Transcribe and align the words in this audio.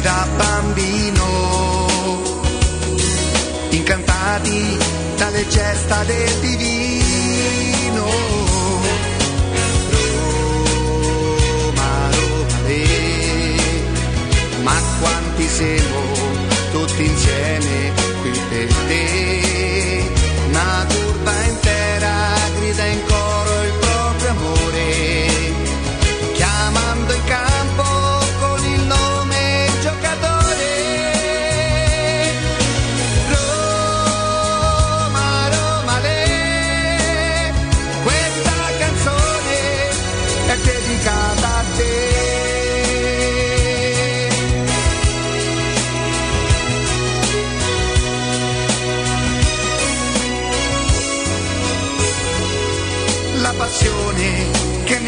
da 0.00 0.26
bambino, 0.36 1.26
incantati 3.70 4.76
dalle 5.16 5.46
gesta 5.48 6.04
del 6.04 6.34
divino. 6.40 8.06
Roma, 11.60 12.10
Roma, 12.10 12.58
ma 14.62 14.74
quanti 15.00 15.48
siamo 15.48 16.00
tutti 16.72 17.04
insieme 17.04 17.92
qui 18.20 18.30
per 18.50 18.74
te. 18.86 19.97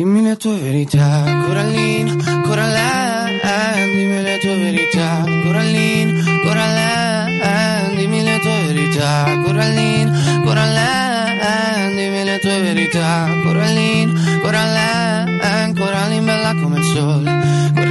Dimmi 0.00 0.22
le 0.22 0.34
tue 0.38 0.56
verità, 0.56 1.42
Corallina, 1.44 2.16
Corallina, 2.40 3.84
dimmi 3.84 4.22
le 4.22 4.38
tue 4.38 4.56
verità, 4.56 5.22
Corallina, 5.44 6.22
Corallina, 6.42 7.94
dimmi 7.94 8.22
le 8.24 8.38
tue 8.38 8.72
verità, 8.72 9.38
Corallina, 9.44 10.40
Corallina, 10.42 11.90
dimmi 11.94 12.24
le 12.24 12.38
tue 12.38 12.60
verità, 12.62 13.28
Corallina, 13.42 14.38
Corallina, 14.40 15.72
Corallina 15.76 16.32
bella 16.32 16.54
come 16.54 16.78
il 16.78 16.84
sole, 16.84 17.30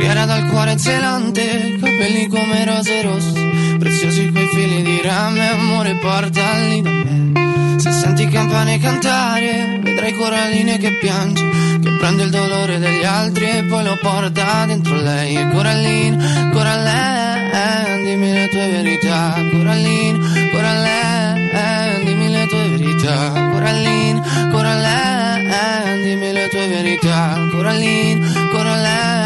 corriera 0.09 0.25
dal 0.25 0.45
cuore 0.47 0.77
zelante, 0.79 1.77
capelli 1.79 2.27
come 2.27 2.65
rose 2.65 3.01
rosse, 3.03 3.77
preziosi 3.77 4.31
quei 4.31 4.47
fili 4.47 4.81
di 4.81 5.01
rame, 5.03 5.49
amore 5.49 5.97
portali 5.97 6.81
da 6.81 6.89
me. 6.89 7.77
Se 7.77 7.91
senti 7.91 8.27
campane 8.27 8.79
cantare, 8.79 9.79
vedrai 9.83 10.13
coralline 10.13 10.79
che 10.79 10.97
piange, 10.97 11.47
che 11.79 11.95
prende 11.99 12.23
il 12.23 12.31
dolore 12.31 12.79
degli 12.79 13.03
altri 13.03 13.49
e 13.49 13.63
poi 13.65 13.83
lo 13.83 13.97
porta 14.01 14.65
dentro 14.65 14.95
lei. 14.95 15.35
E 15.35 15.47
Corallina, 15.49 16.49
Corallina, 16.51 17.83
dimmi 18.03 18.33
le 18.33 18.47
tue 18.47 18.67
verità. 18.67 19.35
Corallina, 19.51 20.17
Corallina, 20.51 21.99
dimmi 22.03 22.31
le 22.31 22.47
tue 22.47 22.67
verità. 22.67 23.31
Corallina, 23.51 24.49
Corallina, 24.49 25.83
dimmi 26.01 26.31
le 26.31 26.47
tue 26.47 26.67
verità. 26.67 27.47
Corallina, 27.51 28.27
Corallina, 28.49 29.18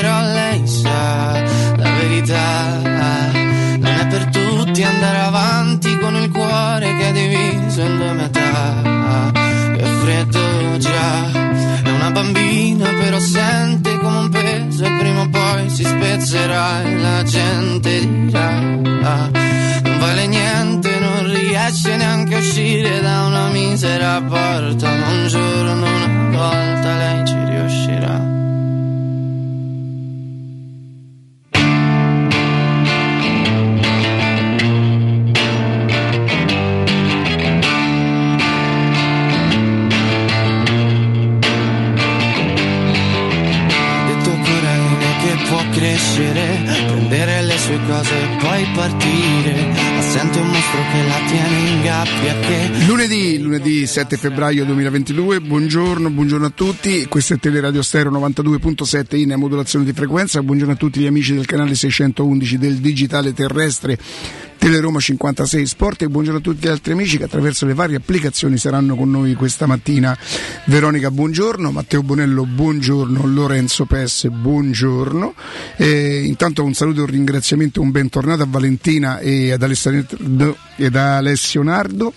però 0.00 0.20
lei 0.20 0.64
sa 0.64 1.42
la 1.76 1.90
verità. 1.98 2.80
Non 3.80 3.94
è 3.98 4.06
per 4.06 4.26
tutti 4.26 4.84
andare 4.84 5.18
avanti 5.18 5.98
con 5.98 6.14
il 6.14 6.30
cuore 6.30 6.94
che 6.96 7.08
è 7.08 7.12
diviso 7.12 7.80
in 7.80 7.96
due 7.96 8.12
metà. 8.12 9.32
Che 9.76 9.84
freddo 9.84 10.76
già, 10.78 11.32
è 11.82 11.90
una 11.90 12.10
bambina 12.12 12.88
però 12.90 13.18
sente 13.18 13.98
come 13.98 14.18
un 14.18 14.28
peso 14.28 14.84
e 14.84 14.96
prima 14.98 15.22
o 15.22 15.28
poi 15.30 15.68
si 15.68 15.82
spezzerà 15.82 16.82
e 16.82 16.96
la 16.96 17.22
gente 17.24 17.98
dirà. 18.06 18.48
"Ah, 19.02 19.30
non 19.82 19.98
vale 19.98 20.26
niente, 20.28 20.96
non 21.00 21.26
riesce 21.34 21.96
neanche 21.96 22.36
a 22.36 22.38
uscire 22.38 23.00
da 23.00 23.26
una 23.26 23.48
misera 23.48 24.22
porta, 24.22 24.90
ma 24.94 25.08
un 25.08 25.26
giorno, 25.26 25.86
una 25.86 26.38
volta 26.38 26.96
lei 26.96 27.26
ci 27.26 27.36
riuscirà. 27.46 28.37
Crescere, 46.18 46.62
prendere 46.64 47.42
le 47.42 47.58
sue 47.58 47.78
cose 47.86 48.22
e 48.22 48.36
poi 48.40 48.66
partire. 48.74 49.66
Ma 49.94 50.00
sente 50.02 50.38
un 50.40 50.48
mostro 50.48 50.78
che 50.92 51.06
la 51.06 51.20
tiene 51.28 51.70
in 51.70 51.82
gabbia 51.82 52.34
che... 52.40 52.86
Lunedì, 52.86 53.38
lunedì 53.40 53.86
7 53.86 54.16
febbraio 54.16 54.64
2022, 54.64 55.40
buongiorno, 55.40 56.10
buongiorno 56.10 56.46
a 56.46 56.52
tutti, 56.54 57.06
questo 57.06 57.34
è 57.34 57.38
Teleradio 57.38 57.82
Stereo 57.82 58.10
92.7 58.12 59.16
in 59.16 59.34
modulazione 59.36 59.84
di 59.84 59.92
frequenza, 59.92 60.42
buongiorno 60.42 60.74
a 60.74 60.76
tutti 60.76 61.00
gli 61.00 61.06
amici 61.06 61.34
del 61.34 61.46
canale 61.46 61.74
611 61.74 62.58
del 62.58 62.74
digitale 62.76 63.32
terrestre 63.32 63.98
Teleroma 64.58 64.98
56 64.98 65.66
Sport 65.66 66.02
e 66.02 66.08
buongiorno 66.08 66.40
a 66.40 66.42
tutti 66.42 66.66
gli 66.66 66.68
altri 66.68 66.92
amici 66.92 67.16
che 67.16 67.24
attraverso 67.24 67.64
le 67.64 67.74
varie 67.74 67.96
applicazioni 67.96 68.58
saranno 68.58 68.96
con 68.96 69.08
noi 69.08 69.34
questa 69.34 69.66
mattina. 69.66 70.18
Veronica, 70.66 71.12
buongiorno, 71.12 71.70
Matteo 71.70 72.02
Bonello, 72.02 72.44
buongiorno, 72.44 73.24
Lorenzo 73.24 73.84
Pesse, 73.84 74.30
buongiorno. 74.30 75.34
E 75.76 76.24
intanto 76.24 76.64
un 76.64 76.74
saluto 76.74 77.00
e 77.00 77.02
un 77.04 77.10
ringraziamento, 77.10 77.80
un 77.80 77.92
bentornato 77.92 78.42
a 78.42 78.46
Valentina 78.48 79.20
e 79.20 79.52
ad, 79.52 79.62
ed 80.76 80.96
Alessio 80.96 81.62
Nardo. 81.62 82.12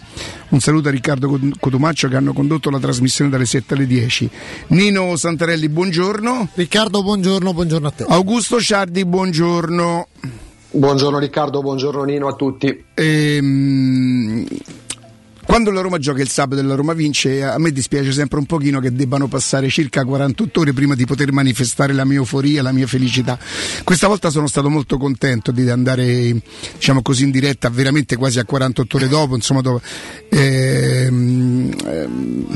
Un 0.49 0.59
saluto 0.59 0.89
a 0.89 0.91
Riccardo 0.91 1.39
Cotumaccio 1.59 2.09
che 2.09 2.15
hanno 2.15 2.33
condotto 2.33 2.69
la 2.69 2.79
trasmissione 2.79 3.29
dalle 3.29 3.45
7 3.45 3.75
alle 3.75 3.85
10. 3.85 4.29
Nino 4.67 5.15
Santarelli, 5.15 5.69
buongiorno. 5.69 6.49
Riccardo, 6.55 7.03
buongiorno, 7.03 7.53
buongiorno 7.53 7.87
a 7.87 7.91
te. 7.91 8.05
Augusto 8.07 8.59
Ciardi, 8.59 9.05
buongiorno. 9.05 10.07
Buongiorno 10.73 11.19
Riccardo, 11.19 11.61
buongiorno 11.61 12.03
Nino 12.03 12.29
a 12.29 12.33
tutti. 12.33 12.85
Ehm, 12.93 14.45
quando 15.43 15.69
la 15.69 15.81
Roma 15.81 15.97
gioca 15.97 16.21
il 16.21 16.29
sabato 16.29 16.61
e 16.61 16.63
la 16.63 16.75
Roma 16.75 16.93
vince, 16.93 17.43
a 17.43 17.59
me 17.59 17.71
dispiace 17.71 18.13
sempre 18.13 18.39
un 18.39 18.45
pochino 18.45 18.79
che 18.79 18.93
debbano 18.93 19.27
passare 19.27 19.67
circa 19.67 20.05
48 20.05 20.61
ore 20.61 20.71
prima 20.71 20.95
di 20.95 21.05
poter 21.05 21.33
manifestare 21.33 21.91
la 21.91 22.05
mia 22.05 22.19
euforia, 22.19 22.61
la 22.61 22.71
mia 22.71 22.87
felicità. 22.87 23.37
Questa 23.83 24.07
volta 24.07 24.29
sono 24.29 24.47
stato 24.47 24.69
molto 24.69 24.97
contento 24.97 25.51
di 25.51 25.69
andare, 25.69 26.41
diciamo 26.75 27.01
così, 27.01 27.25
in 27.25 27.31
diretta 27.31 27.69
veramente 27.69 28.15
quasi 28.15 28.39
a 28.39 28.45
48 28.45 28.95
ore 28.95 29.07
dopo, 29.09 29.35
insomma, 29.35 29.59
dopo, 29.59 29.81
ehm, 30.29 31.75
ehm, 31.85 32.47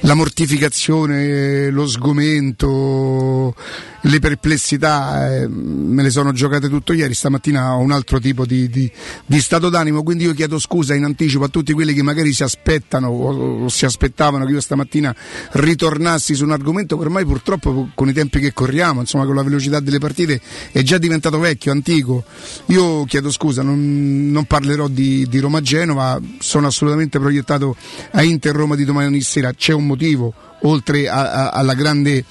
la 0.00 0.14
mortificazione, 0.14 1.70
lo 1.70 1.86
sgomento, 1.86 3.54
le 4.02 4.18
perplessità 4.20 5.34
eh, 5.34 5.48
me 5.48 6.02
le 6.02 6.10
sono 6.10 6.32
giocate 6.32 6.68
tutto 6.68 6.92
ieri, 6.92 7.14
stamattina 7.14 7.74
ho 7.74 7.80
un 7.80 7.90
altro 7.90 8.20
tipo 8.20 8.46
di, 8.46 8.68
di, 8.68 8.90
di, 9.26 9.40
stato 9.40 9.68
d'animo, 9.68 10.02
quindi 10.02 10.24
io 10.24 10.34
chiedo 10.34 10.58
scusa 10.58 10.94
in 10.94 11.04
anticipo 11.04 11.44
a 11.44 11.48
tutti 11.48 11.72
quelli 11.72 11.92
che 11.92 12.02
magari 12.02 12.32
si 12.32 12.42
aspettano 12.42 13.08
o, 13.08 13.64
o 13.64 13.68
si 13.68 13.84
aspettavano 13.84 14.44
che 14.44 14.52
io 14.52 14.60
stamattina 14.60 15.14
ritornassi 15.52 16.34
su 16.34 16.44
un 16.44 16.52
argomento 16.52 16.96
che 16.96 17.02
ormai 17.02 17.24
purtroppo 17.24 17.90
con 17.94 18.08
i 18.08 18.12
tempi 18.12 18.38
che 18.38 18.52
corriamo, 18.52 19.00
insomma 19.00 19.24
con 19.24 19.34
la 19.34 19.42
velocità 19.42 19.80
delle 19.80 19.98
partite 19.98 20.40
è 20.70 20.82
già 20.82 20.98
diventato 20.98 21.38
vecchio, 21.38 21.72
antico. 21.72 22.24
Io 22.66 23.04
chiedo 23.04 23.30
scusa, 23.30 23.62
non, 23.62 24.30
non 24.30 24.44
parlerò 24.44 24.88
di, 24.88 25.26
di 25.28 25.38
Roma-Genova, 25.38 26.20
sono 26.38 26.68
assolutamente 26.68 27.18
proiettato 27.18 27.76
a 28.12 28.22
Inter-Roma 28.22 28.76
di 28.76 28.84
domani 28.84 29.20
sera, 29.20 29.52
c'è 29.58 29.72
un 29.72 29.86
motivo 29.86 30.32
oltre 30.62 31.08
a, 31.08 31.32
a, 31.32 31.48
alla 31.50 31.74
grande 31.74 32.24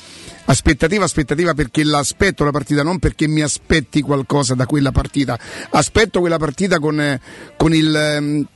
Aspettativa, 0.50 1.04
aspettativa 1.04 1.54
perché 1.54 1.84
l'aspetto 1.84 2.46
la 2.46 2.52
partita, 2.52 2.82
non 2.82 3.00
perché 3.00 3.28
mi 3.28 3.42
aspetti 3.42 4.02
qualcosa 4.02 4.56
da 4.56 4.66
quella 4.66 4.94
partita. 4.94 5.38
Aspetto 5.72 6.22
quella 6.22 6.38
partita 6.38 6.80
con, 6.80 7.20
con 7.58 7.74
il 7.74 7.94
ehm, 7.94 8.48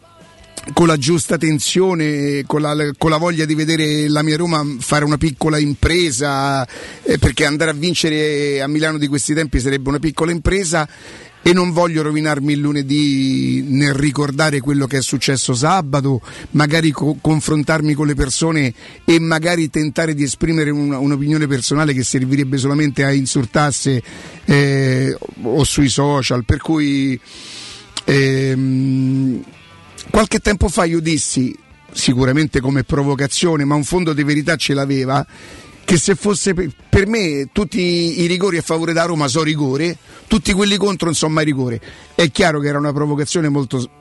con 0.74 0.88
la 0.88 0.96
giusta 0.96 1.38
tensione, 1.38 2.44
con 2.46 2.62
la, 2.62 2.76
con 2.98 3.10
la, 3.10 3.18
voglia 3.18 3.46
di 3.46 3.56
vedere 3.56 4.08
la 4.08 4.22
mia 4.22 4.38
Roma 4.38 4.64
fare 4.80 5.04
una 5.04 5.18
piccola 5.18 5.58
impresa, 5.58 6.66
eh, 7.04 7.18
perché 7.18 7.46
andare 7.46 7.72
a 7.72 7.74
vincere 7.74 8.62
a 8.62 8.68
Milano 8.68 8.98
di 8.98 9.08
questi 9.08 9.34
tempi 9.34 9.60
sarebbe 9.60 9.90
una 9.90 10.00
piccola 10.00 10.32
impresa 10.32 10.88
e 11.44 11.54
non 11.54 11.72
voglio 11.72 12.04
rovinarmi 12.04 12.54
il 12.54 12.60
lunedì 12.60 13.64
nel 13.68 13.94
ricordare 13.94 14.60
quello 14.60 14.86
che 14.86 14.98
è 14.98 15.02
successo 15.02 15.54
sabato, 15.54 16.22
magari 16.52 16.92
co- 16.92 17.18
confrontarmi 17.20 17.94
con 17.94 18.08
le 18.08 18.16
persone 18.16 18.74
e 19.06 19.20
magari 19.20 19.70
tentare 19.70 20.14
di 20.14 20.24
esprimere 20.24 20.70
una, 20.70 21.00
un'opinione 21.00 21.48
personale 21.48 21.94
che 21.94 22.04
servirebbe 22.04 22.58
solamente 22.58 23.04
a 23.04 23.12
insultarsi 23.12 24.02
eh, 24.46 25.18
o 25.42 25.64
sui 25.64 25.90
social. 25.90 26.46
Per 26.46 26.60
cui 26.60 27.20
ehm, 28.06 29.44
qualche 30.12 30.40
tempo 30.40 30.70
fa 30.70 30.86
io 30.86 31.00
dissi, 31.00 31.56
sicuramente 31.92 32.60
come 32.60 32.84
provocazione, 32.84 33.66
ma 33.66 33.76
un 33.76 33.84
fondo 33.84 34.14
di 34.14 34.24
verità 34.24 34.56
ce 34.56 34.74
l'aveva 34.74 35.26
che 35.92 35.98
se 35.98 36.16
fosse 36.16 36.54
per 36.54 37.06
me 37.06 37.50
tutti 37.52 38.22
i 38.22 38.26
rigori 38.26 38.56
a 38.56 38.62
favore 38.62 38.94
da 38.94 39.04
Roma 39.04 39.28
sono 39.28 39.44
rigore, 39.44 39.98
tutti 40.26 40.54
quelli 40.54 40.78
contro 40.78 41.08
non 41.08 41.16
sono 41.16 41.34
mai 41.34 41.44
rigore. 41.44 41.82
È 42.16 42.32
chiaro 42.32 42.62
che 42.62 42.70
era 42.70 42.78
una 42.78 42.94
provocazione 42.94 43.50
molto, 43.50 43.92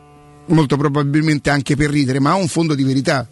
molto 0.46 0.76
probabilmente 0.76 1.50
anche 1.50 1.74
per 1.74 1.90
ridere, 1.90 2.20
ma 2.20 2.30
ha 2.30 2.34
un 2.36 2.46
fondo 2.46 2.76
di 2.76 2.84
verità. 2.84 3.28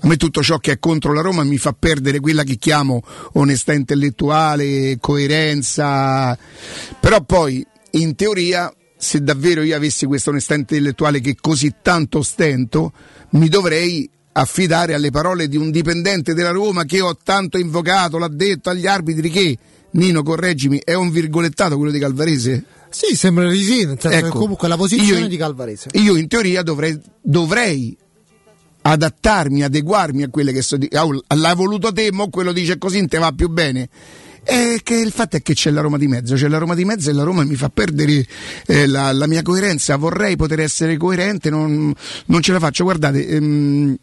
A 0.00 0.06
me 0.06 0.16
tutto 0.16 0.42
ciò 0.42 0.56
che 0.56 0.72
è 0.72 0.78
contro 0.78 1.12
la 1.12 1.20
Roma 1.20 1.44
mi 1.44 1.58
fa 1.58 1.74
perdere 1.78 2.18
quella 2.18 2.44
che 2.44 2.56
chiamo 2.56 3.02
onestà 3.34 3.74
intellettuale, 3.74 4.96
coerenza, 4.98 6.34
però 7.00 7.22
poi 7.24 7.62
in 7.90 8.14
teoria 8.14 8.72
se 8.96 9.20
davvero 9.20 9.60
io 9.60 9.76
avessi 9.76 10.06
questa 10.06 10.30
onestà 10.30 10.54
intellettuale 10.54 11.20
che 11.20 11.36
così 11.38 11.74
tanto 11.82 12.22
stento, 12.22 12.90
mi 13.32 13.50
dovrei 13.50 14.08
affidare 14.38 14.94
alle 14.94 15.10
parole 15.10 15.48
di 15.48 15.56
un 15.56 15.70
dipendente 15.70 16.32
della 16.32 16.50
Roma 16.50 16.84
che 16.84 17.00
ho 17.00 17.16
tanto 17.22 17.58
invocato, 17.58 18.18
l'ha 18.18 18.28
detto 18.28 18.70
agli 18.70 18.86
arbitri 18.86 19.30
che, 19.30 19.58
Nino 19.90 20.22
correggimi, 20.22 20.80
è 20.84 20.94
un 20.94 21.10
virgolettato 21.10 21.76
quello 21.76 21.90
di 21.90 21.98
Calvarese? 21.98 22.64
Sì, 22.90 23.16
sembra 23.16 23.48
di 23.50 23.62
sì, 23.62 23.84
nel 23.84 23.98
senso 23.98 24.16
ecco, 24.16 24.30
che 24.30 24.38
comunque 24.38 24.68
la 24.68 24.76
posizione 24.76 25.22
io, 25.22 25.28
di 25.28 25.36
Calvarese. 25.36 25.88
Io 25.94 26.16
in 26.16 26.28
teoria 26.28 26.62
dovrei, 26.62 26.98
dovrei 27.20 27.96
adattarmi, 28.82 29.62
adeguarmi 29.62 30.22
a 30.22 30.28
quelle 30.28 30.52
che 30.52 30.62
sto 30.62 30.76
dicendo. 30.76 31.22
L'ha 31.34 31.54
voluto 31.54 31.92
te, 31.92 32.12
mo 32.12 32.28
quello 32.28 32.52
dice 32.52 32.78
così, 32.78 33.06
te 33.06 33.18
va 33.18 33.32
più 33.32 33.48
bene. 33.48 33.88
E 34.44 34.80
che 34.82 34.94
il 34.94 35.10
fatto 35.10 35.36
è 35.36 35.42
che 35.42 35.52
c'è 35.52 35.70
la 35.70 35.82
Roma 35.82 35.98
di 35.98 36.06
mezzo, 36.06 36.34
c'è 36.34 36.48
la 36.48 36.56
Roma 36.56 36.74
di 36.74 36.84
mezzo 36.84 37.10
e 37.10 37.12
la 37.12 37.22
Roma 37.22 37.44
mi 37.44 37.54
fa 37.54 37.68
perdere 37.68 38.24
eh, 38.66 38.86
la, 38.86 39.12
la, 39.12 39.26
mia 39.26 39.42
coerenza. 39.42 39.96
Vorrei 39.96 40.36
poter 40.36 40.60
essere 40.60 40.96
coerente, 40.96 41.50
non, 41.50 41.92
non 42.26 42.40
ce 42.40 42.52
la 42.52 42.58
faccio. 42.58 42.84
Guardate, 42.84 43.26
ehm, 43.26 43.96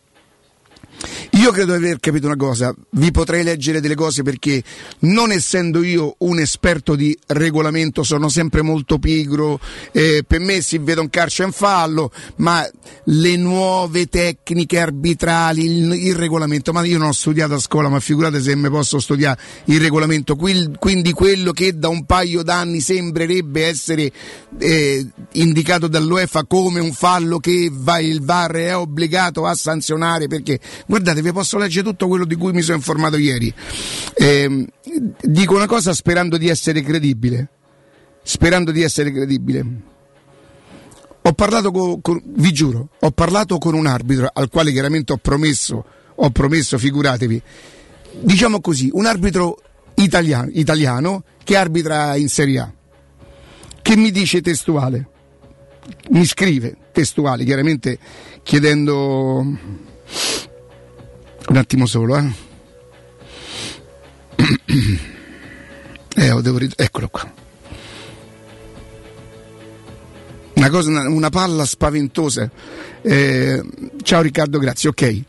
io 1.31 1.51
credo 1.51 1.77
di 1.77 1.85
aver 1.85 1.99
capito 1.99 2.27
una 2.27 2.35
cosa, 2.35 2.73
vi 2.91 3.11
potrei 3.11 3.43
leggere 3.43 3.81
delle 3.81 3.95
cose 3.95 4.23
perché 4.23 4.63
non 4.99 5.31
essendo 5.31 5.83
io 5.83 6.15
un 6.19 6.39
esperto 6.39 6.95
di 6.95 7.17
regolamento 7.27 8.03
sono 8.03 8.29
sempre 8.29 8.61
molto 8.61 8.99
pigro, 8.99 9.59
eh, 9.91 10.23
per 10.25 10.39
me 10.39 10.61
si 10.61 10.77
vede 10.77 11.01
un 11.01 11.09
calcio 11.09 11.43
in 11.43 11.51
fallo, 11.51 12.11
ma 12.37 12.67
le 13.05 13.35
nuove 13.35 14.07
tecniche 14.07 14.79
arbitrali, 14.79 15.65
il, 15.65 15.93
il, 16.07 16.15
regolamento, 16.15 16.71
ma 16.71 16.83
io 16.83 16.97
non 16.97 17.09
ho 17.09 17.13
studiato 17.13 17.55
a 17.55 17.59
scuola, 17.59 17.89
ma 17.89 17.99
figurate 17.99 18.41
se 18.41 18.55
mi 18.55 18.69
posso 18.69 18.99
studiare 18.99 19.39
il 19.65 19.79
regolamento, 19.79 20.35
quindi 20.35 21.11
quello 21.11 21.51
che 21.51 21.77
da 21.77 21.89
un 21.89 22.05
paio 22.05 22.43
d'anni 22.43 22.79
sembrerebbe 22.79 23.65
essere 23.65 24.11
eh, 24.59 25.05
indicato 25.33 25.87
dall'UEFA 25.87 26.45
come 26.45 26.79
un 26.79 26.93
fallo 26.93 27.39
che 27.39 27.69
va, 27.71 27.99
il 27.99 28.21
VAR 28.21 28.51
è 28.51 28.75
obbligato 28.75 29.45
a 29.45 29.53
sanzionare 29.53 30.27
perché 30.27 30.59
Guardate, 30.87 31.21
vi 31.21 31.31
posso 31.31 31.57
leggere 31.57 31.87
tutto 31.87 32.07
quello 32.07 32.25
di 32.25 32.35
cui 32.35 32.51
mi 32.51 32.61
sono 32.61 32.77
informato 32.77 33.17
ieri. 33.17 33.53
Eh, 34.13 34.67
dico 35.21 35.55
una 35.55 35.65
cosa 35.65 35.93
sperando 35.93 36.37
di 36.37 36.47
essere 36.47 36.81
credibile. 36.81 37.49
Sperando 38.21 38.71
di 38.71 38.81
essere 38.81 39.11
credibile. 39.11 39.93
Ho 41.21 41.33
parlato 41.33 41.71
con, 41.71 42.01
con, 42.01 42.21
vi 42.23 42.51
giuro, 42.51 42.89
ho 42.99 43.11
parlato 43.11 43.57
con 43.57 43.73
un 43.73 43.87
arbitro 43.87 44.29
al 44.31 44.47
quale 44.47 44.71
chiaramente 44.71 45.11
ho 45.11 45.17
promesso, 45.17 45.83
ho 46.13 46.29
promesso, 46.29 46.77
figuratevi, 46.77 47.41
diciamo 48.19 48.61
così, 48.61 48.91
un 48.93 49.07
arbitro 49.07 49.59
italiano, 49.95 50.49
italiano 50.53 51.23
che 51.43 51.57
arbitra 51.57 52.15
in 52.15 52.29
Serie 52.29 52.59
A, 52.59 52.71
che 53.81 53.95
mi 53.95 54.11
dice 54.11 54.41
testuale, 54.41 55.09
mi 56.11 56.25
scrive 56.25 56.77
testuale, 56.91 57.43
chiaramente 57.43 57.97
chiedendo 58.43 59.43
un 61.47 61.57
attimo 61.57 61.85
solo, 61.85 62.17
eh. 62.17 62.31
eh 66.15 66.41
devo 66.41 66.57
rid- 66.57 66.73
eccolo 66.75 67.07
qua. 67.09 67.33
Una 70.55 70.69
cosa, 70.69 70.89
una, 71.09 71.29
palla 71.29 71.65
spaventosa. 71.65 72.49
Eh, 73.01 73.61
ciao 74.01 74.21
Riccardo, 74.21 74.57
grazie. 74.57 74.89
Ok. 74.89 75.21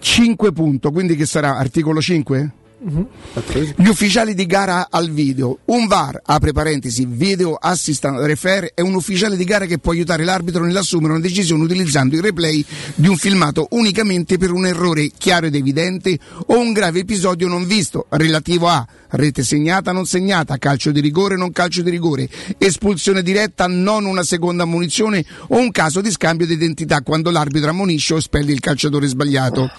5 0.00 0.52
punti, 0.52 0.90
quindi 0.90 1.14
che 1.14 1.26
sarà 1.26 1.56
articolo 1.56 2.00
5? 2.00 2.52
Gli 2.84 3.86
ufficiali 3.86 4.34
di 4.34 4.44
gara 4.44 4.88
al 4.90 5.08
video, 5.08 5.58
un 5.66 5.86
VAR, 5.86 6.20
apre 6.24 6.50
parentesi, 6.50 7.06
video 7.08 7.54
assistant 7.54 8.18
refer, 8.24 8.72
è 8.74 8.80
un 8.80 8.94
ufficiale 8.94 9.36
di 9.36 9.44
gara 9.44 9.66
che 9.66 9.78
può 9.78 9.92
aiutare 9.92 10.24
l'arbitro 10.24 10.64
nell'assumere 10.64 11.12
una 11.12 11.22
decisione 11.22 11.62
utilizzando 11.62 12.16
il 12.16 12.22
replay 12.22 12.64
di 12.96 13.06
un 13.06 13.16
filmato 13.16 13.68
unicamente 13.70 14.36
per 14.36 14.50
un 14.50 14.66
errore 14.66 15.12
chiaro 15.16 15.46
ed 15.46 15.54
evidente 15.54 16.18
o 16.46 16.58
un 16.58 16.72
grave 16.72 17.00
episodio 17.00 17.46
non 17.46 17.68
visto, 17.68 18.06
relativo 18.10 18.66
a 18.66 18.84
rete 19.12 19.42
segnata 19.42 19.92
non 19.92 20.06
segnata, 20.06 20.56
calcio 20.58 20.90
di 20.90 21.00
rigore 21.00 21.36
non 21.36 21.52
calcio 21.52 21.82
di 21.82 21.90
rigore, 21.90 22.28
espulsione 22.58 23.22
diretta 23.22 23.66
non 23.66 24.04
una 24.04 24.22
seconda 24.22 24.64
munizione 24.64 25.24
o 25.48 25.58
un 25.58 25.70
caso 25.70 26.00
di 26.00 26.10
scambio 26.10 26.46
di 26.46 26.54
identità 26.54 27.02
quando 27.02 27.30
l'arbitro 27.30 27.70
ammonisce 27.70 28.14
o 28.14 28.20
spelle 28.20 28.52
il 28.52 28.60
calciatore 28.60 29.06
sbagliato. 29.06 29.70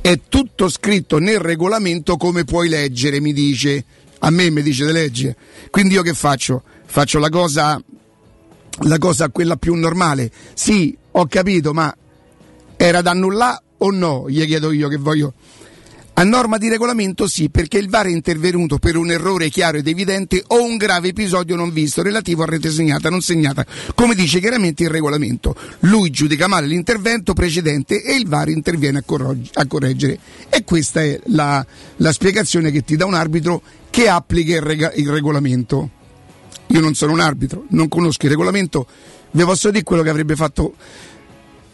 È 0.00 0.18
tutto 0.28 0.68
scritto 0.68 1.18
nel 1.18 1.38
regolamento 1.38 2.16
come 2.16 2.44
puoi 2.48 2.70
leggere, 2.70 3.20
mi 3.20 3.34
dice. 3.34 3.84
A 4.20 4.30
me 4.30 4.50
mi 4.50 4.62
dice 4.62 4.86
di 4.86 4.92
leggere. 4.92 5.36
Quindi 5.70 5.94
io 5.94 6.02
che 6.02 6.14
faccio? 6.14 6.62
Faccio 6.86 7.18
la 7.18 7.28
cosa, 7.28 7.80
la 8.80 8.98
cosa 8.98 9.28
quella 9.28 9.56
più 9.56 9.74
normale. 9.74 10.30
Sì, 10.54 10.96
ho 11.12 11.26
capito, 11.26 11.74
ma 11.74 11.94
era 12.76 13.02
da 13.02 13.10
annullare 13.10 13.62
o 13.78 13.90
no? 13.90 14.24
Gli 14.28 14.44
chiedo 14.46 14.72
io 14.72 14.88
che 14.88 14.96
voglio. 14.96 15.34
A 16.18 16.24
norma 16.24 16.58
di 16.58 16.68
regolamento 16.68 17.28
sì, 17.28 17.48
perché 17.48 17.78
il 17.78 17.88
VAR 17.88 18.06
è 18.06 18.10
intervenuto 18.10 18.78
per 18.78 18.96
un 18.96 19.08
errore 19.08 19.50
chiaro 19.50 19.78
ed 19.78 19.86
evidente 19.86 20.42
o 20.48 20.64
un 20.64 20.76
grave 20.76 21.10
episodio 21.10 21.54
non 21.54 21.70
visto 21.70 22.02
relativo 22.02 22.42
a 22.42 22.46
rete 22.46 22.70
segnata 22.70 23.08
non 23.08 23.20
segnata, 23.20 23.64
come 23.94 24.16
dice 24.16 24.40
chiaramente 24.40 24.82
il 24.82 24.88
regolamento. 24.88 25.54
Lui 25.82 26.10
giudica 26.10 26.48
male 26.48 26.66
l'intervento 26.66 27.34
precedente 27.34 28.02
e 28.02 28.16
il 28.16 28.26
VAR 28.26 28.48
interviene 28.48 28.98
a, 28.98 29.02
corrog- 29.06 29.48
a 29.52 29.66
correggere. 29.68 30.18
E 30.48 30.64
questa 30.64 31.00
è 31.04 31.20
la, 31.26 31.64
la, 31.98 32.10
spiegazione 32.10 32.72
che 32.72 32.82
ti 32.82 32.96
dà 32.96 33.06
un 33.06 33.14
arbitro 33.14 33.62
che 33.88 34.08
applica 34.08 34.56
il, 34.56 34.62
rega- 34.62 34.92
il 34.94 35.08
regolamento. 35.08 35.88
Io 36.66 36.80
non 36.80 36.94
sono 36.94 37.12
un 37.12 37.20
arbitro, 37.20 37.66
non 37.68 37.86
conosco 37.86 38.24
il 38.24 38.32
regolamento, 38.32 38.88
vi 39.30 39.44
posso 39.44 39.70
dire 39.70 39.84
quello 39.84 40.02
che 40.02 40.10
avrebbe 40.10 40.34
fatto 40.34 40.74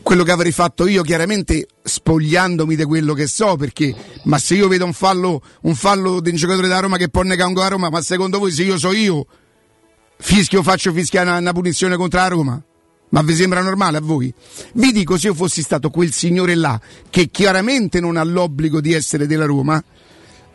quello 0.05 0.23
che 0.23 0.31
avrei 0.31 0.53
fatto 0.53 0.87
io 0.87 1.03
chiaramente 1.03 1.67
spogliandomi 1.83 2.77
di 2.77 2.85
quello 2.85 3.15
che 3.15 3.27
so 3.27 3.57
perché 3.57 3.93
ma 4.25 4.39
se 4.39 4.55
io 4.55 4.69
vedo 4.69 4.85
un 4.85 4.93
fallo 4.93 5.43
un 5.63 5.75
fallo 5.75 6.21
di 6.21 6.29
un 6.29 6.37
giocatore 6.37 6.69
da 6.69 6.79
Roma 6.79 6.99
che 6.99 7.09
può 7.09 7.23
negare 7.23 7.49
un 7.49 7.55
gol 7.55 7.65
a 7.65 7.69
Roma 7.69 7.89
ma 7.89 8.03
secondo 8.03 8.39
voi 8.39 8.53
se 8.53 8.65
io 8.65 8.79
so 8.79 8.93
io 8.93 9.27
fischio 10.19 10.63
faccio 10.63 10.93
fischiare 10.93 11.31
una, 11.31 11.39
una 11.39 11.53
punizione 11.53 11.97
contro 11.97 12.21
la 12.21 12.29
Roma 12.29 12.63
ma 13.09 13.23
vi 13.23 13.35
sembra 13.35 13.63
normale 13.63 13.99
a 13.99 14.01
voi? 14.01 14.33
Vi 14.73 14.93
dico 14.93 15.17
se 15.17 15.29
io 15.29 15.35
fossi 15.35 15.63
stato 15.63 15.89
quel 15.89 16.13
signore 16.13 16.55
là 16.55 16.79
che 17.09 17.29
chiaramente 17.31 17.99
non 17.99 18.17
ha 18.17 18.25
l'obbligo 18.25 18.81
di 18.81 18.93
essere 18.93 19.27
della 19.27 19.47
Roma 19.47 19.83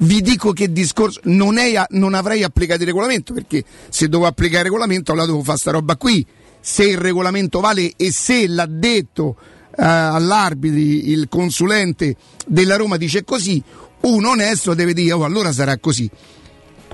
vi 0.01 0.21
dico 0.21 0.53
che 0.53 0.71
discorso 0.71 1.21
non, 1.23 1.57
è, 1.57 1.73
non 1.89 2.13
avrei 2.13 2.43
applicato 2.43 2.81
il 2.81 2.87
regolamento 2.87 3.33
perché 3.33 3.63
se 3.89 4.07
devo 4.07 4.27
applicare 4.27 4.59
il 4.59 4.65
regolamento 4.65 5.11
allora 5.11 5.25
devo 5.25 5.43
fare 5.43 5.57
sta 5.57 5.71
roba 5.71 5.97
qui 5.97 6.25
se 6.59 6.83
il 6.85 6.97
regolamento 6.97 7.59
vale 7.59 7.93
e 7.95 8.11
se 8.11 8.47
l'ha 8.47 8.67
detto 8.67 9.35
eh, 9.77 9.83
all'arbitri 9.83 11.09
il 11.09 11.27
consulente 11.29 12.15
della 12.45 12.75
Roma 12.75 12.97
dice 12.97 13.23
così, 13.23 13.61
un 14.01 14.25
onesto 14.25 14.73
deve 14.73 14.93
dire 14.93 15.13
oh, 15.13 15.23
allora 15.23 15.51
sarà 15.51 15.77
così. 15.77 16.09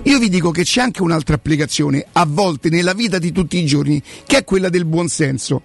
Io 0.04 0.20
vi 0.20 0.30
dico 0.30 0.52
che 0.52 0.64
c'è 0.64 0.82
anche 0.82 1.02
un'altra 1.02 1.36
applicazione 1.36 2.06
a 2.12 2.26
volte 2.28 2.70
nella 2.70 2.94
vita 2.94 3.18
di 3.18 3.32
tutti 3.32 3.58
i 3.58 3.66
giorni, 3.66 4.02
che 4.26 4.40
è 4.40 4.44
quella 4.44 4.70
del 4.70 4.86
buonsenso. 4.86 5.62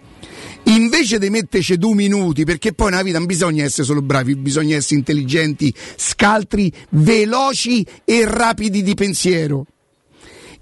Invece 0.65 1.19
di 1.19 1.29
metterci 1.31 1.77
due 1.77 1.95
minuti, 1.95 2.45
perché 2.45 2.73
poi 2.73 2.91
nella 2.91 3.03
vita 3.03 3.19
non 3.19 3.27
bisogna 3.27 3.65
essere 3.65 3.83
solo 3.83 4.03
bravi, 4.03 4.37
bisogna 4.37 4.77
essere 4.77 4.97
intelligenti, 4.97 5.75
scaltri, 5.97 6.73
veloci 6.91 7.85
e 8.05 8.25
rapidi 8.25 8.83
di 8.83 8.95
pensiero 8.95 9.67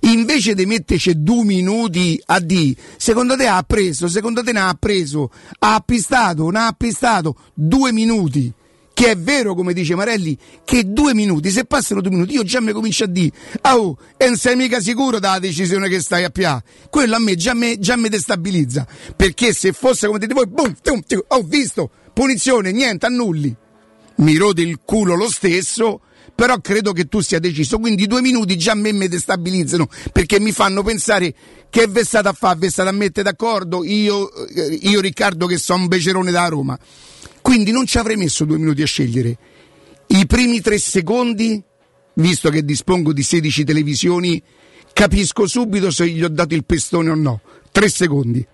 invece 0.01 0.55
di 0.55 0.67
metterci 0.67 1.23
due 1.23 1.45
minuti 1.45 2.21
a 2.27 2.41
di, 2.41 2.77
secondo 2.97 3.37
te 3.37 3.47
ha 3.47 3.63
preso, 3.63 4.09
secondo 4.09 4.43
te 4.43 4.53
ne 4.53 4.61
ha 4.61 4.77
preso, 4.79 5.31
ha 5.59 5.75
appistato, 5.75 6.51
ne 6.51 6.59
ha 6.59 6.67
appistato 6.67 7.37
due 7.55 7.93
minuti. 7.93 8.53
Che 8.99 9.13
è 9.13 9.17
vero, 9.17 9.55
come 9.55 9.73
dice 9.75 9.95
Marelli, 9.95 10.37
che 10.65 10.93
due 10.93 11.15
minuti, 11.15 11.51
se 11.51 11.65
passano 11.67 12.01
due 12.01 12.11
minuti, 12.11 12.35
io 12.35 12.43
già 12.43 12.61
mi 12.61 12.73
comincio 12.73 13.05
a 13.05 13.07
dire, 13.07 13.31
oh, 13.63 13.97
e 14.17 14.27
non 14.27 14.37
sei 14.37 14.57
mica 14.57 14.81
sicuro 14.81 15.21
della 15.21 15.39
decisione 15.39 15.89
che 15.89 16.01
stai 16.01 16.25
a 16.25 16.31
pià. 16.31 16.61
Quello 16.91 17.15
a 17.15 17.21
me 17.21 17.37
già, 17.37 17.55
me 17.55 17.79
già 17.79 17.97
mi 17.97 18.09
destabilizza. 18.09 18.85
Perché 19.15 19.53
se 19.53 19.73
fosse 19.73 20.09
come 20.09 20.19
dite 20.19 20.35
voi, 20.35 20.49
boom, 20.49 20.75
tum, 20.83 21.01
tum, 21.07 21.23
ho 21.29 21.43
visto, 21.43 21.91
punizione, 22.13 22.73
niente, 22.73 23.07
annulli. 23.07 23.55
Mi 24.17 24.37
rode 24.37 24.63
il 24.63 24.81
culo 24.85 25.15
lo 25.15 25.31
stesso, 25.31 26.01
però 26.39 26.61
credo 26.61 26.93
che 26.93 27.07
tu 27.07 27.19
sia 27.19 27.41
deciso, 27.41 27.81
quindi 27.81 28.07
due 28.07 28.21
minuti 28.21 28.57
già 28.57 28.71
a 28.71 28.77
me 28.77 28.93
mi 28.93 29.09
destabilizzano 29.09 29.89
perché 30.13 30.39
mi 30.39 30.53
fanno 30.53 30.85
pensare 30.85 31.35
che 31.69 31.91
è 31.93 32.05
stata 32.05 32.29
a 32.29 32.33
fare, 32.33 32.65
è 32.65 32.71
stata 32.71 32.91
a 32.91 32.93
mettere 32.93 33.29
d'accordo 33.29 33.83
io, 33.83 34.33
eh, 34.47 34.79
io 34.83 35.01
Riccardo 35.01 35.47
che 35.47 35.59
sono 35.59 35.83
un 35.83 35.89
becerone 35.89 36.31
da 36.31 36.47
Roma. 36.47 36.79
Quindi 37.43 37.73
non 37.73 37.87
ci 37.87 37.99
avrei 37.99 38.15
messo 38.15 38.45
due 38.45 38.57
minuti 38.57 38.83
a 38.83 38.87
scegliere. 38.87 39.37
I 40.07 40.27
primi 40.27 40.61
tre 40.61 40.79
secondi, 40.79 41.61
visto 42.15 42.51
che 42.51 42.65
dispongo 42.65 43.13
di 43.13 43.25
16 43.25 43.65
televisioni, 43.65 44.41
capisco 44.93 45.45
subito 45.49 45.91
se 45.91 46.09
gli 46.09 46.23
ho 46.23 46.29
dato 46.29 46.55
il 46.55 46.65
pestone 46.65 47.11
o 47.11 47.17
no. 47.17 47.41
Tre 47.73 47.89
secondi. 47.89 48.47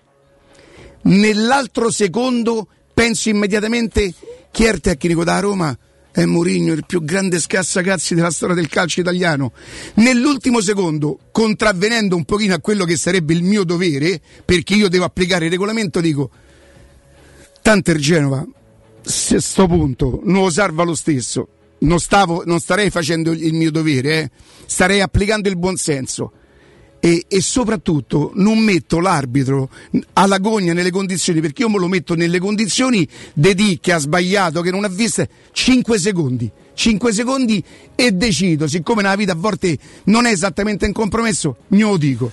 Nell'altro 1.03 1.91
secondo 1.91 2.67
penso 2.95 3.29
immediatamente 3.29 4.11
chi 4.51 4.63
è 4.63 4.71
il 4.71 4.79
tecnico 4.79 5.23
da 5.23 5.37
Roma? 5.37 5.77
È 6.15 6.23
Mourinho, 6.23 6.71
il 6.71 6.85
più 6.85 7.03
grande 7.03 7.41
scassacazzi 7.41 8.15
della 8.15 8.31
storia 8.31 8.55
del 8.55 8.69
calcio 8.69 9.01
italiano. 9.01 9.51
Nell'ultimo 9.95 10.61
secondo, 10.61 11.19
contravvenendo 11.29 12.15
un 12.15 12.23
pochino 12.23 12.53
a 12.53 12.59
quello 12.59 12.85
che 12.85 12.95
sarebbe 12.95 13.33
il 13.33 13.43
mio 13.43 13.65
dovere, 13.65 14.21
perché 14.45 14.75
io 14.75 14.87
devo 14.87 15.03
applicare 15.03 15.45
il 15.45 15.51
regolamento, 15.51 15.99
dico, 15.99 16.29
tanto 17.61 17.91
il 17.91 17.99
Genova, 17.99 18.37
a 18.37 18.47
questo 19.03 19.67
punto, 19.67 20.21
non 20.23 20.43
lo 20.43 20.49
salva 20.49 20.83
lo 20.85 20.95
stesso. 20.95 21.49
Non, 21.79 21.99
stavo, 21.99 22.43
non 22.45 22.61
starei 22.61 22.89
facendo 22.89 23.33
il 23.33 23.53
mio 23.53 23.69
dovere, 23.69 24.21
eh? 24.21 24.29
starei 24.65 25.01
applicando 25.01 25.49
il 25.49 25.57
buonsenso 25.57 26.31
e, 27.05 27.25
e, 27.27 27.39
soprattutto 27.39 28.31
non 28.33 28.57
metto 28.57 28.99
l'arbitro 28.99 29.69
alla 30.13 30.39
gogna 30.39 30.73
nelle 30.73 30.89
condizioni, 30.89 31.39
perché 31.39 31.61
io 31.61 31.69
me 31.69 31.77
lo 31.77 31.87
metto 31.87 32.15
nelle 32.15 32.39
condizioni 32.39 33.07
di 33.31 33.53
di 33.53 33.77
che 33.79 33.91
ha 33.91 33.99
sbagliato, 33.99 34.61
che 34.61 34.71
non 34.71 34.85
ha 34.85 34.87
visto 34.87 35.23
5 35.51 35.99
secondi. 35.99 36.51
5 36.73 37.13
secondi 37.13 37.63
e 37.93 38.11
decido, 38.11 38.67
siccome 38.67 39.03
nella 39.03 39.15
vita 39.15 39.33
a 39.33 39.35
volte 39.35 39.77
non 40.05 40.25
è 40.25 40.31
esattamente 40.31 40.87
un 40.87 40.93
compromesso, 40.93 41.57
glielo 41.67 41.97
dico. 41.97 42.31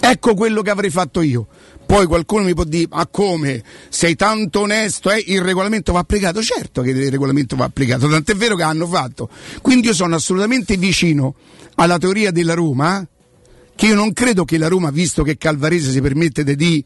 Ecco 0.00 0.34
quello 0.34 0.62
che 0.62 0.70
avrei 0.70 0.90
fatto 0.90 1.22
io. 1.22 1.48
Poi 1.86 2.06
qualcuno 2.06 2.44
mi 2.44 2.54
può 2.54 2.64
dire, 2.64 2.88
ma 2.90 3.06
come? 3.06 3.62
Sei 3.88 4.16
tanto 4.16 4.60
onesto, 4.60 5.10
eh? 5.10 5.22
il 5.26 5.42
regolamento 5.42 5.92
va 5.92 6.00
applicato? 6.00 6.42
Certo 6.42 6.82
che 6.82 6.90
il 6.90 7.10
regolamento 7.10 7.56
va 7.56 7.64
applicato, 7.64 8.08
tant'è 8.08 8.34
vero 8.34 8.56
che 8.56 8.62
hanno 8.62 8.86
fatto. 8.86 9.28
Quindi 9.62 9.88
io 9.88 9.94
sono 9.94 10.14
assolutamente 10.14 10.76
vicino 10.76 11.34
alla 11.76 11.98
teoria 11.98 12.30
della 12.30 12.54
Roma, 12.54 13.06
che 13.76 13.86
io 13.86 13.94
non 13.94 14.12
credo 14.12 14.44
che 14.44 14.58
la 14.58 14.68
Roma, 14.68 14.90
visto 14.90 15.22
che 15.22 15.36
Calvarese 15.36 15.90
si 15.90 16.00
permette 16.00 16.44
di 16.44 16.84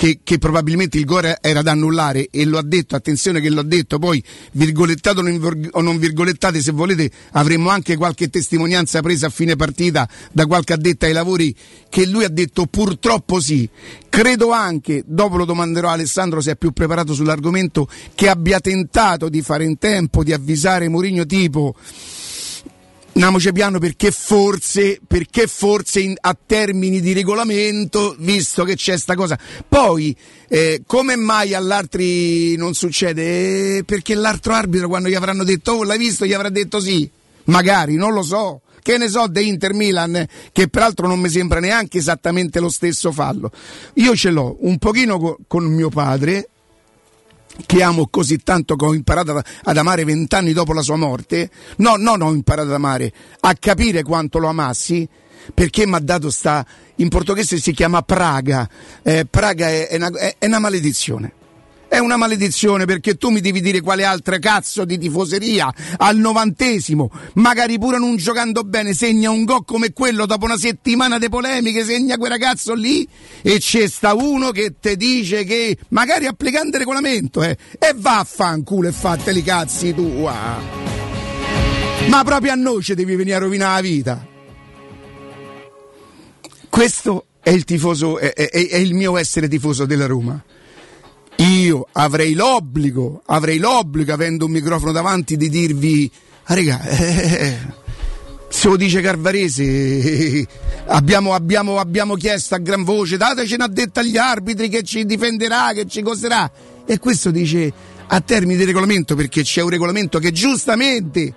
che, 0.00 0.20
che, 0.24 0.38
probabilmente 0.38 0.96
il 0.96 1.04
gol 1.04 1.36
era 1.42 1.60
da 1.60 1.72
annullare 1.72 2.28
e 2.30 2.46
lo 2.46 2.56
ha 2.56 2.62
detto, 2.62 2.96
attenzione 2.96 3.38
che 3.38 3.50
l'ho 3.50 3.60
detto, 3.60 3.98
poi 3.98 4.24
virgolettato 4.52 5.20
o 5.20 5.80
non 5.82 5.98
virgolettate 5.98 6.62
se 6.62 6.72
volete 6.72 7.10
avremmo 7.32 7.68
anche 7.68 7.98
qualche 7.98 8.30
testimonianza 8.30 9.02
presa 9.02 9.26
a 9.26 9.28
fine 9.28 9.56
partita 9.56 10.08
da 10.32 10.46
qualche 10.46 10.72
addetta 10.72 11.04
ai 11.04 11.12
lavori 11.12 11.54
che 11.90 12.06
lui 12.06 12.24
ha 12.24 12.30
detto 12.30 12.64
purtroppo 12.64 13.40
sì. 13.40 13.68
Credo 14.08 14.52
anche, 14.52 15.02
dopo 15.04 15.36
lo 15.36 15.44
domanderò 15.44 15.90
a 15.90 15.92
Alessandro 15.92 16.40
se 16.40 16.52
è 16.52 16.56
più 16.56 16.70
preparato 16.72 17.12
sull'argomento, 17.12 17.86
che 18.14 18.30
abbia 18.30 18.58
tentato 18.58 19.28
di 19.28 19.42
fare 19.42 19.64
in 19.64 19.76
tempo, 19.76 20.24
di 20.24 20.32
avvisare 20.32 20.88
Mourinho 20.88 21.26
tipo 21.26 21.74
Andiamoci 23.20 23.52
piano 23.52 23.78
perché 23.78 24.12
forse, 24.12 24.98
perché 25.06 25.46
forse 25.46 26.00
in, 26.00 26.14
a 26.18 26.34
termini 26.34 27.02
di 27.02 27.12
regolamento, 27.12 28.16
visto 28.18 28.64
che 28.64 28.76
c'è 28.76 28.96
sta 28.96 29.14
cosa. 29.14 29.38
Poi, 29.68 30.16
eh, 30.48 30.84
come 30.86 31.16
mai 31.16 31.52
all'altri 31.52 32.56
non 32.56 32.72
succede? 32.72 33.76
Eh, 33.76 33.84
perché 33.84 34.14
l'altro 34.14 34.54
arbitro 34.54 34.88
quando 34.88 35.10
gli 35.10 35.14
avranno 35.14 35.44
detto, 35.44 35.72
oh 35.72 35.84
l'hai 35.84 35.98
visto, 35.98 36.24
gli 36.24 36.32
avrà 36.32 36.48
detto 36.48 36.80
sì. 36.80 37.10
Magari, 37.44 37.96
non 37.96 38.14
lo 38.14 38.22
so. 38.22 38.62
Che 38.82 38.96
ne 38.96 39.10
so 39.10 39.26
di 39.28 39.46
Inter 39.46 39.74
Milan, 39.74 40.26
che 40.50 40.68
peraltro 40.68 41.06
non 41.06 41.20
mi 41.20 41.28
sembra 41.28 41.60
neanche 41.60 41.98
esattamente 41.98 42.58
lo 42.58 42.70
stesso 42.70 43.12
fallo. 43.12 43.52
Io 43.96 44.16
ce 44.16 44.30
l'ho 44.30 44.56
un 44.60 44.78
pochino 44.78 45.18
con, 45.18 45.36
con 45.46 45.64
mio 45.64 45.90
padre, 45.90 46.48
che 47.66 47.82
amo 47.82 48.08
così 48.08 48.38
tanto 48.38 48.76
che 48.76 48.84
ho 48.84 48.94
imparato 48.94 49.40
ad 49.64 49.76
amare 49.76 50.04
vent'anni 50.04 50.52
dopo 50.52 50.72
la 50.72 50.82
sua 50.82 50.96
morte, 50.96 51.50
no, 51.76 51.96
non 51.96 52.22
ho 52.22 52.32
imparato 52.32 52.68
ad 52.68 52.74
amare, 52.74 53.12
a 53.40 53.54
capire 53.54 54.02
quanto 54.02 54.38
lo 54.38 54.48
amassi, 54.48 55.08
perché 55.54 55.86
mi 55.86 55.94
ha 55.94 56.00
dato 56.00 56.30
sta, 56.30 56.64
in 56.96 57.08
portoghese 57.08 57.58
si 57.58 57.72
chiama 57.72 58.02
praga, 58.02 58.68
eh, 59.02 59.26
praga 59.28 59.68
è, 59.68 59.88
è, 59.88 59.96
una, 59.96 60.10
è, 60.10 60.36
è, 60.38 60.46
una, 60.46 60.58
maledizione, 60.58 61.32
è 61.90 61.98
una 61.98 62.16
maledizione 62.16 62.84
perché 62.84 63.16
tu 63.16 63.30
mi 63.30 63.40
devi 63.40 63.60
dire 63.60 63.80
quale 63.80 64.04
altra 64.04 64.38
cazzo 64.38 64.84
di 64.84 64.96
tifoseria 64.96 65.74
al 65.96 66.16
novantesimo, 66.18 67.10
magari 67.34 67.80
pure 67.80 67.98
non 67.98 68.14
giocando 68.14 68.62
bene, 68.62 68.94
segna 68.94 69.30
un 69.30 69.42
gol 69.42 69.64
come 69.64 69.92
quello 69.92 70.24
dopo 70.24 70.44
una 70.44 70.56
settimana 70.56 71.18
di 71.18 71.28
polemiche, 71.28 71.84
segna 71.84 72.16
quel 72.16 72.30
ragazzo 72.30 72.74
lì 72.74 73.06
e 73.42 73.58
c'è 73.58 73.88
sta 73.88 74.14
uno 74.14 74.52
che 74.52 74.74
ti 74.80 74.96
dice 74.96 75.42
che 75.42 75.76
magari 75.88 76.26
applicando 76.26 76.76
il 76.76 76.78
regolamento 76.78 77.42
eh, 77.42 77.58
e 77.76 77.92
vaffanculo 77.96 78.86
e 78.86 78.92
fateli 78.92 79.42
cazzi 79.42 79.92
tua. 79.92 80.58
Ma 82.06 82.22
proprio 82.22 82.52
a 82.52 82.54
noi 82.54 82.84
ci 82.84 82.94
devi 82.94 83.16
venire 83.16 83.34
a 83.34 83.40
rovinare 83.40 83.74
la 83.74 83.80
vita. 83.80 84.26
Questo 86.68 87.26
è 87.40 87.50
il 87.50 87.64
tifoso, 87.64 88.18
è, 88.18 88.32
è, 88.32 88.48
è 88.48 88.76
il 88.76 88.94
mio 88.94 89.16
essere 89.16 89.48
tifoso 89.48 89.86
della 89.86 90.06
Roma. 90.06 90.40
Io 91.40 91.86
avrei 91.92 92.34
l'obbligo, 92.34 93.22
avrei 93.24 93.56
l'obbligo, 93.56 94.12
avendo 94.12 94.44
un 94.44 94.50
microfono 94.50 94.92
davanti, 94.92 95.38
di 95.38 95.48
dirvi, 95.48 96.10
ah, 96.44 96.54
regà, 96.54 96.82
eh, 96.82 97.58
se 98.46 98.68
lo 98.68 98.76
dice 98.76 99.00
Carvarese, 99.00 100.46
abbiamo, 100.88 101.32
abbiamo, 101.32 101.78
abbiamo, 101.78 102.14
chiesto 102.16 102.56
a 102.56 102.58
gran 102.58 102.84
voce, 102.84 103.16
datecene 103.16 103.64
addetta 103.64 104.00
agli 104.00 104.18
arbitri 104.18 104.68
che 104.68 104.82
ci 104.82 105.06
difenderà, 105.06 105.72
che 105.72 105.86
ci 105.86 106.02
costerà. 106.02 106.50
E 106.84 106.98
questo 106.98 107.30
dice 107.30 107.72
a 108.06 108.20
termini 108.20 108.58
di 108.58 108.64
regolamento, 108.64 109.14
perché 109.14 109.42
c'è 109.42 109.62
un 109.62 109.70
regolamento 109.70 110.18
che 110.18 110.32
giustamente 110.32 111.34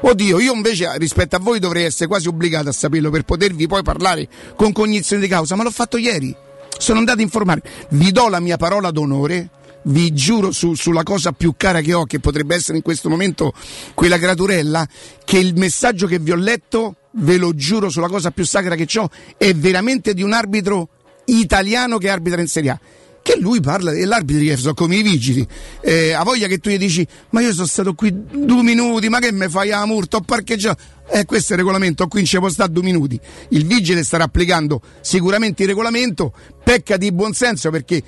Oddio, 0.00 0.38
io 0.38 0.52
invece 0.52 0.96
rispetto 0.98 1.34
a 1.34 1.40
voi 1.40 1.58
dovrei 1.58 1.84
essere 1.84 2.06
quasi 2.06 2.28
obbligato 2.28 2.68
a 2.68 2.72
saperlo 2.72 3.10
per 3.10 3.24
potervi 3.24 3.66
poi 3.66 3.82
parlare 3.82 4.28
con 4.54 4.70
cognizione 4.72 5.22
di 5.22 5.26
causa, 5.26 5.56
ma 5.56 5.64
l'ho 5.64 5.72
fatto 5.72 5.96
ieri. 5.96 6.36
Sono 6.78 6.98
andato 6.98 7.18
a 7.18 7.22
informare. 7.22 7.62
Vi 7.90 8.10
do 8.12 8.28
la 8.28 8.40
mia 8.40 8.56
parola 8.56 8.90
d'onore, 8.90 9.50
vi 9.82 10.12
giuro 10.12 10.52
su, 10.52 10.74
sulla 10.74 11.02
cosa 11.02 11.32
più 11.32 11.54
cara 11.56 11.80
che 11.80 11.92
ho, 11.92 12.04
che 12.04 12.20
potrebbe 12.20 12.54
essere 12.54 12.78
in 12.78 12.82
questo 12.82 13.08
momento 13.08 13.52
quella 13.94 14.18
creaturella, 14.18 14.86
che 15.24 15.38
il 15.38 15.54
messaggio 15.56 16.06
che 16.06 16.18
vi 16.18 16.32
ho 16.32 16.36
letto, 16.36 16.96
ve 17.12 17.36
lo 17.36 17.54
giuro 17.54 17.88
sulla 17.88 18.08
cosa 18.08 18.30
più 18.30 18.44
sacra 18.44 18.74
che 18.74 18.86
ho, 18.98 19.10
è 19.36 19.52
veramente 19.54 20.14
di 20.14 20.22
un 20.22 20.32
arbitro 20.32 20.88
italiano 21.26 21.98
che 21.98 22.08
arbitra 22.08 22.40
in 22.40 22.48
Serie 22.48 22.70
A 22.70 22.80
che 23.28 23.38
lui 23.38 23.60
parla 23.60 23.92
dell'arbitro 23.92 24.42
che 24.42 24.56
sono 24.56 24.72
come 24.72 24.96
i 24.96 25.02
vigili. 25.02 25.46
Eh, 25.82 26.12
ha 26.12 26.22
voglia 26.22 26.46
che 26.46 26.56
tu 26.56 26.70
gli 26.70 26.78
dici 26.78 27.06
ma 27.30 27.42
io 27.42 27.52
sono 27.52 27.66
stato 27.66 27.92
qui 27.92 28.10
due 28.10 28.62
minuti 28.62 29.10
ma 29.10 29.18
che 29.18 29.30
mi 29.32 29.50
fai 29.50 29.70
a 29.70 29.84
murta 29.84 30.16
ho 30.16 30.20
parcheggiato. 30.22 30.82
Eh, 31.10 31.26
questo 31.26 31.52
è 31.52 31.56
il 31.56 31.60
regolamento 31.60 32.06
qui 32.06 32.24
ci 32.24 32.38
può 32.38 32.48
stare 32.48 32.72
due 32.72 32.82
minuti. 32.82 33.20
Il 33.50 33.66
vigile 33.66 34.02
starà 34.02 34.24
applicando 34.24 34.80
sicuramente 35.02 35.62
il 35.62 35.68
regolamento 35.68 36.32
pecca 36.64 36.96
di 36.96 37.12
buonsenso 37.12 37.68
perché 37.68 38.02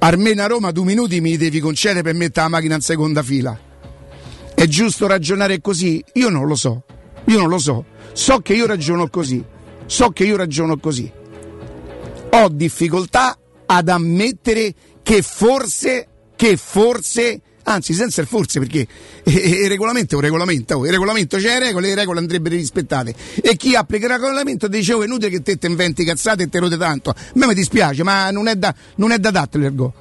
almeno 0.00 0.42
a 0.42 0.46
Roma 0.46 0.72
due 0.72 0.84
minuti 0.84 1.20
mi 1.20 1.36
devi 1.36 1.60
concedere 1.60 2.02
per 2.02 2.14
mettere 2.14 2.46
la 2.46 2.56
macchina 2.56 2.74
in 2.74 2.80
seconda 2.80 3.22
fila. 3.22 3.56
È 4.52 4.66
giusto 4.66 5.06
ragionare 5.06 5.60
così? 5.60 6.02
io 6.14 6.28
non 6.28 6.44
lo 6.44 6.56
so. 6.56 6.82
Io 7.26 7.38
non 7.38 7.48
lo 7.48 7.58
so. 7.58 7.84
So 8.14 8.40
che 8.40 8.54
io 8.54 8.66
ragiono 8.66 9.08
così. 9.08 9.44
So 9.86 10.10
che 10.10 10.24
io 10.24 10.34
ragiono 10.34 10.76
così. 10.78 11.08
Ho 12.30 12.48
difficoltà 12.48 13.38
ad 13.66 13.88
ammettere 13.88 14.74
che 15.02 15.22
forse, 15.22 16.08
che 16.34 16.56
forse, 16.56 17.40
anzi 17.64 17.92
senza 17.94 18.20
il 18.20 18.26
forse 18.26 18.58
perché 18.58 18.86
il 19.24 19.68
regolamento 19.68 20.14
è 20.14 20.16
un 20.16 20.24
regolamento, 20.24 20.84
il 20.84 20.90
regolamento 20.90 21.36
c'è 21.36 21.58
le 21.58 21.66
regole, 21.66 21.88
le 21.88 21.94
regole 21.94 22.18
andrebbero 22.20 22.54
rispettate 22.54 23.14
e 23.40 23.56
chi 23.56 23.74
applica 23.74 24.06
il 24.06 24.12
regolamento 24.12 24.68
dice 24.68 24.94
oh 24.94 25.02
è 25.02 25.06
inutile 25.06 25.30
che 25.30 25.42
te 25.42 25.58
te 25.58 25.66
inventi 25.66 26.04
cazzate 26.04 26.44
e 26.44 26.48
te 26.48 26.58
rode 26.58 26.76
tanto, 26.76 27.10
a 27.10 27.14
me 27.34 27.46
mi 27.46 27.54
dispiace 27.54 28.02
ma 28.02 28.30
non 28.30 28.48
è 28.48 28.56
da, 28.56 28.74
non 28.96 29.12
è 29.12 29.18
da 29.18 29.30
dato 29.30 29.58
l'ergo. 29.58 29.94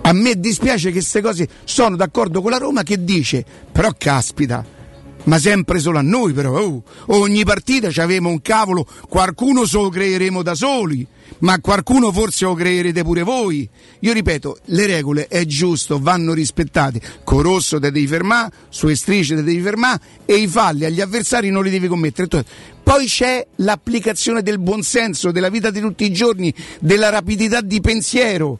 A 0.00 0.12
me 0.14 0.40
dispiace 0.40 0.86
che 0.86 1.00
queste 1.00 1.20
cose 1.20 1.46
sono 1.64 1.94
d'accordo 1.94 2.40
con 2.40 2.50
la 2.50 2.56
Roma 2.56 2.82
che 2.82 3.04
dice 3.04 3.44
però 3.70 3.92
caspita 3.96 4.76
ma 5.24 5.38
sempre 5.38 5.78
solo 5.78 5.98
a 5.98 6.02
noi 6.02 6.32
però. 6.32 6.58
Oh, 6.58 6.82
ogni 7.06 7.44
partita 7.44 7.90
ci 7.90 8.00
avemo 8.00 8.30
un 8.30 8.40
cavolo, 8.42 8.86
qualcuno 9.08 9.64
se 9.66 9.76
lo 9.76 9.90
creeremo 9.90 10.42
da 10.42 10.54
soli, 10.54 11.06
ma 11.40 11.60
qualcuno 11.60 12.12
forse 12.12 12.44
lo 12.44 12.54
creerete 12.54 13.02
pure 13.02 13.22
voi. 13.22 13.68
Io 14.00 14.12
ripeto, 14.12 14.58
le 14.66 14.86
regole 14.86 15.26
è 15.28 15.44
giusto, 15.44 15.98
vanno 16.00 16.32
rispettate. 16.32 17.00
Con 17.24 17.42
rosso 17.42 17.78
te 17.78 17.90
devi 17.90 18.06
fermare, 18.06 18.52
sulle 18.68 18.96
strisce 18.96 19.34
te 19.34 19.42
devi 19.42 19.60
fermare 19.60 20.00
e 20.24 20.36
i 20.36 20.46
falli 20.46 20.84
agli 20.84 21.00
avversari 21.00 21.50
non 21.50 21.64
li 21.64 21.70
devi 21.70 21.88
commettere. 21.88 22.44
Poi 22.82 23.06
c'è 23.06 23.46
l'applicazione 23.56 24.42
del 24.42 24.58
buonsenso, 24.58 25.30
della 25.30 25.50
vita 25.50 25.70
di 25.70 25.80
tutti 25.80 26.04
i 26.04 26.12
giorni, 26.12 26.52
della 26.80 27.10
rapidità 27.10 27.60
di 27.60 27.80
pensiero. 27.80 28.58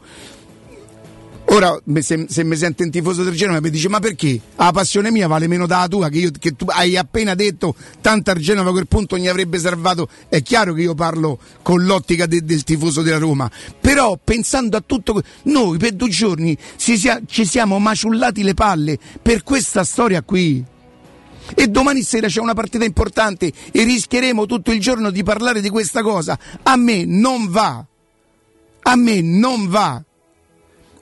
Ora, 1.51 1.81
se, 2.01 2.27
se, 2.29 2.45
mi 2.45 2.57
sente 2.57 2.83
un 2.83 2.91
tifoso 2.91 3.23
del 3.23 3.35
Genova 3.35 3.61
mi 3.61 3.71
dice 3.71 3.89
ma 3.89 4.01
perché? 4.01 4.39
La 4.57 4.71
passione 4.71 5.11
mia 5.11 5.27
vale 5.27 5.47
meno 5.47 5.67
della 5.67 5.89
tua 5.89 6.11
che, 6.11 6.19
io, 6.19 6.31
che 6.39 6.55
tu 6.55 6.67
hai 6.69 6.95
appena 6.95 7.35
detto 7.35 7.75
tanto 8.03 8.31
al 8.31 8.37
Genova 8.37 8.69
a 8.69 8.73
quel 8.73 8.87
punto 8.87 9.17
mi 9.17 9.29
avrebbe 9.29 9.59
salvato. 9.59 10.09
È 10.29 10.43
chiaro 10.43 10.75
che 10.75 10.83
io 10.83 10.95
parlo 10.95 11.39
con 11.63 11.87
l'ottica 11.87 12.27
de, 12.27 12.45
del 12.45 12.65
tifoso 12.65 13.01
della 13.01 13.17
Roma, 13.17 13.51
però 13.81 14.19
pensando 14.23 14.77
a 14.77 14.83
tutto 14.85 15.23
noi 15.45 15.79
per 15.79 15.93
due 15.93 16.11
giorni 16.11 16.57
sia, 16.77 17.23
ci 17.27 17.47
siamo 17.47 17.79
maciullati 17.79 18.43
le 18.43 18.55
palle 18.55 18.99
per 19.23 19.43
questa 19.43 19.85
storia 19.85 20.23
qui. 20.23 20.63
E 21.55 21.67
domani 21.69 22.03
sera 22.03 22.27
c'è 22.27 22.41
una 22.41 22.53
partita 22.53 22.85
importante 22.85 23.51
e 23.73 23.85
rischieremo 23.85 24.45
tutto 24.45 24.71
il 24.71 24.81
giorno 24.81 25.09
di 25.09 25.23
parlare 25.23 25.63
di 25.63 25.71
questa 25.71 26.03
cosa. 26.03 26.39
A 26.63 26.77
me 26.77 27.07
non 27.07 27.49
va. 27.49 27.83
A 28.83 28.97
me 28.97 29.23
non 29.23 29.67
va. 29.69 30.03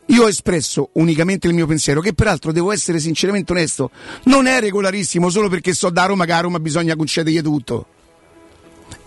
Io 0.07 0.23
ho 0.23 0.29
espresso 0.29 0.91
unicamente 0.95 1.49
il 1.49 1.55
mio 1.55 1.67
pensiero, 1.67 2.01
che 2.01 2.15
peraltro 2.15 2.53
devo 2.53 2.71
essere 2.71 3.01
sinceramente 3.01 3.53
onesto, 3.53 3.91
non 4.25 4.47
è 4.47 4.61
regolarissimo 4.61 5.29
solo 5.31 5.49
perché 5.49 5.75
so 5.75 5.91
da 5.91 6.05
Roma 6.07 6.25
che 6.25 6.33
a 6.33 6.41
Roma 6.41 6.61
bisogna 6.61 6.95
concedergli 6.95 7.43
tutto. 7.43 7.87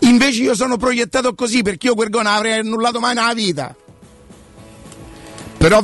Invece 0.00 0.42
io 0.42 0.54
sono 0.54 0.76
proiettato 0.76 1.34
così 1.34 1.62
perché 1.62 1.86
io 1.86 1.94
quel 1.94 2.10
gol 2.10 2.26
avrei 2.26 2.58
annullato 2.58 3.00
mai 3.00 3.14
nella 3.14 3.34
vita. 3.34 3.74
Però 5.56 5.82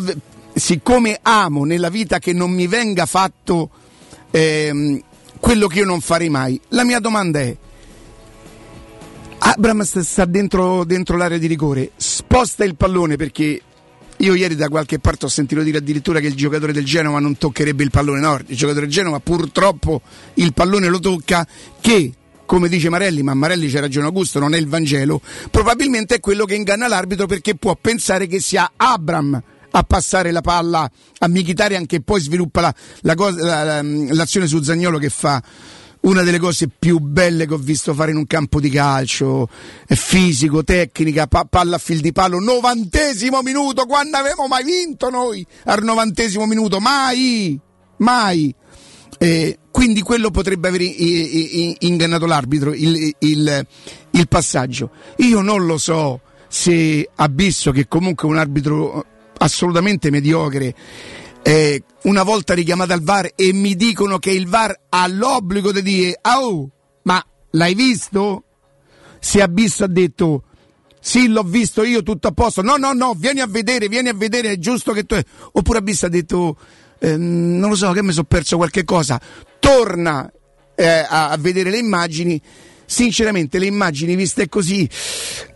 siccome 0.54 1.18
amo 1.22 1.64
nella 1.64 1.90
vita 1.90 2.18
che 2.18 2.32
non 2.32 2.50
mi 2.50 2.66
venga 2.66 3.06
fatto 3.06 3.70
ehm, 4.30 5.02
quello 5.40 5.66
che 5.66 5.80
io 5.80 5.84
non 5.84 6.00
farei 6.00 6.28
mai, 6.28 6.60
la 6.68 6.84
mia 6.84 6.98
domanda 6.98 7.40
è 7.40 7.56
Abram 9.38 9.82
sta 9.82 10.24
dentro, 10.24 10.84
dentro 10.84 11.16
l'area 11.16 11.38
di 11.38 11.46
rigore, 11.46 11.92
sposta 11.96 12.64
il 12.64 12.74
pallone 12.74 13.16
perché 13.16 13.60
io 14.18 14.34
ieri 14.34 14.54
da 14.54 14.68
qualche 14.68 14.98
parte 14.98 15.26
ho 15.26 15.28
sentito 15.28 15.62
dire 15.62 15.78
addirittura 15.78 16.20
che 16.20 16.26
il 16.28 16.34
giocatore 16.34 16.72
del 16.72 16.84
Genova 16.84 17.18
non 17.18 17.36
toccherebbe 17.36 17.82
il 17.82 17.90
pallone, 17.90 18.20
no, 18.20 18.40
il 18.46 18.56
giocatore 18.56 18.86
del 18.86 18.94
Genova 18.94 19.20
purtroppo 19.20 20.02
il 20.34 20.52
pallone 20.52 20.88
lo 20.88 20.98
tocca 20.98 21.46
che 21.80 22.12
come 22.46 22.68
dice 22.68 22.88
Marelli, 22.88 23.22
ma 23.22 23.34
Marelli 23.34 23.68
c'è 23.68 23.80
ragione 23.80 24.06
Augusto, 24.06 24.38
non 24.38 24.54
è 24.54 24.58
il 24.58 24.68
Vangelo, 24.68 25.20
probabilmente 25.50 26.14
è 26.14 26.20
quello 26.20 26.44
che 26.44 26.54
inganna 26.54 26.86
l'arbitro 26.86 27.26
perché 27.26 27.56
può 27.56 27.76
pensare 27.78 28.28
che 28.28 28.40
sia 28.40 28.70
Abram 28.76 29.42
a 29.72 29.82
passare 29.82 30.30
la 30.30 30.40
palla 30.40 30.88
a 31.18 31.28
Michitarian 31.28 31.86
che 31.86 32.00
poi 32.00 32.20
sviluppa 32.20 32.60
la, 32.62 32.74
la 33.00 33.14
cosa, 33.14 33.44
la, 33.44 33.82
l'azione 33.82 34.46
su 34.46 34.62
Zagnolo 34.62 34.98
che 34.98 35.10
fa 35.10 35.42
una 36.06 36.22
delle 36.22 36.38
cose 36.38 36.68
più 36.68 36.98
belle 36.98 37.46
che 37.46 37.54
ho 37.54 37.58
visto 37.58 37.92
fare 37.92 38.12
in 38.12 38.16
un 38.16 38.26
campo 38.26 38.60
di 38.60 38.70
calcio, 38.70 39.48
fisico, 39.86 40.62
tecnica, 40.62 41.26
pa- 41.26 41.46
palla 41.48 41.76
a 41.76 41.78
fil 41.78 42.00
di 42.00 42.12
palo, 42.12 42.38
novantesimo 42.38 43.42
minuto, 43.42 43.86
quando 43.86 44.16
avevamo 44.16 44.46
mai 44.46 44.64
vinto 44.64 45.10
noi 45.10 45.44
al 45.64 45.82
novantesimo 45.82 46.46
minuto, 46.46 46.78
mai, 46.80 47.58
mai. 47.98 48.54
Eh, 49.18 49.58
quindi 49.70 50.02
quello 50.02 50.30
potrebbe 50.30 50.68
aver 50.68 50.82
ingannato 50.82 52.26
l'arbitro, 52.26 52.72
il, 52.72 53.14
il, 53.18 53.66
il 54.10 54.28
passaggio. 54.28 54.90
Io 55.18 55.40
non 55.40 55.66
lo 55.66 55.78
so 55.78 56.20
se 56.48 57.08
Abisso, 57.16 57.72
che 57.72 57.88
comunque 57.88 58.28
è 58.28 58.30
un 58.30 58.38
arbitro 58.38 59.04
assolutamente 59.38 60.10
mediocre, 60.10 60.74
eh, 61.46 61.80
una 62.02 62.24
volta 62.24 62.54
richiamata 62.54 62.92
al 62.92 63.02
VAR 63.02 63.30
e 63.36 63.52
mi 63.52 63.76
dicono 63.76 64.18
che 64.18 64.32
il 64.32 64.48
VAR 64.48 64.76
ha 64.88 65.06
l'obbligo 65.06 65.70
di 65.70 65.80
dire 65.80 66.18
oh, 66.22 66.68
ma 67.02 67.24
l'hai 67.52 67.74
visto? 67.74 68.42
Se 69.20 69.40
Abisso 69.40 69.84
ha 69.84 69.86
detto 69.86 70.42
sì, 70.98 71.28
l'ho 71.28 71.44
visto 71.44 71.84
io, 71.84 72.02
tutto 72.02 72.26
a 72.26 72.32
posto. 72.32 72.62
No, 72.62 72.74
no, 72.74 72.92
no, 72.92 73.14
vieni 73.16 73.38
a 73.38 73.46
vedere, 73.46 73.86
vieni 73.86 74.08
a 74.08 74.12
vedere, 74.12 74.50
è 74.50 74.58
giusto 74.58 74.90
che 74.90 75.04
tu... 75.04 75.16
Oppure 75.52 75.78
Abisso 75.78 76.06
ha 76.06 76.08
detto, 76.08 76.58
eh, 76.98 77.16
non 77.16 77.70
lo 77.70 77.76
so, 77.76 77.92
che 77.92 78.02
mi 78.02 78.10
sono 78.10 78.24
perso 78.24 78.56
qualche 78.56 78.82
cosa. 78.82 79.20
Torna 79.60 80.28
eh, 80.74 80.84
a, 80.84 81.28
a, 81.28 81.36
vedere 81.36 81.70
le 81.70 81.78
immagini. 81.78 82.42
Sinceramente, 82.86 83.60
le 83.60 83.66
immagini 83.66 84.16
viste 84.16 84.48
così, 84.48 84.88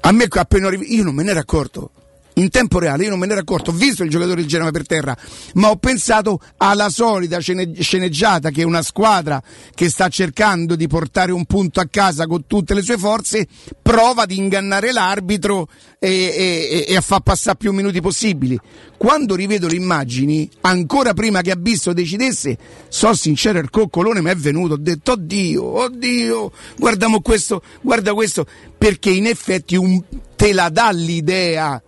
a 0.03 0.12
me 0.12 0.29
appena 0.31 0.70
io 0.70 1.03
non 1.03 1.16
me 1.16 1.24
ne 1.24 1.31
ero 1.33 1.40
accorto 1.40 1.90
in 2.35 2.49
tempo 2.49 2.79
reale, 2.79 3.05
io 3.05 3.11
non 3.11 3.19
me 3.19 3.27
ne 3.27 3.33
ero 3.33 3.40
accorto, 3.40 3.71
ho 3.71 3.75
visto 3.75 4.03
il 4.03 4.11
giocatore 4.11 4.37
del 4.37 4.47
Genova 4.47 4.71
per 4.71 4.87
terra, 4.87 5.16
ma 5.55 5.71
ho 5.71 5.77
pensato 5.77 6.40
alla 6.59 6.88
solita 6.88 7.38
sceneggiata 7.40 8.51
che 8.51 8.62
una 8.62 8.83
squadra 8.83 9.43
che 9.75 9.88
sta 9.88 10.09
cercando 10.09 10.77
di 10.77 10.87
portare 10.87 11.33
un 11.33 11.45
punto 11.45 11.81
a 11.81 11.88
casa 11.90 12.27
con 12.27 12.47
tutte 12.47 12.75
le 12.75 12.83
sue 12.83 12.97
forze 12.97 13.47
prova 13.83 14.23
ad 14.23 14.31
ingannare 14.31 14.93
l'arbitro 14.93 15.69
e, 15.99 16.09
e, 16.09 16.85
e 16.88 16.97
a 16.97 17.01
far 17.01 17.21
passare 17.21 17.57
più 17.57 17.73
minuti 17.73 18.01
possibili. 18.01 18.59
Quando 18.97 19.35
rivedo 19.35 19.66
le 19.66 19.77
immagini, 19.77 20.49
ancora 20.62 21.14
prima 21.14 21.40
che 21.40 21.51
Abisso 21.51 21.93
decidesse, 21.93 22.57
so 22.88 23.14
sincero, 23.14 23.59
il 23.59 23.71
coccolone 23.71 24.21
mi 24.21 24.31
è 24.31 24.37
venuto, 24.37 24.75
ho 24.75 24.79
detto 24.79 25.12
oddio, 25.12 25.64
oddio, 25.64 26.53
guardiamo 26.77 27.21
questo, 27.21 27.62
guarda 27.81 28.12
questo, 28.14 28.47
perché 28.77 29.11
in 29.11 29.27
effetti 29.27 29.77
un, 29.77 30.03
te 30.37 30.53
la 30.53 30.69
dà 30.69 30.90
l'idea 30.90 31.83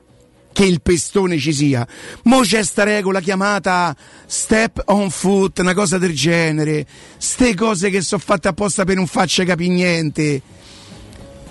che 0.52 0.64
il 0.64 0.80
pestone 0.82 1.38
ci 1.38 1.52
sia. 1.52 1.86
Mo 2.24 2.40
c'è 2.40 2.62
sta 2.62 2.84
regola 2.84 3.20
chiamata 3.20 3.96
step 4.26 4.82
on 4.86 5.10
foot, 5.10 5.58
una 5.58 5.74
cosa 5.74 5.98
del 5.98 6.14
genere. 6.14 6.86
Ste 7.16 7.54
cose 7.54 7.90
che 7.90 8.00
sono 8.02 8.22
fatte 8.24 8.48
apposta 8.48 8.84
per 8.84 8.96
non 8.96 9.06
faccia 9.06 9.44
capire 9.44 9.72
niente. 9.72 10.42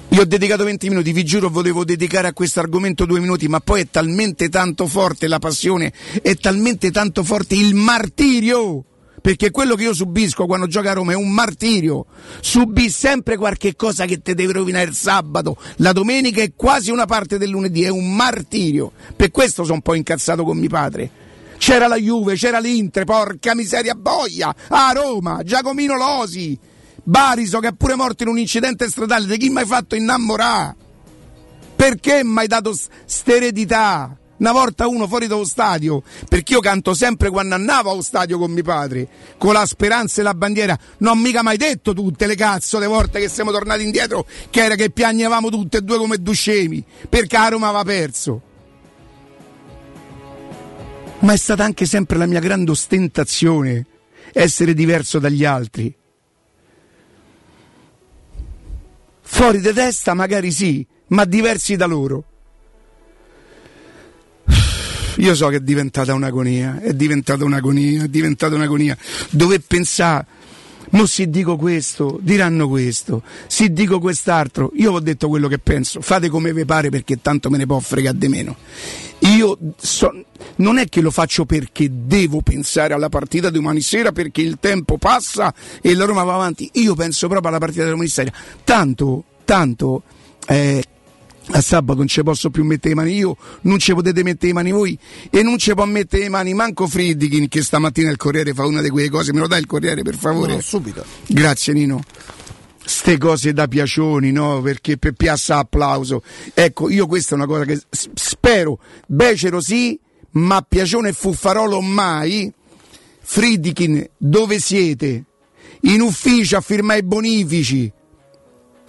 Io 0.10 0.22
ho 0.22 0.26
dedicato 0.26 0.66
20 0.66 0.90
minuti, 0.90 1.14
vi 1.14 1.24
giuro 1.24 1.50
volevo 1.50 1.86
dedicare 1.86 2.28
a 2.28 2.34
questo 2.34 2.60
argomento 2.60 3.06
due 3.06 3.22
minuti, 3.22 3.48
ma 3.48 3.62
poi 3.62 3.82
è 3.82 3.88
talmente 3.90 4.50
tanto 4.50 4.86
forte 4.86 5.28
la 5.28 5.40
passione, 5.40 5.94
è 6.22 6.36
talmente 6.36 6.92
tanto 6.92 7.24
forte 7.24 7.56
il 7.56 7.74
martirio 7.76 8.84
perché 9.22 9.52
quello 9.52 9.76
che 9.76 9.84
io 9.84 9.94
subisco 9.94 10.48
quando 10.48 10.66
gioco 10.66 10.90
a 10.90 10.94
Roma 10.94 11.12
è 11.12 11.16
un 11.16 11.30
martirio. 11.30 12.08
Subì 12.40 12.90
sempre 12.90 13.38
qualche 13.38 13.76
cosa 13.76 14.06
che 14.06 14.22
ti 14.22 14.34
deve 14.34 14.54
rovinare 14.54 14.90
il 14.90 14.96
sabato, 14.96 15.58
la 15.78 15.92
domenica 15.92 16.42
e 16.42 16.54
quasi 16.56 16.90
una 16.90 17.06
parte 17.06 17.38
del 17.38 17.50
lunedì, 17.50 17.84
è 17.84 17.90
un 17.90 18.14
martirio. 18.14 18.92
Per 19.16 19.30
questo 19.30 19.64
sono 19.64 19.76
un 19.76 19.82
po' 19.82 19.94
incazzato 19.94 20.44
con 20.44 20.58
mio 20.58 20.70
padre. 20.70 21.10
C'era 21.58 21.88
la 21.88 21.98
Juve, 21.98 22.34
c'era 22.34 22.60
l'Inter, 22.60 23.04
porca 23.04 23.54
miseria 23.54 23.94
boia, 23.94 24.54
a 24.70 24.92
Roma, 24.96 25.44
Giacomino 25.44 25.96
Losi, 25.96 26.58
Bariso 27.04 27.60
che 27.60 27.68
è 27.68 27.74
pure 27.74 27.94
morto 27.94 28.24
in 28.24 28.30
un 28.30 28.40
incidente 28.40 28.90
stradale, 28.90 29.28
di 29.28 29.38
chi 29.38 29.50
mi 29.50 29.60
hai 29.60 29.66
fatto 29.68 29.94
innamorare? 29.94 30.76
Perché 31.76 32.24
mi 32.24 32.40
hai 32.40 32.48
dato 32.48 32.76
steredità? 33.06 34.18
Una 34.42 34.52
volta 34.52 34.88
uno 34.88 35.08
fuori 35.08 35.28
dallo 35.28 35.46
stadio, 35.46 36.02
perché 36.28 36.54
io 36.54 36.60
canto 36.60 36.96
sempre 36.96 37.30
quando 37.30 37.54
andavo 37.54 37.92
allo 37.92 38.02
stadio 38.02 38.40
con 38.40 38.52
mio 38.52 38.64
padre, 38.64 39.08
con 39.38 39.54
la 39.54 39.68
speranza 39.68 40.20
e 40.20 40.24
la 40.24 40.34
bandiera, 40.34 40.78
non 40.98 41.18
ho 41.18 41.22
mica 41.22 41.44
mai 41.44 41.58
detto 41.58 41.94
tutte 41.94 42.26
le 42.26 42.36
cazzo 42.36 42.80
le 42.80 42.88
volte 42.88 43.20
che 43.20 43.30
siamo 43.30 43.52
tornati 43.52 43.84
indietro, 43.84 44.26
che 44.50 44.64
era 44.64 44.74
che 44.74 44.90
piagnevamo 44.90 45.50
tutte 45.50 45.78
e 45.78 45.82
due 45.82 45.98
come 46.00 46.18
due 46.18 46.34
scemi, 46.34 46.84
perché 47.08 47.38
a 47.38 47.50
Roma 47.50 47.68
aveva 47.68 47.84
perso. 47.84 48.42
Ma 51.20 51.34
è 51.34 51.38
stata 51.38 51.64
anche 51.64 51.86
sempre 51.86 52.18
la 52.18 52.26
mia 52.26 52.40
grande 52.40 52.72
ostentazione 52.72 53.86
essere 54.34 54.74
diverso 54.74 55.20
dagli 55.20 55.46
altri. 55.46 55.96
Fuori 59.22 59.62
di 59.62 59.72
testa 59.72 60.16
magari 60.16 60.52
sì, 60.52 60.86
ma 61.10 61.26
diversi 61.26 61.76
da 61.76 61.86
loro. 61.86 62.26
Io 65.18 65.36
so 65.36 65.48
che 65.48 65.58
è 65.58 65.60
diventata 65.60 66.14
un'agonia, 66.14 66.80
è 66.82 66.94
diventata 66.94 67.44
un'agonia, 67.44 68.04
è 68.04 68.08
diventata 68.08 68.56
un'agonia. 68.56 68.98
Dove 69.30 69.60
pensare, 69.60 70.26
mo 70.92 71.06
si 71.06 71.30
dico 71.30 71.58
questo, 71.58 72.20
diranno 72.22 72.68
questo, 72.68 73.24
si 73.48 73.72
dico 73.72 74.00
quest'altro. 74.00 74.72
Io 74.76 74.92
ho 74.92 75.00
detto 75.00 75.28
quello 75.28 75.48
che 75.48 75.60
penso, 75.60 76.02
fate 76.02 76.30
come 76.30 76.54
vi 76.54 76.66
pare 76.66 76.90
perché 76.90 77.22
tanto 77.22 77.50
me 77.50 77.58
ne 77.58 77.66
può 77.66 77.80
fregare 77.80 78.18
di 78.18 78.28
meno. 78.28 78.56
Io 79.20 79.58
so, 79.78 80.12
non 80.58 80.80
è 80.80 80.88
che 80.88 81.02
lo 81.02 81.12
faccio 81.12 81.46
perché 81.46 81.90
devo 81.92 82.42
pensare 82.42 82.94
alla 82.94 83.10
partita 83.10 83.50
di 83.50 83.58
domani 83.58 83.82
sera 83.82 84.12
perché 84.12 84.42
il 84.42 84.58
tempo 84.60 84.98
passa 84.98 85.54
e 85.82 85.94
la 85.94 86.06
Roma 86.06 86.24
va 86.24 86.34
avanti. 86.34 86.70
Io 86.74 86.96
penso 86.96 87.28
proprio 87.28 87.50
alla 87.50 87.60
partita 87.60 87.84
di 87.84 87.90
domani 87.90 88.10
sera. 88.10 88.32
Tanto, 88.64 89.26
tanto. 89.46 90.04
Eh, 90.48 90.84
a 91.54 91.62
sabato 91.62 92.00
non 92.00 92.08
ci 92.08 92.24
posso 92.24 92.50
più 92.50 92.64
mettere 92.64 92.90
le 92.90 93.02
mani 93.02 93.16
io, 93.16 93.38
non 93.62 93.80
ci 93.80 93.94
potete 93.94 94.24
mettere 94.24 94.48
le 94.48 94.54
mani 94.54 94.72
voi 94.72 94.98
e 95.30 95.42
non 95.44 95.58
ci 95.58 95.74
può 95.74 95.86
mettere 95.86 96.24
le 96.24 96.30
mani 96.30 96.54
manco 96.54 96.88
Friedkin 96.88 97.48
che 97.48 97.62
stamattina 97.62 98.10
il 98.10 98.18
Corriere 98.18 98.54
fa 98.54 98.66
una 98.66 98.82
di 98.82 98.90
quelle 98.90 99.10
cose, 99.10 99.34
me 99.34 99.40
lo 99.40 99.48
dai 99.48 99.60
il 99.60 99.66
Corriere 99.66 100.02
per 100.02 100.16
favore? 100.16 100.54
No, 100.54 100.62
subito. 100.62 101.04
Grazie 101.28 101.74
Nino. 101.74 102.02
Ste 102.84 103.18
cose 103.18 103.54
da 103.54 103.68
piacioni, 103.68 104.32
no? 104.32 104.60
Perché 104.62 104.98
per 104.98 105.14
piazza 105.14 105.58
applauso. 105.58 106.24
Ecco, 106.54 106.90
io 106.90 107.06
questa 107.06 107.36
è 107.36 107.38
una 107.38 107.46
cosa 107.46 107.64
che 107.64 107.80
spero, 107.90 108.80
becero 109.06 109.62
sì, 109.62 109.98
ma 110.32 110.66
piacione 110.68 111.10
e 111.10 111.14
fuffarolo 111.14 111.80
mai. 111.80 112.52
Friedkin, 113.20 114.10
dove 114.18 114.60
siete? 114.60 115.26
In 115.82 116.02
ufficio 116.02 116.58
a 116.58 116.62
firmare 116.62 117.00
i 117.00 117.04
bonifici 117.04 117.92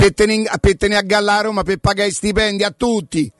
per 0.02 0.14
tenere, 0.14 0.50
tenere 0.76 1.00
a 1.00 1.04
galla 1.04 1.36
a 1.36 1.40
Roma 1.42 1.62
per 1.62 1.76
pagare 1.76 2.08
i 2.08 2.12
stipendi 2.12 2.64
a 2.64 2.74
tutti 2.76 3.30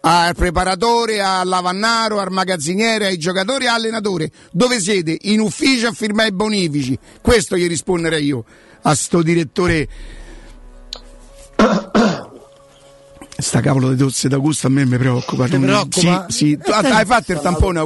al 0.00 0.34
preparatore, 0.34 1.20
al 1.20 1.46
lavannaro, 1.46 2.18
al 2.18 2.30
magazziniere, 2.30 3.06
ai 3.06 3.18
giocatori 3.18 3.64
e 3.64 3.68
all'allenatore. 3.68 4.30
Dove 4.50 4.80
siete? 4.80 5.16
In 5.22 5.40
ufficio 5.40 5.88
a 5.88 5.92
firmare 5.92 6.28
i 6.28 6.32
bonifici. 6.32 6.98
Questo 7.20 7.56
gli 7.56 7.68
risponderei 7.68 8.24
io 8.24 8.44
a 8.82 8.94
sto 8.94 9.22
direttore. 9.22 9.88
Sta 13.36 13.60
cavolo 13.60 13.90
di 13.90 13.96
tozze 13.96 14.28
d'Augusto 14.28 14.66
a 14.66 14.70
me 14.70 14.84
mi 14.84 14.98
preoccupa. 14.98 15.46
Ti 15.46 15.58
preoccupa? 15.58 16.26
Sì, 16.28 16.58
sì. 16.60 16.70
Hai 16.70 17.04
fatto 17.04 17.32
il 17.32 17.40
tampone, 17.40 17.78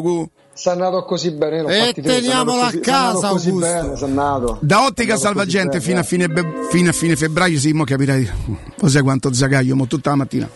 Augusto? 0.52 0.68
è 0.68 0.72
andato 0.72 1.02
così 1.04 1.30
bene. 1.30 1.88
E 1.88 1.92
teniamolo 1.94 2.62
a 2.62 2.72
casa, 2.80 3.28
così 3.28 3.52
bene, 3.52 3.94
Da 4.60 4.84
ottica 4.84 5.16
salvagente 5.16 5.80
fino 5.80 6.00
a, 6.00 6.02
fine, 6.02 6.28
fino 6.70 6.90
a 6.90 6.92
fine 6.92 7.16
febbraio, 7.16 7.58
sì, 7.58 7.72
mo 7.72 7.84
capirai. 7.84 8.30
Cos'è 8.78 9.02
quanto 9.02 9.32
zagaio, 9.32 9.74
mo 9.74 9.86
tutta 9.86 10.10
la 10.10 10.16
mattina. 10.16 10.48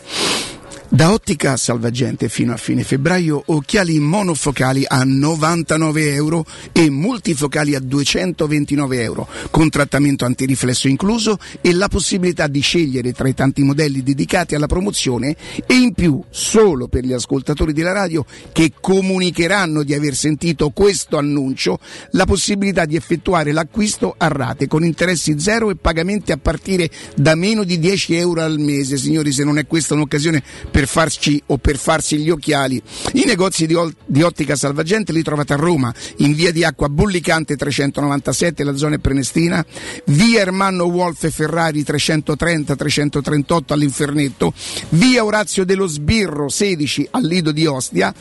Da 0.89 1.11
Ottica 1.11 1.57
Salvagente 1.57 2.29
fino 2.29 2.53
a 2.53 2.57
fine 2.57 2.81
febbraio 2.81 3.43
occhiali 3.47 3.99
monofocali 3.99 4.85
a 4.87 5.03
99 5.03 6.13
euro 6.13 6.45
e 6.71 6.89
multifocali 6.89 7.75
a 7.75 7.79
229 7.81 9.01
euro, 9.01 9.27
con 9.51 9.69
trattamento 9.69 10.23
antiriflesso 10.23 10.87
incluso 10.87 11.39
e 11.59 11.73
la 11.73 11.89
possibilità 11.89 12.47
di 12.47 12.61
scegliere 12.61 13.11
tra 13.11 13.27
i 13.27 13.33
tanti 13.33 13.63
modelli 13.63 14.01
dedicati 14.01 14.55
alla 14.55 14.67
promozione 14.67 15.35
e 15.65 15.73
in 15.73 15.93
più 15.93 16.23
solo 16.29 16.87
per 16.87 17.03
gli 17.03 17.11
ascoltatori 17.11 17.73
della 17.73 17.91
radio 17.91 18.25
che 18.53 18.71
comunicheranno 18.79 19.83
di 19.83 19.93
aver 19.93 20.15
sentito 20.15 20.69
questo 20.69 21.17
annuncio 21.17 21.79
la 22.11 22.25
possibilità 22.25 22.85
di 22.85 22.95
effettuare 22.95 23.51
l'acquisto 23.51 24.15
a 24.17 24.29
rate 24.29 24.67
con 24.67 24.85
interessi 24.85 25.37
zero 25.37 25.69
e 25.69 25.75
pagamenti 25.75 26.31
a 26.31 26.37
partire 26.37 26.89
da 27.13 27.35
meno 27.35 27.65
di 27.65 27.77
10 27.77 28.15
euro 28.15 28.41
al 28.41 28.57
mese. 28.57 28.95
Signori, 28.95 29.33
se 29.33 29.43
non 29.43 29.57
è 29.57 29.67
questa 29.67 29.93
un'occasione 29.93 30.41
per 30.77 30.87
farci 30.87 31.41
o 31.47 31.57
per 31.57 31.75
farsi 31.75 32.19
gli 32.19 32.29
occhiali. 32.29 32.79
I 33.13 33.23
negozi 33.25 33.65
di, 33.65 33.75
di 34.05 34.21
ottica 34.21 34.55
salvagente 34.55 35.11
li 35.11 35.23
trovate 35.23 35.53
a 35.53 35.55
Roma, 35.55 35.91
in 36.17 36.35
via 36.35 36.51
di 36.51 36.63
Acqua 36.63 36.87
Bullicante 36.87 37.55
397, 37.55 38.63
la 38.63 38.75
zona 38.75 38.99
Prenestina, 38.99 39.65
via 40.05 40.41
Ermanno 40.41 40.83
Wolf 40.83 41.23
e 41.23 41.31
Ferrari 41.31 41.81
330-338 41.81 43.61
all'Infernetto, 43.69 44.53
via 44.89 45.25
Orazio 45.25 45.65
dello 45.65 45.87
Sbirro 45.87 46.47
16 46.47 47.07
al 47.09 47.23
Lido 47.23 47.51
di 47.51 47.65
Ostia, 47.65 48.13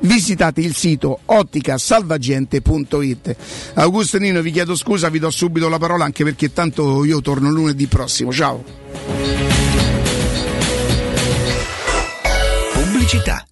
visitate 0.00 0.60
il 0.60 0.74
sito 0.74 1.20
otticasalvagente.it. 1.24 3.36
Augusto 3.72 4.18
Nino 4.18 4.42
vi 4.42 4.50
chiedo 4.50 4.76
scusa, 4.76 5.08
vi 5.08 5.18
do 5.18 5.30
subito 5.30 5.70
la 5.70 5.78
parola 5.78 6.04
anche 6.04 6.24
perché 6.24 6.52
tanto 6.52 7.06
io 7.06 7.22
torno 7.22 7.50
lunedì 7.50 7.86
prossimo. 7.86 8.30
Ciao. 8.30 9.71
Pubblicità. 13.12 13.51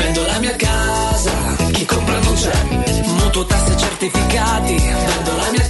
Vendo 0.00 0.24
la 0.26 0.38
mia 0.38 0.56
casa, 0.56 1.30
chi 1.72 1.84
compra 1.84 2.18
non 2.20 2.34
c'è. 2.34 2.64
Mutuo 3.04 3.44
tasse 3.44 3.76
certificati, 3.76 4.74
vendo 4.74 5.36
la 5.36 5.50
mia 5.50 5.66
casa, 5.66 5.69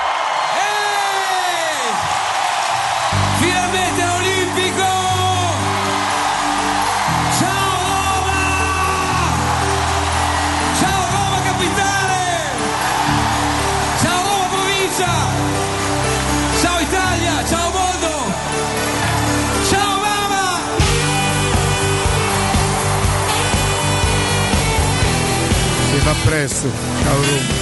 fa 26.01 26.15
presto. 26.25 26.67
Ciao 27.03 27.15
Roma. 27.15 27.59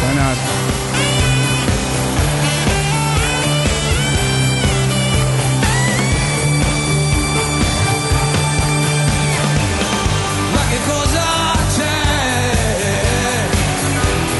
Sanata. 0.00 0.50
Ma 10.52 10.60
che 10.70 10.78
cosa 10.86 11.24
c'è? 11.76 12.56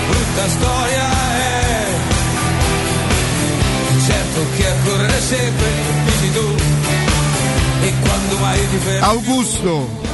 Brutta 0.08 0.48
storia 0.48 1.10
è. 1.36 1.86
Certo 4.06 4.40
che 4.56 4.66
a 4.66 4.74
correre 4.84 5.20
sempre, 5.20 5.66
dici 6.06 6.32
tu. 6.32 6.54
E 7.82 7.92
quando 8.00 8.38
mai 8.38 8.68
ti 8.70 8.76
fermi? 8.78 9.06
Augusto. 9.06 10.11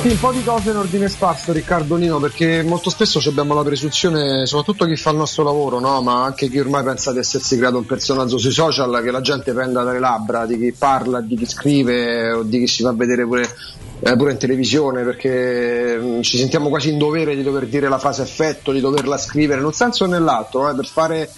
Sì, 0.00 0.08
un 0.08 0.18
po' 0.18 0.32
di 0.32 0.42
cose 0.42 0.70
in 0.70 0.76
ordine 0.76 1.10
sparso 1.10 1.52
Riccardo 1.52 1.96
Nino 1.96 2.18
perché 2.18 2.62
molto 2.62 2.88
spesso 2.88 3.20
abbiamo 3.28 3.52
la 3.52 3.62
presunzione, 3.62 4.46
soprattutto 4.46 4.86
chi 4.86 4.96
fa 4.96 5.10
il 5.10 5.18
nostro 5.18 5.42
lavoro, 5.42 5.78
no? 5.78 6.00
ma 6.00 6.24
anche 6.24 6.48
chi 6.48 6.58
ormai 6.58 6.82
pensa 6.82 7.12
di 7.12 7.18
essersi 7.18 7.58
creato 7.58 7.76
un 7.76 7.84
personaggio 7.84 8.38
sui 8.38 8.50
social, 8.50 8.98
che 9.02 9.10
la 9.10 9.20
gente 9.20 9.52
prenda 9.52 9.82
dalle 9.82 9.98
labbra 9.98 10.46
di 10.46 10.58
chi 10.58 10.72
parla, 10.72 11.20
di 11.20 11.36
chi 11.36 11.44
scrive 11.44 12.32
o 12.32 12.42
di 12.44 12.60
chi 12.60 12.66
si 12.66 12.82
fa 12.82 12.94
vedere 12.94 13.26
pure, 13.26 13.46
eh, 14.00 14.16
pure 14.16 14.32
in 14.32 14.38
televisione 14.38 15.04
perché 15.04 15.98
mh, 15.98 16.22
ci 16.22 16.38
sentiamo 16.38 16.70
quasi 16.70 16.88
in 16.88 16.96
dovere 16.96 17.36
di 17.36 17.42
dover 17.42 17.66
dire 17.66 17.90
la 17.90 17.98
frase 17.98 18.22
effetto, 18.22 18.72
di 18.72 18.80
doverla 18.80 19.18
scrivere 19.18 19.60
in 19.60 19.66
un 19.66 19.74
senso 19.74 20.04
o 20.04 20.06
nell'altro, 20.06 20.70
eh, 20.70 20.74
per 20.74 20.86
fare 20.86 21.30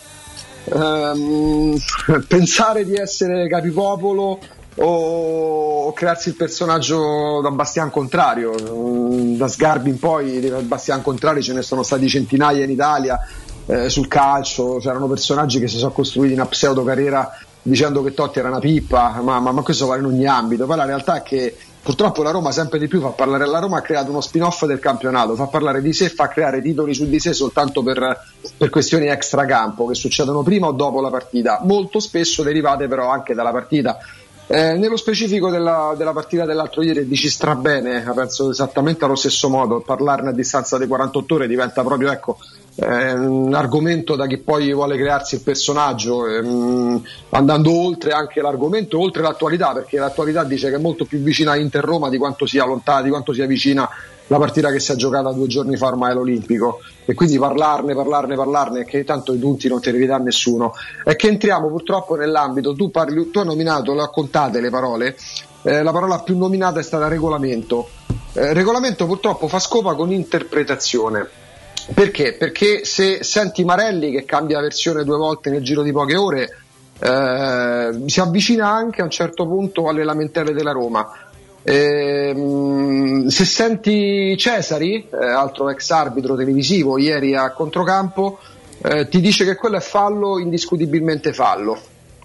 ehm, 0.66 1.76
pensare 2.28 2.84
di 2.84 2.94
essere 2.94 3.48
capipopolo 3.48 4.38
o, 4.76 5.92
crearsi 5.92 6.30
il 6.30 6.34
personaggio 6.36 7.40
da 7.42 7.50
Bastian 7.50 7.90
Contrario. 7.90 8.54
Mm, 8.54 9.36
Da 9.36 9.48
Sgarbi 9.48 9.90
in 9.90 9.98
poi 9.98 10.52
Bastian 10.62 11.02
Contrari 11.02 11.42
ce 11.42 11.52
ne 11.52 11.62
sono 11.62 11.82
stati 11.82 12.08
centinaia 12.08 12.64
in 12.64 12.70
Italia. 12.70 13.18
eh, 13.66 13.88
sul 13.88 14.08
calcio 14.08 14.78
c'erano 14.78 15.06
personaggi 15.06 15.60
che 15.60 15.68
si 15.68 15.76
sono 15.78 15.92
costruiti 15.92 16.34
una 16.34 16.46
pseudo 16.46 16.82
carriera 16.82 17.30
dicendo 17.62 18.02
che 18.02 18.12
Totti 18.12 18.40
era 18.40 18.48
una 18.48 18.58
pippa, 18.58 19.20
ma, 19.22 19.38
ma- 19.38 19.52
ma 19.52 19.62
questo 19.62 19.86
vale 19.86 20.00
in 20.00 20.06
ogni 20.06 20.26
ambito. 20.26 20.66
Poi 20.66 20.76
la 20.76 20.84
realtà 20.84 21.18
è 21.18 21.22
che 21.22 21.56
purtroppo 21.80 22.24
la 22.24 22.32
Roma 22.32 22.50
sempre 22.50 22.80
di 22.80 22.88
più 22.88 23.00
fa 23.00 23.08
parlare 23.10 23.46
la 23.46 23.60
Roma 23.60 23.78
ha 23.78 23.80
creato 23.80 24.10
uno 24.10 24.20
spin-off 24.20 24.64
del 24.64 24.80
campionato, 24.80 25.36
fa 25.36 25.46
parlare 25.46 25.80
di 25.80 25.92
sé, 25.92 26.08
fa 26.08 26.26
creare 26.26 26.60
titoli 26.60 26.92
su 26.92 27.08
di 27.08 27.20
sé 27.20 27.32
soltanto 27.32 27.84
per, 27.84 28.20
per 28.56 28.68
questioni 28.68 29.06
extracampo 29.06 29.86
che 29.86 29.94
succedono 29.94 30.42
prima 30.42 30.66
o 30.66 30.72
dopo 30.72 31.00
la 31.00 31.10
partita, 31.10 31.60
molto 31.62 32.00
spesso 32.00 32.42
derivate 32.42 32.88
però 32.88 33.10
anche 33.10 33.32
dalla 33.32 33.52
partita 33.52 33.98
Eh, 34.48 34.76
nello 34.76 34.96
specifico 34.96 35.50
della, 35.50 35.94
della 35.96 36.12
partita 36.12 36.44
dell'altro 36.44 36.82
ieri 36.82 37.06
dici 37.06 37.30
strabene, 37.30 38.02
la 38.04 38.12
penso 38.12 38.50
esattamente 38.50 39.04
allo 39.04 39.14
stesso 39.14 39.48
modo, 39.48 39.80
parlarne 39.80 40.30
a 40.30 40.32
distanza 40.32 40.78
di 40.78 40.86
48 40.86 41.34
ore 41.34 41.46
diventa 41.46 41.82
proprio 41.82 42.10
ecco, 42.10 42.38
eh, 42.74 43.12
un 43.12 43.54
argomento 43.54 44.16
da 44.16 44.26
chi 44.26 44.38
poi 44.38 44.72
vuole 44.72 44.96
crearsi 44.96 45.36
il 45.36 45.42
personaggio, 45.42 46.26
ehm, 46.26 47.02
andando 47.30 47.72
oltre 47.72 48.12
anche 48.12 48.40
l'argomento, 48.40 48.98
oltre 48.98 49.22
l'attualità, 49.22 49.72
perché 49.72 49.98
l'attualità 49.98 50.44
dice 50.44 50.70
che 50.70 50.76
è 50.76 50.80
molto 50.80 51.04
più 51.04 51.20
vicina 51.20 51.52
a 51.52 51.56
Inter-Roma 51.56 52.08
di 52.08 52.18
quanto 52.18 52.44
sia 52.44 52.64
lontana, 52.64 53.02
di 53.02 53.10
quanto 53.10 53.32
sia 53.32 53.46
vicina 53.46 53.88
la 54.32 54.38
partita 54.38 54.70
che 54.70 54.80
si 54.80 54.92
è 54.92 54.94
giocata 54.96 55.30
due 55.30 55.46
giorni 55.46 55.76
fa 55.76 55.88
ormai 55.88 56.12
all'Olimpico. 56.12 56.80
E 57.04 57.12
quindi 57.14 57.38
parlarne, 57.38 57.94
parlarne, 57.94 58.34
parlarne 58.34 58.84
che 58.84 59.04
tanto 59.04 59.34
i 59.34 59.38
punti 59.38 59.68
non 59.68 59.80
te 59.80 59.92
li 59.92 59.98
ridà 59.98 60.16
nessuno. 60.16 60.72
È 61.04 61.14
che 61.16 61.28
entriamo 61.28 61.68
purtroppo 61.68 62.16
nell'ambito 62.16 62.74
tu, 62.74 62.90
parli, 62.90 63.30
tu 63.30 63.40
hai 63.40 63.44
nominato, 63.44 63.94
contate 64.10 64.60
le 64.60 64.70
parole 64.70 65.16
eh, 65.62 65.82
la 65.82 65.92
parola 65.92 66.18
più 66.20 66.36
nominata 66.36 66.80
è 66.80 66.82
stata 66.82 67.08
regolamento. 67.08 67.88
Eh, 68.32 68.52
regolamento 68.52 69.06
purtroppo 69.06 69.48
fa 69.48 69.58
scopa 69.58 69.94
con 69.94 70.10
interpretazione. 70.10 71.28
Perché? 71.94 72.34
Perché 72.34 72.84
se 72.84 73.22
senti 73.22 73.64
Marelli 73.64 74.10
che 74.10 74.24
cambia 74.24 74.60
versione 74.60 75.04
due 75.04 75.16
volte 75.16 75.50
nel 75.50 75.62
giro 75.62 75.82
di 75.82 75.92
poche 75.92 76.16
ore 76.16 76.56
eh, 76.98 78.02
si 78.06 78.20
avvicina 78.20 78.68
anche 78.68 79.00
a 79.00 79.04
un 79.04 79.10
certo 79.10 79.46
punto 79.46 79.88
alle 79.88 80.04
lamentele 80.04 80.52
della 80.52 80.72
Roma 80.72 81.30
Ehm, 81.64 83.26
se 83.28 83.44
senti 83.44 84.36
Cesari, 84.36 85.08
eh, 85.08 85.24
altro 85.24 85.70
ex 85.70 85.90
arbitro 85.90 86.36
televisivo, 86.36 86.98
ieri 86.98 87.34
a 87.36 87.50
controcampo, 87.50 88.38
eh, 88.82 89.08
ti 89.08 89.20
dice 89.20 89.44
che 89.44 89.54
quello 89.54 89.76
è 89.76 89.80
fallo, 89.80 90.38
indiscutibilmente 90.38 91.32
fallo. 91.32 91.80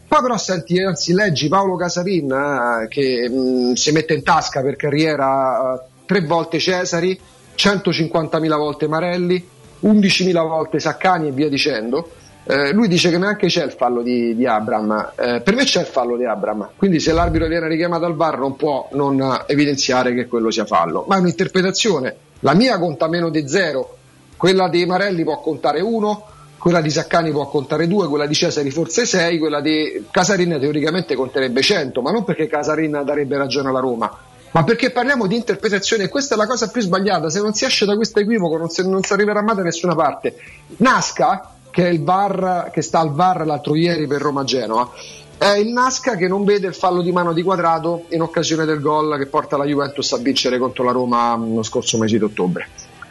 Poi 0.08 0.22
però 0.22 0.38
senti, 0.38 0.80
anzi 0.82 1.14
leggi 1.14 1.50
Paolo 1.50 1.76
Casarin 1.76 2.32
eh, 2.32 2.88
che 2.88 3.30
mh, 3.30 3.74
si 3.74 3.92
mette 3.92 4.14
in 4.14 4.24
tasca 4.24 4.62
per 4.62 4.76
carriera 4.76 5.76
eh, 5.76 5.86
tre 6.06 6.22
volte 6.22 6.60
Cesari, 6.60 7.20
150.000 7.56 8.48
volte 8.56 8.88
Marelli, 8.88 9.48
11.000 9.82 10.34
volte 10.48 10.80
Saccani 10.80 11.28
e 11.28 11.32
via 11.32 11.50
dicendo. 11.50 12.10
Eh, 12.50 12.72
lui 12.72 12.88
dice 12.88 13.10
che 13.10 13.18
neanche 13.18 13.48
c'è 13.48 13.66
il 13.66 13.74
fallo 13.74 14.02
di, 14.02 14.34
di 14.34 14.46
Abram. 14.46 15.12
Eh, 15.18 15.42
per 15.42 15.54
me 15.54 15.66
c'è 15.66 15.82
il 15.82 15.86
fallo 15.86 16.16
di 16.16 16.24
Abram, 16.24 16.70
quindi 16.78 17.02
se 17.02 17.12
l'arbitro 17.12 17.46
viene 17.48 17.68
richiamato 17.68 18.06
al 18.06 18.16
VAR 18.16 18.40
non 18.40 18.56
può 18.56 18.88
non 18.94 19.44
evidenziare 19.48 20.14
che 20.14 20.28
quello 20.28 20.50
sia 20.50 20.66
fallo, 20.66 21.04
ma 21.10 21.18
è 21.18 21.20
un'interpretazione. 21.20 22.16
La 22.40 22.54
mia 22.54 22.80
conta 22.80 23.10
meno 23.10 23.30
di 23.30 23.46
zero, 23.50 23.98
quella 24.38 24.70
di 24.70 24.86
Marelli 24.86 25.26
può 25.26 25.42
contare 25.42 25.82
uno, 25.82 26.26
quella 26.58 26.80
di 26.80 26.90
Saccani 26.90 27.32
può 27.32 27.50
contare 27.50 27.86
due, 27.86 28.08
quella 28.08 28.26
di 28.26 28.34
Cesari 28.34 28.72
forse 28.72 29.06
sei, 29.06 29.40
quella 29.40 29.60
di 29.60 30.06
Casarin 30.10 30.58
teoricamente 30.58 31.16
conterebbe 31.16 31.62
100, 31.62 32.02
ma 32.02 32.12
non 32.12 32.24
perché 32.24 32.48
Casarin 32.48 33.02
darebbe 33.04 33.36
ragione 33.36 33.68
alla 33.68 33.82
Roma, 33.82 34.10
ma 34.52 34.64
perché 34.64 34.92
parliamo 34.92 35.28
di 35.28 35.36
interpretazione 35.36 36.04
e 36.04 36.08
questa 36.08 36.36
è 36.36 36.38
la 36.38 36.48
cosa 36.48 36.70
più 36.70 36.80
sbagliata. 36.80 37.30
Se 37.30 37.42
non 37.42 37.54
si 37.54 37.66
esce 37.66 37.86
da 37.86 37.96
questo 37.98 38.22
equivoco 38.22 38.56
non 38.56 38.70
si, 38.70 38.88
non 38.88 39.04
si 39.04 39.12
arriverà 39.12 39.42
mai 39.42 39.56
da 39.56 39.64
nessuna 39.64 39.96
parte. 39.96 40.36
Nasca 40.78 41.57
che 41.78 41.86
è 41.86 41.90
il 41.90 42.04
VAR 42.04 42.72
che 42.74 42.82
sta 42.82 42.98
al 42.98 43.12
VAR 43.12 43.46
l'altro 43.46 43.76
ieri 43.76 44.08
per 44.08 44.20
Roma 44.20 44.44
Genoa. 44.44 44.90
È 45.38 45.50
il 45.50 45.68
Nasca 45.68 46.16
che 46.16 46.28
non 46.28 46.44
vede 46.44 46.66
il 46.66 46.74
fallo 46.74 47.04
di 47.04 47.12
mano 47.12 47.34
di 47.34 47.44
quadrato 47.44 48.06
in 48.10 48.24
occasione 48.24 48.66
del 48.66 48.82
gol 48.82 49.16
che 49.20 49.28
porta 49.28 49.58
la 49.58 49.66
Juventus 49.66 50.12
a 50.14 50.18
vincere 50.18 50.58
contro 50.58 50.84
la 50.84 50.92
Roma 50.92 51.36
lo 51.36 51.62
scorso 51.62 52.00
mese 52.00 52.18
di 52.18 52.24
ottobre. 52.24 52.68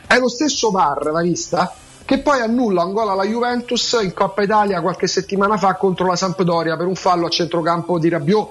È 0.09 0.19
lo 0.19 0.29
stesso 0.29 0.73
VAR, 0.73 1.13
l'ha 1.13 1.23
vista? 1.23 1.73
Che 2.05 2.19
poi 2.19 2.41
annulla 2.41 2.83
un 2.83 2.93
gol 2.93 3.09
alla 3.09 3.25
Juventus 3.25 4.01
in 4.03 4.13
Coppa 4.13 4.43
Italia 4.43 4.81
qualche 4.81 5.07
settimana 5.07 5.57
fa 5.57 5.77
contro 5.77 6.09
la 6.09 6.17
Sampdoria 6.17 6.77
per 6.77 6.89
un 6.89 6.97
fallo 6.97 7.27
a 7.27 7.31
centrocampo 7.31 8.01
di 8.01 8.09
Rabiot 8.09 8.49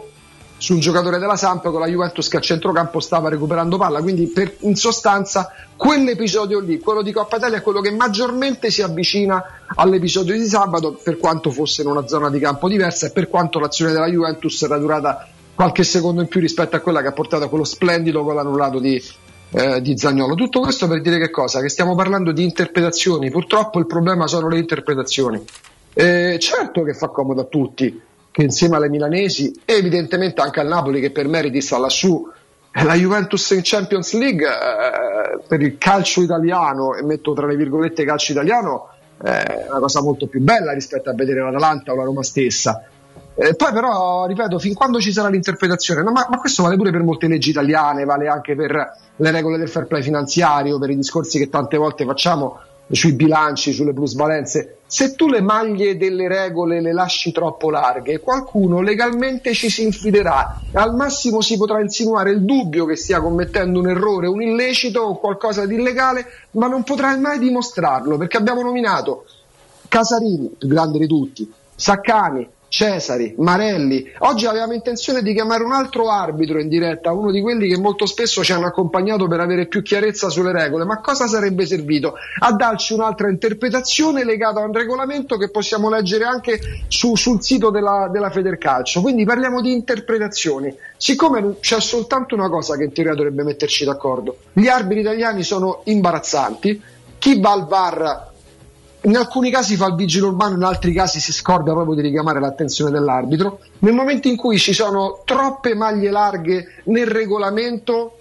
su 0.57 0.73
un 0.73 0.79
giocatore 0.79 1.19
della 1.19 1.35
Samp 1.35 1.69
con 1.69 1.79
la 1.79 1.87
Juventus 1.87 2.27
che 2.27 2.37
a 2.37 2.39
centrocampo 2.39 2.99
stava 2.99 3.29
recuperando 3.29 3.77
palla. 3.77 4.01
Quindi, 4.01 4.27
per, 4.27 4.55
in 4.59 4.75
sostanza, 4.75 5.51
quell'episodio 5.75 6.59
lì, 6.59 6.79
quello 6.79 7.01
di 7.01 7.11
Coppa 7.11 7.37
Italia, 7.37 7.57
è 7.57 7.61
quello 7.61 7.81
che 7.81 7.91
maggiormente 7.91 8.71
si 8.71 8.81
avvicina 8.81 9.43
all'episodio 9.75 10.33
di 10.33 10.45
sabato, 10.45 10.93
per 10.93 11.17
quanto 11.17 11.51
fosse 11.51 11.81
in 11.81 11.89
una 11.89 12.07
zona 12.07 12.29
di 12.29 12.39
campo 12.39 12.67
diversa 12.67 13.07
e 13.07 13.11
per 13.11 13.29
quanto 13.29 13.59
l'azione 13.59 13.91
della 13.91 14.07
Juventus 14.07 14.61
era 14.61 14.77
durata 14.77 15.27
qualche 15.53 15.83
secondo 15.83 16.21
in 16.21 16.27
più 16.27 16.41
rispetto 16.41 16.75
a 16.75 16.79
quella 16.79 17.01
che 17.01 17.07
ha 17.07 17.13
portato 17.13 17.45
a 17.45 17.49
quello 17.49 17.63
splendido 17.63 18.23
gol 18.23 18.37
annullato 18.37 18.79
di, 18.79 19.01
eh, 19.51 19.81
di 19.81 19.97
Zagnolo. 19.97 20.35
Tutto 20.35 20.59
questo 20.59 20.87
per 20.87 21.01
dire 21.01 21.17
che 21.17 21.29
cosa? 21.29 21.61
Che 21.61 21.69
stiamo 21.69 21.95
parlando 21.95 22.31
di 22.31 22.43
interpretazioni. 22.43 23.29
Purtroppo 23.29 23.79
il 23.79 23.85
problema 23.85 24.27
sono 24.27 24.49
le 24.49 24.57
interpretazioni. 24.57 25.43
Eh, 25.93 26.37
certo 26.41 26.83
che 26.83 26.93
fa 26.93 27.07
comodo 27.07 27.41
a 27.41 27.45
tutti 27.45 28.01
che 28.35 28.43
insieme 28.43 28.75
alle 28.75 28.89
milanesi 28.89 29.61
e 29.63 29.75
evidentemente 29.75 30.41
anche 30.41 30.59
al 30.59 30.67
Napoli 30.67 30.99
che 30.99 31.09
per 31.09 31.25
meriti 31.25 31.61
sta 31.61 31.77
lassù 31.77 32.29
la 32.83 32.93
Juventus 32.95 33.51
in 33.51 33.61
Champions 33.63 34.11
League 34.11 34.45
eh, 34.45 35.39
per 35.47 35.61
il 35.61 35.77
calcio 35.77 36.21
italiano 36.21 36.95
e 36.95 37.03
metto 37.03 37.31
tra 37.31 37.47
le 37.47 37.55
virgolette 37.55 38.03
calcio 38.03 38.33
italiano 38.33 38.89
eh, 39.23 39.41
è 39.41 39.69
una 39.69 39.79
cosa 39.79 40.01
molto 40.01 40.27
più 40.27 40.41
bella 40.41 40.73
rispetto 40.73 41.09
a 41.09 41.13
vedere 41.13 41.39
l'Atalanta 41.39 41.93
o 41.93 41.95
la 41.95 42.03
Roma 42.03 42.23
stessa. 42.23 42.83
Eh, 43.35 43.55
poi 43.55 43.71
però 43.71 44.25
ripeto 44.25 44.59
fin 44.59 44.73
quando 44.73 44.99
ci 44.99 45.13
sarà 45.13 45.29
l'interpretazione 45.29 46.03
no, 46.03 46.11
ma, 46.11 46.27
ma, 46.29 46.37
questo 46.37 46.63
vale 46.63 46.75
pure 46.75 46.91
per 46.91 47.03
molte 47.03 47.27
leggi 47.27 47.51
italiane 47.51 48.03
vale 48.03 48.27
anche 48.27 48.53
per 48.53 48.97
le 49.15 49.31
regole 49.31 49.57
del 49.57 49.69
fair 49.69 49.87
play 49.87 50.01
finanziario 50.01 50.77
per 50.77 50.89
i 50.89 50.95
discorsi 50.97 51.39
che 51.39 51.47
tante 51.47 51.77
volte 51.77 52.03
facciamo 52.03 52.59
sui 52.91 53.13
bilanci, 53.13 53.73
sulle 53.73 53.93
plusvalenze, 53.93 54.77
se 54.85 55.15
tu 55.15 55.27
le 55.27 55.41
maglie 55.41 55.97
delle 55.97 56.27
regole 56.27 56.79
le 56.79 56.93
lasci 56.93 57.31
troppo 57.31 57.69
larghe, 57.69 58.19
qualcuno 58.19 58.81
legalmente 58.81 59.53
ci 59.53 59.69
si 59.69 59.83
infiderà. 59.83 60.61
Al 60.73 60.95
massimo 60.95 61.41
si 61.41 61.57
potrà 61.57 61.81
insinuare 61.81 62.31
il 62.31 62.45
dubbio 62.45 62.85
che 62.85 62.95
stia 62.95 63.19
commettendo 63.19 63.79
un 63.79 63.89
errore, 63.89 64.27
un 64.27 64.41
illecito 64.41 65.01
o 65.01 65.17
qualcosa 65.17 65.65
di 65.65 65.75
illegale, 65.75 66.25
ma 66.51 66.67
non 66.67 66.83
potrà 66.83 67.17
mai 67.17 67.39
dimostrarlo 67.39 68.17
perché 68.17 68.37
abbiamo 68.37 68.61
nominato 68.61 69.25
Casarini, 69.87 70.55
più 70.57 70.67
grande 70.67 70.99
di 70.99 71.07
tutti, 71.07 71.51
Saccani, 71.75 72.47
Cesari, 72.67 73.35
Marelli. 73.37 74.11
Oggi 74.19 74.45
avevamo 74.45 74.73
intenzione 74.73 75.21
di 75.21 75.33
chiamare 75.33 75.63
un 75.63 75.71
altro 75.71 76.09
arbitro 76.09 76.59
in 76.59 76.67
diretta, 76.67 77.11
uno 77.13 77.31
di 77.31 77.41
quelli 77.41 77.67
che 77.67 77.77
molto 77.77 78.05
spesso 78.05 78.43
ci 78.43 78.51
hanno 78.51 78.65
accompagnato 78.65 79.27
per 79.27 79.39
avere 79.39 79.67
più 79.67 79.81
chiarezza 79.81 80.29
sulle 80.29 80.51
regole, 80.51 80.83
ma 80.83 80.99
cosa 80.99 81.27
sarebbe 81.27 81.65
servito? 81.65 82.15
A 82.39 82.51
darci 82.53 82.93
un'altra 82.93 83.29
interpretazione 83.29 84.23
legata 84.23 84.61
a 84.61 84.65
un 84.65 84.73
regolamento 84.73 85.37
che 85.37 85.49
possiamo 85.49 85.89
leggere 85.89 86.25
anche 86.25 86.59
su, 86.87 87.15
sul 87.15 87.41
sito 87.41 87.69
della, 87.69 88.09
della 88.11 88.29
Federcalcio. 88.29 89.01
Quindi 89.01 89.23
parliamo 89.23 89.61
di 89.61 89.71
interpretazioni. 89.71 90.75
Siccome 90.97 91.57
c'è 91.59 91.79
soltanto 91.79 92.35
una 92.35 92.49
cosa 92.49 92.75
che 92.75 92.83
in 92.83 92.91
teoria 92.91 93.13
dovrebbe 93.13 93.43
metterci 93.43 93.85
d'accordo, 93.85 94.37
gli 94.53 94.67
arbitri 94.67 95.01
italiani 95.01 95.43
sono 95.43 95.81
imbarazzanti, 95.85 96.81
chi 97.17 97.39
va 97.39 97.51
al 97.51 97.67
VAR 97.67 98.33
in 99.05 99.15
alcuni 99.15 99.51
casi 99.51 99.75
fa 99.75 99.87
il 99.87 99.95
vigile 99.95 100.25
urbano, 100.25 100.55
in 100.55 100.63
altri 100.63 100.91
casi 100.91 101.19
si 101.19 101.31
scorda 101.31 101.71
proprio 101.73 101.95
di 101.95 102.01
richiamare 102.01 102.39
l'attenzione 102.39 102.91
dell'arbitro. 102.91 103.59
Nel 103.79 103.93
momento 103.93 104.27
in 104.27 104.35
cui 104.35 104.57
ci 104.57 104.73
sono 104.73 105.21
troppe 105.25 105.75
maglie 105.75 106.09
larghe 106.09 106.81
nel 106.85 107.05
regolamento, 107.05 108.17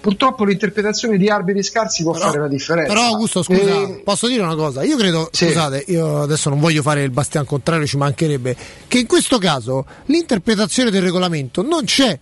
purtroppo 0.00 0.44
l'interpretazione 0.44 1.16
di 1.16 1.28
arbitri 1.28 1.62
scarsi 1.62 2.02
può 2.02 2.12
però, 2.12 2.26
fare 2.26 2.40
la 2.40 2.48
differenza. 2.48 2.92
Però 2.92 3.06
Augusto, 3.06 3.42
scusa, 3.42 3.60
e... 3.60 4.02
posso 4.04 4.26
dire 4.26 4.42
una 4.42 4.56
cosa? 4.56 4.82
Io 4.82 4.96
credo, 4.96 5.30
sì. 5.32 5.46
scusate, 5.46 5.84
io 5.88 6.20
adesso 6.20 6.50
non 6.50 6.60
voglio 6.60 6.82
fare 6.82 7.02
il 7.02 7.10
bastian 7.10 7.46
contrario, 7.46 7.86
ci 7.86 7.96
mancherebbe, 7.96 8.54
che 8.88 8.98
in 8.98 9.06
questo 9.06 9.38
caso 9.38 9.86
l'interpretazione 10.06 10.90
del 10.90 11.02
regolamento 11.02 11.62
non 11.62 11.84
c'è. 11.84 12.18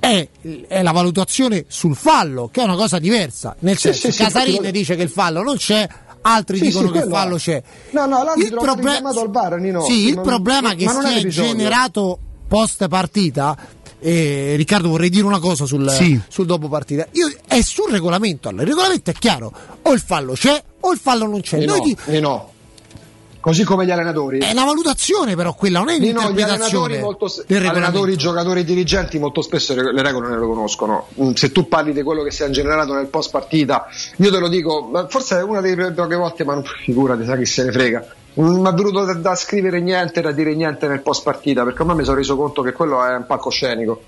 È, 0.00 0.28
è, 0.66 0.82
la 0.82 0.92
valutazione 0.92 1.66
sul 1.68 1.94
fallo, 1.94 2.48
che 2.50 2.62
è 2.62 2.64
una 2.64 2.76
cosa 2.76 2.98
diversa. 2.98 3.54
Nel 3.58 3.76
sì, 3.76 3.92
senso, 3.92 4.10
sì, 4.10 4.22
Casarin 4.22 4.64
sì, 4.64 4.70
dice 4.70 4.96
che 4.96 5.02
il 5.02 5.10
fallo 5.10 5.42
non 5.42 5.56
c'è, 5.56 5.86
altri 6.22 6.58
sì, 6.58 6.66
dicono 6.66 6.88
sì, 6.88 6.92
che 6.92 7.08
fallo 7.08 7.36
c'è. 7.36 7.62
No, 7.90 8.06
no, 8.06 8.22
il, 8.36 8.54
proble- 8.54 9.00
al 9.02 9.30
bar, 9.30 9.58
Nino. 9.58 9.82
Sì, 9.82 10.08
il 10.08 10.14
non, 10.14 10.24
problema 10.24 10.74
che 10.74 10.88
si 10.88 11.26
è 11.26 11.26
generato 11.28 12.18
post 12.46 12.88
partita 12.88 13.56
eh, 14.00 14.54
Riccardo 14.56 14.88
vorrei 14.88 15.10
dire 15.10 15.26
una 15.26 15.38
cosa 15.38 15.66
sul, 15.66 15.88
sì. 15.90 16.18
sul 16.26 16.46
dopo 16.46 16.68
partita 16.68 17.06
Io, 17.12 17.30
è 17.46 17.60
sul 17.60 17.90
regolamento 17.90 18.48
allora, 18.48 18.62
il 18.62 18.68
regolamento 18.70 19.10
è 19.10 19.12
chiaro 19.12 19.52
o 19.82 19.92
il 19.92 20.00
fallo 20.00 20.32
c'è 20.32 20.62
o 20.80 20.92
il 20.92 20.98
fallo 20.98 21.26
non 21.26 21.40
c'è 21.42 21.64
Noi 21.64 21.78
no, 21.78 21.84
ti... 21.84 22.20
no. 22.20 22.52
Così 23.40 23.64
come 23.64 23.86
gli 23.86 23.90
allenatori. 23.90 24.38
È 24.38 24.52
una 24.52 24.64
valutazione, 24.64 25.34
però 25.34 25.54
quella 25.54 25.78
non 25.78 25.88
è 25.88 25.96
un'interpretazione. 25.96 26.98
No, 26.98 27.04
molto, 27.04 27.32
allenatori, 27.48 28.16
giocatori, 28.16 28.64
dirigenti 28.64 29.18
molto 29.18 29.40
spesso 29.40 29.74
le 29.74 30.02
regole 30.02 30.28
non 30.28 30.38
le 30.38 30.46
conoscono. 30.46 31.06
Mm, 31.20 31.32
se 31.32 31.50
tu 31.50 31.66
parli 31.66 31.94
di 31.94 32.02
quello 32.02 32.22
che 32.22 32.30
si 32.30 32.42
è 32.42 32.50
generato 32.50 32.92
nel 32.92 33.06
post 33.06 33.30
partita, 33.30 33.86
io 34.16 34.30
te 34.30 34.38
lo 34.38 34.48
dico, 34.48 35.06
forse 35.08 35.38
è 35.38 35.42
una 35.42 35.62
delle 35.62 35.92
poche 35.92 36.16
volte, 36.16 36.44
ma 36.44 36.52
non 36.52 36.64
figurati, 36.84 37.24
sa 37.24 37.36
chi 37.36 37.46
se 37.46 37.64
ne 37.64 37.72
frega. 37.72 38.06
Non 38.32 38.60
mi 38.60 38.68
è 38.68 38.72
venuto 38.72 39.04
da, 39.04 39.14
da, 39.14 39.34
scrivere 39.34 39.80
niente, 39.80 40.20
da 40.20 40.32
dire 40.32 40.54
niente 40.54 40.86
nel 40.86 41.00
post 41.00 41.22
partita, 41.24 41.64
perché 41.64 41.82
a 41.82 41.84
me 41.86 41.94
mi 41.94 42.04
sono 42.04 42.16
reso 42.16 42.36
conto 42.36 42.62
che 42.62 42.72
quello 42.72 43.04
è 43.04 43.14
un 43.14 43.26
palcoscenico. 43.26 44.02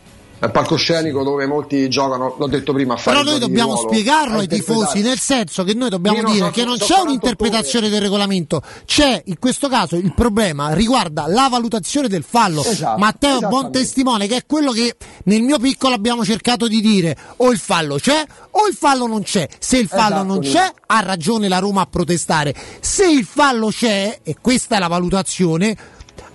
Palcoscenico 0.50 1.22
dove 1.22 1.46
molti 1.46 1.88
giocano, 1.88 2.34
l'ho 2.36 2.46
detto 2.46 2.72
prima, 2.72 2.94
a 2.94 2.96
fare 2.96 3.18
Però 3.18 3.30
noi 3.30 3.38
dobbiamo 3.38 3.76
spiegarlo 3.76 4.38
ai 4.38 4.48
tifosi, 4.48 5.00
nel 5.00 5.18
senso 5.18 5.62
che 5.64 5.74
noi 5.74 5.88
dobbiamo 5.88 6.18
Io 6.18 6.24
dire 6.24 6.46
so- 6.46 6.50
che 6.50 6.64
non 6.64 6.76
c'è 6.76 6.86
48 6.86 7.06
un'interpretazione 7.06 7.88
del 7.88 8.00
regolamento, 8.00 8.62
c'è 8.84 9.22
in 9.26 9.38
questo 9.38 9.68
caso 9.68 9.96
il 9.96 10.12
problema 10.14 10.72
riguarda 10.72 11.26
la 11.28 11.48
valutazione 11.48 12.08
del 12.08 12.24
fallo. 12.26 12.64
Esatto, 12.64 12.98
Matteo 12.98 13.38
è 13.38 13.42
un 13.44 13.48
buon 13.48 13.70
testimone 13.70 14.26
che 14.26 14.36
è 14.36 14.42
quello 14.46 14.72
che 14.72 14.96
nel 15.24 15.42
mio 15.42 15.58
piccolo 15.58 15.94
abbiamo 15.94 16.24
cercato 16.24 16.66
di 16.66 16.80
dire, 16.80 17.16
o 17.36 17.50
il 17.50 17.58
fallo 17.58 17.96
c'è 17.96 18.24
o 18.52 18.66
il 18.66 18.74
fallo 18.74 19.06
non 19.06 19.22
c'è. 19.22 19.48
Se 19.58 19.78
il 19.78 19.88
fallo 19.88 20.16
Esatto, 20.16 20.24
non 20.24 20.40
c'è, 20.40 20.72
ha 20.86 21.00
ragione 21.00 21.48
la 21.48 21.58
Roma 21.58 21.82
a 21.82 21.86
protestare. 21.86 22.54
Se 22.80 23.08
il 23.08 23.24
fallo 23.24 23.68
c'è, 23.68 24.20
e 24.22 24.36
questa 24.40 24.76
è 24.76 24.78
la 24.78 24.88
valutazione, 24.88 25.76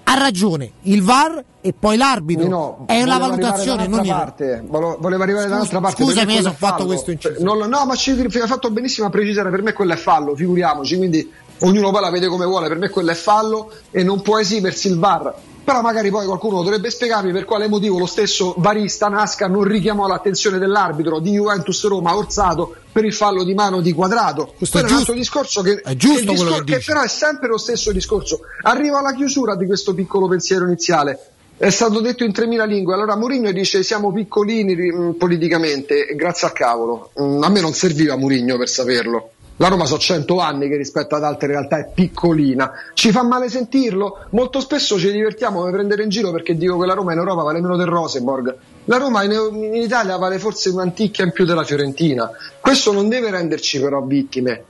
ha 0.10 0.18
ragione 0.18 0.72
il 0.84 1.04
VAR 1.04 1.44
e 1.60 1.74
poi 1.78 1.98
l'arbitro. 1.98 2.44
Nino, 2.44 2.86
è 2.88 3.04
la 3.04 3.16
arrivare 3.16 3.20
valutazione, 3.20 3.88
non 3.88 4.08
parte. 4.08 4.64
Volevo, 4.66 5.24
arrivare 5.24 5.48
da 5.50 5.56
un'altra 5.56 5.82
parte. 5.82 6.04
Scusami, 6.04 6.34
io 6.34 6.48
è 6.48 6.54
fatto 6.54 6.86
questo 6.86 7.12
inciso. 7.12 7.44
Non- 7.44 7.68
no, 7.68 7.86
ma 7.86 7.96
ci 7.96 8.12
hai 8.12 8.48
fatto 8.48 8.72
benissimo 8.72 9.08
a 9.08 9.10
precisare. 9.10 9.50
Per 9.50 9.62
me 9.62 9.74
quello 9.74 9.92
è 9.92 9.98
fallo, 9.98 10.34
figuriamoci. 10.34 10.96
Quindi 10.96 11.30
ognuno 11.60 11.92
poi 11.92 12.02
la 12.02 12.10
vede 12.10 12.28
come 12.28 12.46
vuole. 12.46 12.70
Per 12.70 12.78
me 12.78 12.90
quello 12.90 13.12
è 13.12 13.16
fallo 13.16 13.70
e 13.92 14.04
non 14.04 14.22
può 14.22 14.40
esimersi 14.40 14.88
il 14.88 14.98
VAR. 14.98 15.36
Però 15.68 15.82
magari 15.82 16.10
poi 16.10 16.26
qualcuno 16.26 16.64
dovrebbe 16.64 16.90
spiegarmi 16.90 17.34
per 17.34 17.44
quale 17.44 17.68
motivo 17.68 18.00
lo 18.00 18.06
stesso 18.06 18.56
varista 18.60 19.10
Nasca 19.10 19.50
non 19.50 19.66
richiamò 19.66 20.08
l'attenzione 20.08 20.60
dell'arbitro 20.60 21.20
di 21.20 21.32
Juventus 21.32 21.86
Roma 21.88 22.16
Orsato 22.16 22.74
per 22.90 23.04
il 23.04 23.14
fallo 23.14 23.44
di 23.44 23.54
mano 23.54 23.82
di 23.82 23.92
quadrato. 23.92 24.54
Questo 24.58 24.78
è 24.78 24.82
un 24.84 24.88
giusto. 24.88 25.02
altro 25.02 25.16
discorso 25.16 25.62
che, 25.64 25.82
È 25.82 25.94
giusto 25.98 26.24
che, 26.24 26.32
discor- 26.32 26.64
che 26.64 26.78
che 26.78 26.84
però 26.86 27.02
è 27.02 27.10
sempre 27.10 27.50
lo 27.50 27.58
stesso 27.58 27.92
discorso. 27.92 28.40
Arrivo 28.62 28.96
alla 28.96 29.14
chiusura 29.14 29.58
di 29.58 29.66
questo 29.66 29.94
piccolo 29.94 30.30
pensiero 30.30 30.64
iniziale. 30.64 31.32
È 31.58 31.70
stato 31.70 32.00
detto 32.00 32.24
in 32.24 32.32
3000 32.32 32.64
lingue. 32.64 32.94
Allora 32.94 33.18
Mourinho 33.18 33.52
dice 33.52 33.84
siamo 33.84 34.14
piccolini 34.14 34.74
mm, 34.74 35.12
politicamente, 35.18 36.16
grazie 36.16 36.48
al 36.48 36.54
cavolo. 36.54 37.12
Mm, 37.22 37.44
a 37.44 37.50
me 37.50 37.60
non 37.60 37.74
serviva 37.74 38.16
Mourinho 38.16 38.58
per 38.58 38.70
saperlo. 38.70 39.32
La 39.60 39.70
Roma 39.70 39.86
so 39.86 39.98
100 39.98 40.40
anni 40.40 40.68
che 40.68 40.78
rispetto 40.78 41.16
ad 41.16 41.24
altre 41.24 41.48
realtà 41.48 41.78
è 41.80 41.90
piccolina. 41.92 42.72
Ci 42.94 43.12
fa 43.12 43.24
male 43.24 43.50
sentirlo? 43.50 44.26
Molto 44.32 44.60
spesso 44.60 45.00
ci 45.00 45.12
divertiamo 45.12 45.66
a 45.66 45.72
prendere 45.72 46.04
in 46.04 46.10
giro 46.10 46.32
perché 46.32 46.56
dico 46.56 46.78
che 46.78 46.86
la 46.86 46.94
Roma 46.94 47.14
in 47.14 47.20
Europa 47.20 47.42
vale 47.42 47.60
meno 47.60 47.76
del 47.76 47.88
Rosenborg. 47.88 48.56
La 48.86 48.98
Roma 48.98 49.24
in, 49.24 49.32
in 49.32 49.76
Italia 49.76 50.16
vale 50.18 50.38
forse 50.38 50.70
un'anticchia 50.70 51.26
in 51.26 51.32
più 51.32 51.46
della 51.46 51.64
Fiorentina. 51.64 52.30
Questo 52.60 52.92
non 52.92 53.10
deve 53.10 53.32
renderci 53.32 53.80
però 53.80 54.02
vittime 54.04 54.64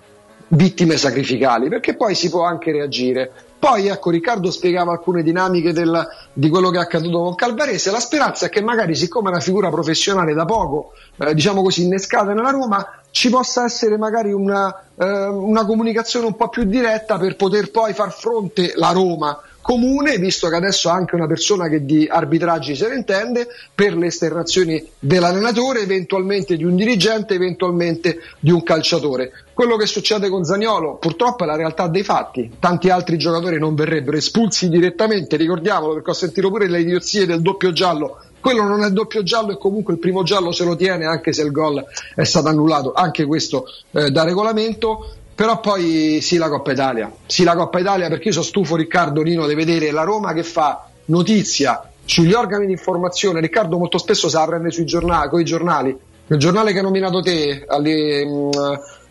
vittime 0.49 0.97
sacrificali, 0.97 1.67
perché 1.67 1.95
poi 1.95 2.15
si 2.15 2.29
può 2.29 2.43
anche 2.43 2.71
reagire. 2.71 3.31
Poi 3.59 3.87
ecco, 3.87 4.11
Riccardo 4.11 4.51
spiegava 4.51 4.91
alcune 4.91 5.23
dinamiche 5.23 5.73
del- 5.73 6.07
di 6.31 6.47
quello 6.47 6.69
che 6.69 6.77
è 6.77 6.81
accaduto 6.81 7.23
con 7.23 7.35
Calvarese. 7.35 7.89
La 7.91 7.99
speranza 7.99 8.45
è 8.45 8.49
che 8.49 8.61
magari, 8.61 8.95
siccome 8.95 9.29
è 9.29 9.31
una 9.31 9.41
figura 9.41 9.69
professionale 9.69 10.33
da 10.33 10.45
poco, 10.45 10.91
eh, 11.17 11.33
diciamo 11.33 11.63
così, 11.63 11.83
innescata 11.83 12.33
nella 12.33 12.51
Roma, 12.51 12.85
ci 13.09 13.29
possa 13.29 13.63
essere 13.63 13.97
magari 13.97 14.31
una, 14.31 14.83
eh, 14.95 15.25
una 15.27 15.65
comunicazione 15.65 16.27
un 16.27 16.35
po' 16.35 16.49
più 16.49 16.65
diretta 16.65 17.17
per 17.17 17.35
poter 17.35 17.71
poi 17.71 17.93
far 17.93 18.11
fronte 18.11 18.73
la 18.75 18.91
Roma 18.91 19.41
comune, 19.67 20.17
visto 20.17 20.47
che 20.47 20.55
adesso 20.55 20.87
anche 20.87 21.15
una 21.15 21.27
persona 21.27 21.67
che 21.67 21.83
di 21.83 22.07
arbitraggi 22.09 22.73
se 22.73 22.87
ne 22.87 22.95
intende, 22.95 23.49
per 23.75 23.97
le 23.97 24.05
esternazioni 24.05 24.81
dell'allenatore, 24.97 25.81
eventualmente 25.81 26.55
di 26.55 26.63
un 26.63 26.77
dirigente, 26.77 27.33
eventualmente 27.33 28.19
di 28.39 28.49
un 28.49 28.63
calciatore. 28.63 29.29
Quello 29.53 29.75
che 29.75 29.85
succede 29.85 30.29
con 30.29 30.45
Zagnolo 30.45 30.95
purtroppo 30.95 31.43
è 31.43 31.47
la 31.47 31.57
realtà 31.57 31.89
dei 31.89 32.03
fatti, 32.03 32.49
tanti 32.61 32.89
altri 32.89 33.17
giocatori 33.17 33.59
non 33.59 33.75
verrebbero 33.75 34.15
espulsi 34.15 34.69
direttamente, 34.69 35.35
ricordiamolo 35.35 35.95
perché 35.95 36.11
ho 36.11 36.13
sentito 36.13 36.49
pure 36.49 36.69
le 36.69 36.79
idiozie 36.79 37.25
del 37.25 37.41
doppio 37.41 37.73
giallo. 37.73 38.21
Quello 38.39 38.63
non 38.63 38.85
è 38.85 38.91
doppio 38.91 39.21
giallo 39.21 39.51
e 39.51 39.57
comunque 39.57 39.91
il 39.91 39.99
primo 39.99 40.23
giallo 40.23 40.53
se 40.53 40.63
lo 40.63 40.77
tiene 40.77 41.05
anche 41.05 41.33
se 41.33 41.41
il 41.41 41.51
gol 41.51 41.83
è 42.15 42.23
stato 42.23 42.47
annullato, 42.47 42.93
anche 42.93 43.25
questo 43.25 43.65
eh, 43.91 44.11
da 44.11 44.23
regolamento. 44.23 45.25
Però 45.37 45.59
poi 45.59 46.17
sì 46.19 46.37
la 46.37 46.49
Coppa 46.49 46.71
Italia, 46.71 47.11
sì 47.27 47.43
la 47.43 47.55
Coppa 47.55 47.77
Italia 47.77 48.09
perché 48.09 48.29
io 48.29 48.33
sono 48.33 48.43
stufo 48.43 48.75
Riccardo 48.75 49.21
Nino 49.21 49.45
di 49.45 49.53
vedere 49.53 49.91
la 49.91 50.01
Roma 50.01 50.33
che 50.33 50.41
fa 50.41 50.87
notizia 51.05 51.91
sugli 52.03 52.33
organi 52.33 52.65
di 52.65 52.71
informazione, 52.71 53.39
Riccardo 53.39 53.77
molto 53.77 53.99
spesso 53.99 54.29
se 54.29 54.35
la 54.35 54.47
prende 54.47 54.71
sui 54.71 54.85
giornali, 54.85 55.29
con 55.29 55.39
i 55.39 55.43
giornali, 55.43 55.95
il 56.25 56.37
giornale 56.39 56.71
che 56.71 56.79
hai 56.79 56.83
nominato 56.83 57.21
te 57.21 57.65
alle, 57.67 58.25
mm, 58.25 58.49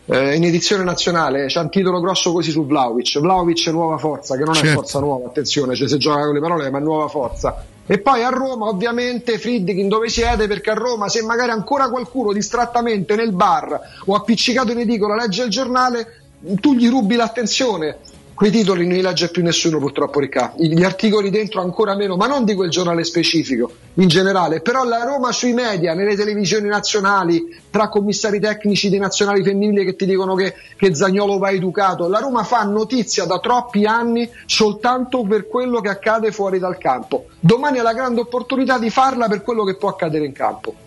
eh, 0.07 0.35
in 0.35 0.43
edizione 0.43 0.83
nazionale 0.83 1.45
c'è 1.45 1.61
un 1.61 1.69
titolo 1.69 2.01
grosso 2.01 2.33
così 2.33 2.51
su 2.51 2.65
Vlaovic, 2.65 3.21
Vlaovic 3.21 3.69
è 3.69 3.71
nuova 3.71 3.97
forza, 3.97 4.35
che 4.35 4.43
non 4.43 4.53
è 4.53 4.57
Certo. 4.57 4.73
forza 4.81 4.99
nuova, 4.99 5.27
attenzione, 5.27 5.75
cioè 5.75 5.87
se 5.87 5.95
gioca 5.95 6.25
con 6.25 6.33
le 6.33 6.41
parole 6.41 6.69
ma 6.69 6.79
è 6.79 6.81
nuova 6.81 7.07
forza. 7.07 7.63
E 7.89 7.99
poi 7.99 8.21
a 8.21 8.29
Roma 8.29 8.67
ovviamente 8.67 9.39
Friedkin 9.39 9.87
dove 9.87 10.09
siete? 10.09 10.45
Perché 10.45 10.71
a 10.71 10.73
Roma 10.73 11.07
se 11.07 11.21
magari 11.23 11.51
ancora 11.51 11.89
qualcuno 11.89 12.33
distrattamente 12.33 13.15
nel 13.15 13.31
bar 13.31 13.79
o 14.05 14.13
appiccicato 14.13 14.73
in 14.73 14.79
edicola 14.79 15.15
legge 15.15 15.43
il 15.43 15.49
giornale 15.49 16.21
tu 16.59 16.73
gli 16.73 16.89
rubi 16.89 17.15
l'attenzione 17.15 17.97
quei 18.37 18.51
titoli 18.51 18.85
non 18.85 18.97
li 18.97 19.01
legge 19.01 19.31
più 19.31 19.41
nessuno 19.41 19.79
purtroppo 19.79 20.19
Riccardo 20.19 20.61
gli 20.63 20.83
articoli 20.83 21.31
dentro 21.31 21.59
ancora 21.59 21.95
meno 21.95 22.17
ma 22.17 22.27
non 22.27 22.45
di 22.45 22.53
quel 22.53 22.69
giornale 22.69 23.03
specifico 23.03 23.71
in 23.95 24.07
generale. 24.07 24.61
Però 24.61 24.83
la 24.83 25.03
Roma 25.03 25.31
sui 25.31 25.53
media 25.53 25.95
nelle 25.95 26.15
televisioni 26.15 26.67
nazionali 26.67 27.43
tra 27.71 27.89
commissari 27.89 28.39
tecnici 28.39 28.89
dei 28.89 28.99
nazionali 28.99 29.43
femminili 29.43 29.83
che 29.83 29.95
ti 29.95 30.05
dicono 30.05 30.35
che, 30.35 30.53
che 30.75 30.93
Zagnolo 30.93 31.39
va 31.39 31.49
educato 31.49 32.07
la 32.07 32.19
Roma 32.19 32.43
fa 32.43 32.61
notizia 32.61 33.25
da 33.25 33.39
troppi 33.39 33.85
anni 33.85 34.29
soltanto 34.45 35.23
per 35.23 35.47
quello 35.47 35.81
che 35.81 35.89
accade 35.89 36.31
fuori 36.31 36.59
dal 36.59 36.77
campo. 36.77 37.25
Domani 37.39 37.79
ha 37.79 37.81
la 37.81 37.93
grande 37.93 38.21
opportunità 38.21 38.77
di 38.77 38.91
farla 38.91 39.27
per 39.27 39.41
quello 39.41 39.63
che 39.63 39.77
può 39.77 39.89
accadere 39.89 40.25
in 40.25 40.33
campo 40.33 40.85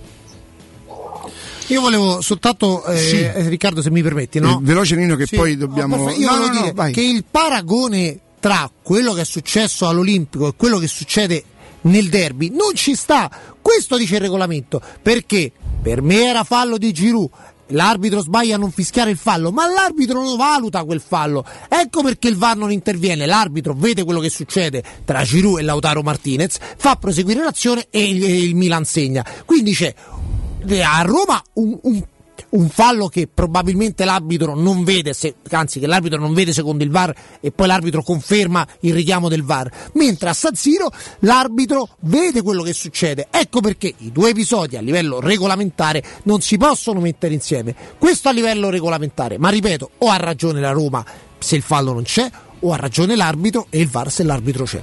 Io 1.72 1.80
volevo 1.80 2.20
soltanto, 2.20 2.84
eh, 2.84 2.96
Sì. 2.98 3.30
Riccardo, 3.48 3.80
se 3.82 3.90
mi 3.90 4.02
permetti, 4.02 4.38
no? 4.40 4.58
Eh, 4.58 4.58
veloce 4.62 4.96
Nino 4.96 5.16
che 5.16 5.26
Sì. 5.26 5.36
poi 5.36 5.56
dobbiamo... 5.56 5.96
No. 5.96 6.10
Io 6.10 6.26
No, 6.30 6.36
volevo 6.36 6.46
no, 6.46 6.54
no, 6.54 6.60
dire 6.60 6.72
vai. 6.72 6.92
che 6.92 7.02
il 7.02 7.24
paragone 7.30 8.18
tra 8.40 8.70
quello 8.82 9.12
che 9.12 9.20
è 9.22 9.24
successo 9.24 9.86
all'Olimpico 9.86 10.48
e 10.48 10.54
quello 10.56 10.78
che 10.78 10.86
succede 10.88 11.44
nel 11.82 12.08
derby 12.08 12.50
non 12.50 12.74
ci 12.74 12.94
sta. 12.94 13.30
Questo 13.60 13.96
dice 13.96 14.16
il 14.16 14.20
regolamento. 14.22 14.80
Perché? 15.02 15.52
Per 15.82 16.02
me 16.02 16.26
era 16.26 16.44
fallo 16.44 16.76
di 16.78 16.92
Giroud. 16.92 17.28
L'arbitro 17.72 18.20
sbaglia 18.20 18.56
a 18.56 18.58
non 18.58 18.72
fischiare 18.72 19.10
il 19.10 19.16
fallo, 19.16 19.52
ma 19.52 19.70
l'arbitro 19.72 20.20
non 20.20 20.36
valuta 20.36 20.82
quel 20.82 21.00
fallo. 21.00 21.44
Ecco 21.68 22.02
perché 22.02 22.26
il 22.26 22.36
VAR 22.36 22.56
non 22.56 22.72
interviene. 22.72 23.26
L'arbitro 23.26 23.74
vede 23.74 24.02
quello 24.02 24.18
che 24.18 24.28
succede 24.28 24.82
tra 25.04 25.22
Giroud 25.22 25.60
e 25.60 25.62
Lautaro 25.62 26.02
Martinez, 26.02 26.58
fa 26.76 26.96
proseguire 26.96 27.44
l'azione 27.44 27.86
e 27.88 28.08
il, 28.08 28.24
il 28.24 28.56
Milan 28.56 28.84
segna. 28.84 29.24
Quindi 29.44 29.72
c'è 29.72 29.94
a 30.82 31.02
Roma 31.02 31.42
un, 31.54 31.78
un- 31.82 32.04
un 32.50 32.68
fallo 32.70 33.08
che 33.08 33.28
probabilmente 33.32 34.04
l'arbitro 34.06 34.54
non 34.58 34.82
vede, 34.82 35.12
se- 35.12 35.34
anzi 35.50 35.78
che 35.78 35.86
l'arbitro 35.86 36.18
non 36.18 36.32
vede 36.32 36.52
secondo 36.54 36.82
il 36.82 36.90
VAR 36.90 37.14
e 37.38 37.52
poi 37.52 37.66
l'arbitro 37.66 38.02
conferma 38.02 38.66
il 38.80 38.94
richiamo 38.94 39.28
del 39.28 39.42
VAR, 39.44 39.70
mentre 39.92 40.30
a 40.30 40.32
San 40.32 40.54
Siro 40.54 40.90
l'arbitro 41.20 41.88
vede 42.00 42.40
quello 42.42 42.62
che 42.62 42.72
succede. 42.72 43.28
Ecco 43.30 43.60
perché 43.60 43.92
i 43.98 44.10
due 44.10 44.30
episodi 44.30 44.76
a 44.76 44.80
livello 44.80 45.20
regolamentare 45.20 46.02
non 46.24 46.40
si 46.40 46.56
possono 46.56 46.98
mettere 47.00 47.34
insieme. 47.34 47.74
Questo 47.98 48.30
a 48.30 48.32
livello 48.32 48.70
regolamentare, 48.70 49.36
ma 49.38 49.50
ripeto, 49.50 49.90
o 49.98 50.08
ha 50.08 50.16
ragione 50.16 50.60
la 50.60 50.70
Roma 50.70 51.04
se 51.38 51.56
il 51.56 51.62
fallo 51.62 51.92
non 51.92 52.04
c'è, 52.04 52.28
o 52.60 52.72
ha 52.72 52.76
ragione 52.76 53.16
l'arbitro 53.16 53.66
e 53.70 53.80
il 53.80 53.88
VAR 53.88 54.10
se 54.10 54.22
l'arbitro 54.24 54.64
c'è. 54.64 54.82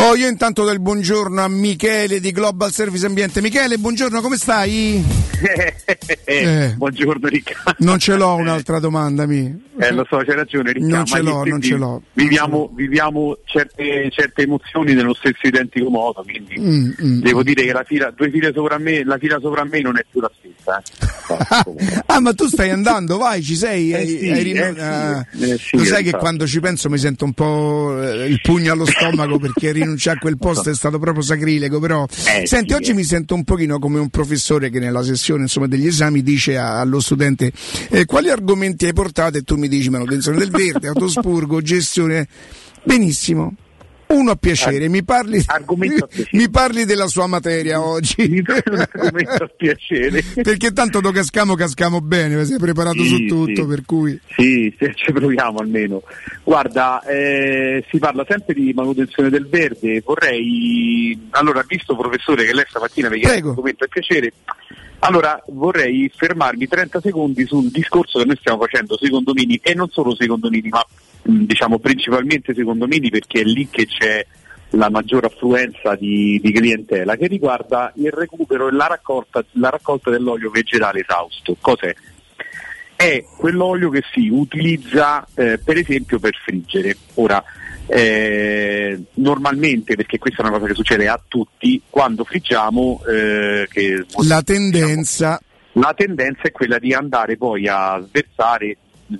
Oh, 0.00 0.14
io 0.14 0.28
intanto 0.28 0.64
del 0.64 0.78
buongiorno 0.78 1.42
a 1.42 1.48
Michele 1.48 2.20
di 2.20 2.30
Global 2.30 2.70
Service 2.72 3.04
Ambiente. 3.04 3.40
Michele, 3.40 3.78
buongiorno, 3.78 4.20
come 4.20 4.36
stai? 4.36 5.04
Eh. 6.24 6.74
Buongiorno 6.76 7.26
Riccardo. 7.26 7.74
Non 7.78 7.98
ce 7.98 8.14
l'ho 8.14 8.34
un'altra 8.34 8.78
domanda, 8.78 9.26
mi. 9.26 9.67
Eh, 9.80 9.92
lo 9.92 10.06
so, 10.08 10.16
c'hai 10.18 10.34
ragione 10.34 10.72
Riccardo. 10.72 10.96
Non 10.96 11.06
ce 11.06 11.22
l'ho, 11.22 11.44
non 11.44 11.60
ce 11.62 11.76
l'ho. 11.76 12.02
Viviamo, 12.14 12.70
viviamo 12.74 13.36
certe, 13.44 14.08
certe 14.10 14.42
emozioni 14.42 14.92
nello 14.94 15.14
stesso 15.14 15.46
identico 15.46 15.88
modo, 15.90 16.22
quindi 16.24 16.56
Mm, 16.58 16.90
mm. 17.02 17.20
devo 17.20 17.42
dire 17.42 17.64
che 17.64 17.72
la 17.72 17.84
fila, 17.84 18.10
due 18.10 18.30
file 18.30 18.52
sopra 18.54 18.78
me, 18.78 19.04
la 19.04 19.16
fila 19.18 19.38
sopra 19.40 19.64
me 19.64 19.80
non 19.80 19.96
è 19.96 20.04
più 20.10 20.20
la 20.20 20.30
stessa. 20.38 20.78
eh. 20.78 21.06
Ah, 22.06 22.20
ma 22.20 22.32
tu 22.32 22.46
stai 22.46 22.70
andando, 22.70 23.18
vai, 23.18 23.42
ci 23.42 23.54
sei? 23.54 23.92
Eh 23.92 24.06
sì, 24.06 24.30
hai 24.30 24.50
eh 24.50 25.58
sì, 25.58 25.74
eh 25.74 25.78
lo 25.78 25.84
sai 25.84 25.98
che 25.98 26.04
infatti. 26.06 26.16
quando 26.18 26.46
ci 26.46 26.58
penso 26.60 26.88
mi 26.88 26.96
sento 26.98 27.24
un 27.26 27.32
po' 27.34 28.02
eh, 28.02 28.26
il 28.26 28.40
pugno 28.40 28.72
allo 28.72 28.86
stomaco 28.86 29.38
perché 29.38 29.72
rinunciare 29.72 30.16
a 30.16 30.20
quel 30.20 30.38
posto 30.40 30.70
è 30.70 30.74
stato 30.74 30.98
proprio 30.98 31.22
sacrilego, 31.22 31.78
però 31.80 32.06
Eh 32.06 32.46
senti, 32.46 32.70
sì, 32.70 32.74
oggi 32.74 32.90
eh. 32.92 32.94
mi 32.94 33.04
sento 33.04 33.34
un 33.34 33.44
pochino 33.44 33.78
come 33.78 33.98
un 33.98 34.08
professore 34.08 34.70
che 34.70 34.78
nella 34.78 35.02
sessione 35.02 35.42
insomma, 35.42 35.66
degli 35.66 35.86
esami 35.86 36.22
dice 36.22 36.56
a- 36.56 36.80
allo 36.80 37.00
studente 37.00 37.52
eh, 37.90 38.06
quali 38.06 38.30
argomenti 38.30 38.86
hai 38.86 38.92
portato 38.94 39.36
e 39.38 39.42
tu 39.42 39.56
mi 39.56 39.67
dici 39.68 39.90
manutenzione 39.90 40.38
del 40.38 40.50
verde, 40.50 40.88
autospurgo, 40.88 41.60
gestione. 41.60 42.26
Benissimo. 42.82 43.54
Uno 44.08 44.30
a 44.30 44.36
piacere, 44.36 44.88
mi, 44.88 45.04
parli, 45.04 45.44
a 45.46 45.62
piacere. 45.62 46.28
mi 46.32 46.48
parli 46.48 46.86
della 46.86 47.08
sua 47.08 47.26
materia 47.26 47.82
oggi. 47.82 48.42
argomento 48.42 49.44
a 49.44 49.50
piacere. 49.54 50.22
Perché 50.42 50.72
tanto 50.72 51.00
do 51.00 51.10
cascamo, 51.10 51.54
cascamo 51.54 52.00
bene, 52.00 52.42
sei 52.46 52.58
preparato 52.58 53.02
Sì, 53.02 53.08
su 53.08 53.26
tutto, 53.26 53.62
sì. 53.62 53.68
per 53.68 53.82
cui... 53.84 54.18
Sì, 54.34 54.74
ci 54.94 55.12
proviamo 55.12 55.58
almeno. 55.58 56.02
Guarda, 56.42 57.02
eh, 57.02 57.84
si 57.90 57.98
parla 57.98 58.24
sempre 58.26 58.54
di 58.54 58.72
manutenzione 58.74 59.28
del 59.28 59.46
verde. 59.46 60.00
Vorrei, 60.02 61.28
allora, 61.30 61.62
visto 61.68 61.94
professore 61.94 62.46
che 62.46 62.54
lei 62.54 62.64
stamattina 62.66 63.10
mi 63.10 63.20
chiede 63.20 63.42
un 63.42 63.48
argomento 63.50 63.84
a 63.84 63.88
piacere, 63.88 64.32
allora 65.00 65.40
vorrei 65.48 66.10
fermarmi 66.14 66.66
30 66.66 67.00
secondi 67.00 67.46
sul 67.46 67.70
discorso 67.70 68.18
che 68.18 68.24
noi 68.24 68.36
stiamo 68.36 68.60
facendo 68.60 68.96
sui 68.96 69.10
condomini 69.10 69.58
e 69.62 69.74
non 69.74 69.88
solo 69.90 70.14
sui 70.14 70.26
condomini, 70.26 70.68
ma 70.68 70.84
mh, 71.22 71.44
diciamo 71.44 71.78
principalmente 71.78 72.52
sui 72.52 72.64
condomini 72.64 73.08
perché 73.10 73.40
è 73.40 73.44
lì 73.44 73.68
che 73.70 73.86
c'è 73.86 74.26
la 74.70 74.90
maggior 74.90 75.24
affluenza 75.24 75.94
di, 75.94 76.38
di 76.42 76.52
clientela 76.52 77.16
che 77.16 77.26
riguarda 77.26 77.92
il 77.96 78.10
recupero 78.10 78.68
e 78.68 78.72
la 78.72 78.86
raccolta, 78.86 79.44
la 79.52 79.70
raccolta 79.70 80.10
dell'olio 80.10 80.50
vegetale 80.50 81.00
esausto. 81.00 81.56
Cos'è? 81.60 81.94
È 82.96 83.24
quell'olio 83.36 83.90
che 83.90 84.02
si 84.12 84.28
utilizza 84.28 85.26
eh, 85.34 85.58
per 85.58 85.76
esempio 85.76 86.18
per 86.18 86.34
friggere. 86.34 86.96
Ora, 87.14 87.42
eh, 87.88 89.00
normalmente, 89.14 89.96
perché 89.96 90.18
questa 90.18 90.42
è 90.42 90.46
una 90.46 90.54
cosa 90.56 90.66
che 90.66 90.74
succede 90.74 91.08
a 91.08 91.20
tutti, 91.26 91.80
quando 91.88 92.24
friggiamo, 92.24 93.02
eh, 93.08 93.66
che, 93.70 94.04
La 94.26 94.42
tendenza... 94.42 95.40
la 95.72 95.94
tendenza 95.96 96.42
è 96.42 96.52
quella 96.52 96.78
di 96.78 96.92
andare 96.92 97.36
poi 97.36 97.66
a 97.66 97.98
sversare, 98.06 98.76
mh, 99.06 99.16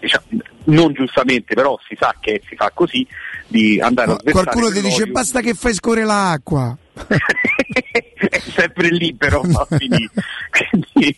diciamo, 0.00 0.24
non 0.64 0.92
giustamente, 0.94 1.54
però 1.54 1.78
si 1.86 1.96
sa 1.98 2.14
che 2.18 2.40
si 2.48 2.56
fa 2.56 2.70
così, 2.74 3.06
di 3.46 3.78
andare 3.80 4.12
a 4.12 4.18
sversare 4.18 4.44
Qualcuno 4.44 4.70
ti 4.70 4.80
dice 4.80 5.06
basta 5.06 5.40
che 5.40 5.54
fai 5.54 5.74
scorrere 5.74 6.06
l'acqua. 6.06 6.76
È 7.06 8.38
sempre 8.54 8.88
lì 8.88 9.14
però 9.14 9.42
finire. 9.68 10.10
quindi 10.50 11.16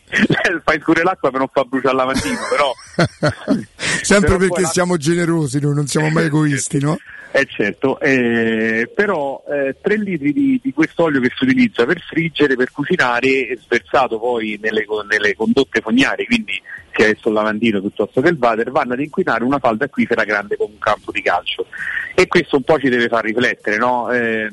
fai 0.62 0.81
scure 0.81 1.03
l'acqua 1.03 1.31
per 1.31 1.39
non 1.41 1.49
far 1.53 1.66
bruciare 1.66 1.97
la 1.97 2.05
mattina 2.05 2.39
però 2.49 2.72
Sempre 4.03 4.37
Però 4.37 4.39
perché 4.39 4.62
la- 4.62 4.68
siamo 4.68 4.97
generosi, 4.97 5.61
noi 5.61 5.74
non 5.74 5.87
siamo 5.87 6.11
mai 6.11 6.26
egoisti, 6.26 6.78
no? 6.78 6.99
Eh 7.33 7.47
certo, 7.49 8.01
eh, 8.01 8.91
però 8.93 9.43
3 9.47 9.97
litri 9.99 10.33
di, 10.33 10.61
di 10.61 10.72
quest'olio 10.72 11.20
che 11.20 11.31
si 11.37 11.45
utilizza 11.45 11.87
per 11.87 12.01
friggere, 12.01 12.57
per 12.57 12.72
cucinare, 12.72 13.47
è 13.47 13.57
sversato 13.57 14.18
poi 14.18 14.59
nelle, 14.61 14.85
nelle 15.09 15.37
condotte 15.37 15.81
fognarie, 15.81 16.26
quindi 16.26 16.61
sia 16.93 17.07
il 17.07 17.18
lavandino 17.33 17.81
piuttosto 17.81 18.20
che 18.20 18.31
il 18.31 18.37
water, 18.39 18.70
vanno 18.72 18.95
ad 18.95 19.01
inquinare 19.01 19.45
una 19.45 19.61
falda 19.61 19.85
acquifera 19.85 20.24
grande 20.24 20.57
come 20.57 20.72
un 20.72 20.78
campo 20.81 21.12
di 21.12 21.22
calcio. 21.22 21.66
E 22.14 22.26
questo 22.26 22.57
un 22.57 22.62
po' 22.62 22.78
ci 22.81 22.89
deve 22.89 23.09
far 23.09 23.24
riflettere, 23.24 23.76
no? 23.76 24.11
Eh, 24.11 24.49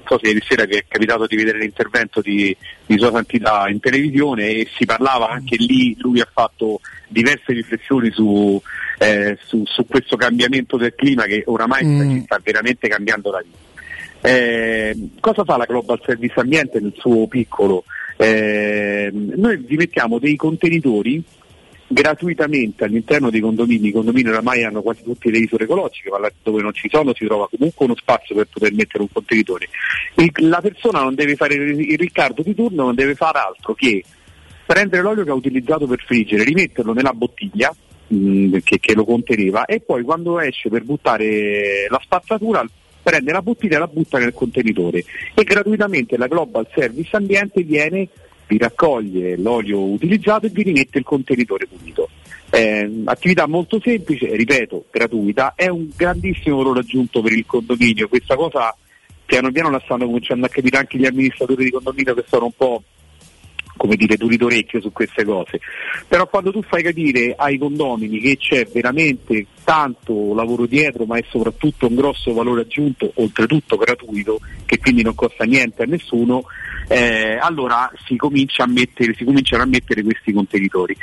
non 0.00 0.18
so 0.18 0.18
se 0.20 0.28
ieri 0.28 0.42
sera 0.46 0.64
vi 0.64 0.76
è 0.76 0.84
capitato 0.88 1.26
di 1.26 1.36
vedere 1.36 1.58
l'intervento 1.58 2.20
di, 2.20 2.56
di 2.86 2.98
Sua 2.98 3.10
Santità 3.10 3.68
in 3.68 3.80
televisione 3.80 4.48
e 4.48 4.68
si 4.76 4.84
parlava 4.84 5.28
anche 5.28 5.56
lì, 5.56 5.96
lui 6.00 6.20
ha 6.20 6.28
fatto 6.30 6.80
diverse 7.08 7.52
riflessioni 7.52 8.10
su, 8.10 8.60
eh, 8.98 9.36
su, 9.44 9.62
su 9.66 9.86
questo 9.86 10.16
cambiamento 10.16 10.76
del 10.76 10.94
clima 10.94 11.24
che 11.24 11.42
oramai 11.46 11.84
Mm. 11.84 12.10
ci 12.10 12.22
sta 12.24 12.40
veramente 12.42 12.88
cambiando 12.88 13.30
la 13.30 13.42
vita. 13.42 13.58
Eh, 14.22 14.94
cosa 15.18 15.44
fa 15.44 15.56
la 15.56 15.64
Global 15.64 16.00
Service 16.04 16.38
Ambiente 16.38 16.78
nel 16.80 16.92
suo 16.96 17.26
piccolo? 17.26 17.84
Eh, 18.16 19.10
noi 19.12 19.56
vi 19.56 19.76
mettiamo 19.76 20.18
dei 20.18 20.36
contenitori 20.36 21.22
gratuitamente 21.92 22.84
all'interno 22.84 23.30
dei 23.30 23.40
condomini, 23.40 23.88
i 23.88 23.92
condomini 23.92 24.28
oramai 24.28 24.62
hanno 24.62 24.80
quasi 24.80 25.02
tutte 25.02 25.28
le 25.28 25.38
isole 25.38 25.64
ecologiche, 25.64 26.08
ma 26.08 26.20
là 26.20 26.30
dove 26.40 26.62
non 26.62 26.72
ci 26.72 26.88
sono 26.88 27.12
si 27.12 27.24
trova 27.24 27.48
comunque 27.50 27.84
uno 27.84 27.96
spazio 27.96 28.36
per 28.36 28.46
poter 28.46 28.72
mettere 28.72 29.02
un 29.02 29.08
contenitore. 29.12 29.68
Il- 30.14 30.48
la 30.48 30.60
persona 30.60 31.02
non 31.02 31.16
deve 31.16 31.34
fare 31.34 31.54
il 31.54 31.98
Riccardo 31.98 32.42
di 32.42 32.54
turno, 32.54 32.84
non 32.84 32.94
deve 32.94 33.16
fare 33.16 33.38
altro 33.40 33.74
che 33.74 34.04
prendere 34.64 35.02
l'olio 35.02 35.24
che 35.24 35.30
ha 35.30 35.34
utilizzato 35.34 35.88
per 35.88 36.00
friggere, 36.06 36.44
rimetterlo 36.44 36.92
nella 36.92 37.12
bottiglia 37.12 37.74
mh, 38.06 38.58
che, 38.62 38.78
che 38.78 38.94
lo 38.94 39.04
conteneva 39.04 39.64
e 39.64 39.80
poi 39.80 40.04
quando 40.04 40.38
esce 40.38 40.68
per 40.68 40.84
buttare 40.84 41.88
la 41.88 42.00
spazzatura 42.00 42.64
prende 43.02 43.32
la 43.32 43.42
bottiglia 43.42 43.76
e 43.76 43.78
la 43.80 43.88
butta 43.88 44.18
nel 44.18 44.32
contenitore 44.32 45.02
e 45.34 45.42
gratuitamente 45.42 46.16
la 46.16 46.28
Global 46.28 46.68
Service 46.72 47.16
Ambiente 47.16 47.62
viene, 47.62 48.08
vi 48.50 48.58
raccoglie 48.58 49.36
l'olio 49.36 49.80
utilizzato 49.80 50.46
e 50.46 50.50
vi 50.50 50.64
rimette 50.64 50.98
il 50.98 51.04
contenitore 51.04 51.68
pulito. 51.68 52.08
Eh, 52.50 53.02
attività 53.04 53.46
molto 53.46 53.80
semplice, 53.80 54.34
ripeto, 54.34 54.86
gratuita, 54.90 55.52
è 55.54 55.68
un 55.68 55.88
grandissimo 55.94 56.56
valore 56.56 56.80
aggiunto 56.80 57.22
per 57.22 57.32
il 57.32 57.46
condominio, 57.46 58.08
questa 58.08 58.34
cosa 58.34 58.74
piano 59.24 59.52
piano 59.52 59.70
la 59.70 59.80
stanno 59.84 60.06
cominciando 60.06 60.46
a 60.46 60.48
capire 60.48 60.78
anche 60.78 60.98
gli 60.98 61.06
amministratori 61.06 61.62
di 61.62 61.70
condominio 61.70 62.14
che 62.14 62.24
sono 62.26 62.46
un 62.46 62.52
po' 62.56 62.82
come 63.76 63.94
dire 63.94 64.16
duri 64.16 64.36
d'orecchio 64.36 64.80
su 64.80 64.90
queste 64.90 65.24
cose. 65.24 65.60
Però 66.08 66.28
quando 66.28 66.50
tu 66.50 66.60
fai 66.62 66.82
capire 66.82 67.34
ai 67.36 67.56
condomini 67.56 68.18
che 68.18 68.36
c'è 68.36 68.66
veramente 68.66 69.46
tanto 69.62 70.34
lavoro 70.34 70.66
dietro, 70.66 71.04
ma 71.04 71.16
è 71.16 71.24
soprattutto 71.30 71.86
un 71.86 71.94
grosso 71.94 72.34
valore 72.34 72.62
aggiunto, 72.62 73.10
oltretutto 73.14 73.76
gratuito, 73.76 74.40
che 74.66 74.78
quindi 74.78 75.02
non 75.02 75.14
costa 75.14 75.44
niente 75.44 75.84
a 75.84 75.86
nessuno, 75.86 76.42
eh, 76.90 77.38
allora 77.40 77.88
si, 78.04 78.16
comincia 78.16 78.64
a 78.64 78.66
mettere, 78.66 79.14
si 79.14 79.24
cominciano 79.24 79.62
a 79.62 79.66
mettere 79.66 80.02
questi 80.02 80.32
contenitori. 80.32 80.96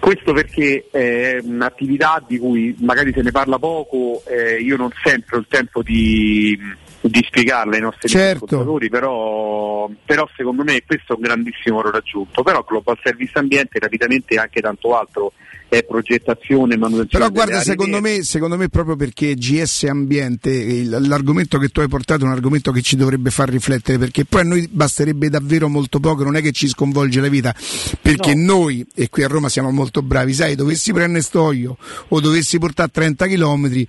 Questo 0.00 0.32
perché 0.32 0.88
è 0.90 1.38
un'attività 1.42 2.22
di 2.26 2.38
cui 2.38 2.74
magari 2.80 3.12
se 3.12 3.22
ne 3.22 3.30
parla 3.30 3.58
poco, 3.58 4.22
eh, 4.26 4.56
io 4.56 4.76
non 4.76 4.90
sempre 5.04 5.36
ho 5.36 5.38
il 5.40 5.46
tempo 5.48 5.82
di, 5.82 6.58
di 7.00 7.24
spiegarla 7.24 7.76
ai 7.76 7.82
nostri 7.82 8.08
Certo. 8.08 8.44
ascoltatori, 8.44 8.88
però, 8.88 9.88
però 10.04 10.28
secondo 10.36 10.64
me 10.64 10.82
questo 10.84 11.12
è 11.12 11.16
un 11.16 11.22
grandissimo 11.22 11.76
valore 11.76 11.98
aggiunto. 11.98 12.42
Però 12.42 12.64
Global 12.66 12.98
Service 13.00 13.38
Ambiente 13.38 13.78
rapidamente 13.78 14.34
e 14.34 14.38
anche 14.38 14.60
tanto 14.60 14.96
altro 14.96 15.32
è 15.78 15.84
progettazione, 15.84 16.76
manutenzione. 16.76 17.24
Però 17.24 17.30
guarda, 17.30 17.62
secondo 17.62 18.00
me, 18.00 18.22
secondo 18.22 18.56
me 18.56 18.68
proprio 18.68 18.96
perché 18.96 19.34
GS 19.34 19.84
Ambiente, 19.84 20.50
il- 20.50 20.88
l'argomento 20.88 21.58
che 21.58 21.68
tu 21.68 21.80
hai 21.80 21.88
portato 21.88 22.22
è 22.22 22.26
un 22.26 22.32
argomento 22.32 22.72
che 22.72 22.82
ci 22.82 22.96
dovrebbe 22.96 23.30
far 23.30 23.48
riflettere, 23.48 23.98
perché 23.98 24.24
poi 24.24 24.40
a 24.40 24.44
noi 24.44 24.68
basterebbe 24.70 25.28
davvero 25.28 25.68
molto 25.68 26.00
poco, 26.00 26.24
non 26.24 26.36
è 26.36 26.42
che 26.42 26.52
ci 26.52 26.68
sconvolge 26.68 27.20
la 27.20 27.28
vita, 27.28 27.54
perché 28.00 28.34
noi, 28.34 28.86
e 28.94 29.08
qui 29.08 29.22
a 29.22 29.28
Roma 29.28 29.48
siamo 29.48 29.70
molto 29.70 30.02
bravi, 30.02 30.32
sai, 30.32 30.54
dovessi 30.54 30.92
prendere 30.92 31.22
stoio 31.22 31.76
o 32.08 32.20
dovessi 32.20 32.58
portare 32.58 32.90
30 32.90 33.26
km, 33.26 33.84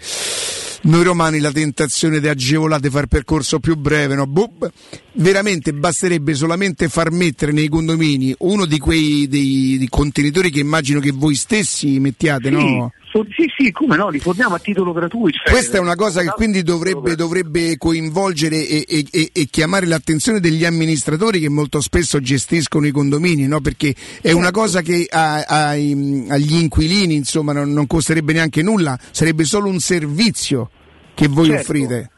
noi 0.83 1.03
romani 1.03 1.39
la 1.39 1.51
tentazione 1.51 2.19
di 2.19 2.27
agevolare, 2.27 2.81
di 2.81 2.89
fare 2.89 3.07
percorso 3.07 3.59
più 3.59 3.75
breve, 3.75 4.15
no? 4.15 4.27
Boh, 4.27 4.51
veramente 5.17 5.73
basterebbe 5.73 6.33
solamente 6.33 6.87
far 6.89 7.11
mettere 7.11 7.51
nei 7.51 7.67
condomini 7.69 8.33
uno 8.39 8.65
di 8.65 8.77
quei 8.79 9.27
dei, 9.27 9.75
dei 9.77 9.87
contenitori 9.89 10.49
che 10.51 10.59
immagino 10.59 10.99
che 10.99 11.11
voi 11.11 11.35
stessi 11.35 11.99
mettiate, 11.99 12.49
Sì, 12.49 12.53
no? 12.55 12.91
so- 13.11 13.25
sì, 13.35 13.45
sì, 13.57 13.71
come 13.71 13.95
no, 13.97 14.09
li 14.09 14.19
forniamo 14.19 14.55
a 14.55 14.59
titolo 14.59 14.93
gratuito. 14.93 15.37
cioè- 15.43 15.51
Questa 15.51 15.77
è 15.77 15.79
una 15.79 15.95
cosa 15.95 16.21
che 16.21 16.29
quindi 16.35 16.61
dovrebbe, 16.61 17.15
dovrebbe 17.15 17.77
coinvolgere 17.77 18.67
e, 18.67 18.85
e- 18.87 19.05
e- 19.09 19.29
e 19.33 19.47
chiamare 19.49 19.87
l'attenzione 19.87 20.39
degli 20.39 20.65
amministratori 20.65 21.39
che 21.39 21.49
molto 21.49 21.81
spesso 21.81 22.19
gestiscono 22.19 22.85
i 22.85 22.91
condomini, 22.91 23.47
no? 23.47 23.59
perché 23.59 23.95
è 24.21 24.31
una 24.31 24.51
cosa 24.51 24.81
che 24.81 25.07
a- 25.09 25.43
ai- 25.47 26.25
agli 26.29 26.53
inquilini 26.55 27.15
insomma, 27.15 27.53
non, 27.53 27.71
non 27.73 27.87
costerebbe 27.87 28.33
neanche 28.33 28.61
nulla, 28.61 28.97
sarebbe 29.11 29.45
solo 29.45 29.67
un 29.69 29.79
servizio 29.79 30.69
che 31.15 31.27
voi 31.27 31.47
Certo. 31.47 31.61
offrite. 31.61 32.11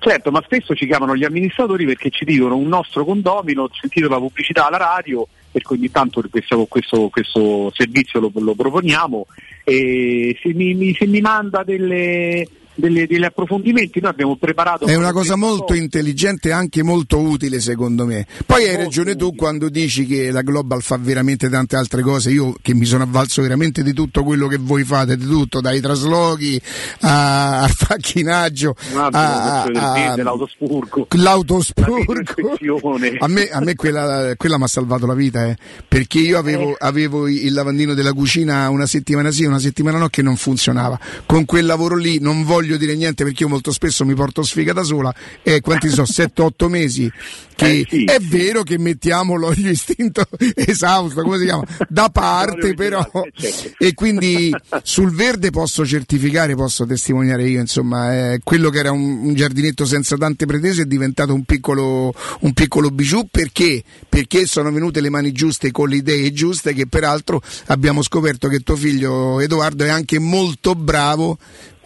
Certo, 0.00 0.30
ma 0.30 0.40
spesso 0.44 0.74
ci 0.76 0.86
chiamano 0.86 1.16
gli 1.16 1.24
amministratori 1.24 1.84
perché 1.84 2.10
ci 2.10 2.24
dicono 2.24 2.56
un 2.56 2.68
nostro 2.68 3.04
condomino, 3.04 3.64
ho 3.64 3.70
sentito 3.72 4.08
la 4.08 4.18
pubblicità 4.18 4.68
alla 4.68 4.76
radio, 4.76 5.26
per 5.50 5.62
cui 5.62 5.76
ogni 5.76 5.90
tanto 5.90 6.22
questo, 6.30 6.66
questo- 6.66 7.08
questo 7.08 7.70
servizio 7.74 8.20
lo, 8.20 8.30
lo 8.34 8.54
proponiamo. 8.54 9.26
E 9.64 10.38
se 10.40 10.54
mi, 10.54 10.74
mi- 10.74 10.94
se 10.94 11.06
mi 11.06 11.20
manda 11.20 11.64
delle, 11.64 12.46
delle- 12.78 13.06
degli 13.06 13.24
approfondimenti 13.24 14.00
noi 14.00 14.10
abbiamo 14.10 14.36
preparato... 14.36 14.86
È 14.86 14.94
una 14.94 15.12
cosa 15.12 15.36
molto 15.36 15.74
intelligente 15.74 16.48
e 16.48 16.52
anche 16.52 16.82
molto 16.82 17.18
utile 17.18 17.60
secondo 17.60 18.06
me. 18.06 18.26
Poi 18.46 18.68
hai 18.68 18.76
ragione 18.76 19.16
tu 19.16 19.34
quando 19.34 19.68
dici 19.68 20.06
che 20.06 20.30
la 20.30 20.42
Global 20.42 20.80
fa 20.82 20.96
veramente 20.96 21.48
tante 21.48 21.76
altre 21.76 22.02
cose. 22.02 22.30
Io 22.30 22.54
che 22.62 22.74
mi 22.74 22.84
sono 22.84 23.02
avvalso 23.02 23.42
veramente 23.42 23.82
di 23.82 23.92
tutto 23.92 24.22
quello 24.22 24.46
che 24.46 24.58
voi 24.60 24.84
fate, 24.84 25.16
di 25.16 25.26
tutto, 25.26 25.60
dai 25.60 25.80
traslochi 25.80 26.60
a- 27.00 27.60
al 27.62 27.70
facchinaggio, 27.70 28.74
a- 28.94 29.08
a- 29.10 29.62
a- 29.64 30.16
l'autospurgo. 30.22 31.08
l'autospurgo. 31.16 32.94
A 33.18 33.28
me, 33.28 33.48
a 33.48 33.60
me 33.60 33.74
quella, 33.74 34.34
quella 34.36 34.58
mi 34.58 34.64
ha 34.64 34.68
salvato 34.68 35.06
la 35.06 35.14
vita, 35.14 35.46
eh, 35.46 35.56
perché 35.86 36.18
io 36.18 36.38
avevo, 36.38 36.74
avevo 36.78 37.26
il 37.28 37.52
lavandino 37.52 37.94
della 37.94 38.12
cucina 38.12 38.68
una 38.70 38.86
settimana 38.86 39.30
sì, 39.30 39.44
una 39.44 39.58
settimana 39.58 39.98
no, 39.98 40.08
che 40.08 40.22
non 40.22 40.36
funzionava. 40.36 40.98
Con 41.26 41.44
quel 41.44 41.66
lavoro 41.66 41.96
lì 41.96 42.18
non 42.20 42.44
voglio 42.44 42.67
voglio 42.68 42.78
dire 42.78 42.94
niente 42.94 43.24
perché 43.24 43.44
io 43.44 43.48
molto 43.48 43.72
spesso 43.72 44.04
mi 44.04 44.14
porto 44.14 44.42
sfiga 44.42 44.72
da 44.72 44.82
sola 44.82 45.14
e 45.42 45.60
quanti 45.60 45.88
sono 45.88 46.06
7-8 46.08 46.68
mesi 46.68 47.10
che 47.54 47.80
Eh, 47.80 47.86
sì, 47.88 48.04
è 48.04 48.18
vero 48.20 48.62
che 48.62 48.78
mettiamo 48.78 49.34
l'olio 49.34 49.70
istinto 49.70 50.24
esausto 50.54 51.22
come 51.22 51.38
si 51.38 51.44
chiama 51.44 51.64
da 51.88 52.08
parte 52.12 52.74
però 52.74 53.04
certo. 53.34 53.70
e 53.78 53.94
quindi 53.94 54.54
sul 54.82 55.12
verde 55.12 55.50
posso 55.50 55.84
certificare 55.84 56.54
posso 56.54 56.86
testimoniare 56.86 57.48
io 57.48 57.60
insomma 57.60 58.32
eh, 58.32 58.40
quello 58.44 58.70
che 58.70 58.78
era 58.78 58.92
un, 58.92 59.26
un 59.26 59.34
giardinetto 59.34 59.84
senza 59.84 60.16
tante 60.16 60.46
pretese 60.46 60.82
è 60.82 60.84
diventato 60.84 61.34
un 61.34 61.44
piccolo 61.44 62.14
un 62.40 62.52
piccolo 62.52 62.90
bijou. 62.90 63.26
Perché? 63.30 63.82
Perché 64.08 64.46
sono 64.46 64.70
venute 64.70 65.00
le 65.00 65.10
mani 65.10 65.32
giuste 65.32 65.70
con 65.70 65.88
le 65.88 65.96
idee 65.96 66.32
giuste 66.32 66.74
che 66.74 66.86
peraltro 66.86 67.40
abbiamo 67.66 68.02
scoperto 68.02 68.48
che 68.48 68.60
tuo 68.60 68.76
figlio 68.76 69.40
Edoardo 69.40 69.84
è 69.84 69.88
anche 69.88 70.18
molto 70.18 70.74
bravo 70.74 71.38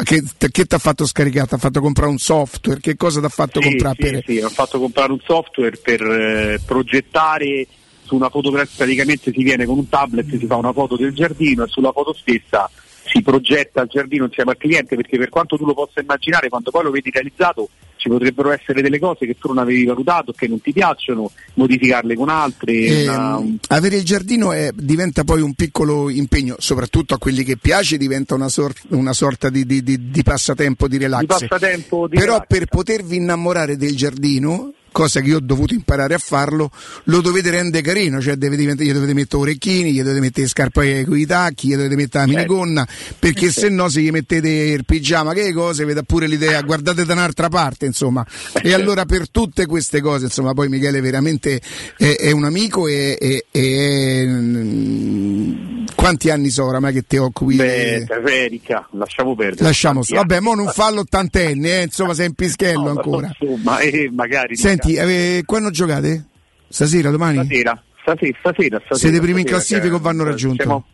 che, 0.02 0.22
che 0.50 0.64
ti 0.64 0.74
ha 0.74 0.78
fatto 0.78 1.06
scaricare? 1.06 1.46
Ti 1.48 1.54
ha 1.54 1.58
fatto 1.58 1.80
comprare 1.80 2.10
un 2.10 2.18
software? 2.18 2.80
Che 2.80 2.96
cosa 2.96 3.20
ti 3.20 3.26
ha 3.26 3.30
fatto 3.30 3.60
Sì, 3.60 3.68
comprare? 3.68 3.96
sì, 3.96 4.10
per... 4.10 4.24
sì, 4.26 4.38
ho 4.38 4.48
fatto 4.48 4.78
comprare 4.78 5.12
un 5.12 5.20
software 5.24 5.76
per 5.76 6.00
eh, 6.02 6.60
progettare 6.64 7.66
su 8.02 8.14
una 8.16 8.28
fotografia, 8.28 8.74
praticamente 8.76 9.32
si 9.32 9.42
viene 9.42 9.64
con 9.64 9.78
un 9.78 9.88
tablet, 9.88 10.36
si 10.36 10.46
fa 10.46 10.56
una 10.56 10.72
foto 10.72 10.96
del 10.96 11.12
giardino 11.14 11.64
e 11.64 11.68
sulla 11.68 11.92
foto 11.92 12.12
stessa 12.12 12.68
si 13.04 13.22
progetta 13.22 13.82
il 13.82 13.88
giardino 13.88 14.24
insieme 14.24 14.52
al 14.52 14.56
cliente 14.56 14.96
perché 14.96 15.18
per 15.18 15.28
quanto 15.28 15.56
tu 15.56 15.64
lo 15.64 15.74
possa 15.74 16.00
immaginare, 16.00 16.48
quando 16.48 16.70
poi 16.70 16.84
lo 16.84 16.90
vedi 16.90 17.10
realizzato 17.10 17.68
ci 18.02 18.08
potrebbero 18.08 18.50
essere 18.50 18.82
delle 18.82 18.98
cose 18.98 19.26
che 19.26 19.36
tu 19.38 19.46
non 19.48 19.58
avevi 19.58 19.84
valutato, 19.84 20.32
che 20.32 20.48
non 20.48 20.60
ti 20.60 20.72
piacciono, 20.72 21.30
modificarle 21.54 22.16
con 22.16 22.28
altre. 22.28 22.72
Eh, 22.72 23.02
una- 23.08 23.40
avere 23.68 23.96
il 23.98 24.02
giardino 24.04 24.50
è- 24.52 24.70
diventa 24.74 25.22
poi 25.22 25.40
un 25.40 25.54
piccolo 25.54 26.10
impegno, 26.10 26.56
soprattutto 26.58 27.14
a 27.14 27.18
quelli 27.18 27.44
che 27.44 27.56
piace, 27.56 27.96
diventa 27.96 28.34
una, 28.34 28.48
sor- 28.48 28.74
una 28.88 29.12
sorta 29.12 29.50
di, 29.50 29.64
di- 29.64 29.84
di- 29.84 30.10
di 30.10 30.22
passatempo, 30.24 30.88
di 30.88 30.98
relax. 30.98 31.20
Di 31.20 31.26
passatempo 31.26 32.08
Però 32.08 32.24
relax. 32.32 32.46
per 32.48 32.66
potervi 32.66 33.16
innamorare 33.16 33.76
del 33.76 33.94
giardino, 33.94 34.72
cosa 34.92 35.20
che 35.20 35.28
io 35.28 35.38
ho 35.38 35.40
dovuto 35.40 35.74
imparare 35.74 36.14
a 36.14 36.18
farlo, 36.18 36.70
lo 37.04 37.20
dovete 37.20 37.50
rendere 37.50 37.82
carino, 37.82 38.20
cioè 38.20 38.36
deve 38.36 38.56
diventare- 38.56 38.88
gli 38.88 38.92
dovete 38.92 39.14
mettere 39.14 39.42
orecchini, 39.42 39.92
gli 39.92 39.98
dovete 40.02 40.20
mettere 40.20 40.46
scarpe 40.46 41.04
con 41.06 41.18
i 41.18 41.26
tacchi, 41.26 41.68
gli 41.68 41.74
dovete 41.76 41.96
mettere 41.96 42.26
la 42.26 42.32
Certo. 42.32 42.52
minigonna, 42.52 42.86
perché 43.18 43.50
se 43.50 43.68
no 43.68 43.88
se 43.88 44.00
gli 44.02 44.10
mettete 44.10 44.48
il 44.48 44.84
pigiama, 44.84 45.32
che 45.32 45.52
cose, 45.52 45.84
vede 45.84 46.02
pure 46.04 46.26
l'idea, 46.26 46.60
guardate 46.62 47.04
da 47.04 47.14
un'altra 47.14 47.48
parte, 47.48 47.86
insomma. 47.86 48.24
E 48.62 48.72
allora 48.74 49.04
per 49.06 49.28
tutte 49.30 49.66
queste 49.66 50.00
cose, 50.00 50.26
insomma, 50.26 50.52
poi 50.52 50.68
Michele 50.68 51.00
veramente 51.00 51.60
è, 51.96 52.16
è 52.18 52.30
un 52.30 52.44
amico 52.44 52.86
e, 52.86 53.16
e- 53.20 53.46
e- 53.50 54.26
mm, 54.26 55.81
quanti 55.94 56.30
anni 56.30 56.50
so 56.50 56.64
oramai 56.66 56.92
che 56.92 57.02
ti 57.06 57.16
occupi? 57.16 57.56
Beh, 57.56 58.06
Erika, 58.26 58.86
lasciamo 58.92 59.34
perdere. 59.34 59.64
Lasciamo 59.64 60.02
stare. 60.02 60.20
Vabbè, 60.20 60.40
mo 60.40 60.54
non 60.54 60.68
fa 60.68 60.90
l'ottantenne, 60.90 61.80
eh, 61.80 61.82
insomma, 61.84 62.14
sei 62.14 62.26
in 62.26 62.34
pischello 62.34 62.82
No, 62.84 62.90
ancora. 62.90 63.30
Insomma, 63.38 63.78
eh, 63.80 64.10
magari 64.12 64.56
Senti, 64.56 64.94
eh, 64.94 65.42
quando 65.46 65.70
giocate? 65.70 66.24
Stasera, 66.68 67.10
domani? 67.10 67.44
stasera, 67.44 67.82
stasera, 68.00 68.36
stasera, 68.40 68.76
stasera 68.78 68.96
Siete 68.98 69.20
primi 69.20 69.40
in 69.42 69.46
classifica 69.46 69.94
o 69.94 69.98
vanno 69.98 70.24
raggiunto? 70.24 70.62
siamo- 70.62 70.86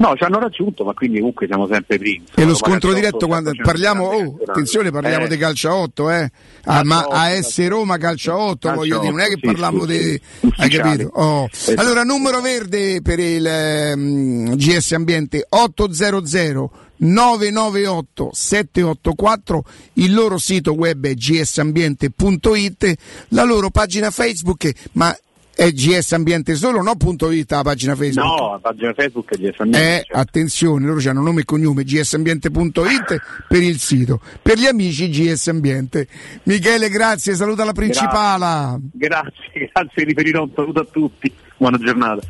No, 0.00 0.16
ci 0.16 0.24
hanno 0.24 0.38
raggiunto, 0.38 0.82
ma 0.82 0.94
quindi 0.94 1.18
comunque 1.18 1.46
siamo 1.46 1.66
sempre 1.66 1.98
primi. 1.98 2.24
E 2.34 2.44
lo 2.46 2.54
scontro 2.54 2.94
diretto 2.94 3.26
quando 3.26 3.52
parliamo, 3.62 4.04
oh, 4.06 4.16
campionato. 4.16 4.50
attenzione, 4.50 4.90
parliamo 4.90 5.26
Eh, 5.26 5.28
di 5.28 5.36
calcio 5.36 5.68
a 5.68 5.74
8, 5.74 6.10
eh. 6.10 6.30
Ah, 6.64 6.84
ma 6.84 7.06
AS 7.06 7.68
Roma 7.68 7.98
calcio 7.98 8.32
a 8.32 8.38
8, 8.38 8.56
Calcio 8.60 8.74
voglio 8.76 8.98
dire, 8.98 9.10
non 9.10 9.20
è 9.20 9.26
che 9.26 9.36
sì, 9.38 9.40
parliamo 9.46 9.86
sì, 9.86 9.86
di 9.86 10.20
hai 10.56 10.70
capito? 10.70 11.10
Oh. 11.12 11.48
Esatto. 11.52 11.78
Allora, 11.82 12.02
numero 12.02 12.40
verde 12.40 13.02
per 13.02 13.18
il 13.18 13.46
ehm, 13.46 14.56
GS 14.56 14.92
Ambiente 14.92 15.44
800 15.46 16.70
998 16.96 18.30
784, 18.32 19.64
il 19.94 20.14
loro 20.14 20.38
sito 20.38 20.72
web 20.72 21.06
è 21.06 21.14
gsambiente.it, 21.14 22.94
la 23.28 23.44
loro 23.44 23.68
pagina 23.68 24.10
Facebook, 24.10 24.72
ma 24.92 25.14
è 25.60 25.72
GS 25.72 26.12
Ambiente 26.12 26.54
solo, 26.54 26.80
no 26.80 26.96
punto 26.96 27.30
.it 27.30 27.50
la 27.50 27.60
pagina 27.60 27.94
Facebook? 27.94 28.26
No, 28.26 28.52
la 28.52 28.58
pagina 28.62 28.94
Facebook 28.94 29.30
è 29.30 29.36
di 29.36 29.44
Eh, 29.44 29.54
Ambiente. 29.58 30.06
attenzione, 30.10 30.86
loro 30.86 31.06
hanno 31.06 31.20
nome 31.20 31.42
e 31.42 31.44
cognome 31.44 31.84
gsambiente.it 31.84 33.20
per 33.46 33.62
il 33.62 33.78
sito, 33.78 34.22
per 34.40 34.56
gli 34.56 34.64
amici 34.64 35.10
GS 35.10 35.48
Ambiente. 35.48 36.08
Michele, 36.44 36.88
grazie, 36.88 37.34
saluta 37.34 37.64
la 37.64 37.72
principala. 37.72 38.78
Grazie, 38.90 39.70
grazie, 39.70 40.04
riferirò 40.04 40.44
un 40.44 40.50
saluto 40.54 40.80
a 40.80 40.86
tutti. 40.90 41.30
Buona 41.58 41.76
giornata. 41.76 42.22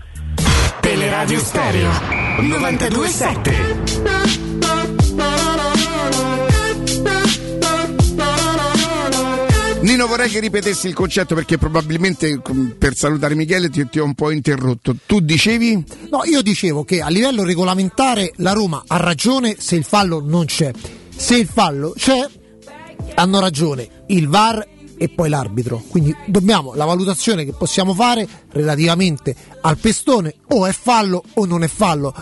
Teleradio 0.80 1.38
Stereo 1.38 1.90
927 2.40 3.79
Nino, 9.90 10.06
vorrei 10.06 10.28
che 10.30 10.38
ripetessi 10.38 10.86
il 10.86 10.94
concetto 10.94 11.34
perché 11.34 11.58
probabilmente 11.58 12.40
per 12.78 12.94
salutare 12.94 13.34
Michele 13.34 13.68
ti, 13.70 13.88
ti 13.88 13.98
ho 13.98 14.04
un 14.04 14.14
po' 14.14 14.30
interrotto. 14.30 14.94
Tu 15.04 15.18
dicevi? 15.18 15.84
No, 16.10 16.22
io 16.26 16.42
dicevo 16.42 16.84
che 16.84 17.00
a 17.00 17.08
livello 17.08 17.42
regolamentare 17.42 18.30
la 18.36 18.52
Roma 18.52 18.84
ha 18.86 18.98
ragione 18.98 19.56
se 19.58 19.74
il 19.74 19.82
fallo 19.82 20.22
non 20.24 20.44
c'è. 20.44 20.70
Se 21.12 21.34
il 21.34 21.48
fallo 21.48 21.92
c'è, 21.96 22.24
hanno 23.16 23.40
ragione 23.40 24.04
il 24.06 24.28
VAR 24.28 24.64
e 24.96 25.08
poi 25.08 25.28
l'arbitro. 25.28 25.82
Quindi 25.88 26.14
dobbiamo 26.24 26.74
la 26.74 26.84
valutazione 26.84 27.44
che 27.44 27.52
possiamo 27.52 27.92
fare 27.92 28.28
relativamente 28.52 29.34
al 29.60 29.76
pestone 29.76 30.36
o 30.50 30.66
è 30.66 30.72
fallo 30.72 31.24
o 31.34 31.46
non 31.46 31.64
è 31.64 31.68
fallo. 31.68 32.14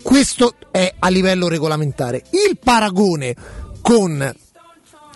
Questo 0.00 0.54
è 0.70 0.94
a 0.96 1.08
livello 1.08 1.48
regolamentare. 1.48 2.22
Il 2.30 2.56
paragone 2.62 3.34
con 3.80 4.32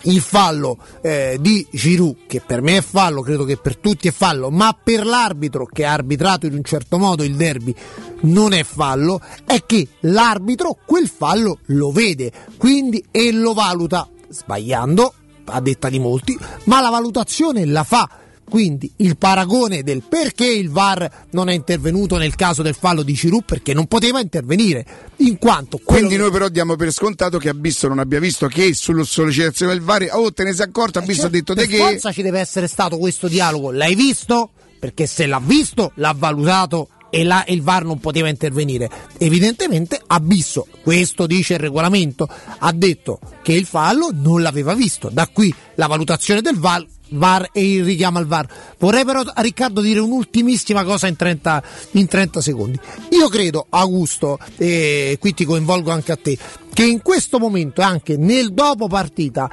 il 0.03 0.21
fallo 0.21 0.77
eh, 1.01 1.37
di 1.39 1.65
Giroud, 1.69 2.25
che 2.27 2.41
per 2.41 2.61
me 2.61 2.77
è 2.77 2.81
fallo, 2.81 3.21
credo 3.21 3.45
che 3.45 3.57
per 3.57 3.77
tutti 3.77 4.07
è 4.07 4.11
fallo, 4.11 4.49
ma 4.49 4.77
per 4.81 5.05
l'arbitro 5.05 5.65
che 5.65 5.85
ha 5.85 5.93
arbitrato 5.93 6.45
in 6.45 6.53
un 6.53 6.63
certo 6.63 6.97
modo 6.97 7.23
il 7.23 7.35
derby 7.35 7.73
non 8.21 8.53
è 8.53 8.63
fallo, 8.63 9.21
è 9.45 9.63
che 9.65 9.87
l'arbitro 10.01 10.77
quel 10.85 11.07
fallo 11.07 11.59
lo 11.67 11.91
vede, 11.91 12.31
quindi 12.57 13.03
e 13.11 13.31
lo 13.31 13.53
valuta 13.53 14.07
sbagliando, 14.29 15.13
a 15.45 15.59
detta 15.59 15.89
di 15.89 15.99
molti, 15.99 16.37
ma 16.65 16.81
la 16.81 16.89
valutazione 16.89 17.65
la 17.65 17.83
fa. 17.83 18.09
Quindi 18.49 18.91
il 18.97 19.17
paragone 19.17 19.83
del 19.83 20.03
perché 20.07 20.45
il 20.45 20.69
VAR 20.69 21.25
non 21.31 21.49
è 21.49 21.53
intervenuto 21.53 22.17
nel 22.17 22.35
caso 22.35 22.61
del 22.61 22.75
fallo 22.75 23.01
di 23.01 23.13
Giroud 23.13 23.45
perché 23.45 23.73
non 23.73 23.87
poteva 23.87 24.19
intervenire, 24.19 24.85
in 25.17 25.37
quanto 25.37 25.79
Quindi 25.83 26.17
noi 26.17 26.29
però 26.29 26.49
diamo 26.49 26.75
per 26.75 26.91
scontato 26.91 27.37
che 27.39 27.49
Abisso 27.49 27.87
non 27.87 27.99
abbia 27.99 28.19
visto 28.19 28.47
che 28.47 28.73
sulla 28.73 29.03
sollecitazione 29.03 29.73
del 29.73 29.81
VAR, 29.81 30.09
oh 30.11 30.31
te 30.31 30.43
ne 30.43 30.53
sei 30.53 30.65
accorto, 30.65 30.99
Abisso 30.99 31.25
ha 31.25 31.29
detto 31.29 31.53
Eh, 31.53 31.55
per 31.55 31.65
te 31.65 31.71
che... 31.71 31.77
forza 31.77 32.11
ci 32.11 32.21
deve 32.21 32.39
essere 32.39 32.67
stato 32.67 32.97
questo 32.97 33.27
dialogo. 33.27 33.71
L'hai 33.71 33.95
visto? 33.95 34.51
Perché 34.79 35.07
se 35.07 35.25
l'ha 35.25 35.41
visto, 35.43 35.91
l'ha 35.95 36.13
valutato 36.15 36.89
e, 37.09 37.23
là 37.23 37.45
il 37.47 37.61
VAR 37.61 37.85
non 37.85 37.99
poteva 37.99 38.27
intervenire. 38.27 38.89
Evidentemente 39.19 40.01
Abisso, 40.07 40.67
questo 40.81 41.27
dice 41.27 41.53
il 41.53 41.59
regolamento, 41.59 42.27
ha 42.57 42.71
detto 42.73 43.19
che 43.43 43.53
il 43.53 43.65
fallo 43.65 44.09
non 44.11 44.41
l'aveva 44.41 44.73
visto. 44.73 45.09
Da 45.11 45.27
qui 45.27 45.53
la 45.75 45.87
valutazione 45.87 46.41
del 46.41 46.57
VAR. 46.57 46.83
VAR 47.13 47.49
e 47.51 47.73
il 47.73 47.83
richiamo 47.83 48.17
al 48.17 48.27
VAR. 48.27 48.47
Vorrei 48.77 49.05
però 49.05 49.21
a 49.21 49.41
Riccardo 49.41 49.81
dire 49.81 49.99
un'ultimissima 49.99 50.83
cosa 50.83 51.07
in 51.07 51.15
30, 51.15 51.63
in 51.91 52.07
30 52.07 52.41
secondi. 52.41 52.79
Io 53.09 53.27
credo, 53.29 53.65
Augusto, 53.69 54.37
e 54.57 55.17
qui 55.19 55.33
ti 55.33 55.45
coinvolgo 55.45 55.91
anche 55.91 56.11
a 56.11 56.17
te, 56.21 56.37
che 56.73 56.83
in 56.83 57.01
questo 57.01 57.39
momento 57.39 57.81
anche 57.81 58.17
nel 58.17 58.53
dopo 58.53 58.87
partita 58.87 59.49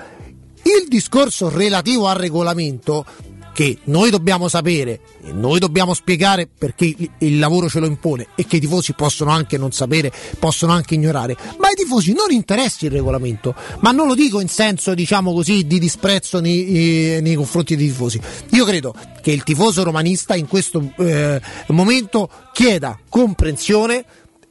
il 0.62 0.88
discorso 0.88 1.48
relativo 1.48 2.06
al 2.06 2.16
regolamento 2.16 3.04
che 3.52 3.78
noi 3.84 4.10
dobbiamo 4.10 4.48
sapere 4.48 5.00
e 5.22 5.32
noi 5.32 5.58
dobbiamo 5.58 5.94
spiegare 5.94 6.46
perché 6.46 6.94
il, 7.18 7.38
lavoro 7.38 7.68
ce 7.68 7.80
lo 7.80 7.86
impone 7.86 8.28
e 8.34 8.46
che 8.46 8.56
i 8.56 8.60
tifosi 8.60 8.92
possono 8.94 9.30
anche 9.30 9.58
non 9.58 9.72
sapere, 9.72 10.12
possono 10.38 10.72
anche 10.72 10.94
ignorare, 10.94 11.36
ma 11.58 11.68
ai 11.68 11.74
tifosi 11.74 12.12
non 12.12 12.30
interessa 12.30 12.86
il 12.86 12.92
regolamento, 12.92 13.54
ma 13.80 13.90
non 13.90 14.06
lo 14.06 14.14
dico 14.14 14.40
in 14.40 14.48
senso 14.48 14.94
diciamo 14.94 15.32
così 15.32 15.66
di 15.66 15.78
disprezzo 15.78 16.40
nei, 16.40 17.16
eh, 17.16 17.20
nei 17.20 17.34
confronti 17.34 17.76
dei 17.76 17.88
tifosi. 17.88 18.20
Io 18.50 18.64
credo 18.64 18.94
che 19.20 19.32
il 19.32 19.42
tifoso 19.42 19.82
romanista 19.82 20.34
in 20.34 20.46
questo 20.46 20.92
eh, 20.98 21.40
momento 21.68 22.30
chieda 22.52 22.98
comprensione, 23.08 24.04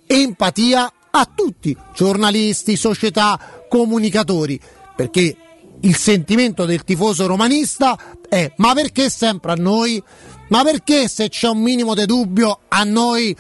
empatia 0.06 0.94
a 1.12 1.30
tutti, 1.34 1.76
giornalisti, 1.96 2.76
società, 2.76 3.64
comunicatori, 3.68 4.60
perché 4.96 5.36
il 5.82 5.96
sentimento 5.96 6.66
del 6.66 6.84
tifoso 6.84 7.26
romanista 7.26 7.98
è 8.28 8.52
ma 8.58 8.74
perché 8.74 9.10
sempre 9.10 9.52
a 9.52 9.56
noi? 9.56 10.02
Ma 10.50 10.64
perché 10.64 11.08
se 11.08 11.30
c'è 11.30 11.48
un 11.48 11.60
minimo 11.60 11.94
di 11.94 12.06
dubbio 12.06 12.60
a 12.68 12.84
noi 12.84 13.36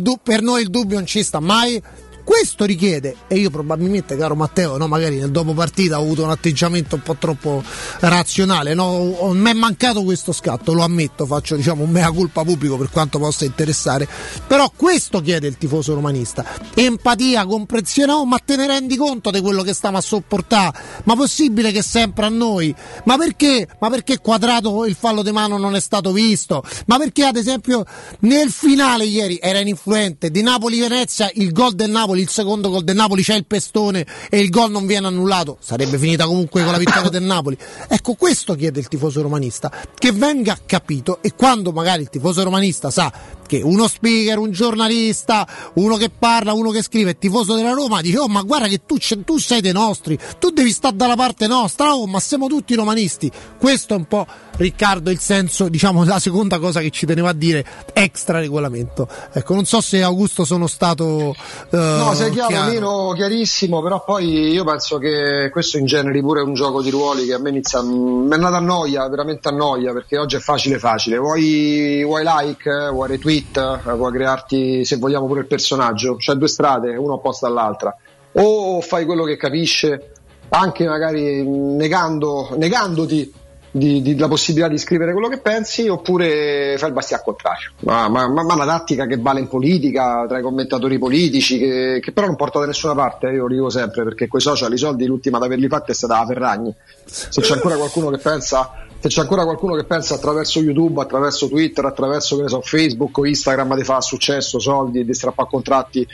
du- 0.00 0.18
per 0.22 0.42
noi 0.42 0.62
il 0.62 0.70
dubbio 0.70 0.96
non 0.96 1.06
ci 1.06 1.22
sta 1.22 1.40
mai? 1.40 1.82
Questo 2.30 2.64
richiede, 2.64 3.16
e 3.26 3.38
io 3.38 3.50
probabilmente, 3.50 4.16
caro 4.16 4.36
Matteo, 4.36 4.76
no, 4.76 4.86
magari 4.86 5.16
nel 5.16 5.32
dopo 5.32 5.52
partita 5.52 5.98
ho 5.98 6.02
avuto 6.02 6.22
un 6.22 6.30
atteggiamento 6.30 6.94
un 6.94 7.02
po' 7.02 7.16
troppo 7.16 7.60
razionale, 7.98 8.72
no? 8.72 9.32
mi 9.32 9.50
è 9.50 9.52
mancato 9.52 10.04
questo 10.04 10.30
scatto, 10.30 10.72
lo 10.72 10.84
ammetto, 10.84 11.26
faccio 11.26 11.56
diciamo 11.56 11.82
un 11.82 11.90
mea 11.90 12.08
culpa 12.12 12.44
pubblico 12.44 12.76
per 12.76 12.88
quanto 12.88 13.18
possa 13.18 13.44
interessare, 13.44 14.06
però 14.46 14.70
questo 14.76 15.20
chiede 15.20 15.48
il 15.48 15.56
tifoso 15.56 15.92
romanista, 15.92 16.44
empatia, 16.72 17.44
comprensione, 17.46 18.12
oh, 18.12 18.24
ma 18.24 18.38
te 18.38 18.54
ne 18.54 18.68
rendi 18.68 18.96
conto 18.96 19.32
di 19.32 19.40
quello 19.40 19.64
che 19.64 19.74
stiamo 19.74 19.96
a 19.96 20.00
sopportare? 20.00 20.78
Ma 21.06 21.16
possibile 21.16 21.72
che 21.72 21.82
sempre 21.82 22.26
a 22.26 22.28
noi? 22.28 22.72
Ma 23.06 23.16
perché? 23.16 23.66
Ma 23.80 23.90
perché 23.90 24.18
quadrato 24.18 24.84
il 24.84 24.94
fallo 24.94 25.24
di 25.24 25.32
mano 25.32 25.58
non 25.58 25.74
è 25.74 25.80
stato 25.80 26.12
visto? 26.12 26.62
Ma 26.86 26.96
perché 26.96 27.24
ad 27.24 27.34
esempio 27.34 27.84
nel 28.20 28.50
finale 28.50 29.04
ieri 29.04 29.36
era 29.42 29.58
ininfluente 29.58 30.30
di 30.30 30.42
Napoli-Venezia 30.42 31.28
il 31.34 31.50
gol 31.50 31.74
del 31.74 31.90
Napoli, 31.90 32.18
il 32.20 32.28
secondo 32.28 32.68
gol 32.70 32.84
del 32.84 32.96
Napoli 32.96 33.22
c'è 33.22 33.34
il 33.34 33.46
pestone 33.46 34.06
e 34.28 34.38
il 34.38 34.50
gol 34.50 34.70
non 34.70 34.86
viene 34.86 35.06
annullato? 35.06 35.56
Sarebbe 35.60 35.98
finita 35.98 36.26
comunque 36.26 36.62
con 36.62 36.72
la 36.72 36.78
vittoria 36.78 37.10
del 37.10 37.22
Napoli. 37.22 37.56
Ecco, 37.88 38.14
questo 38.14 38.54
chiede 38.54 38.78
il 38.80 38.88
tifoso 38.88 39.22
romanista, 39.22 39.72
che 39.96 40.12
venga 40.12 40.58
capito 40.64 41.18
e 41.22 41.34
quando 41.34 41.72
magari 41.72 42.02
il 42.02 42.08
tifoso 42.08 42.42
romanista 42.42 42.90
sa 42.90 43.12
che 43.50 43.62
uno 43.64 43.88
speaker, 43.88 44.38
un 44.38 44.52
giornalista, 44.52 45.44
uno 45.74 45.96
che 45.96 46.08
parla, 46.16 46.52
uno 46.52 46.70
che 46.70 46.82
scrive, 46.82 47.18
tifoso 47.18 47.56
della 47.56 47.72
Roma, 47.72 48.00
dice 48.00 48.18
oh 48.18 48.28
ma 48.28 48.42
guarda 48.42 48.68
che 48.68 48.82
tu, 48.86 48.96
tu 49.24 49.38
sei 49.38 49.60
dei 49.60 49.72
nostri, 49.72 50.16
tu 50.38 50.50
devi 50.50 50.70
stare 50.70 50.94
dalla 50.94 51.16
parte 51.16 51.48
nostra, 51.48 51.92
oh 51.94 52.06
ma 52.06 52.20
siamo 52.20 52.46
tutti 52.46 52.74
romanisti. 52.74 53.28
Questo 53.58 53.94
è 53.94 53.96
un 53.96 54.04
po' 54.04 54.24
Riccardo 54.60 55.10
il 55.10 55.18
senso, 55.18 55.68
diciamo 55.68 56.04
la 56.04 56.18
seconda 56.18 56.58
cosa 56.58 56.80
che 56.80 56.90
ci 56.90 57.06
teneva 57.06 57.30
a 57.30 57.32
dire, 57.32 57.64
extra 57.94 58.40
regolamento. 58.40 59.08
Ecco, 59.32 59.54
non 59.54 59.64
so 59.64 59.80
se 59.80 60.02
Augusto 60.02 60.44
sono 60.44 60.66
stato... 60.66 61.34
Uh, 61.70 61.76
no, 62.04 62.14
sei 62.14 62.30
chiaro, 62.30 62.48
chiaro. 62.48 62.70
Nino, 62.70 63.12
chiarissimo, 63.14 63.82
però 63.82 64.02
poi 64.04 64.50
io 64.50 64.64
penso 64.64 64.98
che 64.98 65.48
questo 65.50 65.78
in 65.78 65.86
genere 65.86 66.20
pure 66.20 66.40
è 66.40 66.44
un 66.44 66.54
gioco 66.54 66.82
di 66.82 66.90
ruoli 66.90 67.26
che 67.26 67.34
a 67.34 67.38
me 67.38 67.50
inizia, 67.50 67.82
mi 67.82 68.28
è 68.30 68.34
andata 68.34 68.56
a 68.56 68.60
noia, 68.60 69.08
veramente 69.08 69.48
a 69.48 69.52
noia, 69.52 69.92
perché 69.92 70.18
oggi 70.18 70.36
è 70.36 70.40
facile 70.40 70.78
facile, 70.78 71.18
vuoi, 71.18 72.02
vuoi 72.04 72.22
like, 72.24 72.90
vuoi 72.90 73.08
retweet, 73.08 73.80
puoi 73.96 74.12
crearti 74.12 74.84
se 74.84 74.96
vogliamo 74.96 75.26
pure 75.26 75.40
il 75.40 75.46
personaggio, 75.46 76.16
c'è 76.16 76.34
due 76.34 76.48
strade, 76.48 76.96
una 76.96 77.14
opposta 77.14 77.46
all'altra, 77.46 77.96
o 78.32 78.80
fai 78.80 79.04
quello 79.04 79.24
che 79.24 79.36
capisce, 79.36 80.12
anche 80.50 80.86
magari 80.86 81.42
negando, 81.44 82.54
negandoti 82.56 83.32
di, 83.70 84.02
di, 84.02 84.16
la 84.16 84.28
possibilità 84.28 84.68
di 84.68 84.78
scrivere 84.78 85.12
quello 85.12 85.28
che 85.28 85.38
pensi, 85.38 85.88
oppure 85.88 86.76
fai 86.78 86.88
il 86.88 86.94
bastia 86.94 87.16
al 87.16 87.22
contrario. 87.22 87.70
Ma, 87.80 88.08
ma, 88.08 88.28
ma, 88.28 88.42
una 88.42 88.66
tattica 88.66 89.06
che 89.06 89.16
vale 89.16 89.40
in 89.40 89.48
politica, 89.48 90.24
tra 90.28 90.38
i 90.38 90.42
commentatori 90.42 90.98
politici, 90.98 91.58
che, 91.58 91.98
che 92.02 92.12
però 92.12 92.26
non 92.26 92.36
porta 92.36 92.58
da 92.58 92.66
nessuna 92.66 92.94
parte, 92.94 93.28
eh, 93.28 93.34
io 93.34 93.46
lo 93.46 93.54
dico 93.54 93.70
sempre, 93.70 94.04
perché 94.04 94.28
quei 94.28 94.42
social 94.42 94.72
i 94.72 94.78
soldi 94.78 95.06
l'ultima 95.06 95.36
ad 95.36 95.44
averli 95.44 95.68
fatti 95.68 95.92
è 95.92 95.94
stata 95.94 96.18
la 96.18 96.26
Ferragni. 96.26 96.74
Se 97.04 97.40
c'è 97.40 97.54
ancora 97.54 97.76
qualcuno 97.76 98.10
che 98.10 98.18
pensa 98.18 98.88
se 99.00 99.08
c'è 99.08 99.22
ancora 99.22 99.44
qualcuno 99.44 99.76
che 99.76 99.84
pensa 99.84 100.16
attraverso 100.16 100.60
YouTube, 100.60 101.00
attraverso 101.00 101.48
Twitter, 101.48 101.86
attraverso 101.86 102.46
so, 102.46 102.60
Facebook 102.60 103.16
o 103.16 103.26
Instagram 103.26 103.74
di 103.74 103.82
fare 103.82 104.02
successo, 104.02 104.58
soldi, 104.58 105.06
di 105.06 105.14
strappare 105.14 105.48
contratti, 105.48 106.06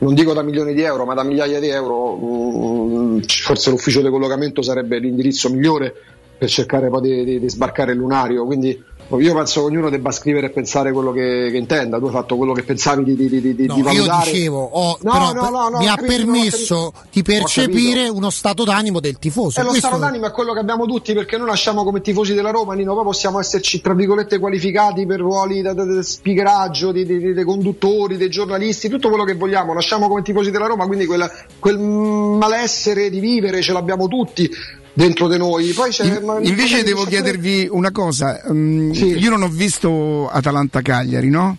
non 0.00 0.12
dico 0.12 0.34
da 0.34 0.42
milioni 0.42 0.74
di 0.74 0.82
euro, 0.82 1.06
ma 1.06 1.14
da 1.14 1.22
migliaia 1.22 1.58
di 1.58 1.68
euro, 1.68 2.16
mh, 2.16 3.22
forse 3.22 3.70
l'ufficio 3.70 4.02
di 4.02 4.10
collocamento 4.10 4.60
sarebbe 4.60 4.98
l'indirizzo 4.98 5.48
migliore 5.48 5.94
per 6.36 6.48
cercare 6.48 6.88
poi 6.88 7.00
di, 7.00 7.24
di, 7.24 7.40
di 7.40 7.48
sbarcare 7.48 7.92
il 7.92 7.98
lunario. 7.98 8.44
Quindi 8.44 8.92
io 9.18 9.34
penso 9.34 9.60
che 9.60 9.66
ognuno 9.66 9.90
debba 9.90 10.10
scrivere 10.10 10.46
e 10.46 10.50
pensare 10.50 10.90
quello 10.90 11.12
che, 11.12 11.48
che 11.50 11.56
intenda. 11.56 11.98
Tu 11.98 12.06
hai 12.06 12.12
fatto 12.12 12.36
quello 12.36 12.52
che 12.52 12.62
pensavi 12.62 13.04
di, 13.04 13.14
di, 13.14 13.54
di, 13.54 13.66
no, 13.66 13.74
di 13.74 13.82
valutare. 13.82 14.30
Io 14.30 14.32
dicevo, 14.32 14.62
ho, 14.64 14.98
no, 15.02 15.12
però, 15.12 15.32
no, 15.32 15.48
no, 15.50 15.68
no, 15.68 15.78
mi 15.78 15.88
ha 15.88 15.96
permesso 15.96 16.92
di 17.12 17.22
percepire 17.22 18.08
uno 18.08 18.30
stato 18.30 18.64
d'animo 18.64 19.00
del 19.00 19.18
tifoso. 19.18 19.60
E 19.60 19.62
lo 19.62 19.74
stato 19.74 19.98
d'animo 19.98 20.26
è 20.26 20.30
quello 20.30 20.52
che 20.52 20.60
abbiamo 20.60 20.86
tutti 20.86 21.12
perché 21.12 21.36
noi 21.36 21.48
nasciamo 21.48 21.84
come 21.84 22.00
tifosi 22.00 22.34
della 22.34 22.50
Roma, 22.50 22.74
Nino, 22.74 22.94
poi 22.94 23.04
possiamo 23.04 23.38
esserci 23.38 23.80
tra 23.80 23.94
virgolette 23.94 24.38
qualificati 24.38 25.06
per 25.06 25.20
ruoli 25.20 25.62
di 25.62 26.02
speakeraggio, 26.02 26.90
dei 26.90 27.44
conduttori, 27.44 28.16
dei 28.16 28.30
giornalisti, 28.30 28.88
tutto 28.88 29.08
quello 29.08 29.24
che 29.24 29.34
vogliamo. 29.34 29.74
Nasciamo 29.74 30.08
come 30.08 30.22
tifosi 30.22 30.50
della 30.50 30.66
Roma, 30.66 30.86
quindi 30.86 31.04
quel, 31.04 31.30
quel 31.58 31.78
malessere 31.78 33.10
di 33.10 33.20
vivere 33.20 33.60
ce 33.60 33.72
l'abbiamo 33.72 34.08
tutti 34.08 34.50
dentro 34.94 35.28
di 35.28 35.36
noi. 35.36 35.72
Poi 35.72 35.90
c'è, 35.90 36.04
In, 36.04 36.40
invece 36.42 36.82
devo 36.82 37.04
chiedervi 37.04 37.68
una 37.70 37.90
cosa, 37.90 38.40
um, 38.46 38.92
sì. 38.92 39.18
io 39.18 39.30
non 39.30 39.42
ho 39.42 39.48
visto 39.48 40.28
Atalanta-Cagliari, 40.28 41.28
no? 41.28 41.58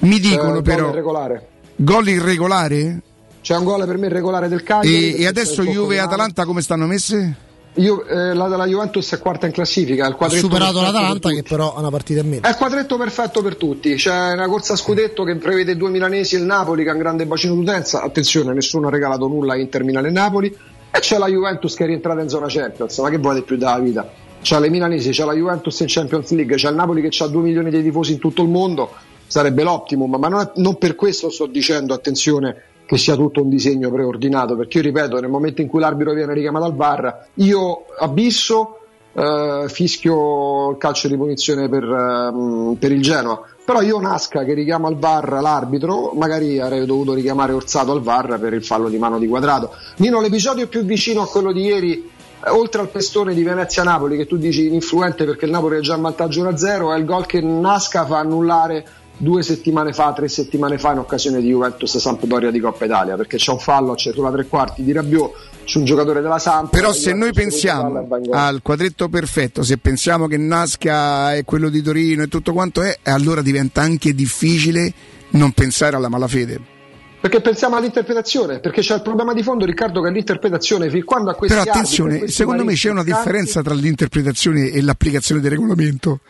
Mi 0.00 0.18
dicono 0.18 0.58
eh, 0.58 0.62
però... 0.62 0.84
Gol 0.84 0.92
irregolare. 0.92 1.48
Gol 1.76 2.08
irregolare? 2.08 3.02
C'è 3.42 3.56
un 3.56 3.64
gol 3.64 3.84
per 3.84 3.98
me 3.98 4.06
irregolare 4.06 4.48
del 4.48 4.62
Cagliari. 4.62 5.14
E, 5.14 5.22
e 5.22 5.26
adesso 5.26 5.62
Juve 5.62 5.96
e 5.96 5.98
Atalanta 5.98 6.44
come 6.44 6.62
stanno 6.62 6.86
messe? 6.86 7.44
Io, 7.74 8.06
eh, 8.06 8.32
la, 8.32 8.46
la, 8.46 8.66
Juventus 8.66 9.12
è 9.12 9.18
quarta 9.18 9.44
in 9.46 9.52
classifica. 9.52 10.06
ha 10.06 10.28
superato 10.30 10.80
l'Atalanta, 10.80 11.28
che 11.28 11.42
però 11.42 11.74
ha 11.74 11.80
una 11.80 11.90
partita 11.90 12.20
in 12.20 12.28
meno. 12.28 12.42
È 12.46 12.48
il 12.48 12.56
quadretto 12.56 12.96
perfetto 12.96 13.42
per 13.42 13.56
tutti. 13.56 13.94
C'è 13.94 14.32
una 14.32 14.48
corsa 14.48 14.72
a 14.72 14.76
scudetto 14.76 15.24
che 15.24 15.36
prevede 15.36 15.76
due 15.76 15.90
milanesi 15.90 16.36
e 16.36 16.38
il 16.38 16.44
Napoli, 16.44 16.84
che 16.84 16.90
ha 16.90 16.92
un 16.94 16.98
grande 16.98 17.26
bacino 17.26 17.54
d'utenza. 17.54 18.02
Attenzione, 18.02 18.54
nessuno 18.54 18.88
ha 18.88 18.90
regalato 18.90 19.28
nulla 19.28 19.52
a 19.52 19.56
Inter 19.58 19.84
Milan 19.84 20.06
e 20.06 20.10
Napoli. 20.10 20.56
C'è 20.98 21.18
la 21.18 21.28
Juventus 21.28 21.74
che 21.74 21.84
è 21.84 21.86
rientrata 21.86 22.20
in 22.20 22.28
zona 22.28 22.46
Champions, 22.48 22.98
ma 22.98 23.10
che 23.10 23.18
vuole 23.18 23.42
più 23.42 23.56
dalla 23.56 23.78
vita? 23.78 24.10
C'ha 24.40 24.58
le 24.58 24.70
milanesi, 24.70 25.10
c'è 25.10 25.24
la 25.24 25.34
Juventus 25.34 25.80
in 25.80 25.86
Champions 25.88 26.30
League, 26.32 26.56
c'è 26.56 26.68
il 26.70 26.74
Napoli 26.74 27.06
che 27.06 27.22
ha 27.22 27.26
2 27.26 27.42
milioni 27.42 27.70
di 27.70 27.82
tifosi 27.82 28.12
in 28.12 28.18
tutto 28.18 28.42
il 28.42 28.48
mondo, 28.48 28.92
sarebbe 29.26 29.62
l'optimum, 29.62 30.16
ma 30.16 30.28
non, 30.28 30.50
non 30.56 30.78
per 30.78 30.94
questo 30.94 31.30
sto 31.30 31.46
dicendo, 31.46 31.94
attenzione, 31.94 32.62
che 32.86 32.96
sia 32.96 33.16
tutto 33.16 33.42
un 33.42 33.48
disegno 33.48 33.90
preordinato, 33.90 34.56
perché 34.56 34.78
io 34.78 34.84
ripeto, 34.84 35.20
nel 35.20 35.28
momento 35.28 35.60
in 35.60 35.68
cui 35.68 35.80
l'arbitro 35.80 36.14
viene 36.14 36.32
richiamato 36.32 36.64
al 36.64 36.74
VAR, 36.74 37.26
io 37.34 37.86
abisso, 37.98 38.78
eh, 39.12 39.64
fischio 39.68 40.70
il 40.70 40.76
calcio 40.78 41.08
di 41.08 41.16
punizione 41.16 41.68
per, 41.68 41.82
eh, 41.82 42.76
per 42.78 42.92
il 42.92 43.02
Genoa 43.02 43.42
però 43.66 43.82
io 43.82 43.98
Nasca 43.98 44.44
che 44.44 44.54
richiama 44.54 44.86
al 44.86 44.96
VAR 44.96 45.40
l'arbitro, 45.42 46.12
magari 46.14 46.60
avrei 46.60 46.86
dovuto 46.86 47.14
richiamare 47.14 47.52
Orsato 47.52 47.90
al 47.90 48.00
VAR 48.00 48.38
per 48.38 48.52
il 48.52 48.64
fallo 48.64 48.88
di 48.88 48.96
mano 48.96 49.18
di 49.18 49.26
quadrato. 49.26 49.72
Nino, 49.96 50.20
l'episodio 50.20 50.68
più 50.68 50.84
vicino 50.84 51.22
a 51.22 51.26
quello 51.26 51.50
di 51.50 51.62
ieri, 51.62 52.08
eh, 52.44 52.50
oltre 52.50 52.80
al 52.80 52.88
pestone 52.88 53.34
di 53.34 53.42
Venezia-Napoli, 53.42 54.16
che 54.16 54.26
tu 54.26 54.36
dici 54.36 54.68
ininfluente 54.68 55.24
perché 55.24 55.46
il 55.46 55.50
Napoli 55.50 55.78
è 55.78 55.80
già 55.80 55.96
in 55.96 56.02
vantaggio 56.02 56.44
1-0, 56.44 56.94
è 56.94 56.96
il 56.96 57.04
gol 57.04 57.26
che 57.26 57.40
Nasca 57.40 58.06
fa 58.06 58.18
annullare 58.18 58.86
due 59.16 59.42
settimane 59.42 59.92
fa, 59.92 60.12
tre 60.12 60.28
settimane 60.28 60.78
fa 60.78 60.92
in 60.92 60.98
occasione 60.98 61.40
di 61.40 61.48
Juventus 61.48 61.96
Sampdoria 61.96 62.50
di 62.50 62.60
Coppa 62.60 62.84
Italia, 62.84 63.16
perché 63.16 63.36
c'è 63.36 63.52
un 63.52 63.58
fallo 63.58 63.94
c'è 63.94 64.12
sulla 64.12 64.30
tre 64.30 64.46
quarti 64.46 64.82
di 64.82 64.92
Rabiot 64.92 65.32
su 65.64 65.78
un 65.78 65.84
giocatore 65.84 66.20
della 66.20 66.38
Samp. 66.38 66.70
Però 66.70 66.92
se 66.92 67.12
noi 67.12 67.32
pensiamo 67.32 68.06
al 68.30 68.62
quadretto 68.62 69.08
perfetto, 69.08 69.62
se 69.62 69.78
pensiamo 69.78 70.26
che 70.26 70.36
Nasca 70.36 71.34
è 71.34 71.44
quello 71.44 71.68
di 71.68 71.82
Torino 71.82 72.22
e 72.22 72.28
tutto 72.28 72.52
quanto 72.52 72.82
è, 72.82 72.98
allora 73.04 73.42
diventa 73.42 73.80
anche 73.80 74.14
difficile 74.14 74.92
non 75.30 75.52
pensare 75.52 75.96
alla 75.96 76.08
malafede. 76.08 76.74
Perché 77.18 77.40
pensiamo 77.40 77.76
all'interpretazione, 77.76 78.60
perché 78.60 78.82
c'è 78.82 78.94
il 78.94 79.02
problema 79.02 79.32
di 79.32 79.42
fondo, 79.42 79.64
Riccardo, 79.64 80.02
che 80.02 80.10
l'interpretazione 80.10 80.90
fin 80.90 81.04
quando 81.04 81.30
a 81.30 81.34
questi 81.34 81.56
Però 81.56 81.68
attenzione, 81.68 82.28
secondo 82.28 82.64
me 82.64 82.74
c'è 82.74 82.90
una 82.90 83.02
differenza 83.02 83.62
tra 83.62 83.74
l'interpretazione 83.74 84.70
e 84.70 84.82
l'applicazione 84.82 85.40
del 85.40 85.50
regolamento. 85.50 86.20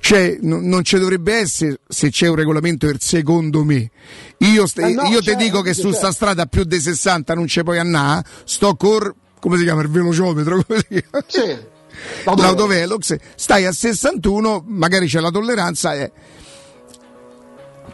Cioè, 0.00 0.38
no, 0.42 0.58
non 0.60 0.84
ci 0.84 0.98
dovrebbe 0.98 1.34
essere 1.34 1.78
se 1.88 2.10
c'è 2.10 2.26
un 2.26 2.34
regolamento 2.34 2.86
per 2.86 2.96
secondo 3.00 3.64
me. 3.64 3.90
Io, 4.38 4.66
st- 4.66 4.80
eh 4.80 4.92
no, 4.92 5.04
io 5.04 5.20
ti 5.22 5.36
dico 5.36 5.62
che 5.62 5.72
su 5.74 5.90
sta 5.92 6.12
strada 6.12 6.46
più 6.46 6.64
di 6.64 6.78
60 6.78 7.34
non 7.34 7.46
c'è 7.46 7.62
poi 7.62 7.78
a 7.78 8.22
sto 8.44 8.74
cor 8.74 9.14
come 9.42 9.56
si 9.56 9.64
chiama 9.64 9.82
il 9.82 9.90
velociometro? 9.90 10.64
Sì. 11.26 11.70
L'autovelox, 12.24 13.16
stai 13.34 13.66
a 13.66 13.72
61, 13.72 14.64
magari 14.66 15.06
c'è 15.06 15.18
la 15.18 15.30
tolleranza. 15.30 15.94
Eh 15.94 16.12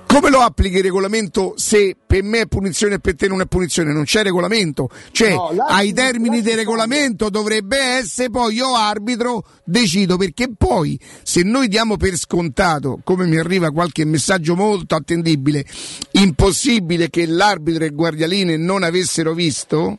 come 0.08 0.30
lo 0.30 0.40
applichi 0.40 0.76
il 0.78 0.82
regolamento 0.82 1.52
se 1.56 1.94
per 2.06 2.22
me 2.22 2.40
è 2.40 2.46
punizione 2.46 2.94
e 2.94 2.98
per 2.98 3.14
te 3.14 3.28
non 3.28 3.42
è 3.42 3.46
punizione? 3.46 3.92
Non 3.92 4.04
c'è 4.04 4.22
regolamento. 4.22 4.88
Cioè, 5.12 5.34
no, 5.34 5.48
ai 5.68 5.92
termini 5.92 6.40
del 6.40 6.56
regolamento 6.56 7.28
dovrebbe 7.28 7.78
essere, 7.78 8.30
poi 8.30 8.54
io 8.54 8.74
arbitro 8.74 9.44
decido, 9.64 10.16
perché 10.16 10.48
poi 10.56 10.98
se 11.22 11.42
noi 11.42 11.68
diamo 11.68 11.98
per 11.98 12.16
scontato, 12.16 13.00
come 13.04 13.26
mi 13.26 13.36
arriva 13.36 13.70
qualche 13.70 14.06
messaggio 14.06 14.56
molto 14.56 14.94
attendibile, 14.94 15.66
impossibile 16.12 17.10
che 17.10 17.26
l'arbitro 17.26 17.84
e 17.84 17.88
il 17.88 17.94
guardialine 17.94 18.56
non 18.56 18.84
avessero 18.84 19.34
visto, 19.34 19.98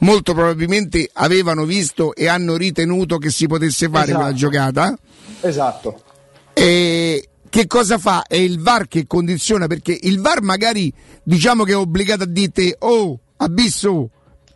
molto 0.00 0.34
probabilmente 0.34 1.08
avevano 1.14 1.64
visto 1.64 2.14
e 2.14 2.28
hanno 2.28 2.56
ritenuto 2.56 3.16
che 3.16 3.30
si 3.30 3.46
potesse 3.46 3.88
fare 3.88 4.04
esatto. 4.04 4.18
quella 4.18 4.34
giocata. 4.34 4.98
Esatto. 5.40 6.02
E 6.52 7.28
che 7.56 7.66
cosa 7.66 7.96
fa? 7.96 8.24
È 8.26 8.36
il 8.36 8.60
VAR 8.60 8.86
che 8.86 9.06
condiziona 9.06 9.66
perché 9.66 9.98
il 9.98 10.20
VAR 10.20 10.42
magari 10.42 10.92
diciamo 11.22 11.64
che 11.64 11.72
è 11.72 11.76
obbligato 11.76 12.24
a 12.24 12.26
dirti 12.26 12.74
oh 12.80 13.18
Abisso 13.38 14.10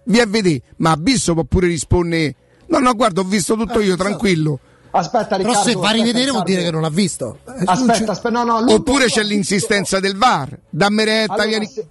vi 0.05 0.21
a 0.21 0.27
vedere 0.27 0.61
ma 0.77 0.91
Abisso 0.91 1.33
può 1.33 1.45
pure 1.45 1.67
rispondere 1.67 2.35
no 2.67 2.79
no 2.79 2.95
guarda 2.95 3.23
ho 3.23 3.25
visto 3.25 3.57
tutto 3.57 3.81
io 3.81 3.97
tranquillo 3.97 4.59
Aspetta, 4.91 5.37
Riccardo, 5.37 5.61
Però 5.61 5.63
se 5.63 5.73
fa 5.87 5.93
rivedere 5.93 6.31
vuol 6.31 6.43
dire 6.43 6.65
che 6.65 6.71
non 6.73 6.83
ha 6.83 6.89
visto. 6.89 7.39
Aspetta, 7.45 8.11
aspetta, 8.11 8.43
no, 8.43 8.59
no, 8.59 8.73
Oppure 8.73 9.05
c'è 9.05 9.23
l'insistenza 9.23 10.01
del 10.01 10.17
VAR. 10.17 10.59
Dammi 10.69 11.05
retta, 11.05 11.35
allora, 11.35 11.47
vieni. 11.47 11.67
Se, 11.69 11.87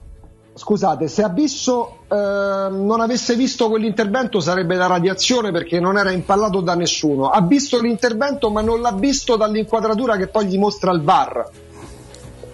scusate, 0.60 1.08
se 1.08 1.24
Abisso 1.24 2.00
eh, 2.10 2.16
non 2.70 3.00
avesse 3.00 3.36
visto 3.36 3.70
quell'intervento 3.70 4.42
sarebbe 4.42 4.76
da 4.76 4.88
radiazione 4.88 5.52
perché 5.52 5.80
non 5.80 5.98
era 5.98 6.12
impallato 6.12 6.60
da 6.60 6.76
nessuno. 6.76 7.30
Ha 7.30 7.42
visto 7.42 7.80
l'intervento 7.80 8.50
ma 8.50 8.62
non 8.62 8.82
l'ha 8.82 8.92
visto 8.92 9.38
dall'inquadratura 9.38 10.18
che 10.18 10.28
poi 10.28 10.48
gli 10.48 10.58
mostra 10.58 10.92
il 10.92 11.02
VAR. 11.02 11.50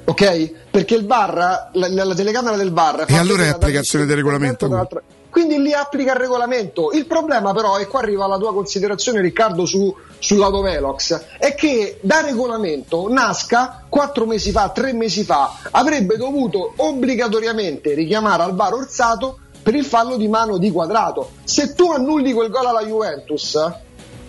Ok? 0.05 0.51
Perché 0.69 0.93
il 0.93 1.07
VAR, 1.07 1.69
la, 1.73 1.87
la 1.89 2.13
telecamera 2.13 2.55
del 2.55 2.71
VAR... 2.71 3.05
E 3.07 3.17
allora 3.17 3.43
è 3.43 3.47
applicazione 3.47 4.05
del 4.05 4.17
regolamento. 4.17 4.87
Quindi 5.31 5.59
lì 5.59 5.73
applica 5.73 6.13
il 6.13 6.19
regolamento. 6.19 6.91
Il 6.91 7.07
problema 7.07 7.53
però, 7.53 7.79
e 7.79 7.87
qua 7.87 8.01
arriva 8.01 8.27
la 8.27 8.37
tua 8.37 8.53
considerazione 8.53 9.19
Riccardo 9.19 9.65
su, 9.65 9.93
sull'autovelox, 10.25 11.37
è 11.37 11.53
che 11.53 11.99
da 12.01 12.21
regolamento 12.21 13.07
nasca 13.09 13.85
quattro 13.87 14.25
mesi 14.25 14.51
fa, 14.51 14.69
tre 14.69 14.91
mesi 14.91 15.23
fa, 15.23 15.57
avrebbe 15.69 16.17
dovuto 16.17 16.73
obbligatoriamente 16.77 17.93
richiamare 17.93 18.41
al 18.41 18.55
VAR 18.55 18.73
Orsato 18.73 19.37
per 19.61 19.75
il 19.75 19.85
fallo 19.85 20.17
di 20.17 20.27
mano 20.27 20.57
di 20.57 20.71
quadrato. 20.71 21.31
Se 21.43 21.75
tu 21.75 21.91
annulli 21.91 22.33
quel 22.33 22.49
gol 22.49 22.65
alla 22.65 22.83
Juventus, 22.83 23.55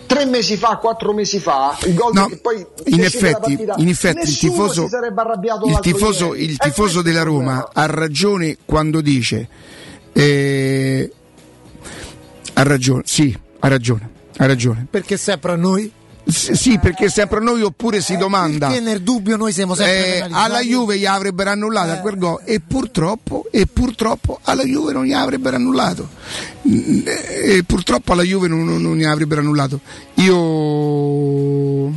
tre 0.05 0.25
mesi 0.25 0.55
fa, 0.55 0.77
quattro 0.77 1.13
mesi 1.13 1.39
fa, 1.39 1.75
il 1.83 1.95
gol 1.95 2.13
No, 2.13 2.27
che 2.27 2.37
poi 2.37 2.65
in 2.85 3.03
effetti, 3.03 3.31
partita, 3.31 3.73
in 3.77 3.87
effetti 3.87 4.29
il 4.29 4.37
tifoso, 4.37 4.83
si 4.83 4.89
sarebbe 4.89 5.21
arrabbiato 5.21 5.65
il 5.65 5.79
tifoso, 5.79 6.35
il 6.35 6.57
È 6.57 6.63
tifoso 6.65 6.81
questo 6.81 7.01
della 7.01 7.23
Roma 7.23 7.69
ha 7.73 7.85
ragione 7.87 8.57
quando 8.65 9.01
dice 9.01 9.47
eh, 10.13 11.11
ha 12.53 12.63
ragione, 12.63 13.01
sì, 13.05 13.35
ha 13.59 13.67
ragione, 13.67 14.09
ha 14.37 14.45
ragione. 14.45 14.87
Perché 14.89 15.17
sempre 15.17 15.51
a 15.51 15.55
noi? 15.55 15.91
S- 16.25 16.51
sì, 16.51 16.77
perché 16.77 17.09
sempre 17.09 17.39
a 17.39 17.41
noi 17.41 17.61
oppure 17.61 18.01
si 18.01 18.17
domanda. 18.17 18.67
Perché 18.67 18.81
nel 18.81 19.01
dubbio 19.01 19.37
noi 19.37 19.53
siamo 19.53 19.75
sempre 19.75 20.17
eh, 20.17 20.27
alla 20.29 20.59
Juve 20.59 20.97
gli 20.97 21.05
avrebbero 21.05 21.51
annullato 21.51 21.91
a 21.91 21.95
quel 21.97 22.17
gol 22.17 22.41
e 22.43 22.59
purtroppo, 22.59 23.45
e 23.49 23.65
purtroppo 23.65 24.39
alla 24.43 24.63
Juve 24.63 24.91
non 24.91 25.05
gli 25.05 25.13
avrebbero 25.13 25.55
annullato. 25.55 26.09
E 26.63 27.63
purtroppo 27.65 28.11
alla 28.11 28.23
Juve 28.23 28.47
non, 28.49 28.65
non, 28.65 28.81
non 28.81 28.97
gli 28.97 29.05
avrebbero 29.05 29.39
annullato. 29.39 29.79
Io 30.15 31.93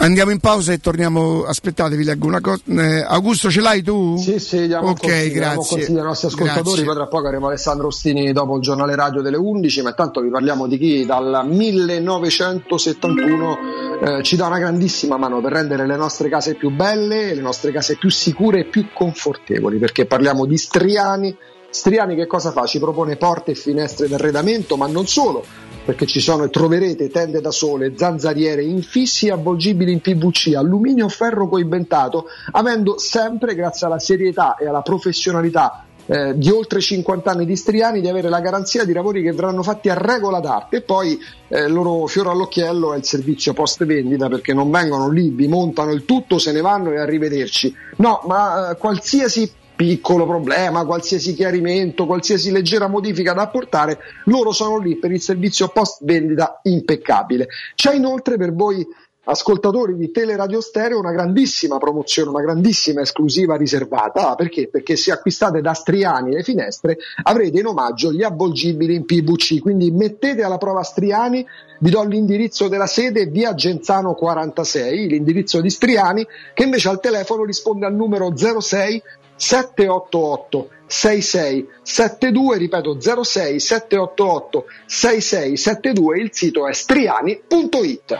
andiamo 0.00 0.30
in 0.30 0.38
pausa 0.38 0.72
e 0.72 0.78
torniamo 0.78 1.44
aspettate 1.44 1.96
vi 1.96 2.04
leggo 2.04 2.26
una 2.26 2.40
cosa 2.40 2.62
Eh, 2.66 3.04
Augusto 3.06 3.50
ce 3.50 3.60
l'hai 3.60 3.82
tu? 3.82 4.16
Sì, 4.16 4.38
sì, 4.38 4.66
diamo 4.66 4.88
ok 4.88 5.00
consigli, 5.00 5.32
grazie 5.32 5.76
consigli 5.76 5.98
ai 5.98 6.04
nostri 6.04 6.28
ascoltatori, 6.28 6.64
Grazie. 6.64 6.84
poi 6.84 6.94
tra 6.94 7.06
poco 7.06 7.26
avremo 7.26 7.46
Alessandro 7.48 7.86
Ostini 7.88 8.32
dopo 8.32 8.56
il 8.56 8.62
giornale 8.62 8.94
radio 8.94 9.22
delle 9.22 9.36
11, 9.36 9.82
ma 9.82 9.88
intanto 9.90 10.20
vi 10.20 10.30
parliamo 10.30 10.66
di 10.66 10.78
chi 10.78 11.04
dal 11.04 11.42
1971 11.46 13.58
eh, 14.02 14.22
ci 14.22 14.36
dà 14.36 14.46
una 14.46 14.58
grandissima 14.58 15.16
mano 15.16 15.40
per 15.40 15.52
rendere 15.52 15.86
le 15.86 15.96
nostre 15.96 16.28
case 16.28 16.54
più 16.54 16.70
belle, 16.70 17.34
le 17.34 17.40
nostre 17.40 17.72
case 17.72 17.96
più 17.96 18.10
sicure 18.10 18.60
e 18.60 18.64
più 18.64 18.88
confortevoli, 18.92 19.78
perché 19.78 20.06
parliamo 20.06 20.46
di 20.46 20.56
Striani. 20.56 21.36
Striani 21.70 22.14
che 22.14 22.26
cosa 22.26 22.52
fa? 22.52 22.66
Ci 22.66 22.78
propone 22.78 23.16
porte 23.16 23.52
e 23.52 23.54
finestre 23.54 24.08
d'arredamento, 24.08 24.76
ma 24.76 24.86
non 24.86 25.06
solo, 25.08 25.44
perché 25.84 26.06
ci 26.06 26.20
sono 26.20 26.44
e 26.44 26.50
troverete 26.50 27.08
tende 27.10 27.40
da 27.40 27.50
sole, 27.50 27.94
zanzariere, 27.96 28.62
infissi 28.62 29.28
avvolgibili 29.28 29.92
in 29.92 30.00
PVC, 30.00 30.54
alluminio 30.54 31.08
ferro 31.08 31.48
coibentato, 31.48 32.26
avendo 32.52 32.98
sempre, 32.98 33.54
grazie 33.54 33.86
alla 33.86 33.98
serietà 33.98 34.56
e 34.56 34.66
alla 34.66 34.82
professionalità 34.82 35.84
eh, 36.06 36.36
di 36.36 36.50
oltre 36.50 36.80
50 36.80 37.30
anni 37.30 37.46
di 37.46 37.56
Striani, 37.56 38.00
di 38.00 38.08
avere 38.08 38.28
la 38.28 38.40
garanzia 38.40 38.84
di 38.84 38.92
lavori 38.92 39.22
che 39.22 39.32
verranno 39.32 39.62
fatti 39.62 39.88
a 39.88 39.94
regola 39.94 40.40
d'arte. 40.40 40.76
E 40.76 40.80
poi 40.82 41.18
eh, 41.48 41.64
il 41.64 41.72
loro 41.72 42.06
fiore 42.06 42.30
all'occhiello 42.30 42.92
è 42.92 42.98
il 42.98 43.04
servizio 43.04 43.52
post 43.52 43.84
vendita, 43.84 44.28
perché 44.28 44.52
non 44.52 44.70
vengono 44.70 45.08
lì, 45.08 45.30
vi 45.30 45.48
montano 45.48 45.92
il 45.92 46.04
tutto, 46.04 46.38
se 46.38 46.52
ne 46.52 46.60
vanno 46.60 46.92
e 46.92 46.98
arrivederci. 46.98 47.74
No, 47.96 48.22
ma 48.26 48.70
eh, 48.70 48.76
qualsiasi 48.76 49.50
piccolo 49.74 50.26
problema, 50.26 50.84
qualsiasi 50.84 51.34
chiarimento, 51.34 52.06
qualsiasi 52.06 52.50
leggera 52.50 52.88
modifica 52.88 53.32
da 53.32 53.42
apportare, 53.42 53.98
loro 54.24 54.52
sono 54.52 54.78
lì 54.78 54.96
per 54.96 55.10
il 55.10 55.20
servizio 55.20 55.68
post 55.68 56.04
vendita 56.04 56.60
impeccabile. 56.62 57.48
C'è 57.74 57.94
inoltre 57.94 58.36
per 58.36 58.54
voi 58.54 58.86
ascoltatori 59.24 59.96
di 59.96 60.10
Teleradio 60.10 60.60
Stereo 60.60 60.98
una 60.98 61.12
grandissima 61.12 61.78
promozione, 61.78 62.30
una 62.30 62.42
grandissima 62.42 63.00
esclusiva 63.00 63.56
riservata. 63.56 64.30
Ah, 64.30 64.34
perché? 64.34 64.68
Perché 64.68 64.96
se 64.96 65.12
acquistate 65.12 65.60
da 65.60 65.72
Striani 65.72 66.32
le 66.32 66.42
finestre 66.42 66.98
avrete 67.22 67.58
in 67.58 67.66
omaggio 67.66 68.12
gli 68.12 68.22
avvolgibili 68.22 68.94
in 68.94 69.04
PVC, 69.04 69.60
quindi 69.60 69.90
mettete 69.90 70.42
alla 70.42 70.58
prova 70.58 70.82
Striani, 70.82 71.46
vi 71.80 71.90
do 71.90 72.02
l'indirizzo 72.04 72.68
della 72.68 72.86
sede 72.86 73.26
via 73.26 73.54
Genzano 73.54 74.14
46, 74.14 75.08
l'indirizzo 75.08 75.60
di 75.60 75.70
Striani, 75.70 76.26
che 76.52 76.64
invece 76.64 76.88
al 76.88 77.00
telefono 77.00 77.44
risponde 77.44 77.86
al 77.86 77.94
numero 77.94 78.32
06 78.36 79.02
788 79.36 80.68
6672, 80.86 82.58
ripeto 82.58 82.98
06 83.00 83.58
788 83.58 84.66
6672, 84.86 86.20
il 86.20 86.30
sito 86.32 86.68
è 86.68 86.72
striani.it. 86.72 88.18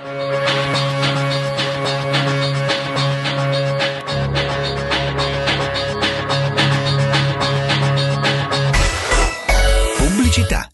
Pubblicità. 9.96 10.73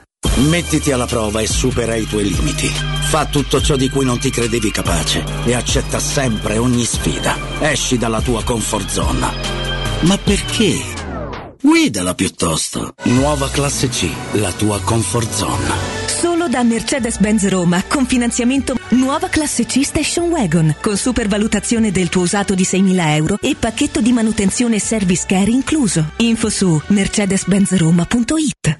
Mettiti 0.49 0.91
alla 0.91 1.05
prova 1.05 1.41
e 1.41 1.47
supera 1.47 1.95
i 1.95 2.05
tuoi 2.05 2.23
limiti. 2.23 2.67
Fa 2.67 3.25
tutto 3.25 3.61
ciò 3.61 3.75
di 3.75 3.89
cui 3.89 4.05
non 4.05 4.17
ti 4.17 4.31
credevi 4.31 4.71
capace 4.71 5.23
e 5.45 5.53
accetta 5.53 5.99
sempre 5.99 6.57
ogni 6.57 6.83
sfida. 6.83 7.37
Esci 7.59 7.97
dalla 7.97 8.21
tua 8.21 8.43
comfort 8.43 8.89
zone. 8.89 9.27
Ma 10.01 10.17
perché? 10.17 10.79
Guidala 11.61 12.15
piuttosto. 12.15 12.93
Nuova 13.03 13.49
classe 13.49 13.89
C, 13.89 14.09
la 14.33 14.51
tua 14.51 14.79
comfort 14.79 15.31
zone. 15.31 15.69
Solo 16.07 16.47
da 16.47 16.63
Mercedes-Benz 16.63 17.47
Roma 17.47 17.83
con 17.87 18.07
finanziamento 18.07 18.75
nuova 18.89 19.27
classe 19.27 19.65
C 19.65 19.83
Station 19.83 20.29
Wagon 20.29 20.75
con 20.81 20.97
supervalutazione 20.97 21.91
del 21.91 22.09
tuo 22.09 22.23
usato 22.23 22.55
di 22.55 22.63
6.000 22.63 23.15
euro 23.15 23.37
e 23.41 23.55
pacchetto 23.59 24.01
di 24.01 24.11
manutenzione 24.11 24.77
e 24.77 24.79
service 24.79 25.25
care 25.27 25.51
incluso. 25.51 26.11
Info 26.17 26.49
su 26.49 26.81
mercedes-benzroma.it 26.87 28.79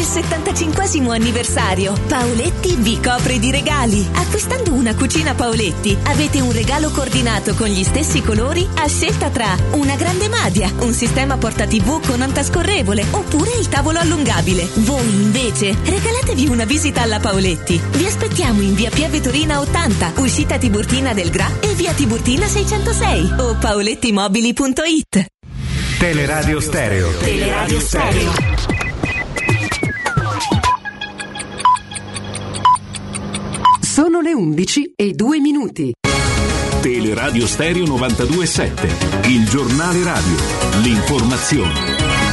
Il 0.00 0.06
75 0.06 1.14
anniversario, 1.14 1.92
Paoletti 2.08 2.74
vi 2.76 2.98
copre 3.02 3.38
di 3.38 3.50
regali. 3.50 4.08
Acquistando 4.14 4.72
una 4.72 4.94
cucina 4.94 5.34
Paoletti, 5.34 5.94
avete 6.04 6.40
un 6.40 6.52
regalo 6.52 6.88
coordinato 6.88 7.54
con 7.54 7.66
gli 7.66 7.84
stessi 7.84 8.22
colori 8.22 8.66
a 8.76 8.88
scelta 8.88 9.28
tra 9.28 9.54
una 9.72 9.96
grande 9.96 10.30
madia, 10.30 10.72
un 10.78 10.94
sistema 10.94 11.36
porta 11.36 11.66
TV 11.66 12.00
con 12.06 12.22
antascorrevole 12.22 13.04
oppure 13.10 13.50
il 13.58 13.68
tavolo 13.68 13.98
allungabile. 13.98 14.66
Voi 14.76 15.04
invece 15.06 15.76
regalatevi 15.84 16.48
una 16.48 16.64
visita 16.64 17.02
alla 17.02 17.20
Paoletti. 17.20 17.78
Vi 17.90 18.06
aspettiamo 18.06 18.62
in 18.62 18.74
via 18.74 18.88
Pieve 18.88 19.20
Torina 19.20 19.60
80, 19.60 20.12
uscita 20.16 20.56
Tiburtina 20.56 21.12
del 21.12 21.28
Gra 21.28 21.46
e 21.60 21.74
via 21.74 21.92
Tiburtina 21.92 22.46
606 22.46 23.34
o 23.36 23.54
paolettimobili.it. 23.56 25.26
Teleradio 25.98 26.58
Stereo. 26.58 27.10
Teleradio 27.18 27.80
Stereo. 27.80 28.79
Sono 33.90 34.20
le 34.20 34.32
11 34.32 34.92
e 34.94 35.14
2 35.14 35.40
minuti. 35.40 35.92
Teleradio 36.80 37.44
Stereo 37.44 37.84
927, 37.86 38.88
il 39.26 39.48
giornale 39.48 40.04
radio, 40.04 40.36
l'informazione. 40.80 42.29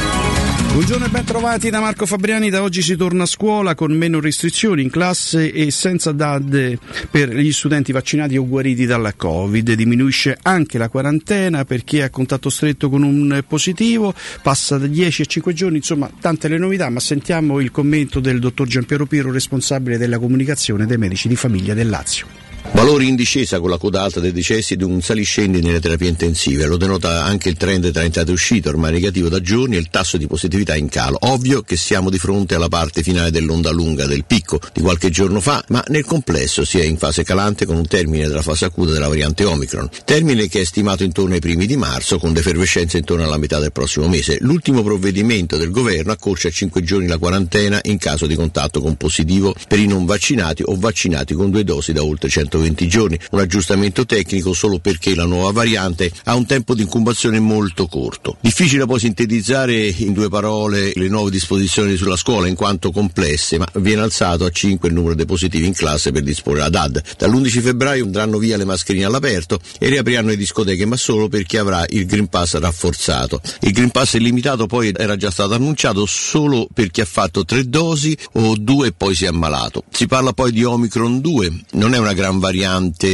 Buongiorno 0.78 1.06
e 1.06 1.08
ben 1.08 1.24
trovati 1.24 1.70
da 1.70 1.80
Marco 1.80 2.06
Fabriani. 2.06 2.50
Da 2.50 2.62
oggi 2.62 2.82
si 2.82 2.94
torna 2.94 3.24
a 3.24 3.26
scuola 3.26 3.74
con 3.74 3.90
meno 3.90 4.20
restrizioni 4.20 4.80
in 4.80 4.90
classe 4.90 5.52
e 5.52 5.72
senza 5.72 6.12
DAD 6.12 6.78
per 7.10 7.34
gli 7.34 7.50
studenti 7.50 7.90
vaccinati 7.90 8.36
o 8.36 8.46
guariti 8.46 8.86
dalla 8.86 9.12
Covid. 9.12 9.72
Diminuisce 9.72 10.38
anche 10.40 10.78
la 10.78 10.88
quarantena 10.88 11.64
per 11.64 11.82
chi 11.82 11.98
è 11.98 12.02
a 12.02 12.10
contatto 12.10 12.48
stretto 12.48 12.88
con 12.90 13.02
un 13.02 13.42
positivo, 13.48 14.14
passa 14.40 14.78
da 14.78 14.86
10 14.86 15.22
a 15.22 15.24
5 15.24 15.52
giorni, 15.52 15.78
insomma 15.78 16.08
tante 16.20 16.46
le 16.46 16.58
novità, 16.58 16.88
ma 16.90 17.00
sentiamo 17.00 17.58
il 17.58 17.72
commento 17.72 18.20
del 18.20 18.38
dottor 18.38 18.68
Giampiero 18.68 19.04
Piero, 19.04 19.32
responsabile 19.32 19.98
della 19.98 20.20
comunicazione 20.20 20.86
dei 20.86 20.96
medici 20.96 21.26
di 21.26 21.34
famiglia 21.34 21.74
del 21.74 21.88
Lazio. 21.88 22.47
Valori 22.72 23.08
in 23.08 23.16
discesa 23.16 23.58
con 23.58 23.70
la 23.70 23.76
coda 23.76 24.02
alta 24.02 24.20
dei 24.20 24.30
decessi 24.30 24.74
ed 24.74 24.82
un 24.82 25.02
saliscendi 25.02 25.60
nelle 25.60 25.80
terapie 25.80 26.08
intensive. 26.08 26.66
Lo 26.66 26.76
denota 26.76 27.24
anche 27.24 27.48
il 27.48 27.56
trend 27.56 27.90
tra 27.90 28.04
entrate 28.04 28.30
e 28.30 28.34
uscite, 28.34 28.68
ormai 28.68 28.92
negativo 28.92 29.28
da 29.28 29.40
giorni, 29.40 29.76
e 29.76 29.78
il 29.80 29.88
tasso 29.90 30.16
di 30.16 30.26
positività 30.26 30.76
in 30.76 30.88
calo. 30.88 31.16
Ovvio 31.22 31.62
che 31.62 31.76
siamo 31.76 32.08
di 32.08 32.18
fronte 32.18 32.54
alla 32.54 32.68
parte 32.68 33.02
finale 33.02 33.30
dell'onda 33.30 33.70
lunga 33.70 34.06
del 34.06 34.24
picco 34.24 34.60
di 34.72 34.80
qualche 34.80 35.10
giorno 35.10 35.40
fa, 35.40 35.64
ma 35.68 35.82
nel 35.88 36.04
complesso 36.04 36.64
si 36.64 36.78
è 36.78 36.84
in 36.84 36.98
fase 36.98 37.24
calante 37.24 37.66
con 37.66 37.76
un 37.76 37.86
termine 37.86 38.28
della 38.28 38.42
fase 38.42 38.66
acuta 38.66 38.92
della 38.92 39.08
variante 39.08 39.44
Omicron. 39.44 39.88
Termine 40.04 40.46
che 40.46 40.60
è 40.60 40.64
stimato 40.64 41.02
intorno 41.02 41.34
ai 41.34 41.40
primi 41.40 41.66
di 41.66 41.76
marzo, 41.76 42.18
con 42.18 42.32
defervescenza 42.32 42.96
intorno 42.96 43.24
alla 43.24 43.38
metà 43.38 43.58
del 43.58 43.72
prossimo 43.72 44.08
mese. 44.08 44.38
L'ultimo 44.40 44.82
provvedimento 44.82 45.56
del 45.56 45.70
governo 45.70 46.12
accorcia 46.12 46.48
a 46.48 46.52
5 46.52 46.82
giorni 46.82 47.08
la 47.08 47.18
quarantena 47.18 47.80
in 47.84 47.98
caso 47.98 48.26
di 48.26 48.36
contatto 48.36 48.80
con 48.80 48.96
positivo 48.96 49.54
per 49.66 49.80
i 49.80 49.86
non 49.86 50.06
vaccinati 50.06 50.62
o 50.64 50.76
vaccinati 50.76 51.34
con 51.34 51.50
due 51.50 51.64
dosi 51.64 51.92
da 51.92 52.04
oltre 52.04 52.28
120 52.58 52.88
giorni, 52.88 53.18
un 53.30 53.38
aggiustamento 53.38 54.04
tecnico 54.04 54.52
solo 54.52 54.78
perché 54.78 55.14
la 55.14 55.24
nuova 55.24 55.52
variante 55.52 56.10
ha 56.24 56.34
un 56.34 56.46
tempo 56.46 56.74
di 56.74 56.82
incubazione 56.82 57.38
molto 57.38 57.86
corto. 57.86 58.36
Difficile 58.40 58.86
poi 58.86 58.98
sintetizzare 58.98 59.86
in 59.86 60.12
due 60.12 60.28
parole 60.28 60.92
le 60.94 61.08
nuove 61.08 61.30
disposizioni 61.30 61.96
sulla 61.96 62.16
scuola 62.16 62.48
in 62.48 62.54
quanto 62.54 62.90
complesse, 62.90 63.58
ma 63.58 63.66
viene 63.74 64.02
alzato 64.02 64.44
a 64.44 64.50
5 64.50 64.88
il 64.88 64.94
numero 64.94 65.14
dei 65.14 65.26
positivi 65.26 65.66
in 65.66 65.74
classe 65.74 66.10
per 66.10 66.22
disporre 66.22 66.58
la 66.58 66.68
DAD. 66.68 67.02
Dall'11 67.18 67.60
febbraio 67.60 68.04
andranno 68.04 68.38
via 68.38 68.56
le 68.56 68.64
mascherine 68.64 69.04
all'aperto 69.04 69.60
e 69.78 69.88
riapriranno 69.88 70.28
le 70.28 70.36
discoteche, 70.36 70.84
ma 70.84 70.96
solo 70.96 71.28
per 71.28 71.44
chi 71.44 71.56
avrà 71.56 71.84
il 71.88 72.06
Green 72.06 72.28
Pass 72.28 72.58
rafforzato. 72.58 73.40
Il 73.60 73.72
Green 73.72 73.90
Pass 73.90 74.14
illimitato 74.14 74.66
poi 74.66 74.92
era 74.96 75.16
già 75.16 75.30
stato 75.30 75.54
annunciato 75.54 76.06
solo 76.06 76.66
per 76.72 76.90
chi 76.90 77.00
ha 77.00 77.06
fatto 77.06 77.44
tre 77.44 77.68
dosi 77.68 78.16
o 78.32 78.54
due 78.56 78.88
e 78.88 78.92
poi 78.92 79.14
si 79.14 79.24
è 79.24 79.28
ammalato. 79.28 79.84
Si 79.90 80.06
parla 80.06 80.32
poi 80.32 80.52
di 80.52 80.64
Omicron 80.64 81.20
2, 81.20 81.64
non 81.72 81.94
è 81.94 81.98
una 81.98 82.12
gran 82.12 82.37
variante 82.38 83.06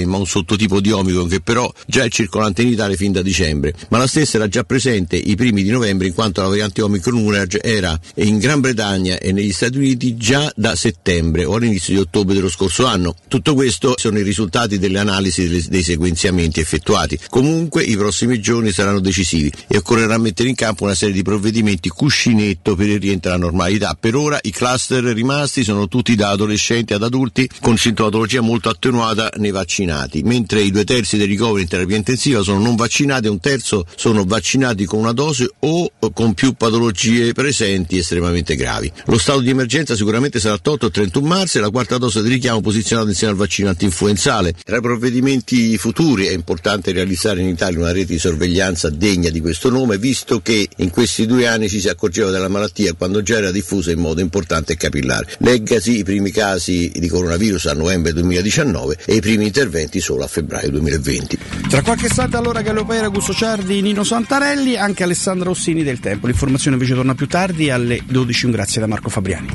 eh, 0.00 0.06
ma 0.06 0.16
un 0.16 0.26
sottotipo 0.26 0.80
di 0.80 0.90
Omicron 0.90 1.28
che 1.28 1.40
però 1.40 1.72
già 1.86 2.04
è 2.04 2.08
circolante 2.08 2.62
in 2.62 2.68
Italia 2.68 2.96
fin 2.96 3.12
da 3.12 3.22
dicembre, 3.22 3.74
ma 3.88 3.98
la 3.98 4.06
stessa 4.06 4.36
era 4.36 4.48
già 4.48 4.64
presente 4.64 5.16
i 5.16 5.34
primi 5.36 5.62
di 5.62 5.70
novembre 5.70 6.06
in 6.08 6.14
quanto 6.14 6.42
la 6.42 6.48
variante 6.48 6.82
Omicron 6.82 7.16
1 7.16 7.44
era 7.62 7.98
in 8.16 8.38
Gran 8.38 8.60
Bretagna 8.60 9.18
e 9.18 9.32
negli 9.32 9.52
Stati 9.52 9.76
Uniti 9.76 10.16
già 10.16 10.50
da 10.56 10.74
settembre 10.74 11.44
o 11.44 11.54
all'inizio 11.54 11.94
di 11.94 12.00
ottobre 12.00 12.34
dello 12.34 12.48
scorso 12.48 12.86
anno. 12.86 13.14
Tutto 13.28 13.54
questo 13.54 13.94
sono 13.96 14.18
i 14.18 14.22
risultati 14.22 14.78
delle 14.78 14.98
analisi 14.98 15.68
dei 15.68 15.82
sequenziamenti 15.82 16.60
effettuati. 16.60 17.18
Comunque 17.28 17.82
i 17.82 17.96
prossimi 17.96 18.40
giorni 18.40 18.72
saranno 18.72 19.00
decisivi 19.00 19.52
e 19.66 19.78
occorrerà 19.78 20.18
mettere 20.18 20.48
in 20.48 20.54
campo 20.54 20.84
una 20.84 20.94
serie 20.94 21.14
di 21.14 21.22
provvedimenti 21.22 21.88
cuscinetto 21.88 22.74
per 22.74 22.88
il 22.88 23.00
rientro 23.00 23.30
alla 23.30 23.40
normalità. 23.40 23.96
Per 23.98 24.14
ora 24.14 24.38
i 24.42 24.50
cluster 24.50 25.02
rimasti 25.04 25.64
sono 25.64 25.88
tutti 25.88 26.14
da 26.14 26.30
adolescenti 26.30 26.94
ad 26.94 27.02
adulti 27.02 27.48
con 27.60 27.76
sintomatologia 27.76 28.40
molto 28.40 28.68
attenuata 28.72 29.30
nei 29.36 29.50
vaccinati, 29.50 30.22
mentre 30.22 30.62
i 30.62 30.70
due 30.70 30.84
terzi 30.84 31.16
dei 31.16 31.26
ricoveri 31.26 31.62
in 31.62 31.68
terapia 31.68 31.96
intensiva 31.96 32.42
sono 32.42 32.58
non 32.58 32.74
vaccinati 32.74 33.26
e 33.26 33.30
un 33.30 33.40
terzo 33.40 33.86
sono 33.96 34.24
vaccinati 34.24 34.84
con 34.84 34.98
una 34.98 35.12
dose 35.12 35.48
o 35.60 35.90
con 36.12 36.34
più 36.34 36.54
patologie 36.54 37.32
presenti 37.32 37.98
estremamente 37.98 38.56
gravi. 38.56 38.90
Lo 39.06 39.18
stato 39.18 39.40
di 39.40 39.50
emergenza 39.50 39.94
sicuramente 39.94 40.40
sarà 40.40 40.58
tolto 40.58 40.86
il 40.86 40.92
31 40.92 41.26
marzo 41.26 41.58
e 41.58 41.60
la 41.60 41.70
quarta 41.70 41.98
dose 41.98 42.22
di 42.22 42.28
richiamo 42.28 42.60
posizionata 42.60 43.08
insieme 43.08 43.32
al 43.32 43.38
vaccino 43.38 43.68
antinfluenzale. 43.68 44.54
Tra 44.64 44.78
i 44.78 44.80
provvedimenti 44.80 45.76
futuri 45.76 46.26
è 46.26 46.32
importante 46.32 46.92
realizzare 46.92 47.40
in 47.40 47.48
Italia 47.48 47.78
una 47.78 47.92
rete 47.92 48.12
di 48.12 48.18
sorveglianza 48.18 48.90
degna 48.90 49.30
di 49.30 49.40
questo 49.40 49.70
nome, 49.70 49.98
visto 49.98 50.40
che 50.40 50.68
in 50.76 50.90
questi 50.90 51.26
due 51.26 51.46
anni 51.46 51.68
ci 51.68 51.80
si 51.80 51.88
accorgeva 51.88 52.30
della 52.30 52.48
malattia 52.48 52.94
quando 52.94 53.22
già 53.22 53.36
era 53.36 53.50
diffusa 53.50 53.90
in 53.90 53.98
modo 53.98 54.20
importante 54.20 54.72
e 54.72 54.76
capillare. 54.76 55.28
Leggasi 55.38 55.98
i 55.98 56.04
primi 56.04 56.30
casi 56.30 56.90
di 56.94 57.08
coronavirus 57.08 57.66
a 57.66 57.74
novembre 57.74 58.12
2019 58.12 58.61
e 59.04 59.14
i 59.14 59.20
primi 59.20 59.46
interventi 59.46 60.00
solo 60.00 60.24
a 60.24 60.26
febbraio 60.26 60.70
2020. 60.70 61.38
Tra 61.68 61.82
qualche 61.82 62.06
istante 62.06 62.36
allora 62.36 62.62
Galopera, 62.62 63.08
Gusto 63.08 63.32
Ciardi, 63.32 63.80
Nino 63.80 64.04
Santarelli, 64.04 64.76
anche 64.76 65.02
Alessandro 65.02 65.48
Rossini 65.48 65.82
del 65.82 66.00
Tempo. 66.00 66.26
L'informazione 66.26 66.76
invece 66.76 66.94
torna 66.94 67.14
più 67.14 67.26
tardi 67.26 67.70
alle 67.70 68.00
12. 68.04 68.46
Un 68.46 68.52
grazie 68.52 68.80
da 68.80 68.86
Marco 68.86 69.08
Fabriani. 69.08 69.48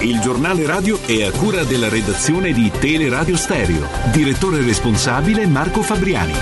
Il 0.00 0.20
giornale 0.20 0.66
radio 0.66 0.98
è 1.06 1.22
a 1.22 1.30
cura 1.30 1.64
della 1.64 1.88
redazione 1.88 2.52
di 2.52 2.70
Teleradio 2.78 3.36
Stereo. 3.36 3.88
Direttore 4.12 4.62
responsabile 4.62 5.46
Marco 5.46 5.82
Fabriani. 5.82 6.34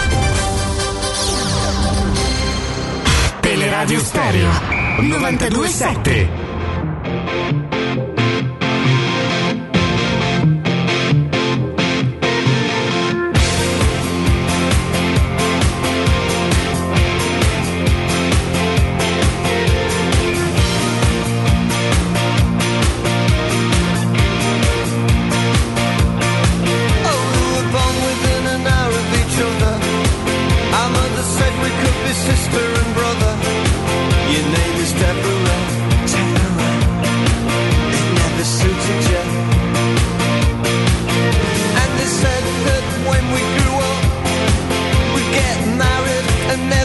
Teleradio 3.40 4.00
Stereo 4.00 4.50
927. 5.00 7.71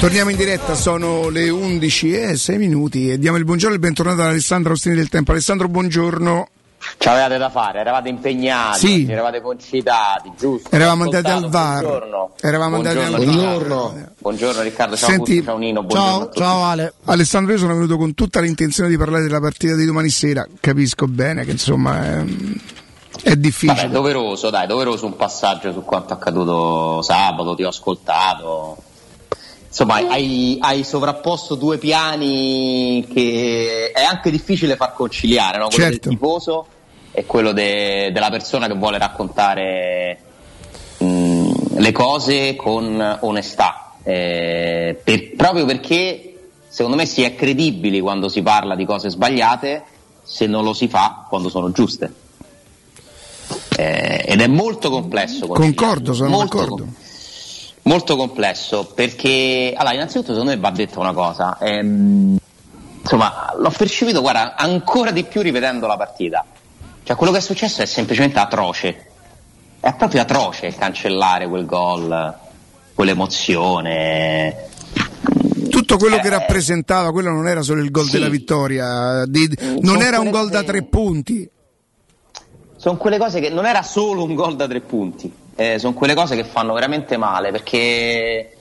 Torniamo 0.07 0.31
in 0.31 0.37
diretta, 0.37 0.73
sono 0.73 1.27
le 1.27 1.49
11 1.49 2.13
e 2.13 2.37
6 2.37 2.57
minuti 2.57 3.11
e 3.11 3.19
diamo 3.19 3.35
il 3.35 3.43
buongiorno 3.43 3.73
e 3.73 3.77
il 3.77 3.83
bentornato 3.83 4.21
ad 4.21 4.27
Alessandro 4.29 4.71
Ostini 4.71 4.95
del 4.95 5.09
Tempo. 5.09 5.31
Alessandro, 5.31 5.67
buongiorno. 5.67 6.47
C'avevate 6.97 7.37
da 7.37 7.49
fare, 7.49 7.81
eravate 7.81 8.07
impegnati, 8.07 8.79
Sì. 8.87 9.05
eravate 9.11 9.41
concitati, 9.41 10.31
giusto? 10.39 10.73
Eravamo 10.73 11.03
andati 11.03 11.29
al 11.29 11.49
VAR. 11.49 11.81
Buongiorno. 11.81 12.31
Eravamo 12.39 12.75
andati 12.77 12.97
al 12.99 13.15
buongiorno. 13.15 13.75
VAR. 13.93 14.11
Buongiorno 14.19 14.61
Riccardo, 14.61 14.95
ciao 14.95 15.09
Senti- 15.09 15.31
Augusto, 15.31 15.51
ciao 15.51 15.57
Nino, 15.59 15.83
buongiorno 15.83 16.21
a 16.21 16.25
tutti. 16.27 16.41
Ale. 16.41 16.93
Alessandro, 17.03 17.51
io 17.51 17.59
sono 17.59 17.73
venuto 17.73 17.97
con 17.97 18.13
tutta 18.13 18.39
l'intenzione 18.39 18.87
di 18.87 18.95
parlare 18.97 19.23
della 19.23 19.41
partita 19.41 19.75
di 19.75 19.83
domani 19.83 20.07
sera. 20.07 20.47
Capisco 20.61 21.05
bene 21.07 21.43
che 21.43 21.51
insomma 21.51 22.01
è, 22.05 22.23
è 23.23 23.35
difficile. 23.35 23.81
Vabbè, 23.81 23.89
doveroso, 23.89 24.49
dai, 24.49 24.67
doveroso 24.67 25.05
un 25.05 25.17
passaggio 25.17 25.73
su 25.73 25.81
quanto 25.81 26.13
accaduto 26.13 27.01
sabato, 27.01 27.55
ti 27.55 27.63
ho 27.63 27.67
ascoltato. 27.67 28.77
Insomma, 29.68 29.95
hai, 29.95 30.57
hai 30.59 30.84
sovrapposto 30.84 31.55
due 31.55 31.78
piani 31.78 33.05
che 33.13 33.91
è 33.93 34.01
anche 34.03 34.32
difficile 34.32 34.76
far 34.76 34.93
conciliare, 34.93 35.57
no? 35.57 35.68
quello 35.68 35.84
Certo. 35.91 36.09
del 36.09 36.18
tifoso 36.18 36.68
e 37.11 37.26
quello 37.26 37.51
de- 37.51 38.11
della 38.11 38.30
persona 38.30 38.68
che 38.68 38.74
vuole 38.74 38.97
raccontare 38.97 40.20
mh, 40.99 41.80
le 41.80 41.91
cose 41.91 42.55
con 42.55 43.18
onestà. 43.22 43.91
Eh, 44.03 44.99
per- 45.03 45.36
proprio 45.36 45.65
perché 45.65 46.34
secondo 46.70 46.97
me 46.97 47.05
si 47.05 47.24
è 47.24 47.36
credibili 47.36 47.99
quando 47.99 48.30
si 48.30 48.41
parla 48.41 48.76
di 48.76 48.86
cose 48.86 49.09
sbagliate 49.09 49.84
se 50.24 50.45
non 50.47 50.63
lo 50.63 50.74
si 50.74 50.88
fa 50.88 51.26
quando 51.28 51.49
sono 51.49 51.72
giuste. 51.72 52.11
Eh, 53.78 54.24
ed 54.28 54.41
è 54.41 54.47
molto 54.47 54.89
complesso. 54.89 55.45
Concordo, 55.47 56.13
sono 56.13 56.30
molto, 56.30 56.57
d'accordo. 56.57 56.88
Molto 57.84 58.15
complesso 58.15 58.86
perché 58.93 59.73
allora 59.75 59.93
innanzitutto 59.95 60.32
secondo 60.32 60.51
me 60.51 60.57
va 60.59 60.71
detta 60.71 60.99
una 60.99 61.13
cosa 61.13 61.57
ehm, 61.59 62.38
insomma 63.01 63.53
l'ho 63.57 63.69
percepito 63.75 64.19
guarda 64.21 64.55
ancora 64.55 65.11
di 65.11 65.23
più 65.23 65.41
rivedendo 65.41 65.88
la 65.88 65.95
partita. 65.97 66.43
Cioè 67.03 67.15
quello 67.15 67.32
che 67.32 67.38
è 67.39 67.41
successo 67.41 67.82
è 67.82 67.86
semplicemente 67.86 68.38
atroce. 68.39 69.05
È 69.80 69.93
proprio 69.95 70.21
atroce 70.21 70.73
cancellare 70.75 71.47
quel 71.47 71.65
gol 71.65 72.36
quell'emozione. 72.93 74.65
Tutto 75.69 75.97
quello 75.97 76.17
Eh, 76.17 76.19
che 76.21 76.30
rappresentava, 76.30 77.11
quello 77.11 77.30
non 77.32 77.47
era 77.47 77.61
solo 77.61 77.82
il 77.82 77.91
gol 77.91 78.09
della 78.09 78.28
vittoria, 78.30 79.23
di- 79.25 79.49
non 79.80 79.80
sono 79.93 79.99
era 80.01 80.19
un 80.19 80.30
gol 80.32 80.49
da 80.49 80.63
tre 80.63 80.84
punti. 80.84 81.49
sono 82.75 82.97
quelle 82.97 83.17
cose 83.17 83.39
che 83.39 83.49
non 83.49 83.65
era 83.65 83.82
solo 83.84 84.23
un 84.23 84.34
gol 84.36 84.55
da 84.55 84.67
tre 84.67 84.82
punti, 84.82 85.32
eh, 85.57 85.79
sono 85.79 85.93
quelle 85.93 86.13
cose 86.13 86.35
che 86.35 86.43
fanno 86.43 86.73
veramente 86.73 87.17
male 87.17 87.51
perché 87.51 88.51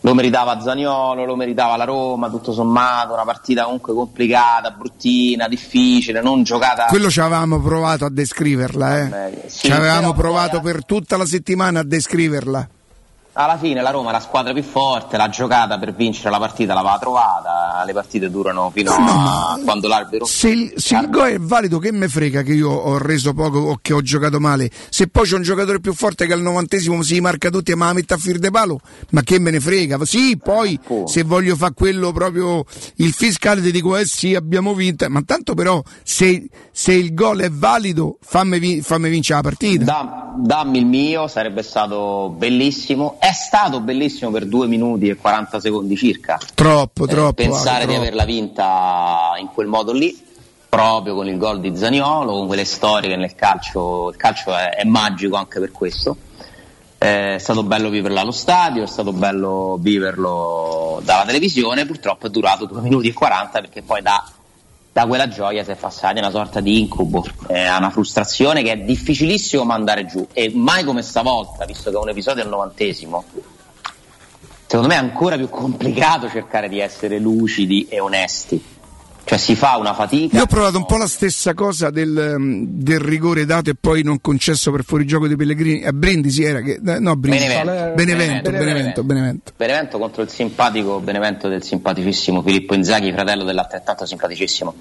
lo 0.00 0.14
meritava 0.14 0.60
Zaniolo, 0.60 1.24
lo 1.24 1.34
meritava 1.34 1.76
la 1.76 1.84
Roma, 1.84 2.28
tutto 2.28 2.52
sommato, 2.52 3.14
una 3.14 3.24
partita 3.24 3.64
comunque 3.64 3.92
complicata, 3.92 4.70
bruttina, 4.70 5.48
difficile, 5.48 6.20
non 6.20 6.44
giocata. 6.44 6.84
Quello 6.84 7.10
ci 7.10 7.18
avevamo 7.18 7.60
provato 7.60 8.04
a 8.04 8.10
descriverla, 8.10 9.00
eh. 9.00 9.42
sì, 9.46 9.66
ci 9.66 9.72
avevamo 9.72 10.12
provato 10.12 10.60
per 10.60 10.84
tutta 10.84 11.16
la 11.16 11.26
settimana 11.26 11.80
a 11.80 11.84
descriverla. 11.84 12.68
Alla 13.38 13.58
fine 13.58 13.82
la 13.82 13.90
Roma 13.90 14.08
è 14.08 14.12
la 14.12 14.20
squadra 14.20 14.54
più 14.54 14.62
forte, 14.62 15.18
la 15.18 15.28
giocata 15.28 15.78
per 15.78 15.92
vincere 15.92 16.30
la 16.30 16.38
partita 16.38 16.72
l'aveva 16.72 16.96
trovata, 16.98 17.82
le 17.84 17.92
partite 17.92 18.30
durano 18.30 18.70
fino 18.72 18.92
a 18.92 19.60
quando 19.62 19.88
l'arbitro... 19.88 20.24
Se 20.24 20.48
il, 20.48 20.72
se 20.76 20.96
il 20.96 21.10
gol 21.10 21.32
è 21.32 21.38
valido, 21.38 21.78
che 21.78 21.92
me 21.92 22.08
frega 22.08 22.40
che 22.40 22.54
io 22.54 22.70
ho 22.70 22.96
reso 22.96 23.34
poco 23.34 23.58
o 23.58 23.78
che 23.82 23.92
ho 23.92 24.00
giocato 24.00 24.40
male? 24.40 24.70
Se 24.88 25.08
poi 25.08 25.26
c'è 25.26 25.36
un 25.36 25.42
giocatore 25.42 25.80
più 25.80 25.92
forte 25.92 26.24
che 26.24 26.32
al 26.32 26.40
novantesimo 26.40 27.02
si 27.02 27.20
marca 27.20 27.50
tutti 27.50 27.72
e 27.72 27.76
me 27.76 27.84
la 27.84 27.92
mette 27.92 28.14
a 28.14 28.16
fir 28.16 28.38
de 28.38 28.50
palo, 28.50 28.80
ma 29.10 29.20
che 29.20 29.38
me 29.38 29.50
ne 29.50 29.60
frega? 29.60 30.02
Sì, 30.06 30.38
poi 30.42 30.80
se 31.04 31.22
voglio 31.22 31.56
fare 31.56 31.74
quello 31.74 32.12
proprio 32.12 32.64
il 32.96 33.12
fiscale 33.12 33.60
ti 33.60 33.70
dico 33.70 33.98
eh 33.98 34.06
sì, 34.06 34.34
abbiamo 34.34 34.72
vinto, 34.72 35.06
ma 35.10 35.20
tanto 35.26 35.52
però 35.52 35.82
se, 36.02 36.48
se 36.72 36.94
il 36.94 37.12
gol 37.12 37.40
è 37.40 37.50
valido 37.50 38.16
fammi, 38.22 38.80
fammi 38.80 39.10
vincere 39.10 39.42
la 39.42 39.48
partita. 39.50 39.84
Da- 39.84 40.32
dammi 40.38 40.78
il 40.78 40.86
mio, 40.86 41.28
sarebbe 41.28 41.62
stato 41.62 42.34
bellissimo. 42.34 43.18
È 43.26 43.32
stato 43.32 43.80
bellissimo 43.80 44.30
per 44.30 44.46
2 44.46 44.68
minuti 44.68 45.08
e 45.08 45.16
40 45.16 45.58
secondi 45.58 45.96
circa. 45.96 46.38
Troppo, 46.54 47.06
Eh, 47.06 47.08
troppo. 47.08 47.32
pensare 47.32 47.78
Ale, 47.78 47.86
di 47.86 47.92
troppo. 47.94 48.00
averla 48.02 48.24
vinta 48.24 49.32
in 49.40 49.48
quel 49.52 49.66
modo 49.66 49.90
lì, 49.92 50.16
proprio 50.68 51.16
con 51.16 51.26
il 51.26 51.36
gol 51.36 51.58
di 51.58 51.76
Zaniolo, 51.76 52.30
con 52.34 52.46
quelle 52.46 52.64
storie 52.64 53.08
che 53.10 53.16
nel 53.16 53.34
calcio, 53.34 54.10
il 54.10 54.16
calcio 54.16 54.54
è, 54.54 54.76
è 54.76 54.84
magico 54.84 55.34
anche 55.34 55.58
per 55.58 55.72
questo. 55.72 56.16
Eh, 56.98 57.34
È 57.34 57.38
stato 57.38 57.64
bello 57.64 57.88
viverla 57.88 58.20
allo 58.20 58.30
stadio, 58.30 58.84
è 58.84 58.86
stato 58.86 59.12
bello 59.12 59.76
viverlo 59.80 61.00
dalla 61.02 61.24
televisione, 61.24 61.84
purtroppo 61.84 62.28
è 62.28 62.30
durato 62.30 62.66
2 62.66 62.80
minuti 62.80 63.08
e 63.08 63.12
40 63.12 63.60
perché 63.60 63.82
poi 63.82 64.02
da, 64.02 64.24
da 64.96 65.04
quella 65.04 65.28
gioia 65.28 65.62
si 65.62 65.72
è 65.72 65.76
passati 65.76 66.16
a 66.16 66.22
una 66.22 66.30
sorta 66.30 66.60
di 66.60 66.80
incubo, 66.80 67.22
a 67.48 67.76
una 67.76 67.90
frustrazione 67.90 68.62
che 68.62 68.72
è 68.72 68.78
difficilissimo 68.78 69.62
mandare 69.62 70.06
giù 70.06 70.26
e 70.32 70.50
mai 70.54 70.84
come 70.84 71.02
stavolta, 71.02 71.66
visto 71.66 71.90
che 71.90 71.96
è 71.98 72.00
un 72.00 72.08
episodio 72.08 72.42
al 72.42 72.48
novantesimo, 72.48 73.22
secondo 74.64 74.88
me 74.88 74.94
è 74.94 74.96
ancora 74.96 75.36
più 75.36 75.50
complicato 75.50 76.30
cercare 76.30 76.70
di 76.70 76.78
essere 76.78 77.18
lucidi 77.18 77.86
e 77.90 78.00
onesti. 78.00 78.75
Cioè 79.28 79.38
si 79.38 79.56
fa 79.56 79.76
una 79.76 79.92
fatica. 79.92 80.36
Io 80.36 80.44
ho 80.44 80.46
provato 80.46 80.76
un 80.76 80.86
po' 80.86 80.98
la 80.98 81.08
stessa 81.08 81.52
cosa 81.52 81.90
del, 81.90 82.16
ehm, 82.16 82.64
del 82.64 83.00
rigore 83.00 83.44
dato 83.44 83.70
e 83.70 83.74
poi 83.74 84.04
non 84.04 84.20
concesso 84.20 84.70
per 84.70 84.84
fuorigioco 84.84 85.26
di 85.26 85.34
Pellegrini. 85.34 85.84
A 85.84 85.92
Brindisi 85.92 86.44
era 86.44 86.60
che. 86.60 86.74
eh, 86.86 87.00
No, 87.00 87.16
Brindisi. 87.16 87.44
Benevento. 87.46 87.72
Benevento, 87.72 87.94
Benevento. 87.96 88.50
Benevento, 88.50 89.02
Benevento. 89.02 89.52
Benevento 89.56 89.98
contro 89.98 90.22
il 90.22 90.28
simpatico 90.28 91.00
Benevento 91.00 91.48
del 91.48 91.64
simpaticissimo 91.64 92.40
Filippo 92.40 92.74
Inzaghi, 92.74 93.10
fratello 93.10 93.42
dell'altrettanto 93.42 94.06
simpaticissimo 94.06 94.74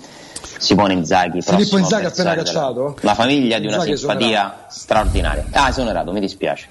Simone 0.60 0.94
Inzaghi. 0.94 1.42
Filippo 1.42 1.80
Inzaghi 1.80 2.06
appena 2.06 2.36
cacciato? 2.36 2.98
La 3.02 3.16
famiglia 3.16 3.58
di 3.58 3.66
una 3.66 3.78
Inzaghi 3.78 3.98
simpatia 3.98 4.66
straordinaria. 4.70 5.46
Ah, 5.54 5.70
esonerato, 5.70 6.12
mi 6.12 6.20
dispiace. 6.20 6.68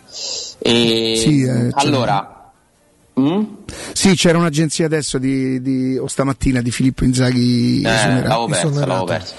E, 0.61 1.15
Sì, 1.19 1.43
eh, 1.43 1.73
c'è- 1.75 1.89
allora, 3.15 3.47
Sì, 3.93 4.15
c'era 4.15 4.39
un'agenzia 4.39 4.87
adesso 4.87 5.19
di, 5.19 5.61
di- 5.63 5.97
o 5.97 6.07
stamattina 6.07 6.61
di 6.61 6.71
Filippo 6.71 7.05
Inzaghi. 7.05 7.83
Eh, 7.83 7.89
esonerato. 7.89 8.29
l'avevo 8.29 8.47
persa, 8.47 8.87
l'avevo 8.87 9.05
persa. 9.05 9.35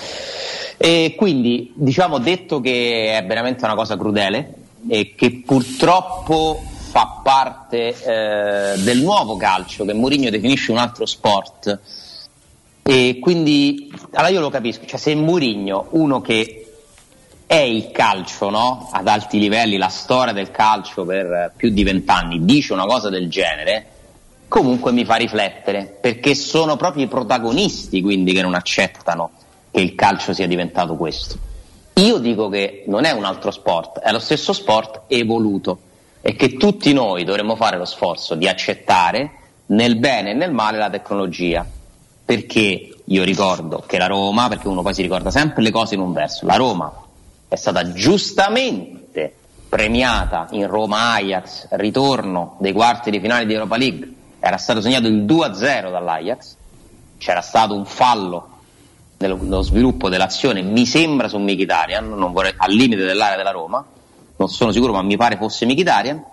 E 0.78 1.14
quindi, 1.18 1.72
diciamo, 1.76 2.18
detto 2.20 2.60
che 2.60 3.18
è 3.18 3.26
veramente 3.26 3.64
una 3.66 3.76
cosa 3.76 3.98
crudele 3.98 4.54
e 4.88 5.14
che 5.16 5.42
purtroppo 5.46 6.64
fa 6.92 7.22
parte 7.24 7.88
eh, 7.90 8.78
del 8.80 9.02
nuovo 9.02 9.36
calcio 9.36 9.84
che 9.86 9.94
Mourinho 9.94 10.30
definisce 10.30 10.72
un 10.72 10.78
altro 10.78 11.06
sport. 11.06 11.80
E 12.84 13.18
quindi, 13.20 13.92
allora 14.12 14.32
io 14.32 14.40
lo 14.42 14.50
capisco, 14.50 14.86
cioè 14.86 15.00
se 15.00 15.16
Mourinho, 15.16 15.88
uno 15.92 16.22
che 16.22 16.65
è 17.48 17.56
il 17.56 17.92
calcio, 17.92 18.50
no? 18.50 18.90
Ad 18.92 19.08
alti 19.08 19.40
livelli, 19.40 19.78
la 19.78 19.90
storia 19.90 20.34
del 20.34 20.52
calcio 20.52 21.06
per 21.06 21.54
più 21.56 21.70
di 21.70 21.84
vent'anni, 21.84 22.44
dice 22.44 22.74
una 22.74 22.86
cosa 22.86 23.10
del 23.10 23.30
genere, 23.30 23.86
comunque 24.48 24.92
mi 24.92 25.06
fa 25.06 25.16
riflettere, 25.16 25.98
perché 26.00 26.34
sono 26.34 26.76
proprio 26.76 27.04
i 27.04 27.08
protagonisti 27.08 28.02
quindi 28.02 28.34
che 28.34 28.42
non 28.42 28.56
accettano 28.56 29.32
che 29.72 29.82
il 29.82 29.96
calcio 29.96 30.34
sia 30.34 30.48
diventato 30.48 30.96
questo. 30.96 31.38
Io 31.96 32.18
dico 32.18 32.50
che 32.50 32.84
non 32.88 33.06
è 33.06 33.12
un 33.12 33.24
altro 33.24 33.52
sport, 33.52 34.00
è 34.00 34.12
lo 34.12 34.20
stesso 34.20 34.52
sport 34.52 35.04
evoluto 35.08 35.80
e 36.22 36.36
che 36.36 36.58
tutti 36.58 36.92
noi 36.94 37.24
dovremmo 37.24 37.56
fare 37.56 37.78
lo 37.78 37.86
sforzo 37.86 38.36
di 38.36 38.48
accettare 38.48 39.32
nel 39.68 39.98
bene 39.98 40.32
e 40.32 40.34
nel 40.34 40.52
male 40.52 40.78
la 40.78 40.90
tecnologia. 40.90 41.66
Perché 42.26 42.96
io 43.06 43.24
ricordo 43.24 43.84
che 43.86 44.00
la 44.00 44.08
Roma, 44.08 44.48
perché 44.48 44.68
uno 44.68 44.82
poi 44.82 44.96
si 44.96 45.04
ricorda 45.04 45.30
sempre 45.30 45.62
le 45.62 45.70
cose 45.70 45.94
in 45.94 46.02
un 46.02 46.12
verso, 46.12 46.46
la 46.48 46.56
Roma 46.56 47.05
è 47.48 47.56
stata 47.56 47.92
giustamente 47.92 49.34
premiata 49.70 50.48
in 50.52 50.68
Roma-Ajax, 50.68 51.68
ritorno 51.72 52.56
dei 52.60 52.72
quarti 52.72 53.12
di 53.12 53.20
finale 53.20 53.46
di 53.46 53.54
Europa 53.54 53.78
League, 53.78 54.14
era 54.40 54.58
stato 54.58 54.82
segnato 54.82 55.08
il 55.08 55.26
2-0 55.26 55.92
dall'Ajax, 55.92 56.56
c'era 57.18 57.42
stato 57.42 57.76
un 57.76 57.86
fallo 57.86 58.50
nello, 59.18 59.62
sviluppo 59.62 60.10
dell'azione, 60.10 60.62
mi 60.62 60.86
sembra 60.86 61.28
su 61.28 61.38
Mkhitaryan, 61.38 62.32
vorrei- 62.32 62.54
al 62.56 62.72
limite 62.72 63.04
dell'area 63.04 63.38
della 63.38 63.52
Roma, 63.52 63.84
non 64.38 64.50
sono 64.50 64.72
sicuro 64.72 64.94
ma 64.94 65.02
mi 65.02 65.18
pare 65.18 65.38
fosse 65.38 65.66
Mkhitaryan, 65.66 66.24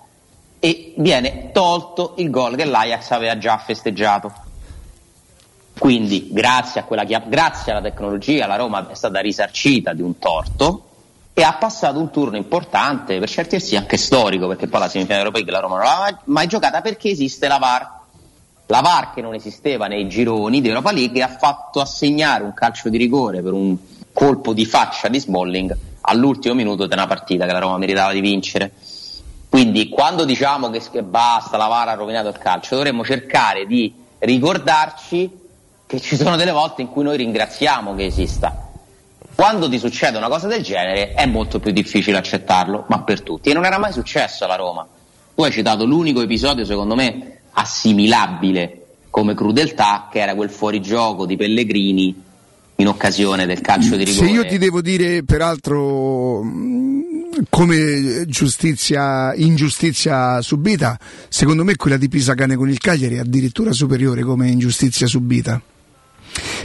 e 0.61 0.95
viene 0.99 1.51
tolto 1.51 2.15
il 2.19 2.31
gol 2.31 2.55
che 2.55 2.65
l'Ajax 2.65 3.11
aveva 3.11 3.37
già 3.37 3.59
festeggiato. 3.59 4.33
Quindi, 5.77 6.29
grazie, 6.31 6.83
a 6.83 6.85
quella 6.85 7.03
grazie 7.03 7.73
alla 7.73 7.81
tecnologia, 7.81 8.47
la 8.47 8.55
Roma 8.55 8.89
è 8.89 8.95
stata 8.95 9.19
risarcita 9.19 9.93
di 9.93 10.03
un 10.03 10.19
torto 10.19 10.91
e 11.35 11.43
ha 11.43 11.55
passato 11.55 11.99
un 11.99 12.11
turno 12.11 12.37
importante, 12.37 13.19
per 13.19 13.29
certi 13.29 13.57
versi 13.57 13.77
anche 13.77 13.97
storico, 13.97 14.47
perché 14.49 14.67
poi 14.67 14.81
la 14.81 14.89
semifinale 14.89 15.25
europea 15.25 15.51
la 15.51 15.61
Roma 15.61 15.77
non 15.77 15.85
l'ha 15.85 16.21
mai 16.25 16.47
giocata 16.47 16.81
perché 16.83 17.09
esiste 17.09 17.49
la 17.49 17.59
VAR. 17.59 18.01
La 18.67 18.81
VAR 18.81 19.13
che 19.13 19.23
non 19.23 19.35
esisteva 19.35 19.87
nei 19.87 20.09
gironi 20.09 20.61
di 20.61 20.69
Europa 20.69 20.93
League 20.93 21.23
ha 21.23 21.29
fatto 21.29 21.81
assegnare 21.81 22.45
un 22.45 22.53
calcio 22.55 22.89
di 22.89 22.99
rigore 22.99 23.43
per 23.43 23.53
un 23.53 23.77
colpo 24.13 24.53
di 24.53 24.67
faccia 24.67 25.09
di 25.09 25.19
Smalling 25.19 25.77
all'ultimo 26.03 26.55
minuto 26.55 26.87
di 26.87 26.93
una 26.93 27.07
partita 27.07 27.47
che 27.47 27.53
la 27.53 27.59
Roma 27.59 27.79
meritava 27.79 28.13
di 28.13 28.21
vincere. 28.21 28.73
Quindi 29.49 29.89
quando 29.89 30.25
diciamo 30.25 30.71
che, 30.71 30.83
che 30.91 31.03
basta, 31.03 31.57
la 31.57 31.67
VAR 31.67 31.89
ha 31.89 31.95
rovinato 31.95 32.29
il 32.29 32.39
calcio, 32.39 32.75
dovremmo 32.75 33.05
cercare 33.05 33.67
di 33.67 33.93
ricordarci 34.19 35.31
che 35.87 36.01
ci 36.01 36.17
sono 36.17 36.37
delle 36.37 36.53
volte 36.53 36.83
in 36.83 36.89
cui 36.89 37.05
noi 37.05 37.17
ringraziamo 37.17 37.95
che 37.95 38.07
esista. 38.07 38.62
Quando 39.35 39.69
ti 39.69 39.79
succede 39.79 40.19
una 40.19 40.29
cosa 40.29 40.47
del 40.47 40.63
genere 40.63 41.15
è 41.15 41.27
molto 41.27 41.59
più 41.59 41.73
difficile 41.73 42.19
accettarlo, 42.19 42.85
ma 42.89 43.03
per 43.03 43.23
tutti. 43.23 43.51
E 43.51 43.55
non 43.55 43.65
era 43.65 43.79
mai 43.79 43.93
successo 43.93 44.45
alla 44.45 44.57
Roma. 44.57 44.87
Tu 45.35 45.43
hai 45.43 45.51
citato 45.51 45.85
l'unico 45.85 46.21
episodio, 46.21 46.65
secondo 46.65 46.95
me, 46.95 47.39
assimilabile 47.53 48.79
come 49.11 49.35
crudeltà, 49.35 50.09
che 50.11 50.21
era 50.21 50.35
quel 50.35 50.51
fuorigioco 50.51 51.27
di 51.27 51.37
Pellegrini 51.37 52.23
in 52.77 52.89
occasione 52.89 53.47
del 53.47 53.61
calcio 53.61 53.97
di 53.97 54.05
rigore. 54.05 54.27
Se 54.27 54.33
io 54.33 54.47
ti 54.47 54.59
devo 54.59 54.81
dire, 54.81 55.23
peraltro, 55.23 56.43
mh, 56.43 57.45
come 57.49 58.25
giustizia, 58.27 59.35
ingiustizia 59.35 60.41
subita, 60.41 60.99
secondo 61.29 61.65
me 61.65 61.77
quella 61.77 61.97
di 61.97 62.09
Pisacane 62.09 62.57
con 62.57 62.69
il 62.69 62.79
Cagliari 62.79 63.17
è 63.17 63.21
addirittura 63.21 63.73
superiore 63.73 64.23
come 64.23 64.51
ingiustizia 64.51 65.07
subita. 65.07 65.61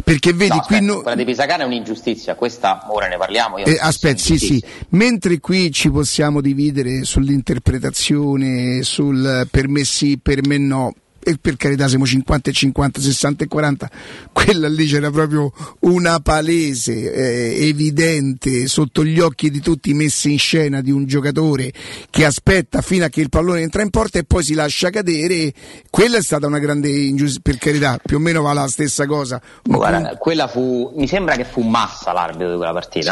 Perché 0.04 0.32
vedi 0.34 0.56
No, 0.56 0.62
qui 0.62 0.76
aspetta, 0.76 0.94
no- 0.94 1.02
quella 1.02 1.16
di 1.18 1.26
Pisacane 1.26 1.64
è 1.64 1.66
un'ingiustizia, 1.66 2.36
questa 2.36 2.86
ora 2.90 3.08
ne 3.08 3.18
parliamo. 3.18 3.58
Io 3.58 3.66
Eh, 3.66 3.78
aspetta, 3.80 4.18
sì, 4.18 4.38
sì. 4.38 4.64
Mentre 4.90 5.40
qui 5.40 5.72
ci 5.72 5.90
possiamo 5.90 6.40
dividere 6.42 7.04
sull'interpretazione, 7.04 8.84
sul 8.84 9.48
per 9.52 9.68
me 9.68 9.84
sì, 9.84 10.18
per 10.22 10.46
me 10.46 10.58
no. 10.58 10.94
E 11.28 11.38
per 11.42 11.58
carità 11.58 11.90
siamo 11.90 12.06
50 12.06 12.50
e 12.50 12.54
50, 12.54 13.02
60 13.02 13.44
e 13.44 13.48
40, 13.50 13.90
quella 14.32 14.70
lì 14.70 14.88
c'era 14.88 15.12
proprio 15.12 15.52
una 15.82 16.22
palese, 16.22 17.12
eh, 17.12 17.68
evidente, 17.68 18.68
sotto 18.68 19.04
gli 19.04 19.20
occhi 19.20 19.52
di 19.52 19.60
tutti 19.60 19.94
messa 19.94 20.30
in 20.30 20.40
scena 20.40 20.80
di 20.80 20.90
un 20.90 21.06
giocatore 21.06 21.74
che 22.10 22.24
aspetta 22.24 22.82
fino 22.82 23.04
a 23.04 23.10
che 23.10 23.20
il 23.20 23.28
pallone 23.28 23.60
entra 23.60 23.82
in 23.82 23.90
porta 23.90 24.20
e 24.20 24.24
poi 24.24 24.42
si 24.42 24.54
lascia 24.54 24.90
cadere. 24.90 25.52
Quella 25.90 26.16
è 26.16 26.22
stata 26.22 26.48
una 26.48 26.60
grande 26.60 26.88
ingiustizia, 26.88 27.42
per 27.44 27.58
carità, 27.58 28.00
più 28.02 28.16
o 28.16 28.20
meno 28.22 28.42
va 28.42 28.54
la 28.54 28.70
stessa 28.70 29.06
cosa. 29.06 29.42
Guarda, 29.64 30.16
quella 30.16 30.48
fu, 30.48 30.94
mi 30.96 31.10
sembra 31.10 31.36
che 31.36 31.44
fu 31.44 31.60
Massa 31.60 32.14
l'arbitro 32.14 32.52
di 32.52 32.56
quella 32.56 32.72
partita. 32.72 33.12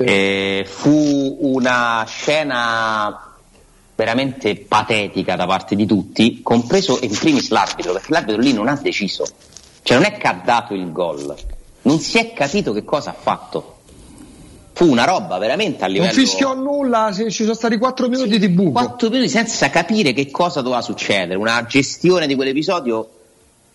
Eh, 0.00 0.66
fu 0.68 1.38
una 1.40 2.04
scena 2.04 3.27
veramente 3.98 4.54
patetica 4.54 5.34
da 5.34 5.44
parte 5.44 5.74
di 5.74 5.84
tutti, 5.84 6.40
compreso 6.40 7.00
in 7.02 7.10
primis 7.18 7.48
l'arbitro, 7.48 7.92
perché 7.94 8.12
l'arbitro 8.12 8.40
lì 8.40 8.52
non 8.52 8.68
ha 8.68 8.76
deciso. 8.76 9.26
Cioè 9.82 9.96
non 9.96 10.06
è 10.06 10.16
che 10.16 10.28
ha 10.28 10.40
dato 10.44 10.72
il 10.72 10.92
gol, 10.92 11.34
non 11.82 11.98
si 11.98 12.16
è 12.16 12.32
capito 12.32 12.72
che 12.72 12.84
cosa 12.84 13.10
ha 13.10 13.14
fatto. 13.14 13.78
Fu 14.72 14.88
una 14.88 15.02
roba 15.04 15.38
veramente 15.38 15.82
a 15.82 15.86
Non 15.88 15.94
livello... 15.94 16.12
fischiò 16.12 16.54
nulla, 16.54 17.12
ci 17.12 17.28
sono 17.28 17.54
stati 17.54 17.76
4 17.76 18.08
minuti 18.08 18.38
di 18.38 18.48
buco. 18.48 18.70
4 18.70 19.10
minuti 19.10 19.28
senza 19.28 19.68
capire 19.68 20.12
che 20.12 20.30
cosa 20.30 20.60
doveva 20.60 20.80
succedere, 20.80 21.34
una 21.34 21.66
gestione 21.66 22.28
di 22.28 22.36
quell'episodio 22.36 23.10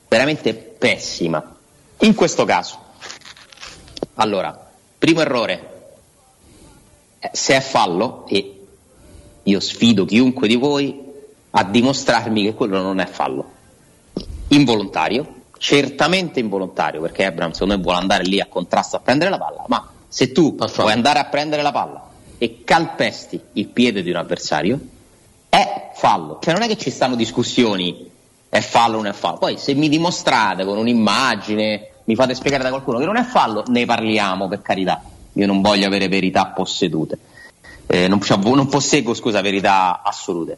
veramente 0.08 0.54
pessima. 0.54 1.54
In 2.00 2.16
questo 2.16 2.46
caso, 2.46 2.78
allora, 4.16 4.72
primo 4.98 5.20
errore, 5.20 5.72
Eh, 7.20 7.30
se 7.32 7.56
è 7.56 7.62
fallo, 7.62 8.26
e 8.28 8.53
io 9.44 9.60
sfido 9.60 10.06
chiunque 10.06 10.48
di 10.48 10.56
voi 10.56 11.02
a 11.52 11.64
dimostrarmi 11.64 12.44
che 12.44 12.54
quello 12.54 12.82
non 12.82 13.00
è 13.00 13.06
fallo, 13.06 13.52
involontario, 14.50 15.42
certamente 15.58 16.40
involontario, 16.40 17.02
perché 17.02 17.26
Ebram 17.26 17.52
secondo 17.52 17.78
me 17.78 17.82
vuole 17.82 18.00
andare 18.00 18.24
lì 18.24 18.40
a 18.40 18.48
contrasto 18.48 18.96
a 18.96 19.00
prendere 19.00 19.30
la 19.30 19.38
palla, 19.38 19.64
ma 19.68 19.90
se 20.08 20.32
tu 20.32 20.56
vuoi 20.56 20.92
andare 20.92 21.20
a 21.20 21.26
prendere 21.26 21.62
la 21.62 21.72
palla 21.72 22.10
e 22.38 22.64
calpesti 22.64 23.40
il 23.54 23.68
piede 23.68 24.02
di 24.02 24.10
un 24.10 24.18
avversario, 24.18 24.80
è 25.50 25.92
fallo. 25.94 26.40
Cioè 26.42 26.54
non 26.54 26.64
è 26.64 26.68
che 26.68 26.78
ci 26.78 26.90
stanno 26.90 27.16
discussioni, 27.16 28.10
è 28.50 28.60
fallo 28.60 28.98
o 28.98 29.02
non 29.02 29.12
è 29.12 29.14
fallo. 29.14 29.38
Poi 29.38 29.58
se 29.58 29.74
mi 29.74 29.90
dimostrate 29.90 30.66
con 30.66 30.78
un'immagine, 30.78 31.90
mi 32.06 32.16
fate 32.16 32.34
spiegare 32.34 32.64
da 32.64 32.70
qualcuno 32.70 32.98
che 32.98 33.06
non 33.06 33.18
è 33.18 33.24
fallo, 33.24 33.64
ne 33.68 33.86
parliamo 33.86 34.48
per 34.48 34.62
carità. 34.62 35.02
Io 35.34 35.46
non 35.46 35.62
voglio 35.62 35.88
avere 35.88 36.08
verità 36.08 36.48
possedute. 36.48 37.18
Eh, 37.88 38.08
non, 38.08 38.22
cioè, 38.22 38.38
non 38.38 38.68
posseggo, 38.68 39.14
scusa, 39.14 39.42
verità 39.42 40.02
assolute. 40.04 40.58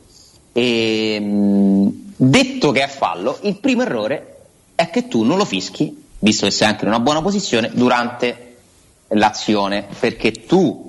E, 0.54 1.20
mh, 1.20 2.14
detto 2.16 2.72
che 2.72 2.84
è 2.84 2.88
fallo, 2.88 3.40
il 3.42 3.58
primo 3.58 3.82
errore 3.82 4.38
è 4.76 4.90
che 4.90 5.08
tu 5.08 5.24
non 5.24 5.38
lo 5.38 5.46
fischi, 5.46 6.04
visto 6.20 6.46
che 6.46 6.52
sei 6.52 6.68
anche 6.68 6.84
in 6.84 6.90
una 6.90 7.00
buona 7.00 7.22
posizione, 7.22 7.72
durante 7.74 8.58
l'azione, 9.10 9.88
perché 10.00 10.32
tu 10.32 10.84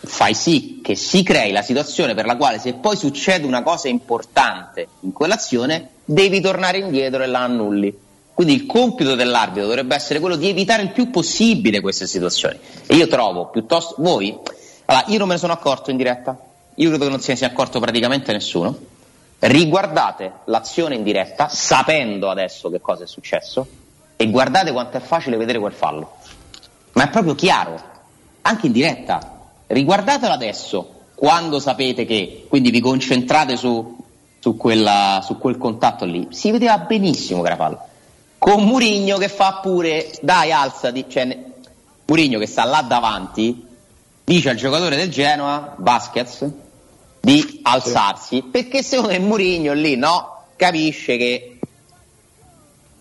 fai 0.00 0.34
sì 0.34 0.80
che 0.82 0.94
si 0.94 1.22
crei 1.22 1.52
la 1.52 1.62
situazione 1.62 2.14
per 2.14 2.24
la 2.24 2.36
quale 2.36 2.58
se 2.58 2.74
poi 2.74 2.96
succede 2.96 3.46
una 3.46 3.62
cosa 3.62 3.88
importante 3.88 4.88
in 5.00 5.12
quell'azione, 5.12 5.90
devi 6.04 6.40
tornare 6.40 6.78
indietro 6.78 7.22
e 7.22 7.26
la 7.26 7.42
annulli. 7.42 8.06
Quindi 8.32 8.54
il 8.54 8.66
compito 8.66 9.16
dell'arbitro 9.16 9.66
dovrebbe 9.66 9.96
essere 9.96 10.20
quello 10.20 10.36
di 10.36 10.48
evitare 10.48 10.82
il 10.82 10.92
più 10.92 11.10
possibile 11.10 11.80
queste 11.80 12.06
situazioni. 12.06 12.56
E 12.86 12.94
io 12.94 13.08
trovo 13.08 13.48
piuttosto 13.50 13.96
voi, 13.98 14.38
allora 14.90 15.04
io 15.08 15.18
non 15.18 15.28
me 15.28 15.34
ne 15.34 15.40
sono 15.40 15.52
accorto 15.52 15.90
in 15.90 15.98
diretta, 15.98 16.38
io 16.74 16.88
credo 16.88 17.04
che 17.04 17.10
non 17.10 17.20
se 17.20 17.32
ne 17.32 17.36
sia 17.36 17.46
accorto 17.48 17.78
praticamente 17.78 18.32
nessuno. 18.32 18.74
Riguardate 19.38 20.32
l'azione 20.46 20.94
in 20.94 21.02
diretta, 21.02 21.48
sapendo 21.48 22.30
adesso 22.30 22.70
che 22.70 22.80
cosa 22.80 23.04
è 23.04 23.06
successo, 23.06 23.66
e 24.16 24.30
guardate 24.30 24.72
quanto 24.72 24.96
è 24.96 25.00
facile 25.00 25.36
vedere 25.36 25.58
quel 25.58 25.72
fallo. 25.72 26.16
Ma 26.92 27.04
è 27.04 27.10
proprio 27.10 27.34
chiaro, 27.34 27.78
anche 28.40 28.66
in 28.66 28.72
diretta. 28.72 29.40
Riguardatelo 29.66 30.32
adesso, 30.32 30.94
quando 31.14 31.60
sapete 31.60 32.06
che, 32.06 32.46
quindi 32.48 32.70
vi 32.70 32.80
concentrate 32.80 33.58
su, 33.58 33.94
su, 34.38 34.56
quella- 34.56 35.20
su 35.22 35.36
quel 35.36 35.58
contatto 35.58 36.06
lì. 36.06 36.28
Si 36.30 36.50
vedeva 36.50 36.78
benissimo 36.78 37.42
che 37.42 37.48
era 37.48 37.56
fallo. 37.56 37.86
Con 38.38 38.64
Murigno 38.64 39.18
che 39.18 39.28
fa 39.28 39.58
pure, 39.60 40.10
dai 40.22 40.50
alzati, 40.50 41.04
cioè, 41.08 41.44
Murigno 42.06 42.38
che 42.38 42.46
sta 42.46 42.64
là 42.64 42.80
davanti, 42.80 43.66
dice 44.28 44.50
al 44.50 44.56
giocatore 44.56 44.96
del 44.96 45.08
Genoa, 45.08 45.74
Vasquez, 45.78 46.46
di 47.18 47.60
alzarsi, 47.62 48.42
perché 48.42 48.82
secondo 48.82 49.12
me 49.12 49.18
Murigno 49.18 49.72
lì, 49.72 49.96
no, 49.96 50.44
capisce 50.54 51.16
che 51.16 51.58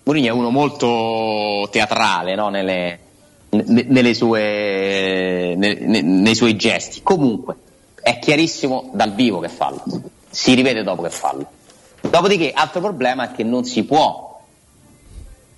Mourinho 0.04 0.28
è 0.28 0.32
uno 0.32 0.50
molto 0.52 1.68
teatrale 1.70 2.34
no? 2.34 2.48
nelle, 2.48 3.00
ne- 3.50 3.86
nelle 3.90 4.14
sue, 4.14 5.54
ne- 5.58 6.02
nei 6.02 6.34
suoi 6.34 6.56
gesti. 6.56 7.02
Comunque, 7.04 7.56
è 8.02 8.20
chiarissimo 8.20 8.92
dal 8.94 9.14
vivo 9.14 9.40
che 9.40 9.50
fallo, 9.50 9.84
si 10.30 10.54
rivede 10.54 10.82
dopo 10.82 11.02
che 11.02 11.10
fallo. 11.10 11.46
Dopodiché, 12.00 12.54
altro 12.54 12.80
problema 12.80 13.32
è 13.32 13.36
che 13.36 13.44
non 13.44 13.66
si 13.66 13.84
può 13.84 14.42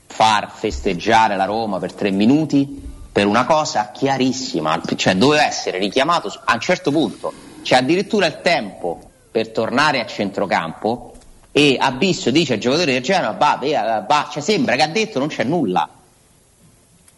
far 0.07 0.49
festeggiare 0.51 1.35
la 1.35 1.45
Roma 1.45 1.77
per 1.77 1.93
tre 1.93 2.09
minuti 2.09 2.97
per 3.19 3.27
una 3.27 3.43
cosa 3.43 3.91
chiarissima, 3.91 4.81
cioè 4.95 5.13
doveva 5.13 5.45
essere 5.45 5.77
richiamato 5.77 6.33
a 6.45 6.53
un 6.53 6.59
certo 6.61 6.89
punto, 6.89 7.33
c'è 7.63 7.75
addirittura 7.75 8.27
il 8.27 8.39
tempo 8.41 8.97
per 9.29 9.49
tornare 9.49 9.99
a 9.99 10.05
centrocampo 10.05 11.15
e 11.51 11.75
Abisso 11.77 12.31
dice 12.31 12.53
al 12.53 12.59
giocatore 12.59 12.93
del 12.93 13.01
Genoa, 13.01 13.31
va, 13.31 13.59
va, 14.07 14.29
cioè 14.31 14.41
sembra 14.41 14.77
che 14.77 14.83
ha 14.83 14.87
detto 14.87 15.19
non 15.19 15.27
c'è 15.27 15.43
nulla. 15.43 15.89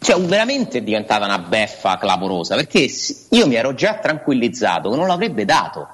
Cioè, 0.00 0.20
veramente 0.22 0.78
è 0.78 0.82
diventata 0.82 1.24
una 1.24 1.38
beffa 1.38 1.96
clamorosa, 1.98 2.56
perché 2.56 2.90
io 3.28 3.46
mi 3.46 3.54
ero 3.54 3.72
già 3.72 3.94
tranquillizzato 3.98 4.90
che 4.90 4.96
non 4.96 5.06
l'avrebbe 5.06 5.44
dato. 5.44 5.86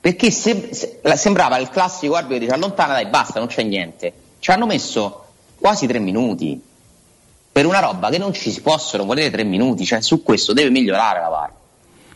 Perché 0.00 0.32
se- 0.32 0.70
se- 0.72 0.98
sembrava 1.14 1.58
il 1.58 1.68
classico 1.68 2.14
arbitro 2.14 2.38
che 2.38 2.44
dice 2.46 2.54
allontana, 2.54 2.94
dai, 2.94 3.06
basta, 3.06 3.38
non 3.38 3.46
c'è 3.46 3.62
niente. 3.62 4.12
Ci 4.40 4.50
hanno 4.50 4.66
messo 4.66 5.26
quasi 5.60 5.86
tre 5.86 6.00
minuti 6.00 6.60
per 7.52 7.66
una 7.66 7.80
roba 7.80 8.08
che 8.08 8.16
non 8.16 8.32
ci 8.32 8.50
si 8.50 8.62
possono 8.62 9.04
volere 9.04 9.30
tre 9.30 9.44
minuti, 9.44 9.84
cioè 9.84 10.00
su 10.00 10.22
questo 10.22 10.54
deve 10.54 10.70
migliorare 10.70 11.20
la 11.20 11.28
VAR. 11.28 11.52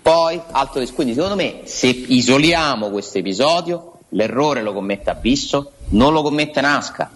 Poi, 0.00 0.40
altro 0.52 0.80
dis- 0.80 0.94
quindi 0.94 1.12
secondo 1.12 1.36
me, 1.36 1.62
se 1.64 1.88
isoliamo 1.88 2.88
questo 2.88 3.18
episodio, 3.18 3.98
l'errore 4.10 4.62
lo 4.62 4.72
commette 4.72 5.10
Abisso, 5.10 5.72
non 5.88 6.14
lo 6.14 6.22
commette 6.22 6.60
Nasca, 6.62 7.10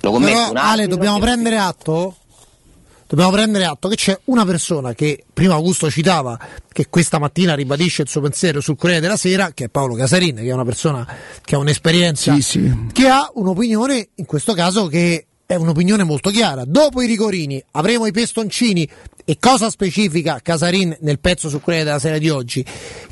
lo 0.00 0.10
commette 0.12 0.34
Però, 0.34 0.50
un 0.50 0.56
Ale, 0.56 0.68
arbitro 0.68 0.94
dobbiamo 0.94 1.18
prendere 1.18 1.58
atto. 1.58 2.16
Dobbiamo 3.08 3.30
prendere 3.30 3.64
atto 3.64 3.88
che 3.88 3.96
c'è 3.96 4.20
una 4.24 4.44
persona 4.44 4.92
che 4.92 5.24
prima 5.32 5.54
Augusto 5.54 5.90
citava, 5.90 6.38
che 6.70 6.88
questa 6.90 7.18
mattina 7.18 7.54
ribadisce 7.54 8.02
il 8.02 8.08
suo 8.08 8.20
pensiero 8.20 8.60
sul 8.60 8.76
Corriere 8.76 9.00
della 9.00 9.16
Sera, 9.16 9.52
che 9.54 9.64
è 9.64 9.68
Paolo 9.70 9.94
Casarin, 9.94 10.36
che 10.36 10.48
è 10.48 10.52
una 10.52 10.66
persona 10.66 11.06
che 11.42 11.54
ha 11.54 11.58
un'esperienza, 11.58 12.36
che 12.92 13.08
ha 13.08 13.30
un'opinione, 13.32 14.10
in 14.16 14.26
questo 14.26 14.52
caso, 14.52 14.88
che 14.88 15.24
è 15.48 15.54
un'opinione 15.54 16.02
molto 16.02 16.28
chiara. 16.28 16.66
Dopo 16.66 17.00
i 17.00 17.06
rigorini 17.06 17.64
avremo 17.70 18.04
i 18.04 18.12
pestoncini 18.12 18.86
e 19.24 19.38
cosa 19.40 19.70
specifica 19.70 20.40
Casarin 20.42 20.94
nel 21.00 21.20
pezzo 21.20 21.48
sul 21.48 21.62
Corriere 21.62 21.86
della 21.86 21.98
Sera 21.98 22.18
di 22.18 22.28
oggi? 22.28 22.62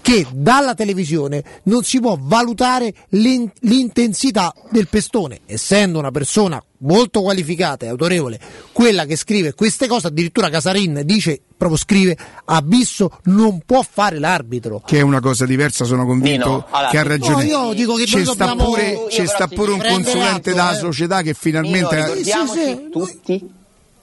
Che 0.02 0.26
dalla 0.32 0.74
televisione 0.74 1.42
non 1.62 1.82
si 1.82 1.98
può 1.98 2.18
valutare 2.20 2.92
l'in- 3.10 3.50
l'intensità 3.60 4.52
del 4.68 4.86
pestone, 4.88 5.40
essendo 5.46 5.98
una 5.98 6.10
persona 6.10 6.62
molto 6.86 7.20
qualificata 7.20 7.84
e 7.84 7.88
autorevole, 7.88 8.40
quella 8.72 9.04
che 9.04 9.16
scrive 9.16 9.54
queste 9.54 9.86
cose, 9.86 10.06
addirittura 10.06 10.48
Casarin 10.48 11.02
dice, 11.04 11.40
proprio 11.56 11.78
scrive, 11.78 12.16
Abisso 12.46 13.18
non 13.24 13.60
può 13.66 13.82
fare 13.82 14.18
l'arbitro. 14.18 14.82
Che 14.84 14.98
è 14.98 15.02
una 15.02 15.20
cosa 15.20 15.44
diversa, 15.44 15.84
sono 15.84 16.06
convinto 16.06 16.66
allora, 16.70 16.90
che 16.90 16.98
ha 16.98 17.02
ragione. 17.02 17.44
No, 17.44 17.68
io 17.68 17.72
dico 17.74 17.94
che 17.96 18.04
c'è 18.04 18.16
noi 18.16 18.24
sta 18.24 18.46
dobbiamo- 18.46 18.70
pure, 18.70 19.06
c'è 19.08 19.26
sta 19.26 19.48
pure 19.48 19.72
un 19.72 19.84
consulente 19.86 20.50
della 20.50 20.72
eh. 20.72 20.78
società 20.78 21.22
che 21.22 21.34
finalmente... 21.34 21.94
ricordiamoci 21.96 22.60
Sì, 22.60 22.64
sì, 22.64 22.88
tutti 22.90 23.50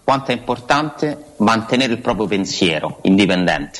quanto 0.03 0.31
è 0.31 0.35
importante 0.35 1.33
mantenere 1.37 1.93
il 1.93 1.99
proprio 1.99 2.27
pensiero 2.27 2.99
indipendente. 3.03 3.79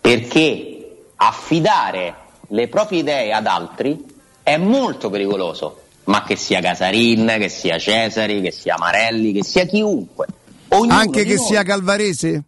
Perché 0.00 1.04
affidare 1.16 2.14
le 2.48 2.68
proprie 2.68 3.00
idee 3.00 3.32
ad 3.32 3.46
altri 3.46 4.04
è 4.42 4.56
molto 4.56 5.08
pericoloso. 5.10 5.80
Ma 6.04 6.24
che 6.24 6.36
sia 6.36 6.60
Casarin, 6.60 7.36
che 7.38 7.48
sia 7.48 7.78
Cesari, 7.78 8.40
che 8.40 8.50
sia 8.50 8.76
Marelli, 8.78 9.32
che 9.32 9.44
sia 9.44 9.64
chiunque. 9.66 10.26
Ognuno 10.68 10.94
Anche 10.94 11.24
che 11.24 11.34
noi- 11.36 11.44
sia 11.44 11.62
Calvarese? 11.62 12.44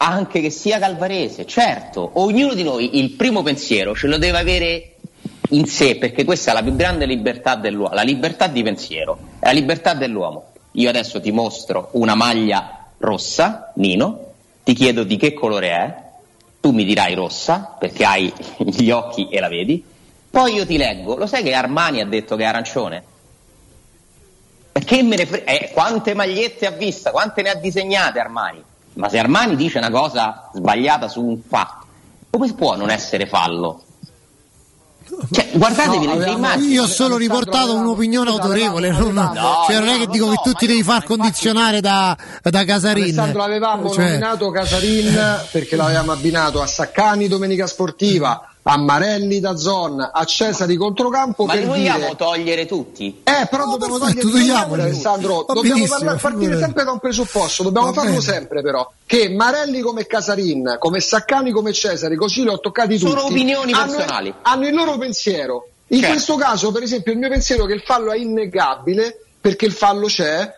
anche 0.00 0.40
che 0.40 0.50
sia 0.50 0.78
Calvarese, 0.78 1.44
certo, 1.44 2.10
ognuno 2.14 2.54
di 2.54 2.62
noi 2.62 2.98
il 2.98 3.10
primo 3.10 3.42
pensiero 3.42 3.96
ce 3.96 4.06
lo 4.06 4.16
deve 4.16 4.38
avere 4.38 4.94
in 5.50 5.66
sé, 5.66 5.96
perché 5.96 6.24
questa 6.24 6.52
è 6.52 6.54
la 6.54 6.62
più 6.62 6.76
grande 6.76 7.04
libertà 7.04 7.56
dell'uomo, 7.56 7.94
la 7.94 8.02
libertà 8.02 8.46
di 8.46 8.62
pensiero, 8.62 9.18
è 9.40 9.46
la 9.46 9.52
libertà 9.52 9.94
dell'uomo. 9.94 10.52
Io 10.72 10.88
adesso 10.88 11.20
ti 11.20 11.32
mostro 11.32 11.88
una 11.92 12.14
maglia 12.14 12.86
rossa, 12.98 13.72
Nino, 13.76 14.34
ti 14.62 14.72
chiedo 14.74 15.02
di 15.02 15.16
che 15.16 15.32
colore 15.34 15.68
è, 15.70 15.94
tu 16.60 16.70
mi 16.70 16.84
dirai 16.84 17.14
rossa, 17.14 17.74
perché 17.78 18.04
hai 18.04 18.32
gli 18.58 18.90
occhi 18.90 19.28
e 19.28 19.40
la 19.40 19.48
vedi, 19.48 19.82
poi 20.38 20.54
io 20.54 20.64
ti 20.64 20.76
leggo, 20.76 21.16
lo 21.16 21.26
sai 21.26 21.42
che 21.42 21.52
Armani 21.52 22.00
ha 22.00 22.06
detto 22.06 22.36
che 22.36 22.44
è 22.44 22.46
arancione? 22.46 23.02
Perché 24.70 25.02
me 25.02 25.16
ne 25.16 25.26
fre- 25.26 25.42
eh, 25.42 25.70
quante 25.72 26.14
magliette 26.14 26.64
ha 26.64 26.70
vista, 26.70 27.10
quante 27.10 27.42
ne 27.42 27.50
ha 27.50 27.54
disegnate 27.56 28.20
Armani? 28.20 28.62
Ma 28.94 29.08
se 29.08 29.18
Armani 29.18 29.56
dice 29.56 29.78
una 29.78 29.90
cosa 29.90 30.48
sbagliata 30.54 31.08
su 31.08 31.24
un 31.24 31.40
fatto, 31.42 31.86
come 32.30 32.54
può 32.54 32.76
non 32.76 32.88
essere 32.88 33.26
fallo? 33.26 33.82
Cioè, 35.32 35.48
guardatevi 35.54 36.06
No, 36.06 36.14
le 36.16 36.30
immagini. 36.30 36.72
Io 36.72 36.84
ho 36.84 36.86
solo 36.86 37.16
riportato 37.16 37.74
un'opinione 37.74 38.30
autorevole, 38.30 38.90
non, 38.90 39.32
cioè, 39.66 39.78
non 39.80 39.88
è 39.88 39.98
che 39.98 40.06
dico 40.06 40.28
che 40.28 40.40
tu 40.44 40.52
ti 40.52 40.66
devi 40.68 40.84
far 40.84 41.02
condizionare 41.02 41.80
da, 41.80 42.16
da 42.42 42.64
Casarin. 42.64 43.02
Alessandro 43.02 43.42
avevamo 43.42 43.90
Cioè, 43.90 44.04
nominato 44.04 44.50
Casarin 44.50 45.46
perché 45.50 45.74
l'avevamo 45.74 46.12
abbinato 46.12 46.62
a 46.62 46.66
Saccani 46.66 47.26
Domenica 47.26 47.66
Sportiva, 47.66 48.52
a 48.70 48.76
Marelli 48.76 49.40
da 49.40 49.56
Zon, 49.56 49.98
a 49.98 50.24
Cesari 50.24 50.76
Controcampo 50.76 51.46
Ma 51.46 51.54
per 51.54 51.62
li 51.62 51.68
vogliamo 51.68 51.98
dire 52.00 52.16
togliere 52.16 52.66
tutti? 52.66 53.20
Eh, 53.24 53.46
però 53.48 53.64
dobbiamo 53.64 53.98
perfetto, 53.98 54.28
togliere 54.28 54.46
togliamoli. 54.46 54.80
Alessandro, 54.82 55.46
dobbiamo 55.48 55.86
parlare- 55.86 56.18
partire 56.18 56.58
sempre 56.58 56.84
da 56.84 56.90
un 56.90 56.98
presupposto, 56.98 57.62
dobbiamo 57.62 57.86
Va 57.86 57.92
farlo 57.94 58.10
bene. 58.10 58.22
sempre 58.22 58.60
però, 58.60 58.86
che 59.06 59.30
Marelli 59.30 59.80
come 59.80 60.06
Casarin, 60.06 60.76
come 60.78 61.00
Saccani 61.00 61.50
come 61.50 61.72
Cesari, 61.72 62.14
così 62.16 62.42
li 62.42 62.50
ho 62.50 62.58
toccati 62.60 62.98
tutti. 62.98 63.10
Sono 63.10 63.24
opinioni 63.24 63.72
hanno- 63.72 63.90
personali. 63.94 64.34
Hanno 64.42 64.66
il 64.66 64.74
loro 64.74 64.98
pensiero. 64.98 65.68
In 65.86 66.00
Certo. 66.00 66.12
questo 66.12 66.36
caso, 66.36 66.70
per 66.70 66.82
esempio, 66.82 67.12
il 67.12 67.18
mio 67.18 67.30
pensiero 67.30 67.64
è 67.64 67.68
che 67.68 67.72
il 67.72 67.80
fallo 67.82 68.12
è 68.12 68.18
innegabile 68.18 69.18
perché 69.40 69.64
il 69.64 69.72
fallo 69.72 70.08
c'è, 70.08 70.54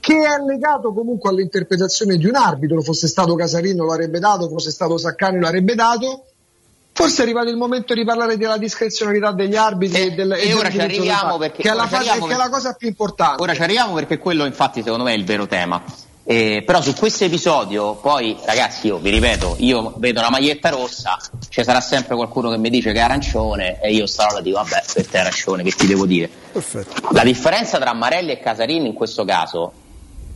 che 0.00 0.14
è 0.14 0.44
legato 0.46 0.92
comunque 0.92 1.30
all'interpretazione 1.30 2.18
di 2.18 2.26
un 2.26 2.34
arbitro, 2.34 2.82
fosse 2.82 3.08
stato 3.08 3.34
Casarino 3.34 3.84
lo 3.86 3.92
avrebbe 3.94 4.18
dato, 4.18 4.48
fosse 4.50 4.70
stato 4.70 4.98
Saccani 4.98 5.38
lo 5.38 5.46
avrebbe 5.46 5.74
dato. 5.74 6.24
Forse 6.96 7.20
è 7.20 7.24
arrivato 7.24 7.50
il 7.50 7.56
momento 7.58 7.92
di 7.92 8.04
parlare 8.04 8.38
della 8.38 8.56
discrezionalità 8.56 9.30
degli 9.30 9.54
arbitri 9.54 10.00
e, 10.00 10.10
del, 10.14 10.32
e 10.32 10.46
del 10.48 10.56
ora 10.56 10.70
ci 10.70 10.78
diritto 10.78 11.02
di 11.02 11.08
arriviamo 11.10 11.36
perché- 11.36 11.60
che 11.62 11.68
è, 11.68 11.74
la, 11.74 11.82
ora 11.82 11.84
ci 11.84 11.90
fa- 11.90 11.96
arriviamo 11.98 12.26
che 12.26 12.32
è 12.32 12.36
la 12.38 12.48
cosa 12.48 12.72
più 12.72 12.88
importante. 12.88 13.42
Ora 13.42 13.54
ci 13.54 13.62
arriviamo 13.62 13.92
perché 13.92 14.16
quello 14.16 14.46
infatti 14.46 14.82
secondo 14.82 15.04
me 15.04 15.12
è 15.12 15.16
il 15.16 15.24
vero 15.26 15.46
tema. 15.46 15.82
Eh, 16.24 16.62
però 16.64 16.80
su 16.80 16.94
questo 16.94 17.24
episodio, 17.24 17.96
poi 17.96 18.34
ragazzi, 18.46 18.86
io 18.86 18.96
vi 18.96 19.10
ripeto, 19.10 19.56
io 19.58 19.92
vedo 19.98 20.20
una 20.20 20.30
maglietta 20.30 20.70
rossa, 20.70 21.18
ci 21.50 21.62
sarà 21.62 21.82
sempre 21.82 22.16
qualcuno 22.16 22.50
che 22.50 22.56
mi 22.56 22.70
dice 22.70 22.92
che 22.92 22.98
è 22.98 23.02
arancione 23.02 23.78
e 23.82 23.92
io 23.92 24.06
starò 24.06 24.32
là 24.32 24.38
e 24.38 24.42
dico 24.42 24.56
vabbè, 24.56 24.82
per 24.94 25.06
te 25.06 25.18
è 25.18 25.20
arancione, 25.20 25.62
che 25.62 25.72
ti 25.72 25.86
devo 25.86 26.06
dire? 26.06 26.30
La 27.12 27.22
differenza 27.24 27.78
tra 27.78 27.92
Marelli 27.92 28.32
e 28.32 28.40
Casarin 28.40 28.86
in 28.86 28.94
questo 28.94 29.24
caso 29.26 29.70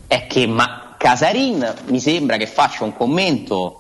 è 0.07 0.27
che 0.27 0.47
ma- 0.47 0.95
Casarin 0.99 1.75
mi 1.87 2.01
sembra 2.01 2.37
che 2.37 2.47
faccia 2.47 2.85
un 2.85 2.93
commento 2.95 3.80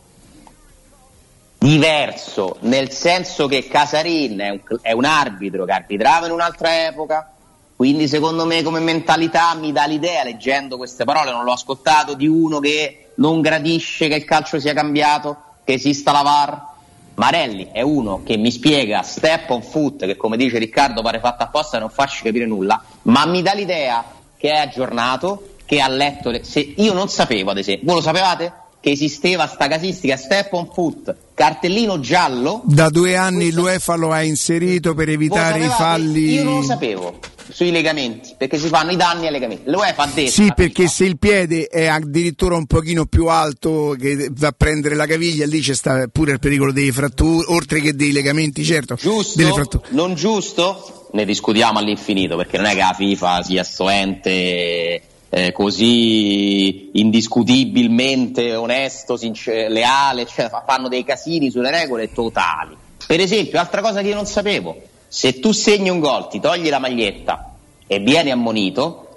diverso, 1.62 2.56
nel 2.60 2.90
senso 2.90 3.46
che 3.46 3.68
Casarin 3.68 4.38
è 4.38 4.48
un, 4.48 4.60
è 4.80 4.92
un 4.92 5.04
arbitro 5.04 5.66
che 5.66 5.72
arbitrava 5.72 6.24
in 6.24 6.32
un'altra 6.32 6.86
epoca, 6.86 7.34
quindi 7.76 8.08
secondo 8.08 8.46
me 8.46 8.62
come 8.62 8.80
mentalità 8.80 9.54
mi 9.54 9.70
dà 9.70 9.84
l'idea, 9.84 10.24
leggendo 10.24 10.78
queste 10.78 11.04
parole, 11.04 11.30
non 11.30 11.44
l'ho 11.44 11.52
ascoltato, 11.52 12.14
di 12.14 12.26
uno 12.26 12.60
che 12.60 13.10
non 13.16 13.42
gradisce 13.42 14.08
che 14.08 14.14
il 14.14 14.24
calcio 14.24 14.58
sia 14.58 14.72
cambiato, 14.72 15.36
che 15.62 15.74
esista 15.74 16.12
la 16.12 16.22
VAR. 16.22 16.68
Marelli 17.16 17.68
è 17.70 17.82
uno 17.82 18.22
che 18.24 18.38
mi 18.38 18.50
spiega 18.50 19.02
step 19.02 19.50
on 19.50 19.62
foot, 19.62 20.06
che 20.06 20.16
come 20.16 20.38
dice 20.38 20.56
Riccardo 20.56 21.02
pare 21.02 21.20
fatta 21.20 21.44
apposta 21.44 21.76
e 21.76 21.80
non 21.80 21.90
farci 21.90 22.22
capire 22.22 22.46
nulla, 22.46 22.82
ma 23.02 23.26
mi 23.26 23.42
dà 23.42 23.52
l'idea 23.52 24.02
che 24.38 24.48
è 24.50 24.56
aggiornato, 24.56 25.56
che 25.66 25.82
ha 25.82 25.88
letto... 25.88 26.30
le- 26.30 26.42
Se 26.42 26.60
io 26.60 26.94
non 26.94 27.10
sapevo, 27.10 27.50
ad 27.50 27.58
esempio, 27.58 27.84
voi 27.86 27.96
lo 27.96 28.00
sapevate? 28.00 28.52
Che 28.80 28.90
esisteva 28.90 29.46
sta 29.46 29.68
casistica 29.68 30.16
step 30.16 30.54
on 30.54 30.70
foot, 30.72 31.14
cartellino 31.34 32.00
giallo, 32.00 32.62
Da 32.64 32.88
due 32.88 33.14
anni 33.14 33.52
l'UEFA 33.52 33.94
lo 33.94 34.10
ha 34.10 34.22
inserito 34.22 34.94
per 34.94 35.10
evitare 35.10 35.64
i 35.64 35.68
falli. 35.68 36.32
Io 36.32 36.44
non 36.44 36.54
lo 36.56 36.62
sapevo 36.62 37.18
sui 37.50 37.70
legamenti, 37.70 38.34
perché 38.38 38.58
si 38.58 38.68
fanno 38.68 38.92
i 38.92 38.96
danni 38.96 39.26
ai 39.26 39.32
legamenti. 39.32 39.70
L'UEFA 39.70 40.02
ha 40.02 40.06
detto 40.06 40.30
Sì, 40.30 40.50
perché 40.54 40.88
se 40.88 41.04
il 41.04 41.18
piede 41.18 41.66
è 41.66 41.86
addirittura 41.86 42.56
un 42.56 42.66
pochino 42.66 43.06
più 43.06 43.26
alto 43.26 43.94
che 44.00 44.30
va 44.32 44.48
a 44.48 44.54
prendere 44.56 44.94
la 44.94 45.06
caviglia, 45.06 45.44
lì 45.46 45.60
c'è 45.60 45.74
sta 45.74 46.06
pure 46.10 46.32
il 46.32 46.38
pericolo 46.38 46.72
delle 46.72 46.92
fratture, 46.92 47.44
oltre 47.48 47.80
che 47.80 47.94
dei 47.94 48.12
legamenti, 48.12 48.64
certo. 48.64 48.96
Delle 49.34 49.52
fratture. 49.52 49.88
non 49.90 50.14
giusto, 50.14 51.08
ne 51.12 51.24
discutiamo 51.24 51.78
all'infinito, 51.78 52.36
perché 52.36 52.56
non 52.56 52.66
è 52.66 52.72
che 52.72 52.78
la 52.78 52.94
FIFA 52.96 53.42
sia 53.42 53.64
sto 53.64 53.88
ente 53.90 55.02
eh, 55.30 55.52
così 55.52 56.90
indiscutibilmente 56.94 58.54
onesto, 58.54 59.16
sincer- 59.16 59.70
leale, 59.70 60.26
cioè, 60.26 60.48
fa- 60.48 60.64
fanno 60.66 60.88
dei 60.88 61.04
casini 61.04 61.50
sulle 61.50 61.70
regole 61.70 62.12
totali. 62.12 62.76
Per 63.06 63.20
esempio, 63.20 63.60
altra 63.60 63.80
cosa 63.80 64.02
che 64.02 64.08
io 64.08 64.14
non 64.14 64.26
sapevo, 64.26 64.76
se 65.06 65.38
tu 65.38 65.52
segni 65.52 65.88
un 65.88 66.00
gol, 66.00 66.28
ti 66.28 66.40
togli 66.40 66.68
la 66.68 66.78
maglietta 66.78 67.54
e 67.86 67.98
vieni 68.00 68.30
ammonito, 68.30 69.09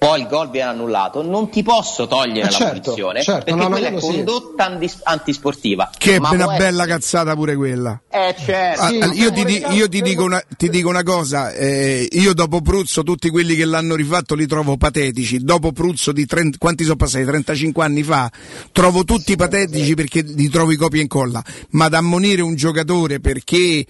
poi 0.00 0.22
il 0.22 0.28
gol 0.28 0.48
viene 0.48 0.70
annullato, 0.70 1.22
non 1.22 1.50
ti 1.50 1.62
posso 1.62 2.06
togliere 2.06 2.48
Eh, 2.48 2.50
la 2.52 2.56
certo, 2.56 2.80
punizione 2.80 3.22
certo, 3.22 3.44
perché 3.44 3.60
no, 3.60 3.68
quella 3.68 3.88
è 3.88 4.00
sì. 4.00 4.06
condotta 4.06 4.64
andis- 4.64 5.00
antisportiva. 5.02 5.90
Che 5.98 6.14
è 6.14 6.18
Ma 6.18 6.30
una 6.30 6.46
bella 6.46 6.84
essere- 6.84 6.86
cazzata 6.98 7.34
pure 7.34 7.54
quella. 7.54 8.00
Eh, 8.08 8.34
certo. 8.42 8.80
Ah, 8.80 8.88
Sì, 8.88 8.98
ah, 8.98 9.12
io, 9.12 9.30
ti, 9.30 9.44
di- 9.44 9.62
io 9.72 9.88
ti 9.90 10.00
dico 10.00 10.22
una, 10.24 10.42
ti 10.56 10.70
dico 10.70 10.88
una 10.88 11.02
cosa, 11.02 11.52
eh, 11.52 12.08
io 12.12 12.32
dopo 12.32 12.62
Pruzzo 12.62 13.02
tutti 13.02 13.28
quelli 13.28 13.54
che 13.54 13.66
l'hanno 13.66 13.94
rifatto 13.94 14.34
li 14.34 14.46
trovo 14.46 14.78
patetici, 14.78 15.38
dopo 15.44 15.70
Pruzzo 15.72 16.12
di 16.12 16.24
30, 16.24 16.56
quanti 16.58 16.84
sono 16.84 16.96
passati? 16.96 17.24
35 17.26 17.84
anni 17.84 18.02
fa, 18.02 18.30
trovo 18.72 19.04
tutti 19.04 19.36
patetici 19.36 19.94
perché 19.94 20.22
li 20.22 20.48
trovo 20.48 20.72
i 20.72 20.76
copia 20.76 21.00
e 21.00 21.02
incolla, 21.02 21.44
ma 21.72 21.90
da 21.90 21.98
ammonire 21.98 22.40
un 22.40 22.54
giocatore 22.54 23.20
perché, 23.20 23.84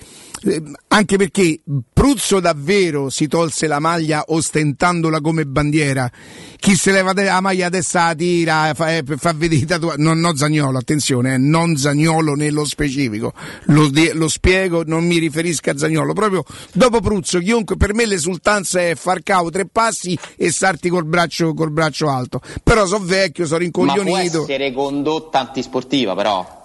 eh, 0.45 0.62
anche 0.89 1.17
perché 1.17 1.61
Pruzzo 1.93 2.41
davvero 2.41 3.11
si 3.11 3.27
tolse 3.27 3.67
la 3.67 3.79
maglia 3.79 4.25
ostentandola 4.27 5.21
come 5.21 5.45
bandiera, 5.45 6.11
chi 6.57 6.75
se 6.75 6.93
leva 6.93 7.12
la 7.15 7.41
maglia 7.41 7.67
adesso 7.67 7.99
la 7.99 8.15
tira, 8.17 8.73
fa, 8.75 8.97
eh, 8.97 9.05
fa 9.05 9.33
vedere 9.33 9.62
i 9.62 9.67
tatuaggi, 9.67 10.03
non, 10.03 10.19
non 10.19 10.37
Zagnolo, 10.37 10.79
attenzione, 10.79 11.35
eh, 11.35 11.39
non 11.39 11.77
Zagnolo 11.77 12.35
nello 12.35 12.65
specifico, 12.65 13.33
lo, 13.65 13.91
lo 14.15 14.29
spiego, 14.29 14.83
non 14.85 15.07
mi 15.07 15.19
riferisco 15.19 15.71
a 15.71 15.77
Zagnolo, 15.77 16.12
proprio 16.12 16.45
dopo 16.73 17.01
Pruzzo, 17.01 17.39
chiunque, 17.39 17.77
per 17.77 17.95
me 17.95 18.07
l'esultanza 18.07 18.81
è 18.81 18.95
far 18.95 19.23
cavo 19.23 19.51
tre 19.51 19.67
passi 19.67 20.19
e 20.37 20.51
starti 20.51 20.89
col 20.89 21.05
braccio, 21.05 21.53
col 21.55 21.71
braccio 21.71 22.09
alto, 22.09 22.41
però 22.62 22.87
so 22.87 22.99
vecchio, 22.99 23.47
sono 23.47 23.62
Ma 23.62 23.71
può 23.71 23.85
rincoglionito. 23.85 24.43
essere 24.43 24.73
condotta 24.73 25.39
antisportiva, 25.41 26.15
però. 26.15 26.59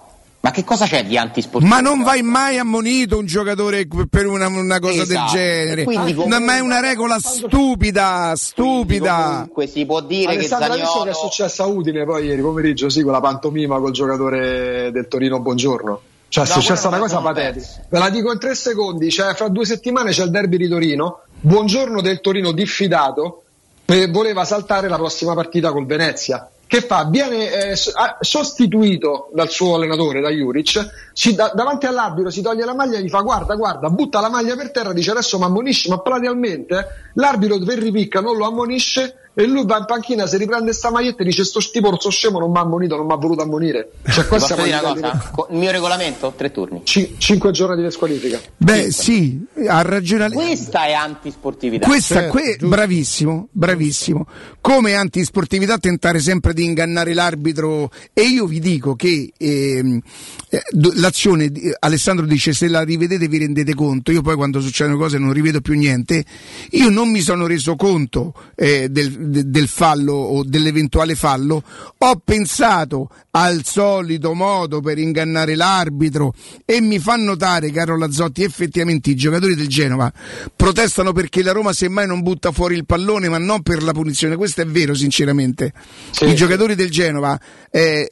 Ma 0.46 0.52
che 0.52 0.62
cosa 0.62 0.86
c'è 0.86 1.04
di 1.04 1.16
antisportivo? 1.18 1.74
Ma 1.74 1.80
non 1.80 2.04
vai 2.04 2.22
mai 2.22 2.56
ammonito 2.56 3.18
un 3.18 3.26
giocatore 3.26 3.88
per 4.08 4.26
una, 4.26 4.46
una 4.46 4.78
cosa 4.78 5.02
del 5.04 5.16
Esatto. 5.16 5.32
genere. 5.32 5.80
E 5.80 5.84
quindi 5.84 6.14
comunque- 6.14 6.38
ma 6.38 6.54
è 6.54 6.60
una 6.60 6.78
regola 6.78 7.18
stupida, 7.18 8.32
stupida. 8.36 9.14
Comunque 9.32 9.66
si 9.66 9.84
può 9.84 10.00
dire 10.02 10.32
Alessandro, 10.34 10.74
che 10.74 10.80
visto 10.82 11.02
che 11.02 11.10
è 11.10 11.14
successo 11.14 11.62
a 11.64 11.66
Udine 11.66 12.04
poi 12.04 12.26
ieri 12.26 12.40
pomeriggio, 12.42 12.88
sì, 12.88 13.02
quella 13.02 13.18
pantomima 13.20 13.80
col 13.80 13.90
giocatore 13.90 14.90
del 14.92 15.08
Torino 15.08 15.40
Buongiorno. 15.40 16.00
Cioè, 16.28 16.44
è 16.44 16.46
No, 16.48 16.52
successa 16.60 16.86
una 16.88 16.98
cosa 16.98 17.18
patetica. 17.18 17.66
Ve 17.88 17.98
la 17.98 18.08
dico 18.10 18.30
in 18.30 18.38
tre 18.38 18.54
secondi. 18.54 19.10
Cioè, 19.10 19.34
fra 19.34 19.48
due 19.48 19.64
settimane 19.64 20.12
c'è 20.12 20.22
il 20.22 20.30
derby 20.30 20.58
di 20.58 20.68
Torino. 20.68 21.22
Buongiorno 21.40 22.00
del 22.00 22.20
Torino 22.20 22.52
diffidato. 22.52 23.42
eh, 23.88 24.08
voleva 24.08 24.44
saltare 24.44 24.88
la 24.88 24.96
prossima 24.96 25.34
partita 25.34 25.70
col 25.72 25.86
Venezia. 25.86 26.48
Che 26.66 26.80
fa? 26.80 27.04
Viene 27.04 27.70
eh, 27.70 27.76
so- 27.76 27.92
sostituito 28.20 29.30
dal 29.32 29.50
suo 29.50 29.76
allenatore, 29.76 30.20
da 30.20 30.30
Juric, 30.30 31.10
si 31.12 31.34
da- 31.34 31.52
davanti 31.54 31.86
all'arbitro 31.86 32.30
si 32.30 32.42
toglie 32.42 32.64
la 32.64 32.74
maglia 32.74 32.98
e 32.98 33.02
gli 33.02 33.08
fa 33.08 33.20
guarda, 33.20 33.54
guarda, 33.54 33.88
butta 33.88 34.20
la 34.20 34.28
maglia 34.28 34.56
per 34.56 34.70
terra, 34.70 34.92
dice 34.92 35.12
adesso 35.12 35.38
mi 35.38 35.44
ammonisci, 35.44 35.88
ma 35.88 35.98
platealmente 36.00 36.86
l'arbitro 37.14 37.58
per 37.58 37.78
ripicca 37.78 38.20
non 38.20 38.36
lo 38.36 38.46
ammonisce 38.46 39.25
e 39.38 39.46
lui 39.46 39.66
va 39.66 39.76
in 39.76 39.84
panchina, 39.84 40.26
si 40.26 40.38
riprende 40.38 40.72
sta 40.72 40.90
maglietta 40.90 41.20
e 41.20 41.26
dice 41.26 41.44
sto 41.44 41.60
stiporzo 41.60 42.08
scemo 42.08 42.38
non 42.38 42.50
mi 42.50 42.56
ha 42.56 42.60
ammonito, 42.60 42.96
non 42.96 43.04
mi 43.04 43.12
ha 43.12 43.16
voluto 43.16 43.42
ammonire. 43.42 43.90
Cioè 44.08 44.26
qua 44.26 44.38
siamo 44.38 44.62
dire 44.62 44.76
a 44.76 44.90
una 44.92 45.10
cosa? 45.10 45.30
Co- 45.30 45.48
Il 45.50 45.58
mio 45.58 45.70
regolamento? 45.70 46.32
Tre 46.34 46.50
turni. 46.50 46.80
di- 46.84 47.14
cinque 47.18 47.50
giorni 47.50 47.82
di 47.82 47.90
squalifica. 47.90 48.40
Beh, 48.56 48.90
sì, 48.90 49.38
ha 49.68 49.82
ragione. 49.82 50.30
Questa 50.30 50.86
è 50.86 50.92
antisportività. 50.92 51.86
Questa, 51.86 52.28
que- 52.28 52.56
bravissimo, 52.60 53.48
bravissimo. 53.52 54.26
Come 54.62 54.94
antisportività 54.94 55.76
tentare 55.76 56.18
sempre 56.18 56.54
di 56.54 56.64
ingannare 56.64 57.12
l'arbitro 57.12 57.90
e 58.14 58.22
io 58.22 58.46
vi 58.46 58.58
dico 58.58 58.96
che 58.96 59.32
ehm, 59.36 60.00
eh, 60.48 60.62
l'azione, 60.94 61.50
di- 61.50 61.70
Alessandro 61.78 62.24
dice 62.24 62.54
se 62.54 62.68
la 62.68 62.82
rivedete 62.82 63.28
vi 63.28 63.36
rendete 63.38 63.74
conto, 63.74 64.12
io 64.12 64.22
poi 64.22 64.34
quando 64.34 64.60
succedono 64.60 64.96
cose 64.96 65.18
non 65.18 65.32
rivedo 65.34 65.60
più 65.60 65.74
niente, 65.74 66.24
io 66.70 66.88
non 66.88 67.10
mi 67.10 67.20
sono 67.20 67.46
reso 67.46 67.76
conto 67.76 68.32
eh, 68.54 68.88
del, 68.88 69.25
de- 69.26 69.48
del 69.50 69.68
fallo 69.68 70.14
o 70.14 70.44
dell'eventuale 70.44 71.14
fallo, 71.14 71.62
ho 71.98 72.22
pensato 72.24 73.10
al 73.32 73.64
solito 73.64 74.32
modo 74.34 74.80
per 74.80 74.98
ingannare 74.98 75.54
l'arbitro 75.54 76.32
e 76.64 76.80
mi 76.80 76.98
fa 76.98 77.16
notare, 77.16 77.70
caro 77.70 77.96
Lazzotti, 77.98 78.42
effettivamente 78.42 79.10
i 79.10 79.14
giocatori 79.14 79.54
del 79.54 79.68
Genova 79.68 80.12
protestano 80.54 81.12
perché 81.12 81.42
la 81.42 81.52
Roma 81.52 81.72
semmai 81.72 82.06
non 82.06 82.22
butta 82.22 82.50
fuori 82.52 82.74
il 82.74 82.86
pallone, 82.86 83.28
ma 83.28 83.38
non 83.38 83.62
per 83.62 83.82
la 83.82 83.92
punizione. 83.92 84.36
Questo 84.36 84.62
è 84.62 84.66
vero, 84.66 84.94
sinceramente. 84.94 85.72
I 86.20 86.34
giocatori 86.34 86.74
del 86.74 86.90
Genova 86.90 87.38
eh, 87.70 88.08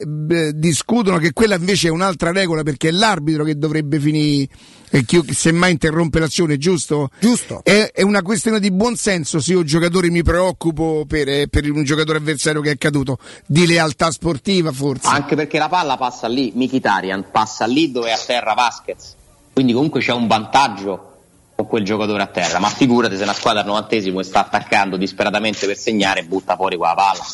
discutono 0.53 1.17
che 1.17 1.33
quella 1.33 1.55
invece 1.55 1.87
è 1.87 1.91
un'altra 1.91 2.31
regola 2.31 2.63
perché 2.63 2.89
è 2.89 2.91
l'arbitro 2.91 3.43
che 3.43 3.57
dovrebbe 3.57 3.99
finire. 3.99 4.47
E 4.89 5.03
chi, 5.03 5.21
semmai 5.33 5.71
interrompe 5.71 6.19
l'azione, 6.19 6.57
giusto? 6.57 7.09
Giusto. 7.19 7.61
È, 7.63 7.91
è 7.93 8.01
una 8.01 8.21
questione 8.21 8.59
di 8.59 8.71
buonsenso 8.71 9.39
se 9.39 9.53
io 9.53 9.63
giocatore 9.63 10.09
mi 10.09 10.23
preoccupo 10.23 11.05
per, 11.07 11.27
eh, 11.27 11.47
per 11.47 11.69
un 11.69 11.83
giocatore 11.83 12.19
avversario 12.19 12.61
che 12.61 12.71
è 12.71 12.77
caduto, 12.77 13.17
di 13.45 13.67
lealtà 13.67 14.11
sportiva 14.11 14.71
forse. 14.71 15.07
Anche 15.07 15.35
perché 15.35 15.57
la 15.57 15.69
palla 15.69 15.97
passa 15.97 16.27
lì, 16.27 16.51
Mkhitaryan 16.55 17.25
passa 17.31 17.65
lì 17.65 17.91
dove 17.91 18.09
è 18.09 18.11
a 18.11 18.19
terra 18.25 18.53
Vasquez. 18.53 19.15
Quindi 19.53 19.73
comunque 19.73 20.01
c'è 20.01 20.11
un 20.11 20.27
vantaggio 20.27 21.13
con 21.55 21.67
quel 21.67 21.83
giocatore 21.83 22.21
a 22.21 22.27
terra. 22.27 22.59
Ma 22.59 22.69
figurati 22.69 23.15
se 23.15 23.23
una 23.23 23.33
squadra 23.33 23.61
al 23.61 23.67
novantesimo 23.67 24.21
sta 24.21 24.41
attaccando 24.41 24.97
disperatamente 24.97 25.65
per 25.65 25.77
segnare 25.77 26.21
e 26.21 26.25
butta 26.25 26.55
fuori 26.55 26.75
quella 26.75 26.93
palla. 26.93 27.25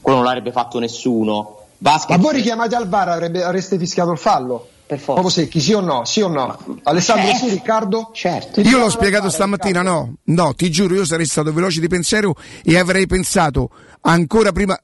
Quello 0.00 0.18
non 0.18 0.26
l'avrebbe 0.26 0.52
fatto 0.52 0.78
nessuno. 0.78 1.66
Vasquez 1.78 2.16
Ma 2.16 2.22
voi 2.22 2.34
richiamati 2.34 2.74
al 2.74 2.88
VAR 2.88 3.08
avrebbe- 3.10 3.44
avreste 3.44 3.78
fischiato 3.78 4.10
il 4.10 4.18
fallo? 4.18 4.68
Per 4.88 4.98
forza. 4.98 5.20
Proprio 5.20 5.28
secchi, 5.30 5.60
sì 5.60 5.74
o 5.74 5.80
no? 5.80 6.06
Sì 6.06 6.22
o 6.22 6.28
no? 6.28 6.80
Alessandro, 6.84 7.26
certo. 7.26 7.44
sì, 7.44 7.50
Riccardo? 7.50 8.10
Certo. 8.14 8.60
Io 8.62 8.78
l'ho 8.78 8.88
spiegato 8.88 9.28
stamattina, 9.28 9.82
no, 9.82 10.14
no, 10.24 10.54
ti 10.54 10.70
giuro, 10.70 10.94
io 10.94 11.04
sarei 11.04 11.26
stato 11.26 11.52
veloce 11.52 11.78
di 11.80 11.88
pensiero 11.88 12.34
e 12.64 12.78
avrei 12.78 13.06
pensato 13.06 13.68
ancora 14.00 14.50
prima. 14.50 14.80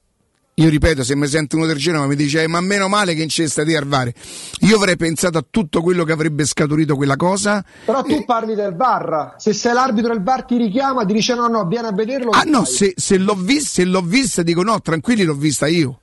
Io 0.57 0.69
ripeto, 0.69 1.03
se 1.03 1.15
mi 1.15 1.25
sente 1.25 1.55
uno 1.55 1.65
del 1.65 1.77
Genova 1.77 2.05
mi 2.05 2.15
dice, 2.15 2.43
"Eh, 2.43 2.47
ma 2.47 2.61
meno 2.61 2.87
male 2.87 3.15
che 3.15 3.23
in 3.23 3.29
cesta 3.29 3.63
di 3.63 3.75
Arvare. 3.75 4.13
Io 4.59 4.75
avrei 4.77 4.95
pensato 4.95 5.39
a 5.39 5.45
tutto 5.49 5.81
quello 5.81 6.03
che 6.03 6.11
avrebbe 6.11 6.45
scaturito 6.45 6.95
quella 6.95 7.15
cosa. 7.15 7.65
Però 7.83 8.03
tu 8.03 8.23
parli 8.25 8.53
del 8.53 8.75
VAR. 8.75 9.33
Se 9.37 9.53
sei 9.53 9.73
l'arbitro 9.73 10.13
e 10.13 10.15
il 10.15 10.21
VAR 10.21 10.45
ti 10.45 10.55
richiama, 10.55 11.03
ti 11.03 11.13
dice 11.13 11.33
no, 11.33 11.47
no, 11.47 11.65
vieni 11.65 11.87
a 11.87 11.91
vederlo. 11.91 12.29
Ah 12.29 12.43
no, 12.45 12.63
se, 12.63 12.93
se 12.95 13.17
l'ho 13.17 13.33
vista, 13.33 13.81
se 13.81 13.85
l'ho 13.85 14.01
vista, 14.01 14.43
dico 14.43 14.61
no, 14.61 14.79
tranquilli, 14.79 15.23
l'ho 15.23 15.33
vista 15.33 15.65
io. 15.65 15.99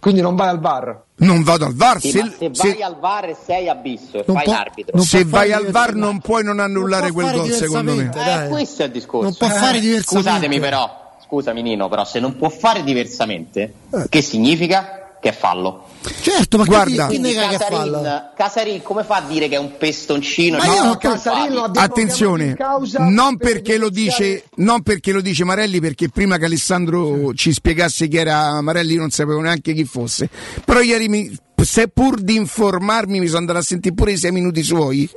Quindi 0.00 0.20
non 0.20 0.36
vai 0.36 0.48
al 0.48 0.60
VAR. 0.60 1.02
Non 1.16 1.42
vado 1.42 1.64
al 1.66 1.74
VAR. 1.74 2.00
Sì, 2.00 2.10
se, 2.10 2.32
se 2.38 2.50
se- 2.52 2.68
vai 2.72 2.82
al 2.82 2.96
VAR 2.98 3.24
e 3.30 3.36
sei 3.44 3.68
abisso 3.68 4.18
e 4.18 4.24
Non 4.26 4.36
fai 4.36 4.44
può- 4.44 4.52
l'arbitro. 4.54 5.00
se 5.00 5.24
vai 5.24 5.52
al 5.52 5.66
VAR 5.70 5.94
non 5.94 6.20
puoi 6.20 6.44
non 6.44 6.60
annullare 6.60 7.10
quel 7.10 7.26
fare 7.26 7.38
gol, 7.38 7.50
secondo 7.50 7.94
me. 7.94 8.10
Eh, 8.14 8.48
questo 8.48 8.82
è 8.82 8.86
il 8.86 8.92
discorso. 8.92 9.24
Non 9.24 9.34
può 9.36 9.48
fare 9.48 9.78
Eh, 9.78 9.80
diversamente. 9.80 10.30
Scusatemi 10.30 10.60
però, 10.60 11.16
scusami 11.26 11.62
Nino, 11.62 11.88
però 11.88 12.04
se 12.04 12.20
non 12.20 12.36
può 12.36 12.48
fare 12.48 12.84
diversamente, 12.84 13.72
Eh. 13.92 14.06
che 14.08 14.22
significa? 14.22 15.07
Che 15.20 15.30
è 15.30 15.32
fallo. 15.32 15.86
Certo, 16.20 16.58
ma 16.58 16.64
Guarda- 16.64 17.08
chi, 17.08 17.16
Quindi 17.18 17.34
nega 17.34 17.48
che 17.48 17.56
Casarin, 17.56 17.76
fallo? 17.92 18.30
Casarin 18.36 18.82
come 18.82 19.02
fa 19.02 19.16
a 19.16 19.20
dire 19.22 19.48
che 19.48 19.56
è 19.56 19.58
un 19.58 19.76
pestoncino? 19.76 20.58
Ma 20.58 20.64
No, 20.64 20.96
che 20.96 21.08
Casarin 21.08 21.70
Attenzione, 21.74 22.56
non 22.98 23.36
per 23.36 23.52
perché, 23.54 23.78
lo 23.78 23.90
denunciare- 23.90 24.24
dice, 24.26 24.44
non 24.56 24.82
perché 24.82 25.10
lo 25.10 25.20
dice 25.20 25.42
Marelli, 25.44 25.80
perché 25.80 26.08
prima 26.08 26.36
che 26.38 26.44
Alessandro 26.44 27.34
ci 27.34 27.52
spiegasse 27.52 28.06
chi 28.06 28.16
era 28.16 28.60
Marelli 28.60 28.92
io 28.94 29.00
non 29.00 29.10
sapevo 29.10 29.40
neanche 29.40 29.72
chi 29.72 29.84
fosse. 29.84 30.30
Però 30.64 30.80
ieri, 30.80 31.08
mi, 31.08 31.36
se 31.62 31.88
pur 31.88 32.20
di 32.20 32.36
informarmi, 32.36 33.18
mi 33.18 33.26
sono 33.26 33.38
andato 33.38 33.58
a 33.58 33.62
sentire 33.62 33.94
pure 33.96 34.12
i 34.12 34.16
sei 34.16 34.30
minuti 34.30 34.62
suoi. 34.62 35.10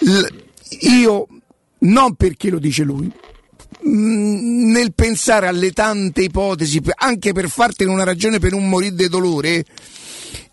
L- 0.00 0.26
io, 0.82 1.26
non 1.78 2.14
perché 2.14 2.48
lo 2.50 2.58
dice 2.60 2.84
lui, 2.84 3.10
nel 3.82 4.92
pensare 4.94 5.46
alle 5.46 5.72
tante 5.72 6.22
ipotesi, 6.22 6.80
anche 6.96 7.32
per 7.32 7.48
fartene 7.48 7.90
una 7.90 8.04
ragione 8.04 8.38
per 8.38 8.54
un 8.54 8.68
morire 8.68 8.94
di 8.94 9.08
dolore, 9.08 9.64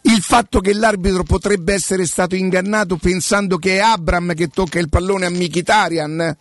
il 0.06 0.22
fatto 0.22 0.60
che 0.60 0.73
l'arbitro 0.73 1.23
potrebbe 1.23 1.73
essere 1.73 2.06
stato 2.06 2.35
ingannato 2.35 2.98
pensando 2.98 3.57
che 3.57 3.77
è 3.77 3.80
Abram 3.80 4.34
che 4.34 4.48
tocca 4.48 4.80
il 4.80 4.90
pallone 4.90 5.26
a 5.26 5.30
Mkhitaryan 5.30 6.38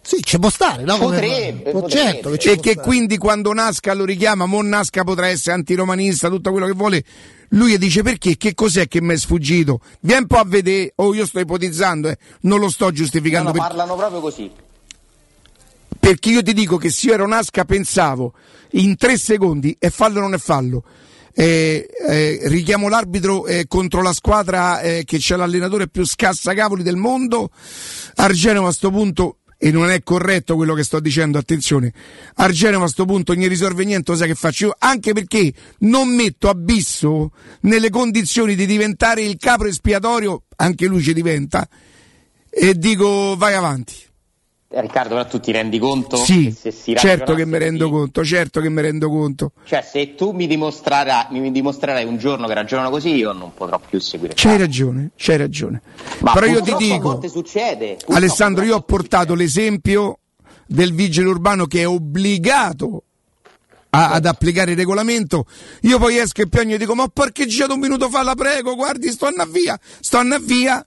Sì, 0.00 0.22
ci 0.22 0.38
può 0.38 0.48
stare, 0.48 0.82
no? 0.82 0.98
Potrebbe, 0.98 1.70
potrebbe. 1.70 1.90
Certo 1.90 2.30
che 2.30 2.50
e 2.52 2.60
che 2.60 2.72
stare. 2.72 2.86
quindi 2.86 3.18
quando 3.18 3.52
Nasca 3.52 3.92
lo 3.94 4.04
richiama, 4.04 4.46
Mon 4.46 4.68
Nasca 4.68 5.04
potrà 5.04 5.28
essere 5.28 5.56
antiromanista, 5.56 6.28
tutto 6.28 6.50
quello 6.50 6.66
che 6.66 6.72
vuole, 6.72 7.04
lui 7.50 7.72
gli 7.72 7.78
dice 7.78 8.02
perché, 8.02 8.36
che 8.36 8.54
cos'è 8.54 8.88
che 8.88 9.00
mi 9.00 9.14
è 9.14 9.16
sfuggito? 9.16 9.80
Vieni 10.00 10.22
un 10.22 10.26
po' 10.26 10.38
a 10.38 10.44
vedere, 10.44 10.92
oh 10.96 11.14
io 11.14 11.26
sto 11.26 11.40
ipotizzando, 11.40 12.08
eh, 12.08 12.18
non 12.42 12.58
lo 12.60 12.68
sto 12.70 12.86
No, 12.86 12.92
giustificando, 12.92 13.48
no, 13.48 13.52
per- 13.52 13.60
parlano 13.60 13.94
proprio 13.94 14.20
così. 14.20 14.50
Perché 16.04 16.28
io 16.28 16.42
ti 16.42 16.52
dico 16.52 16.76
che 16.76 16.90
se 16.90 17.06
io 17.06 17.14
ero 17.14 17.26
Nasca 17.26 17.64
pensavo 17.64 18.34
in 18.72 18.94
tre 18.94 19.16
secondi 19.16 19.74
è 19.78 19.88
fallo 19.88 20.18
o 20.18 20.20
non 20.20 20.34
è 20.34 20.38
fallo. 20.38 20.84
Eh, 21.32 21.88
eh, 22.06 22.40
richiamo 22.42 22.90
l'arbitro 22.90 23.46
eh, 23.46 23.64
contro 23.66 24.02
la 24.02 24.12
squadra 24.12 24.80
eh, 24.80 25.04
che 25.06 25.16
c'è 25.16 25.34
l'allenatore 25.34 25.88
più 25.88 26.04
scassacavoli 26.04 26.82
del 26.82 26.96
mondo. 26.96 27.48
Argenova 28.16 28.68
a 28.68 28.72
sto 28.72 28.90
punto, 28.90 29.38
e 29.56 29.70
non 29.70 29.88
è 29.88 30.02
corretto 30.02 30.56
quello 30.56 30.74
che 30.74 30.84
sto 30.84 31.00
dicendo, 31.00 31.38
attenzione, 31.38 31.90
Argenova 32.34 32.84
a 32.84 32.88
sto 32.88 33.06
punto 33.06 33.32
non 33.32 33.48
risolve 33.48 33.84
niente, 33.84 34.10
lo 34.10 34.18
sai 34.18 34.28
che 34.28 34.34
faccio 34.34 34.66
io? 34.66 34.74
Anche 34.78 35.14
perché 35.14 35.54
non 35.78 36.14
metto 36.14 36.50
Abisso 36.50 37.30
nelle 37.60 37.88
condizioni 37.88 38.54
di 38.54 38.66
diventare 38.66 39.22
il 39.22 39.38
capo 39.38 39.64
espiatorio, 39.64 40.42
anche 40.56 40.84
lui 40.84 41.02
ci 41.02 41.14
diventa, 41.14 41.66
e 42.50 42.74
dico 42.74 43.36
vai 43.38 43.54
avanti. 43.54 44.12
Riccardo, 44.76 45.14
però 45.14 45.26
tu 45.26 45.38
ti 45.40 45.52
rendi 45.52 45.78
conto 45.78 46.16
Sì, 46.16 46.44
che 46.44 46.50
se 46.50 46.70
si 46.70 46.94
certo 46.96 47.34
che 47.34 47.46
mi 47.46 47.58
rendo 47.58 47.88
così- 47.88 48.00
conto, 48.00 48.24
certo 48.24 48.60
che 48.60 48.68
mi 48.68 48.80
rendo 48.82 49.08
conto. 49.08 49.52
Cioè, 49.64 49.82
se 49.82 50.14
tu 50.14 50.32
mi 50.32 50.46
dimostrerai, 50.46 51.26
mi 51.30 51.50
dimostrerai 51.52 52.04
un 52.04 52.16
giorno 52.18 52.46
che 52.46 52.54
ragionano 52.54 52.90
così, 52.90 53.14
io 53.14 53.32
non 53.32 53.52
potrò 53.54 53.78
più 53.78 54.00
seguire. 54.00 54.34
C'hai 54.36 54.58
ragione, 54.58 55.10
c'hai 55.16 55.36
ragione. 55.36 55.80
Ma 56.20 56.32
Però 56.32 56.46
io 56.46 56.60
ti 56.60 56.74
dico, 56.76 57.10
volte 57.10 57.28
succede. 57.28 57.98
Alessandro, 58.08 58.64
io 58.64 58.76
ho 58.76 58.80
portato 58.82 59.34
l'esempio 59.34 60.18
del 60.66 60.92
vigile 60.92 61.28
urbano 61.28 61.66
che 61.66 61.82
è 61.82 61.88
obbligato 61.88 63.02
a- 63.90 64.10
ad 64.10 64.26
applicare 64.26 64.72
il 64.72 64.76
regolamento. 64.76 65.46
Io 65.82 65.98
poi 65.98 66.18
esco 66.18 66.42
e 66.42 66.48
piango 66.48 66.74
e 66.74 66.78
dico: 66.78 66.94
Ma 66.96 67.04
ho 67.04 67.08
parcheggiato 67.08 67.74
un 67.74 67.80
minuto 67.80 68.08
fa, 68.08 68.22
la 68.24 68.34
prego, 68.34 68.74
guardi, 68.74 69.08
sto 69.10 69.26
a 69.26 69.46
via, 69.46 69.78
sto 70.00 70.18
a 70.18 70.38
via. 70.40 70.84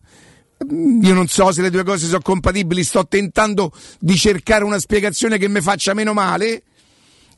Io 0.70 1.14
non 1.14 1.28
so 1.28 1.52
se 1.52 1.62
le 1.62 1.70
due 1.70 1.84
cose 1.84 2.08
sono 2.08 2.22
compatibili, 2.22 2.84
sto 2.84 3.06
tentando 3.08 3.72
di 4.00 4.16
cercare 4.16 4.64
una 4.64 4.80
spiegazione 4.80 5.38
che 5.38 5.48
mi 5.48 5.62
faccia 5.62 5.94
meno 5.94 6.14
male 6.14 6.64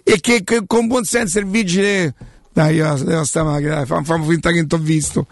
e 0.03 0.19
che, 0.21 0.43
che 0.43 0.63
con 0.65 0.87
buon 0.87 1.03
senso 1.03 1.39
il 1.39 1.45
vigile. 1.45 2.13
Dai, 2.51 2.75
io 2.75 2.93
devo 2.95 3.23
sta 3.25 3.43
macchina, 3.43 3.75
dai, 3.75 3.85
fam- 3.85 4.03
fammi 4.03 4.27
finta 4.27 4.49
che 4.49 4.57
non 4.57 4.67
t'ho 4.67 4.77
visto. 4.77 5.27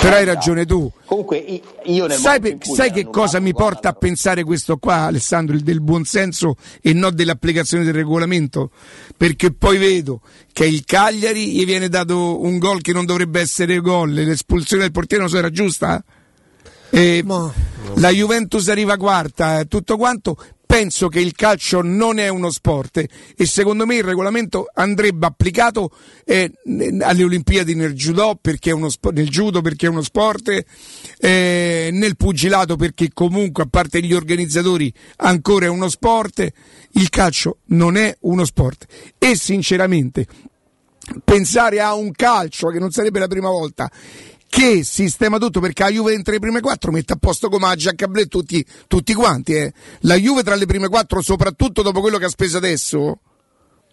Però 0.00 0.14
hai 0.14 0.24
ragione 0.24 0.64
tu. 0.64 0.90
Comunque, 1.06 1.60
io 1.84 2.06
nel 2.06 2.16
Sai, 2.16 2.40
per- 2.40 2.58
sai 2.60 2.92
che 2.92 3.08
cosa 3.10 3.40
mi 3.40 3.52
porta 3.52 3.88
a 3.88 3.92
pensare 3.92 4.44
questo 4.44 4.76
qua, 4.76 5.06
Alessandro, 5.06 5.56
il 5.56 5.62
del 5.62 5.80
buonsenso 5.80 6.56
e 6.80 6.92
non 6.92 7.14
dell'applicazione 7.14 7.82
del 7.84 7.94
regolamento? 7.94 8.70
Perché 9.16 9.52
poi 9.52 9.76
vedo 9.78 10.20
che 10.52 10.64
il 10.64 10.84
Cagliari 10.84 11.50
gli 11.52 11.64
viene 11.64 11.88
dato 11.88 12.42
un 12.42 12.58
gol 12.58 12.80
che 12.80 12.92
non 12.92 13.06
dovrebbe 13.06 13.40
essere 13.40 13.80
gol, 13.80 14.12
l'espulsione 14.12 14.82
del 14.82 14.92
portiere 14.92 15.22
non 15.22 15.32
so 15.32 15.38
era 15.38 15.50
guarda. 15.50 16.04
E 16.94 17.24
La 17.94 18.10
Juventus 18.10 18.68
arriva 18.68 18.98
quarta, 18.98 19.60
eh, 19.60 19.64
tutto 19.64 19.96
quanto. 19.96 20.36
Penso 20.66 21.08
che 21.08 21.20
il 21.20 21.32
calcio 21.32 21.80
non 21.80 22.18
è 22.18 22.28
uno 22.28 22.50
sport 22.50 22.98
eh, 22.98 23.08
e 23.34 23.46
secondo 23.46 23.86
me 23.86 23.96
il 23.96 24.04
regolamento 24.04 24.66
andrebbe 24.74 25.24
applicato 25.24 25.90
eh, 26.26 26.52
alle 27.00 27.24
Olimpiadi 27.24 27.74
nel 27.74 27.94
judo 27.94 28.38
perché 28.38 28.70
è 28.70 28.72
uno, 28.74 28.88
nel 29.12 29.28
judo 29.28 29.62
perché 29.62 29.86
è 29.86 29.88
uno 29.88 30.02
sport, 30.02 30.64
eh, 31.18 31.88
nel 31.90 32.16
pugilato 32.16 32.76
perché 32.76 33.08
comunque 33.14 33.62
a 33.62 33.68
parte 33.70 34.02
gli 34.02 34.12
organizzatori 34.12 34.92
ancora 35.16 35.64
è 35.64 35.70
uno 35.70 35.88
sport. 35.88 36.46
Il 36.92 37.08
calcio 37.08 37.60
non 37.68 37.96
è 37.96 38.14
uno 38.20 38.44
sport 38.44 38.84
e 39.16 39.34
sinceramente 39.34 40.26
pensare 41.24 41.80
a 41.80 41.94
un 41.94 42.12
calcio 42.12 42.68
che 42.68 42.78
non 42.78 42.90
sarebbe 42.90 43.18
la 43.18 43.28
prima 43.28 43.48
volta 43.48 43.90
che 44.52 44.84
sistema 44.84 45.38
tutto 45.38 45.60
perché 45.60 45.82
la 45.82 45.88
Juve 45.88 46.12
entra 46.12 46.34
le 46.34 46.38
prime 46.38 46.60
quattro 46.60 46.92
mette 46.92 47.14
a 47.14 47.16
posto 47.16 47.48
Comaggia, 47.48 47.94
Cablè 47.94 48.26
tutti, 48.26 48.62
tutti 48.86 49.14
quanti 49.14 49.54
eh. 49.54 49.72
la 50.00 50.14
Juve 50.16 50.42
tra 50.42 50.56
le 50.56 50.66
prime 50.66 50.88
quattro 50.88 51.22
soprattutto 51.22 51.80
dopo 51.80 52.02
quello 52.02 52.18
che 52.18 52.26
ha 52.26 52.28
speso 52.28 52.58
adesso 52.58 53.18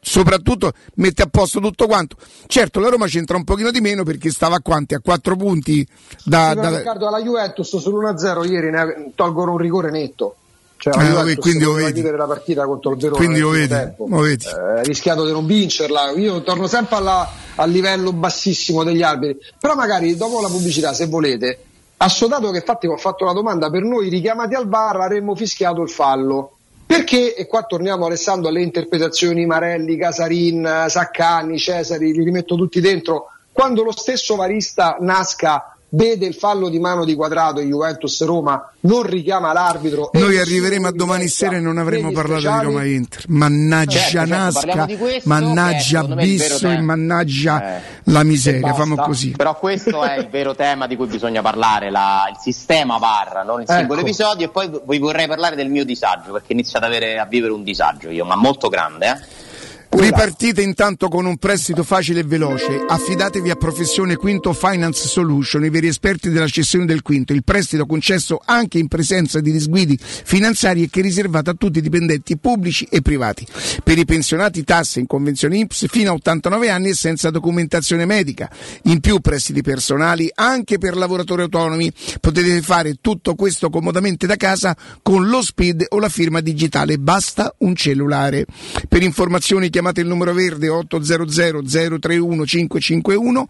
soprattutto 0.02 0.74
mette 0.96 1.22
a 1.22 1.28
posto 1.28 1.62
tutto 1.62 1.86
quanto 1.86 2.18
certo 2.48 2.82
la 2.82 2.90
Roma 2.90 3.06
c'entra 3.06 3.38
un 3.38 3.46
pochino 3.46 3.72
di 3.72 3.80
meno 3.80 4.04
perché 4.04 4.32
stava 4.32 4.58
a 4.58 4.60
quanti? 4.60 4.96
a 4.96 5.00
quattro 5.00 5.38
punti 5.38 5.88
da, 6.26 6.50
sì, 6.50 6.60
da... 6.60 6.78
Riccardo 6.78 7.08
alla 7.08 7.22
Juventus 7.22 7.76
sull'1-0 7.76 8.52
ieri 8.52 8.70
ne 8.70 9.14
tolgono 9.16 9.54
un 9.54 9.60
rigore 9.60 9.92
netto 9.92 10.36
cioè, 10.82 10.94
Eh, 10.94 10.98
vabbè, 10.98 11.10
Juventus 11.12 11.44
quindi 11.44 11.64
lo 11.66 11.74
vedi. 11.74 12.02
la 12.02 12.26
partita 12.26 12.66
contro 12.66 12.92
il 12.92 12.98
Verona 12.98 13.18
Quindi 13.18 13.40
lo 13.42 13.50
vedi, 13.50 13.68
tempo. 13.68 14.06
lo 14.08 14.20
vedi. 14.22 14.46
Eh, 14.46 14.80
ha 14.80 14.82
rischiato 14.82 15.26
di 15.26 15.32
non 15.34 15.46
vincerla 15.46 16.12
io 16.12 16.42
torno 16.42 16.68
sempre 16.68 16.96
alla- 16.96 17.30
al 17.56 17.70
livello 17.70 18.14
bassissimo 18.14 18.84
degli 18.86 19.02
arbitri 19.04 19.38
però 19.60 19.76
magari 19.76 20.16
dopo 20.16 20.40
la 20.42 20.48
pubblicità 20.48 20.94
se 20.94 21.08
volete 21.08 21.60
assodato 21.98 22.50
che 22.52 22.58
infatti 22.60 22.88
ho 22.88 22.96
fatto 22.96 23.26
la 23.26 23.34
domanda 23.34 23.70
per 23.70 23.84
noi 23.84 24.08
richiamati 24.08 24.56
al 24.56 24.70
VAR 24.70 25.02
avremmo 25.02 25.36
fischiato 25.36 25.82
il 25.82 25.90
fallo 25.90 26.54
perché, 26.86 27.36
e 27.36 27.46
qua 27.46 27.64
torniamo 27.64 28.06
Alessandro 28.06 28.48
alle 28.50 28.62
interpretazioni 28.64 29.46
Marelli, 29.46 29.96
Casarin, 29.98 30.86
Saccani, 30.88 31.60
Cesari, 31.60 32.12
li 32.14 32.24
rimetto 32.24 32.56
tutti 32.56 32.80
dentro, 32.82 33.26
quando 33.52 33.84
lo 33.84 33.92
stesso 33.92 34.36
varista 34.36 34.98
Nasca 35.00 35.78
vede 35.92 36.26
il 36.28 36.36
fallo 36.36 36.70
di 36.70 36.80
mano 36.80 37.04
di 37.06 37.16
quadrato 37.16 37.62
Juventus 37.62 38.24
Roma, 38.24 38.72
non 38.82 39.04
richiama 39.04 39.54
l'arbitro. 39.54 40.12
e 40.12 40.20
Noi 40.20 40.38
arriveremo 40.38 40.88
a 40.88 40.92
domani 40.92 41.28
sera 41.28 41.56
e 41.56 41.60
non 41.60 41.78
avremo 41.78 42.12
parlato 42.12 42.36
di 42.36 42.40
speciali. 42.42 42.66
Roma 42.66 42.84
Inter. 42.86 43.24
Mannaggia 43.28 43.98
Certo, 44.00 44.10
certo, 44.28 44.34
Nasca, 44.36 44.86
di 44.86 44.98
questo, 44.98 45.30
mannaggia 45.30 45.80
secondo 46.02 46.16
me, 46.16 46.24
il 46.26 46.38
vero 46.38 46.54
Bisso 46.54 46.70
e 46.70 46.82
mannaggia 46.82 47.76
Eh, 47.78 47.82
la 48.04 48.24
miseria. 48.24 48.74
Famo 48.74 48.96
così. 48.96 49.32
Però 49.32 49.58
questo 49.58 50.04
è 50.04 50.18
il 50.18 50.28
vero 50.30 50.56
tema 50.56 50.88
di 50.88 50.96
cui 50.96 51.08
bisogna 51.08 51.42
parlare, 51.42 51.90
la- 51.90 52.28
il 52.30 52.38
sistema 52.40 52.98
VAR, 52.98 53.44
non 53.46 53.62
il 53.62 53.68
singolo 53.68 54.00
Ecco. 54.00 54.08
episodio. 54.08 54.46
E 54.46 54.50
poi 54.50 54.70
vi 54.88 55.00
vorrei 55.00 55.28
parlare 55.28 55.56
del 55.56 55.70
mio 55.70 55.84
disagio, 55.86 56.32
perché 56.32 56.54
inizio 56.54 56.78
ad 56.78 56.86
avere, 56.86 57.18
a 57.18 57.26
vivere 57.26 57.52
un 57.52 57.64
disagio 57.64 58.10
io, 58.10 58.26
ma 58.26 58.36
molto 58.36 58.70
grande. 58.70 59.08
Eh? 59.08 59.48
Ripartite 59.92 60.62
intanto 60.62 61.08
con 61.08 61.26
un 61.26 61.38
prestito 61.38 61.84
facile 61.84 62.20
e 62.20 62.24
veloce. 62.24 62.86
Affidatevi 62.88 63.50
a 63.50 63.56
Professione 63.56 64.16
Quinto 64.16 64.54
Finance 64.54 65.08
Solution, 65.08 65.66
i 65.66 65.70
veri 65.70 65.88
esperti 65.88 66.30
della 66.30 66.48
cessione 66.48 66.86
del 66.86 67.02
quinto. 67.02 67.34
Il 67.34 67.44
prestito 67.44 67.88
concesso 67.88 68.40
anche 68.46 68.78
in 68.78 68.88
presenza 68.88 69.40
di 69.40 69.52
disguidi 69.52 69.98
finanziari 70.00 70.84
e 70.84 70.90
che 70.90 71.00
è 71.00 71.04
riservato 71.04 71.50
a 71.50 71.56
tutti 71.56 71.80
i 71.80 71.82
dipendenti 71.82 72.38
pubblici 72.38 72.88
e 72.90 73.02
privati. 73.02 73.48
Per 73.84 73.98
i 73.98 74.06
pensionati 74.06 74.64
tasse 74.64 75.00
in 75.00 75.08
convenzione 75.08 75.58
INPS 75.58 75.88
fino 75.90 76.12
a 76.12 76.14
89 76.14 76.70
anni 76.70 76.90
e 76.90 76.94
senza 76.94 77.32
documentazione 77.32 78.06
medica. 78.06 78.50
In 78.84 79.00
più 79.00 79.20
prestiti 79.20 79.62
personali 79.64 80.30
anche 80.36 80.78
per 80.78 80.96
lavoratori 80.96 81.42
autonomi. 81.42 81.92
Potete 82.22 82.62
fare 82.62 82.98
tutto 83.02 83.34
questo 83.34 83.70
comodamente 83.72 84.28
da 84.28 84.36
casa 84.36 84.78
con 85.02 85.28
lo 85.28 85.42
SPID 85.42 85.88
o 85.90 86.00
la 86.00 86.10
firma 86.10 86.42
digitale. 86.42 87.00
Basta 87.00 87.56
un 87.60 87.76
cellulare. 87.76 88.46
Per 88.88 89.02
informazioni 89.02 89.70
chiamate 89.80 90.02
il 90.02 90.08
numero 90.08 90.34
verde 90.34 90.68
800 90.68 92.00
031 92.00 92.46
551 92.46 93.48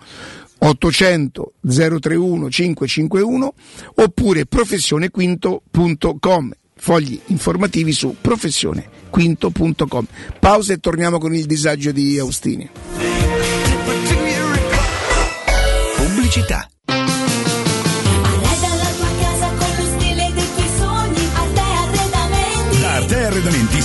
800 0.60 1.54
031 1.68 2.50
551 2.50 3.54
oppure 3.96 4.46
professionequinto.com 4.46 6.52
fogli 6.76 7.20
informativi 7.28 7.92
su 7.92 8.16
professionequinto.com 8.22 10.06
pausa 10.40 10.74
e 10.74 10.78
torniamo 10.78 11.18
con 11.18 11.34
il 11.34 11.46
disagio 11.46 11.92
di 11.92 12.20
Austini 12.20 12.70
Pubblicità. 15.96 16.70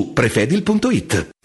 prefedil.it. 0.00 1.28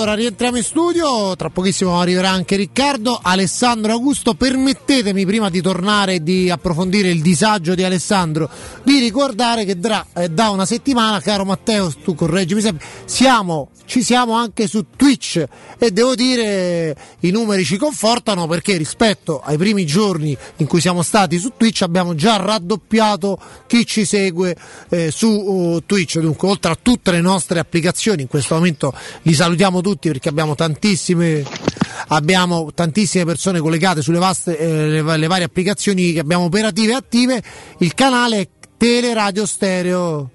Allora 0.00 0.14
rientriamo 0.14 0.56
in 0.56 0.62
studio, 0.62 1.36
tra 1.36 1.50
pochissimo 1.50 2.00
arriverà 2.00 2.30
anche 2.30 2.56
Riccardo. 2.56 3.20
Alessandro 3.22 3.92
Augusto, 3.92 4.32
permettetemi 4.32 5.26
prima 5.26 5.50
di 5.50 5.60
tornare 5.60 6.14
e 6.14 6.22
di 6.22 6.48
approfondire 6.48 7.10
il 7.10 7.20
disagio 7.20 7.74
di 7.74 7.82
Alessandro, 7.82 8.48
di 8.82 8.98
ricordare 8.98 9.66
che 9.66 9.78
da, 9.78 10.06
eh, 10.14 10.30
da 10.30 10.48
una 10.48 10.64
settimana, 10.64 11.20
caro 11.20 11.44
Matteo, 11.44 11.92
tu 12.02 12.14
correggimi 12.14 12.62
sempre, 12.62 12.86
siamo, 13.04 13.68
ci 13.84 14.02
siamo 14.02 14.32
anche 14.32 14.66
su 14.66 14.86
Twitch 14.96 15.44
e 15.78 15.90
devo 15.90 16.14
dire 16.14 16.96
i 17.20 17.30
numeri 17.30 17.64
ci 17.64 17.76
confortano 17.76 18.46
perché 18.46 18.78
rispetto 18.78 19.40
ai 19.40 19.58
primi 19.58 19.84
giorni 19.84 20.34
in 20.56 20.66
cui 20.66 20.80
siamo 20.80 21.02
stati 21.02 21.38
su 21.38 21.52
Twitch 21.56 21.82
abbiamo 21.82 22.14
già 22.14 22.36
raddoppiato 22.36 23.38
chi 23.66 23.84
ci 23.84 24.04
segue 24.06 24.56
eh, 24.88 25.10
su 25.10 25.28
uh, 25.28 25.82
Twitch, 25.84 26.20
dunque 26.20 26.48
oltre 26.48 26.72
a 26.72 26.78
tutte 26.80 27.10
le 27.10 27.20
nostre 27.20 27.58
applicazioni, 27.58 28.22
in 28.22 28.28
questo 28.28 28.54
momento 28.54 28.94
li 29.22 29.34
salutiamo 29.34 29.80
tutti 29.80 29.88
perché 29.96 30.28
abbiamo 30.28 30.54
tantissime, 30.54 31.44
abbiamo 32.08 32.70
tantissime 32.74 33.24
persone 33.24 33.60
collegate 33.60 34.02
sulle 34.02 34.18
vaste, 34.18 34.58
eh, 34.58 34.88
le, 34.88 35.16
le 35.16 35.26
varie 35.26 35.44
applicazioni 35.44 36.12
che 36.12 36.20
abbiamo 36.20 36.44
operative 36.44 36.92
e 36.92 36.96
attive, 36.96 37.42
il 37.78 37.94
canale 37.94 38.40
è 38.40 38.48
Teleradio 38.76 39.44
Stereo. 39.46 40.30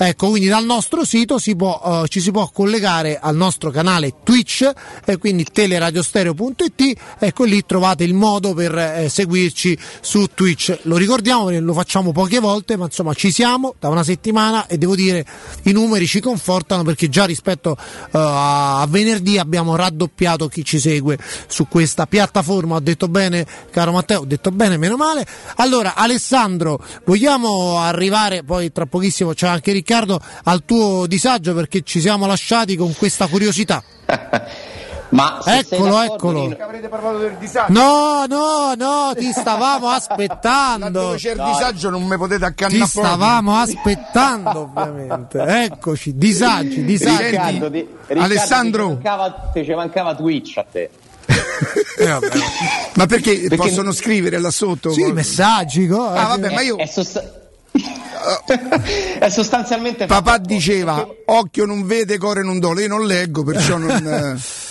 Ecco, 0.00 0.28
quindi 0.30 0.48
dal 0.48 0.64
nostro 0.64 1.04
sito 1.04 1.38
si 1.38 1.56
può, 1.56 2.02
eh, 2.04 2.08
ci 2.08 2.20
si 2.20 2.30
può 2.30 2.48
collegare 2.52 3.18
al 3.20 3.34
nostro 3.34 3.70
canale 3.70 4.14
Twitch, 4.22 4.70
e 5.04 5.16
quindi 5.16 5.44
teleradiostereo.it, 5.44 6.98
ecco 7.18 7.44
lì 7.44 7.64
trovate 7.66 8.04
il 8.04 8.14
modo 8.14 8.54
per 8.54 8.76
eh, 8.76 9.08
seguirci 9.08 9.78
su 10.00 10.26
Twitch. 10.32 10.80
Lo 10.82 10.96
ricordiamo 10.96 11.46
perché 11.46 11.60
lo 11.60 11.72
facciamo 11.72 12.12
poche 12.12 12.38
volte, 12.38 12.76
ma 12.76 12.84
insomma 12.84 13.12
ci 13.14 13.32
siamo 13.32 13.74
da 13.78 13.88
una 13.88 14.04
settimana 14.04 14.66
e 14.66 14.78
devo 14.78 14.94
dire 14.94 15.26
i 15.64 15.72
numeri 15.72 16.06
ci 16.06 16.20
confortano 16.20 16.82
perché 16.84 17.08
già 17.08 17.24
rispetto 17.24 17.76
eh, 17.76 18.08
a 18.12 18.86
venerdì 18.88 19.38
abbiamo 19.38 19.76
raddoppiato 19.76 20.48
chi 20.48 20.64
ci 20.64 20.78
segue 20.78 21.18
su 21.46 21.66
questa 21.66 22.06
piattaforma. 22.06 22.76
Ho 22.76 22.80
detto 22.80 23.08
bene, 23.08 23.46
caro 23.70 23.92
Matteo, 23.92 24.20
ho 24.20 24.26
detto 24.26 24.50
bene, 24.50 24.76
meno 24.76 24.96
male. 24.96 25.26
Allora, 25.56 25.94
Alessandro, 25.94 26.78
vogliamo 27.04 27.78
arrivare, 27.78 28.44
poi 28.44 28.70
tra 28.70 28.86
pochissimo 28.86 29.32
c'è 29.32 29.48
anche 29.48 29.72
Riccardo, 29.72 29.86
al 29.94 30.62
tuo 30.64 31.06
disagio 31.06 31.54
perché 31.54 31.82
ci 31.82 32.00
siamo 32.00 32.26
lasciati 32.26 32.76
con 32.76 32.94
questa 32.96 33.26
curiosità. 33.26 33.82
Ma 35.10 35.40
Eccolo, 35.42 36.02
eccolo. 36.02 36.40
Nino- 36.42 36.56
Avrete 36.60 36.88
parlato 36.88 37.16
del 37.16 37.36
disagio. 37.38 37.72
No, 37.72 38.26
no, 38.28 38.74
no, 38.76 39.12
ti 39.16 39.32
stavamo 39.32 39.88
aspettando. 39.90 40.90
Dove 40.90 41.16
c'è 41.16 41.30
il 41.32 41.42
disagio 41.50 41.88
non 41.88 42.02
mi 42.06 42.18
potete 42.18 42.40
Ti 42.40 42.44
accannare 42.44 42.86
stavamo 42.86 43.56
aspettando, 43.56 44.70
ovviamente. 44.70 45.38
Eccoci, 45.40 46.14
disagi, 46.14 46.84
disagi. 46.84 47.22
Riccardo, 47.30 47.70
ti- 47.70 47.78
Riccardo, 47.78 48.22
Alessandro. 48.22 48.84
Ti 48.88 48.88
ci, 48.90 48.94
mancava, 49.02 49.50
ti 49.54 49.64
ci 49.64 49.74
mancava 49.74 50.14
Twitch 50.14 50.56
a 50.58 50.66
te. 50.70 50.90
Ma 52.94 53.06
perché, 53.06 53.32
Perché- 53.40 53.56
possono 53.56 53.92
scrivere 53.92 54.38
là 54.38 54.50
sotto? 54.50 54.90
Sì, 54.92 55.04
messaggi. 55.12 55.86
co- 55.86 56.08
Ah, 56.10 56.26
vabbè, 56.28 56.52
ma 56.52 56.60
io. 56.60 56.76
È, 56.76 56.86
sost- 56.86 57.37
è 59.18 59.28
sostanzialmente 59.28 60.06
Papà 60.06 60.38
diceva 60.38 61.06
occhio 61.26 61.64
non 61.64 61.86
vede, 61.86 62.18
core 62.18 62.42
non 62.42 62.58
dole. 62.58 62.82
Io 62.82 62.88
non 62.88 63.06
leggo, 63.06 63.42
perciò 63.44 63.76
non. 63.76 63.90
eh. 63.90 64.66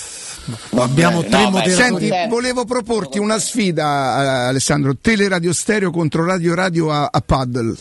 Abbiamo 0.79 1.23
tre 1.23 1.43
no, 1.43 1.49
moderatori. 1.51 2.07
Senti, 2.07 2.29
volevo 2.29 2.65
proporti 2.65 3.19
una 3.19 3.37
sfida, 3.37 3.83
eh, 3.83 4.47
Alessandro. 4.47 4.95
Teleradio 4.99 5.53
stereo 5.53 5.91
contro 5.91 6.25
Radio 6.25 6.55
Radio 6.55 6.91
a, 6.91 7.09
a 7.11 7.21
paddle. 7.21 7.75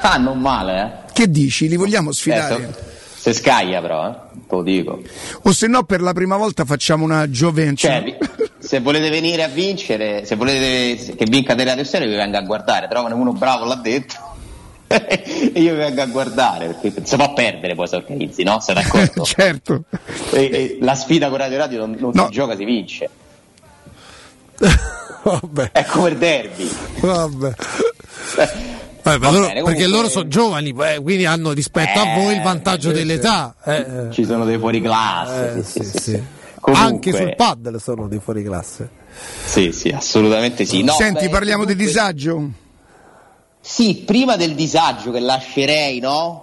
Ah, 0.00 0.18
non 0.18 0.38
male, 0.38 0.82
eh. 0.82 1.12
Che 1.12 1.30
dici? 1.30 1.68
Li 1.68 1.76
vogliamo 1.76 2.12
sfidare? 2.12 2.56
Certo. 2.56 2.84
Se 3.18 3.32
scaglia 3.32 3.80
però, 3.80 4.08
eh. 4.08 4.25
Te 4.48 4.54
lo 4.54 4.62
dico. 4.62 5.00
O 5.42 5.52
se 5.52 5.66
no, 5.66 5.82
per 5.84 6.00
la 6.00 6.12
prima 6.12 6.36
volta 6.36 6.64
facciamo 6.64 7.04
una 7.04 7.26
Joventure. 7.26 8.16
Cioè, 8.18 8.48
se 8.58 8.80
volete 8.80 9.10
venire 9.10 9.42
a 9.42 9.48
vincere, 9.48 10.24
se 10.24 10.36
volete 10.36 11.14
che 11.16 11.24
vinca 11.28 11.54
Teleradio 11.54 11.82
Stereo, 11.84 12.08
vi 12.08 12.14
venga 12.14 12.38
a 12.38 12.42
guardare. 12.42 12.86
Trovane 12.88 13.14
uno 13.14 13.32
bravo, 13.32 13.64
l'ha 13.64 13.74
detto. 13.76 14.14
e 14.86 15.50
io 15.60 15.72
vi 15.72 15.78
vengo 15.78 16.00
a 16.02 16.06
guardare 16.06 16.66
perché 16.78 17.04
si 17.04 17.16
può 17.16 17.32
perdere 17.32 17.74
poi 17.74 17.88
se 17.88 17.96
organizzi, 17.96 18.44
no? 18.44 18.60
Sei 18.60 18.74
d'accordo? 18.76 19.24
certo. 19.26 19.82
E- 20.30 20.50
e 20.52 20.78
la 20.80 20.94
sfida 20.94 21.28
con 21.28 21.38
Radio 21.38 21.58
Radio 21.58 21.78
non, 21.80 21.96
non 21.98 22.10
No. 22.14 22.26
si 22.26 22.30
gioca, 22.32 22.54
si 22.54 22.64
vince. 22.64 23.10
Vabbè, 25.26 25.70
È 25.72 25.84
come 25.86 26.10
il 26.10 26.18
derby. 26.18 26.70
vabbè. 27.00 27.52
Vabbè, 29.10 29.30
loro- 29.30 29.46
bene, 29.46 29.62
perché 29.62 29.86
loro 29.86 30.08
sono 30.08 30.26
giovani, 30.28 30.74
eh, 30.78 31.00
quindi 31.00 31.24
hanno 31.26 31.52
rispetto 31.52 32.00
a 32.00 32.12
Eh, 32.12 32.14
voi 32.22 32.34
il 32.36 32.42
vantaggio 32.42 32.88
sì, 32.88 32.94
dell'età. 32.96 33.54
eh, 33.64 33.76
eh. 33.76 34.10
Ci 34.12 34.24
sono 34.24 34.44
dei 34.44 34.58
fuori 34.58 34.80
classe. 34.80 35.58
Eh, 35.58 35.62
sì, 35.62 35.84
sì, 35.84 35.98
sì. 35.98 36.22
Comunque- 36.60 36.88
Anche 36.88 37.12
sul 37.12 37.34
paddle 37.36 37.78
sono 37.78 38.08
dei 38.08 38.18
fuori 38.18 38.42
classe. 38.42 38.88
Sì, 39.44 39.70
sì, 39.72 39.88
assolutamente 39.90 40.64
sì. 40.64 40.82
No, 40.82 40.92
Senti, 40.94 41.24
beh, 41.26 41.30
parliamo 41.30 41.64
di 41.64 41.72
comunque- 41.72 41.86
disagio? 41.86 42.50
Sì, 43.60 44.02
prima 44.06 44.36
del 44.36 44.54
disagio 44.54 45.10
che 45.12 45.20
lascerei, 45.20 46.00
no? 46.00 46.42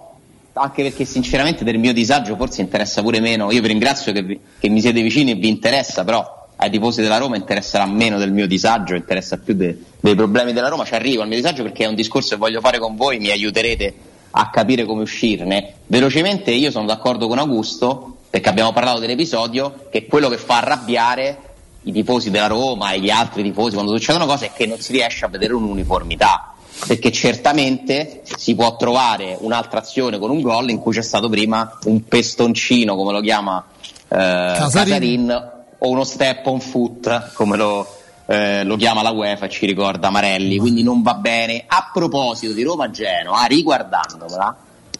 Anche 0.54 0.82
perché 0.82 1.04
sinceramente 1.04 1.64
del 1.64 1.78
mio 1.78 1.92
disagio 1.92 2.36
forse 2.36 2.60
interessa 2.62 3.02
pure 3.02 3.20
meno. 3.20 3.50
Io 3.50 3.60
vi 3.60 3.68
ringrazio 3.68 4.12
che, 4.12 4.22
vi- 4.22 4.40
che 4.58 4.68
mi 4.68 4.80
siete 4.80 5.02
vicini 5.02 5.32
e 5.32 5.34
vi 5.34 5.48
interessa, 5.48 6.04
però 6.04 6.43
ai 6.56 6.70
tifosi 6.70 7.02
della 7.02 7.18
Roma 7.18 7.36
interesserà 7.36 7.86
meno 7.86 8.18
del 8.18 8.32
mio 8.32 8.46
disagio, 8.46 8.94
interessa 8.94 9.36
più 9.38 9.54
de- 9.54 9.76
dei 10.00 10.14
problemi 10.14 10.52
della 10.52 10.68
Roma. 10.68 10.84
Ci 10.84 10.94
arrivo 10.94 11.22
al 11.22 11.28
mio 11.28 11.36
disagio 11.36 11.62
perché 11.62 11.84
è 11.84 11.88
un 11.88 11.94
discorso 11.94 12.30
che 12.30 12.36
voglio 12.36 12.60
fare 12.60 12.78
con 12.78 12.96
voi, 12.96 13.18
mi 13.18 13.30
aiuterete 13.30 13.94
a 14.30 14.50
capire 14.50 14.84
come 14.84 15.02
uscirne. 15.02 15.74
Velocemente 15.86 16.50
io 16.50 16.70
sono 16.70 16.86
d'accordo 16.86 17.28
con 17.28 17.38
Augusto, 17.38 18.16
perché 18.30 18.48
abbiamo 18.48 18.72
parlato 18.72 18.98
dell'episodio, 19.00 19.86
che 19.90 20.06
quello 20.06 20.28
che 20.28 20.38
fa 20.38 20.58
arrabbiare 20.58 21.38
i 21.82 21.92
tifosi 21.92 22.30
della 22.30 22.46
Roma 22.46 22.92
e 22.92 23.00
gli 23.00 23.10
altri 23.10 23.42
tifosi 23.42 23.74
quando 23.74 23.92
succedono 23.96 24.26
cose 24.26 24.46
è 24.46 24.52
che 24.52 24.66
non 24.66 24.80
si 24.80 24.92
riesce 24.92 25.24
a 25.24 25.28
vedere 25.28 25.54
un'uniformità. 25.54 26.54
Perché 26.86 27.12
certamente 27.12 28.22
si 28.36 28.56
può 28.56 28.74
trovare 28.76 29.36
un'altra 29.40 29.78
azione 29.78 30.18
con 30.18 30.30
un 30.30 30.40
gol 30.40 30.70
in 30.70 30.78
cui 30.78 30.92
c'è 30.92 31.02
stato 31.02 31.28
prima 31.28 31.78
un 31.84 32.02
pestoncino, 32.04 32.96
come 32.96 33.12
lo 33.12 33.20
chiama 33.20 33.64
eh, 34.08 34.54
Casarin. 34.58 35.52
O 35.78 35.88
uno 35.88 36.04
step 36.04 36.46
on 36.46 36.60
foot, 36.60 37.32
come 37.32 37.56
lo, 37.56 37.86
eh, 38.26 38.64
lo 38.64 38.76
chiama 38.76 39.02
la 39.02 39.10
UEFA 39.10 39.48
ci 39.48 39.66
ricorda 39.66 40.10
Marelli, 40.10 40.58
quindi 40.58 40.82
non 40.82 41.02
va 41.02 41.14
bene. 41.14 41.64
A 41.66 41.90
proposito 41.92 42.52
di 42.52 42.62
Roma-Genoa, 42.62 43.44
riguardandomela, 43.44 44.56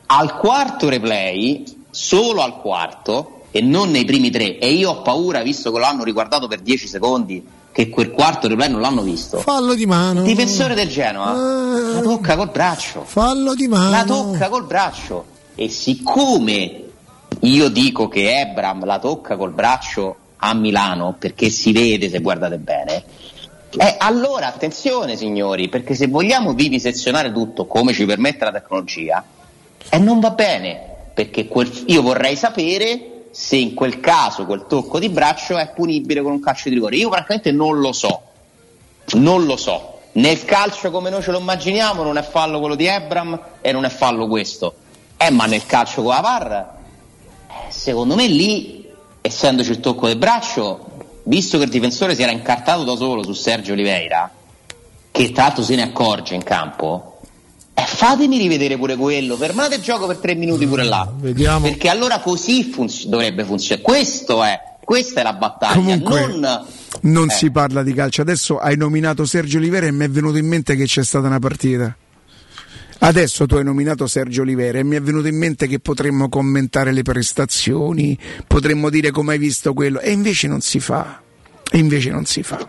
al 0.07 0.37
quarto 0.37 0.89
replay, 0.89 1.65
solo 1.91 2.43
al 2.43 2.61
quarto, 2.61 3.43
e 3.51 3.61
non 3.61 3.91
nei 3.91 4.05
primi 4.05 4.31
tre. 4.31 4.59
E 4.59 4.73
io 4.73 4.91
ho 4.91 5.03
paura, 5.03 5.43
visto 5.43 5.71
che 5.71 5.79
lo 5.79 5.85
hanno 5.85 6.05
riguardato 6.05 6.49
per 6.49 6.61
10 6.61 6.89
secondi, 6.89 7.47
che 7.73 7.89
quel 7.89 8.11
quarto 8.11 8.49
replay 8.49 8.69
non 8.69 8.81
l'hanno 8.81 9.03
visto. 9.03 9.39
Fallo 9.39 9.75
di 9.75 9.87
mano. 9.87 10.21
Il 10.21 10.27
difensore 10.27 10.75
del 10.75 10.89
Genoa 10.89 11.33
la 11.33 12.01
tocca 12.01 12.37
col 12.37 12.51
braccio. 12.51 13.03
Fallo 13.05 13.55
di 13.55 13.69
mano. 13.69 13.91
La 13.91 14.05
tocca 14.05 14.49
col 14.49 14.65
braccio. 14.65 15.25
E 15.55 15.69
siccome 15.69 16.83
io 17.41 17.69
dico 17.69 18.09
che 18.09 18.41
Ebram 18.41 18.85
la 18.85 18.99
tocca 18.99 19.37
col 19.37 19.53
braccio 19.53 20.17
a 20.37 20.55
Milano, 20.55 21.17
perché 21.19 21.51
si 21.51 21.73
vede 21.73 22.09
se 22.09 22.21
guardate 22.21 22.59
bene, 22.59 23.05
eh, 23.77 23.97
allora 23.99 24.47
attenzione 24.47 25.17
signori, 25.17 25.69
perché 25.69 25.95
se 25.95 26.07
vogliamo 26.07 26.53
vivisezionare 26.53 27.33
tutto 27.33 27.67
come 27.67 27.93
ci 27.93 28.05
permette 28.05 28.45
la 28.45 28.53
tecnologia, 28.53 29.25
eh, 29.89 29.99
non 29.99 30.21
va 30.21 30.31
bene, 30.31 30.81
perché 31.13 31.47
quel- 31.47 31.85
io 31.87 32.03
vorrei 32.03 32.37
sapere 32.37 33.27
se 33.31 33.57
in 33.57 33.75
quel 33.75 33.99
caso 33.99 34.47
quel 34.47 34.67
tocco 34.69 35.01
di 35.01 35.09
braccio 35.09 35.57
è 35.59 35.73
punibile 35.75 36.23
con 36.23 36.33
un 36.33 36.41
calcio 36.41 36.69
di 36.69 36.77
rigore. 36.77 36.97
Io 36.97 37.11
francamente 37.11 37.51
non 37.51 37.81
lo 37.81 37.93
so, 37.93 38.23
non 39.15 39.45
lo 39.45 39.57
so. 39.57 39.99
Nel 40.13 40.45
calcio 40.45 40.93
come 40.93 41.11
noi 41.11 41.23
ce 41.23 41.33
lo 41.33 41.41
immaginiamo 41.41 42.05
non 42.05 42.17
è 42.17 42.23
fallo 42.23 42.61
quello 42.61 42.77
di 42.77 42.87
Ebram 42.87 43.41
e 43.61 43.73
non 43.73 43.85
è 43.85 43.89
fallo 43.89 44.29
questo. 44.29 44.77
Eh, 45.17 45.31
ma 45.31 45.47
nel 45.47 45.67
calcio 45.67 46.03
con 46.03 46.15
la 46.15 46.21
VAR, 46.21 46.53
eh, 47.49 47.73
secondo 47.73 48.15
me 48.15 48.29
lì, 48.29 48.84
essendoci 49.27 49.71
il 49.71 49.81
tocco 49.81 50.07
del 50.07 50.19
braccio, 50.19 51.21
visto 51.25 51.57
che 51.57 51.65
il 51.65 51.71
difensore 51.71 52.15
si 52.15 52.23
era 52.23 52.31
incartato 52.31 52.85
da 52.85 52.95
solo 52.95 53.23
su 53.23 53.33
Sergio 53.33 53.73
Oliveira, 53.73 54.31
che 55.11 55.33
tra 55.33 55.45
l'altro 55.45 55.63
se 55.63 55.75
ne 55.77 55.83
accorge 55.83 56.35
in 56.35 56.43
campo, 56.43 57.21
eh, 57.73 57.85
fatemi 57.87 58.37
rivedere 58.37 58.77
pure 58.77 58.97
quello, 58.97 59.37
fermate 59.37 59.77
il 59.77 59.81
gioco 59.81 60.07
per 60.07 60.19
tre 60.19 60.35
minuti 60.35 60.67
pure 60.67 60.85
là. 60.85 61.11
Vediamo. 61.17 61.67
Perché 61.69 61.89
allora 61.89 62.19
così 62.21 62.65
funz- 62.65 63.07
dovrebbe 63.07 63.45
funzionare. 63.45 63.83
Questo 63.83 64.45
è, 64.45 64.61
questa 64.85 65.21
è 65.21 65.23
la 65.23 65.33
battaglia, 65.33 65.75
Comunque, 65.75 66.27
non 66.27 66.65
Non 67.01 67.31
Eh. 67.31 67.33
si 67.33 67.51
parla 67.51 67.83
di 67.83 67.95
calcio. 67.95 68.21
Adesso 68.21 68.59
hai 68.59 68.77
nominato 68.77 69.25
Sergio 69.25 69.57
Olivera 69.57 69.87
e 69.87 69.91
mi 69.93 70.05
è 70.05 70.09
venuto 70.11 70.37
in 70.37 70.47
mente 70.47 70.77
che 70.77 70.85
c'è 70.85 71.03
stata 71.03 71.27
una 71.27 71.39
partita. 71.39 71.97
Adesso 73.05 73.45
tu 73.45 73.57
hai 73.57 73.65
nominato 73.65 74.07
Sergio 74.07 74.41
Olivera 74.41 74.79
e 74.79 74.83
mi 74.83 74.97
è 74.97 75.01
venuto 75.03 75.29
in 75.29 75.37
mente 75.37 75.67
che 75.67 75.79
potremmo 75.79 76.31
commentare 76.31 76.91
le 76.91 77.03
prestazioni, 77.03 78.19
potremmo 78.47 78.89
dire 78.89 79.11
come 79.11 79.35
hai 79.35 79.39
visto 79.39 79.75
quello, 79.75 80.01
e 80.01 80.11
invece 80.11 80.49
non 80.49 80.63
si 80.63 80.81
fa. 80.81 81.21
E 81.71 81.77
invece 81.77 82.09
non 82.09 82.25
si 82.25 82.43
fa. 82.43 82.67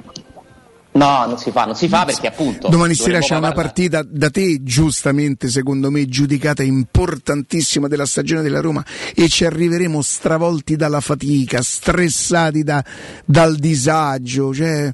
No, 0.95 1.25
non 1.25 1.37
si 1.37 1.51
fa, 1.51 1.65
non 1.65 1.75
si 1.75 1.89
fa 1.89 2.05
perché 2.05 2.27
appunto. 2.27 2.69
Domani 2.69 2.95
sera 2.95 3.19
c'è 3.19 3.35
una 3.35 3.51
partita 3.51 4.01
da 4.01 4.29
te, 4.29 4.63
giustamente 4.63 5.49
secondo 5.49 5.91
me, 5.91 6.07
giudicata 6.07 6.63
importantissima 6.63 7.89
della 7.89 8.05
stagione 8.05 8.41
della 8.41 8.61
Roma 8.61 8.83
e 9.13 9.27
ci 9.27 9.43
arriveremo 9.43 10.01
stravolti 10.01 10.77
dalla 10.77 11.01
fatica, 11.01 11.61
stressati 11.61 12.63
da- 12.63 12.83
dal 13.25 13.57
disagio. 13.57 14.53
Cioè, 14.53 14.93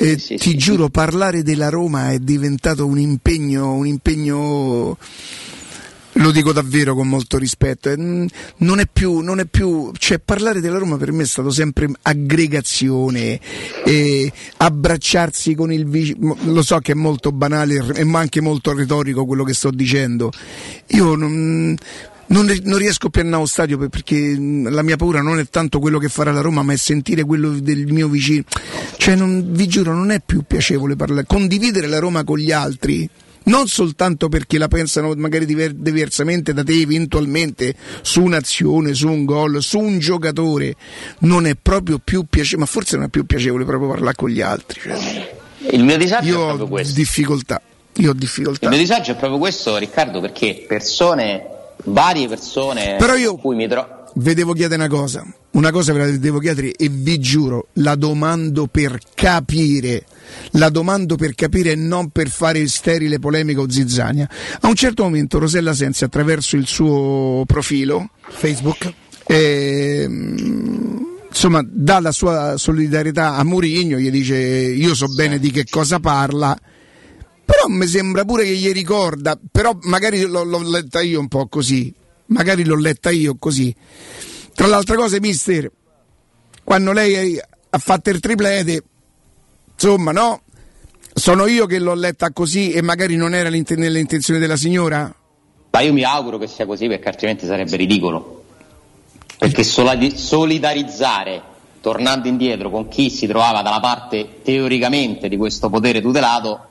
eh, 0.00 0.16
ti 0.16 0.54
giuro, 0.56 0.90
parlare 0.90 1.42
della 1.42 1.70
Roma 1.70 2.10
è 2.10 2.18
diventato 2.18 2.84
un 2.84 2.98
impegno, 2.98 3.72
un 3.72 3.86
impegno 3.86 4.98
lo 6.18 6.30
dico 6.30 6.52
davvero 6.52 6.94
con 6.94 7.08
molto 7.08 7.38
rispetto, 7.38 7.92
mm, 7.96 8.26
non 8.58 8.80
è 8.80 8.86
più, 8.90 9.18
non 9.20 9.40
è 9.40 9.46
più, 9.46 9.90
cioè 9.98 10.18
parlare 10.18 10.60
della 10.60 10.78
Roma 10.78 10.96
per 10.96 11.12
me 11.12 11.22
è 11.22 11.26
stato 11.26 11.50
sempre 11.50 11.88
aggregazione, 12.02 13.40
abbracciarsi 14.56 15.54
con 15.54 15.72
il 15.72 15.86
vicino, 15.86 16.36
lo 16.44 16.62
so 16.62 16.78
che 16.78 16.92
è 16.92 16.96
molto 16.96 17.32
banale 17.32 17.84
e 17.94 18.06
anche 18.12 18.40
molto 18.40 18.74
retorico 18.74 19.24
quello 19.26 19.44
che 19.44 19.54
sto 19.54 19.70
dicendo, 19.70 20.30
io 20.88 21.14
non, 21.14 21.76
non, 22.26 22.76
riesco 22.78 23.10
più 23.10 23.20
a 23.20 23.24
andare 23.24 23.42
allo 23.42 23.50
stadio 23.50 23.78
per- 23.78 23.88
perché 23.88 24.36
mm, 24.36 24.68
la 24.68 24.82
mia 24.82 24.96
paura 24.96 25.22
non 25.22 25.38
è 25.38 25.48
tanto 25.48 25.78
quello 25.78 25.98
che 25.98 26.08
farà 26.08 26.32
la 26.32 26.40
Roma 26.40 26.62
ma 26.62 26.72
è 26.72 26.76
sentire 26.76 27.22
quello 27.24 27.50
del 27.50 27.92
mio 27.92 28.08
vicino, 28.08 28.42
cioè 28.96 29.14
non, 29.14 29.52
vi 29.52 29.68
giuro 29.68 29.94
non 29.94 30.10
è 30.10 30.20
più 30.24 30.42
piacevole 30.46 30.96
parlare, 30.96 31.26
condividere 31.26 31.86
la 31.86 32.00
Roma 32.00 32.24
con 32.24 32.38
gli 32.38 32.50
altri 32.50 33.08
non 33.44 33.66
soltanto 33.68 34.28
perché 34.28 34.58
la 34.58 34.68
pensano 34.68 35.12
magari 35.16 35.46
diver- 35.46 35.74
diversamente 35.74 36.52
da 36.52 36.62
te 36.64 36.80
eventualmente 36.80 37.74
su 38.02 38.22
un'azione, 38.22 38.94
su 38.94 39.08
un 39.08 39.24
gol, 39.24 39.62
su 39.62 39.78
un 39.78 39.98
giocatore, 39.98 40.74
non 41.20 41.46
è 41.46 41.54
proprio 41.60 41.98
più 42.02 42.24
piacevole, 42.28 42.60
ma 42.62 42.66
forse 42.70 42.96
non 42.96 43.06
è 43.06 43.08
più 43.08 43.24
piacevole 43.24 43.64
proprio 43.64 43.88
parlare 43.88 44.14
con 44.16 44.28
gli 44.28 44.40
altri. 44.40 44.80
cioè. 44.80 45.36
Il 45.70 45.82
mio 45.84 45.96
disagio 45.96 46.26
Io 46.28 46.42
è 46.42 46.44
proprio 46.46 46.66
ho 46.66 46.68
questo. 46.68 46.94
difficoltà, 46.94 47.60
io 47.96 48.10
ho 48.10 48.14
difficoltà. 48.14 48.66
Il 48.66 48.70
mio 48.70 48.78
disagio 48.80 49.12
è 49.12 49.16
proprio 49.16 49.38
questo, 49.38 49.76
Riccardo, 49.76 50.20
perché 50.20 50.64
persone, 50.68 51.42
varie 51.84 52.28
persone 52.28 52.96
Però 52.98 53.14
io- 53.16 53.36
cui 53.36 53.56
mi 53.56 53.66
trovo. 53.68 53.96
Vi 54.20 54.34
devo 54.34 54.52
chiedere 54.52 54.82
una 54.82 54.88
cosa, 54.88 55.24
una 55.52 55.70
cosa 55.70 55.92
ve 55.92 55.98
la 56.00 56.16
devo 56.16 56.40
chiedere 56.40 56.72
e 56.72 56.88
vi 56.88 57.20
giuro, 57.20 57.68
la 57.74 57.94
domando 57.94 58.66
per 58.66 58.98
capire, 59.14 60.04
la 60.52 60.70
domando 60.70 61.14
per 61.14 61.36
capire 61.36 61.70
e 61.70 61.76
non 61.76 62.10
per 62.10 62.28
fare 62.28 62.66
sterile 62.66 63.20
polemica 63.20 63.60
o 63.60 63.70
zizzania. 63.70 64.28
A 64.62 64.66
un 64.66 64.74
certo 64.74 65.04
momento 65.04 65.38
Rosella 65.38 65.72
Sensi 65.72 66.02
attraverso 66.02 66.56
il 66.56 66.66
suo 66.66 67.44
profilo 67.46 68.10
Facebook 68.26 68.92
ehm, 69.24 71.06
insomma 71.28 71.64
dà 71.64 72.00
la 72.00 72.10
sua 72.10 72.56
solidarietà 72.56 73.36
a 73.36 73.44
Mourinho, 73.44 73.98
gli 73.98 74.10
dice 74.10 74.36
io 74.36 74.96
so 74.96 75.06
bene 75.14 75.38
di 75.38 75.52
che 75.52 75.64
cosa 75.70 76.00
parla. 76.00 76.58
Però 77.44 77.68
mi 77.68 77.86
sembra 77.86 78.24
pure 78.24 78.42
che 78.42 78.56
gli 78.56 78.72
ricorda, 78.72 79.38
però 79.52 79.78
magari 79.82 80.22
l'ho, 80.22 80.42
l'ho 80.42 80.68
letta 80.68 81.00
io 81.00 81.20
un 81.20 81.28
po' 81.28 81.46
così, 81.46 81.94
magari 82.28 82.64
l'ho 82.64 82.76
letta 82.76 83.10
io 83.10 83.36
così. 83.38 83.74
Tra 84.54 84.66
le 84.66 84.74
altre 84.74 84.96
cose, 84.96 85.20
mister, 85.20 85.70
quando 86.64 86.92
lei 86.92 87.38
ha 87.70 87.78
fatto 87.78 88.10
il 88.10 88.20
triplete, 88.20 88.82
insomma, 89.74 90.12
no? 90.12 90.42
Sono 91.14 91.46
io 91.46 91.66
che 91.66 91.78
l'ho 91.78 91.94
letta 91.94 92.30
così 92.30 92.70
e 92.70 92.82
magari 92.82 93.16
non 93.16 93.34
era 93.34 93.48
l'int- 93.48 93.74
nelle 93.74 93.98
intenzioni 93.98 94.38
della 94.38 94.56
signora? 94.56 95.12
Ma 95.70 95.80
io 95.80 95.92
mi 95.92 96.04
auguro 96.04 96.38
che 96.38 96.46
sia 96.46 96.64
così 96.66 96.86
perché 96.86 97.08
altrimenti 97.08 97.46
sarebbe 97.46 97.76
ridicolo. 97.76 98.44
Perché 99.38 99.62
solidarizzare, 99.62 101.42
tornando 101.80 102.28
indietro, 102.28 102.70
con 102.70 102.88
chi 102.88 103.10
si 103.10 103.26
trovava 103.26 103.62
dalla 103.62 103.80
parte 103.80 104.40
teoricamente 104.42 105.28
di 105.28 105.36
questo 105.36 105.68
potere 105.70 106.00
tutelato. 106.00 106.66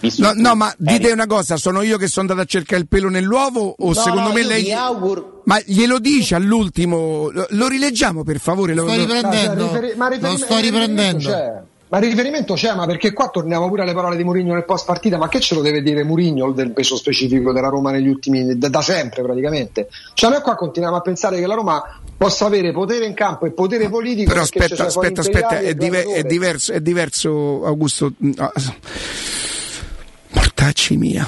Visto 0.00 0.22
No, 0.22 0.32
no, 0.34 0.54
ma 0.54 0.72
dite 0.78 1.10
una 1.10 1.26
cosa, 1.26 1.56
sono 1.56 1.82
io 1.82 1.96
che 1.98 2.06
sono 2.08 2.28
andato 2.28 2.46
a 2.46 2.50
cercare 2.50 2.80
il 2.82 2.88
pelo 2.88 3.08
nell'uovo 3.08 3.74
o 3.78 3.86
No, 3.88 3.94
secondo 3.94 4.28
no, 4.28 4.32
me 4.32 4.44
lei... 4.44 4.72
auguro- 4.72 5.42
Ma 5.44 5.58
glielo 5.64 5.98
dice 5.98 6.34
all'ultimo, 6.34 7.30
lo, 7.32 7.46
lo 7.50 7.68
rileggiamo 7.68 8.22
per 8.24 8.38
favore? 8.40 8.74
Lo- 8.74 8.86
Sto 8.88 8.96
riprendendo. 8.96 9.64
Ma 9.66 9.78
riferi- 9.78 9.96
ma 9.96 10.04
Lo 10.08 10.14
riferimento- 10.14 10.44
sto 10.44 10.58
riprendendo. 10.60 11.28
c'è. 11.28 11.62
Ma 11.90 11.96
il 12.00 12.04
riferimento 12.04 12.52
c'è, 12.52 12.74
ma 12.74 12.84
perché 12.84 13.14
qua 13.14 13.28
torniamo 13.30 13.66
pure 13.68 13.80
alle 13.80 13.94
parole 13.94 14.14
di 14.14 14.22
Mourinho 14.22 14.52
nel 14.52 14.66
post 14.66 14.84
partita, 14.84 15.16
ma 15.16 15.28
che 15.28 15.40
ce 15.40 15.54
lo 15.54 15.62
deve 15.62 15.80
dire 15.80 16.04
Mourinho 16.04 16.52
del 16.52 16.72
peso 16.72 16.96
specifico 16.96 17.50
della 17.50 17.70
Roma 17.70 17.90
negli 17.92 18.08
ultimi, 18.08 18.58
da, 18.58 18.68
da 18.68 18.82
sempre 18.82 19.22
praticamente? 19.22 19.88
Cioè 20.12 20.28
noi 20.28 20.42
qua 20.42 20.54
continuiamo 20.54 20.98
a 20.98 21.00
pensare 21.00 21.38
che 21.40 21.46
la 21.46 21.54
Roma 21.54 21.82
possa 22.14 22.44
avere 22.44 22.72
potere 22.72 23.06
in 23.06 23.14
campo 23.14 23.46
e 23.46 23.52
potere 23.52 23.88
politico 23.88 24.28
Però 24.30 24.42
aspetta, 24.42 24.84
aspetta, 24.84 25.20
aspetta, 25.22 25.58
è, 25.60 25.72
dive- 25.74 26.04
è 26.04 26.24
diverso, 26.24 26.72
è 26.74 26.80
diverso 26.82 27.64
Augusto. 27.64 28.12
ah, 28.36 28.52
Mortacci 30.60 30.96
mia. 30.96 31.24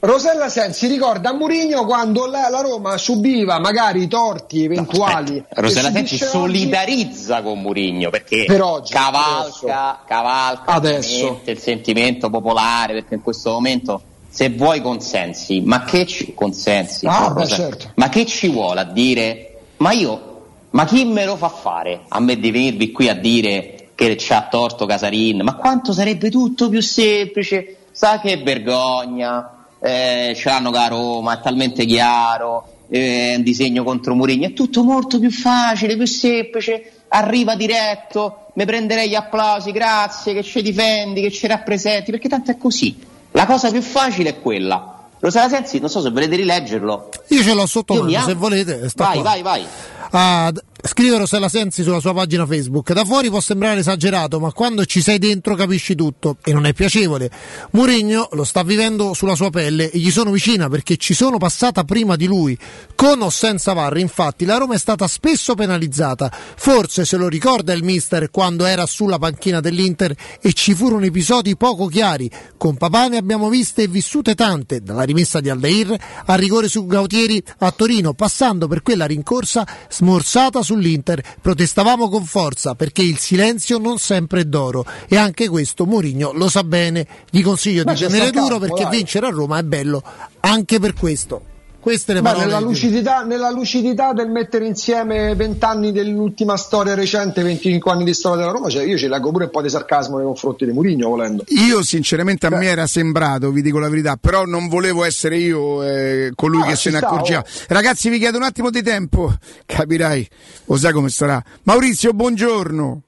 Rosella 0.00 0.50
Sensi 0.50 0.86
ricorda 0.86 1.30
a 1.30 1.32
Mourinho 1.32 1.86
quando 1.86 2.26
la, 2.26 2.50
la 2.50 2.60
Roma 2.60 2.98
subiva 2.98 3.58
magari 3.58 4.06
torti 4.08 4.64
eventuali. 4.64 5.42
che 5.48 5.60
Rosella 5.60 5.90
Sensi 5.90 6.18
subisce 6.18 6.24
oggi. 6.24 6.32
solidarizza 6.36 7.40
con 7.40 7.60
Murigno 7.60 8.10
perché 8.10 8.44
Per 8.44 8.60
oggi, 8.60 8.92
cavalca, 8.92 10.02
cavalca 10.06 10.70
Adesso. 10.70 11.40
il 11.44 11.58
sentimento 11.58 12.28
popolare 12.28 12.92
perché 12.92 13.14
in 13.14 13.22
questo 13.22 13.52
momento 13.52 14.02
se 14.28 14.50
vuoi 14.50 14.82
consensi, 14.82 15.62
ma 15.62 15.84
che 15.84 16.04
ci 16.04 16.34
consensi? 16.34 17.06
Ah, 17.06 17.28
no, 17.28 17.32
beh, 17.34 17.46
certo. 17.46 17.92
Ma 17.94 18.10
che 18.10 18.26
ci 18.26 18.48
vuole 18.50 18.80
a 18.80 18.84
dire? 18.84 19.60
Ma 19.78 19.92
io, 19.92 20.42
ma 20.70 20.84
chi 20.84 21.06
me 21.06 21.24
lo 21.24 21.36
fa 21.36 21.48
fare 21.48 22.00
a 22.06 22.20
me 22.20 22.38
di 22.38 22.50
venirvi 22.50 22.92
qui 22.92 23.08
a 23.08 23.14
dire 23.14 23.88
che 23.94 24.14
c'ha 24.18 24.46
torto 24.50 24.84
Casarin? 24.84 25.40
Ma 25.42 25.54
quanto 25.54 25.94
sarebbe 25.94 26.28
tutto 26.28 26.68
più 26.68 26.82
semplice? 26.82 27.76
Sa 27.92 28.18
che 28.20 28.38
vergogna, 28.38 29.66
eh, 29.80 30.32
ce 30.36 30.48
l'hanno 30.48 30.70
da 30.70 30.88
Roma, 30.88 31.38
è 31.38 31.42
talmente 31.42 31.84
chiaro, 31.84 32.66
eh, 32.88 33.32
è 33.32 33.36
un 33.36 33.42
disegno 33.42 33.84
contro 33.84 34.14
Murigno, 34.14 34.48
è 34.48 34.52
tutto 34.52 34.82
molto 34.82 35.18
più 35.18 35.30
facile, 35.30 35.96
più 35.96 36.06
semplice, 36.06 37.04
arriva 37.08 37.54
diretto, 37.54 38.46
mi 38.54 38.64
prenderei 38.64 39.08
gli 39.08 39.14
applausi, 39.14 39.72
grazie, 39.72 40.34
che 40.34 40.42
ci 40.42 40.62
difendi, 40.62 41.20
che 41.20 41.30
ci 41.30 41.46
rappresenti, 41.46 42.10
perché 42.10 42.28
tanto 42.28 42.50
è 42.50 42.56
così. 42.56 42.96
La 43.32 43.46
cosa 43.46 43.70
più 43.70 43.82
facile 43.82 44.30
è 44.30 44.40
quella. 44.40 44.88
Rosala 45.18 45.48
Sensi, 45.48 45.78
non 45.78 45.88
so 45.88 46.00
se 46.00 46.10
volete 46.10 46.34
rileggerlo. 46.34 47.08
Io 47.28 47.42
ce 47.42 47.54
l'ho 47.54 47.66
sotto 47.66 47.94
mano, 47.94 48.24
se 48.24 48.34
volete. 48.34 48.88
Sta 48.88 49.04
Vai, 49.04 49.20
qua. 49.20 49.22
vai, 49.22 49.42
vai. 49.42 49.66
D- 50.12 50.62
Scrive 50.84 51.16
Rossella 51.16 51.48
Sensi 51.48 51.84
sulla 51.84 52.00
sua 52.00 52.12
pagina 52.12 52.44
Facebook. 52.44 52.92
Da 52.92 53.04
fuori 53.04 53.28
può 53.28 53.38
sembrare 53.38 53.78
esagerato, 53.78 54.40
ma 54.40 54.50
quando 54.50 54.84
ci 54.84 55.00
sei 55.00 55.18
dentro 55.18 55.54
capisci 55.54 55.94
tutto 55.94 56.38
e 56.42 56.52
non 56.52 56.66
è 56.66 56.72
piacevole. 56.72 57.30
Mourinho 57.70 58.28
lo 58.32 58.42
sta 58.42 58.64
vivendo 58.64 59.14
sulla 59.14 59.36
sua 59.36 59.48
pelle 59.48 59.92
e 59.92 59.98
gli 59.98 60.10
sono 60.10 60.32
vicina 60.32 60.68
perché 60.68 60.96
ci 60.96 61.14
sono 61.14 61.38
passata 61.38 61.84
prima 61.84 62.16
di 62.16 62.26
lui. 62.26 62.58
Con 62.96 63.22
o 63.22 63.30
senza 63.30 63.74
VAR, 63.74 63.96
infatti, 63.98 64.44
la 64.44 64.56
Roma 64.56 64.74
è 64.74 64.78
stata 64.78 65.06
spesso 65.06 65.54
penalizzata. 65.54 66.32
Forse 66.32 67.04
se 67.04 67.16
lo 67.16 67.28
ricorda 67.28 67.72
il 67.72 67.84
mister 67.84 68.32
quando 68.32 68.64
era 68.64 68.84
sulla 68.84 69.20
panchina 69.20 69.60
dell'Inter 69.60 70.12
e 70.40 70.52
ci 70.52 70.74
furono 70.74 71.04
episodi 71.04 71.56
poco 71.56 71.86
chiari. 71.86 72.28
Con 72.56 72.76
papà 72.76 73.06
ne 73.06 73.18
abbiamo 73.18 73.48
viste 73.48 73.82
e 73.82 73.86
vissute 73.86 74.34
tante, 74.34 74.80
dalla 74.80 75.04
rimessa 75.04 75.38
di 75.38 75.48
Aldair 75.48 75.96
al 76.26 76.38
rigore 76.38 76.66
su 76.66 76.86
Gautieri 76.86 77.40
a 77.58 77.70
Torino, 77.70 78.14
passando 78.14 78.66
per 78.66 78.82
quella 78.82 79.06
rincorsa 79.06 79.64
smorzata 80.02 80.62
su 80.62 80.70
sull'Inter 80.72 81.22
protestavamo 81.40 82.08
con 82.08 82.24
forza 82.24 82.74
perché 82.74 83.02
il 83.02 83.18
silenzio 83.18 83.78
non 83.78 83.98
sempre 83.98 84.40
è 84.40 84.44
d'oro 84.44 84.84
e 85.06 85.16
anche 85.16 85.48
questo 85.48 85.84
Mourinho 85.84 86.32
lo 86.32 86.48
sa 86.48 86.64
bene. 86.64 87.06
Gli 87.30 87.42
consiglio 87.42 87.84
Ma 87.84 87.92
di 87.92 88.00
tenere 88.00 88.30
duro 88.30 88.58
perché 88.58 88.84
dai. 88.84 88.96
vincere 88.96 89.26
a 89.26 89.30
Roma 89.30 89.58
è 89.58 89.62
bello 89.62 90.02
anche 90.40 90.80
per 90.80 90.94
questo. 90.94 91.51
Queste 91.82 92.12
le 92.12 92.22
Beh, 92.22 92.36
nella, 92.36 92.58
di- 92.58 92.62
lucidità, 92.64 93.24
nella 93.24 93.50
lucidità 93.50 94.12
del 94.12 94.30
mettere 94.30 94.66
insieme 94.66 95.34
20 95.34 95.64
anni 95.64 95.90
dell'ultima 95.90 96.56
storia 96.56 96.94
recente, 96.94 97.42
25 97.42 97.90
anni 97.90 98.04
di 98.04 98.14
storia 98.14 98.38
della 98.38 98.52
Roma, 98.52 98.68
cioè 98.68 98.84
io 98.84 98.96
ci 98.96 99.08
leggo 99.08 99.32
pure 99.32 99.46
un 99.46 99.50
po' 99.50 99.60
di 99.62 99.68
sarcasmo 99.68 100.18
nei 100.18 100.26
confronti 100.26 100.64
di 100.64 100.70
Mourinho 100.70 101.08
volendo. 101.08 101.42
Io 101.48 101.82
sinceramente 101.82 102.46
a 102.46 102.50
me 102.50 102.66
era 102.66 102.86
sembrato, 102.86 103.50
vi 103.50 103.62
dico 103.62 103.80
la 103.80 103.88
verità, 103.88 104.16
però 104.16 104.44
non 104.44 104.68
volevo 104.68 105.02
essere 105.02 105.38
io 105.38 105.82
eh, 105.82 106.30
colui 106.36 106.62
Ah, 106.62 106.66
che 106.66 106.76
se 106.76 106.90
ne 106.90 106.98
sta, 106.98 107.08
accorgeva. 107.08 107.40
oh. 107.40 107.44
Ragazzi 107.66 108.08
vi 108.10 108.18
chiedo 108.20 108.36
un 108.36 108.44
attimo 108.44 108.70
di 108.70 108.82
tempo, 108.82 109.34
capirai, 109.66 110.28
lo 110.66 110.76
sai 110.76 110.92
come 110.92 111.08
sarà. 111.08 111.42
Maurizio, 111.64 112.12
buongiorno. 112.12 113.02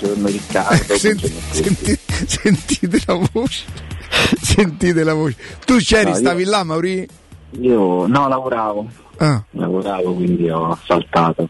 Buongiorno 0.00 0.26
Riccardo. 0.26 0.96
Senti- 0.98 1.32
senti- 1.52 1.98
sentite 2.26 3.00
la 3.06 3.20
voce, 3.32 3.62
sentite 4.42 5.04
la 5.04 5.14
voce. 5.14 5.36
Tu 5.64 5.76
c'eri, 5.76 6.06
No, 6.10 6.10
io- 6.10 6.16
stavi 6.16 6.44
là 6.44 6.64
Maurizio? 6.64 7.20
Io 7.60 8.06
no, 8.06 8.28
lavoravo. 8.28 8.86
Ah. 9.18 9.42
Lavoravo, 9.50 10.14
quindi 10.14 10.48
ho 10.48 10.76
saltato. 10.84 11.48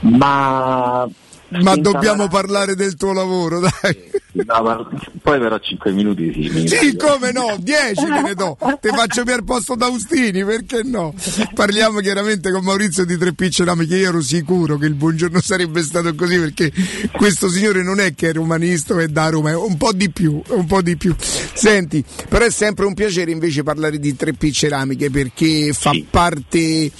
Ma 0.00 1.08
Ma 1.50 1.76
dobbiamo 1.76 2.24
la- 2.24 2.28
parlare 2.28 2.74
del 2.74 2.94
tuo 2.96 3.12
lavoro, 3.12 3.60
dai. 3.64 4.10
no, 4.32 4.62
ma- 4.62 4.88
poi 5.22 5.38
però 5.38 5.58
5 5.58 5.92
minuti 5.92 6.32
sì. 6.32 6.68
Sì, 6.68 6.96
come 6.96 7.32
no, 7.32 7.56
10 7.58 7.94
te 7.94 8.22
ne 8.22 8.34
do. 8.34 8.56
Te 8.80 8.88
faccio 8.90 9.24
per 9.24 9.42
posto 9.44 9.74
d'Austini, 9.74 10.44
perché 10.44 10.82
no? 10.84 11.14
Parliamo 11.54 12.00
chiaramente 12.00 12.50
con 12.50 12.62
Maurizio 12.64 13.04
di 13.04 13.16
Tre 13.16 13.32
Piccerami, 13.32 13.86
che 13.86 13.96
io 13.96 14.08
ero 14.08 14.20
sicuro 14.20 14.76
che 14.76 14.86
il 14.86 14.94
buongiorno 14.94 15.40
sarebbe 15.40 15.82
stato 15.82 16.14
così, 16.14 16.38
perché 16.38 16.70
questo 17.12 17.48
signore 17.48 17.82
non 17.82 17.98
è 18.00 18.14
che 18.14 18.28
è 18.28 18.32
romanista 18.32 18.98
è 19.00 19.08
da 19.08 19.28
Roma, 19.30 19.50
è 19.50 19.56
un 19.56 19.76
po' 19.76 19.92
di 19.92 20.10
più, 20.10 20.40
un 20.48 20.66
po' 20.66 20.82
di 20.82 20.96
più. 20.96 21.14
Senti, 21.18 22.04
però 22.28 22.44
è 22.44 22.50
sempre 22.50 22.84
un 22.84 22.94
piacere 22.94 23.30
invece 23.30 23.62
parlare 23.62 23.98
di 23.98 24.14
Tre 24.16 24.32
Picceramiche, 24.34 25.10
perché 25.10 25.72
fa 25.72 25.92
parte 26.10 26.90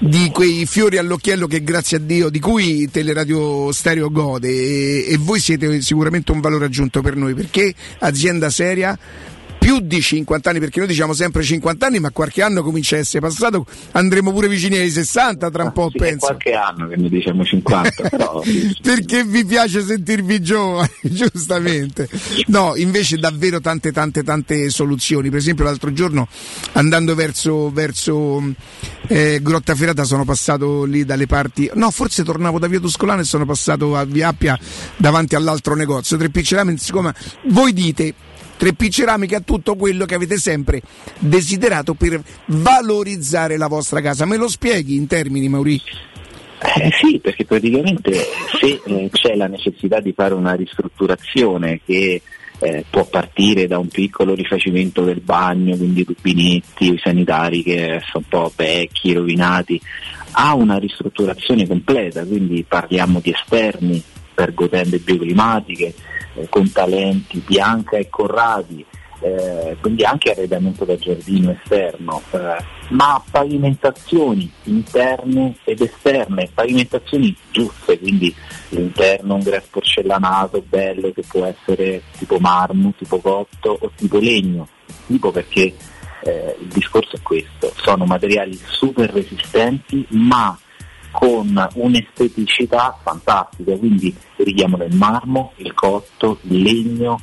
di 0.00 0.30
quei 0.32 0.64
fiori 0.64 0.96
all'occhiello 0.96 1.46
che 1.48 1.64
grazie 1.64 1.96
a 1.96 2.00
Dio 2.00 2.28
di 2.28 2.38
cui 2.38 2.88
Teleradio 2.88 3.72
Stereo 3.78 4.10
gode 4.10 4.48
e, 4.48 5.12
e 5.12 5.16
voi 5.18 5.38
siete 5.38 5.80
sicuramente 5.82 6.32
un 6.32 6.40
valore 6.40 6.64
aggiunto 6.64 7.00
per 7.00 7.14
noi 7.14 7.32
perché 7.34 7.72
azienda 8.00 8.50
seria 8.50 8.98
più 9.68 9.80
di 9.80 10.00
50 10.00 10.48
anni 10.48 10.60
perché 10.60 10.78
noi 10.78 10.88
diciamo 10.88 11.12
sempre 11.12 11.42
50 11.42 11.84
anni 11.84 11.98
ma 11.98 12.10
qualche 12.10 12.40
anno 12.40 12.62
comincia 12.62 12.96
a 12.96 13.00
essere 13.00 13.20
passato 13.20 13.66
andremo 13.92 14.32
pure 14.32 14.48
vicini 14.48 14.78
ai 14.78 14.88
60 14.88 15.50
tra 15.50 15.62
un 15.62 15.72
po' 15.72 15.90
Sì, 15.90 15.98
penso 15.98 16.24
qualche 16.24 16.52
anno 16.54 16.88
che 16.88 16.96
ne 16.96 17.10
diciamo 17.10 17.44
50, 17.44 18.08
però 18.08 18.42
perché 18.80 19.24
vi 19.24 19.44
piace 19.44 19.82
sentirvi 19.82 20.40
giovani, 20.40 20.88
giustamente. 21.02 22.08
No, 22.46 22.76
invece 22.76 23.18
davvero 23.18 23.60
tante 23.60 23.92
tante 23.92 24.22
tante 24.22 24.70
soluzioni. 24.70 25.28
Per 25.28 25.38
esempio 25.38 25.64
l'altro 25.64 25.92
giorno 25.92 26.28
andando 26.72 27.14
verso, 27.14 27.70
verso 27.70 28.42
eh, 29.06 29.40
Grottaferrata 29.42 30.04
sono 30.04 30.24
passato 30.24 30.84
lì 30.84 31.04
dalle 31.04 31.26
parti, 31.26 31.70
no 31.74 31.90
forse 31.90 32.24
tornavo 32.24 32.58
da 32.58 32.68
Via 32.68 32.80
Tuscolana 32.80 33.20
e 33.20 33.24
sono 33.24 33.44
passato 33.44 33.96
a 33.96 34.04
Via 34.04 34.28
Appia 34.28 34.58
davanti 34.96 35.34
all'altro 35.34 35.74
negozio. 35.74 36.16
Tre 36.16 36.30
Piccerami, 36.30 36.78
siccome 36.78 37.14
voi 37.48 37.74
dite 37.74 38.14
Tre 38.58 38.72
P 38.72 38.88
Ceramiche 38.88 39.36
ha 39.36 39.40
tutto 39.40 39.76
quello 39.76 40.04
che 40.04 40.16
avete 40.16 40.36
sempre 40.36 40.82
desiderato 41.20 41.94
per 41.94 42.20
valorizzare 42.46 43.56
la 43.56 43.68
vostra 43.68 44.00
casa. 44.00 44.26
Me 44.26 44.36
lo 44.36 44.48
spieghi 44.48 44.96
in 44.96 45.06
termini, 45.06 45.48
Maurizio? 45.48 45.96
Eh, 46.60 46.90
sì, 47.00 47.20
perché 47.20 47.44
praticamente 47.44 48.12
se 48.60 48.80
eh, 48.84 49.08
c'è 49.12 49.36
la 49.36 49.46
necessità 49.46 50.00
di 50.00 50.12
fare 50.12 50.34
una 50.34 50.54
ristrutturazione 50.54 51.80
che 51.86 52.20
eh, 52.58 52.84
può 52.90 53.04
partire 53.04 53.68
da 53.68 53.78
un 53.78 53.86
piccolo 53.86 54.34
rifacimento 54.34 55.04
del 55.04 55.20
bagno, 55.20 55.76
quindi 55.76 56.02
rubinetti 56.02 56.98
sanitari 57.00 57.62
che 57.62 58.02
sono 58.10 58.24
un 58.24 58.28
po' 58.28 58.52
vecchi, 58.56 59.12
rovinati, 59.12 59.80
a 60.32 60.54
una 60.54 60.78
ristrutturazione 60.78 61.64
completa, 61.64 62.24
quindi 62.24 62.64
parliamo 62.66 63.20
di 63.20 63.30
esterni, 63.30 64.02
pergotende 64.34 64.98
bioclimatiche, 64.98 65.94
eh, 66.38 66.48
con 66.48 66.70
talenti 66.70 67.42
Bianca 67.44 67.96
e 67.96 68.08
Corradi, 68.08 68.84
eh, 69.20 69.76
quindi 69.80 70.04
anche 70.04 70.30
arredamento 70.30 70.84
da 70.84 70.96
giardino 70.96 71.50
esterno, 71.50 72.22
eh, 72.30 72.56
ma 72.90 73.22
pavimentazioni 73.30 74.50
interne 74.64 75.56
ed 75.64 75.80
esterne, 75.80 76.50
pavimentazioni 76.54 77.34
giuste, 77.50 77.98
quindi 77.98 78.34
l'interno 78.70 79.34
un 79.34 79.40
grass 79.40 79.66
porcellanato 79.70 80.62
bello 80.66 81.10
che 81.12 81.24
può 81.26 81.44
essere 81.44 82.02
tipo 82.16 82.38
marmo, 82.38 82.92
tipo 82.96 83.18
cotto 83.18 83.76
o 83.80 83.90
tipo 83.96 84.18
legno, 84.18 84.68
tipo 85.06 85.32
perché 85.32 85.74
eh, 86.20 86.56
il 86.60 86.68
discorso 86.68 87.16
è 87.16 87.22
questo, 87.22 87.72
sono 87.76 88.04
materiali 88.04 88.58
super 88.66 89.10
resistenti 89.10 90.06
ma 90.10 90.56
con 91.10 91.68
un'esteticità 91.74 92.98
fantastica, 93.02 93.76
quindi 93.76 94.14
richiamo 94.36 94.76
del 94.76 94.94
marmo, 94.94 95.52
il 95.56 95.72
cotto, 95.74 96.38
il 96.42 96.62
legno, 96.62 97.20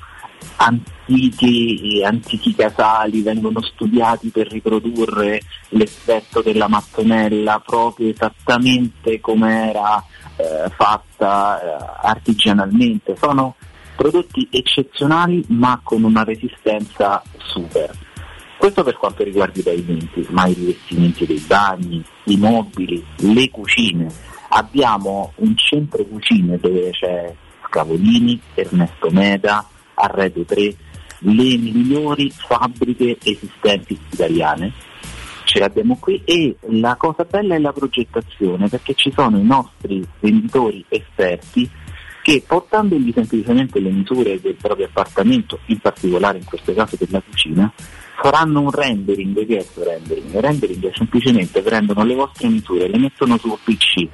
antichi, 0.58 2.02
antichi 2.04 2.54
casali 2.56 3.22
vengono 3.22 3.62
studiati 3.62 4.30
per 4.30 4.48
riprodurre 4.48 5.42
l'effetto 5.70 6.42
della 6.42 6.68
mattonella 6.68 7.62
proprio 7.66 8.10
esattamente 8.10 9.20
come 9.20 9.70
era 9.70 10.04
eh, 10.38 10.70
fatta 10.70 11.62
eh, 11.62 12.08
artigianalmente. 12.08 13.16
Sono 13.18 13.56
prodotti 13.96 14.48
eccezionali 14.52 15.44
ma 15.50 15.80
con 15.82 16.04
una 16.04 16.24
resistenza 16.24 17.22
super. 17.38 18.05
Questo 18.58 18.84
per 18.84 18.98
quanto 18.98 19.24
riguarda 19.24 19.60
i 19.60 19.64
pavimenti, 19.64 20.26
ma 20.30 20.48
i 20.48 20.54
rivestimenti 20.54 21.26
dei 21.26 21.44
bagni, 21.46 22.04
i 22.26 22.38
mobili, 22.38 23.04
le 23.18 23.50
cucine. 23.50 24.08
Abbiamo 24.50 25.34
un 25.38 25.56
centro 25.58 26.04
cucine 26.06 26.58
dove 26.58 26.90
c'è 26.92 27.34
Scavolini, 27.68 28.40
Ernesto 28.54 29.10
Meda, 29.12 29.68
Arredo 29.96 30.44
3, 30.44 30.76
le 31.20 31.58
migliori 31.58 32.30
fabbriche 32.32 33.18
esistenti 33.24 34.00
italiane. 34.12 34.72
Ce 35.44 35.60
l'abbiamo 35.60 35.98
qui 36.00 36.22
e 36.26 36.56
la 36.70 36.96
cosa 36.96 37.24
bella 37.24 37.56
è 37.56 37.60
la 37.60 37.72
progettazione 37.72 38.68
perché 38.68 38.94
ci 38.96 39.12
sono 39.12 39.38
i 39.38 39.44
nostri 39.44 40.06
venditori 40.20 40.84
esperti 40.90 41.70
che 42.24 42.44
portandogli 42.46 43.12
semplicemente 43.14 43.80
le 43.80 43.92
misure 43.92 44.42
del 44.42 44.56
proprio 44.56 44.88
appartamento, 44.88 45.60
in 45.68 45.78
particolare 45.78 46.40
in 46.40 46.46
questo 46.46 46.74
caso 46.74 46.98
della 47.00 47.22
cucina, 47.22 47.72
faranno 48.18 48.62
un 48.62 48.72
rendering, 48.72 49.46
che 49.46 49.58
è 49.58 49.58
questo 49.58 49.84
rendering? 49.84 50.34
Il 50.34 50.42
rendering 50.42 50.86
è 50.88 50.92
semplicemente 50.96 51.62
prendono 51.62 52.04
le 52.04 52.16
vostre 52.16 52.48
misure, 52.48 52.88
le 52.88 52.98
mettono 52.98 53.38
sul 53.38 53.58
PC, 53.64 54.08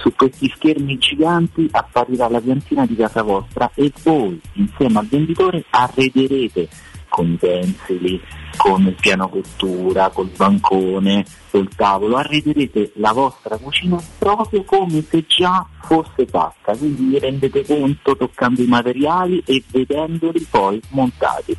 su 0.00 0.14
questi 0.14 0.50
schermi 0.54 0.98
giganti 0.98 1.68
apparirà 1.70 2.28
la 2.28 2.40
piantina 2.40 2.86
di 2.86 2.96
casa 2.96 3.22
vostra 3.22 3.70
e 3.74 3.92
voi 4.02 4.40
insieme 4.54 4.98
al 4.98 5.06
venditore 5.06 5.64
arrederete 5.68 6.68
con 7.08 7.32
i 7.32 7.36
pensili, 7.36 8.20
con 8.56 8.86
il 8.86 8.94
piano 8.94 9.28
cottura, 9.28 10.08
col 10.10 10.30
bancone, 10.34 11.24
col 11.50 11.68
tavolo, 11.74 12.16
arrederete 12.16 12.92
la 12.94 13.12
vostra 13.12 13.58
cucina 13.58 14.00
proprio 14.16 14.62
come 14.62 15.02
se 15.02 15.24
già 15.26 15.66
fosse 15.82 16.24
fatta, 16.26 16.74
quindi 16.76 17.08
vi 17.08 17.18
rendete 17.18 17.64
conto 17.66 18.16
toccando 18.16 18.62
i 18.62 18.66
materiali 18.66 19.42
e 19.44 19.62
vedendoli 19.70 20.46
poi 20.48 20.80
montati. 20.90 21.56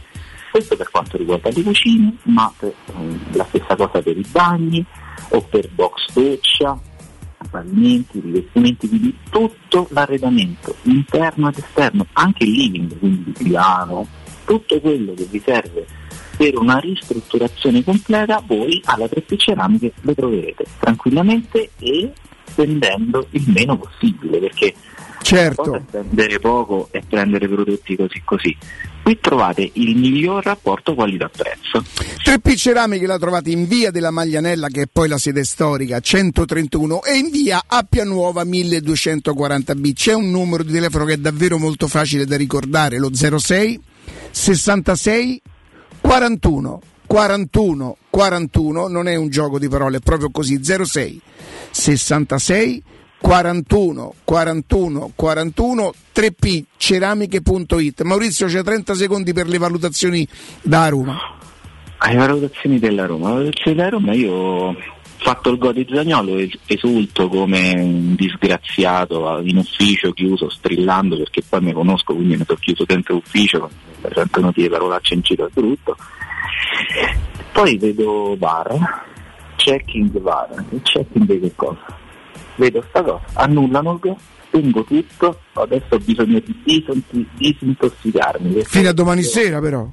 Questo 0.51 0.75
per 0.75 0.91
quanto 0.91 1.17
riguarda 1.17 1.49
le 1.49 1.63
cucine, 1.63 2.17
ma 2.23 2.53
per, 2.57 2.73
mm, 2.93 3.15
la 3.31 3.45
stessa 3.45 3.75
cosa 3.75 4.01
per 4.01 4.17
i 4.17 4.25
bagni 4.29 4.85
o 5.29 5.41
per 5.41 5.69
box 5.69 6.11
doccia, 6.13 6.77
pavimenti, 7.49 8.19
rivestimenti, 8.19 8.87
quindi 8.89 9.17
tutto 9.29 9.87
l'arredamento 9.91 10.75
interno 10.83 11.49
ed 11.49 11.57
esterno, 11.57 12.05
anche 12.13 12.43
il 12.43 12.51
living, 12.51 12.99
quindi 12.99 13.29
il 13.29 13.47
piano, 13.47 14.07
tutto 14.45 14.79
quello 14.81 15.13
che 15.13 15.25
vi 15.29 15.41
serve 15.43 15.85
per 16.35 16.57
una 16.57 16.79
ristrutturazione 16.79 17.83
completa, 17.83 18.43
voi 18.45 18.81
alla 18.85 19.05
3P 19.05 19.37
Ceramiche 19.37 19.93
lo 20.01 20.13
troverete 20.13 20.65
tranquillamente 20.79 21.71
e 21.79 22.11
spendendo 22.45 23.27
il 23.31 23.43
meno 23.47 23.77
possibile 23.77 24.39
perché 24.39 24.73
certo. 25.21 25.83
spendere 25.87 26.39
poco 26.39 26.89
e 26.91 27.01
prendere 27.07 27.47
prodotti 27.47 27.95
così 27.95 28.21
così. 28.23 28.57
Qui 29.03 29.19
trovate 29.19 29.69
il 29.73 29.95
miglior 29.95 30.43
rapporto 30.43 30.93
qualità-prezzo. 30.93 31.83
3P 32.23 32.55
Ceramiche 32.55 33.07
la 33.07 33.17
trovate 33.17 33.49
in 33.49 33.67
via 33.67 33.89
della 33.89 34.11
Maglianella, 34.11 34.67
che 34.67 34.83
è 34.83 34.87
poi 34.91 35.07
la 35.07 35.17
sede 35.17 35.43
storica, 35.43 35.99
131, 35.99 37.03
e 37.03 37.17
in 37.17 37.31
via 37.31 37.63
Appia 37.65 38.03
Nuova 38.03 38.43
1240B. 38.43 39.93
C'è 39.93 40.13
un 40.13 40.29
numero 40.29 40.63
di 40.63 40.71
telefono 40.71 41.05
che 41.05 41.13
è 41.13 41.17
davvero 41.17 41.57
molto 41.57 41.87
facile 41.87 42.25
da 42.25 42.37
ricordare, 42.37 42.99
lo 42.99 43.09
06 43.13 43.79
66 44.31 45.41
41 45.99 46.81
41 47.07 47.97
41, 48.09 48.87
non 48.87 49.07
è 49.07 49.15
un 49.15 49.29
gioco 49.29 49.57
di 49.57 49.67
parole, 49.67 49.97
è 49.97 49.99
proprio 49.99 50.29
così, 50.29 50.61
06 50.63 51.21
66 51.71 52.83
41 52.83 52.91
41 53.21 54.15
41 54.25 55.93
3P 56.13 56.63
ceramiche.it. 56.75 58.01
Maurizio 58.01 58.47
c'è 58.47 58.63
30 58.63 58.95
secondi 58.95 59.31
per 59.31 59.47
le 59.47 59.57
valutazioni 59.57 60.27
da 60.61 60.89
Roma. 60.89 61.17
Alle 61.97 62.17
valutazioni 62.17 62.79
della 62.79 63.05
Roma, 63.05 63.29
le 63.29 63.35
valutazioni 63.35 63.77
della 63.77 63.89
Roma 63.89 64.13
io 64.13 64.75
fatto 65.17 65.51
il 65.51 65.59
gol 65.59 65.73
di 65.73 65.87
Zagnolo 65.87 66.35
esulto 66.65 67.29
come 67.29 67.73
un 67.77 68.15
disgraziato 68.15 69.39
in 69.43 69.57
ufficio 69.57 70.13
chiuso 70.13 70.49
strillando 70.49 71.15
perché 71.15 71.43
poi 71.47 71.61
mi 71.61 71.73
conosco 71.73 72.15
quindi 72.15 72.37
mi 72.37 72.43
sono 72.43 72.57
chiuso 72.59 72.85
dentro 72.85 73.13
l'ufficio 73.13 73.69
sentono 74.15 74.51
dire 74.51 74.69
parolacce 74.69 75.13
in 75.13 75.21
giro 75.21 75.45
è 75.45 75.49
brutto 75.53 75.95
poi 77.51 77.77
vedo 77.77 78.35
VAR 78.35 78.75
checking 79.57 80.19
VAR 80.19 80.65
checking 80.81 81.25
di 81.27 81.39
che 81.39 81.51
cosa? 81.55 82.00
Vedo 82.55 82.83
sta 82.89 83.01
cosa 83.03 83.21
annullano 83.33 83.99
spengo 84.47 84.83
tutto 84.83 85.39
adesso 85.53 85.85
ho 85.95 85.99
bisogno 85.99 86.39
di 86.39 86.83
disintossicarmi 87.37 88.63
Fino 88.65 88.89
a 88.89 88.93
domani 88.93 89.23
sera 89.23 89.59
però. 89.59 89.87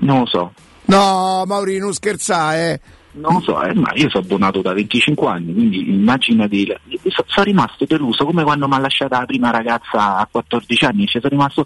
non 0.00 0.18
lo 0.20 0.26
so 0.26 0.52
No, 0.84 1.44
Mauri, 1.46 1.78
non 1.78 1.92
scherzare, 1.94 2.72
eh. 2.72 2.80
Non 3.12 3.34
lo 3.34 3.40
so, 3.40 3.62
eh, 3.62 3.72
ma 3.72 3.92
io 3.94 4.10
sono 4.10 4.24
abbonato 4.24 4.62
da 4.62 4.72
25 4.72 5.28
anni, 5.28 5.52
quindi 5.54 5.88
immaginati, 5.88 6.66
io 6.66 6.98
so- 7.04 7.24
sono 7.28 7.44
rimasto 7.44 7.84
deluso 7.84 8.24
come 8.24 8.42
quando 8.42 8.66
mi 8.66 8.74
ha 8.74 8.78
lasciata 8.78 9.20
la 9.20 9.24
prima 9.26 9.50
ragazza 9.50 10.16
a 10.16 10.28
14 10.30 10.84
anni, 10.84 11.06
cioè 11.06 11.20
sono 11.20 11.32
rimasto... 11.32 11.64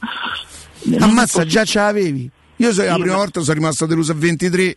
Ammazza, 1.01 1.45
già 1.47 1.65
ce 1.65 1.79
l'avevi. 1.79 2.31
Io 2.57 2.73
so- 2.73 2.85
la 2.85 2.95
prima 2.99 3.17
volta 3.17 3.41
sono 3.41 3.55
rimasto 3.55 3.87
deluso 3.87 4.13
a 4.13 4.17
23. 4.17 4.77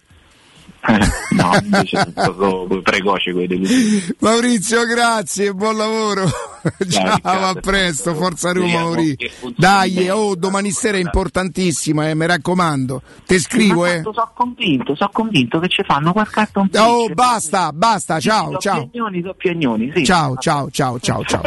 Eh, 0.81 1.35
no, 1.35 1.51
invece 1.61 2.13
sono 2.15 2.33
proprio 2.35 2.81
precoce 2.81 3.33
quei 3.33 3.47
delusioni. 3.47 4.15
Maurizio, 4.19 4.85
grazie, 4.85 5.53
buon 5.53 5.77
lavoro. 5.77 6.25
Ciao, 6.89 7.15
Riccardo. 7.15 7.45
a 7.45 7.53
presto, 7.55 8.15
forza 8.15 8.51
Roma, 8.51 8.79
Maurizio. 8.79 9.29
Dai, 9.55 10.09
oh, 10.09 10.35
domani 10.35 10.71
sera 10.71 10.97
è 10.97 11.01
importantissima, 11.01 12.09
eh, 12.09 12.15
mi 12.15 12.25
raccomando. 12.25 13.01
Te 13.25 13.39
scrivo, 13.39 13.85
eh. 13.85 14.01
sono 14.03 14.31
convinto, 14.33 14.95
sono 14.95 15.09
convinto 15.11 15.59
che 15.59 15.67
ci 15.67 15.83
fanno 15.83 16.13
cartone 16.13 16.69
Oh, 16.77 17.07
basta, 17.09 17.71
basta, 17.73 18.19
ciao, 18.19 18.57
ciao. 18.57 18.87
piagnoni, 18.87 19.21
sono 19.21 19.33
piagnoni, 19.33 19.91
sì. 19.95 20.05
Ciao, 20.05 20.37
ciao, 20.37 20.69
ciao, 20.71 20.99
ciao, 20.99 21.23
ciao. 21.23 21.41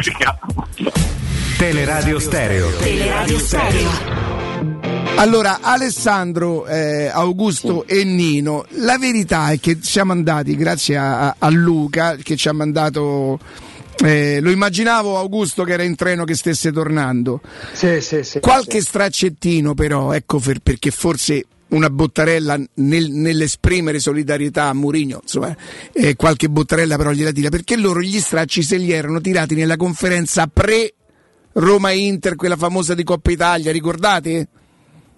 Teleradio 1.56 2.18
Stereo. 2.18 2.70
Teleradio 2.78 3.38
Stereo. 3.38 4.31
Allora, 5.16 5.58
Alessandro, 5.60 6.66
eh, 6.66 7.06
Augusto 7.06 7.86
e 7.86 8.02
Nino, 8.02 8.64
la 8.78 8.98
verità 8.98 9.50
è 9.50 9.60
che 9.60 9.78
siamo 9.80 10.10
andati, 10.10 10.56
grazie 10.56 10.96
a, 10.96 11.36
a 11.38 11.48
Luca, 11.50 12.16
che 12.16 12.34
ci 12.36 12.48
ha 12.48 12.52
mandato. 12.52 13.38
eh, 14.04 14.40
lo 14.40 14.50
immaginavo 14.50 15.16
Augusto 15.18 15.62
che 15.62 15.74
era 15.74 15.84
in 15.84 15.94
treno 15.94 16.24
che 16.24 16.34
stesse 16.34 16.72
tornando. 16.72 17.40
Sì, 17.72 18.00
sì, 18.00 18.24
sì. 18.24 18.40
Qualche 18.40 18.80
straccettino, 18.80 19.74
però, 19.74 20.12
ecco 20.12 20.38
per- 20.40 20.58
perché 20.60 20.90
forse 20.90 21.44
una 21.68 21.88
bottarella 21.88 22.58
nel- 22.74 23.10
nell'esprimere 23.12 24.00
solidarietà 24.00 24.64
a 24.64 24.72
Mourinho, 24.72 25.20
insomma, 25.22 25.54
eh, 25.92 26.16
qualche 26.16 26.48
bottarella 26.48 26.96
però 26.96 27.12
gliela 27.12 27.30
tira, 27.32 27.48
perché 27.48 27.76
loro 27.76 28.00
gli 28.00 28.18
stracci 28.18 28.62
se 28.62 28.76
li 28.76 28.90
erano 28.90 29.20
tirati 29.20 29.54
nella 29.54 29.76
conferenza 29.76 30.48
pre 30.52 30.94
Roma 31.52 31.92
Inter, 31.92 32.34
quella 32.34 32.56
famosa 32.56 32.94
di 32.94 33.04
Coppa 33.04 33.30
Italia, 33.30 33.70
ricordate? 33.70 34.48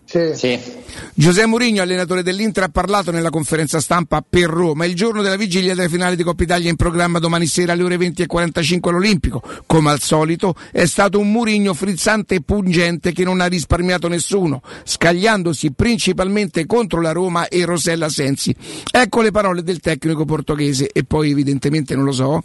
Sì. 0.06 0.82
Giuseppe 1.16 1.46
Mourinho, 1.46 1.82
allenatore 1.82 2.22
dell'Inter, 2.22 2.64
ha 2.64 2.68
parlato 2.68 3.10
nella 3.10 3.30
conferenza 3.30 3.80
stampa 3.80 4.24
per 4.28 4.48
Roma. 4.48 4.84
Il 4.84 4.94
giorno 4.94 5.22
della 5.22 5.36
vigilia 5.36 5.74
della 5.74 5.88
finale 5.88 6.14
di 6.14 6.22
Coppa 6.22 6.42
Italia 6.44 6.70
in 6.70 6.76
programma 6.76 7.18
domani 7.18 7.46
sera 7.46 7.72
alle 7.72 7.82
ore 7.82 7.96
20.45 7.96 8.88
all'Olimpico. 8.88 9.42
Come 9.66 9.90
al 9.90 10.00
solito, 10.00 10.54
è 10.70 10.86
stato 10.86 11.18
un 11.18 11.30
Mourinho 11.32 11.74
frizzante 11.74 12.36
e 12.36 12.42
pungente 12.42 13.12
che 13.12 13.24
non 13.24 13.40
ha 13.40 13.46
risparmiato 13.46 14.08
nessuno, 14.08 14.62
scagliandosi 14.84 15.72
principalmente 15.72 16.66
contro 16.66 17.00
la 17.00 17.12
Roma 17.12 17.48
e 17.48 17.64
Rosella 17.64 18.08
Sensi. 18.08 18.54
Ecco 18.90 19.22
le 19.22 19.30
parole 19.30 19.62
del 19.62 19.80
tecnico 19.80 20.24
portoghese 20.24 20.90
e 20.92 21.04
poi 21.04 21.30
evidentemente 21.30 21.94
non 21.94 22.04
lo 22.04 22.12
so. 22.12 22.42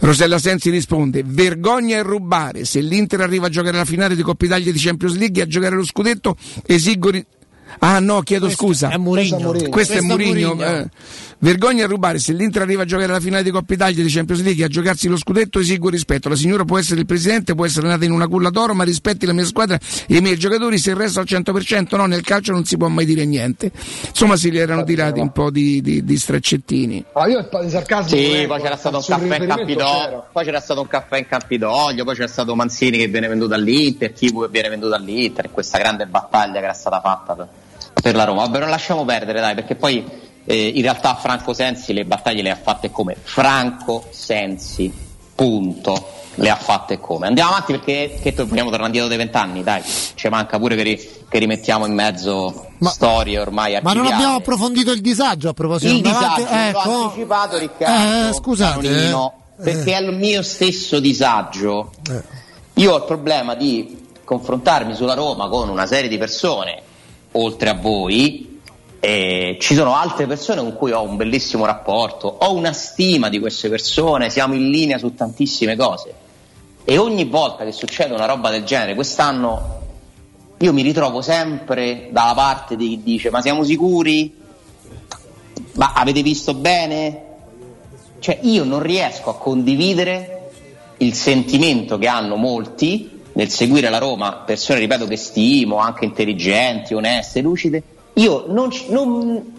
Rosella 0.00 0.38
Sensi 0.38 0.70
risponde: 0.70 1.22
Vergogna 1.26 1.96
e 1.96 2.02
rubare. 2.02 2.64
Se 2.64 2.80
l'Inter 2.80 3.20
arriva 3.20 3.46
a 3.46 3.50
giocare 3.50 3.76
la 3.76 3.84
finale 3.84 4.16
di 4.16 4.22
Coppa 4.22 4.44
Italia 4.46 4.72
di 4.72 4.78
Champions 4.78 5.16
League 5.16 5.40
e 5.40 5.44
a 5.44 5.48
giocare 5.48 5.76
lo 5.76 5.84
scudetto, 5.84 6.36
esigo 6.66 6.91
ri- 7.00 7.26
Ah 7.78 7.98
no, 8.00 8.20
chiedo 8.22 8.50
scusa. 8.50 8.90
è 8.90 8.96
Mourinho. 8.98 9.36
Questo 9.50 9.64
è 9.64 9.68
Questo 9.70 9.92
è 9.94 10.00
Mourinho. 10.02 10.54
Mourinho. 10.54 10.76
eh. 10.78 10.88
Vergogna 11.42 11.86
a 11.86 11.88
rubare, 11.88 12.20
se 12.20 12.32
l'Inter 12.32 12.62
arriva 12.62 12.82
a 12.82 12.84
giocare 12.84 13.10
la 13.10 13.18
finale 13.18 13.42
di 13.42 13.50
Coppa 13.50 13.74
Italia 13.74 14.00
di 14.00 14.08
Champions 14.08 14.42
League 14.42 14.62
e 14.62 14.66
a 14.66 14.68
giocarsi 14.68 15.08
lo 15.08 15.16
scudetto 15.16 15.58
esigo 15.58 15.88
rispetto. 15.88 16.28
La 16.28 16.36
signora 16.36 16.64
può 16.64 16.78
essere 16.78 17.00
il 17.00 17.06
presidente, 17.06 17.56
può 17.56 17.66
essere 17.66 17.88
nata 17.88 18.04
in 18.04 18.12
una 18.12 18.28
culla 18.28 18.48
d'oro, 18.48 18.74
ma 18.74 18.84
rispetti 18.84 19.26
la 19.26 19.32
mia 19.32 19.44
squadra 19.44 19.76
e 20.06 20.16
i 20.18 20.20
miei 20.20 20.38
giocatori 20.38 20.78
se 20.78 20.90
il 20.90 20.96
resto 20.96 21.18
al 21.18 21.26
100%. 21.28 21.96
No, 21.96 22.06
nel 22.06 22.20
calcio 22.20 22.52
non 22.52 22.64
si 22.64 22.76
può 22.76 22.86
mai 22.86 23.06
dire 23.06 23.24
niente. 23.24 23.72
Insomma, 24.06 24.36
si 24.36 24.52
li 24.52 24.58
erano 24.58 24.84
tirati 24.84 25.18
un 25.18 25.32
po' 25.32 25.50
di, 25.50 25.80
di, 25.80 26.04
di 26.04 26.16
straccettini. 26.16 27.06
Ah, 27.12 27.26
io 27.26 27.40
il 27.40 27.48
po' 27.48 27.60
di 27.60 27.70
sarcasmo. 27.70 28.16
Sì, 28.16 28.44
poi 28.46 28.60
c'era 28.60 28.76
stato 28.76 28.98
un 28.98 29.04
caffè 29.04 29.42
in 29.42 29.46
Campidoglio, 29.48 30.04
c'era. 30.04 30.28
poi 30.30 30.44
c'era 30.44 30.60
stato 30.60 30.80
un 30.80 30.86
caffè 30.86 31.18
in 31.18 31.26
Campidoglio, 31.26 32.04
poi 32.04 32.14
c'era 32.14 32.28
stato 32.28 32.54
Manzini 32.54 32.98
che 32.98 33.08
viene 33.08 33.26
venduto 33.26 33.54
all'Inter, 33.54 34.12
Kibu 34.12 34.42
che 34.42 34.48
viene 34.48 34.68
venduto 34.68 34.94
all'Inter, 34.94 35.50
questa 35.50 35.78
grande 35.78 36.06
battaglia 36.06 36.60
che 36.60 36.64
era 36.66 36.72
stata 36.72 37.00
fatta 37.00 37.34
per, 37.34 37.48
per 38.00 38.14
la 38.14 38.22
Roma. 38.22 38.42
Vabbè, 38.42 38.60
non 38.60 38.68
lasciamo 38.68 39.04
perdere, 39.04 39.40
dai, 39.40 39.56
perché 39.56 39.74
poi 39.74 40.30
eh, 40.44 40.66
in 40.74 40.82
realtà 40.82 41.14
Franco 41.16 41.52
Sensi 41.52 41.92
le 41.92 42.04
battaglie 42.04 42.42
le 42.42 42.50
ha 42.50 42.56
fatte 42.60 42.90
come 42.90 43.16
Franco 43.20 44.04
Sensi, 44.10 44.92
punto. 45.34 46.20
Le 46.36 46.48
ha 46.48 46.56
fatte 46.56 46.98
come. 46.98 47.26
Andiamo 47.26 47.50
avanti 47.50 47.72
perché 47.72 48.18
che 48.22 48.32
to- 48.32 48.46
vogliamo 48.46 48.70
tornare 48.70 48.86
indietro 48.86 49.10
dei 49.10 49.18
vent'anni, 49.18 49.62
dai, 49.62 49.82
ci 50.14 50.28
manca 50.28 50.58
pure 50.58 50.76
che, 50.76 50.82
ri- 50.82 51.10
che 51.28 51.38
rimettiamo 51.38 51.84
in 51.84 51.92
mezzo 51.92 52.68
storie 52.84 53.38
ormai 53.38 53.72
Ma 53.74 53.80
non 53.80 53.88
archiviate. 53.88 54.14
abbiamo 54.14 54.36
approfondito 54.36 54.92
il 54.92 55.02
disagio 55.02 55.50
a 55.50 55.52
proposito 55.52 55.92
Il 55.92 56.00
disagio, 56.00 56.46
avanti. 56.46 56.72
l'ho 56.72 56.80
Ecco. 56.80 57.02
anticipato 57.04 57.58
Riccardo 57.58 58.28
Eh, 58.28 58.32
scusate, 58.32 58.88
Canonino, 58.88 59.32
eh. 59.58 59.62
perché 59.62 59.92
è 59.94 60.00
il 60.00 60.16
mio 60.16 60.42
stesso 60.42 61.00
disagio. 61.00 61.90
Io 62.74 62.92
ho 62.94 62.96
il 62.96 63.04
problema 63.04 63.54
di 63.54 64.06
confrontarmi 64.24 64.94
sulla 64.94 65.12
Roma 65.12 65.48
con 65.50 65.68
una 65.68 65.84
serie 65.84 66.08
di 66.08 66.16
persone, 66.16 66.80
oltre 67.32 67.68
a 67.68 67.74
voi, 67.74 68.51
e 69.04 69.56
ci 69.58 69.74
sono 69.74 69.96
altre 69.96 70.28
persone 70.28 70.60
con 70.60 70.76
cui 70.76 70.92
ho 70.92 71.02
un 71.02 71.16
bellissimo 71.16 71.66
rapporto, 71.66 72.28
ho 72.28 72.54
una 72.54 72.72
stima 72.72 73.28
di 73.28 73.40
queste 73.40 73.68
persone, 73.68 74.30
siamo 74.30 74.54
in 74.54 74.70
linea 74.70 74.96
su 74.96 75.12
tantissime 75.12 75.74
cose. 75.74 76.14
E 76.84 76.98
ogni 76.98 77.24
volta 77.24 77.64
che 77.64 77.72
succede 77.72 78.14
una 78.14 78.26
roba 78.26 78.50
del 78.50 78.62
genere, 78.62 78.94
quest'anno 78.94 79.80
io 80.58 80.72
mi 80.72 80.82
ritrovo 80.82 81.20
sempre 81.20 82.10
dalla 82.12 82.34
parte 82.34 82.76
di 82.76 82.90
chi 82.90 83.02
dice 83.02 83.30
ma 83.30 83.40
siamo 83.40 83.64
sicuri? 83.64 84.36
Ma 85.72 85.94
avete 85.94 86.22
visto 86.22 86.54
bene? 86.54 87.24
Cioè 88.20 88.38
io 88.42 88.62
non 88.62 88.80
riesco 88.80 89.30
a 89.30 89.36
condividere 89.36 90.50
il 90.98 91.14
sentimento 91.14 91.98
che 91.98 92.06
hanno 92.06 92.36
molti 92.36 93.20
nel 93.32 93.48
seguire 93.48 93.90
la 93.90 93.98
Roma, 93.98 94.44
persone 94.46 94.78
ripeto 94.78 95.08
che 95.08 95.16
stimo, 95.16 95.78
anche 95.78 96.04
intelligenti, 96.04 96.94
oneste, 96.94 97.40
lucide. 97.40 97.82
Io 98.14 98.44
non, 98.48 98.70
non 98.88 99.52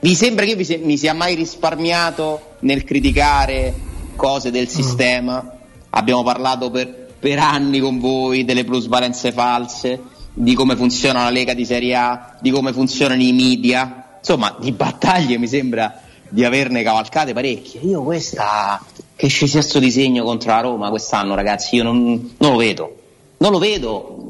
vi 0.00 0.14
sembra 0.14 0.44
che 0.44 0.52
io 0.52 0.64
se- 0.64 0.78
mi 0.78 0.96
sia 0.96 1.14
mai 1.14 1.34
risparmiato 1.34 2.56
nel 2.60 2.84
criticare 2.84 3.74
cose 4.16 4.50
del 4.50 4.68
sistema? 4.68 5.56
Abbiamo 5.90 6.22
parlato 6.22 6.70
per, 6.70 7.12
per 7.18 7.38
anni 7.38 7.78
con 7.78 8.00
voi 8.00 8.44
delle 8.44 8.64
plusvalenze 8.64 9.32
false, 9.32 10.00
di 10.32 10.54
come 10.54 10.74
funziona 10.74 11.22
la 11.22 11.30
Lega 11.30 11.54
di 11.54 11.64
Serie 11.64 11.94
A, 11.94 12.36
di 12.40 12.50
come 12.50 12.72
funzionano 12.72 13.22
i 13.22 13.32
media. 13.32 14.16
Insomma, 14.18 14.56
di 14.58 14.72
battaglie 14.72 15.38
mi 15.38 15.46
sembra 15.46 16.00
di 16.28 16.44
averne 16.44 16.82
cavalcate 16.82 17.32
parecchie. 17.32 17.80
Io 17.82 18.02
questa 18.02 18.82
che 19.14 19.28
ci 19.28 19.46
sia 19.46 19.62
sto 19.62 19.78
disegno 19.78 20.24
contro 20.24 20.50
la 20.50 20.60
Roma 20.60 20.90
quest'anno, 20.90 21.36
ragazzi, 21.36 21.76
io 21.76 21.84
non, 21.84 22.34
non 22.38 22.50
lo 22.50 22.56
vedo. 22.56 22.96
Non 23.36 23.52
lo 23.52 23.58
vedo. 23.58 24.23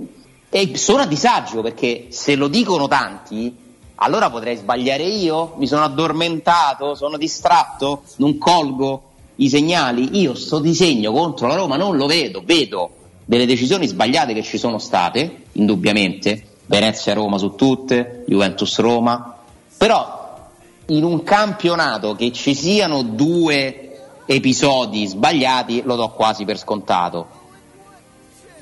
E 0.56 0.76
sono 0.76 1.02
a 1.02 1.06
disagio 1.06 1.62
perché 1.62 2.06
se 2.10 2.36
lo 2.36 2.46
dicono 2.46 2.86
tanti, 2.86 3.52
allora 3.96 4.30
potrei 4.30 4.54
sbagliare 4.54 5.02
io, 5.02 5.54
mi 5.56 5.66
sono 5.66 5.82
addormentato, 5.82 6.94
sono 6.94 7.16
distratto, 7.16 8.04
non 8.18 8.38
colgo 8.38 9.02
i 9.34 9.48
segnali, 9.48 10.16
io 10.20 10.36
sto 10.36 10.60
disegno 10.60 11.10
contro 11.10 11.48
la 11.48 11.56
Roma 11.56 11.76
non 11.76 11.96
lo 11.96 12.06
vedo, 12.06 12.40
vedo 12.44 12.90
delle 13.24 13.46
decisioni 13.46 13.88
sbagliate 13.88 14.32
che 14.32 14.44
ci 14.44 14.56
sono 14.56 14.78
state, 14.78 15.46
indubbiamente, 15.54 16.46
Venezia-Roma 16.66 17.36
su 17.36 17.56
tutte, 17.56 18.22
Juventus-Roma, 18.28 19.36
però 19.76 20.50
in 20.86 21.02
un 21.02 21.24
campionato 21.24 22.14
che 22.14 22.30
ci 22.30 22.54
siano 22.54 23.02
due 23.02 24.04
episodi 24.24 25.04
sbagliati 25.04 25.82
lo 25.82 25.96
do 25.96 26.10
quasi 26.10 26.44
per 26.44 26.58
scontato. 26.58 27.42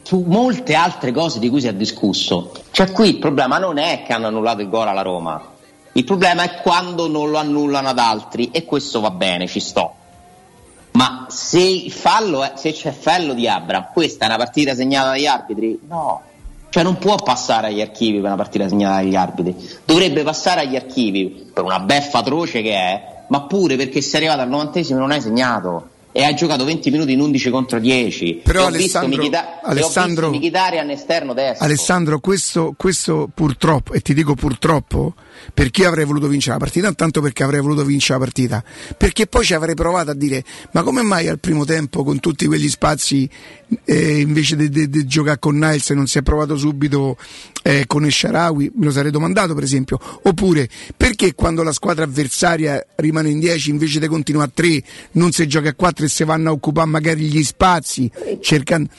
Su 0.03 0.25
molte 0.27 0.75
altre 0.75 1.13
cose 1.13 1.39
di 1.39 1.49
cui 1.49 1.61
si 1.61 1.69
è 1.69 1.75
discusso, 1.75 2.53
cioè 2.71 2.91
qui 2.91 3.09
il 3.09 3.19
problema 3.19 3.59
non 3.59 3.79
è 3.79 4.03
che 4.05 4.13
hanno 4.13 4.27
annullato 4.27 4.61
il 4.61 4.69
gol 4.69 4.89
alla 4.89 5.03
Roma, 5.03 5.53
il 5.93 6.05
problema 6.05 6.43
è 6.43 6.61
quando 6.63 7.07
non 7.07 7.31
lo 7.31 7.39
annullano 7.39 7.89
ad 7.89 7.99
altri 7.99 8.51
e 8.51 8.65
questo 8.65 9.01
va 9.01 9.11
bene, 9.11 9.47
ci 9.47 9.61
sto. 9.61 9.95
Ma 10.93 11.27
se, 11.29 11.85
è, 11.85 12.53
se 12.55 12.73
c'è 12.73 12.91
fallo 12.93 13.35
di 13.35 13.47
Abram, 13.47 13.89
questa 13.93 14.25
è 14.25 14.29
una 14.29 14.37
partita 14.37 14.75
segnata 14.75 15.11
dagli 15.11 15.27
arbitri? 15.27 15.79
No. 15.87 16.23
Cioè 16.69 16.83
non 16.83 16.97
può 16.97 17.17
passare 17.17 17.67
agli 17.67 17.83
archivi 17.83 18.17
per 18.17 18.27
una 18.27 18.37
partita 18.37 18.69
segnata 18.69 18.97
dagli 18.97 19.15
arbitri. 19.15 19.55
Dovrebbe 19.85 20.23
passare 20.23 20.63
agli 20.63 20.77
archivi 20.77 21.51
per 21.53 21.65
una 21.65 21.81
beffa 21.81 22.19
atroce 22.19 22.63
che 22.63 22.73
è, 22.73 23.25
ma 23.29 23.43
pure 23.43 23.77
perché 23.77 24.01
sei 24.01 24.21
arrivato 24.21 24.41
al 24.41 24.49
novantesimo 24.49 24.99
non 24.99 25.11
hai 25.11 25.21
segnato 25.21 25.91
e 26.13 26.23
hai 26.25 26.35
giocato 26.35 26.65
20 26.65 26.91
minuti 26.91 27.13
in 27.13 27.21
11 27.21 27.51
contro 27.51 27.79
10 27.81 28.43
Però 28.45 28.67
Alessandro- 28.67 29.17
Michita- 29.19 29.61
Alessandro- 29.63 30.31
Alessandro, 31.65 32.21
questo, 32.21 32.75
questo 32.77 33.29
purtroppo, 33.33 33.95
e 33.95 34.01
ti 34.01 34.13
dico 34.15 34.35
purtroppo, 34.35 35.15
perché 35.55 35.83
io 35.83 35.89
avrei 35.89 36.05
voluto 36.05 36.29
vincere 36.29 36.55
la 36.55 36.59
partita, 36.59 36.89
intanto 36.89 37.21
perché 37.21 37.43
avrei 37.43 37.61
voluto 37.61 37.85
vincere 37.85 38.19
la 38.19 38.25
partita, 38.25 38.65
perché 38.97 39.27
poi 39.27 39.45
ci 39.45 39.55
avrei 39.55 39.75
provato 39.75 40.11
a 40.11 40.15
dire, 40.15 40.45
ma 40.73 40.83
come 40.83 41.03
mai 41.03 41.29
al 41.29 41.39
primo 41.39 41.65
tempo 41.65 42.05
con 42.05 42.21
tutti 42.21 42.47
quegli 42.47 42.69
spazi, 42.69 43.29
eh, 43.85 44.21
invece 44.21 44.57
di 44.57 45.07
giocare 45.07 45.39
con 45.39 45.57
Niles 45.57 45.91
non 45.91 46.07
si 46.07 46.19
è 46.19 46.23
provato 46.23 46.57
subito 46.57 47.17
eh, 47.63 47.85
con 47.87 48.05
Esharawi, 48.05 48.73
me 48.75 48.87
lo 48.87 48.91
sarei 48.91 49.11
domandato 49.11 49.55
per 49.55 49.63
esempio, 49.63 49.99
oppure 50.23 50.69
perché 50.97 51.35
quando 51.35 51.63
la 51.63 51.73
squadra 51.73 52.05
avversaria 52.05 52.85
rimane 52.97 53.31
in 53.31 53.39
10 53.39 53.71
invece 53.71 54.01
di 54.01 54.07
continuare 54.07 54.49
a 54.49 54.53
3 54.55 54.83
non 55.13 55.33
si 55.33 55.47
gioca 55.47 55.71
a 55.71 55.75
4 55.75 56.05
e 56.05 56.09
si 56.09 56.25
vanno 56.25 56.51
a 56.51 56.53
occupare 56.53 56.89
magari 56.89 57.23
gli 57.23 57.43
spazi, 57.43 58.11
cercando... 58.41 58.91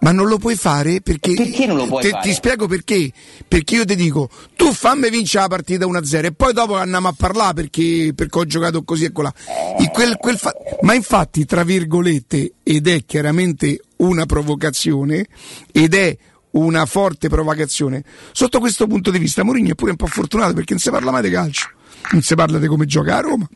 Ma 0.00 0.12
non 0.12 0.26
lo 0.26 0.38
puoi 0.38 0.56
fare 0.56 1.00
perché. 1.00 1.32
Perché 1.34 1.66
non 1.66 1.76
lo 1.76 1.86
puoi 1.86 2.02
Te- 2.02 2.10
fare? 2.10 2.28
Ti 2.28 2.34
spiego 2.34 2.66
perché. 2.66 3.10
Perché 3.48 3.76
io 3.76 3.84
ti 3.84 3.96
dico, 3.96 4.28
tu 4.56 4.72
fammi 4.72 5.08
vincere 5.10 5.44
la 5.44 5.48
partita 5.48 5.86
1-0 5.86 6.24
e 6.26 6.32
poi 6.32 6.52
dopo 6.52 6.76
andiamo 6.76 7.08
a 7.08 7.14
parlare 7.16 7.54
perché, 7.54 8.12
perché 8.14 8.38
ho 8.38 8.44
giocato 8.44 8.82
così 8.84 9.04
e 9.04 9.12
colà. 9.12 9.32
Quel- 9.92 10.16
quel 10.16 10.36
fa- 10.38 10.54
Ma 10.82 10.94
infatti, 10.94 11.44
tra 11.44 11.64
virgolette, 11.64 12.54
ed 12.62 12.86
è 12.88 13.04
chiaramente 13.04 13.80
una 13.96 14.26
provocazione, 14.26 15.26
ed 15.72 15.94
è 15.94 16.16
una 16.50 16.84
forte 16.86 17.28
provocazione. 17.28 18.04
Sotto 18.32 18.60
questo 18.60 18.86
punto 18.86 19.10
di 19.10 19.18
vista, 19.18 19.42
Mourinho 19.42 19.70
è 19.70 19.74
pure 19.74 19.92
un 19.92 19.96
po' 19.96 20.06
fortunato 20.06 20.52
perché 20.52 20.72
non 20.72 20.80
si 20.80 20.90
parla 20.90 21.10
mai 21.10 21.22
di 21.22 21.30
calcio, 21.30 21.68
non 22.12 22.22
si 22.22 22.34
parla 22.34 22.58
di 22.58 22.66
come 22.66 22.86
gioca 22.86 23.16
a 23.16 23.20
Roma 23.20 23.48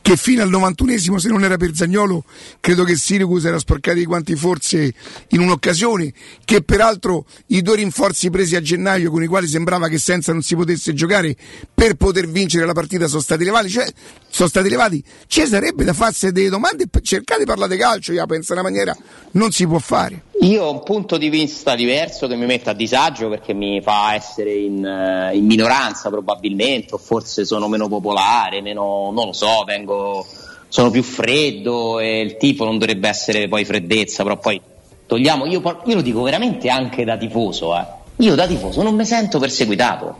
che 0.00 0.16
fino 0.16 0.42
al 0.42 0.50
91esimo 0.50 1.16
se 1.16 1.28
non 1.28 1.44
era 1.44 1.56
per 1.56 1.74
Zagnolo 1.74 2.24
credo 2.60 2.84
che 2.84 2.96
Sirius 2.96 3.44
era 3.44 3.58
sporcato 3.58 3.98
di 3.98 4.04
quanti 4.04 4.34
forse 4.34 4.92
in 5.28 5.40
un'occasione 5.40 6.12
che 6.44 6.62
peraltro 6.62 7.24
i 7.48 7.62
due 7.62 7.76
rinforzi 7.76 8.30
presi 8.30 8.56
a 8.56 8.60
gennaio 8.60 9.10
con 9.10 9.22
i 9.22 9.26
quali 9.26 9.46
sembrava 9.46 9.88
che 9.88 9.98
senza 9.98 10.32
non 10.32 10.42
si 10.42 10.56
potesse 10.56 10.94
giocare 10.94 11.36
per 11.72 11.94
poter 11.94 12.28
vincere 12.28 12.66
la 12.66 12.72
partita 12.72 13.06
sono 13.06 13.20
stati 13.20 13.44
levati. 13.44 13.68
Cioè 13.68 13.86
sono 14.28 14.48
stati 14.48 14.68
levati. 14.68 15.02
Ci 15.26 15.46
sarebbe 15.46 15.84
da 15.84 15.92
farsi 15.92 16.32
delle 16.32 16.48
domande 16.48 16.84
e 16.84 17.02
cercare 17.02 17.40
di 17.40 17.46
parlare 17.46 17.74
di 17.74 17.80
calcio 17.80 18.12
io 18.12 18.24
penso 18.26 18.52
in 18.52 18.58
una 18.58 18.68
maniera 18.68 18.96
non 19.32 19.50
si 19.50 19.66
può 19.66 19.78
fare. 19.78 20.24
Io 20.42 20.64
ho 20.64 20.72
un 20.72 20.82
punto 20.82 21.18
di 21.18 21.28
vista 21.28 21.76
diverso 21.76 22.26
che 22.26 22.34
mi 22.34 22.46
mette 22.46 22.70
a 22.70 22.72
disagio 22.72 23.28
perché 23.28 23.54
mi 23.54 23.80
fa 23.80 24.14
essere 24.14 24.52
in, 24.52 24.84
eh, 24.84 25.36
in 25.36 25.46
minoranza 25.46 26.08
probabilmente, 26.08 26.94
o 26.94 26.98
forse 26.98 27.44
sono 27.44 27.68
meno 27.68 27.86
popolare, 27.86 28.60
meno, 28.60 29.10
non 29.12 29.26
lo 29.26 29.32
so, 29.32 29.51
vengo, 29.66 30.26
sono 30.68 30.90
più 30.90 31.02
freddo 31.02 31.98
e 32.00 32.20
il 32.20 32.36
tipo 32.36 32.64
non 32.64 32.78
dovrebbe 32.78 33.08
essere 33.08 33.48
poi 33.48 33.64
freddezza, 33.64 34.22
però 34.22 34.38
poi 34.38 34.60
togliamo, 35.06 35.46
io, 35.46 35.60
io 35.84 35.94
lo 35.94 36.00
dico 36.02 36.22
veramente 36.22 36.68
anche 36.68 37.04
da 37.04 37.16
tifoso, 37.16 37.76
eh. 37.76 37.84
io 38.16 38.34
da 38.34 38.46
tifoso 38.46 38.82
non 38.82 38.94
mi 38.94 39.04
sento 39.04 39.38
perseguitato, 39.38 40.16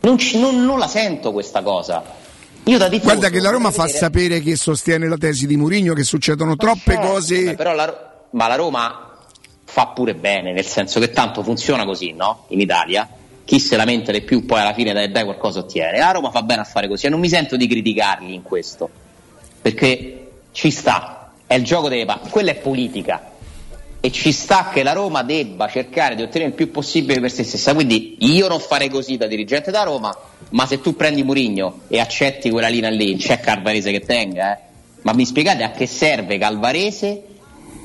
non, 0.00 0.18
ci- 0.18 0.38
non- 0.38 0.64
non 0.64 0.78
la 0.78 0.88
sento 0.88 1.32
questa 1.32 1.62
cosa. 1.62 2.02
Io 2.64 2.78
da 2.78 2.88
tifoso 2.88 3.04
guarda 3.14 3.28
che 3.30 3.40
la 3.40 3.50
Roma 3.50 3.70
fa 3.70 3.82
vedere- 3.84 3.98
sapere 3.98 4.40
che 4.40 4.56
sostiene 4.56 5.08
la 5.08 5.16
tesi 5.16 5.46
di 5.46 5.56
Mourinho 5.56 5.94
che 5.94 6.02
succedono 6.02 6.56
troppe 6.56 6.92
Certo, 6.94 7.06
cose 7.06 7.54
però 7.54 7.72
la, 7.74 8.12
ma 8.30 8.48
la 8.48 8.56
Roma 8.56 9.00
fa 9.64 9.86
pure 9.88 10.14
bene, 10.14 10.52
nel 10.52 10.64
senso 10.64 10.98
che 11.00 11.10
tanto 11.10 11.42
funziona 11.42 11.84
così, 11.84 12.12
no? 12.12 12.44
In 12.48 12.60
Italia. 12.60 13.08
Chi 13.46 13.60
se 13.60 13.76
lamenta 13.76 14.10
di 14.10 14.22
più 14.22 14.44
poi 14.44 14.58
alla 14.58 14.74
fine 14.74 14.92
dai, 14.92 15.08
dai 15.08 15.22
qualcosa 15.22 15.60
ottiene. 15.60 15.98
La 15.98 16.10
Roma 16.10 16.32
fa 16.32 16.42
bene 16.42 16.62
a 16.62 16.64
fare 16.64 16.88
così 16.88 17.06
e 17.06 17.08
non 17.08 17.20
mi 17.20 17.28
sento 17.28 17.56
di 17.56 17.68
criticarli 17.68 18.34
in 18.34 18.42
questo. 18.42 18.90
Perché 19.62 20.30
ci 20.50 20.72
sta, 20.72 21.30
è 21.46 21.54
il 21.54 21.62
gioco 21.62 21.88
delle 21.88 22.04
parti, 22.04 22.28
quella 22.28 22.50
è 22.50 22.56
politica. 22.56 23.30
E 24.00 24.10
ci 24.10 24.32
sta 24.32 24.70
che 24.72 24.82
la 24.82 24.92
Roma 24.92 25.22
debba 25.22 25.68
cercare 25.68 26.16
di 26.16 26.22
ottenere 26.22 26.50
il 26.50 26.56
più 26.56 26.72
possibile 26.72 27.20
per 27.20 27.30
se 27.30 27.44
stessa. 27.44 27.72
Quindi 27.72 28.16
io 28.18 28.48
non 28.48 28.58
farei 28.58 28.88
così 28.88 29.16
da 29.16 29.28
dirigente 29.28 29.70
da 29.70 29.84
Roma, 29.84 30.12
ma 30.50 30.66
se 30.66 30.80
tu 30.80 30.96
prendi 30.96 31.22
Murigno 31.22 31.82
e 31.86 32.00
accetti 32.00 32.50
quella 32.50 32.68
linea 32.68 32.90
lì, 32.90 33.16
c'è 33.16 33.38
Calvarese 33.38 33.92
che 33.92 34.00
tenga, 34.00 34.56
eh. 34.56 34.60
Ma 35.02 35.12
mi 35.12 35.24
spiegate 35.24 35.62
a 35.62 35.70
che 35.70 35.86
serve 35.86 36.36
Calvarese 36.36 37.22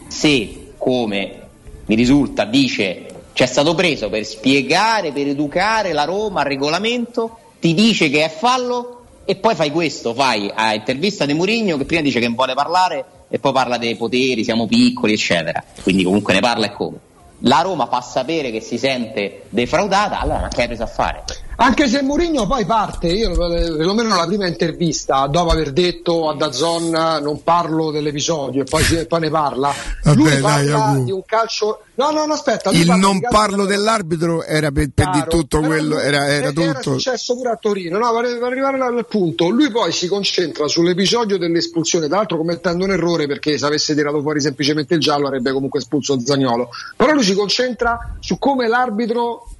se, 0.07 0.73
come 0.77 1.39
mi 1.85 1.95
risulta, 1.95 2.45
dice 2.45 3.05
c'è 3.33 3.45
stato 3.45 3.73
preso 3.75 4.09
per 4.09 4.25
spiegare, 4.25 5.11
per 5.11 5.27
educare 5.27 5.93
la 5.93 6.03
Roma 6.03 6.41
al 6.41 6.47
regolamento, 6.47 7.37
ti 7.59 7.73
dice 7.73 8.09
che 8.09 8.25
è 8.25 8.29
fallo 8.29 8.97
e 9.25 9.35
poi 9.35 9.55
fai 9.55 9.71
questo, 9.71 10.13
fai 10.13 10.51
a 10.53 10.73
intervista 10.73 11.25
di 11.25 11.33
Murigno 11.33 11.77
che 11.77 11.85
prima 11.85 12.01
dice 12.01 12.19
che 12.19 12.25
non 12.25 12.35
vuole 12.35 12.53
parlare 12.53 13.05
e 13.29 13.39
poi 13.39 13.53
parla 13.53 13.77
dei 13.77 13.95
poteri, 13.95 14.43
siamo 14.43 14.67
piccoli, 14.67 15.13
eccetera. 15.13 15.63
Quindi 15.81 16.03
comunque 16.03 16.33
ne 16.33 16.41
parla 16.41 16.65
e 16.65 16.71
come. 16.71 16.97
La 17.45 17.61
Roma 17.61 17.87
fa 17.87 18.01
sapere 18.01 18.51
che 18.51 18.61
si 18.61 18.77
sente 18.77 19.43
defraudata, 19.49 20.19
allora 20.19 20.41
ma 20.41 20.47
che 20.49 20.61
hai 20.61 20.67
preso 20.67 20.83
a 20.83 20.87
fare? 20.87 21.23
Anche 21.57 21.87
se 21.87 22.01
Mourinho 22.01 22.47
poi 22.47 22.65
parte, 22.65 23.07
io 23.07 23.31
eh, 23.31 23.75
perlomeno 23.75 24.15
la 24.15 24.25
prima 24.25 24.47
intervista, 24.47 25.27
dopo 25.27 25.51
aver 25.51 25.71
detto 25.71 26.29
a 26.29 26.35
Dazon 26.35 26.89
non 26.89 27.43
parlo 27.43 27.91
dell'episodio 27.91 28.61
e 28.61 28.65
poi, 28.65 28.83
si- 28.83 29.05
poi 29.05 29.19
ne 29.19 29.29
parla, 29.29 29.71
Vabbè, 30.03 30.17
lui 30.17 30.29
dai, 30.29 30.41
parla 30.41 30.85
Agu. 30.85 31.03
di 31.03 31.11
un 31.11 31.23
calcio... 31.25 31.83
No, 31.93 32.09
no, 32.09 32.25
no, 32.25 32.33
aspetta. 32.33 32.71
il 32.71 32.91
non 32.95 33.19
parlo 33.19 33.65
dell'arbitro 33.65 34.43
era 34.43 34.71
per, 34.71 34.89
per 34.91 35.09
di 35.11 35.23
tutto 35.29 35.59
però 35.59 35.67
quello 35.67 35.99
era, 35.99 36.27
era 36.29 36.47
eh, 36.47 36.53
tutto 36.53 36.69
Era 36.69 36.81
successo 36.81 37.35
pure 37.35 37.49
a 37.51 37.55
Torino, 37.57 37.99
no, 37.99 38.11
per, 38.11 38.41
arrivare 38.41 38.77
al 38.77 38.97
al 38.97 39.05
punto, 39.05 39.49
lui 39.49 39.69
poi 39.69 39.91
si 39.91 40.07
concentra 40.07 40.67
sull'episodio 40.67 41.37
dell'espulsione, 41.37 42.07
tra 42.07 42.17
l'altro 42.17 42.37
commettendo 42.37 42.85
un 42.85 42.91
errore 42.91 43.27
perché 43.27 43.57
se 43.59 43.65
avesse 43.65 43.93
tirato 43.93 44.19
fuori 44.21 44.41
semplicemente 44.41 44.95
il 44.95 44.99
giallo 44.99 45.27
avrebbe 45.27 45.51
comunque 45.51 45.79
espulso 45.79 46.19
Zagnolo, 46.19 46.69
però 46.95 47.13
lui 47.13 47.23
si 47.23 47.35
concentra 47.35 48.15
su 48.19 48.39
come 48.39 48.67
l'arbitro 48.67 49.50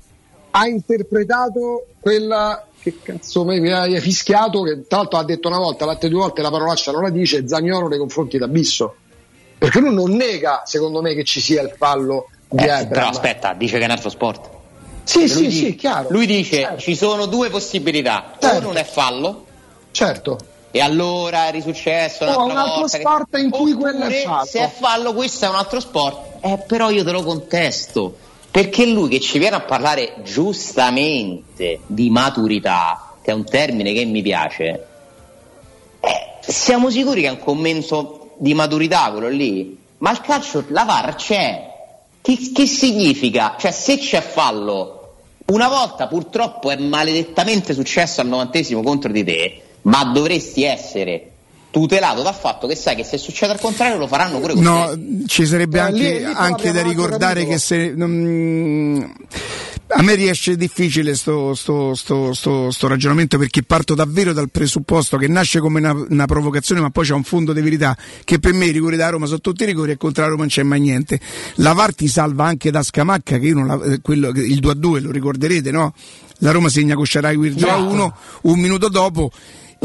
ha 0.52 0.68
interpretato 0.68 1.88
quella 2.00 2.66
che 2.82 2.96
cazzo 3.02 3.44
mi 3.46 3.72
hai 3.72 4.00
fischiato, 4.00 4.64
che 4.64 4.86
tra 4.88 4.98
l'altro 5.00 5.20
ha 5.20 5.24
detto 5.24 5.48
una 5.48 5.60
volta, 5.60 5.86
l'altre 5.86 6.10
due 6.10 6.20
volte 6.20 6.42
la 6.42 6.50
parolaccia 6.50 6.92
non 6.92 7.04
la 7.04 7.10
dice, 7.10 7.48
Zagnolo 7.48 7.88
nei 7.88 7.98
confronti 8.00 8.38
d'Abisso. 8.38 8.96
Perché 9.58 9.80
lui 9.80 9.94
non 9.94 10.12
nega, 10.12 10.64
secondo 10.66 11.02
me, 11.02 11.14
che 11.14 11.24
ci 11.24 11.40
sia 11.40 11.62
il 11.62 11.74
fallo 11.78 12.28
di 12.50 12.64
Eh, 12.66 12.88
però 12.88 13.08
aspetta, 13.10 13.54
dice 13.54 13.78
che 13.78 13.84
è 13.84 13.86
un 13.86 13.92
altro 13.92 14.10
sport. 14.10 14.50
Sì, 15.04 15.28
sì, 15.30 15.48
dice- 15.48 15.66
sì, 15.68 15.76
chiaro. 15.76 16.08
Lui 16.10 16.26
dice 16.26 16.62
Certo. 16.62 16.78
ci 16.80 16.96
sono 16.96 17.28
due 17.28 17.50
possibilità, 17.52 18.34
o 18.36 18.40
Certo. 18.40 18.62
non 18.62 18.78
è 18.78 18.84
fallo, 18.84 19.46
Certo. 19.92 20.38
e 20.72 20.80
allora 20.82 21.46
è 21.48 21.52
risuccesso 21.52 22.24
O 22.26 22.28
un'altra 22.28 22.44
un 22.46 22.58
altro 22.58 22.80
volta 22.82 22.98
che- 22.98 23.04
sport 23.04 23.38
in 23.38 23.50
cui 23.52 23.74
quello 23.74 24.06
è 24.06 24.22
fallo. 24.24 24.46
Se 24.46 24.60
è 24.60 24.70
fallo, 24.70 25.14
questo 25.14 25.46
è 25.46 25.50
un 25.50 25.56
altro 25.56 25.80
sport. 25.80 26.44
Eh, 26.44 26.58
però 26.66 26.90
io 26.90 27.04
te 27.04 27.12
lo 27.12 27.22
contesto. 27.24 28.18
Perché 28.52 28.86
lui 28.86 29.08
che 29.08 29.22
ci 29.22 29.40
viene 29.40 29.56
a 29.56 29.62
parlare 29.62 30.16
giustamente 30.24 31.80
di 31.88 32.10
maturità, 32.10 33.16
che 33.24 33.32
è 33.32 33.34
un 33.34 33.46
termine 33.46 33.94
che 33.94 34.04
mi 34.04 34.22
piace, 34.22 34.88
eh, 36.02 36.38
siamo 36.42 36.90
sicuri 36.90 37.22
che 37.22 37.28
è 37.28 37.32
un 37.32 37.40
commento 37.40 38.36
di 38.40 38.54
maturità 38.54 39.10
quello 39.12 39.30
lì? 39.30 39.78
Ma 40.00 40.12
il 40.12 40.20
calcio, 40.20 40.66
la 40.68 40.84
VAR 40.84 41.16
c'è. 41.16 41.70
Che, 42.22 42.52
che 42.54 42.66
significa? 42.66 43.56
Cioè, 43.58 43.72
se 43.72 43.98
c'è 43.98 44.20
fallo, 44.20 45.14
una 45.46 45.70
volta 45.70 46.08
purtroppo 46.08 46.72
è 46.72 46.76
maledettamente 46.76 47.74
successo 47.74 48.20
al 48.20 48.28
novantesimo 48.28 48.82
contro 48.84 49.12
di 49.12 49.24
te, 49.24 49.62
ma 49.84 50.04
dovresti 50.06 50.64
essere 50.64 51.31
tutelato 51.72 52.22
dal 52.22 52.36
fatto 52.36 52.68
che 52.68 52.76
sai 52.76 52.96
che 52.96 53.04
se 53.04 53.18
succede 53.18 53.54
al 53.54 53.60
contrario 53.60 53.98
lo 53.98 54.08
faranno 54.08 54.40
pure 54.40 54.54
con 54.54 54.62
te. 54.64 54.70
No, 54.70 55.26
ci 55.28 55.46
sarebbe 55.46 55.78
Eh, 55.78 55.82
anche, 55.82 55.98
lì- 56.00 56.18
lì 56.26 56.34
anche 56.36 56.72
da 56.72 56.82
ricordare 56.84 57.46
che 57.46 57.58
se. 57.58 57.94
non- 57.96 59.14
A 59.94 60.02
me 60.04 60.16
riesce 60.16 60.56
difficile 60.56 61.16
sto, 61.16 61.54
sto, 61.54 61.94
sto, 61.96 62.34
sto, 62.34 62.72
sto 62.72 62.88
ragionamento 62.88 63.38
perché 63.38 63.62
parto 63.62 63.94
davvero 63.94 64.32
dal 64.32 64.50
presupposto 64.50 65.18
che 65.18 65.28
nasce 65.28 65.60
come 65.60 65.80
una, 65.80 65.92
una 65.92 66.26
provocazione 66.26 66.80
ma 66.80 66.90
poi 66.92 67.04
c'è 67.06 67.14
un 67.14 67.24
fondo 67.26 67.52
di 67.52 67.60
verità 67.60 67.98
che 68.24 68.40
per 68.40 68.54
me 68.54 68.66
i 68.68 68.72
rigori 68.72 68.96
da 68.96 69.10
Roma 69.10 69.26
sono 69.26 69.40
tutti 69.42 69.64
i 69.64 69.66
rigori 69.66 69.92
e 69.92 69.98
contro 69.98 70.22
la 70.24 70.30
Roma 70.30 70.42
non 70.44 70.48
c'è 70.50 70.64
mai 70.64 70.80
niente. 70.80 71.20
La 71.56 71.74
VAR 71.74 71.94
ti 71.94 72.08
salva 72.08 72.46
anche 72.46 72.72
da 72.72 72.84
Scamacca 72.84 73.38
che 73.38 73.46
io 73.48 73.54
non 73.56 73.68
la, 73.68 74.00
quello, 74.02 74.30
il 74.30 74.60
2 74.60 74.72
a 74.72 74.76
2 74.76 75.00
lo 75.02 75.12
ricorderete 75.12 75.72
no? 75.72 75.94
La 76.38 76.52
Roma 76.52 76.70
segna 76.70 76.96
con 76.96 77.06
Sharawi 77.06 77.54
2 77.54 77.70
a 77.70 77.76
1 77.76 78.16
un 78.44 78.60
minuto 78.60 78.88
dopo. 78.88 79.30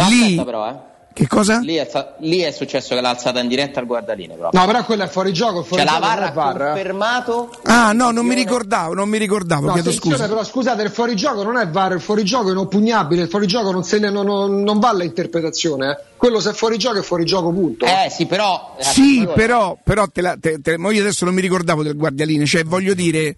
Lì, 0.08 0.40
però, 0.44 0.68
eh. 0.70 0.94
Che 1.16 1.26
cosa? 1.28 1.60
Lì 1.60 1.76
è, 1.76 1.86
sta- 1.88 2.14
lì 2.18 2.40
è 2.40 2.51
successo 2.51 2.94
che 2.94 3.01
l'ha 3.01 3.09
alzata 3.09 3.40
in 3.40 3.48
diretta 3.48 3.80
al 3.80 3.86
guardaline. 3.86 4.34
Però. 4.34 4.51
No, 4.52 4.66
però 4.66 4.84
quello 4.84 5.05
è 5.05 5.09
fuori 5.09 5.32
gioco. 5.32 5.62
Fuori 5.62 5.82
Cioè, 5.82 5.98
la 5.98 5.98
gioco, 5.98 6.06
VAR 6.06 6.18
non 6.18 6.24
è 6.24 6.28
ha 6.28 6.32
VAR, 6.32 6.60
eh. 6.60 6.64
confermato. 6.66 7.51
Ah 7.62 7.93
no, 7.93 8.10
non 8.10 8.26
mi 8.26 8.34
ricordavo, 8.34 8.93
non 8.93 9.09
mi 9.09 9.16
ricordavo, 9.16 9.66
No, 9.68 9.72
chiedo 9.72 9.88
attenzione, 9.88 10.16
scusa. 10.16 10.28
però 10.28 10.44
scusate, 10.44 10.82
il 10.82 10.90
fuorigioco 10.90 11.43
non 11.43 11.56
è 11.56 11.66
VAR, 11.68 11.93
il 11.93 12.02
fuorigioco 12.02 12.48
è 12.48 12.52
inoppugnabile, 12.52 13.22
il 13.22 13.28
fuorigioco 13.30 13.72
non, 13.72 13.82
se 13.82 13.98
ne, 13.98 14.10
non, 14.10 14.26
non, 14.26 14.60
non 14.62 14.78
va 14.78 14.90
all'interpretazione. 14.90 15.90
eh. 15.90 15.98
Quello 16.16 16.40
se 16.40 16.51
è 16.51 16.52
fuorigioco 16.55 16.98
è 16.98 17.02
fuorigioco, 17.02 17.52
punto. 17.52 17.84
Eh 17.84 18.09
sì, 18.10 18.26
però. 18.26 18.74
Sì, 18.80 19.28
però, 19.34 19.78
però 19.82 20.06
te 20.09 20.20
la, 20.22 20.36
te- 20.40 20.60
te- 20.60 20.78
ma 20.78 20.90
io 20.90 21.02
adesso 21.02 21.24
non 21.24 21.34
mi 21.34 21.40
ricordavo 21.43 21.82
del 21.82 21.97
guardialine, 21.97 22.47
cioè 22.47 22.64
voglio 22.64 22.94
dire, 22.94 23.36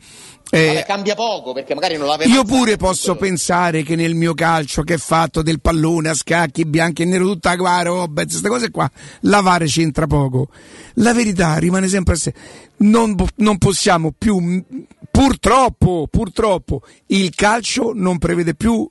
eh, 0.51 0.67
Vabbè, 0.67 0.85
cambia 0.87 1.15
poco 1.15 1.53
perché 1.53 1.75
magari 1.75 1.97
non 1.97 2.07
l'aveva. 2.07 2.33
io 2.33 2.45
pure 2.45 2.77
posso 2.77 3.17
pensare 3.17 3.83
che 3.83 3.97
nel 3.97 4.15
mio 4.15 4.33
calcio 4.33 4.83
che 4.83 4.95
è 4.95 4.99
fatto 4.99 5.43
del 5.43 5.61
pallone 5.61 6.09
a 6.09 6.15
scacchi, 6.15 6.65
bianco 6.65 7.03
e 7.03 7.05
nero, 7.05 7.25
tutta 7.25 7.57
qua, 7.57 7.83
roba, 7.83 8.23
queste 8.25 8.49
cose 8.49 8.71
qua, 8.71 8.89
lavare 9.23 9.67
c'entra 9.67 10.07
poco. 10.07 10.49
La 10.95 11.13
verità 11.13 11.57
rimane 11.57 11.89
sempre 11.89 12.15
a 12.15 12.17
sé. 12.17 12.33
Non, 12.79 13.17
non 13.37 13.59
possiamo 13.59 14.15
più, 14.17 14.65
purtroppo, 15.11 16.07
purtroppo, 16.09 16.83
il 17.07 17.35
calcio 17.35 17.91
non 17.95 18.19
prevede 18.19 18.55
più 18.55 18.89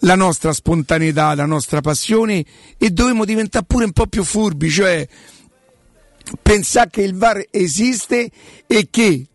la 0.00 0.14
nostra 0.14 0.52
spontaneità, 0.52 1.34
la 1.34 1.46
nostra 1.46 1.80
passione 1.80 2.44
e 2.76 2.90
dovremmo 2.90 3.24
diventare 3.24 3.64
pure 3.66 3.84
un 3.84 3.92
po' 3.92 4.06
più 4.06 4.22
furbi, 4.22 4.70
cioè 4.70 5.06
pensare 6.42 6.90
che 6.90 7.02
il 7.02 7.14
VAR 7.14 7.46
esiste 7.50 8.30
e 8.66 8.88
che 8.90 9.26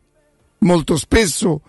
molto 0.60 0.98
spesso 0.98 1.62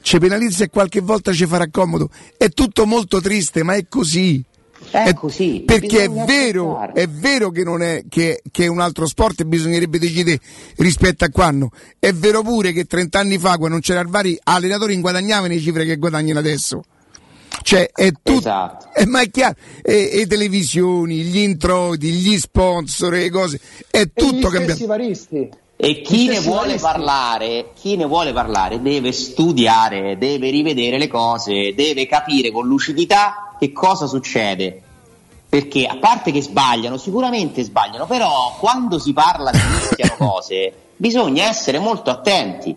ci 0.00 0.18
penalizza 0.18 0.64
e 0.64 0.68
qualche 0.68 1.00
volta 1.00 1.32
ci 1.32 1.46
farà 1.46 1.68
comodo. 1.68 2.10
È 2.36 2.48
tutto 2.48 2.86
molto 2.86 3.20
triste, 3.20 3.62
ma 3.62 3.74
è 3.74 3.86
così. 3.88 4.42
È 4.90 5.14
così, 5.14 5.62
Perché 5.64 6.04
è 6.04 6.10
vero, 6.10 6.92
è 6.92 7.08
vero 7.08 7.50
che, 7.50 7.64
non 7.64 7.82
è, 7.82 8.04
che, 8.08 8.42
che 8.50 8.64
è 8.64 8.66
un 8.66 8.80
altro 8.80 9.06
sport 9.06 9.40
e 9.40 9.46
bisognerebbe 9.46 9.98
decidere 9.98 10.38
rispetto 10.76 11.24
a 11.24 11.30
quando. 11.30 11.70
È 11.98 12.12
vero 12.12 12.42
pure 12.42 12.72
che 12.72 12.84
30 12.84 13.18
anni 13.18 13.38
fa, 13.38 13.56
quando 13.56 13.68
non 13.68 13.80
c'era 13.80 14.00
il 14.00 14.08
vari, 14.08 14.38
allenatori 14.42 15.00
guadagnavano 15.00 15.54
le 15.54 15.60
cifre 15.60 15.86
che 15.86 15.96
guadagnano 15.96 16.38
adesso. 16.38 16.84
Cioè, 17.62 17.90
è 17.92 18.12
tutto. 18.12 18.38
Esatto. 18.38 18.88
eh, 18.94 19.06
ma 19.06 19.20
è 19.20 19.30
chiaro, 19.30 19.54
e, 19.82 20.10
e 20.12 20.26
televisioni, 20.26 21.16
gli 21.22 21.38
introiti, 21.38 22.10
gli 22.10 22.38
sponsor, 22.38 23.12
le 23.12 23.30
cose, 23.30 23.60
è 23.90 24.10
tutto 24.12 24.48
cambiato. 24.48 24.86
varisti. 24.86 25.62
E 25.76 26.02
chi 26.02 26.26
ne 26.26 26.34
stessi 26.34 26.46
vuole 26.46 26.66
varisti. 26.66 26.86
parlare, 26.86 27.70
chi 27.74 27.96
ne 27.96 28.04
vuole 28.04 28.32
parlare 28.32 28.80
deve 28.80 29.12
studiare, 29.12 30.16
deve 30.18 30.50
rivedere 30.50 30.98
le 30.98 31.08
cose, 31.08 31.74
deve 31.74 32.06
capire 32.06 32.52
con 32.52 32.66
lucidità 32.66 33.54
che 33.58 33.72
cosa 33.72 34.06
succede. 34.06 34.80
Perché 35.48 35.86
a 35.86 35.96
parte 35.98 36.32
che 36.32 36.42
sbagliano, 36.42 36.96
sicuramente 36.96 37.62
sbagliano, 37.62 38.06
però 38.06 38.56
quando 38.58 38.98
si 38.98 39.12
parla 39.12 39.50
di 39.50 39.58
mischiano 39.72 40.14
cose, 40.18 40.72
bisogna 40.96 41.44
essere 41.44 41.78
molto 41.78 42.10
attenti. 42.10 42.74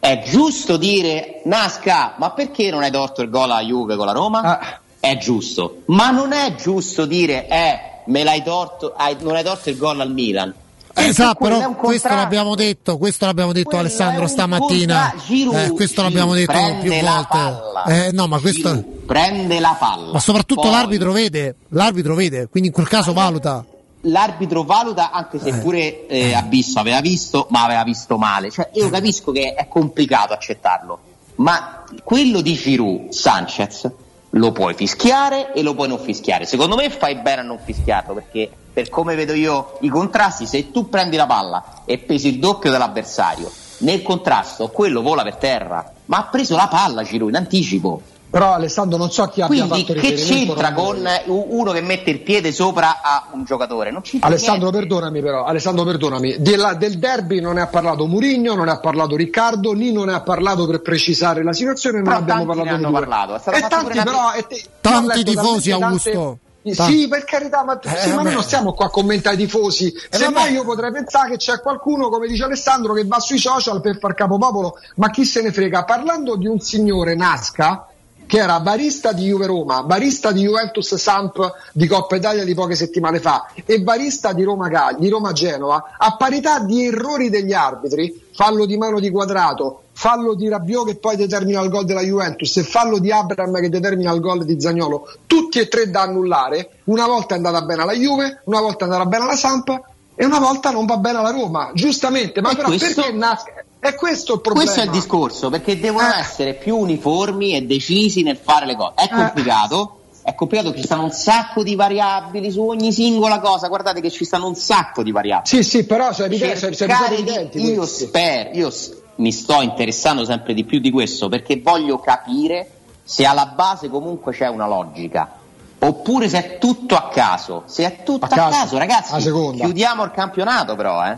È 0.00 0.22
giusto 0.24 0.76
dire 0.76 1.40
Nasca, 1.44 2.14
ma 2.18 2.30
perché 2.30 2.70
non 2.70 2.82
hai 2.82 2.90
torto 2.90 3.22
il 3.22 3.30
gol 3.30 3.50
alla 3.50 3.62
Juve 3.62 3.96
con 3.96 4.06
la 4.06 4.12
Roma? 4.12 4.40
Ah. 4.58 4.80
È 5.00 5.16
giusto, 5.18 5.82
ma 5.86 6.10
non 6.10 6.32
è 6.32 6.54
giusto 6.56 7.04
dire 7.06 7.48
eh, 7.48 7.78
me 8.06 8.22
l'hai 8.24 8.42
torto, 8.42 8.94
hai- 8.96 9.16
non 9.20 9.34
hai 9.36 9.44
torto 9.44 9.70
il 9.70 9.76
gol 9.76 10.00
al 10.00 10.12
Milan. 10.12 10.52
Esatto, 10.94 11.44
però 11.44 11.74
questo 11.76 12.08
l'abbiamo 12.08 12.56
detto, 12.56 12.98
questo 12.98 13.26
l'abbiamo 13.26 13.52
detto 13.52 13.68
Quello 13.68 13.84
Alessandro 13.84 14.26
stamattina. 14.26 15.14
Giroud, 15.24 15.56
Eh, 15.56 15.70
questo 15.70 16.02
l'abbiamo 16.02 16.34
detto 16.34 16.52
più 16.80 16.92
volte. 17.00 17.38
Eh, 17.86 18.10
no, 18.12 18.26
ma 18.26 18.40
questo 18.40 18.68
Giroud 18.74 18.84
prende 19.06 19.60
la 19.60 19.76
palla. 19.78 20.12
ma 20.12 20.18
soprattutto 20.20 20.62
Poi 20.62 20.70
l'arbitro 20.70 21.12
vede, 21.12 21.54
l'arbitro 21.68 22.14
vede, 22.14 22.48
quindi 22.48 22.68
in 22.68 22.74
quel 22.74 22.88
caso 22.88 23.12
valuta. 23.12 23.64
L'arbitro 24.02 24.62
valuta 24.62 25.10
anche 25.10 25.38
se 25.38 25.58
pure 25.58 26.06
eh, 26.06 26.32
Abisso 26.32 26.78
aveva 26.78 27.00
visto, 27.00 27.46
ma 27.50 27.64
aveva 27.64 27.82
visto 27.82 28.16
male. 28.16 28.50
Cioè, 28.50 28.70
io 28.74 28.88
capisco 28.90 29.32
che 29.32 29.54
è 29.54 29.66
complicato 29.66 30.32
accettarlo, 30.32 30.98
ma 31.36 31.84
quello 32.04 32.40
di 32.40 32.54
Giroud, 32.54 33.10
Sanchez, 33.10 33.90
lo 34.30 34.52
puoi 34.52 34.74
fischiare 34.74 35.52
e 35.52 35.62
lo 35.62 35.74
puoi 35.74 35.88
non 35.88 35.98
fischiare. 35.98 36.46
Secondo 36.46 36.76
me 36.76 36.90
fai 36.90 37.16
bene 37.16 37.40
a 37.40 37.44
non 37.44 37.58
fischiarlo 37.62 38.14
perché 38.14 38.50
per 38.72 38.90
come 38.90 39.14
vedo 39.14 39.32
io 39.32 39.78
i 39.80 39.88
contrasti, 39.88 40.46
se 40.46 40.70
tu 40.70 40.88
prendi 40.88 41.16
la 41.16 41.26
palla 41.26 41.82
e 41.84 41.98
pesi 41.98 42.28
il 42.28 42.38
doppio 42.38 42.70
dell'avversario, 42.70 43.50
nel 43.78 44.02
contrasto 44.02 44.68
quello 44.68 45.02
vola 45.02 45.22
per 45.22 45.36
terra, 45.36 45.92
ma 46.06 46.18
ha 46.18 46.24
preso 46.24 46.54
la 46.54 46.68
palla 46.68 47.02
Giroud 47.02 47.30
in 47.30 47.36
anticipo. 47.36 48.02
Però 48.30 48.52
Alessandro 48.52 48.98
non 48.98 49.10
so 49.10 49.24
chi 49.28 49.40
abbia 49.40 49.64
Quindi 49.66 49.86
fatto 49.86 50.00
che 50.00 50.10
riferimento. 50.10 50.52
c'entra 50.54 50.72
con 50.74 51.08
uno 51.26 51.72
che 51.72 51.80
mette 51.80 52.10
il 52.10 52.20
piede 52.20 52.52
sopra 52.52 53.00
a 53.02 53.28
un 53.32 53.44
giocatore? 53.44 53.88
Alessandro, 54.20 54.68
niente. 54.70 54.86
perdonami 54.86 55.20
però, 55.22 55.44
Alessandro, 55.44 55.84
perdonami. 55.84 56.36
Della- 56.40 56.74
del 56.74 56.98
derby 56.98 57.40
non 57.40 57.54
ne 57.54 57.62
ha 57.62 57.66
parlato 57.68 58.06
Murigno, 58.06 58.54
non 58.54 58.66
ne 58.66 58.72
ha 58.72 58.80
parlato 58.80 59.16
Riccardo, 59.16 59.72
Nino 59.72 60.04
ne 60.04 60.12
ha 60.12 60.20
parlato 60.20 60.66
per 60.66 60.82
precisare 60.82 61.42
la 61.42 61.54
situazione, 61.54 62.02
non 62.02 62.12
abbiamo 62.12 62.44
parlato 62.44 62.76
di 62.76 62.92
parlato, 62.92 63.34
è 63.34 63.38
stato 63.38 63.56
E 63.56 63.60
fatto 63.60 63.74
tanti 63.76 63.98
però... 64.02 64.32
e 64.34 64.46
te- 64.46 64.62
Tanti 64.80 65.24
tifosi, 65.24 65.70
Augusto. 65.70 66.38
Sì, 66.64 66.74
Tanti. 66.74 67.08
per 67.08 67.24
carità, 67.24 67.64
ma, 67.64 67.78
Eh, 67.80 67.96
sì, 67.96 68.12
ma 68.12 68.22
noi 68.22 68.34
non 68.34 68.42
stiamo 68.42 68.74
qua 68.74 68.86
a 68.86 68.90
commentare 68.90 69.36
i 69.36 69.38
tifosi. 69.38 69.90
Se 70.10 70.24
vabbè. 70.24 70.34
mai 70.34 70.52
io 70.52 70.64
potrei 70.64 70.92
pensare 70.92 71.30
che 71.30 71.36
c'è 71.38 71.60
qualcuno, 71.60 72.10
come 72.10 72.26
dice 72.26 72.44
Alessandro, 72.44 72.92
che 72.92 73.06
va 73.06 73.18
sui 73.20 73.38
social 73.38 73.80
per 73.80 73.98
far 73.98 74.12
capopopolo, 74.12 74.74
ma 74.96 75.08
chi 75.08 75.24
se 75.24 75.40
ne 75.40 75.50
frega? 75.50 75.84
Parlando 75.84 76.36
di 76.36 76.46
un 76.46 76.60
signore 76.60 77.14
Nasca, 77.14 77.86
che 78.28 78.36
era 78.38 78.60
barista 78.60 79.12
di 79.12 79.24
Juve 79.24 79.46
Roma, 79.46 79.82
barista 79.82 80.32
di 80.32 80.42
Juventus 80.42 80.94
Samp 80.96 81.50
di 81.72 81.86
Coppa 81.86 82.14
Italia 82.16 82.44
di 82.44 82.54
poche 82.54 82.74
settimane 82.74 83.20
fa 83.20 83.50
e 83.64 83.80
barista 83.80 84.34
di 84.34 84.42
Roma, 84.44 84.68
di 84.98 85.08
Roma 85.08 85.32
Genova, 85.32 85.94
a 85.96 86.14
parità 86.14 86.60
di 86.60 86.84
errori 86.84 87.30
degli 87.30 87.54
arbitri, 87.54 88.26
fallo 88.32 88.66
di 88.66 88.76
mano 88.76 89.00
di 89.00 89.08
quadrato, 89.10 89.84
fallo 89.92 90.34
di 90.34 90.46
Rabiot 90.46 90.86
che 90.88 90.96
poi 90.96 91.16
determina 91.16 91.62
il 91.62 91.70
gol 91.70 91.86
della 91.86 92.02
Juventus 92.02 92.54
e 92.58 92.64
fallo 92.64 92.98
di 92.98 93.10
Abram 93.10 93.58
che 93.60 93.70
determina 93.70 94.12
il 94.12 94.20
gol 94.20 94.44
di 94.44 94.60
Zagnolo, 94.60 95.08
tutti 95.26 95.58
e 95.58 95.66
tre 95.68 95.88
da 95.90 96.02
annullare, 96.02 96.80
una 96.84 97.06
volta 97.06 97.32
è 97.32 97.38
andata 97.38 97.62
bene 97.62 97.80
alla 97.82 97.94
Juve, 97.94 98.42
una 98.44 98.60
volta 98.60 98.84
è 98.84 98.88
andata 98.88 99.06
bene 99.06 99.24
alla 99.24 99.36
Samp 99.36 99.80
e 100.14 100.24
una 100.26 100.38
volta 100.38 100.70
non 100.70 100.84
va 100.84 100.98
bene 100.98 101.18
alla 101.18 101.30
Roma, 101.30 101.70
giustamente, 101.72 102.42
ma 102.42 102.50
E 102.50 102.56
però 102.56 102.68
questo- 102.68 103.00
perché 103.00 103.16
Nasca? 103.16 103.57
È 103.80 103.94
questo 103.94 104.34
il 104.34 104.40
problema. 104.40 104.66
Questo 104.70 104.82
è 104.82 104.86
il 104.86 104.90
discorso, 104.90 105.50
perché 105.50 105.78
devono 105.78 106.12
Eh. 106.12 106.18
essere 106.18 106.54
più 106.54 106.76
uniformi 106.76 107.54
e 107.54 107.62
decisi 107.62 108.22
nel 108.22 108.36
fare 108.36 108.66
le 108.66 108.76
cose. 108.76 108.94
È 108.96 109.08
complicato, 109.08 110.00
è 110.22 110.34
complicato, 110.34 110.74
ci 110.74 110.82
stanno 110.82 111.04
un 111.04 111.12
sacco 111.12 111.62
di 111.62 111.74
variabili 111.74 112.50
su 112.50 112.60
ogni 112.60 112.92
singola 112.92 113.38
cosa, 113.38 113.68
guardate 113.68 114.00
che 114.00 114.10
ci 114.10 114.24
stanno 114.24 114.48
un 114.48 114.56
sacco 114.56 115.02
di 115.02 115.12
variabili. 115.12 115.48
Sì, 115.48 115.62
sì, 115.62 115.84
però 115.84 116.12
sono 116.12 116.26
evidenti, 116.26 116.74
sono 116.74 116.92
evidenti 117.08 117.62
io 117.62 117.86
spero, 117.86 118.50
io 118.52 118.72
mi 119.16 119.32
sto 119.32 119.62
interessando 119.62 120.24
sempre 120.24 120.54
di 120.54 120.64
più 120.64 120.80
di 120.80 120.90
questo 120.90 121.28
perché 121.28 121.60
voglio 121.60 121.98
capire 121.98 122.70
se 123.04 123.24
alla 123.24 123.46
base 123.46 123.88
comunque 123.88 124.32
c'è 124.32 124.48
una 124.48 124.66
logica. 124.66 125.36
Oppure 125.80 126.28
se 126.28 126.38
è 126.38 126.58
tutto 126.58 126.96
a 126.96 127.08
caso, 127.08 127.62
se 127.66 127.84
è 127.84 128.02
tutto 128.02 128.24
a, 128.24 128.28
caso, 128.28 128.58
caso, 128.58 128.78
ragazzi, 128.78 129.14
a 129.14 129.18
chiudiamo 129.18 130.02
il 130.02 130.10
campionato 130.10 130.74
però, 130.74 131.06
eh. 131.06 131.16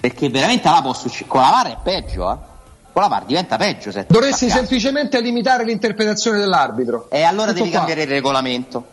Perché 0.00 0.28
veramente 0.28 0.68
là 0.68 0.80
può 0.82 0.92
succedere. 0.92 1.28
Con 1.28 1.40
la 1.40 1.50
VAR 1.50 1.66
è 1.72 1.76
peggio, 1.82 2.30
eh. 2.30 2.36
Con 2.92 3.02
la 3.02 3.08
VAR 3.08 3.24
diventa 3.24 3.56
peggio 3.56 3.90
se 3.92 4.06
Dovresti 4.08 4.50
semplicemente 4.50 5.20
limitare 5.20 5.64
l'interpretazione 5.64 6.38
dell'arbitro. 6.38 7.08
E 7.10 7.22
allora 7.22 7.48
Tutto 7.48 7.58
devi 7.58 7.70
qua. 7.70 7.78
cambiare 7.78 8.02
il 8.02 8.08
regolamento. 8.08 8.84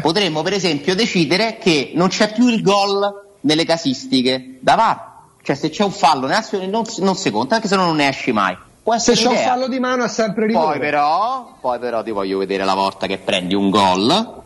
Potremmo, 0.00 0.42
per 0.42 0.54
esempio, 0.54 0.94
decidere 0.94 1.58
che 1.58 1.92
non 1.94 2.08
c'è 2.08 2.32
più 2.32 2.48
il 2.48 2.62
gol 2.62 3.30
nelle 3.40 3.64
casistiche 3.64 4.58
da 4.60 4.74
VAR. 4.74 5.10
Cioè, 5.42 5.56
se 5.56 5.70
c'è 5.70 5.82
un 5.82 5.90
fallo 5.90 6.28
non, 6.28 6.86
si- 6.86 7.02
non 7.02 7.16
si 7.16 7.30
conta, 7.30 7.54
perché 7.56 7.68
sennò 7.68 7.84
non 7.84 7.96
ne 7.96 8.08
esci 8.08 8.32
mai. 8.32 8.56
Se 8.96 9.12
c'è 9.12 9.28
un 9.28 9.36
fallo 9.36 9.68
di 9.68 9.78
mano 9.78 10.04
è 10.04 10.08
sempre 10.08 10.46
rigore. 10.46 10.66
Poi 10.66 10.78
però, 10.78 11.54
poi 11.60 11.78
però 11.78 12.02
ti 12.02 12.10
voglio 12.10 12.38
vedere 12.38 12.64
la 12.64 12.74
volta 12.74 13.06
che 13.06 13.18
prendi 13.18 13.54
un 13.54 13.70
gol, 13.70 14.42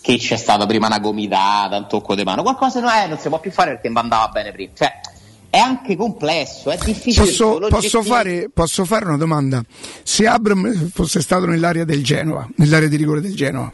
che 0.00 0.16
c'è 0.16 0.36
stata 0.36 0.66
prima 0.66 0.86
una 0.86 0.98
gomitata, 0.98 1.76
un 1.76 1.86
tocco 1.86 2.14
di 2.14 2.24
mano, 2.24 2.42
qualcosa 2.42 2.80
no, 2.80 2.90
eh, 2.90 3.06
non 3.06 3.18
si 3.18 3.28
può 3.28 3.38
più 3.38 3.50
fare 3.52 3.72
perché 3.72 3.88
mi 3.88 3.98
andava 3.98 4.28
bene 4.28 4.52
prima. 4.52 4.72
Cioè, 4.74 5.00
è 5.58 5.60
anche 5.60 5.96
complesso, 5.96 6.70
è 6.70 6.78
difficile. 6.82 7.26
Posso, 7.26 7.58
posso 7.68 8.02
fare, 8.02 8.48
posso 8.52 8.84
fare 8.84 9.06
una 9.06 9.16
domanda? 9.16 9.60
Se 10.04 10.24
Abram 10.26 10.90
fosse 10.90 11.20
stato 11.20 11.46
nell'area 11.46 11.84
del 11.84 12.04
Genoa, 12.04 12.48
nell'area 12.56 12.88
di 12.88 12.96
rigore 12.96 13.20
del 13.20 13.34
Genoa, 13.34 13.70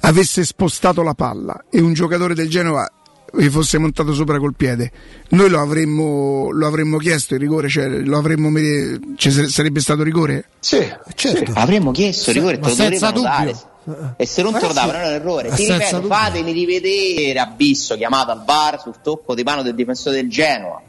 avesse 0.00 0.44
spostato 0.44 1.02
la 1.02 1.14
palla 1.14 1.64
e 1.70 1.80
un 1.80 1.94
giocatore 1.94 2.34
del 2.34 2.50
Genoa 2.50 2.86
vi 3.34 3.48
fosse 3.48 3.78
montato 3.78 4.12
sopra 4.14 4.38
col 4.38 4.54
piede, 4.54 4.90
noi 5.30 5.48
lo 5.48 5.60
avremmo, 5.60 6.50
lo 6.50 6.66
avremmo 6.66 6.98
chiesto 6.98 7.34
il 7.34 7.40
rigore, 7.40 7.68
cioè 7.68 7.88
lo 7.88 8.18
avremmo, 8.18 8.50
ci 9.16 9.30
sarebbe 9.30 9.80
stato 9.80 10.02
rigore? 10.02 10.46
Sì, 10.60 10.78
certo. 11.14 11.52
Sì, 11.52 11.58
avremmo 11.58 11.90
chiesto 11.92 12.30
il 12.30 12.36
rigore, 12.36 12.58
te 12.58 12.68
lo 12.68 12.74
senza 12.74 13.10
dare. 13.10 13.56
E 14.16 14.26
se 14.26 14.42
non 14.42 14.52
te 14.52 14.66
lo 14.66 14.72
davano 14.72 14.98
era 14.98 15.08
un 15.08 15.14
errore. 15.14 15.50
Ti 15.50 15.64
ripeto, 15.64 15.96
dubbio. 15.96 16.08
fatemi 16.08 16.52
rivedere 16.52 17.38
Abisso 17.40 17.96
chiamato 17.96 18.30
al 18.30 18.42
bar 18.44 18.80
sul 18.80 18.94
tocco 19.02 19.34
di 19.34 19.42
mano 19.42 19.62
del 19.62 19.74
difensore 19.74 20.16
del 20.16 20.30
Genoa 20.30 20.80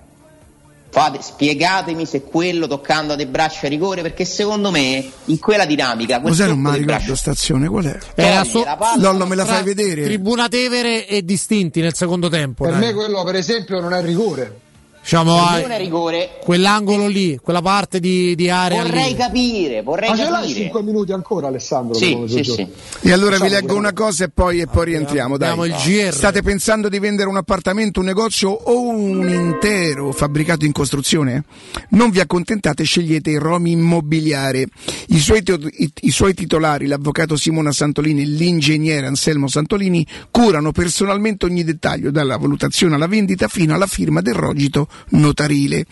Fate, 0.93 1.23
spiegatemi 1.23 2.05
se 2.05 2.21
quello 2.21 2.67
toccando 2.67 3.13
a 3.13 3.15
De 3.15 3.25
Braccia 3.25 3.67
rigore, 3.67 4.03
perché 4.03 4.25
secondo 4.25 4.69
me 4.69 5.03
in 5.25 5.39
quella 5.39 5.65
dinamica. 5.65 6.21
Cos'è 6.21 6.45
non 6.45 6.59
mi 6.59 6.77
ricordo 6.77 7.15
stazione? 7.15 7.67
Qual 7.67 7.83
è? 7.85 7.97
Era 8.13 8.43
so- 8.43 8.63
Lollo 8.97 9.25
me 9.25 9.33
la 9.33 9.43
fai 9.43 9.63
vedere? 9.63 10.03
Tribuna 10.03 10.47
Tevere 10.47 11.07
e 11.07 11.25
distinti 11.25 11.81
nel 11.81 11.95
secondo 11.95 12.29
tempo. 12.29 12.65
Per 12.65 12.73
dai. 12.73 12.81
me 12.81 12.93
quello, 12.93 13.23
per 13.23 13.33
esempio, 13.33 13.79
non 13.79 13.91
è 13.91 14.03
rigore. 14.03 14.59
Diciamo, 15.03 15.49
è 15.49 15.77
rigore. 15.77 16.38
Quell'angolo 16.41 17.07
lì, 17.07 17.38
quella 17.43 17.61
parte 17.61 17.99
di, 17.99 18.35
di 18.35 18.49
area. 18.49 18.84
Vorrei 18.84 19.09
lì. 19.09 19.15
capire, 19.15 19.81
vorrei 19.81 20.09
Ma 20.09 20.15
ce 20.15 20.23
capire. 20.23 20.41
l'hai 20.45 20.53
5 20.53 20.81
minuti 20.81 21.11
ancora, 21.11 21.47
Alessandro? 21.47 21.93
Sì, 21.93 22.23
sì, 22.27 22.43
sì. 22.45 22.67
E 23.01 23.11
allora 23.11 23.38
vi 23.38 23.49
leggo 23.49 23.75
una 23.75 23.91
cosa 23.91 24.23
e 24.23 24.30
poi, 24.30 24.61
e 24.61 24.67
poi 24.67 24.85
rientriamo. 24.85 25.35
Dai. 25.35 25.59
Il 25.67 25.75
GR. 25.75 26.13
State 26.13 26.41
pensando 26.41 26.88
di 26.88 26.99
vendere 26.99 27.27
un 27.27 27.35
appartamento, 27.35 27.99
un 27.99 28.05
negozio 28.05 28.49
o 28.49 28.88
un 28.88 29.30
intero 29.30 30.13
fabbricato 30.13 30.63
in 30.63 30.71
costruzione? 30.71 31.43
Non 31.89 32.09
vi 32.09 32.21
accontentate, 32.21 32.85
scegliete 32.85 33.30
il 33.30 33.41
Romi 33.41 33.71
Immobiliare. 33.71 34.67
I 35.07 35.19
suoi, 35.19 35.43
i, 35.45 35.91
I 35.99 36.11
suoi 36.11 36.34
titolari, 36.34 36.88
l'avvocato 36.88 37.35
Simona 37.35 37.73
Santolini 37.73 38.21
e 38.21 38.25
l'ingegnere 38.25 39.05
Anselmo 39.05 39.49
Santolini, 39.49 40.07
curano 40.31 40.71
personalmente 40.71 41.45
ogni 41.45 41.65
dettaglio, 41.65 42.09
dalla 42.09 42.38
valutazione 42.38 42.95
alla 42.95 43.07
vendita 43.07 43.49
fino 43.49 43.73
alla 43.73 43.85
firma 43.85 44.21
del 44.21 44.35
rogito 44.35 44.88
notarile 45.09 45.85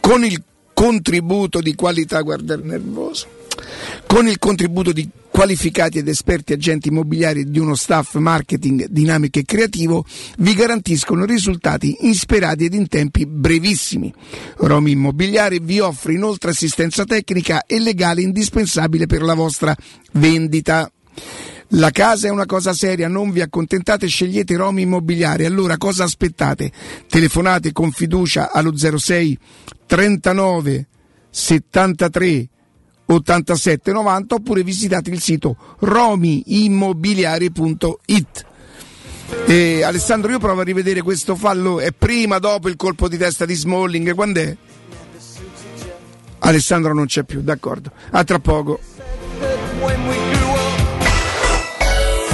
con 0.00 0.24
il 0.24 0.42
contributo 0.74 1.60
di 1.60 1.74
qualità, 1.74 2.20
guardare 2.20 2.62
nervoso, 2.62 3.26
con 4.06 4.26
il 4.26 4.38
contributo 4.38 4.92
di 4.92 5.08
qualificati 5.34 5.98
ed 5.98 6.06
esperti 6.06 6.52
agenti 6.52 6.88
immobiliari 6.88 7.50
di 7.50 7.58
uno 7.58 7.74
staff 7.74 8.14
marketing 8.14 8.86
dinamico 8.88 9.40
e 9.40 9.44
creativo, 9.44 10.04
vi 10.38 10.54
garantiscono 10.54 11.24
risultati 11.24 11.96
insperati 12.02 12.66
ed 12.66 12.74
in 12.74 12.86
tempi 12.86 13.26
brevissimi. 13.26 14.14
Romi 14.58 14.92
Immobiliare 14.92 15.58
vi 15.58 15.80
offre 15.80 16.12
inoltre 16.12 16.50
assistenza 16.50 17.04
tecnica 17.04 17.64
e 17.66 17.80
legale 17.80 18.22
indispensabile 18.22 19.06
per 19.06 19.22
la 19.22 19.34
vostra 19.34 19.76
vendita. 20.12 20.88
La 21.68 21.90
casa 21.90 22.28
è 22.28 22.30
una 22.30 22.46
cosa 22.46 22.72
seria, 22.72 23.08
non 23.08 23.30
vi 23.30 23.40
accontentate, 23.40 24.06
scegliete 24.06 24.56
Romi 24.56 24.82
Immobiliare. 24.82 25.46
Allora 25.46 25.76
cosa 25.76 26.04
aspettate? 26.04 26.70
Telefonate 27.08 27.72
con 27.72 27.90
fiducia 27.90 28.52
allo 28.52 28.76
06 28.76 29.36
39 29.86 30.86
73 31.30 32.48
87 33.06 33.92
90 33.92 34.34
oppure 34.36 34.62
visitate 34.62 35.10
il 35.10 35.20
sito 35.20 35.56
romiimmobiliare.it. 35.80 38.46
E 39.46 39.82
Alessandro, 39.82 40.30
io 40.30 40.38
provo 40.38 40.60
a 40.60 40.64
rivedere 40.64 41.02
questo 41.02 41.34
fallo. 41.34 41.80
È 41.80 41.90
prima, 41.92 42.38
dopo 42.38 42.68
il 42.68 42.76
colpo 42.76 43.08
di 43.08 43.16
testa 43.16 43.44
di 43.44 43.54
Smalling? 43.54 44.14
Quando 44.14 44.40
è? 44.40 44.56
Alessandro 46.40 46.94
non 46.94 47.06
c'è 47.06 47.24
più, 47.24 47.40
d'accordo. 47.40 47.90
A 48.10 48.22
tra 48.22 48.38
poco. 48.38 48.78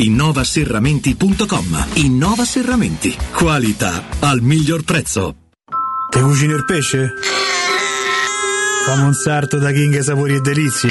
innovaserramenti.com. 0.00 1.86
Innova 1.94 2.44
Serramenti. 2.44 3.16
Qualità 3.32 4.04
al 4.20 4.40
miglior 4.40 4.82
prezzo. 4.82 5.34
Te 6.08 6.20
cucini 6.20 6.52
il 6.52 6.64
pesce? 6.64 7.12
Fammi 8.86 9.02
un 9.02 9.14
sarto 9.14 9.58
da 9.58 9.70
King 9.70 10.00
Sapori 10.00 10.34
e 10.34 10.40
Delizie. 10.40 10.90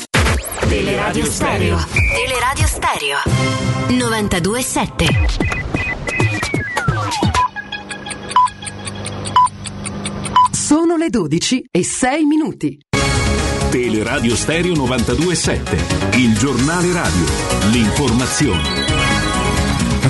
Teleradio 0.71 1.25
Stereo. 1.25 1.77
Teleradio 1.91 2.65
Stereo. 2.65 3.17
927. 3.89 5.05
Sono 10.53 10.95
le 10.95 11.09
12 11.09 11.65
e 11.69 11.83
6 11.83 12.23
minuti. 12.23 12.79
Teleradio 13.69 14.33
Stereo 14.33 14.73
927, 14.73 16.17
il 16.19 16.37
giornale 16.37 16.93
radio, 16.93 17.25
l'informazione. 17.71 19.00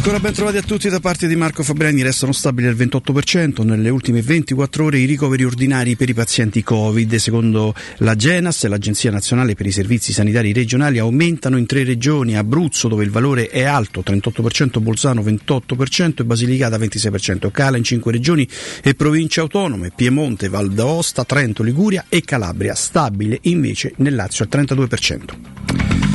Ancora 0.03 0.19
ben 0.19 0.33
trovati 0.33 0.57
a 0.57 0.63
tutti 0.63 0.89
da 0.89 0.99
parte 0.99 1.27
di 1.27 1.35
Marco 1.35 1.61
Fabriani, 1.61 2.01
restano 2.01 2.31
stabili 2.31 2.67
al 2.67 2.73
28%. 2.73 3.63
Nelle 3.63 3.89
ultime 3.89 4.23
24 4.23 4.85
ore 4.85 4.97
i 4.97 5.05
ricoveri 5.05 5.43
ordinari 5.43 5.95
per 5.95 6.09
i 6.09 6.15
pazienti 6.15 6.63
Covid, 6.63 7.13
secondo 7.17 7.75
la 7.97 8.15
Genas, 8.15 8.65
l'Agenzia 8.65 9.11
Nazionale 9.11 9.53
per 9.53 9.67
i 9.67 9.71
Servizi 9.71 10.11
Sanitari 10.11 10.53
Regionali, 10.53 10.97
aumentano 10.97 11.55
in 11.55 11.67
tre 11.67 11.83
regioni, 11.83 12.35
Abruzzo 12.35 12.87
dove 12.87 13.03
il 13.03 13.11
valore 13.11 13.49
è 13.49 13.61
alto, 13.61 14.01
38%, 14.03 14.79
Bolzano 14.79 15.21
28% 15.21 16.21
e 16.21 16.23
Basilicata 16.23 16.77
26%, 16.79 17.51
cala 17.51 17.77
in 17.77 17.83
cinque 17.83 18.11
regioni 18.11 18.47
e 18.81 18.95
province 18.95 19.39
autonome, 19.39 19.91
Piemonte, 19.95 20.49
Val 20.49 20.71
d'Aosta, 20.71 21.25
Trento, 21.25 21.61
Liguria 21.61 22.05
e 22.09 22.21
Calabria, 22.21 22.73
stabile 22.73 23.37
invece 23.43 23.93
nel 23.97 24.15
Lazio 24.15 24.47
al 24.49 24.65
32%. 24.65 26.10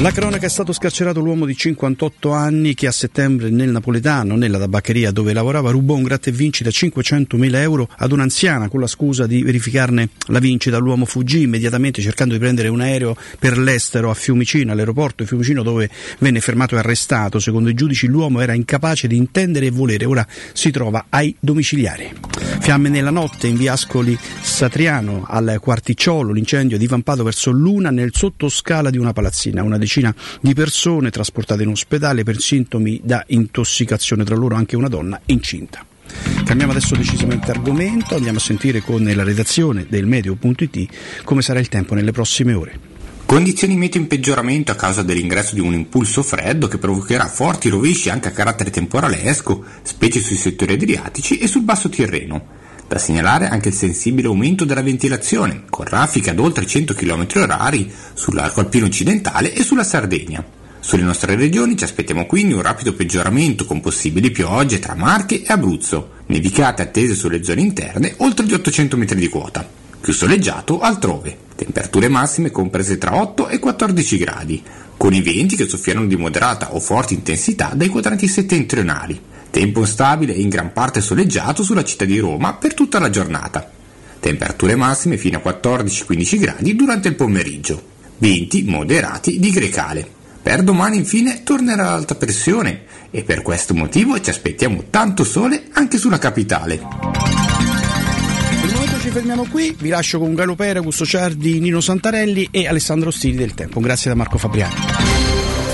La 0.00 0.12
cronaca 0.12 0.46
è 0.46 0.48
stato 0.48 0.72
scarcerato 0.72 1.20
l'uomo 1.20 1.44
di 1.44 1.54
58 1.54 2.32
anni 2.32 2.72
che 2.72 2.86
a 2.86 2.90
settembre 2.90 3.50
nel 3.50 3.68
Napoletano, 3.68 4.34
nella 4.34 4.58
tabaccheria 4.58 5.10
dove 5.10 5.34
lavorava, 5.34 5.70
rubò 5.70 5.94
un 5.94 6.04
gratta 6.04 6.30
vinci 6.30 6.62
da 6.62 6.70
500.000 6.70 7.54
euro 7.56 7.86
ad 7.98 8.10
un'anziana 8.10 8.70
con 8.70 8.80
la 8.80 8.86
scusa 8.86 9.26
di 9.26 9.42
verificarne 9.42 10.08
la 10.28 10.38
vincita. 10.38 10.78
L'uomo 10.78 11.04
fuggì 11.04 11.42
immediatamente 11.42 12.00
cercando 12.00 12.32
di 12.32 12.40
prendere 12.40 12.68
un 12.68 12.80
aereo 12.80 13.14
per 13.38 13.58
l'estero 13.58 14.08
a 14.08 14.14
Fiumicino, 14.14 14.72
all'aeroporto 14.72 15.22
di 15.22 15.28
Fiumicino 15.28 15.62
dove 15.62 15.90
venne 16.20 16.40
fermato 16.40 16.76
e 16.76 16.78
arrestato. 16.78 17.38
Secondo 17.38 17.68
i 17.68 17.74
giudici 17.74 18.06
l'uomo 18.06 18.40
era 18.40 18.54
incapace 18.54 19.06
di 19.06 19.18
intendere 19.18 19.66
e 19.66 19.70
volere, 19.70 20.06
ora 20.06 20.26
si 20.54 20.70
trova 20.70 21.08
ai 21.10 21.36
domiciliari. 21.38 22.10
Fiamme 22.60 22.88
nella 22.88 23.10
notte 23.10 23.48
in 23.48 23.56
via 23.56 23.72
Ascoli 23.72 24.18
Satriano 24.40 25.26
al 25.28 25.58
Quarticciolo, 25.60 26.32
l'incendio 26.32 26.76
è 26.76 26.78
divampato 26.78 27.22
verso 27.22 27.50
l'una 27.50 27.90
nel 27.90 28.12
sottoscala 28.14 28.88
di 28.88 28.96
una 28.96 29.12
palazzina. 29.12 29.62
Una 29.62 29.76
decina 29.90 30.14
di 30.40 30.54
persone 30.54 31.10
trasportate 31.10 31.64
in 31.64 31.70
ospedale 31.70 32.22
per 32.22 32.40
sintomi 32.40 33.00
da 33.02 33.24
intossicazione, 33.28 34.22
tra 34.22 34.36
loro 34.36 34.54
anche 34.54 34.76
una 34.76 34.88
donna 34.88 35.20
incinta. 35.26 35.84
Cambiamo 36.44 36.72
adesso 36.72 36.94
decisamente 36.94 37.50
argomento, 37.50 38.14
andiamo 38.14 38.38
a 38.38 38.40
sentire 38.40 38.80
con 38.80 39.02
la 39.02 39.24
redazione 39.24 39.86
del 39.88 40.06
Medio.it 40.06 41.24
come 41.24 41.42
sarà 41.42 41.58
il 41.58 41.68
tempo 41.68 41.94
nelle 41.94 42.12
prossime 42.12 42.52
ore. 42.52 42.88
Condizioni 43.26 43.76
meteo 43.76 44.00
in 44.00 44.08
peggioramento 44.08 44.72
a 44.72 44.76
causa 44.76 45.02
dell'ingresso 45.02 45.54
di 45.54 45.60
un 45.60 45.72
impulso 45.72 46.22
freddo 46.22 46.66
che 46.66 46.78
provocherà 46.78 47.26
forti 47.26 47.68
rovesci 47.68 48.10
anche 48.10 48.28
a 48.28 48.32
carattere 48.32 48.70
temporalesco, 48.70 49.64
specie 49.82 50.20
sui 50.20 50.36
settori 50.36 50.72
adriatici 50.72 51.38
e 51.38 51.46
sul 51.46 51.62
basso 51.62 51.88
Tirreno. 51.88 52.58
Da 52.90 52.98
segnalare 52.98 53.46
anche 53.46 53.68
il 53.68 53.74
sensibile 53.76 54.26
aumento 54.26 54.64
della 54.64 54.82
ventilazione, 54.82 55.62
con 55.70 55.84
raffiche 55.84 56.30
ad 56.30 56.40
oltre 56.40 56.66
100 56.66 56.92
km 56.92 57.24
h 57.24 57.86
sull'arco 58.14 58.58
alpino 58.58 58.86
occidentale 58.86 59.52
e 59.52 59.62
sulla 59.62 59.84
Sardegna. 59.84 60.44
Sulle 60.80 61.04
nostre 61.04 61.36
regioni 61.36 61.76
ci 61.76 61.84
aspettiamo 61.84 62.26
quindi 62.26 62.52
un 62.52 62.62
rapido 62.62 62.92
peggioramento 62.92 63.64
con 63.64 63.80
possibili 63.80 64.32
piogge 64.32 64.80
tra 64.80 64.96
Marche 64.96 65.40
e 65.40 65.52
Abruzzo, 65.52 66.14
nevicate 66.26 66.82
attese 66.82 67.14
sulle 67.14 67.44
zone 67.44 67.60
interne 67.60 68.14
oltre 68.16 68.44
gli 68.44 68.54
800 68.54 68.96
metri 68.96 69.20
di 69.20 69.28
quota, 69.28 69.64
più 70.00 70.12
soleggiato 70.12 70.80
altrove, 70.80 71.38
temperature 71.54 72.08
massime 72.08 72.50
comprese 72.50 72.98
tra 72.98 73.14
8 73.14 73.50
e 73.50 73.60
14 73.60 74.18
gradi, 74.18 74.60
con 74.96 75.14
i 75.14 75.22
venti 75.22 75.54
che 75.54 75.68
soffieranno 75.68 76.08
di 76.08 76.16
moderata 76.16 76.74
o 76.74 76.80
forte 76.80 77.14
intensità 77.14 77.70
dai 77.72 77.86
quadranti 77.86 78.26
settentrionali. 78.26 79.28
Tempo 79.50 79.84
stabile 79.84 80.34
e 80.34 80.40
in 80.40 80.48
gran 80.48 80.72
parte 80.72 81.00
soleggiato 81.00 81.62
sulla 81.62 81.84
città 81.84 82.04
di 82.04 82.18
Roma 82.18 82.54
per 82.54 82.72
tutta 82.72 82.98
la 82.98 83.10
giornata. 83.10 83.68
Temperature 84.20 84.76
massime 84.76 85.16
fino 85.16 85.40
a 85.42 85.48
14-15 85.48 86.38
gradi 86.38 86.76
durante 86.76 87.08
il 87.08 87.16
pomeriggio. 87.16 87.82
Venti 88.18 88.62
moderati 88.64 89.38
di 89.38 89.50
Grecale. 89.50 90.18
Per 90.42 90.62
domani 90.62 90.96
infine 90.96 91.42
tornerà 91.42 91.84
l'alta 91.84 92.14
pressione 92.14 92.82
e 93.10 93.24
per 93.24 93.42
questo 93.42 93.74
motivo 93.74 94.20
ci 94.20 94.30
aspettiamo 94.30 94.84
tanto 94.88 95.24
sole 95.24 95.64
anche 95.72 95.98
sulla 95.98 96.18
capitale. 96.18 96.76
Per 96.76 98.68
il 98.68 98.72
momento 98.72 98.98
ci 99.00 99.10
fermiamo 99.10 99.46
qui, 99.50 99.74
vi 99.78 99.88
lascio 99.88 100.18
con 100.18 100.34
Galo 100.34 100.54
Pera, 100.54 100.78
Augusto 100.78 101.04
Ciardi, 101.04 101.58
Nino 101.60 101.80
Santarelli 101.80 102.48
e 102.50 102.68
Alessandro 102.68 103.10
Stili 103.10 103.36
del 103.36 103.54
Tempo. 103.54 103.80
Grazie 103.80 104.10
da 104.10 104.16
Marco 104.16 104.38
Fabriani. 104.38 105.29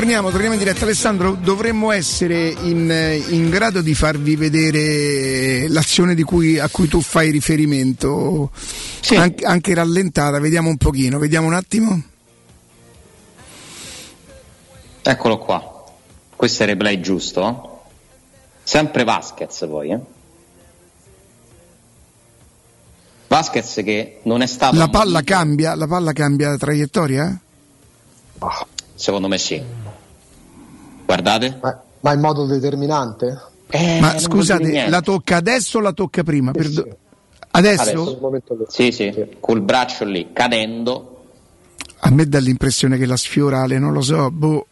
Torniamo, 0.00 0.30
torniamo 0.30 0.54
in 0.54 0.60
diretta. 0.60 0.84
Alessandro, 0.84 1.34
dovremmo 1.34 1.90
essere 1.90 2.48
in, 2.48 3.22
in 3.28 3.50
grado 3.50 3.82
di 3.82 3.94
farvi 3.94 4.34
vedere 4.34 5.68
l'azione 5.68 6.14
cui, 6.22 6.58
a 6.58 6.70
cui 6.70 6.88
tu 6.88 7.02
fai 7.02 7.30
riferimento, 7.30 8.50
sì. 9.00 9.16
anche, 9.16 9.44
anche 9.44 9.74
rallentata. 9.74 10.40
Vediamo 10.40 10.70
un 10.70 10.78
pochino, 10.78 11.18
vediamo 11.18 11.48
un 11.48 11.52
attimo. 11.52 12.02
Eccolo 15.02 15.36
qua. 15.36 15.84
Questo 16.34 16.62
è 16.62 16.64
il 16.64 16.72
replay 16.72 16.98
giusto? 17.00 17.82
Sempre 18.62 19.04
Vasquez 19.04 19.66
poi, 19.68 19.90
eh? 19.90 20.00
Vasquez 23.26 23.74
che 23.84 24.20
non 24.22 24.40
è 24.40 24.46
stato... 24.46 24.76
La 24.76 24.88
palla 24.88 25.20
cambia, 25.20 25.74
la 25.74 25.86
palla 25.86 26.14
cambia 26.14 26.56
traiettoria? 26.56 27.38
Secondo 28.94 29.28
me 29.28 29.36
sì. 29.36 29.62
Guardate. 31.10 31.58
Ma, 31.60 31.82
ma 32.02 32.12
in 32.12 32.20
modo 32.20 32.46
determinante? 32.46 33.36
Eh, 33.68 33.98
Ma 33.98 34.16
scusate, 34.16 34.88
la 34.88 35.00
tocca 35.00 35.36
adesso 35.36 35.78
o 35.78 35.80
la 35.80 35.92
tocca 35.92 36.22
prima? 36.22 36.52
Perdo- 36.52 36.86
Adesso? 37.52 38.36
Sì, 38.68 38.92
sì, 38.92 39.12
col 39.40 39.60
braccio 39.60 40.04
lì, 40.04 40.28
cadendo, 40.32 41.24
A 42.00 42.10
me 42.10 42.28
dà 42.28 42.38
l'impressione 42.38 42.96
che 42.96 43.06
la 43.06 43.16
sfiorale, 43.16 43.80
non 43.80 43.92
lo 43.92 44.02
so, 44.02 44.30
boh. 44.30 44.66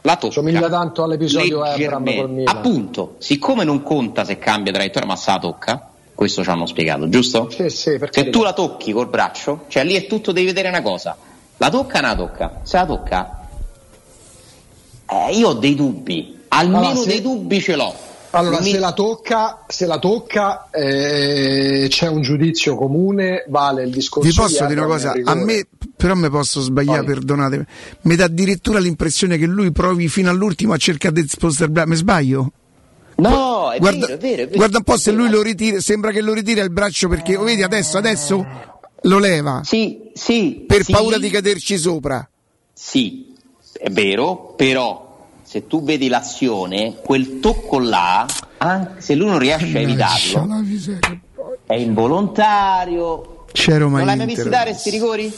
la 0.00 0.16
tocca. 0.16 0.32
Somiglia 0.32 0.70
tanto 0.70 1.02
all'episodio 1.02 1.62
leggermente. 1.64 2.20
col 2.20 2.30
Milan. 2.30 2.56
Appunto, 2.56 3.16
siccome 3.18 3.64
non 3.64 3.82
conta 3.82 4.24
se 4.24 4.38
cambia 4.38 4.72
traiettoria, 4.72 5.06
ma 5.06 5.16
se 5.16 5.32
la 5.32 5.38
tocca, 5.38 5.90
questo 6.14 6.42
ci 6.42 6.48
hanno 6.48 6.64
spiegato, 6.64 7.10
giusto? 7.10 7.50
Sì, 7.50 7.68
sì, 7.68 7.98
perché 7.98 8.22
Se 8.24 8.30
tu 8.30 8.42
la 8.42 8.54
tocchi 8.54 8.90
col 8.92 9.08
braccio, 9.10 9.64
cioè 9.68 9.84
lì 9.84 9.92
è 9.96 10.06
tutto, 10.06 10.32
devi 10.32 10.46
vedere 10.46 10.68
una 10.70 10.80
cosa. 10.80 11.14
La 11.58 11.68
tocca 11.68 11.98
o 11.98 12.00
non 12.00 12.10
la 12.10 12.16
tocca? 12.16 12.60
Se 12.62 12.78
la 12.78 12.86
tocca, 12.86 13.41
eh, 15.28 15.36
io 15.36 15.48
ho 15.48 15.52
dei 15.54 15.74
dubbi, 15.74 16.38
almeno 16.48 16.88
Allora, 16.88 16.96
se- 16.96 17.08
dei 17.08 17.20
dubbi 17.20 17.60
ce 17.60 17.76
l'ho. 17.76 17.94
Allora, 18.34 18.60
mi- 18.60 18.70
se 18.70 18.78
la 18.78 18.92
tocca, 18.92 19.64
se 19.68 19.84
la 19.84 19.98
tocca 19.98 20.68
eh, 20.70 21.86
c'è 21.90 22.08
un 22.08 22.22
giudizio 22.22 22.76
comune, 22.76 23.44
vale 23.48 23.84
il 23.84 23.90
discorso 23.90 24.26
Vi 24.26 24.34
posso 24.34 24.62
di 24.62 24.68
dire 24.68 24.80
una 24.80 24.88
cosa? 24.88 25.12
A 25.24 25.34
me, 25.34 25.66
però 25.94 26.14
mi 26.14 26.30
posso 26.30 26.62
sbagliare, 26.62 27.04
Poi. 27.04 27.14
perdonatemi. 27.14 27.64
Mi 28.02 28.16
dà 28.16 28.24
addirittura 28.24 28.78
l'impressione 28.78 29.36
che 29.36 29.44
lui 29.44 29.70
provi 29.70 30.08
fino 30.08 30.30
all'ultimo 30.30 30.72
a 30.72 30.78
cercare 30.78 31.20
di 31.20 31.28
spostare 31.28 31.66
il 31.66 31.72
braccio. 31.72 31.90
Mi 31.90 31.96
sbaglio? 31.96 32.52
No, 33.16 33.70
è 33.70 33.78
guarda, 33.78 34.06
vero, 34.06 34.14
è 34.14 34.18
vero, 34.18 34.42
è 34.42 34.44
vero. 34.46 34.56
guarda 34.56 34.78
un 34.78 34.84
po' 34.84 34.96
se 34.96 35.12
lui 35.12 35.28
lo 35.28 35.42
ritira, 35.42 35.78
sembra 35.80 36.10
che 36.10 36.22
lo 36.22 36.32
ritira 36.32 36.62
il 36.62 36.70
braccio 36.70 37.08
perché, 37.08 37.36
oh, 37.36 37.42
vedi 37.42 37.62
adesso, 37.62 37.98
adesso 37.98 38.46
lo 39.02 39.18
leva. 39.18 39.60
Sì, 39.62 40.10
sì. 40.14 40.64
Per 40.66 40.84
sì. 40.84 40.92
paura 40.92 41.18
di 41.18 41.28
caderci 41.28 41.76
sopra. 41.76 42.26
Sì, 42.72 43.31
è 43.82 43.90
vero, 43.90 44.54
però 44.56 45.26
se 45.42 45.66
tu 45.66 45.82
vedi 45.82 46.06
l'azione, 46.06 46.98
quel 47.02 47.40
tocco 47.40 47.80
là, 47.80 48.24
anche 48.58 49.00
se 49.00 49.16
lui 49.16 49.26
non 49.26 49.40
riesce 49.40 49.76
a 49.76 49.80
evitarlo, 49.80 50.48
è 51.66 51.74
involontario. 51.74 53.46
C'ero 53.50 53.88
mai 53.88 54.04
non 54.04 54.06
l'hai 54.06 54.16
mai 54.18 54.26
visti 54.26 54.48
dare 54.48 54.70
questi 54.70 54.90
rigori? 54.90 55.34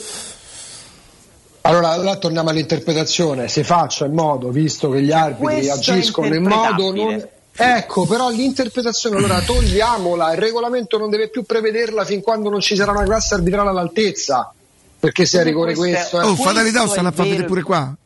Allora, 1.63 1.89
allora 1.89 2.17
torniamo 2.17 2.51
all'interpretazione, 2.51 3.49
si 3.49 3.65
faccia 3.65 4.05
in 4.05 4.13
modo, 4.13 4.51
visto 4.51 4.91
che 4.91 5.01
gli 5.01 5.11
arbitri 5.11 5.45
Questo 5.45 5.73
agiscono 5.73 6.35
in 6.35 6.43
modo 6.43 6.95
non... 6.95 7.29
Ecco, 7.57 8.05
però 8.05 8.29
l'interpretazione 8.29 9.17
allora 9.17 9.41
togliamola, 9.41 10.33
il 10.33 10.39
regolamento 10.39 10.99
non 10.99 11.09
deve 11.09 11.31
più 11.31 11.45
prevederla 11.45 12.05
fin 12.05 12.21
quando 12.21 12.51
non 12.51 12.61
ci 12.61 12.77
sarà 12.77 12.91
una 12.91 13.05
classe 13.05 13.35
arbitrale 13.35 13.71
all'altezza, 13.71 14.53
perché 15.01 15.25
se 15.25 15.41
è 15.41 15.45
rigore 15.45 15.75
questo... 15.75 16.21
eh. 16.21 16.25
Oh, 16.25 16.35
fatalità 16.35 16.81
o 16.81 16.83
Questo 16.83 16.89
stanno 16.89 17.09
a 17.09 17.13
far 17.13 17.25
vedere 17.25 17.45
pure 17.47 17.63
qua? 17.63 17.97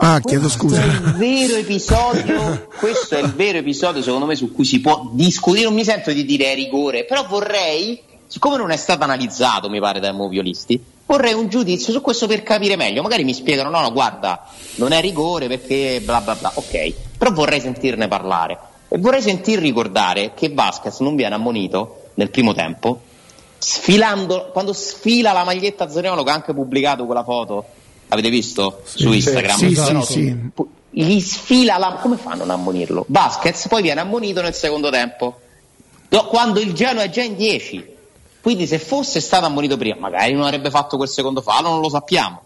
Ah, 0.00 0.20
chiedo 0.20 0.48
scusa. 0.48 0.80
Questo 0.80 0.94
è 0.94 1.08
il 1.08 1.16
vero 1.16 1.56
episodio, 1.56 2.68
questo 2.78 3.16
è 3.16 3.18
il 3.20 3.32
vero 3.34 3.58
episodio 3.58 4.00
secondo 4.00 4.26
me 4.26 4.36
su 4.36 4.52
cui 4.52 4.64
si 4.64 4.80
può 4.80 5.10
discutere, 5.12 5.64
non 5.64 5.74
mi 5.74 5.82
sento 5.82 6.12
di 6.12 6.24
dire 6.24 6.52
è 6.52 6.54
rigore, 6.54 7.04
però 7.04 7.26
vorrei, 7.26 8.00
siccome 8.28 8.56
non 8.56 8.70
è 8.70 8.76
stato 8.76 9.02
analizzato 9.02 9.68
mi 9.68 9.80
pare 9.80 9.98
dai 9.98 10.12
moviolisti, 10.12 10.80
vorrei 11.04 11.32
un 11.32 11.48
giudizio 11.48 11.92
su 11.92 12.00
questo 12.00 12.28
per 12.28 12.44
capire 12.44 12.76
meglio, 12.76 13.02
magari 13.02 13.24
mi 13.24 13.34
spiegano 13.34 13.70
no 13.70 13.80
no 13.80 13.90
guarda 13.90 14.46
non 14.76 14.92
è 14.92 15.00
rigore 15.00 15.48
perché 15.48 16.00
bla 16.04 16.20
bla 16.20 16.36
bla, 16.36 16.52
ok, 16.54 16.94
però 17.18 17.32
vorrei 17.32 17.60
sentirne 17.60 18.06
parlare. 18.06 18.56
E 18.86 18.98
vorrei 18.98 19.20
sentir 19.20 19.58
ricordare 19.58 20.32
che 20.34 20.50
Vasquez 20.50 21.00
non 21.00 21.16
viene 21.16 21.34
ammonito 21.34 22.10
nel 22.14 22.30
primo 22.30 22.54
tempo 22.54 23.00
sfilando, 23.58 24.50
quando 24.52 24.72
sfila 24.72 25.32
la 25.32 25.42
maglietta 25.42 25.90
Zaniolo 25.90 26.22
che 26.22 26.30
ha 26.30 26.34
anche 26.34 26.54
pubblicato 26.54 27.04
quella 27.04 27.24
foto, 27.24 27.64
avete 28.08 28.30
visto 28.30 28.82
su 28.84 29.12
Instagram? 29.12 29.56
Sì, 29.56 29.74
sì, 29.74 30.02
sì. 30.02 30.36
gli 30.90 31.20
sfila 31.20 31.78
la... 31.78 31.98
come 32.00 32.16
fanno 32.16 32.42
a 32.42 32.46
non 32.46 32.50
ammonirlo? 32.50 33.04
Vasquez 33.08 33.68
poi 33.68 33.82
viene 33.82 34.00
ammonito 34.00 34.42
nel 34.42 34.54
secondo 34.54 34.90
tempo 34.90 35.40
No, 36.10 36.26
quando 36.26 36.58
il 36.58 36.72
Genoa 36.72 37.02
è 37.02 37.10
già 37.10 37.22
in 37.22 37.36
10 37.36 37.96
quindi 38.40 38.66
se 38.66 38.78
fosse 38.78 39.20
stato 39.20 39.44
ammonito 39.44 39.76
prima 39.76 39.98
magari 39.98 40.32
non 40.32 40.44
avrebbe 40.44 40.70
fatto 40.70 40.96
quel 40.96 41.08
secondo 41.08 41.42
fallo 41.42 41.68
non 41.68 41.80
lo 41.80 41.90
sappiamo 41.90 42.40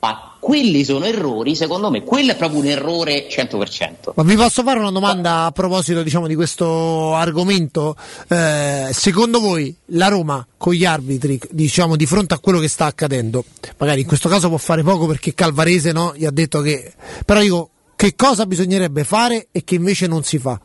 ma 0.00 0.35
quelli 0.46 0.84
sono 0.84 1.06
errori 1.06 1.56
secondo 1.56 1.90
me 1.90 2.04
quello 2.04 2.30
è 2.30 2.36
proprio 2.36 2.60
un 2.60 2.66
errore 2.66 3.26
100% 3.28 4.12
Ma 4.14 4.22
vi 4.22 4.36
posso 4.36 4.62
fare 4.62 4.78
una 4.78 4.92
domanda 4.92 5.46
a 5.46 5.50
proposito 5.50 6.04
diciamo, 6.04 6.28
di 6.28 6.36
questo 6.36 7.16
argomento? 7.16 7.96
Eh, 8.28 8.90
secondo 8.92 9.40
voi 9.40 9.74
la 9.86 10.06
Roma 10.06 10.46
con 10.56 10.72
gli 10.72 10.84
arbitri, 10.84 11.40
diciamo, 11.50 11.96
di 11.96 12.06
fronte 12.06 12.34
a 12.34 12.38
quello 12.38 12.60
che 12.60 12.68
sta 12.68 12.84
accadendo, 12.84 13.44
magari 13.78 14.02
in 14.02 14.06
questo 14.06 14.28
caso 14.28 14.46
può 14.46 14.56
fare 14.56 14.84
poco 14.84 15.06
perché 15.06 15.34
Calvarese 15.34 15.90
no, 15.90 16.12
gli 16.14 16.24
ha 16.24 16.30
detto 16.30 16.60
che... 16.60 16.92
Però 17.24 17.40
dico, 17.40 17.70
che 17.96 18.14
cosa 18.14 18.46
bisognerebbe 18.46 19.02
fare 19.02 19.48
e 19.50 19.64
che 19.64 19.74
invece 19.74 20.06
non 20.06 20.22
si 20.22 20.38
fa? 20.38 20.60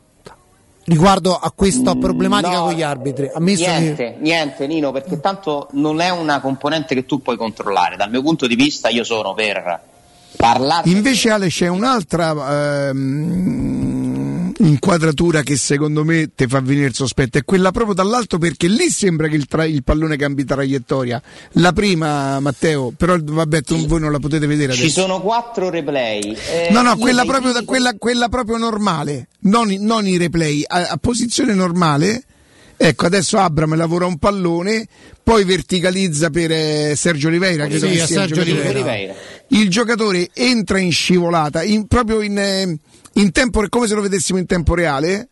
Riguardo 0.92 1.38
a 1.38 1.50
questa 1.52 1.96
problematica 1.96 2.58
No, 2.58 2.64
con 2.64 2.74
gli 2.74 2.82
arbitri, 2.82 3.32
ammesso 3.34 3.64
che... 3.64 3.80
niente, 3.80 4.18
niente 4.20 4.68
Nino 4.68 4.92
perché 4.92 5.22
tanto 5.22 5.70
non 5.72 6.02
è 6.02 6.10
una 6.10 6.42
componente 6.42 6.94
che 6.94 7.06
tu 7.06 7.22
puoi 7.22 7.38
controllare. 7.38 7.96
Dal 7.96 8.10
mio 8.10 8.22
punto 8.22 8.46
di 8.46 8.56
vista 8.56 8.90
io 8.90 9.06
sono 9.06 9.34
per 9.34 9.80
parlare. 10.36 10.90
Invece 10.90 11.30
Ale 11.30 11.48
c'è 11.48 11.70
un'altra 11.70 12.90
ehm, 12.90 13.91
inquadratura 14.68 15.42
che 15.42 15.56
secondo 15.58 16.04
me 16.04 16.30
ti 16.36 16.46
fa 16.48 16.60
venire 16.62 16.88
il 16.88 16.94
sospetto, 16.94 17.38
è 17.38 17.44
quella 17.44 17.72
proprio 17.72 17.94
dall'alto 17.94 18.38
perché 18.38 18.68
lì 18.68 18.90
sembra 18.90 19.28
che 19.28 19.36
il, 19.36 19.46
tra- 19.46 19.66
il 19.66 19.84
pallone 19.84 20.16
cambi 20.18 20.44
traiettoria. 20.46 21.22
La 21.54 21.72
prima 21.74 22.40
Matteo, 22.40 22.94
però 22.96 23.16
vabbè 23.22 23.62
tu, 23.62 23.86
voi 23.88 24.00
non 24.00 24.12
la 24.12 24.20
potete 24.20 24.48
vedere 24.48 24.74
ci 24.74 24.82
adesso. 24.82 25.02
sono 25.02 25.22
quattro 25.22 25.70
replay 25.70 26.20
Eh, 26.22 26.70
No, 26.72 26.82
no, 26.82 26.96
quella 26.98 27.26
proprio, 27.26 27.52
tipi- 27.54 27.66
quella, 27.66 27.94
quella 27.98 28.30
proprio 28.30 28.58
normale, 28.58 29.28
non, 29.42 29.72
i- 29.72 29.78
non 29.80 30.08
i 30.08 30.18
replay, 30.18 30.64
a, 30.66 30.88
a 30.90 30.98
posizione 30.98 31.54
normale. 31.54 32.24
Ecco, 32.84 33.06
adesso 33.06 33.38
Abram 33.38 33.76
lavora 33.76 34.08
un 34.08 34.18
pallone, 34.18 34.88
poi 35.22 35.44
verticalizza 35.44 36.32
per 36.32 36.50
eh, 36.52 36.94
Sergio 36.96 37.28
Oliveira. 37.28 37.68
credo 37.68 37.86
Sì, 37.86 37.92
che 37.92 38.06
sia 38.08 38.26
Sergio 38.26 38.42
giocatore. 38.42 38.70
Oliveira. 38.70 39.14
Il 39.50 39.70
giocatore 39.70 40.30
entra 40.34 40.80
in 40.80 40.92
scivolata, 40.92 41.62
in- 41.62 41.86
proprio 41.86 42.22
in, 42.22 42.40
eh, 42.40 42.76
in 43.14 43.32
tempo, 43.32 43.64
come 43.70 43.86
se 43.86 43.94
lo 43.94 44.02
vedessimo 44.02 44.40
in 44.40 44.48
tempo 44.48 44.74
reale. 44.74 45.30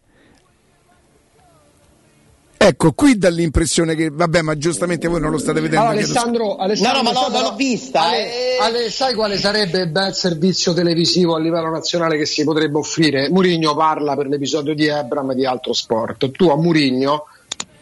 Ecco, 2.55 2.91
qui 2.91 3.17
dà 3.17 3.29
l'impressione 3.29 3.95
che, 3.95 4.11
vabbè, 4.11 4.41
ma 4.41 4.55
giustamente 4.55 5.07
voi 5.07 5.19
non 5.19 5.31
lo 5.31 5.39
state 5.39 5.59
vedendo. 5.59 5.85
Allora, 5.87 5.97
Alessandro, 5.97 6.55
Alessandro, 6.57 7.01
No, 7.01 7.11
no, 7.11 7.19
ma 7.19 7.27
no, 7.39 7.41
l'ho 7.49 7.55
vista, 7.55 8.01
Ale, 8.09 8.17
eh. 8.27 8.57
Ale, 8.61 8.91
sai 8.91 9.15
quale 9.15 9.39
sarebbe 9.39 9.79
il 9.79 9.89
bel 9.89 10.13
servizio 10.13 10.71
televisivo 10.73 11.33
a 11.33 11.39
livello 11.39 11.71
nazionale 11.71 12.15
che 12.15 12.27
si 12.27 12.43
potrebbe 12.43 12.77
offrire? 12.77 13.27
Murigno 13.31 13.73
parla 13.73 14.15
per 14.15 14.27
l'episodio 14.27 14.75
di 14.75 14.85
Ebram 14.85 15.33
di 15.33 15.47
altro 15.47 15.73
sport. 15.73 16.29
Tu 16.29 16.47
a 16.49 16.55
Murigno 16.55 17.25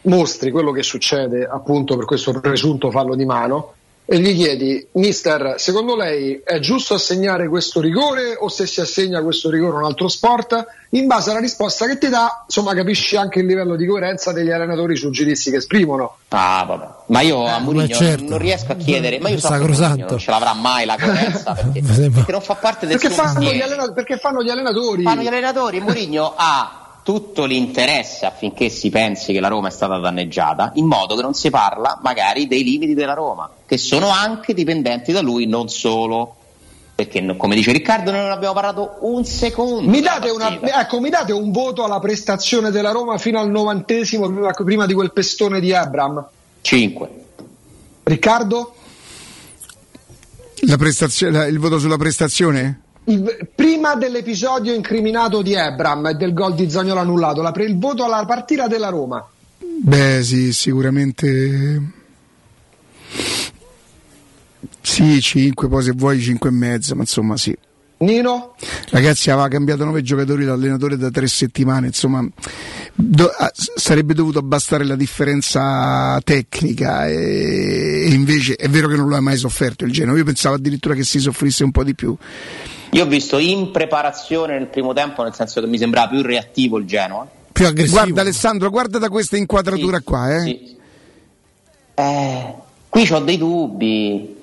mostri 0.08 0.52
quello 0.52 0.72
che 0.72 0.84
succede 0.84 1.48
appunto 1.50 1.96
per 1.96 2.06
questo 2.06 2.38
presunto 2.40 2.92
fallo 2.92 3.16
di 3.16 3.26
mano 3.26 3.74
e 4.10 4.20
gli 4.20 4.34
chiedi, 4.36 4.88
mister, 4.94 5.56
secondo 5.58 5.94
lei 5.98 6.40
è 6.42 6.60
giusto 6.60 6.94
assegnare 6.94 7.50
questo 7.50 7.82
rigore 7.82 8.38
o 8.40 8.48
se 8.48 8.66
si 8.66 8.80
assegna 8.80 9.22
questo 9.22 9.50
rigore 9.50 9.76
a 9.76 9.80
un 9.80 9.84
altro 9.84 10.08
sport? 10.08 10.66
In 10.92 11.08
base 11.08 11.32
alla 11.32 11.42
risposta 11.42 11.86
che 11.88 11.98
ti 11.98 12.08
dà, 12.08 12.46
insomma, 12.46 12.74
capisci 12.74 13.18
anche 13.18 13.40
il 13.40 13.46
livello 13.46 13.76
di 13.76 13.86
coerenza 13.86 14.32
degli 14.32 14.50
allenatori 14.50 14.96
sui 14.96 15.12
giudizi 15.12 15.52
che 15.52 15.58
esprimono. 15.58 16.20
Ah, 16.30 16.64
vabbè. 16.66 16.88
Ma 17.08 17.20
io 17.20 17.46
a 17.46 17.60
Mourinho 17.60 17.88
certo. 17.88 18.30
non 18.30 18.38
riesco 18.38 18.72
a 18.72 18.76
chiedere, 18.76 19.20
ma 19.20 19.28
io 19.28 19.40
so. 19.40 19.50
Mourinho 19.50 20.06
non 20.08 20.18
ce 20.20 20.32
l'avrà 20.32 20.54
mai 20.54 20.86
la 20.86 20.96
coerenza 20.98 21.52
perché, 21.52 21.82
perché 22.10 22.32
non 22.32 22.42
fa 22.42 22.56
parte 22.56 22.88
del 22.88 22.98
Perché 22.98 23.14
suo 23.14 23.24
fanno, 23.24 23.40
gli 23.42 23.44
mestiere. 23.44 23.64
allena- 23.74 23.92
perché 23.92 24.18
fanno 24.18 24.42
gli 24.42 24.50
allenatori? 24.50 25.04
Fanno 25.04 25.22
gli 25.22 25.28
allenatori, 25.28 25.82
Mourinho 25.82 26.34
ha 26.34 26.87
tutto 27.08 27.46
l'interesse 27.46 28.26
affinché 28.26 28.68
si 28.68 28.90
pensi 28.90 29.32
che 29.32 29.40
la 29.40 29.48
Roma 29.48 29.70
è 29.70 29.72
stata 29.72 29.98
danneggiata, 29.98 30.74
in 30.74 30.88
modo 30.88 31.16
che 31.16 31.22
non 31.22 31.34
si 31.34 31.50
parla 31.50 32.02
magari 32.04 32.48
dei 32.48 32.66
limiti 32.66 32.94
della 32.94 33.14
Roma, 33.14 33.50
che 33.66 33.78
sono 33.78 34.10
anche 34.10 34.54
dipendenti 34.54 35.14
da 35.14 35.22
lui, 35.22 35.46
non 35.46 35.70
solo. 35.70 36.36
Perché 36.94 37.26
come 37.38 37.56
dice 37.56 37.72
Riccardo 37.72 38.12
noi 38.12 38.24
non 38.24 38.32
abbiamo 38.32 38.54
parlato 38.54 38.98
un 39.04 39.24
secondo. 39.24 39.90
Mi 39.90 40.02
date, 40.02 40.30
una- 40.32 40.60
ecco, 40.82 41.00
mi 41.00 41.10
date 41.10 41.32
un 41.32 41.50
voto 41.52 41.86
alla 41.86 42.02
prestazione 42.02 42.72
della 42.72 42.92
Roma 42.92 43.18
fino 43.18 43.40
al 43.40 43.50
novantesimo, 43.50 44.28
prima, 44.30 44.52
prima 44.52 44.86
di 44.86 44.94
quel 44.94 45.14
pestone 45.14 45.62
di 45.62 45.74
Abram? 45.74 46.28
5. 46.60 47.10
Riccardo? 48.04 48.76
La 50.64 50.76
prestazio- 50.76 51.32
la- 51.32 51.46
il 51.46 51.58
voto 51.60 51.80
sulla 51.80 51.96
prestazione? 51.96 52.82
Il- 53.08 53.48
prima 53.54 53.96
dell'episodio 53.96 54.74
incriminato 54.74 55.42
di 55.42 55.56
Abram 55.56 56.08
e 56.08 56.14
del 56.16 56.34
gol 56.34 56.56
di 56.56 56.70
Zagnolo 56.70 57.00
annullato, 57.00 57.42
la 57.42 57.54
il 57.58 57.78
voto 57.78 58.04
alla 58.04 58.26
partita 58.26 58.68
della 58.68 58.90
Roma. 58.90 59.26
Beh, 59.60 60.24
sì, 60.24 60.52
sicuramente. 60.52 61.82
Sì, 64.82 65.22
5, 65.22 65.68
poi 65.68 65.84
se 65.84 65.92
vuoi 65.96 66.20
5 66.20 66.50
e 66.50 66.54
mezzo, 66.54 66.96
ma 66.96 67.02
insomma 67.02 67.38
sì. 67.38 67.56
Nino? 68.00 68.56
Ragazzi, 68.90 69.32
aveva 69.32 69.48
cambiato 69.48 69.84
nove 69.84 70.02
giocatori 70.02 70.44
l'allenatore 70.44 70.98
da 70.98 71.10
tre 71.10 71.28
settimane, 71.28 71.88
insomma, 71.88 72.28
Do, 72.94 73.28
ah, 73.28 73.52
sarebbe 73.54 74.14
dovuto 74.16 74.42
bastare 74.42 74.84
la 74.84 74.96
differenza 74.96 76.20
tecnica 76.24 77.08
e, 77.08 78.06
e, 78.08 78.14
invece 78.14 78.56
è 78.56 78.68
vero 78.70 78.88
che 78.88 78.96
non 78.96 79.08
lo 79.08 79.16
ha 79.16 79.22
mai 79.22 79.38
sofferto 79.38 79.86
il 79.86 79.92
Genoa, 79.92 80.18
io 80.18 80.24
pensavo 80.24 80.56
addirittura 80.56 80.96
che 80.96 81.04
si 81.04 81.20
soffrisse 81.20 81.64
un 81.64 81.72
po' 81.72 81.84
di 81.84 81.94
più. 81.94 82.16
Io 82.92 83.04
ho 83.04 83.08
visto 83.08 83.38
in 83.38 83.72
preparazione 83.72 84.58
nel 84.58 84.68
primo 84.68 84.94
tempo, 84.94 85.24
nel 85.24 85.34
senso 85.34 85.60
che 85.60 85.68
mi 85.68 85.78
sembrava 85.78 86.10
più 86.10 86.22
reattivo 86.22 86.78
il 86.78 86.86
Genoa. 86.86 87.28
Più 87.52 87.66
aggressivo. 87.66 87.98
Guarda 87.98 88.22
Alessandro, 88.22 88.70
guarda 88.70 88.98
da 89.00 89.10
questa 89.10 89.38
inquadratura 89.38 89.98
sì, 89.98 90.04
qua. 90.04 90.36
Eh. 90.36 90.42
Sì. 90.42 90.78
Eh, 91.96 92.54
qui 92.90 93.12
ho 93.12 93.20
dei 93.20 93.38
dubbi, 93.38 94.38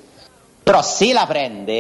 però 0.62 0.83
se 0.83 1.12
la 1.12 1.25
prende, 1.27 1.73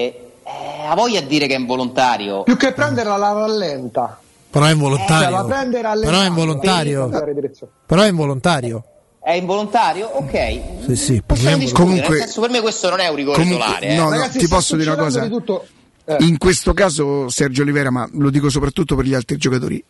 eh, 0.44 0.86
ha 0.88 0.94
voglia 0.94 1.20
di 1.20 1.26
dire 1.26 1.46
che 1.46 1.54
è 1.54 1.58
involontario. 1.58 2.44
Più 2.44 2.56
che 2.56 2.72
prenderla 2.72 3.16
la 3.16 3.32
rallenta. 3.32 4.18
Però 4.50 4.64
è 4.66 4.70
involontario. 4.70 5.26
Eh, 5.26 5.30
la 5.30 5.44
prende 5.44 5.80
Però 5.80 6.20
è 6.20 6.26
involontario. 6.26 7.08
Però 7.86 8.02
è 8.02 8.08
involontario. 8.08 8.84
È 9.20 9.32
involontario? 9.32 10.06
Ok. 10.12 10.60
Sì, 10.86 10.96
sì. 10.96 11.22
Comunque, 11.72 12.08
nel 12.08 12.18
senso, 12.20 12.40
per 12.42 12.50
me 12.50 12.60
questo 12.60 12.90
non 12.90 13.00
è 13.00 13.08
un 13.08 13.16
rigore 13.16 13.38
comunque, 13.38 13.64
solare. 13.64 13.86
Eh. 13.88 13.96
No, 13.96 14.04
no, 14.04 14.10
Ragazzi, 14.10 14.38
ti 14.38 14.46
posso 14.46 14.76
dire 14.76 14.90
una 14.90 15.02
cosa. 15.02 15.20
di 15.22 15.28
tutto- 15.28 15.66
eh. 16.06 16.16
In 16.20 16.38
questo 16.38 16.74
caso 16.74 17.28
Sergio 17.28 17.62
Olivera, 17.62 17.90
ma 17.90 18.08
lo 18.12 18.30
dico 18.30 18.50
soprattutto 18.50 18.94
per 18.96 19.06
gli 19.06 19.14
altri 19.14 19.36
giocatori, 19.36 19.82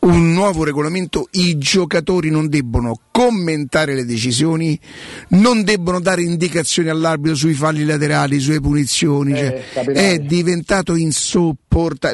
un 0.00 0.32
nuovo 0.32 0.64
regolamento, 0.64 1.28
i 1.32 1.58
giocatori 1.58 2.28
non 2.28 2.48
debbono 2.48 2.98
commentare 3.12 3.94
le 3.94 4.04
decisioni, 4.04 4.78
non 5.28 5.62
debbono 5.62 6.00
dare 6.00 6.22
indicazioni 6.22 6.88
all'arbitro 6.88 7.36
sui 7.36 7.54
falli 7.54 7.84
laterali, 7.84 8.40
sulle 8.40 8.60
punizioni, 8.60 9.32
Eh, 9.32 9.62
cioè, 9.72 9.84
è 9.84 10.18
diventato 10.18 10.96
insopportabile. 10.96 11.61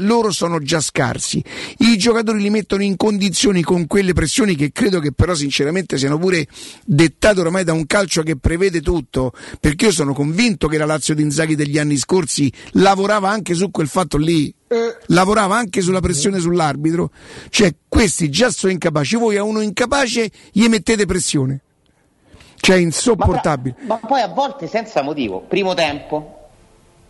Loro 0.01 0.31
sono 0.31 0.61
già 0.61 0.81
scarsi, 0.81 1.43
i 1.79 1.97
giocatori 1.97 2.41
li 2.41 2.51
mettono 2.51 2.83
in 2.85 2.97
condizioni 2.97 3.63
con 3.63 3.87
quelle 3.89 4.13
pressioni 4.13 4.55
che 4.55 4.71
credo 4.71 5.01
che 5.01 5.13
però 5.13 5.35
sinceramente 5.35 5.99
siano 5.99 6.17
pure 6.17 6.47
dettate 6.85 7.41
ormai 7.41 7.65
da 7.65 7.73
un 7.73 7.85
calcio 7.87 8.23
che 8.23 8.37
prevede 8.37 8.81
tutto, 8.81 9.33
perché 9.59 9.87
io 9.87 9.93
sono 9.93 10.15
convinto 10.15 10.69
che 10.69 10.79
la 10.79 10.87
Lazio 10.87 11.15
di 11.15 11.23
Inzaghi 11.23 11.57
degli 11.57 11.79
anni 11.79 11.97
scorsi 11.97 12.53
lavorava 12.73 13.31
anche 13.31 13.55
su 13.55 13.71
quel 13.71 13.89
fatto 13.89 14.17
lì 14.17 14.55
lavorava 15.07 15.57
anche 15.57 15.81
sulla 15.81 16.01
pressione 16.01 16.39
sull'arbitro, 16.39 17.11
cioè 17.49 17.75
questi 17.89 18.31
già 18.31 18.51
sono 18.51 18.71
incapaci, 18.73 19.17
voi 19.17 19.37
a 19.37 19.43
uno 19.43 19.61
incapace 19.61 20.31
gli 20.53 20.67
mettete 20.67 21.07
pressione, 21.07 21.61
cioè 22.57 22.77
insopportabile. 22.77 23.77
Ma 23.87 23.97
poi 23.97 24.21
a 24.21 24.29
volte 24.29 24.67
senza 24.67 25.03
motivo. 25.03 25.41
Primo 25.41 25.73
tempo, 25.75 26.38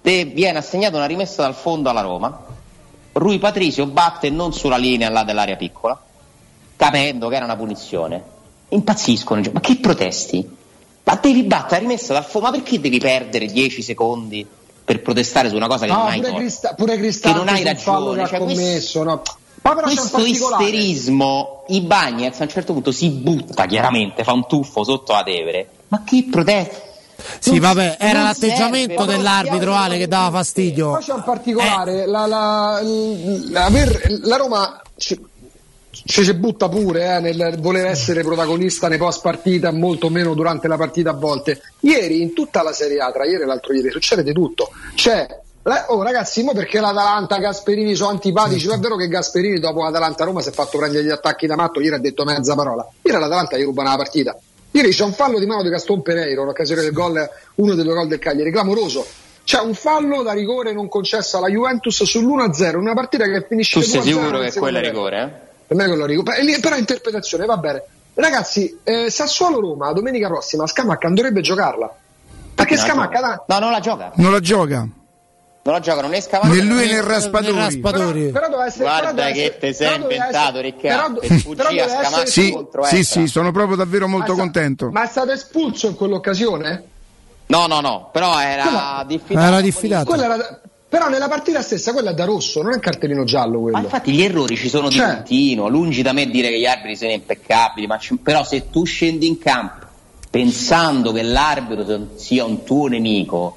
te 0.00 0.24
viene 0.24 0.58
assegnata 0.58 0.96
una 0.96 1.06
rimessa 1.06 1.42
dal 1.42 1.54
fondo 1.54 1.88
alla 1.90 2.00
Roma. 2.00 2.44
Rui 3.12 3.38
Patricio 3.38 3.86
batte 3.86 4.30
non 4.30 4.52
sulla 4.52 4.76
linea 4.76 5.08
là 5.10 5.24
dell'area 5.24 5.56
piccola, 5.56 6.00
capendo 6.76 7.28
che 7.28 7.36
era 7.36 7.44
una 7.44 7.56
punizione. 7.56 8.22
Impazziscono, 8.68 9.42
ma 9.52 9.60
che 9.60 9.76
protesti? 9.76 10.56
Ma 11.04 11.18
devi 11.20 11.42
battere 11.44 11.80
la 11.82 11.88
rimessa 11.88 12.12
dal 12.12 12.24
fondo, 12.24 12.48
ma 12.50 12.54
perché 12.54 12.78
devi 12.80 12.98
perdere 12.98 13.46
10 13.46 13.82
secondi 13.82 14.46
per 14.84 15.02
protestare 15.02 15.48
su 15.48 15.56
una 15.56 15.66
cosa 15.66 15.86
che 15.86 15.92
No, 15.92 15.98
non 15.98 16.06
hai 16.08 16.20
pure? 16.20 16.34
Crista- 16.34 16.74
pure 16.74 16.98
Che 16.98 17.32
non 17.32 17.48
hai 17.48 17.62
ragione, 17.64 18.26
cioè, 18.26 18.36
ha 18.38 18.42
questo- 18.42 18.60
commesso, 18.62 19.02
no. 19.02 19.22
Ma 19.60 19.74
però 19.74 19.86
questo 19.86 20.24
isterismo, 20.24 21.64
i 21.68 21.80
Bagnets 21.80 22.40
a 22.40 22.44
un 22.44 22.48
certo 22.48 22.72
punto 22.72 22.92
si 22.92 23.08
butta 23.10 23.66
chiaramente, 23.66 24.22
fa 24.22 24.32
un 24.32 24.46
tuffo 24.46 24.84
sotto 24.84 25.12
la 25.12 25.22
Tevere. 25.24 25.68
Ma 25.88 26.04
che 26.04 26.26
protesta? 26.30 26.86
Sì, 27.40 27.58
vabbè, 27.58 27.96
era 27.98 28.22
l'atteggiamento 28.22 28.96
serve, 28.98 29.16
dell'arbitro 29.16 29.74
Ale 29.74 29.98
che 29.98 30.06
dava 30.08 30.30
fastidio. 30.38 30.90
Poi 30.92 31.02
c'è 31.02 31.12
un 31.12 31.22
particolare, 31.24 32.06
la, 32.06 32.26
la, 32.26 32.80
la- 33.50 33.64
aver- 33.64 34.08
la 34.22 34.36
Roma 34.36 34.80
ci, 34.96 35.18
ci 35.90 36.22
si 36.24 36.34
butta 36.34 36.68
pure 36.68 37.16
eh, 37.16 37.20
nel 37.20 37.56
voler 37.60 37.86
essere 37.86 38.22
protagonista 38.22 38.88
nei 38.88 38.98
post 38.98 39.20
partita, 39.22 39.72
molto 39.72 40.08
meno 40.10 40.34
durante 40.34 40.68
la 40.68 40.76
partita 40.76 41.10
a 41.10 41.14
volte. 41.14 41.60
Ieri 41.80 42.22
in 42.22 42.34
tutta 42.34 42.62
la 42.62 42.72
Serie 42.72 42.98
A, 43.00 43.10
tra 43.10 43.24
ieri 43.26 43.42
e 43.42 43.46
l'altro 43.46 43.72
ieri, 43.74 43.90
succede 43.90 44.22
di 44.22 44.32
tutto. 44.32 44.70
C'è 44.94 45.26
la- 45.62 45.86
Oh 45.88 46.02
ragazzi, 46.02 46.42
mo 46.44 46.52
perché 46.52 46.78
l'Atalanta, 46.80 47.36
Gasperini 47.38 47.94
sono 47.94 48.10
antipatici? 48.10 48.68
Ma 48.68 48.74
è 48.74 48.78
vero 48.78 48.96
che 48.96 49.08
Gasperini 49.08 49.58
dopo 49.58 49.82
l'Atalanta-Roma 49.82 50.40
si 50.40 50.48
è 50.50 50.52
fatto 50.52 50.78
prendere 50.78 51.04
gli 51.04 51.10
attacchi 51.10 51.46
da 51.46 51.56
matto, 51.56 51.80
ieri 51.80 51.96
ha 51.96 51.98
detto 51.98 52.24
mezza 52.24 52.54
parola. 52.54 52.86
Ieri 53.02 53.18
l'Atalanta 53.18 53.56
gli 53.58 53.64
rubano 53.64 53.90
la 53.90 53.96
partita. 53.96 54.38
Ieri 54.70 54.90
c'è 54.90 55.04
un 55.04 55.12
fallo 55.12 55.38
di 55.38 55.46
mano 55.46 55.62
di 55.62 55.70
Gaston 55.70 56.02
Pereiro, 56.02 56.44
l'occasione 56.44 56.82
del 56.82 56.92
gol, 56.92 57.28
uno 57.56 57.74
dei 57.74 57.84
due 57.84 57.94
gol 57.94 58.06
del 58.08 58.18
Cagliari, 58.18 58.50
clamoroso. 58.50 59.06
C'è 59.44 59.60
un 59.60 59.72
fallo 59.74 60.22
da 60.22 60.32
rigore 60.32 60.72
non 60.74 60.88
concesso 60.88 61.38
alla 61.38 61.48
Juventus 61.48 62.02
sull'1-0, 62.02 62.76
una 62.76 62.92
partita 62.92 63.24
che 63.24 63.46
finisce 63.48 63.80
Tu 63.80 63.86
sei 63.86 64.00
2-0 64.00 64.04
sicuro 64.04 64.38
che 64.40 64.46
è 64.46 64.50
tempo. 64.52 64.68
rigore? 64.68 65.22
Eh? 65.22 65.46
Per 65.68 65.76
me 65.76 65.86
quello 65.86 66.04
è 66.04 66.06
rigore. 66.06 66.44
Però- 66.60 66.76
interpretazione, 66.76 67.46
va 67.46 67.56
bene. 67.56 67.82
Ragazzi, 68.14 68.78
eh, 68.84 69.10
Sassuolo-Roma 69.10 69.92
domenica 69.92 70.28
prossima, 70.28 70.66
Scamacca 70.66 71.06
non 71.06 71.14
dovrebbe 71.16 71.40
giocarla. 71.40 71.94
Perché 72.54 72.74
Non 72.74 72.84
la 72.84 72.90
Scamacca 72.90 73.20
gioca. 73.20 73.44
No, 73.46 73.58
non 73.60 73.70
la 73.70 73.80
gioca. 73.80 74.12
Non 74.16 74.32
la 74.32 74.40
gioca, 74.40 74.88
Non 75.68 75.76
la 75.76 75.82
giocano 75.82 76.08
né 76.08 76.18
Scamacca 76.22 76.48
né 76.54 76.62
lui 76.62 76.86
né 76.86 77.00
Raspadori. 77.02 77.54
Raspadori. 77.58 78.30
Però 78.30 78.46
doveva 78.48 78.66
essere, 78.66 78.84
però 78.84 78.96
Guarda 79.00 79.10
doveva 79.10 79.34
che 79.34 79.40
essere- 79.42 79.58
te 79.58 79.72
sei 79.74 79.86
però 79.88 80.02
inventato, 80.02 80.60
Riccardo. 80.60 81.20
però- 81.20 81.34
E 81.34 81.54
però 81.56 81.68
essere- 81.70 82.26
Sì, 82.26 82.50
contro 82.52 82.84
sì, 82.84 83.04
sì, 83.04 83.26
sono 83.26 83.52
proprio 83.52 83.76
davvero 83.76 84.08
molto 84.08 84.32
Ma 84.32 84.38
contento. 84.38 84.90
Ma 84.90 85.02
è 85.04 85.06
stato 85.06 85.30
espulso 85.30 85.88
in 85.88 85.94
quell'occasione? 85.94 86.82
No, 87.48 87.66
no, 87.66 87.80
no, 87.80 88.08
però 88.10 88.40
era 88.40 88.62
Quella- 88.62 89.04
diffidato. 89.06 89.46
Era 89.46 89.60
diffidato. 89.60 90.14
Era- 90.14 90.60
Però 90.88 91.08
nella 91.10 91.28
partita 91.28 91.60
stessa 91.60 91.92
quella 91.92 92.12
è 92.12 92.14
da 92.14 92.24
rosso, 92.24 92.62
non 92.62 92.72
è 92.72 92.78
cartellino 92.80 93.24
giallo 93.24 93.60
quello. 93.60 93.76
Ma 93.76 93.82
infatti 93.82 94.10
gli 94.10 94.22
errori 94.22 94.56
ci 94.56 94.70
sono 94.70 94.88
di 94.88 94.94
Cioè- 94.94 95.16
continuo, 95.16 95.68
lungi 95.68 96.00
da 96.00 96.14
me 96.14 96.30
dire 96.30 96.48
che 96.48 96.58
gli 96.58 96.64
arbitri 96.64 96.96
sono 96.96 97.10
impeccabili, 97.10 97.86
ma 97.86 97.98
ci- 97.98 98.16
però 98.16 98.42
se 98.42 98.70
tu 98.70 98.84
scendi 98.86 99.26
in 99.26 99.36
campo 99.36 99.84
pensando 100.30 101.12
che 101.12 101.20
l'arbitro 101.20 102.08
sia 102.14 102.44
un 102.46 102.64
tuo 102.64 102.86
nemico, 102.88 103.56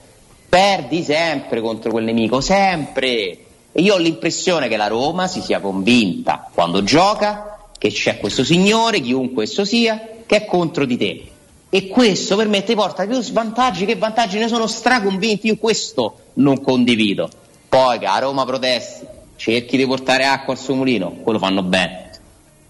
perdi 0.51 1.01
sempre 1.01 1.61
contro 1.61 1.91
quel 1.91 2.03
nemico, 2.03 2.41
sempre. 2.41 3.09
E 3.71 3.81
io 3.81 3.93
ho 3.93 3.97
l'impressione 3.97 4.67
che 4.67 4.75
la 4.75 4.87
Roma 4.87 5.27
si 5.27 5.39
sia 5.39 5.61
convinta 5.61 6.49
quando 6.53 6.83
gioca 6.83 7.69
che 7.77 7.89
c'è 7.89 8.17
questo 8.17 8.43
signore, 8.43 8.99
chiunque 8.99 9.43
esso 9.43 9.63
sia, 9.63 10.09
che 10.25 10.35
è 10.35 10.45
contro 10.45 10.83
di 10.83 10.97
te. 10.97 11.25
E 11.69 11.87
questo 11.87 12.35
per 12.35 12.49
me 12.49 12.65
ti 12.65 12.75
porta 12.75 13.07
più 13.07 13.21
svantaggi 13.21 13.85
che 13.85 13.95
vantaggi, 13.95 14.39
ne 14.39 14.49
sono 14.49 14.67
straconvinti, 14.67 15.47
io 15.47 15.55
questo 15.55 16.17
non 16.33 16.61
condivido. 16.61 17.29
Poi 17.69 17.97
che 17.97 18.05
a 18.05 18.19
Roma 18.19 18.43
protesti, 18.43 19.05
cerchi 19.37 19.77
di 19.77 19.87
portare 19.87 20.25
acqua 20.25 20.51
al 20.51 20.59
suo 20.59 20.75
mulino, 20.75 21.11
quello 21.23 21.39
fanno 21.39 21.63
bene. 21.63 22.09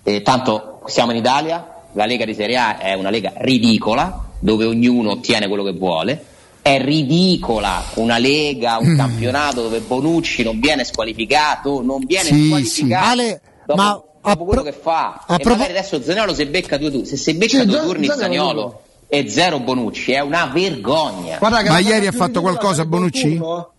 E 0.03 0.21
tanto 0.21 0.81
siamo 0.85 1.09
in 1.13 1.17
Italia, 1.17 1.81
la 1.93 2.05
Lega 2.05 2.25
di 2.25 2.35
Serie 2.35 2.57
A 2.57 2.77
è 2.77 2.93
una 2.93 3.09
lega 3.09 3.33
ridicola, 3.37 4.29
dove 4.37 4.65
ognuno 4.65 5.13
ottiene 5.13 5.47
quello 5.47 5.63
che 5.63 5.73
vuole. 5.73 6.25
È 6.63 6.79
ridicola 6.79 7.81
una 7.95 8.19
lega, 8.19 8.77
un 8.77 8.95
campionato 8.95 9.63
dove 9.63 9.79
Bonucci 9.79 10.43
non 10.43 10.59
viene 10.59 10.83
squalificato, 10.83 11.81
non 11.81 12.03
viene 12.05 12.25
Sì, 12.29 12.45
squalificato 12.47 13.03
sì. 13.03 13.09
Ale, 13.11 13.41
dopo, 13.65 13.81
ma 13.81 14.01
dopo 14.21 14.45
quello 14.45 14.61
che 14.61 14.71
fa. 14.71 15.23
a 15.25 15.37
e 15.39 15.43
magari 15.47 15.71
adesso 15.71 16.01
Zaniolo 16.03 16.35
se 16.35 16.45
becca 16.45 16.77
due 16.77 16.91
turni, 16.91 17.05
se 17.07 17.17
si 17.17 17.33
becca 17.33 17.59
Sì, 17.61 17.65
due 17.65 17.77
Zan- 17.77 17.85
turni 17.87 18.05
Zaniolo 18.07 18.81
e 19.07 19.27
zero 19.27 19.59
Bonucci, 19.59 20.11
è 20.11 20.19
una 20.19 20.45
vergogna. 20.53 21.37
Guarda 21.39 21.63
Ma 21.63 21.79
ieri 21.79 22.05
ha 22.05 22.11
fatto 22.11 22.41
qualcosa 22.41 22.85
Bonucci? 22.85 23.37
turno, 23.37 23.71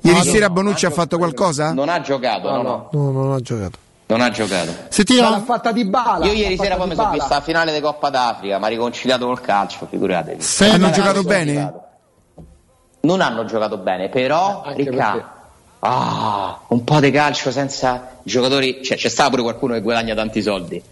Ieri 0.00 0.18
No, 0.18 0.24
sera 0.24 0.46
no, 0.48 0.54
Bonucci 0.54 0.86
ha 0.86 0.90
fatto 0.90 1.18
qualcosa? 1.18 1.72
Non 1.74 1.88
ha 1.90 2.00
giocato, 2.00 2.48
no, 2.50 2.62
no, 2.62 2.88
No, 2.92 3.10
non 3.10 3.32
ha 3.32 3.40
giocato. 3.40 3.78
non 4.06 4.20
ha 4.22 4.30
giocato. 4.30 4.70
Ma 4.70 4.74
l'ha 4.76 4.86
Sentiamo. 4.88 5.40
fatta 5.40 5.72
di 5.72 5.84
bala. 5.84 6.24
Io 6.26 6.32
ieri 6.32 6.56
sera 6.56 6.76
poi 6.76 6.88
mi 6.88 6.94
sono 6.94 7.10
vista 7.10 7.34
la 7.34 7.40
finale 7.42 7.74
di 7.74 7.80
Coppa 7.80 8.08
d'Africa, 8.08 8.58
ma 8.58 8.68
riconciliato 8.68 9.26
col 9.26 9.40
calcio, 9.42 9.86
figuratevi. 9.90 10.40
Sei- 10.40 10.70
Hanno 10.70 10.86
Hanno 10.86 10.94
giocato 10.94 11.22
bene? 11.22 11.50
arrivato. 11.50 11.80
Non 13.06 13.20
hanno 13.20 13.44
giocato 13.44 13.76
bene, 13.78 14.08
però 14.08 14.64
Riccardo, 14.74 14.96
perché- 14.96 15.24
ah, 15.78 16.58
un 16.68 16.82
po' 16.82 16.98
di 16.98 17.12
calcio 17.12 17.52
senza 17.52 18.16
giocatori, 18.24 18.82
cioè 18.82 18.96
c'è 18.96 19.08
stato 19.08 19.30
pure 19.30 19.42
qualcuno 19.42 19.74
che 19.74 19.80
guadagna 19.80 20.14
tanti 20.16 20.42
soldi, 20.42 20.82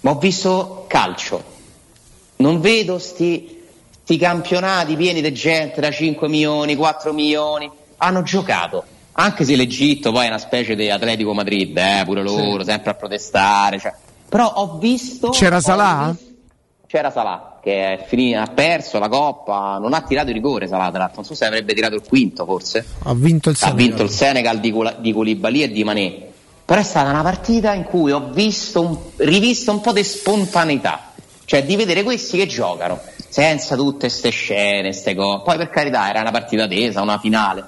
ma 0.00 0.10
ho 0.10 0.18
visto 0.18 0.86
calcio, 0.88 1.40
non 2.36 2.60
vedo 2.60 2.98
sti, 2.98 3.62
sti 4.02 4.16
campionati 4.18 4.96
pieni 4.96 5.20
di 5.22 5.32
gente 5.32 5.80
da 5.80 5.92
5 5.92 6.28
milioni, 6.28 6.74
4 6.74 7.12
milioni, 7.12 7.70
hanno 7.98 8.22
giocato, 8.22 8.82
anche 9.12 9.44
se 9.44 9.54
l'Egitto 9.54 10.10
poi 10.10 10.24
è 10.24 10.28
una 10.28 10.38
specie 10.38 10.74
di 10.74 10.90
Atletico 10.90 11.32
Madrid, 11.32 11.76
eh, 11.76 12.02
pure 12.04 12.22
loro, 12.22 12.64
sempre 12.64 12.90
a 12.90 12.94
protestare, 12.94 13.78
cioè. 13.78 13.94
però 14.28 14.46
ho 14.52 14.78
visto... 14.78 15.28
C'era 15.30 15.60
Salah? 15.60 16.08
visto- 16.10 16.30
c'era 16.88 17.10
Salah 17.12 17.51
che 17.62 17.92
è 17.94 18.04
finito, 18.08 18.40
ha 18.40 18.46
perso 18.48 18.98
la 18.98 19.08
coppa, 19.08 19.78
non 19.80 19.94
ha 19.94 20.02
tirato 20.02 20.28
il 20.28 20.34
rigore 20.34 20.66
l'altro. 20.66 21.08
non 21.14 21.24
so 21.24 21.34
se 21.34 21.44
avrebbe 21.44 21.74
tirato 21.74 21.94
il 21.94 22.02
quinto 22.06 22.44
forse. 22.44 22.84
Ha 23.04 23.14
vinto 23.14 23.50
il 23.50 23.54
Ha 23.60 23.66
Senegal. 23.66 23.86
vinto 23.86 24.02
il 24.02 24.10
Senegal 24.10 24.58
di, 24.58 24.74
di 24.98 25.12
Koulibaly 25.12 25.62
e 25.62 25.70
di 25.70 25.84
Mané. 25.84 26.26
Però 26.64 26.80
è 26.80 26.84
stata 26.84 27.10
una 27.10 27.22
partita 27.22 27.72
in 27.74 27.84
cui 27.84 28.10
ho 28.10 28.30
visto 28.32 28.80
un- 28.80 28.98
rivisto 29.16 29.70
un 29.70 29.80
po' 29.80 29.92
di 29.92 30.02
spontaneità, 30.02 31.12
cioè 31.44 31.64
di 31.64 31.76
vedere 31.76 32.02
questi 32.02 32.36
che 32.36 32.46
giocano 32.46 32.98
senza 33.28 33.76
tutte 33.76 34.06
queste 34.08 34.30
scene, 34.30 34.92
ste 34.92 35.14
cose. 35.14 35.42
Poi 35.44 35.56
per 35.56 35.70
carità 35.70 36.08
era 36.08 36.20
una 36.20 36.30
partita 36.32 36.66
tesa, 36.66 37.00
una 37.00 37.18
finale. 37.18 37.64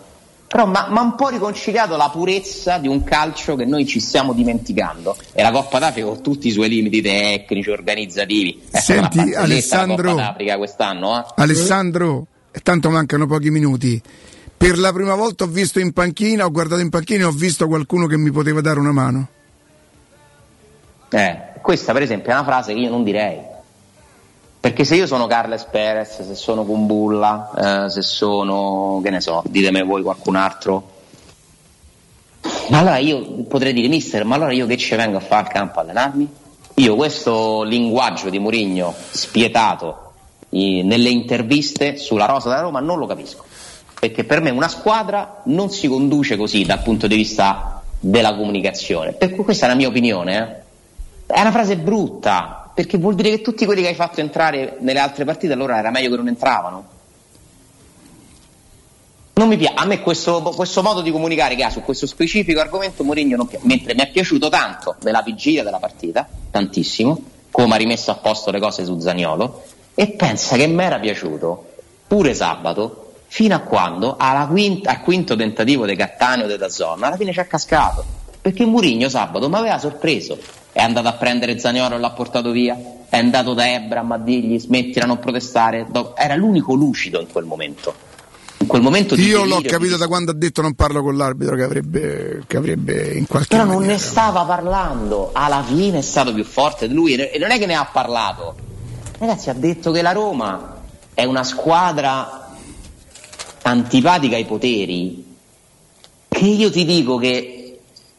Però 0.54 0.66
mi 0.68 0.76
ha 0.76 1.00
un 1.00 1.16
po' 1.16 1.30
riconciliato 1.30 1.96
la 1.96 2.10
purezza 2.10 2.78
di 2.78 2.86
un 2.86 3.02
calcio 3.02 3.56
che 3.56 3.64
noi 3.64 3.84
ci 3.86 3.98
stiamo 3.98 4.32
dimenticando. 4.32 5.16
E 5.32 5.42
la 5.42 5.50
Coppa 5.50 5.80
d'Africa 5.80 6.06
con 6.06 6.22
tutti 6.22 6.46
i 6.46 6.52
suoi 6.52 6.68
limiti 6.68 7.02
tecnici, 7.02 7.70
organizzativi. 7.70 8.62
È 8.70 8.78
Senti 8.78 9.34
Alessandro, 9.34 10.04
la 10.04 10.10
Coppa 10.12 10.22
d'Africa 10.22 10.56
quest'anno. 10.56 11.18
Eh? 11.18 11.24
Alessandro, 11.38 12.26
tanto 12.62 12.88
mancano 12.88 13.26
pochi 13.26 13.50
minuti. 13.50 14.00
Per 14.56 14.78
la 14.78 14.92
prima 14.92 15.16
volta 15.16 15.42
ho 15.42 15.48
visto 15.48 15.80
in 15.80 15.92
panchina, 15.92 16.44
ho 16.44 16.52
guardato 16.52 16.80
in 16.80 16.88
panchina 16.88 17.24
e 17.24 17.26
ho 17.26 17.32
visto 17.32 17.66
qualcuno 17.66 18.06
che 18.06 18.16
mi 18.16 18.30
poteva 18.30 18.60
dare 18.60 18.78
una 18.78 18.92
mano. 18.92 19.28
Eh, 21.08 21.36
questa 21.62 21.92
per 21.92 22.02
esempio 22.02 22.30
è 22.30 22.34
una 22.34 22.44
frase 22.44 22.74
che 22.74 22.78
io 22.78 22.90
non 22.90 23.02
direi. 23.02 23.53
Perché 24.64 24.84
se 24.84 24.94
io 24.94 25.06
sono 25.06 25.26
Carles 25.26 25.64
Perez, 25.64 26.22
se 26.22 26.34
sono 26.34 26.64
Kumbulla, 26.64 27.84
eh, 27.84 27.90
se 27.90 28.00
sono, 28.00 28.98
che 29.04 29.10
ne 29.10 29.20
so, 29.20 29.42
ditemi 29.44 29.84
voi 29.84 30.02
qualcun 30.02 30.36
altro, 30.36 30.90
ma 32.70 32.78
allora 32.78 32.96
io 32.96 33.44
potrei 33.46 33.74
dire, 33.74 33.88
mister, 33.88 34.24
ma 34.24 34.36
allora 34.36 34.54
io 34.54 34.64
che 34.64 34.78
ci 34.78 34.96
vengo 34.96 35.18
a 35.18 35.20
fare 35.20 35.42
al 35.42 35.52
campo 35.52 35.80
a 35.80 35.82
allenarmi? 35.82 36.26
Io 36.76 36.94
questo 36.94 37.62
linguaggio 37.62 38.30
di 38.30 38.38
Murigno 38.38 38.94
spietato 39.10 40.12
i, 40.48 40.82
nelle 40.82 41.10
interviste 41.10 41.98
sulla 41.98 42.24
rosa 42.24 42.48
della 42.48 42.62
Roma 42.62 42.80
non 42.80 42.98
lo 42.98 43.04
capisco. 43.04 43.44
Perché 44.00 44.24
per 44.24 44.40
me 44.40 44.48
una 44.48 44.68
squadra 44.68 45.42
non 45.44 45.68
si 45.68 45.88
conduce 45.88 46.38
così 46.38 46.64
dal 46.64 46.80
punto 46.80 47.06
di 47.06 47.16
vista 47.16 47.82
della 48.00 48.34
comunicazione. 48.34 49.12
Per 49.12 49.34
questa 49.34 49.66
è 49.66 49.68
la 49.68 49.74
mia 49.74 49.88
opinione. 49.88 50.64
Eh. 51.26 51.34
È 51.34 51.40
una 51.42 51.52
frase 51.52 51.76
brutta, 51.76 52.63
perché 52.74 52.98
vuol 52.98 53.14
dire 53.14 53.30
che 53.30 53.40
tutti 53.40 53.64
quelli 53.64 53.82
che 53.82 53.88
hai 53.88 53.94
fatto 53.94 54.20
entrare 54.20 54.76
nelle 54.80 54.98
altre 54.98 55.24
partite 55.24 55.52
allora 55.52 55.78
era 55.78 55.90
meglio 55.90 56.10
che 56.10 56.16
non 56.16 56.28
entravano. 56.28 56.92
Non 59.34 59.48
mi 59.48 59.56
piace, 59.56 59.74
a 59.76 59.84
me 59.84 60.00
questo, 60.00 60.42
questo, 60.42 60.82
modo 60.82 61.00
di 61.00 61.10
comunicare 61.10 61.54
che 61.54 61.64
ha 61.64 61.70
su 61.70 61.82
questo 61.82 62.06
specifico 62.06 62.60
argomento 62.60 63.02
Mourinho 63.02 63.36
non 63.36 63.46
piace, 63.46 63.66
mentre 63.66 63.94
mi 63.94 64.00
è 64.00 64.10
piaciuto 64.10 64.48
tanto 64.48 64.96
nella 65.02 65.22
vigilia 65.22 65.62
della 65.64 65.78
partita, 65.78 66.28
tantissimo, 66.50 67.20
come 67.50 67.74
ha 67.74 67.76
rimesso 67.76 68.10
a 68.10 68.14
posto 68.14 68.50
le 68.50 68.60
cose 68.60 68.84
su 68.84 68.98
Zagnolo, 68.98 69.64
e 69.94 70.08
pensa 70.10 70.56
che 70.56 70.66
mi 70.66 70.82
era 70.82 70.98
piaciuto 70.98 71.72
pure 72.06 72.34
sabato, 72.34 73.12
fino 73.26 73.56
a 73.56 73.60
quando 73.60 74.16
quinta, 74.48 74.90
al 74.90 75.00
quinto 75.00 75.34
tentativo 75.34 75.84
di 75.84 75.96
Cattaneo 75.96 76.48
e 76.48 76.56
da 76.56 76.68
Zona, 76.68 77.08
alla 77.08 77.16
fine 77.16 77.32
ci 77.32 77.40
ha 77.40 77.44
cascato, 77.44 78.04
perché 78.44 78.66
Mourinho 78.66 79.08
sabato 79.08 79.48
mi 79.48 79.54
aveva 79.54 79.78
sorpreso, 79.78 80.36
è 80.70 80.82
andato 80.82 81.08
a 81.08 81.14
prendere 81.14 81.58
Zaniolo 81.58 81.94
e 81.94 81.98
l'ha 81.98 82.10
portato 82.10 82.50
via, 82.50 82.78
è 83.08 83.16
andato 83.16 83.54
da 83.54 83.72
Ebram 83.72 84.12
a 84.12 84.18
dirgli 84.18 84.58
smettila 84.58 85.06
non 85.06 85.18
protestare, 85.18 85.86
era 86.14 86.34
l'unico 86.34 86.74
lucido 86.74 87.22
in 87.22 87.28
quel 87.32 87.46
momento. 87.46 87.94
In 88.58 88.66
quel 88.66 88.82
momento 88.82 89.14
Io 89.14 89.46
l'ho 89.46 89.62
capito 89.62 89.94
di... 89.94 89.98
da 89.98 90.06
quando 90.08 90.32
ha 90.32 90.34
detto 90.34 90.60
non 90.60 90.74
parlo 90.74 91.02
con 91.02 91.16
l'arbitro 91.16 91.56
che 91.56 91.62
avrebbe, 91.62 92.42
che 92.46 92.58
avrebbe 92.58 93.14
in 93.14 93.26
qualche 93.26 93.48
Però 93.48 93.62
maniera. 93.64 93.80
non 93.82 93.90
ne 93.90 93.98
stava 93.98 94.42
parlando, 94.42 95.30
alla 95.32 95.62
fine 95.62 96.00
è 96.00 96.02
stato 96.02 96.34
più 96.34 96.44
forte 96.44 96.86
di 96.86 96.92
lui 96.92 97.14
e 97.14 97.38
non 97.38 97.50
è 97.50 97.58
che 97.58 97.64
ne 97.64 97.76
ha 97.76 97.88
parlato. 97.90 98.54
Ragazzi 99.16 99.48
ha 99.48 99.54
detto 99.54 99.90
che 99.90 100.02
la 100.02 100.12
Roma 100.12 100.82
è 101.14 101.24
una 101.24 101.44
squadra 101.44 102.52
antipatica 103.62 104.36
ai 104.36 104.44
poteri 104.44 105.36
che 106.28 106.44
io 106.44 106.70
ti 106.70 106.84
dico 106.84 107.16
che 107.16 107.63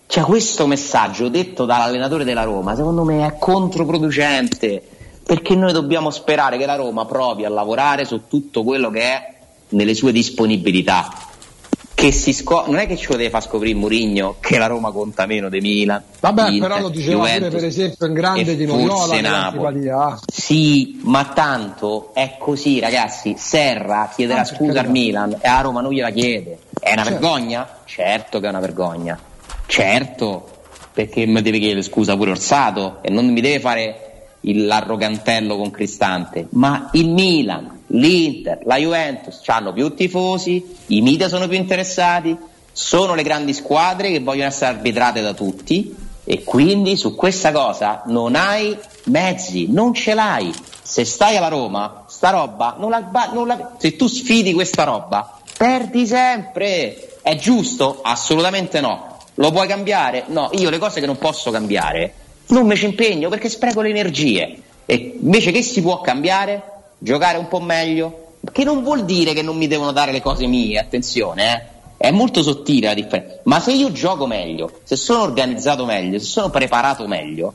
cioè, 0.07 0.23
questo 0.23 0.67
messaggio 0.67 1.29
detto 1.29 1.65
dall'allenatore 1.65 2.23
della 2.23 2.43
Roma, 2.43 2.75
secondo 2.75 3.03
me 3.03 3.25
è 3.25 3.37
controproducente, 3.37 4.81
perché 5.25 5.55
noi 5.55 5.73
dobbiamo 5.73 6.11
sperare 6.11 6.57
che 6.57 6.65
la 6.65 6.75
Roma 6.75 7.05
provi 7.05 7.43
a 7.43 7.49
lavorare 7.49 8.05
su 8.05 8.21
tutto 8.27 8.63
quello 8.63 8.89
che 8.91 9.01
è 9.01 9.33
nelle 9.69 9.93
sue 9.93 10.11
disponibilità. 10.11 11.11
Che 11.95 12.11
si 12.11 12.33
scop- 12.33 12.67
non 12.67 12.77
è 12.77 12.87
che 12.87 12.97
ci 12.97 13.07
deve 13.07 13.29
far 13.29 13.41
scoprire 13.41 13.77
Murigno 13.77 14.35
che 14.41 14.57
la 14.57 14.67
Roma 14.67 14.91
conta 14.91 15.25
meno 15.25 15.49
di 15.49 15.61
Milan. 15.61 16.03
Vabbè, 16.19 16.49
Inter, 16.49 16.69
però 16.69 16.81
lo 16.81 16.89
diceva 16.89 17.23
Juventus, 17.23 17.47
pure 17.47 17.59
per 17.59 17.67
esempio 17.67 18.05
in 18.05 18.13
grande 18.13 18.55
di 18.57 18.65
Noiola 18.65 20.19
Sì, 20.27 20.99
ma 21.03 21.23
tanto 21.33 22.11
è 22.13 22.35
così, 22.37 22.79
ragazzi. 22.79 23.35
Serra 23.37 24.11
chiederà 24.13 24.41
ah, 24.41 24.45
scusa 24.45 24.81
al 24.81 24.89
Milan 24.89 25.37
e 25.39 25.47
a 25.47 25.61
Roma 25.61 25.79
non 25.81 25.93
gliela 25.93 26.11
chiede. 26.11 26.59
È 26.77 26.91
una 26.91 27.03
certo. 27.03 27.19
vergogna? 27.19 27.67
Certo 27.85 28.39
che 28.39 28.45
è 28.45 28.49
una 28.49 28.59
vergogna 28.59 29.19
Certo, 29.67 30.49
perché 30.93 31.25
mi 31.25 31.41
deve 31.41 31.59
chiedere 31.59 31.81
scusa 31.81 32.15
pure 32.15 32.31
Orsato 32.31 32.99
e 33.01 33.09
non 33.09 33.27
mi 33.27 33.41
deve 33.41 33.59
fare 33.59 34.05
il, 34.41 34.65
l'arrogantello 34.65 35.57
con 35.57 35.71
Cristante, 35.71 36.47
ma 36.51 36.89
il 36.93 37.09
Milan, 37.09 37.81
l'Inter, 37.87 38.59
la 38.63 38.77
Juventus 38.77 39.41
hanno 39.47 39.73
più 39.73 39.93
tifosi, 39.93 40.75
i 40.87 41.01
media 41.01 41.27
sono 41.27 41.47
più 41.47 41.57
interessati, 41.57 42.37
sono 42.71 43.15
le 43.15 43.23
grandi 43.23 43.53
squadre 43.53 44.11
che 44.11 44.19
vogliono 44.19 44.47
essere 44.47 44.75
arbitrate 44.75 45.21
da 45.21 45.33
tutti 45.33 45.95
e 46.23 46.43
quindi 46.43 46.97
su 46.97 47.15
questa 47.15 47.51
cosa 47.51 48.03
non 48.07 48.35
hai 48.35 48.77
mezzi, 49.05 49.67
non 49.69 49.93
ce 49.93 50.13
l'hai. 50.13 50.53
Se 50.81 51.05
stai 51.05 51.37
alla 51.37 51.47
Roma, 51.47 52.05
sta 52.07 52.29
roba, 52.29 52.75
non 52.77 52.89
la, 52.89 53.09
non 53.33 53.47
la, 53.47 53.75
se 53.77 53.95
tu 53.95 54.07
sfidi 54.07 54.53
questa 54.53 54.83
roba, 54.83 55.39
perdi 55.57 56.05
sempre. 56.05 57.17
È 57.21 57.35
giusto? 57.37 58.01
Assolutamente 58.03 58.81
no. 58.81 59.14
Lo 59.35 59.51
puoi 59.51 59.67
cambiare? 59.67 60.25
No, 60.27 60.49
io 60.53 60.69
le 60.69 60.77
cose 60.77 60.99
che 60.99 61.05
non 61.05 61.17
posso 61.17 61.51
cambiare 61.51 62.13
non 62.47 62.67
mi 62.67 62.75
ci 62.75 62.85
impegno 62.85 63.29
perché 63.29 63.49
spreco 63.49 63.81
le 63.81 63.89
energie. 63.89 64.61
E 64.85 65.17
invece 65.21 65.51
che 65.51 65.61
si 65.61 65.81
può 65.81 65.99
cambiare? 66.01 66.61
Giocare 66.97 67.37
un 67.37 67.47
po' 67.47 67.59
meglio? 67.59 68.33
Che 68.51 68.63
non 68.63 68.83
vuol 68.83 69.05
dire 69.05 69.33
che 69.33 69.41
non 69.41 69.57
mi 69.57 69.67
devono 69.67 69.91
dare 69.91 70.11
le 70.11 70.21
cose 70.21 70.45
mie, 70.45 70.79
attenzione, 70.79 71.53
eh. 71.53 71.73
È 71.97 72.11
molto 72.11 72.43
sottile 72.43 72.87
la 72.87 72.93
differenza. 72.93 73.39
Ma 73.43 73.59
se 73.59 73.71
io 73.71 73.91
gioco 73.91 74.27
meglio, 74.27 74.79
se 74.83 74.95
sono 74.95 75.23
organizzato 75.23 75.85
meglio, 75.85 76.19
se 76.19 76.25
sono 76.25 76.49
preparato 76.49 77.07
meglio, 77.07 77.53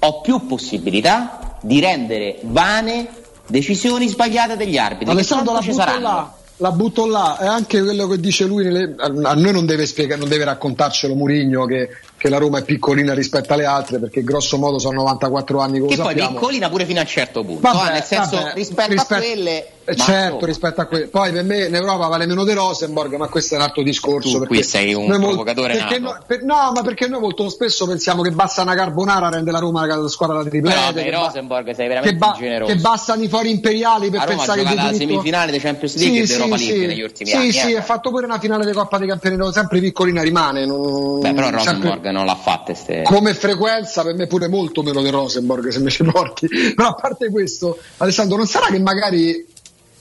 ho 0.00 0.20
più 0.20 0.46
possibilità 0.46 1.56
di 1.62 1.80
rendere 1.80 2.38
vane 2.42 3.08
decisioni 3.46 4.08
sbagliate 4.08 4.56
degli 4.56 4.76
arbitri. 4.76 5.10
Alessandro, 5.10 5.54
la 5.54 5.60
ci 5.60 5.72
saranno. 5.72 6.00
Là 6.00 6.35
la 6.58 6.72
butto 6.72 7.06
là, 7.06 7.38
è 7.38 7.46
anche 7.46 7.82
quello 7.82 8.06
che 8.06 8.18
dice 8.18 8.46
lui, 8.46 8.64
nelle, 8.64 8.94
a 8.96 9.34
noi 9.34 9.52
non 9.52 9.66
deve, 9.66 9.86
spiegare, 9.86 10.20
non 10.20 10.28
deve 10.28 10.44
raccontarcelo 10.44 11.14
Murigno 11.14 11.64
che, 11.66 11.88
che, 12.16 12.28
la 12.28 12.38
Roma 12.38 12.58
è 12.58 12.64
piccolina 12.64 13.14
rispetto 13.14 13.52
alle 13.52 13.64
altre 13.64 13.98
perché 13.98 14.22
grosso 14.22 14.58
modo 14.58 14.78
sono 14.78 14.96
94 15.00 15.60
anni 15.60 15.80
Che 15.80 15.96
poi 15.96 15.96
sappiamo. 15.96 16.30
piccolina 16.30 16.68
pure 16.68 16.84
fino 16.84 16.98
a 16.98 17.02
un 17.02 17.08
certo 17.08 17.44
punto, 17.44 17.60
vabbè, 17.60 17.88
eh, 17.88 17.92
nel 17.92 18.02
senso 18.02 18.36
vabbè, 18.36 18.54
rispetto, 18.54 18.92
rispetto, 18.92 19.14
a 19.14 19.18
quelle... 19.18 19.68
Eh, 19.88 19.94
certo, 19.94 20.44
rispetto 20.44 20.80
a 20.80 20.86
quelle. 20.86 21.06
Poi 21.06 21.30
per 21.30 21.44
me 21.44 21.66
in 21.66 21.74
Europa 21.74 22.08
vale 22.08 22.26
meno 22.26 22.44
di 22.44 22.52
Rosenborg, 22.52 23.14
ma 23.14 23.28
questo 23.28 23.54
è 23.54 23.56
un 23.58 23.62
altro 23.62 23.84
discorso. 23.84 24.40
Tu 24.40 24.46
qui 24.46 24.62
sei 24.64 24.94
un 24.94 25.06
provocatore 25.06 25.78
molto, 25.78 25.98
no, 26.00 26.18
per, 26.26 26.42
no, 26.42 26.72
ma 26.74 26.82
perché 26.82 27.06
noi 27.06 27.20
molto 27.20 27.48
spesso 27.48 27.86
pensiamo 27.86 28.22
che 28.22 28.32
basta 28.32 28.62
una 28.62 28.74
carbonara 28.74 29.28
rende 29.28 29.52
la 29.52 29.60
Roma 29.60 29.86
la 29.86 30.08
squadra 30.08 30.42
da 30.42 30.48
triplete. 30.48 30.92
Però, 30.92 30.92
che 30.92 31.10
Rosenborg 31.10 31.70
sei 31.72 31.86
veramente 31.86 32.18
che, 32.18 32.18
ba- 32.18 32.34
generoso. 32.36 32.72
Che 32.72 32.78
bastano 32.80 33.22
i 33.22 33.28
fori 33.28 33.50
imperiali 33.50 34.10
per 34.10 34.20
Roma 34.22 34.34
pensare 34.34 34.64
che 34.64 34.74
la 34.74 34.92
semifinale 34.92 35.50
dei 35.52 35.60
Champions 35.60 35.96
League 35.96 36.16
sì, 36.16 36.22
e 36.22 36.26
dell'Europa 36.26 36.56
sì, 36.56 36.66
League 36.66 36.86
negli 36.88 37.02
ultimi 37.02 37.30
sì, 37.30 37.36
anni. 37.36 37.52
Sì, 37.52 37.58
sì, 37.60 37.72
eh. 37.72 37.76
ha 37.76 37.82
fatto 37.82 38.10
pure 38.10 38.24
una 38.24 38.40
finale 38.40 38.66
di 38.66 38.72
Coppa 38.72 38.98
dei 38.98 39.06
Campioni, 39.06 39.52
sempre 39.52 39.78
piccolina 39.78 40.22
rimane. 40.22 40.66
Non, 40.66 41.20
Beh, 41.20 41.32
però 41.32 41.50
Rosenborg 41.50 42.05
sempre... 42.06 42.12
non 42.12 42.26
l'ha 42.26 42.34
fatta. 42.34 42.74
Ste... 42.74 43.02
Come 43.02 43.34
frequenza 43.34 44.02
per 44.02 44.14
me 44.14 44.26
pure 44.26 44.48
molto 44.48 44.82
meno 44.82 45.02
di 45.02 45.10
Rosenborg 45.10 45.68
se 45.68 45.80
mi 45.80 45.90
ci 45.90 46.04
porti. 46.04 46.48
Però 46.74 46.88
a 46.88 46.94
parte 46.94 47.30
questo, 47.30 47.78
Alessandro, 47.98 48.36
non 48.36 48.46
sarà 48.46 48.66
che 48.66 48.78
magari 48.78 49.46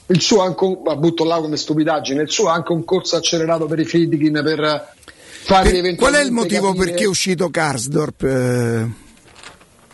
il 0.08 0.22
suo 0.22 0.42
anche 0.42 0.64
un, 0.64 0.78
butto 0.98 1.24
là 1.24 1.38
come 1.38 1.58
stupidaggine, 1.58 2.22
il 2.22 2.30
suo 2.30 2.48
anche 2.48 2.72
un 2.72 2.86
corso 2.86 3.16
accelerato 3.16 3.66
per 3.66 3.80
i 3.80 3.86
Friedkin 3.86 4.42
per 4.44 4.94
fare 5.46 5.70
per, 5.70 5.76
eventualmente 5.76 5.96
Qual 5.96 6.14
è 6.14 6.22
il 6.24 6.32
motivo 6.32 6.68
capire... 6.70 6.86
perché 6.86 7.04
è 7.04 7.08
uscito 7.08 7.50
Karsdorp? 7.50 8.24
Eh... 8.24 9.04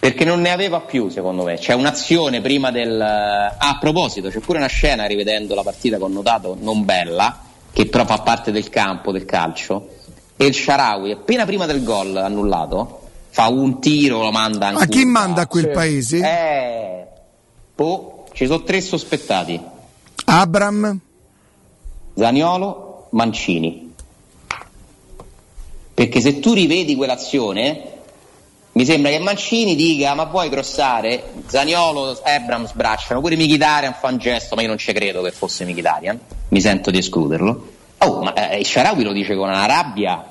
Perché 0.01 0.25
non 0.25 0.41
ne 0.41 0.49
aveva 0.49 0.79
più, 0.79 1.09
secondo 1.09 1.43
me. 1.43 1.57
C'è 1.59 1.73
un'azione 1.73 2.41
prima 2.41 2.71
del. 2.71 2.99
Ah, 2.99 3.55
a 3.59 3.77
proposito, 3.79 4.29
c'è 4.29 4.39
pure 4.39 4.57
una 4.57 4.67
scena 4.67 5.05
rivedendo 5.05 5.53
la 5.53 5.61
partita 5.61 5.99
con 5.99 6.11
notato 6.11 6.57
non 6.59 6.83
bella, 6.85 7.39
che 7.71 7.85
però 7.85 8.03
fa 8.05 8.17
parte 8.17 8.51
del 8.51 8.67
campo 8.69 9.11
del 9.11 9.25
calcio. 9.25 9.89
E 10.37 10.45
il 10.45 10.53
Sharawi, 10.53 11.11
appena 11.11 11.45
prima 11.45 11.65
del 11.65 11.83
gol 11.83 12.15
annullato, 12.15 13.01
fa 13.29 13.47
un 13.47 13.79
tiro, 13.79 14.23
lo 14.23 14.31
manda 14.31 14.67
anche. 14.67 14.79
Ma 14.79 14.85
chi 14.85 15.05
manda 15.05 15.41
a 15.41 15.47
quel 15.47 15.65
sì. 15.65 15.69
paese? 15.69 16.17
Eh. 16.17 17.07
Oh, 17.75 18.25
ci 18.33 18.45
sono 18.45 18.63
tre 18.63 18.81
sospettati. 18.81 19.59
Abram, 20.25 20.99
Zaniolo, 22.15 23.07
Mancini. 23.11 23.93
Perché 25.93 26.21
se 26.21 26.39
tu 26.39 26.53
rivedi 26.53 26.95
quell'azione, 26.95 27.89
mi 28.73 28.85
sembra 28.85 29.11
che 29.11 29.19
Mancini 29.19 29.75
dica 29.75 30.13
ma 30.13 30.27
puoi 30.27 30.49
crossare? 30.49 31.23
Zaniolo, 31.45 32.19
Abram 32.23 32.65
sbracciano, 32.65 33.19
pure 33.19 33.35
Michitarian 33.35 33.95
fa 33.99 34.07
un 34.07 34.17
gesto, 34.17 34.55
ma 34.55 34.61
io 34.61 34.69
non 34.69 34.77
ci 34.77 34.93
credo 34.93 35.21
che 35.21 35.31
fosse 35.31 35.65
Michitarian, 35.65 36.19
mi 36.49 36.61
sento 36.61 36.89
di 36.89 36.97
escluderlo. 36.97 37.79
Oh, 38.03 38.23
ma 38.23 38.33
eh, 38.33 38.63
Sharawi 38.63 39.03
lo 39.03 39.11
dice 39.11 39.35
con 39.35 39.49
una 39.49 39.65
rabbia 39.65 40.25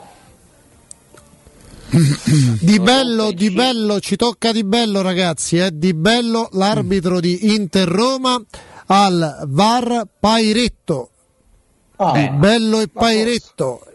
di 2.60 2.78
bello, 2.78 3.32
di 3.32 3.50
bello, 3.50 3.99
ci 3.99 4.15
tocca 4.15 4.52
di 4.52 4.62
bello 4.62 5.02
ragazzi, 5.02 5.58
eh? 5.58 5.76
di 5.76 5.92
bello 5.92 6.49
l'arbitro 6.52 7.18
di 7.18 7.52
Inter 7.55 7.89
Roma 7.89 8.40
al 8.86 9.42
VAR 9.49 10.07
Pairetto. 10.18 11.10
Ah, 11.97 12.28
bello 12.28 12.81
e 12.81 12.89
Pairetto. 12.89 13.90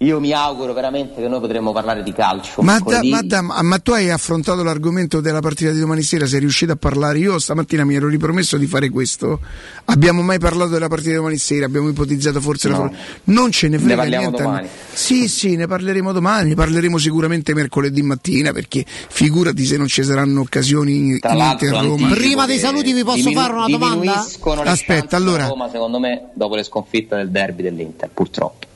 Io 0.00 0.20
mi 0.20 0.30
auguro 0.30 0.74
veramente 0.74 1.20
che 1.20 1.26
noi 1.26 1.40
potremmo 1.40 1.72
parlare 1.72 2.04
di 2.04 2.12
calcio. 2.12 2.62
Ma, 2.62 2.78
da, 2.78 3.00
ma 3.02 3.20
da- 3.20 3.42
ma 3.42 3.78
tu 3.80 3.90
hai 3.90 4.10
affrontato 4.10 4.62
l'argomento 4.62 5.20
della 5.20 5.40
partita 5.40 5.72
di 5.72 5.80
domani 5.80 6.02
sera? 6.02 6.24
Sei 6.24 6.38
riuscito 6.38 6.70
a 6.70 6.76
parlare? 6.76 7.18
Io 7.18 7.36
stamattina 7.40 7.84
mi 7.84 7.96
ero 7.96 8.06
ripromesso 8.06 8.56
di 8.58 8.66
fare 8.66 8.90
questo. 8.90 9.40
Abbiamo 9.86 10.22
mai 10.22 10.38
parlato 10.38 10.70
della 10.70 10.86
partita 10.86 11.10
di 11.10 11.16
domani 11.16 11.36
sera? 11.38 11.66
Abbiamo 11.66 11.88
ipotizzato 11.88 12.40
forse 12.40 12.68
No. 12.68 12.84
la 12.84 12.90
Non 13.24 13.50
ce 13.50 13.66
ne 13.66 13.76
Ne 13.76 13.82
frega 13.82 13.96
parliamo 13.96 14.22
niente. 14.26 14.42
domani. 14.44 14.68
Sì, 14.92 15.26
sì, 15.26 15.56
ne 15.56 15.66
parleremo 15.66 16.12
domani, 16.12 16.50
ne 16.50 16.54
parleremo 16.54 16.96
sicuramente 16.96 17.52
mercoledì 17.52 18.02
mattina 18.02 18.52
perché 18.52 18.84
figurati 18.86 19.64
se 19.64 19.78
non 19.78 19.88
ci 19.88 20.04
saranno 20.04 20.42
occasioni 20.42 21.18
Tra 21.18 21.34
l'altro, 21.34 21.66
Inter-Roma. 21.66 21.92
anticipo 21.94 22.14
Prima 22.14 22.46
dei 22.46 22.58
saluti 22.60 22.92
vi 22.92 23.02
posso 23.02 23.16
diminu- 23.16 23.40
fare 23.40 23.52
una 23.52 23.66
domanda? 23.66 24.24
Aspetta, 24.64 25.16
allora. 25.16 25.48
Roma, 25.48 25.68
secondo 25.72 25.98
me, 25.98 26.28
dopo 26.34 26.54
le 26.54 26.62
sconfitte 26.62 27.16
del 27.16 27.30
derby 27.30 27.62
dell'Inter, 27.64 28.08
purtroppo. 28.14 28.66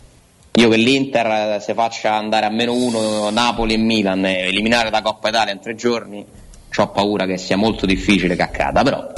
Io 0.55 0.69
che 0.69 0.77
l'Inter 0.77 1.63
se 1.63 1.73
faccia 1.73 2.15
andare 2.15 2.45
a 2.45 2.51
meno 2.51 2.75
uno 2.75 3.31
Napoli 3.31 3.75
e 3.75 3.79
Milan 3.79 4.25
e 4.27 4.49
eliminare 4.49 4.91
la 4.91 5.01
Coppa 5.01 5.31
Italia 5.31 5.53
in 5.53 5.61
tre 5.61 5.75
giorni, 5.75 6.25
ho 6.77 6.89
paura 6.89 7.25
che 7.25 7.39
sia 7.39 7.57
molto 7.57 7.87
difficile 7.87 8.37
che 8.37 8.43
accada, 8.43 8.83
però. 8.83 9.13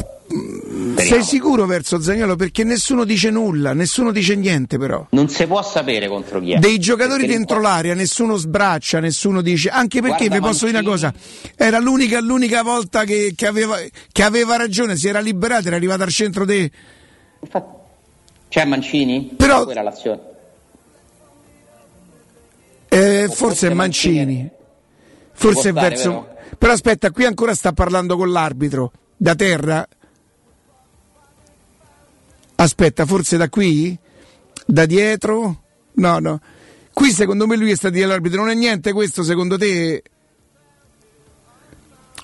Sei 0.96 1.22
sicuro 1.22 1.66
verso 1.66 2.00
Zagnolo? 2.00 2.36
Perché 2.36 2.62
nessuno 2.62 3.04
dice 3.04 3.30
nulla, 3.30 3.72
nessuno 3.74 4.12
dice 4.12 4.36
niente 4.36 4.78
però. 4.78 5.06
Non 5.10 5.28
si 5.28 5.44
può 5.46 5.60
sapere 5.62 6.08
contro 6.08 6.40
chi 6.40 6.52
è. 6.52 6.58
Dei 6.58 6.78
giocatori 6.78 7.22
Perché 7.22 7.34
dentro 7.34 7.60
l'area, 7.60 7.94
nessuno 7.94 8.36
sbraccia, 8.36 9.00
nessuno 9.00 9.42
dice. 9.42 9.70
Anche 9.70 10.00
perché 10.00 10.28
Guarda 10.28 10.34
vi 10.36 10.40
posso 10.40 10.66
dire 10.66 10.78
una 10.78 10.88
cosa: 10.88 11.12
era 11.56 11.78
l'unica, 11.80 12.20
l'unica 12.20 12.62
volta 12.62 13.04
che, 13.04 13.34
che 13.36 13.46
aveva, 13.46 13.76
che 14.10 14.22
aveva 14.22 14.56
ragione, 14.56 14.96
si 14.96 15.08
era 15.08 15.18
liberato, 15.18 15.66
era 15.66 15.76
arrivato 15.76 16.04
al 16.04 16.10
centro 16.10 16.44
de. 16.44 16.70
C'è 18.48 18.64
Mancini? 18.64 19.34
Però- 19.36 19.64
Quella 19.64 19.82
l'azione. 19.82 20.32
Eh, 22.96 23.28
forse 23.28 23.68
è 23.68 23.74
Mancini. 23.74 24.48
Forse 25.32 25.70
è 25.70 25.72
verso. 25.72 26.10
vero? 26.10 26.36
Però 26.58 26.72
aspetta, 26.72 27.10
qui 27.10 27.24
ancora 27.24 27.54
sta 27.54 27.72
parlando 27.72 28.16
con 28.16 28.30
l'arbitro. 28.30 28.92
Da 29.16 29.34
terra? 29.34 29.86
Aspetta, 32.56 33.04
forse 33.04 33.36
da 33.36 33.48
qui? 33.48 33.96
Da 34.66 34.86
dietro? 34.86 35.62
No, 35.94 36.18
no. 36.18 36.40
Qui 36.92 37.10
secondo 37.10 37.46
me 37.46 37.56
lui 37.56 37.74
sta 37.74 37.90
di 37.90 38.02
all'arbitro. 38.02 38.40
Non 38.40 38.50
è 38.50 38.54
niente 38.54 38.92
questo 38.92 39.22
secondo 39.24 39.58
te? 39.58 40.02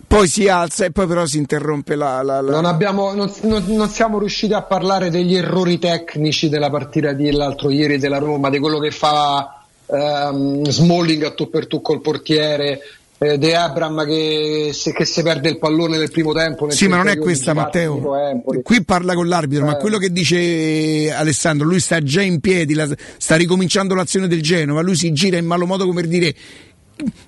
Poi 0.07 0.27
si 0.29 0.49
alza 0.49 0.85
e 0.85 0.91
poi 0.93 1.07
però 1.07 1.27
si 1.27 1.39
interrompe 1.39 1.95
la. 1.97 2.23
la- 2.23 2.41
la- 2.41 2.51
Non, 2.53 2.65
abbiamo, 2.65 3.13
non, 3.13 3.33
non- 3.43 3.65
non 3.69 3.89
siamo 3.89 4.19
riusciti 4.19 4.53
a 4.53 4.63
parlare 4.63 5.11
degli 5.11 5.35
errori 5.37 5.79
tecnici 5.79 6.49
della 6.49 6.71
partita 6.71 7.13
di 7.13 7.31
l'altro 7.33 7.71
ieri 7.71 7.99
della 7.99 8.19
Roma, 8.19 8.51
di 8.51 8.59
quello 8.59 8.79
che 8.79 8.91
fa 8.91 9.60
ehm, 9.93 10.69
Smalling 10.69 11.23
a 11.25 11.33
tu 11.33 11.49
per 11.51 11.67
tu 11.67 11.81
col 11.81 12.01
portiere, 12.01 12.81
eh, 13.19 13.37
De 13.37 13.55
Abram 13.55 14.05
che 14.07 14.71
se, 14.73 14.93
che 14.93 15.05
se 15.05 15.23
perde 15.23 15.49
il 15.51 15.59
pallone 15.59 15.99
nel 15.99 16.11
primo 16.11 16.33
tempo. 16.33 16.67
nel 16.67 16.75
Sì, 16.75 16.87
ma 16.89 16.97
non 16.97 17.09
è 17.09 17.19
questa, 17.19 17.53
Matteo. 17.53 18.17
Empoli. 18.17 18.63
Qui 18.63 18.83
parla 18.85 19.15
con 19.15 19.29
l'arbitro, 19.29 19.67
ma 19.67 19.77
Eh. 19.77 19.81
quello 19.81 19.99
che 19.99 20.11
dice 20.11 21.13
Alessandro, 21.13 21.67
lui 21.67 21.81
sta 21.81 22.03
già 22.03 22.23
in 22.23 22.41
piedi, 22.41 22.73
la- 22.75 22.89
sta 23.19 23.37
ricominciando 23.37 23.95
l'azione 23.95 24.27
del 24.27 24.43
Genova, 24.43 24.81
lui 24.81 24.97
si 24.97 25.13
gira 25.13 25.37
in 25.37 25.45
malo 25.47 25.67
modo 25.67 25.85
come 25.87 26.01
per 26.01 26.11
dire 26.11 26.35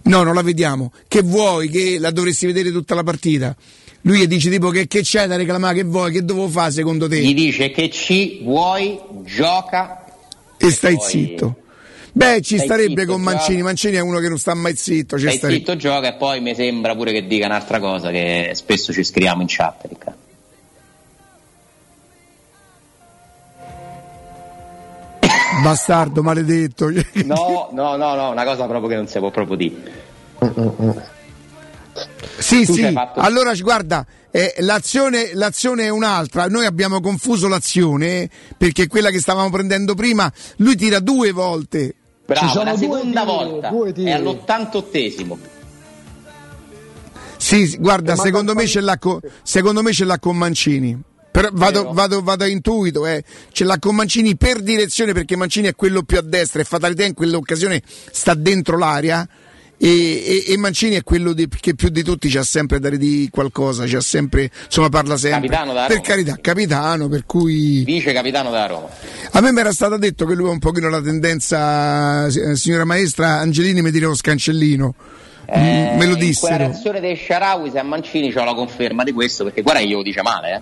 no, 0.04 0.22
non 0.22 0.34
la 0.34 0.42
vediamo, 0.42 0.92
che 1.08 1.22
vuoi, 1.22 1.68
che 1.68 1.98
la 1.98 2.10
dovresti 2.10 2.46
vedere 2.46 2.70
tutta 2.70 2.94
la 2.94 3.02
partita. 3.02 3.54
Lui 4.02 4.18
gli 4.18 4.26
dice 4.26 4.50
tipo 4.50 4.70
che, 4.70 4.86
che 4.88 5.02
c'è 5.02 5.26
da 5.28 5.36
reclamare, 5.36 5.76
che 5.76 5.84
vuoi, 5.84 6.10
che 6.10 6.24
devo 6.24 6.48
fare 6.48 6.72
secondo 6.72 7.06
te? 7.08 7.20
Gli 7.20 7.34
dice 7.34 7.70
che 7.70 7.88
ci 7.90 8.40
vuoi, 8.42 8.98
gioca. 9.24 10.04
E 10.56 10.70
stai 10.70 10.96
poi- 10.96 11.08
zitto. 11.08 11.56
Beh, 12.14 12.42
ci 12.42 12.56
Stai 12.56 12.66
starebbe 12.66 13.00
zitto, 13.00 13.12
con. 13.12 13.22
Mancini, 13.22 13.62
Mancini 13.62 13.96
è 13.96 14.00
uno 14.00 14.18
che 14.18 14.28
non 14.28 14.38
sta 14.38 14.52
mai 14.54 14.76
zitto, 14.76 15.18
ci 15.18 15.30
Stai 15.30 15.52
zitto, 15.54 15.76
gioca 15.76 16.08
e 16.08 16.14
poi 16.16 16.40
mi 16.40 16.54
sembra 16.54 16.94
pure 16.94 17.10
che 17.12 17.26
dica 17.26 17.46
un'altra 17.46 17.80
cosa 17.80 18.10
che 18.10 18.50
spesso 18.54 18.92
ci 18.92 19.02
scriviamo 19.02 19.40
in 19.40 19.46
chat. 19.48 19.86
Riccardo. 19.88 20.20
Bastardo, 25.62 26.22
maledetto. 26.22 26.90
No, 27.24 27.68
no, 27.72 27.96
no, 27.96 28.14
no, 28.14 28.30
una 28.30 28.44
cosa 28.44 28.66
proprio 28.66 28.88
che 28.88 28.96
non 28.96 29.06
si 29.06 29.18
può 29.18 29.30
proprio 29.30 29.56
dire. 29.56 30.00
Sì, 32.38 32.64
Tu 32.64 32.74
sì. 32.74 32.90
fatto- 32.90 33.20
Allora, 33.20 33.54
guarda, 33.54 34.04
eh, 34.30 34.54
l'azione, 34.58 35.30
l'azione 35.34 35.84
è 35.84 35.88
un'altra. 35.90 36.46
Noi 36.46 36.66
abbiamo 36.66 37.00
confuso 37.00 37.48
l'azione 37.48 38.28
perché 38.56 38.86
quella 38.88 39.10
che 39.10 39.20
stavamo 39.20 39.50
prendendo 39.50 39.94
prima, 39.94 40.30
lui 40.56 40.74
tira 40.74 40.98
due 41.00 41.30
volte. 41.32 41.94
Bravo, 42.32 42.62
la 42.64 42.76
seconda 42.76 43.24
volta 43.24 43.68
è 43.68 44.10
all'88esimo. 44.10 45.36
Sì, 47.36 47.76
guarda, 47.78 48.12
Eh, 48.12 48.16
secondo 48.16 48.54
me, 48.54 48.66
ce 48.66 48.80
l'ha 48.80 48.98
con, 48.98 49.20
secondo 49.42 49.82
me 49.82 49.92
ce 49.92 50.04
l'ha 50.04 50.18
con 50.18 50.36
Mancini. 50.36 51.00
Però 51.32 51.48
vado, 51.50 51.92
vado, 51.92 52.22
vado 52.22 52.44
a 52.44 52.46
intuito, 52.46 53.06
eh. 53.06 53.24
ce 53.52 53.64
l'ha 53.64 53.78
con 53.78 53.94
Mancini 53.94 54.36
per 54.36 54.60
direzione 54.60 55.14
perché 55.14 55.34
Mancini 55.34 55.66
è 55.66 55.74
quello 55.74 56.02
più 56.02 56.18
a 56.18 56.22
destra 56.22 56.60
e 56.60 56.64
fatalità 56.64 57.04
in 57.04 57.14
quell'occasione 57.14 57.82
sta 57.86 58.34
dentro 58.34 58.76
l'area 58.76 59.26
e, 59.84 60.44
e- 60.46 60.52
e 60.52 60.56
Mancini 60.58 60.94
è 60.94 61.02
quello 61.02 61.32
di- 61.32 61.48
che 61.48 61.74
più 61.74 61.88
di 61.88 62.04
tutti 62.04 62.28
c'ha 62.28 62.44
sempre 62.44 62.76
a 62.76 62.80
dare 62.80 62.96
di 62.98 63.28
qualcosa, 63.32 63.84
c'ha 63.86 64.00
sempre, 64.00 64.48
insomma 64.66 64.88
parla 64.88 65.16
sempre. 65.16 65.48
Capitano 65.48 65.72
da 65.72 65.86
per 65.86 65.96
Roma. 65.96 66.06
carità, 66.08 66.38
capitano, 66.40 67.08
per 67.08 67.24
cui... 67.26 67.82
Vice 67.84 68.12
capitano 68.12 68.50
della 68.50 68.66
Roma. 68.66 68.88
A 69.32 69.40
me 69.40 69.50
mi 69.52 69.58
era 69.58 69.72
stato 69.72 69.96
detto 69.96 70.24
che 70.24 70.34
lui 70.34 70.48
ha 70.48 70.52
un 70.52 70.60
pochino 70.60 70.88
la 70.88 71.00
tendenza, 71.02 72.26
eh, 72.26 72.54
signora 72.54 72.84
maestra 72.84 73.38
Angelini 73.38 73.82
mi 73.82 73.90
dire 73.90 74.06
lo 74.06 74.14
scancellino. 74.14 74.94
Mm, 75.54 75.58
me 75.58 75.92
lo 75.94 75.98
quella 75.98 76.14
dissero. 76.16 76.56
reazione 76.58 77.00
dei 77.00 77.16
Sharawi, 77.16 77.70
se 77.72 77.78
a 77.80 77.82
Mancini 77.82 78.32
c'ho 78.32 78.44
la 78.44 78.54
conferma 78.54 79.02
di 79.02 79.10
questo, 79.12 79.42
perché 79.44 79.62
guarda 79.62 79.80
che 79.80 79.88
glielo 79.88 80.02
dice 80.02 80.22
male, 80.22 80.54
eh. 80.54 80.60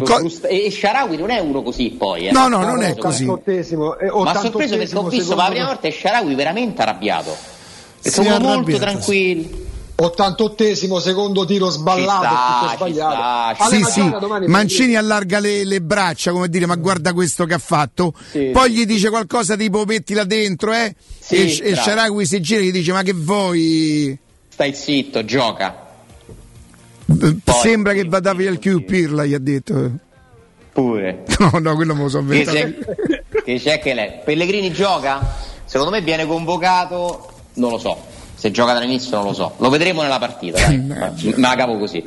Co- 0.00 0.30
e 0.48 0.70
Sharawi 0.70 1.16
non 1.16 1.30
è 1.30 1.38
uno 1.38 1.62
così 1.62 1.90
poi, 1.90 2.28
eh. 2.28 2.32
No, 2.32 2.48
no, 2.48 2.64
non 2.64 2.82
è 2.82 2.96
così. 2.96 3.24
Eh, 3.24 3.76
Ma 3.76 4.34
sorpreso 4.34 4.76
perché 4.76 4.96
ho 4.96 5.08
visto 5.08 5.34
per 5.34 5.36
la 5.44 5.50
prima 5.50 5.66
volta 5.66 5.90
Sharawi 5.90 6.34
veramente 6.34 6.82
arrabbiato. 6.82 7.36
È 8.02 8.18
uno 8.18 8.38
molto 8.40 8.76
tranquillo. 8.78 9.70
88esimo 10.02 10.98
secondo 10.98 11.44
tiro 11.44 11.70
sballato, 11.70 12.24
sta, 12.24 12.74
sbagliato. 12.76 13.54
sta, 13.54 13.68
Sì, 13.68 13.84
sì, 13.84 14.14
Mancini 14.46 14.96
allarga 14.96 15.38
le, 15.38 15.64
le 15.64 15.80
braccia 15.80 16.32
come 16.32 16.48
dire 16.48 16.66
ma 16.66 16.74
guarda 16.74 17.12
questo 17.12 17.44
che 17.44 17.54
ha 17.54 17.58
fatto, 17.58 18.12
Sì. 18.30 18.50
poi 18.52 18.72
gli 18.72 18.84
dice 18.84 19.10
qualcosa 19.10 19.54
tipo 19.54 19.84
mettila 19.84 20.24
dentro 20.24 20.72
eh? 20.72 20.94
Sì, 21.20 21.60
e, 21.60 21.70
e. 21.70 21.76
Sharawi 21.76 22.26
si 22.26 22.40
gira 22.40 22.60
e 22.60 22.64
gli 22.64 22.72
dice 22.72 22.90
ma 22.92 23.02
che 23.02 23.12
vuoi? 23.12 24.18
Stai 24.48 24.74
zitto, 24.74 25.24
gioca. 25.24 25.81
Eh, 27.20 27.36
Sembra 27.62 27.92
che 27.92 28.04
vada 28.04 28.32
via 28.34 28.50
il 28.50 28.58
Q 28.58 28.82
Pirla 28.84 29.24
gli 29.24 29.34
ha 29.34 29.38
detto. 29.38 29.90
Pure. 30.72 31.24
No, 31.38 31.58
no, 31.58 31.74
quello 31.74 31.94
me 31.94 32.02
lo 32.02 32.08
so 32.08 32.18
inventato. 32.20 32.58
che 33.44 33.58
c'è 33.58 33.78
che 33.78 33.94
lei. 33.94 34.12
Pellegrini 34.24 34.72
gioca? 34.72 35.20
Secondo 35.64 35.92
me 35.92 36.00
viene 36.02 36.26
convocato, 36.26 37.30
non 37.54 37.70
lo 37.70 37.78
so. 37.78 37.96
Se 38.34 38.50
gioca 38.50 38.72
dall'inizio 38.72 39.16
non 39.16 39.26
lo 39.26 39.32
so. 39.34 39.54
Lo 39.58 39.68
vedremo 39.68 40.02
nella 40.02 40.18
partita, 40.18 40.60
dai. 40.66 40.78
Ma 40.84 41.12
ma 41.36 41.48
la 41.48 41.56
capo 41.56 41.78
così. 41.78 42.02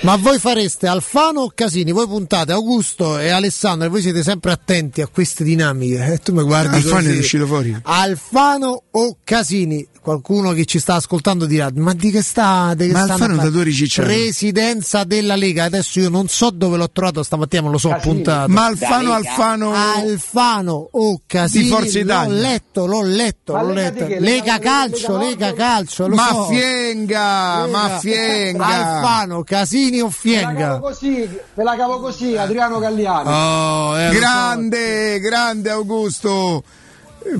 Ma 0.00 0.16
voi 0.16 0.38
fareste 0.40 0.88
Alfano 0.88 1.42
o 1.42 1.52
Casini? 1.54 1.92
Voi 1.92 2.06
puntate 2.08 2.50
Augusto 2.52 3.16
e 3.18 3.30
Alessandro 3.30 3.86
e 3.86 3.90
voi 3.90 4.02
siete 4.02 4.22
sempre 4.24 4.50
attenti 4.50 5.00
a 5.00 5.06
queste 5.06 5.44
dinamiche. 5.44 6.14
E 6.14 6.18
tu 6.18 6.32
mi 6.34 6.42
guardi 6.42 6.76
Alfano 6.76 7.02
così. 7.04 7.16
è 7.16 7.18
uscito 7.18 7.46
fuori. 7.46 7.78
Alfano 7.82 8.82
o 8.90 9.16
Casini? 9.22 9.86
Qualcuno 10.04 10.52
che 10.52 10.66
ci 10.66 10.78
sta 10.80 10.96
ascoltando 10.96 11.46
dirà: 11.46 11.70
Ma 11.76 11.94
di 11.94 12.10
che 12.10 12.20
sta? 12.22 12.74
Di 12.76 12.88
che 12.88 12.92
Ma 12.92 13.04
stanno 13.04 13.12
Alfano 13.14 13.32
a 13.32 13.36
fare?" 13.36 13.48
da 13.48 13.52
dove 13.54 13.64
ricicciano? 13.64 14.06
Presidenza 14.06 15.04
della 15.04 15.34
Lega. 15.34 15.64
Adesso 15.64 15.98
io 15.98 16.10
non 16.10 16.28
so 16.28 16.50
dove 16.50 16.76
l'ho 16.76 16.90
trovato 16.90 17.22
stamattina, 17.22 17.62
me 17.62 17.70
lo 17.70 17.78
so 17.78 17.88
Casini. 17.88 18.10
appuntato. 18.10 18.52
Ma 18.52 18.66
Alfano? 18.66 19.12
Alfano 19.14 19.72
Alfano 19.72 20.88
o 20.92 21.20
Casini 21.26 21.64
Di 21.64 21.70
Forza 21.70 21.98
Italia. 22.00 22.34
l'ho 22.34 22.40
letto, 22.40 22.84
l'ho 22.86 23.02
letto, 23.02 23.52
l'ho 23.56 23.72
Lega 23.72 23.80
letto. 23.80 24.04
Lega, 24.06 24.20
Lega- 24.20 24.58
calcio, 24.58 25.16
Lega 25.16 25.46
Lega 25.46 25.52
calcio, 25.54 26.06
lo 26.06 26.14
ma 26.16 26.28
so. 26.28 26.44
fienga, 26.48 27.66
ma 27.66 27.98
fienga. 27.98 28.66
Alfano, 28.66 29.42
Casini 29.42 30.00
o 30.00 30.04
Me 30.04 30.10
la 30.10 30.10
Fienga? 30.10 30.68
cavo 30.68 30.80
così, 30.80 31.28
me 31.54 31.64
la 31.64 31.76
cavo 31.76 32.00
così, 32.00 32.36
Adriano 32.36 32.78
Galliani. 32.78 33.28
Oh, 33.30 33.98
eh, 33.98 34.06
lo 34.08 34.12
so. 34.12 34.18
grande, 34.18 35.18
grande 35.20 35.70
Augusto 35.70 36.62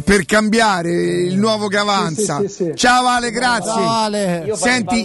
per 0.03 0.25
cambiare 0.25 0.91
il 0.91 1.37
nuovo 1.37 1.69
che 1.69 1.77
avanza. 1.77 2.41
sì, 2.41 2.49
sì, 2.49 2.65
sì. 2.65 2.73
Ciao 2.75 3.07
Ale, 3.07 3.31
grazie. 3.31 3.73
Ciao, 3.73 3.89
Ale. 3.89 4.51
Senti. 4.55 5.05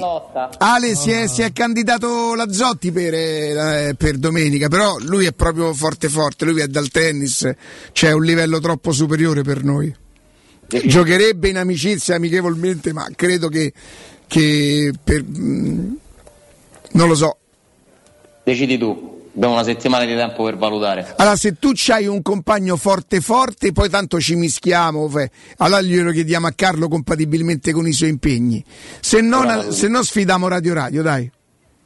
Ale 0.57 0.95
si 0.95 1.11
è, 1.11 1.27
si 1.27 1.41
è 1.41 1.51
candidato 1.51 2.33
Lazzotti 2.35 2.91
per, 2.91 3.13
eh, 3.13 3.95
per 3.97 4.17
domenica, 4.17 4.67
però 4.67 4.97
lui 4.99 5.25
è 5.25 5.33
proprio 5.33 5.73
forte 5.73 6.09
forte, 6.09 6.45
lui 6.45 6.61
è 6.61 6.67
dal 6.67 6.89
tennis, 6.89 7.49
c'è 7.91 8.11
un 8.11 8.23
livello 8.23 8.59
troppo 8.59 8.91
superiore 8.91 9.41
per 9.41 9.63
noi. 9.63 9.93
Giocherebbe 10.67 11.49
in 11.49 11.57
amicizia 11.57 12.15
amichevolmente, 12.15 12.93
ma 12.93 13.07
credo 13.15 13.49
che, 13.49 13.73
che 14.27 14.93
per, 15.03 15.23
mm, 15.23 15.93
non 16.91 17.07
lo 17.07 17.15
so. 17.15 17.37
Decidi 18.43 18.77
tu. 18.77 19.18
Abbiamo 19.35 19.53
una 19.53 19.63
settimana 19.63 20.05
di 20.05 20.15
tempo 20.15 20.43
per 20.43 20.57
valutare. 20.57 21.13
Allora, 21.17 21.35
se 21.35 21.53
tu 21.53 21.71
c'hai 21.73 22.07
un 22.07 22.21
compagno 22.21 22.75
forte 22.75 23.21
forte, 23.21 23.71
poi 23.71 23.89
tanto 23.89 24.19
ci 24.19 24.35
mischiamo, 24.35 25.09
allora 25.57 25.81
glielo 25.81 26.11
chiediamo 26.11 26.47
a 26.47 26.51
Carlo 26.55 26.87
compatibilmente 26.87 27.71
con 27.71 27.87
i 27.87 27.93
suoi 27.93 28.09
impegni. 28.09 28.63
Se 28.99 29.21
no, 29.21 29.71
se 29.71 29.87
no 29.87 30.03
sfidiamo 30.03 30.47
Radio 30.47 30.73
Radio, 30.73 31.01
dai. 31.03 31.31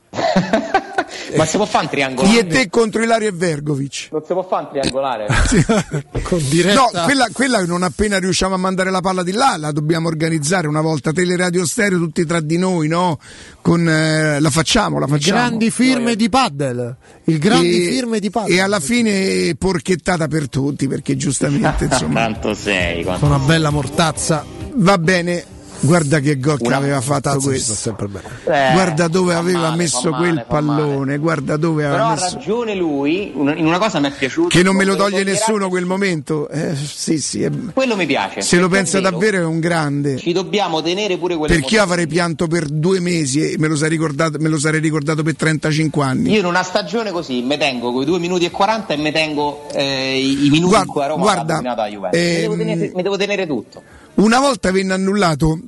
Ma 1.35 1.45
si 1.45 1.57
può 1.57 1.65
fare 1.65 1.85
un 1.85 1.89
triangolo? 1.91 2.27
Io 2.29 2.39
e 2.39 2.47
te 2.47 2.69
contro 2.69 3.01
Ilario 3.03 3.27
e 3.27 3.31
Vergovic. 3.31 4.09
Non 4.11 4.21
si 4.25 4.33
può 4.33 4.43
fare 4.43 4.63
un 4.65 4.69
triangolare? 4.79 5.25
Con 6.23 6.39
No, 6.73 6.89
quella, 7.03 7.27
quella 7.31 7.65
non 7.65 7.83
appena 7.83 8.17
riusciamo 8.19 8.55
a 8.55 8.57
mandare 8.57 8.89
la 8.91 9.01
palla 9.01 9.23
di 9.23 9.31
là, 9.31 9.55
la 9.57 9.71
dobbiamo 9.71 10.07
organizzare 10.07 10.67
una 10.67 10.81
volta. 10.81 11.11
Teleradio 11.11 11.65
stereo 11.65 11.97
tutti 11.99 12.25
tra 12.25 12.39
di 12.39 12.57
noi, 12.57 12.87
no? 12.87 13.19
Con, 13.61 13.87
eh, 13.87 14.39
la 14.39 14.49
facciamo, 14.49 14.99
la 14.99 15.07
facciamo. 15.07 15.37
Grandi 15.39 15.71
firme 15.71 16.15
di 16.15 16.29
paddle. 16.29 16.95
Il 17.25 17.39
grandi 17.39 17.87
E- 17.87 17.91
firme 17.91 18.19
di 18.19 18.29
paddle. 18.29 18.53
E 18.53 18.59
alla 18.59 18.79
fine 18.79 19.55
porchettata 19.57 20.27
per 20.27 20.49
tutti, 20.49 20.87
perché 20.87 21.15
giustamente 21.15 21.85
insomma. 21.91 22.21
Tanto 22.21 22.53
sei. 22.53 23.03
quanto- 23.03 23.25
Una 23.25 23.39
bella 23.39 23.69
mortazza. 23.69 24.45
Va 24.75 24.97
bene, 24.97 25.45
guarda 25.83 26.19
che 26.19 26.39
gol 26.39 26.59
che 26.59 26.73
aveva 26.73 27.01
fatto 27.01 27.37
questo. 27.39 27.73
sta 27.73 27.81
sempre 27.81 28.07
bene. 28.07 28.27
Eh, 28.45 28.73
guarda 28.73 29.07
dove 29.07 29.33
aveva 29.33 29.59
male, 29.61 29.75
messo 29.77 30.09
quel 30.11 30.33
male. 30.33 30.45
pallone, 30.47 31.17
guarda 31.17 31.57
dove 31.57 31.83
Però 31.83 31.93
aveva 31.93 32.07
ha 32.09 32.13
messo. 32.13 32.35
ragione 32.35 32.75
lui, 32.75 33.31
in 33.35 33.65
una 33.65 33.77
cosa 33.77 33.99
mi 33.99 34.07
è 34.07 34.11
piaciuto. 34.11 34.47
Che 34.49 34.63
non 34.63 34.75
me 34.75 34.83
lo 34.85 34.95
Quello 34.95 35.09
toglie 35.09 35.23
nessuno 35.23 35.69
quel 35.69 35.85
momento. 35.85 36.47
Eh, 36.49 36.75
sì, 36.75 37.19
sì, 37.19 37.43
è- 37.43 37.51
Quello 37.73 37.95
mi 37.95 38.05
piace. 38.05 38.41
se 38.41 38.57
lo 38.59 38.69
pensa 38.69 38.99
vero, 38.99 39.11
davvero 39.11 39.37
è 39.41 39.45
un 39.45 39.59
grande. 39.59 40.17
Ci 40.17 40.31
dobbiamo 40.31 40.81
tenere 40.81 41.17
pure 41.17 41.35
quelle 41.35 41.53
Perché 41.53 41.75
io 41.75 41.81
avrei 41.81 42.07
pianto 42.07 42.47
per 42.47 42.67
due 42.67 42.99
mesi 42.99 43.51
e 43.51 43.55
me 43.57 43.67
lo, 43.67 43.75
sarei 43.75 43.91
ricordato, 43.91 44.37
me 44.39 44.49
lo 44.49 44.57
sarei 44.57 44.79
ricordato 44.79 45.21
per 45.23 45.35
35 45.35 46.03
anni. 46.03 46.31
Io 46.31 46.39
in 46.39 46.45
una 46.45 46.63
stagione 46.63 47.11
così 47.11 47.41
mi 47.41 47.57
tengo 47.57 47.91
con 47.91 48.01
i 48.01 48.05
2 48.05 48.19
minuti 48.19 48.45
e 48.45 48.51
40 48.51 48.93
e 48.93 48.97
mi 48.97 49.11
tengo 49.11 49.67
eh, 49.73 50.19
i 50.19 50.49
minuti 50.49 50.59
Guarda- 50.69 50.79
in 50.85 50.87
cui 50.87 51.01
a 51.03 51.07
Roma 51.07 51.21
guarda, 51.21 51.61
la 51.61 51.87
Juventus. 51.89 52.19
mi, 52.19 52.27
ehm, 52.27 52.41
devo 52.41 52.55
tenere, 52.55 52.91
mi 52.95 53.01
devo 53.01 53.17
tenere 53.17 53.47
tutto. 53.47 53.81
Una 54.15 54.39
volta 54.39 54.71
venne 54.71 54.93
annullato 54.93 55.59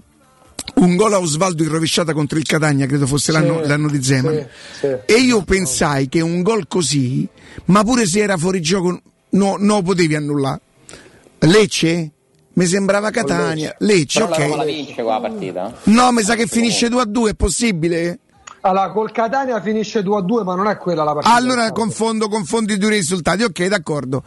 un 0.76 0.95
gol 0.95 1.14
a 1.14 1.20
Osvaldo 1.20 1.64
in 1.64 1.70
rovesciata 1.70 2.14
contro 2.14 2.38
il 2.38 2.45
Catania, 2.45 2.86
credo 2.86 3.08
fosse 3.08 3.32
l'anno, 3.32 3.62
l'anno 3.62 3.90
di 3.90 4.04
Zeman. 4.04 4.48
E 5.06 5.14
io 5.14 5.44
pensai 5.44 6.10
che 6.10 6.22
un 6.22 6.42
gol 6.42 6.68
così, 6.68 7.28
ma 7.66 7.84
pure 7.84 8.06
se 8.06 8.20
era 8.20 8.38
fuori 8.38 8.62
gioco, 8.62 9.00
no, 9.30 9.56
no 9.58 9.82
potevi 9.82 10.16
annullare. 10.16 10.62
Lecce? 11.40 12.12
Mi 12.54 12.66
sembrava 12.66 13.10
Catania. 13.10 13.76
Lecce, 13.80 14.20
la 14.20 14.26
Roma 14.28 14.48
la 14.56 14.62
ok. 14.64 14.66
vince 14.66 15.04
quella 15.04 15.20
partita. 15.20 15.78
No, 15.84 16.12
mi 16.12 16.22
sa 16.22 16.36
che 16.36 16.48
finisce 16.48 16.90
2 16.90 17.02
a 17.02 17.06
2, 17.06 17.32
è 17.32 17.34
possibile? 17.36 18.20
Allora, 18.62 18.92
col 18.92 19.12
Catania 19.12 19.62
finisce 19.62 20.02
2 20.02 20.18
a 20.18 20.22
2, 20.22 20.44
ma 20.44 20.56
non 20.56 20.68
è 20.68 20.78
quella 20.78 21.04
la 21.04 21.14
partita. 21.14 21.36
Allora 21.36 21.72
confondo, 21.72 22.28
confondo 22.30 22.74
i 22.74 22.78
due 22.78 22.92
risultati, 22.92 23.44
ok, 23.44 23.68
d'accordo. 23.68 24.24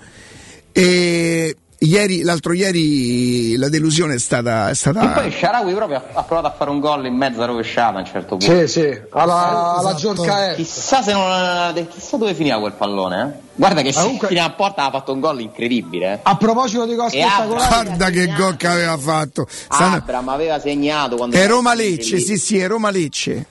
E 0.73 1.57
ieri, 1.81 2.23
l'altro 2.23 2.53
ieri 2.53 3.57
la 3.57 3.69
delusione 3.69 4.15
è 4.15 4.19
stata. 4.19 4.69
È 4.69 4.71
E 4.71 4.75
stata 4.75 5.07
poi 5.09 5.31
Sharawi 5.31 5.73
proprio 5.75 5.99
ha, 5.99 6.03
ha 6.15 6.23
provato 6.23 6.47
a 6.49 6.51
fare 6.57 6.71
un 6.71 6.81
gol 6.81 7.07
in 7.07 7.15
mezza 7.15 7.45
rovesciata 7.45 7.97
a 7.97 8.01
un 8.01 8.07
certo 8.07 8.37
punto. 8.37 8.45
Sì, 8.45 8.67
sì, 8.67 9.01
alla, 9.11 9.77
alla 9.77 9.95
Esatto. 9.97 10.25
Chissà, 10.57 11.03
se 11.03 11.13
non, 11.13 11.87
chissà 11.89 12.17
dove 12.17 12.35
finiva 12.35 12.59
quel 12.59 12.73
pallone. 12.73 13.23
Eh? 13.23 13.47
Guarda 13.55 13.83
che 13.83 13.93
Comunque- 13.93 14.29
finiva 14.29 14.47
a 14.47 14.51
porta 14.51 14.85
ha 14.87 14.91
fatto 14.91 15.13
un 15.13 15.21
gol 15.21 15.41
incredibile. 15.41 16.13
Eh? 16.15 16.19
A 16.23 16.37
proposito 16.37 16.85
di 16.87 16.95
cose 16.95 17.17
E 17.17 17.23
Abram- 17.23 17.59
spettacolari, 17.61 17.85
Guarda 17.87 18.11
che 18.11 18.33
gol 18.35 18.57
che 18.57 18.67
aveva 18.67 18.97
fatto. 18.99 19.47
Abram 19.69 20.29
aveva 20.29 20.59
segnato 20.61 21.17
quando 21.17 21.37
È 21.37 21.47
Roma 21.47 21.75
Lecce, 21.75 22.19
sì, 22.19 22.37
sì, 22.39 22.59
è 22.59 22.67
Roma 22.67 22.91
Lecce. 22.91 23.47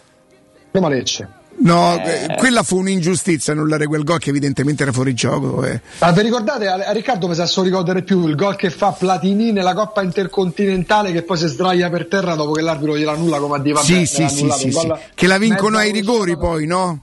Roma 0.71 0.89
Lecce. 0.89 1.29
No, 1.59 1.97
Eh. 1.99 2.35
quella 2.37 2.61
fu 2.61 2.77
un'ingiustizia 2.77 3.51
annullare 3.53 3.87
quel 3.87 4.03
gol 4.03 4.19
che 4.19 4.29
evidentemente 4.29 4.83
era 4.83 4.91
fuori 4.91 5.13
gioco. 5.15 5.63
eh. 5.65 5.81
Ma 5.99 6.11
vi 6.11 6.21
ricordate, 6.21 6.67
a 6.67 6.91
Riccardo 6.91 7.27
mi 7.27 7.33
sa 7.33 7.47
solo 7.47 7.65
ricordare 7.67 8.03
più 8.03 8.27
il 8.27 8.35
gol 8.35 8.55
che 8.55 8.69
fa 8.69 8.91
Platini 8.91 9.51
nella 9.51 9.73
Coppa 9.73 10.03
Intercontinentale 10.03 11.11
che 11.11 11.23
poi 11.23 11.37
si 11.37 11.47
sdraia 11.47 11.89
per 11.89 12.07
terra 12.07 12.35
dopo 12.35 12.51
che 12.51 12.61
l'arbitro 12.61 12.95
gliela 12.95 13.13
annulla 13.13 13.39
come 13.39 13.55
a 13.55 13.59
dire 13.59 13.79
Sì, 13.81 14.05
sì, 14.05 14.27
sì, 14.29 14.49
sì, 14.51 14.71
sì. 14.71 14.91
Che 15.15 15.27
la 15.27 15.37
vincono 15.39 15.77
ai 15.77 15.91
rigori 15.91 16.37
poi, 16.37 16.67
no? 16.67 17.01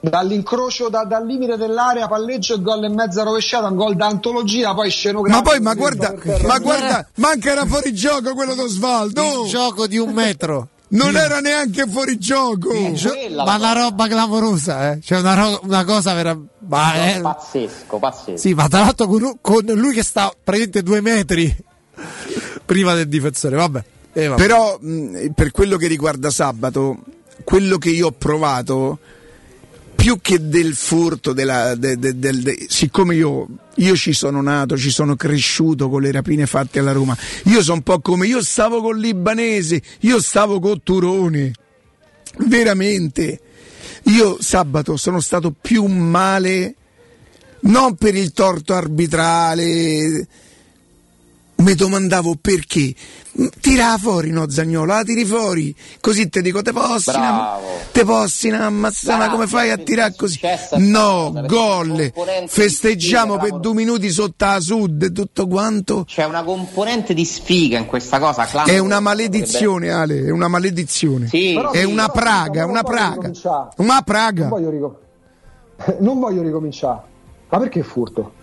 Dall'incrocio 0.00 0.88
da- 0.90 1.04
dal 1.04 1.26
limite 1.26 1.56
dell'area, 1.56 2.06
palleggio 2.06 2.54
e 2.56 2.60
gol 2.60 2.84
e 2.84 2.88
mezza 2.90 3.22
rovesciata, 3.22 3.68
un 3.68 3.74
gol 3.76 3.96
d'antologia, 3.96 4.74
poi 4.74 4.90
scenografico. 4.90 5.42
Ma 5.42 5.50
poi, 5.50 5.60
ma 5.60 5.74
guarda, 5.74 6.14
ma 6.46 6.58
guarda, 6.58 7.06
manca 7.16 7.50
era 7.50 7.64
fuori 7.64 7.94
gioco 7.94 8.34
quello 8.34 8.54
d'Osvaldo. 8.54 9.44
Il 9.44 9.50
gioco 9.50 9.86
di 9.86 9.96
un 9.96 10.12
metro. 10.12 10.68
Non 10.88 11.16
era 11.16 11.40
neanche 11.40 11.86
fuori 11.88 12.18
gioco. 12.18 12.72
ma 13.44 13.56
una 13.56 13.72
roba 13.72 14.06
clamorosa, 14.06 14.92
eh. 14.92 15.00
Cioè 15.00 15.18
una, 15.18 15.34
ro- 15.34 15.60
una 15.64 15.84
cosa 15.84 16.14
vera. 16.14 16.38
Ma 16.68 16.94
è- 16.94 17.20
Pazzesco, 17.20 17.98
pazzesco. 17.98 18.36
Sì, 18.36 18.54
ma 18.54 18.68
tra 18.68 18.80
l'altro 18.80 19.06
con, 19.08 19.38
con 19.40 19.64
lui 19.64 19.92
che 19.94 20.04
sta 20.04 20.26
praticamente 20.32 20.82
due 20.82 21.00
metri 21.00 21.54
prima 22.64 22.94
del 22.94 23.08
difensore, 23.08 23.56
vabbè. 23.56 23.84
Eh, 24.12 24.28
vabbè. 24.28 24.40
Però 24.40 24.78
mh, 24.80 25.30
per 25.34 25.50
quello 25.50 25.76
che 25.76 25.88
riguarda 25.88 26.30
sabato, 26.30 26.98
quello 27.42 27.78
che 27.78 27.90
io 27.90 28.08
ho 28.08 28.12
provato, 28.12 28.98
più 30.04 30.18
che 30.20 30.50
del 30.50 30.74
furto, 30.74 31.32
della, 31.32 31.74
de- 31.76 31.98
de- 31.98 32.18
de- 32.18 32.66
siccome 32.68 33.14
io, 33.14 33.46
io 33.76 33.96
ci 33.96 34.12
sono 34.12 34.42
nato, 34.42 34.76
ci 34.76 34.90
sono 34.90 35.16
cresciuto 35.16 35.88
con 35.88 36.02
le 36.02 36.12
rapine 36.12 36.44
fatte 36.44 36.78
alla 36.78 36.92
Roma, 36.92 37.16
io 37.44 37.62
sono 37.62 37.76
un 37.76 37.82
po' 37.82 38.00
come 38.00 38.26
io 38.26 38.42
stavo 38.42 38.82
con 38.82 38.98
Libanese, 38.98 39.80
io 40.00 40.20
stavo 40.20 40.60
con 40.60 40.82
Turone, 40.82 41.52
veramente. 42.40 43.40
Io 44.08 44.36
sabato 44.42 44.98
sono 44.98 45.20
stato 45.20 45.54
più 45.58 45.86
male, 45.86 46.74
non 47.60 47.94
per 47.94 48.14
il 48.14 48.34
torto 48.34 48.74
arbitrale, 48.74 50.28
mi 51.64 51.74
domandavo 51.74 52.36
perché. 52.40 52.94
Mm, 53.40 53.46
Tira 53.60 53.96
fuori, 53.98 54.30
no, 54.30 54.48
Zagnolo, 54.48 54.92
la 54.92 55.02
tiri 55.02 55.24
fuori, 55.24 55.74
così 56.00 56.28
ti 56.28 56.40
dico, 56.40 56.62
te 56.62 56.72
possi, 56.72 57.10
Bravo. 57.10 57.66
te 57.90 58.04
possi 58.04 58.48
ammazzare, 58.50 59.16
Bravo, 59.16 59.32
come 59.32 59.46
fai 59.48 59.70
a 59.70 59.74
è 59.74 59.82
tirare 59.82 60.14
così? 60.14 60.38
No, 60.76 61.32
gol, 61.46 62.12
festeggiamo 62.46 63.36
per 63.38 63.58
due 63.58 63.74
minuti 63.74 64.10
sotto 64.10 64.44
la 64.44 64.60
sud 64.60 65.02
e 65.02 65.10
tutto 65.10 65.48
quanto. 65.48 66.04
C'è 66.06 66.24
una 66.24 66.44
componente 66.44 67.12
di 67.12 67.24
sfiga 67.24 67.78
in 67.78 67.86
questa 67.86 68.20
cosa. 68.20 68.44
clamorosa, 68.44 68.76
È 68.76 68.78
una 68.80 69.00
maledizione, 69.00 69.90
Ale, 69.90 70.26
è 70.26 70.30
una 70.30 70.46
maledizione. 70.48 71.26
Sì. 71.26 71.54
Però 71.54 71.72
È 71.72 71.78
sì, 71.78 71.84
una 71.86 72.08
praga, 72.08 72.60
però 72.60 72.68
una 72.68 72.82
praga. 72.82 73.30
Una 73.78 74.02
praga. 74.02 74.40
Non 74.42 74.48
voglio, 74.50 74.70
ricom- 74.70 74.96
non 75.98 76.20
voglio 76.20 76.42
ricominciare. 76.42 77.00
Ma 77.48 77.58
perché 77.58 77.82
furto? 77.82 78.42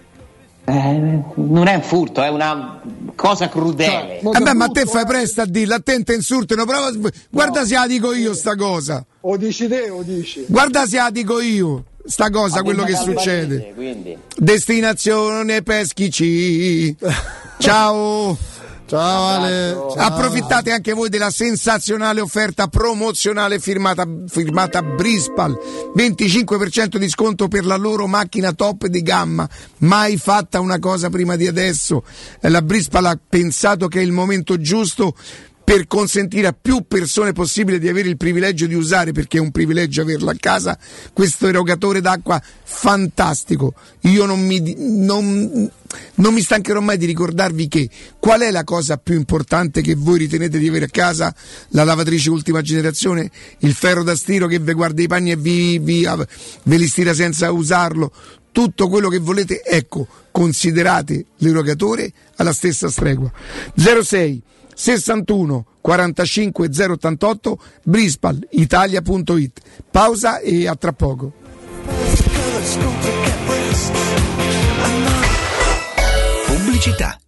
Eh, 0.64 1.24
non 1.36 1.68
è 1.68 1.76
un 1.76 1.82
furto, 1.82 2.22
è 2.22 2.30
una 2.30 2.82
cosa 3.16 3.50
crudele. 3.50 4.20
Cioè, 4.22 4.32
Vabbè, 4.32 4.54
ma 4.54 4.68
te 4.68 4.86
fai 4.86 5.06
presto 5.06 5.42
a 5.42 5.46
dirlo, 5.46 5.76
attenta 5.76 6.14
insultano, 6.14 6.66
prova, 6.66 6.92
guarda 7.30 7.66
se 7.66 7.74
la 7.74 7.88
dico 7.88 8.14
io 8.14 8.34
sta 8.34 8.56
cosa. 8.56 9.04
O 9.22 9.38
dici 9.38 9.68
te 9.68 9.90
o 9.90 10.04
dici? 10.04 10.46
Guarda 10.48 10.86
se 10.86 10.98
la 10.98 11.10
dico 11.10 11.42
io, 11.42 11.86
sta 12.06 12.30
cosa, 12.30 12.58
Ma 12.58 12.64
quello 12.64 12.84
che 12.84 12.96
succede. 12.96 13.74
Quindi. 13.76 14.18
Destinazione 14.36 15.64
Peschici. 15.64 16.96
Ciao. 17.58 18.38
Ciao 18.92 19.26
Ale. 19.26 19.72
Ciao. 19.72 19.94
Approfittate 19.94 20.70
anche 20.70 20.92
voi 20.92 21.08
della 21.08 21.30
sensazionale 21.30 22.20
offerta 22.20 22.68
promozionale 22.68 23.58
firmata, 23.58 24.06
firmata 24.28 24.84
Brispal. 24.84 25.58
25% 25.96 26.98
di 26.98 27.08
sconto 27.08 27.48
per 27.48 27.64
la 27.64 27.78
loro 27.78 28.06
macchina 28.08 28.52
top 28.52 28.88
di 28.88 29.02
gamma. 29.02 29.48
Mai 29.78 30.18
fatta 30.18 30.60
una 30.60 30.78
cosa 30.80 31.10
prima 31.10 31.38
di 31.38 31.48
adesso. 31.48 32.04
La 32.42 32.62
Brispal 32.62 33.06
ha 33.06 33.18
pensato 33.30 33.88
che 33.88 34.02
è 34.02 34.04
il 34.04 34.12
momento 34.12 34.60
giusto 34.60 35.16
per 35.64 35.88
consentire 35.88 36.48
a 36.48 36.56
più 36.60 36.86
persone 36.88 37.34
possibile 37.34 37.80
di 37.80 37.88
avere 37.88 38.10
il 38.10 38.18
privilegio 38.18 38.68
di 38.68 38.74
usare, 38.74 39.12
perché 39.12 39.38
è 39.38 39.42
un 39.42 39.52
privilegio 39.52 40.02
averlo 40.02 40.30
a 40.30 40.36
casa, 40.38 40.78
questo 41.14 41.48
erogatore 41.48 42.02
d'acqua 42.02 42.42
fantastico. 42.64 43.74
Io 44.02 44.26
non 44.26 44.46
mi, 44.46 44.76
non, 44.78 45.70
non 46.16 46.34
mi 46.34 46.42
stancherò 46.42 46.80
mai 46.82 46.98
di 46.98 47.06
ricordarvi 47.06 47.68
che 47.68 47.90
qual 48.20 48.42
è 48.42 48.52
la 48.52 48.64
cosa 48.64 48.98
più 48.98 49.16
importante 49.16 49.82
che 49.82 49.96
voi 49.96 50.20
ritenete 50.20 50.58
di 50.58 50.68
avere 50.68 50.86
a 50.86 50.90
casa? 50.90 51.34
La 51.70 51.84
lavatrice 51.84 52.30
ultima 52.30 52.62
generazione, 52.62 53.30
il 53.60 53.74
ferro 53.74 54.04
da 54.04 54.16
stiro 54.16 54.48
che 54.48 54.60
vi 54.60 54.74
guarda 54.74 55.02
i 55.02 55.08
panni 55.08 55.32
e 55.32 55.36
vi, 55.36 55.80
vi- 55.80 56.08
ve 56.64 56.78
li 56.78 56.88
stira 56.88 57.14
senza 57.14 57.52
usarlo. 57.52 58.12
Tutto 58.52 58.90
quello 58.90 59.08
che 59.08 59.20
volete, 59.20 59.64
ecco, 59.64 60.06
considerate 60.32 61.28
l'erogatore 61.38 62.12
alla 62.36 62.52
stessa 62.52 62.90
stregua. 62.90 63.32
06 63.76 64.44
61 64.82 65.66
45 65.80 66.68
088 66.68 67.60
brispalitalia.it 67.84 69.62
pausa 69.92 70.40
e 70.40 70.68
a 70.68 70.76
tra 70.76 70.92
poco 70.92 71.34
Pubblicità. 76.48 77.20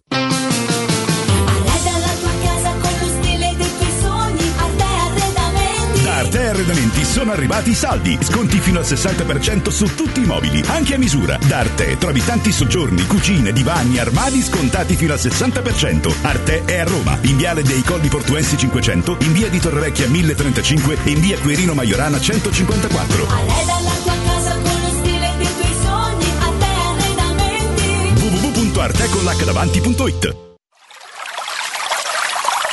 Arredamenti. 6.64 6.64
Da 6.64 6.64
Arte 6.64 6.64
Arredamenti 6.64 7.04
sono 7.04 7.32
arrivati 7.32 7.70
i 7.70 7.74
saldi. 7.74 8.16
Sconti 8.20 8.58
fino 8.58 8.78
al 8.78 8.84
60% 8.84 9.68
su 9.68 9.94
tutti 9.94 10.22
i 10.22 10.24
mobili, 10.24 10.64
anche 10.66 10.94
a 10.94 10.98
misura. 10.98 11.38
Da 11.46 11.58
Arte 11.58 11.98
trovi 11.98 12.24
tanti 12.24 12.50
soggiorni, 12.52 13.06
cucine, 13.06 13.52
divani, 13.52 13.98
armadi 13.98 14.40
scontati 14.42 14.96
fino 14.96 15.12
al 15.12 15.18
60%. 15.18 16.14
Arte 16.22 16.64
è 16.64 16.78
a 16.78 16.84
Roma, 16.84 17.18
in 17.22 17.36
viale 17.36 17.62
dei 17.62 17.82
Colli 17.82 18.08
Portuensi 18.08 18.56
500, 18.56 19.18
in 19.20 19.32
via 19.32 19.48
di 19.48 19.60
Torrevecchia 19.60 20.08
1035 20.08 20.98
e 21.04 21.10
in 21.10 21.20
via 21.20 21.38
Quirino 21.38 21.74
Maiorana 21.74 22.18
154. 22.20 23.26
Arreda 23.26 23.80
la 23.80 23.92
tua 24.02 24.16
casa 24.24 24.56
con 24.56 24.80
lo 24.80 24.88
stile 24.98 25.34
dei 25.36 25.48
tuoi 25.58 25.74
sogni, 25.82 26.32
a 26.38 26.50
te 26.58 26.66
arredamenti. 26.88 28.20
www.artecollacdavanti.it 28.20 30.53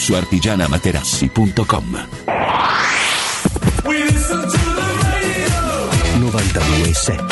su 0.00 0.14
artigianamaterassi.com. 0.14 2.06
92.7 6.18 7.24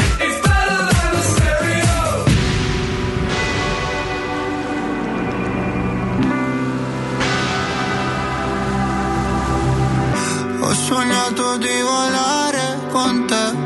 Ho 10.60 10.74
sognato 10.74 11.56
di 11.56 11.80
volare 11.80 12.80
con 12.90 13.24
te 13.26 13.56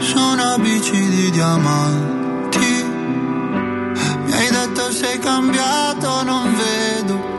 su 0.00 0.18
una 0.18 0.58
bici 0.58 1.08
di 1.08 1.30
diamanti. 1.30 2.84
Mi 4.26 4.32
hai 4.32 4.50
detto 4.50 4.92
sei 4.92 5.18
cambiato, 5.18 6.22
non 6.24 6.54
vedo 6.54 7.37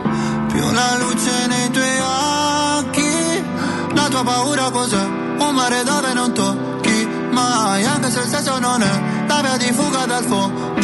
la 0.72 0.96
luce 0.98 1.46
nei 1.46 1.70
tuoi 1.70 1.98
occhi. 2.78 3.44
La 3.94 4.08
tua 4.08 4.22
paura 4.24 4.70
cos'è? 4.70 5.04
Un 5.38 5.54
mare 5.54 5.82
dove 5.84 6.12
non 6.12 6.32
tocchi 6.32 7.08
mai, 7.30 7.84
anche 7.84 8.10
se 8.10 8.20
il 8.20 8.28
senso 8.28 8.58
non 8.58 8.82
è 8.82 9.02
la 9.26 9.40
via 9.40 9.56
di 9.56 9.72
fuga 9.72 10.04
dal 10.06 10.24
fondo. 10.24 10.79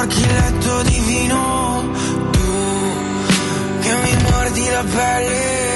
sporchi 0.00 0.20
il 0.20 0.32
letto 0.32 0.82
di 0.82 0.98
tu 2.30 2.40
che 3.80 3.94
mi 4.02 4.22
mordi 4.22 4.70
la 4.70 4.84
pelle. 4.84 5.69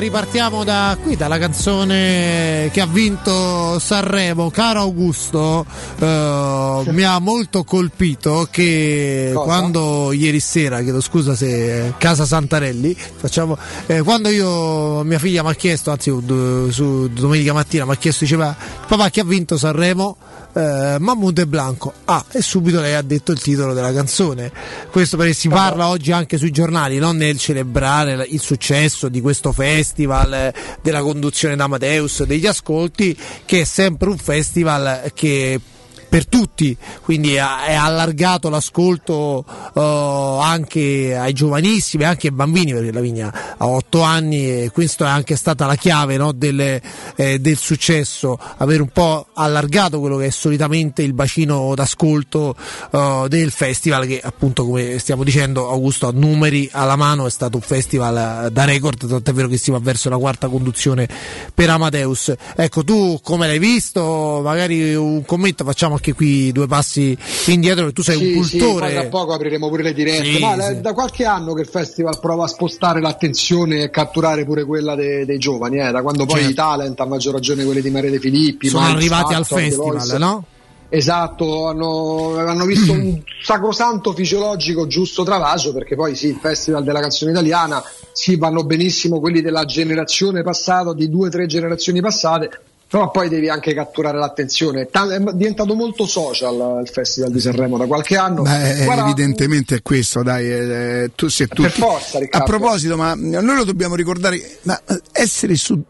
Ripartiamo 0.00 0.64
da 0.64 0.96
qui, 1.00 1.14
dalla 1.14 1.38
canzone 1.38 2.70
che 2.72 2.80
ha 2.80 2.86
vinto 2.86 3.78
Sanremo. 3.78 4.50
Caro 4.50 4.80
Augusto, 4.80 5.64
eh, 5.98 6.82
mi 6.86 7.02
ha 7.02 7.18
molto 7.18 7.64
colpito 7.64 8.48
che 8.50 9.30
Cosa? 9.32 9.44
quando 9.44 10.12
ieri 10.12 10.40
sera, 10.40 10.80
chiedo 10.80 11.00
scusa 11.02 11.34
se 11.36 11.92
Casa 11.98 12.24
Santarelli, 12.24 12.96
facciamo, 12.96 13.56
eh, 13.86 14.02
quando 14.02 14.30
io, 14.30 15.04
mia 15.04 15.18
figlia 15.18 15.42
mi 15.42 15.50
ha 15.50 15.54
chiesto, 15.54 15.90
anzi 15.90 16.10
d- 16.22 16.70
su 16.70 17.08
domenica 17.10 17.52
mattina 17.52 17.84
mi 17.84 17.92
ha 17.92 17.96
chiesto, 17.96 18.24
diceva 18.24 18.56
papà 18.88 19.10
chi 19.10 19.20
ha 19.20 19.24
vinto 19.24 19.58
Sanremo? 19.58 20.16
Eh, 20.52 20.96
Mahmood 20.98 21.38
e 21.38 21.46
Blanco. 21.46 21.92
Ah 22.06 22.24
e 22.32 22.42
subito 22.42 22.80
lei 22.80 22.94
ha 22.94 23.02
detto 23.02 23.32
il 23.32 23.40
titolo 23.40 23.72
della 23.72 23.92
canzone. 23.92 24.50
Questo 24.90 25.16
perché 25.16 25.32
si 25.32 25.48
parla 25.48 25.88
oggi 25.88 26.12
anche 26.12 26.38
sui 26.38 26.50
giornali 26.50 26.98
non 26.98 27.16
nel 27.16 27.38
celebrare 27.38 28.26
il 28.28 28.40
successo 28.40 29.08
di 29.08 29.20
questo 29.20 29.52
festival 29.52 30.32
eh, 30.32 30.54
della 30.82 31.02
conduzione 31.02 31.56
d'Amadeus 31.56 32.24
degli 32.24 32.46
ascolti 32.46 33.16
che 33.44 33.60
è 33.60 33.64
sempre 33.64 34.08
un 34.08 34.18
festival 34.18 35.10
che 35.14 35.60
per 36.10 36.26
tutti, 36.26 36.76
quindi 37.02 37.34
è 37.34 37.38
allargato 37.38 38.48
l'ascolto 38.48 39.44
eh, 39.72 40.38
anche 40.42 41.16
ai 41.16 41.32
giovanissimi, 41.32 42.02
anche 42.02 42.26
ai 42.26 42.32
bambini, 42.32 42.72
perché 42.72 42.90
la 42.90 43.00
Vigna 43.00 43.54
ha 43.56 43.66
8 43.68 44.02
anni 44.02 44.64
e 44.64 44.70
questa 44.72 45.06
è 45.06 45.08
anche 45.08 45.36
stata 45.36 45.66
la 45.66 45.76
chiave 45.76 46.16
no, 46.16 46.32
del, 46.32 46.80
eh, 47.14 47.38
del 47.38 47.56
successo, 47.56 48.36
avere 48.56 48.82
un 48.82 48.88
po' 48.88 49.28
allargato 49.34 50.00
quello 50.00 50.16
che 50.16 50.26
è 50.26 50.30
solitamente 50.30 51.02
il 51.02 51.12
bacino 51.12 51.74
d'ascolto 51.76 52.56
eh, 52.90 53.26
del 53.28 53.52
festival 53.52 54.04
che 54.06 54.20
appunto 54.20 54.64
come 54.66 54.98
stiamo 54.98 55.22
dicendo 55.22 55.70
Augusto 55.70 56.08
a 56.08 56.12
numeri 56.12 56.68
alla 56.72 56.96
mano 56.96 57.26
è 57.26 57.30
stato 57.30 57.56
un 57.56 57.62
festival 57.62 58.46
eh, 58.46 58.50
da 58.50 58.64
record, 58.64 59.06
tant'è 59.06 59.32
vero 59.32 59.46
che 59.46 59.58
si 59.58 59.70
va 59.70 59.78
verso 59.78 60.08
la 60.08 60.18
quarta 60.18 60.48
conduzione 60.48 61.08
per 61.54 61.70
Amadeus. 61.70 62.34
Ecco, 62.56 62.82
tu 62.82 63.20
come 63.22 63.46
l'hai 63.46 63.60
visto? 63.60 64.40
Magari 64.42 64.92
un 64.96 65.24
commento, 65.24 65.62
facciamo 65.62 65.98
anche 66.00 66.14
qui 66.14 66.50
due 66.50 66.66
passi 66.66 67.16
indietro, 67.46 67.92
tu 67.92 68.02
sei 68.02 68.16
Sì, 68.16 68.32
un 68.32 68.44
sì, 68.44 68.58
cultore. 68.58 68.92
tra 68.92 69.04
poco 69.04 69.34
apriremo 69.34 69.68
pure 69.68 69.82
le 69.82 69.92
dirette. 69.92 70.24
Sì, 70.24 70.38
Ma 70.40 70.54
sì. 70.54 70.72
è 70.72 70.76
da 70.76 70.94
qualche 70.94 71.26
anno 71.26 71.52
che 71.52 71.60
il 71.60 71.68
festival 71.68 72.18
prova 72.18 72.44
a 72.44 72.48
spostare 72.48 73.00
l'attenzione 73.00 73.82
e 73.82 73.90
catturare 73.90 74.44
pure 74.44 74.64
quella 74.64 74.94
de- 74.94 75.26
dei 75.26 75.38
giovani, 75.38 75.78
eh, 75.78 75.90
da 75.90 76.00
quando 76.00 76.24
poi 76.24 76.36
Certo. 76.36 76.50
i 76.50 76.54
talent, 76.54 76.98
a 77.00 77.04
maggior 77.04 77.34
ragione 77.34 77.64
quelli 77.64 77.82
di 77.82 77.90
Maria 77.90 78.10
De 78.10 78.18
Filippi, 78.18 78.68
Sono 78.68 78.84
Miles, 78.86 78.96
arrivati 78.98 79.34
al 79.34 79.44
Factor, 79.44 79.58
The 79.58 79.68
festival, 79.92 80.18
no? 80.18 80.44
Esatto, 80.92 81.68
hanno, 81.68 82.36
hanno 82.38 82.64
visto 82.64 82.90
un 82.92 83.20
sacrosanto 83.44 84.12
fisiologico 84.12 84.86
giusto 84.88 85.22
travaso 85.22 85.72
perché 85.72 85.94
poi 85.94 86.16
sì, 86.16 86.28
il 86.28 86.38
festival 86.40 86.82
della 86.82 87.00
canzone 87.00 87.30
italiana, 87.30 87.80
sì, 88.12 88.36
vanno 88.36 88.64
benissimo 88.64 89.20
quelli 89.20 89.40
della 89.40 89.64
generazione 89.66 90.42
passata, 90.42 90.92
di 90.94 91.08
due 91.08 91.28
o 91.28 91.30
tre 91.30 91.46
generazioni 91.46 92.00
passate, 92.00 92.50
però 92.90 93.08
poi 93.12 93.28
devi 93.28 93.48
anche 93.48 93.72
catturare 93.72 94.18
l'attenzione. 94.18 94.88
È 94.90 95.18
diventato 95.32 95.76
molto 95.76 96.06
social 96.06 96.80
il 96.82 96.88
festival 96.88 97.30
di 97.30 97.38
Sanremo 97.38 97.78
da 97.78 97.86
qualche 97.86 98.16
anno. 98.16 98.42
Beh, 98.42 98.82
Guarda, 98.84 99.04
evidentemente 99.04 99.76
è 99.76 99.82
questo, 99.82 100.24
dai, 100.24 100.50
eh, 100.50 101.10
tu 101.14 101.28
sei 101.28 101.46
tutti. 101.46 101.62
Per 101.62 101.70
forza, 101.70 102.18
Riccardo. 102.18 102.44
A 102.44 102.48
proposito, 102.58 102.96
ma 102.96 103.14
noi 103.14 103.54
lo 103.54 103.62
dobbiamo 103.62 103.94
ricordare, 103.94 104.40
ma 104.62 104.76
eh, 104.88 105.00
essere 105.12 105.54
su, 105.54 105.80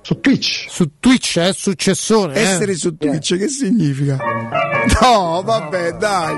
su 0.00 0.20
Twitch. 0.20 0.66
Su 0.68 0.90
Twitch 1.00 1.38
è 1.40 1.52
successone. 1.52 2.34
eh. 2.36 2.42
essere 2.42 2.76
su 2.76 2.96
Twitch 2.96 3.36
che 3.36 3.48
significa? 3.48 4.16
No, 5.00 5.42
vabbè, 5.44 5.94
dai. 5.94 6.36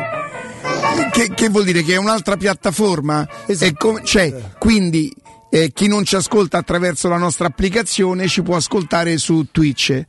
Che, 1.12 1.30
che 1.34 1.48
vuol 1.50 1.64
dire 1.64 1.82
che 1.82 1.92
è 1.92 1.96
un'altra 1.98 2.38
piattaforma? 2.38 3.28
Esatto. 3.46 3.70
È 3.70 3.76
come- 3.76 4.00
cioè, 4.02 4.34
quindi 4.58 5.14
eh, 5.50 5.70
chi 5.72 5.86
non 5.88 6.04
ci 6.04 6.16
ascolta 6.16 6.58
attraverso 6.58 7.08
la 7.08 7.16
nostra 7.16 7.46
applicazione 7.46 8.28
ci 8.28 8.42
può 8.42 8.56
ascoltare 8.56 9.16
su 9.18 9.46
Twitch. 9.50 10.04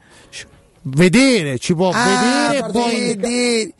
Vedere, 0.81 1.59
ci 1.59 1.75
può 1.75 1.91
Ah, 1.93 2.49
vedere 2.49 2.71
poi 2.71 2.99
vedere. 3.15 3.73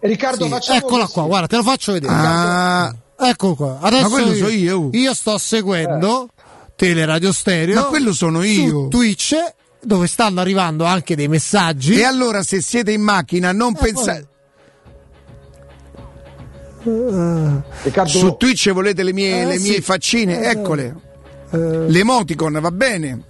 Riccardo, 0.00 0.44
Sì, 0.44 0.50
facciamo 0.50 0.78
Eccola 0.78 1.02
così. 1.02 1.12
qua, 1.12 1.22
guarda, 1.24 1.46
te 1.46 1.56
lo 1.56 1.62
faccio 1.62 1.92
vedere. 1.92 2.12
Ah, 2.14 2.94
Ecco 3.18 3.54
qua. 3.54 3.78
Adesso 3.80 4.02
Ma 4.02 4.08
quello 4.08 4.34
so 4.34 4.48
io. 4.48 4.90
sto 5.14 5.38
seguendo 5.38 6.28
Teleradio 6.74 7.32
Stereo. 7.32 7.74
Ma 7.76 7.82
quello 7.84 8.12
sono 8.12 8.42
io. 8.42 8.68
Su 8.68 8.88
Twitch 8.88 9.34
dove 9.80 10.06
stanno 10.08 10.40
arrivando 10.40 10.84
anche 10.84 11.14
dei 11.14 11.28
messaggi. 11.28 11.94
E 11.98 12.04
allora 12.04 12.42
se 12.42 12.60
siete 12.60 12.90
in 12.92 13.00
macchina 13.02 13.52
non 13.52 13.74
pensate... 13.74 14.28
Riccardo, 16.84 18.10
Su 18.10 18.36
Twitch 18.36 18.70
volete 18.72 19.02
le 19.02 19.12
mie, 19.12 19.42
Eh, 19.42 19.44
le 19.46 19.58
mie 19.58 19.74
sì. 19.74 19.80
faccine? 19.80 20.40
Eh, 20.42 20.48
Eccole. 20.50 21.10
L'emoticon, 21.50 22.58
va 22.60 22.70
bene? 22.70 23.24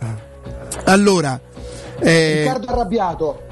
Allora, 0.84 1.40
eh, 1.98 2.38
Riccardo 2.44 2.66
arrabbiato. 2.68 3.42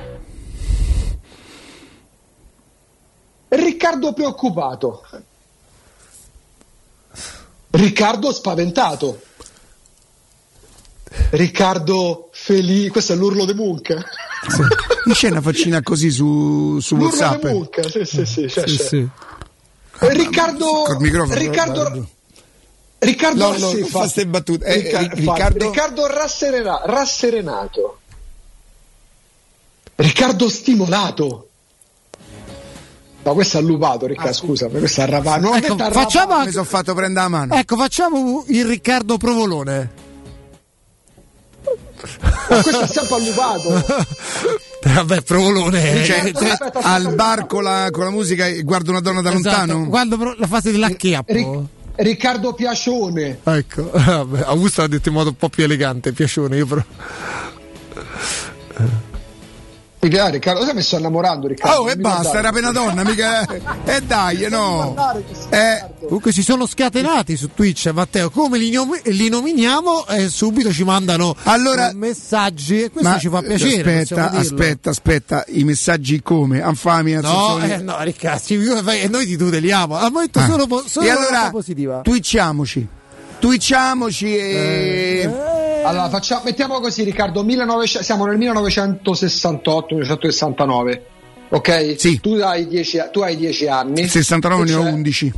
Riccardo 3.48 4.12
preoccupato. 4.12 5.02
Riccardo 7.70 8.32
spaventato. 8.32 9.20
Riccardo 11.30 12.28
felice. 12.32 12.90
Questo 12.90 13.12
è 13.14 13.16
l'urlo 13.16 13.44
di 13.44 13.54
Munch. 13.54 13.90
non 13.90 15.14
c'è 15.14 15.30
una 15.30 15.40
faccina 15.40 15.82
così 15.82 16.10
su, 16.10 16.78
su 16.80 16.94
L'urlo 16.94 17.08
WhatsApp? 17.08 17.44
di 17.46 17.52
Munch. 17.52 17.90
Sì, 17.90 18.04
sì, 18.04 18.24
sì. 18.26 18.46
c'è, 18.46 18.66
Sì, 18.68 18.76
c'è. 18.76 18.84
sì. 18.84 19.08
Riccardo. 20.00 20.82
Col 20.84 21.00
microfono, 21.00 21.38
Riccardo. 21.38 22.08
Riccardo 22.98 23.52
No, 23.52 23.56
no, 23.58 23.86
fa 23.86 24.06
ste 24.08 24.26
battute. 24.26 24.64
Eh, 24.66 24.80
Ricca- 24.80 24.98
Riccardo- 25.14 25.64
Riccardo 25.70 26.06
rasserena- 26.06 26.82
rasserenato. 26.84 27.98
Riccardo 29.96 30.48
stimolato. 30.48 31.48
No, 33.22 33.34
questo 33.34 33.58
è 33.58 33.60
allupato, 33.60 34.06
Riccardo, 34.06 34.32
scusa, 34.32 34.68
questo 34.68 35.00
è 35.00 35.04
arrapato. 35.04 35.40
Non 35.40 35.56
Ecco, 35.56 35.74
arrapato. 35.74 35.92
facciamo 35.92 36.32
Mi 36.34 36.38
anche, 36.40 36.52
sono 36.52 36.64
fatto 36.64 36.94
prendere 36.94 37.24
la 37.24 37.28
mano. 37.28 37.54
ecco, 37.54 37.76
facciamo 37.76 38.44
il 38.48 38.64
Riccardo 38.64 39.16
Provolone. 39.18 39.90
Ma 42.48 42.62
questo 42.62 42.80
è 42.80 42.86
sempre 42.86 43.14
allupato. 43.16 43.84
Vabbè, 44.82 45.22
Provolone. 45.22 46.04
Cioè, 46.04 46.16
eh, 46.24 46.30
aspetta, 46.32 46.52
aspetta. 46.52 46.80
al 46.80 47.14
bar 47.14 47.46
con 47.46 47.62
la, 47.62 47.88
con 47.90 48.04
la 48.04 48.10
musica 48.10 48.46
e 48.46 48.62
guardo 48.62 48.90
una 48.90 49.00
donna 49.00 49.20
da 49.20 49.32
esatto, 49.32 49.56
lontano? 49.66 49.88
Quando 49.88 50.16
pro- 50.16 50.34
la 50.38 50.46
fase 50.46 50.70
dell'acchiappo. 50.72 51.32
Ric- 51.32 51.78
Riccardo 51.96 52.54
Piacione. 52.54 53.40
Ecco, 53.44 53.90
vabbè, 53.92 54.42
Augusto 54.46 54.80
l'ha 54.80 54.88
detto 54.88 55.08
in 55.08 55.14
modo 55.14 55.30
un 55.30 55.36
po' 55.36 55.48
più 55.50 55.64
elegante, 55.64 56.12
piacione, 56.12 56.56
io 56.56 56.66
però. 56.66 56.82
Mi 60.02 60.08
piace, 60.08 60.30
Riccardo, 60.32 60.64
sai 60.64 60.74
mi 60.74 60.80
sto 60.80 60.96
innamorando, 60.96 61.46
Riccardo. 61.46 61.82
Oh, 61.82 61.90
e 61.90 61.96
basta, 61.96 62.38
era 62.38 62.48
appena 62.48 62.70
donna, 62.72 63.04
mica. 63.04 63.44
E 63.84 64.00
dai, 64.00 64.46
no. 64.48 64.92
guardare 64.94 65.22
questo 65.24 65.50
Eh, 65.54 65.84
Comunque 66.04 66.32
si 66.32 66.42
sono 66.42 66.66
scatenati 66.66 67.36
su 67.36 67.50
Twitch, 67.52 67.90
Matteo. 67.92 68.30
Come 68.30 68.56
li, 68.56 68.72
li 69.04 69.28
nominiamo 69.28 70.06
e 70.06 70.28
subito 70.30 70.72
ci 70.72 70.84
mandano 70.84 71.36
Allora- 71.42 71.90
eh, 71.90 71.94
messaggi 71.94 72.82
e 72.84 72.90
questo 72.90 73.10
ma 73.10 73.18
ci 73.18 73.28
fa 73.28 73.42
piacere. 73.42 74.00
aspetta, 74.00 74.30
aspetta, 74.30 74.90
aspetta, 74.90 75.44
i 75.48 75.64
messaggi 75.64 76.22
come? 76.22 76.62
Anfami, 76.62 77.12
No, 77.14 77.58
eh, 77.62 77.76
no, 77.78 77.96
Riccardo, 78.00 78.42
e 78.92 79.06
noi 79.08 79.26
ti 79.26 79.36
tuteliamo. 79.36 79.96
Ha 79.96 80.08
detto 80.10 80.38
Ah. 80.38 80.46
solo, 80.46 80.66
po- 80.66 80.82
solo 80.86 81.06
e 81.06 81.10
allora 81.10 81.50
positiva. 81.50 82.00
twitchiamoci. 82.00 82.88
Twitchiamoci 83.40 84.36
e. 84.36 85.28
Allora, 85.82 86.10
facciamo, 86.10 86.42
mettiamo 86.44 86.78
così, 86.78 87.02
Riccardo, 87.04 87.42
1900 87.42 88.04
siamo 88.04 88.26
nel 88.26 88.36
1968-1969, 88.38 91.00
ok? 91.48 91.94
Sì. 91.96 92.20
Tu 92.20 92.34
hai 92.34 92.68
10, 92.68 93.04
tu 93.10 93.20
hai 93.20 93.34
10 93.36 93.66
anni. 93.66 94.06
69 94.06 94.64
ne 94.64 94.74
ho 94.74 94.82
c'è 94.82 94.90
11. 94.90 95.32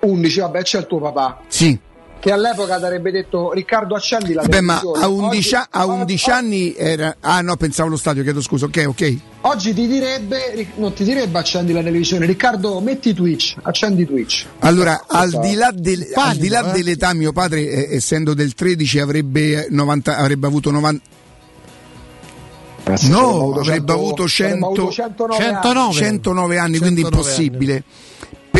11, 0.00 0.40
vabbè, 0.40 0.62
c'è 0.62 0.78
il 0.78 0.86
tuo 0.86 1.00
papà, 1.00 1.40
Sì. 1.48 1.76
Che 2.22 2.30
all'epoca 2.30 2.76
avrebbe 2.76 3.10
detto, 3.10 3.50
Riccardo, 3.52 3.96
accendi 3.96 4.32
la 4.32 4.42
Vabbè, 4.42 4.60
ma 4.60 4.78
televisione. 4.78 5.04
a 5.04 5.08
11, 5.26 5.54
Oggi- 5.56 5.66
a 5.70 5.86
11 5.86 6.30
anni 6.30 6.72
era. 6.76 7.16
Ah, 7.18 7.40
no, 7.40 7.56
pensavo 7.56 7.88
allo 7.88 7.96
stadio, 7.96 8.22
chiedo 8.22 8.40
scusa. 8.40 8.66
Ok, 8.66 8.84
ok. 8.86 9.16
Oggi 9.40 9.74
ti 9.74 9.88
direbbe, 9.88 10.68
non 10.76 10.92
ti 10.92 11.02
direbbe 11.02 11.40
accendi 11.40 11.72
la 11.72 11.82
televisione, 11.82 12.24
Riccardo, 12.26 12.78
metti 12.78 13.12
Twitch, 13.12 13.56
accendi 13.62 14.06
Twitch. 14.06 14.46
Allora, 14.60 15.02
al 15.08 15.30
di 15.40 15.54
là, 15.54 15.72
del- 15.74 16.10
Panico, 16.12 16.20
al 16.20 16.36
di 16.36 16.48
là 16.48 16.70
eh. 16.70 16.72
dell'età, 16.76 17.12
mio 17.12 17.32
padre, 17.32 17.62
eh, 17.68 17.96
essendo 17.96 18.34
del 18.34 18.54
13, 18.54 19.00
avrebbe, 19.00 19.66
90, 19.70 20.16
avrebbe 20.16 20.46
avuto 20.46 20.70
90. 20.70 21.02
Ragazzi, 22.84 23.08
no, 23.10 23.18
avuto 23.18 23.60
avrebbe 23.60 23.74
100 23.86 23.92
avuto 23.92 24.28
100, 24.28 24.44
avremmo 24.46 24.66
avuto 24.66 24.90
109 24.92 25.44
anni. 25.44 25.52
109. 25.62 25.94
109 25.94 26.58
anni, 26.58 26.78
quindi 26.78 27.00
109 27.02 27.08
impossibile. 27.32 27.82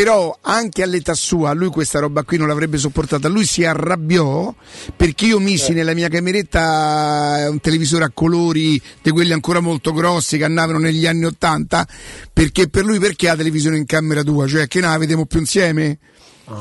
Però 0.02 0.36
anche 0.40 0.82
all'età 0.82 1.14
sua, 1.14 1.52
lui 1.52 1.68
questa 1.68 2.00
roba 2.00 2.24
qui 2.24 2.36
non 2.36 2.48
l'avrebbe 2.48 2.76
sopportata. 2.76 3.28
Lui 3.28 3.46
si 3.46 3.64
arrabbiò 3.64 4.52
perché 4.96 5.26
io 5.26 5.38
misi 5.38 5.72
nella 5.72 5.94
mia 5.94 6.08
cameretta 6.08 7.46
un 7.48 7.60
televisore 7.60 8.06
a 8.06 8.10
colori 8.12 8.82
di 9.00 9.10
quelli 9.10 9.32
ancora 9.32 9.60
molto 9.60 9.92
grossi 9.92 10.38
che 10.38 10.44
andavano 10.44 10.78
negli 10.78 11.06
anni 11.06 11.26
80. 11.26 11.86
Perché 12.32 12.68
per 12.68 12.84
lui 12.84 12.98
perché 12.98 13.28
la 13.28 13.36
televisione 13.36 13.76
in 13.76 13.86
camera 13.86 14.24
tua? 14.24 14.48
Cioè 14.48 14.66
che 14.66 14.80
la 14.80 14.98
vediamo 14.98 15.24
più 15.24 15.38
insieme? 15.38 16.00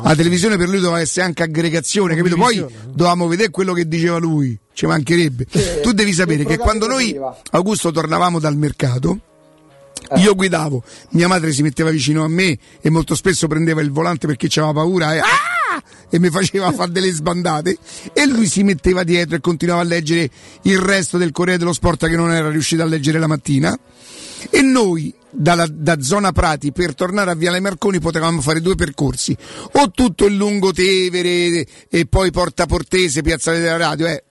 La 0.03 0.14
televisione 0.14 0.56
per 0.56 0.70
lui 0.70 0.80
doveva 0.80 1.00
essere 1.00 1.26
anche 1.26 1.42
aggregazione, 1.42 2.16
capito? 2.16 2.36
Poi 2.36 2.64
dovevamo 2.90 3.28
vedere 3.28 3.50
quello 3.50 3.74
che 3.74 3.88
diceva 3.88 4.20
lui, 4.20 4.56
ci 4.74 4.86
mancherebbe. 4.86 5.48
tu 5.82 5.94
devi 5.94 6.14
sapere 6.14 6.45
che 6.45 6.60
quando 6.60 6.86
noi, 6.86 7.18
Augusto, 7.50 7.90
tornavamo 7.90 8.38
dal 8.38 8.56
mercato, 8.56 9.20
io 10.17 10.35
guidavo, 10.35 10.83
mia 11.11 11.27
madre 11.27 11.51
si 11.51 11.61
metteva 11.61 11.90
vicino 11.90 12.23
a 12.23 12.27
me 12.27 12.57
e 12.81 12.90
molto 12.90 13.15
spesso 13.15 13.48
prendeva 13.48 13.81
il 13.81 13.91
volante 13.91 14.27
perché 14.27 14.48
aveva 14.59 14.73
paura 14.73 15.15
e, 15.15 15.19
ah! 15.19 15.83
e 16.09 16.19
mi 16.19 16.30
faceva 16.30 16.72
fare 16.72 16.91
delle 16.91 17.11
sbandate. 17.11 17.77
E 18.14 18.25
lui 18.25 18.48
si 18.48 18.64
metteva 18.64 19.03
dietro 19.03 19.38
e 19.38 19.40
continuava 19.40 19.81
a 19.81 19.85
leggere 19.85 20.30
il 20.64 20.77
resto 20.77 21.17
del 21.17 21.31
Corriere 21.31 21.59
dello 21.59 21.73
Sport 21.73 22.07
che 22.07 22.15
non 22.15 22.31
era 22.31 22.49
riuscito 22.49 22.81
a 22.81 22.85
leggere 22.85 23.19
la 23.19 23.27
mattina. 23.27 23.77
E 24.49 24.61
noi 24.61 25.14
dalla, 25.30 25.65
da 25.69 26.01
zona 26.01 26.31
Prati 26.31 26.72
per 26.72 26.93
tornare 26.93 27.31
a 27.31 27.35
Viale 27.35 27.59
Marconi 27.59 27.99
potevamo 27.99 28.41
fare 28.41 28.61
due 28.61 28.75
percorsi. 28.75 29.35
O 29.73 29.91
tutto 29.91 30.25
il 30.25 30.35
lungo 30.35 30.73
Tevere 30.73 31.65
e 31.90 32.06
poi 32.07 32.31
Porta 32.31 32.65
Portese, 32.65 33.22
Piazzale 33.22 33.59
della 33.59 33.77
Radio 33.77 34.07
eh. 34.07 34.23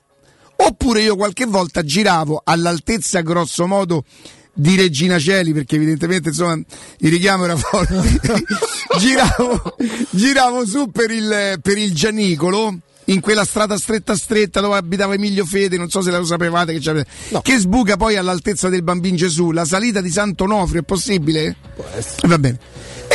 oppure 0.56 1.00
io 1.00 1.16
qualche 1.16 1.46
volta 1.46 1.82
giravo 1.82 2.42
all'altezza 2.44 3.20
grosso 3.22 3.66
modo 3.66 4.04
di 4.52 4.76
Regina 4.76 5.18
Celi 5.18 5.52
perché 5.52 5.76
evidentemente 5.76 6.28
insomma 6.30 6.54
il 6.54 7.10
richiamo 7.10 7.44
era 7.44 7.56
forte 7.56 7.94
giravo, 8.98 9.76
giravo 10.10 10.66
su 10.66 10.90
per 10.90 11.10
il, 11.10 11.58
per 11.62 11.78
il 11.78 11.94
Gianicolo 11.94 12.78
in 13.06 13.20
quella 13.20 13.44
strada 13.44 13.76
stretta 13.76 14.14
stretta 14.14 14.60
dove 14.60 14.76
abitava 14.76 15.14
Emilio 15.14 15.44
Fede, 15.44 15.76
non 15.76 15.90
so 15.90 16.00
se 16.00 16.10
lo 16.10 16.24
sapevate, 16.24 16.72
che, 16.72 16.80
c'aveva- 16.80 17.06
che 17.42 17.58
sbuca 17.58 17.96
poi 17.96 18.16
all'altezza 18.16 18.68
del 18.68 18.82
Bambin 18.82 19.16
Gesù, 19.16 19.50
la 19.50 19.64
salita 19.64 20.00
di 20.00 20.10
Sant'Onofrio, 20.10 20.82
è 20.82 20.84
possibile? 20.84 21.56
Può 21.74 21.84
essere. 21.96 22.28
Va 22.28 22.38
bene. 22.38 22.58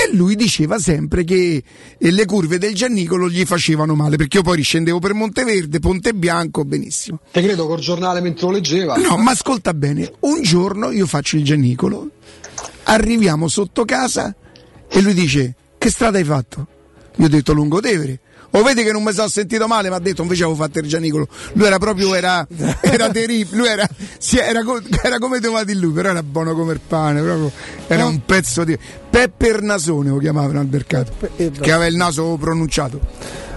E 0.05 0.15
lui 0.15 0.35
diceva 0.35 0.77
sempre 0.77 1.23
che 1.23 1.63
eh, 1.97 2.11
le 2.11 2.25
curve 2.25 2.59
del 2.59 2.75
Giannicolo 2.75 3.27
gli 3.27 3.43
facevano 3.43 3.95
male, 3.95 4.17
perché 4.17 4.37
io 4.37 4.43
poi 4.43 4.57
riscendevo 4.57 4.99
per 4.99 5.13
Monteverde, 5.13 5.79
Ponte 5.79 6.13
Bianco, 6.13 6.63
benissimo. 6.63 7.19
Te 7.31 7.41
credo 7.41 7.65
col 7.65 7.79
giornale 7.79 8.21
mentre 8.21 8.45
lo 8.45 8.51
leggeva. 8.51 8.95
No, 8.97 9.17
ma 9.17 9.31
ascolta 9.31 9.73
bene, 9.73 10.11
un 10.21 10.43
giorno 10.43 10.91
io 10.91 11.07
faccio 11.07 11.37
il 11.37 11.43
Giannicolo, 11.43 12.11
arriviamo 12.83 13.47
sotto 13.47 13.83
casa 13.83 14.35
e 14.87 15.01
lui 15.01 15.15
dice, 15.15 15.55
che 15.77 15.89
strada 15.89 16.19
hai 16.19 16.23
fatto? 16.23 16.67
Io 17.15 17.25
ho 17.25 17.29
detto 17.29 17.53
Lungotevere. 17.53 18.19
O 18.51 18.63
vedi 18.63 18.83
che 18.83 18.93
non 18.93 19.03
mi 19.03 19.11
sono 19.11 19.27
sentito 19.27 19.67
male, 19.67 19.89
mi 19.89 19.95
ha 19.95 19.99
detto 19.99 20.21
invece 20.21 20.43
avevo 20.43 20.57
fatto 20.57 20.79
il 20.79 20.87
Gianicolo. 20.87 21.27
Lui 21.53 21.65
era 21.65 21.77
proprio, 21.77 22.13
era, 22.15 22.47
era 22.79 23.09
terribile, 23.09 23.57
lui 23.57 23.67
era, 23.67 23.85
sì, 24.17 24.37
era, 24.37 24.61
era 25.03 25.17
come 25.17 25.39
di 25.39 25.73
lui, 25.73 25.91
però 25.91 26.11
era 26.11 26.23
buono 26.23 26.53
come 26.55 26.71
il 26.71 26.79
pane, 26.79 27.21
proprio, 27.21 27.51
era 27.87 28.05
un 28.05 28.23
pezzo 28.23 28.63
di... 28.63 28.77
Pepper 29.27 29.63
Nasone 29.63 30.09
lo 30.09 30.17
chiamavano 30.17 30.59
al 30.59 30.67
mercato, 30.69 31.11
che 31.35 31.71
aveva 31.71 31.87
il 31.87 31.95
naso 31.95 32.37
pronunciato. 32.39 32.99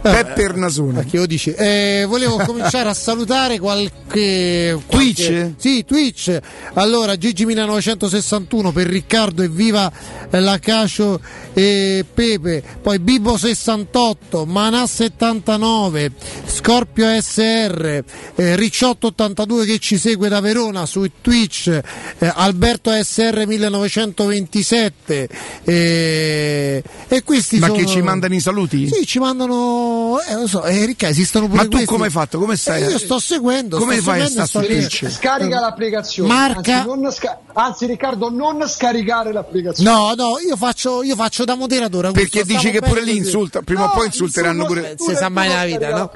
Pepper 0.00 0.54
Nasone. 0.54 1.04
Che 1.04 1.16
lo 1.18 1.26
dici? 1.26 1.50
Eh, 1.52 2.04
volevo 2.08 2.36
cominciare 2.46 2.88
a 2.88 2.94
salutare 2.94 3.58
qualche, 3.58 4.78
qualche- 4.86 4.86
Twitch? 4.86 5.50
Sì, 5.56 5.84
Twitch. 5.84 6.38
Allora, 6.74 7.16
Gigi 7.16 7.44
1961 7.44 8.70
per 8.72 8.86
Riccardo 8.86 9.42
e 9.42 9.48
viva 9.48 9.90
eh, 10.30 10.40
la 10.40 10.58
Cacio 10.60 11.20
e 11.52 12.04
Pepe. 12.14 12.62
Poi 12.80 13.00
Bibo 13.00 13.36
68, 13.36 14.46
Manà 14.46 14.86
79, 14.86 16.12
Scorpio 16.46 17.20
SR, 17.20 18.04
eh, 18.36 18.56
Ricciotto 18.56 19.08
82 19.08 19.66
che 19.66 19.78
ci 19.78 19.98
segue 19.98 20.28
da 20.28 20.40
Verona 20.40 20.86
su 20.86 21.04
Twitch, 21.20 21.66
eh, 21.66 22.32
Alberto 22.34 22.92
SR 22.92 23.44
1927. 23.46 25.28
Eh, 25.64 26.82
e 27.08 27.22
questi 27.22 27.58
Ma 27.58 27.66
sono... 27.66 27.78
che 27.78 27.86
ci 27.86 28.00
mandano 28.02 28.34
i 28.34 28.40
saluti? 28.40 28.88
Sì, 28.88 29.06
ci 29.06 29.18
mandano. 29.18 30.18
Eh, 30.28 30.34
lo 30.34 30.46
so, 30.46 30.64
eh, 30.64 30.84
Ricca, 30.84 31.08
esistono 31.08 31.46
pure 31.46 31.58
Ma 31.58 31.62
tu 31.64 31.70
questi. 31.70 31.86
come 31.86 32.04
hai 32.06 32.10
fatto? 32.10 32.38
Come 32.38 32.56
stai? 32.56 32.82
Eh, 32.82 32.90
io 32.90 32.98
sto 32.98 33.18
seguendo. 33.18 33.78
Come 33.78 33.94
sto 33.96 34.02
fai 34.04 34.20
a 34.20 34.26
seguendo, 34.26 34.46
stare 34.48 34.66
sto 34.86 34.96
su 34.96 35.04
lì. 35.04 35.10
Scarica 35.12 35.60
l'applicazione. 35.60 36.28
Marca- 36.28 36.76
Anzi, 36.82 36.86
non 37.00 37.12
sca- 37.12 37.40
anzi, 37.54 37.86
Riccardo, 37.86 38.30
non 38.30 38.66
scaricare 38.68 39.32
l'applicazione. 39.32 39.90
No, 39.90 40.14
no, 40.14 40.38
io 40.46 40.56
faccio, 40.56 41.02
io 41.02 41.14
faccio 41.14 41.44
da 41.44 41.54
moderatore. 41.54 42.10
Perché 42.12 42.44
dici 42.44 42.70
che 42.70 42.80
pure 42.80 43.02
lì 43.02 43.16
insulta, 43.16 43.62
prima 43.62 43.84
o 43.84 43.86
No, 43.86 43.92
poi 43.94 44.06
insulteranno 44.06 44.64
pure. 44.66 44.94
Non 44.98 45.08
si 45.08 45.14
sa 45.16 45.28
mai 45.28 45.48
nella 45.48 45.64
vita, 45.64 45.90
no? 45.90 46.10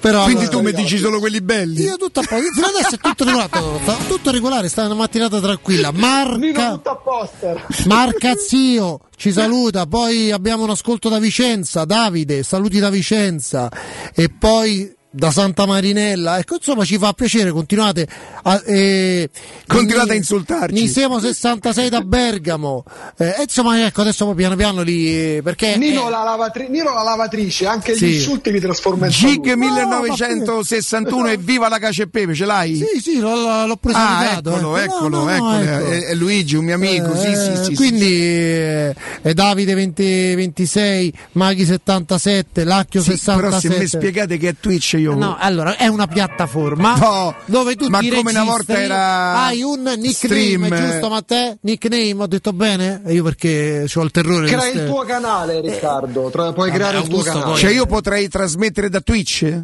Però, 0.00 0.24
Quindi 0.24 0.44
allora- 0.44 0.56
tu 0.58 0.62
mi 0.64 0.72
dici 0.72 0.98
solo 0.98 1.18
quelli 1.18 1.40
belli. 1.40 1.82
Io 1.82 1.96
tutto 1.96 2.20
a 2.20 2.24
posto, 2.26 2.50
fino 2.52 2.66
adesso 2.66 2.94
è 2.94 2.98
tutto 2.98 3.24
regolato, 3.24 3.80
tutto 4.08 4.30
regolare, 4.30 4.68
sta 4.68 4.84
una 4.84 4.94
mattinata 4.94 5.40
tranquilla. 5.40 5.90
Marca, 5.92 6.80
a. 6.82 7.56
Marca 7.86 8.34
zio 8.50 8.98
ci 9.14 9.30
saluta, 9.30 9.86
poi 9.86 10.32
abbiamo 10.32 10.64
un 10.64 10.70
ascolto 10.70 11.08
da 11.08 11.20
Vicenza, 11.20 11.84
Davide, 11.84 12.42
saluti 12.42 12.80
da 12.80 12.90
Vicenza. 12.90 13.70
E 14.12 14.28
poi 14.28 14.92
da 15.12 15.32
Santa 15.32 15.66
Marinella, 15.66 16.38
ecco 16.38 16.54
insomma 16.54 16.84
ci 16.84 16.96
fa 16.96 17.12
piacere, 17.12 17.50
continuate 17.50 18.06
a, 18.42 18.62
eh, 18.64 19.28
Continuate 19.66 20.08
Ni- 20.10 20.14
a 20.14 20.14
insultarci. 20.16 20.72
Nisemo 20.80 21.18
66 21.18 21.88
da 21.88 22.00
Bergamo, 22.02 22.84
eh, 23.18 23.34
insomma 23.42 23.84
ecco 23.84 24.02
adesso 24.02 24.24
poi 24.24 24.34
piano 24.36 24.54
piano 24.56 24.82
lì, 24.82 25.08
eh, 25.36 25.40
perché... 25.42 25.76
Nino, 25.76 26.06
eh, 26.06 26.10
la 26.10 26.22
lavatri- 26.22 26.68
Nino 26.68 26.92
la 26.94 27.02
lavatrice, 27.02 27.66
anche 27.66 27.94
Sì. 27.96 28.06
gli 28.06 28.14
insulti 28.14 28.52
li 28.52 28.60
trasforma 28.60 29.06
in 29.06 29.12
Gig 29.12 29.44
saluti. 29.44 29.56
1961 29.56 31.28
e 31.28 31.36
viva 31.38 31.68
la 31.68 31.78
cacio 31.78 32.02
e 32.02 32.08
pepe, 32.08 32.34
ce 32.34 32.44
l'hai? 32.44 32.76
Sì, 32.76 33.00
sì, 33.00 33.18
l'ho, 33.18 33.66
l'ho 33.66 33.76
preso 33.76 33.98
Ah, 33.98 34.36
eccolo, 34.38 34.76
ecco. 34.76 34.94
eccolo, 34.94 35.18
No, 35.18 35.24
no, 35.24 35.30
eccolo, 35.30 35.58
ecco. 35.58 35.86
È, 35.90 36.04
è 36.06 36.14
Luigi, 36.14 36.56
un 36.56 36.64
mio 36.64 36.74
amico, 36.74 37.16
sì, 37.16 37.34
sì, 37.34 37.56
sì, 37.56 37.64
sì. 37.64 37.74
quindi 37.74 38.06
eh, 38.12 38.94
eh, 39.22 39.34
Davide 39.34 39.74
20, 39.74 40.34
26, 40.34 41.12
Maghi 41.32 41.64
77, 41.64 42.64
Lacchio 42.64 43.02
Sì, 43.02 43.10
67. 43.16 43.40
però 43.48 43.58
se 43.60 43.78
mi 43.80 43.86
spiegate 43.86 44.36
che 44.38 44.48
è 44.50 44.54
Twitch 44.58 44.98
io... 45.00 45.14
No, 45.14 45.36
allora 45.38 45.76
è 45.76 45.86
una 45.86 46.06
piattaforma 46.06 46.96
No, 46.96 47.34
dove 47.46 47.74
tu 47.76 47.88
ma 47.88 47.98
ti 48.00 48.10
come 48.10 48.30
una 48.30 48.44
volta 48.44 48.80
era 48.80 49.44
hai 49.44 49.62
un 49.62 49.80
nickname, 49.82 50.12
stream. 50.12 50.74
giusto 50.74 51.08
Matteo? 51.08 51.56
Nickname, 51.62 52.14
ho 52.18 52.26
detto 52.26 52.52
bene? 52.52 53.02
Io 53.08 53.22
perché 53.24 53.86
ho 53.92 54.02
il 54.02 54.10
terrore 54.10 54.46
Crea 54.46 54.58
queste- 54.58 54.78
il 54.80 54.86
tuo 54.86 55.04
canale, 55.04 55.60
Riccardo. 55.60 56.30
Tra- 56.30 56.52
puoi 56.52 56.68
Vabbè, 56.70 56.78
creare 56.82 56.98
il 56.98 57.08
tuo 57.08 57.22
canale. 57.22 57.44
poi- 57.44 57.56
Cioè 57.58 57.70
io 57.72 57.86
potrei 57.86 58.28
trasmettere 58.28 58.88
da 58.88 59.00
Twitch? 59.00 59.62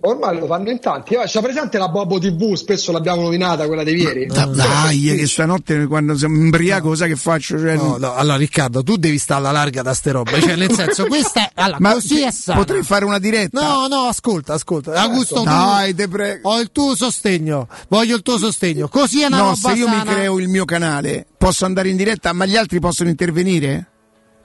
Ormai 0.00 0.38
lo 0.38 0.46
fanno 0.46 0.70
in 0.70 0.78
tanti. 0.78 1.14
Eh, 1.14 1.24
C'è 1.24 1.40
presente 1.42 1.76
la 1.76 1.88
Bobo 1.88 2.20
TV? 2.20 2.54
Spesso 2.54 2.92
l'abbiamo 2.92 3.22
nominata, 3.22 3.66
quella 3.66 3.82
dei 3.82 3.94
Vieri. 3.94 4.26
Da- 4.26 4.44
dai, 4.46 5.00
che 5.16 5.26
stanotte 5.26 5.86
quando 5.86 6.16
siamo 6.16 6.36
imbriaco, 6.36 6.86
cosa 6.90 7.06
che 7.06 7.16
faccio? 7.16 7.58
Cioè, 7.58 7.74
No, 7.74 7.96
no, 7.98 8.14
allora 8.14 8.36
Riccardo, 8.36 8.84
tu 8.84 8.94
devi 8.96 9.18
stare 9.18 9.40
alla 9.40 9.50
larga 9.50 9.82
da 9.82 9.92
ste 9.94 10.12
robe, 10.12 10.40
cioè 10.40 10.54
nel 10.54 10.70
senso 10.72 11.06
questa 11.06 11.40
è 11.48 11.50
allora, 11.54 11.78
Ma 11.80 11.92
così 11.94 12.20
è 12.22 12.30
sana. 12.30 12.60
potrei 12.60 12.84
fare 12.84 13.04
una 13.06 13.18
diretta? 13.18 13.60
No, 13.60 13.88
no, 13.88 14.02
ascolta, 14.06 14.54
ascolta. 14.54 14.92
Augusto, 14.92 15.34
tu- 15.34 15.42
Dai, 15.44 15.92
te 15.92 16.06
prego. 16.06 16.48
ho 16.48 16.60
il 16.60 16.70
tuo 16.70 16.94
sostegno, 16.94 17.66
voglio 17.88 18.14
il 18.14 18.22
tuo 18.22 18.38
sostegno. 18.38 18.86
Così 18.86 19.22
è 19.22 19.26
una 19.26 19.38
No, 19.38 19.42
roba 19.46 19.56
se 19.56 19.72
io 19.72 19.88
mi 19.88 19.96
sana. 19.96 20.12
creo 20.14 20.38
il 20.38 20.46
mio 20.48 20.64
canale, 20.64 21.26
posso 21.36 21.64
andare 21.64 21.88
in 21.88 21.96
diretta, 21.96 22.32
ma 22.32 22.46
gli 22.46 22.56
altri 22.56 22.78
possono 22.78 23.08
intervenire? 23.08 23.86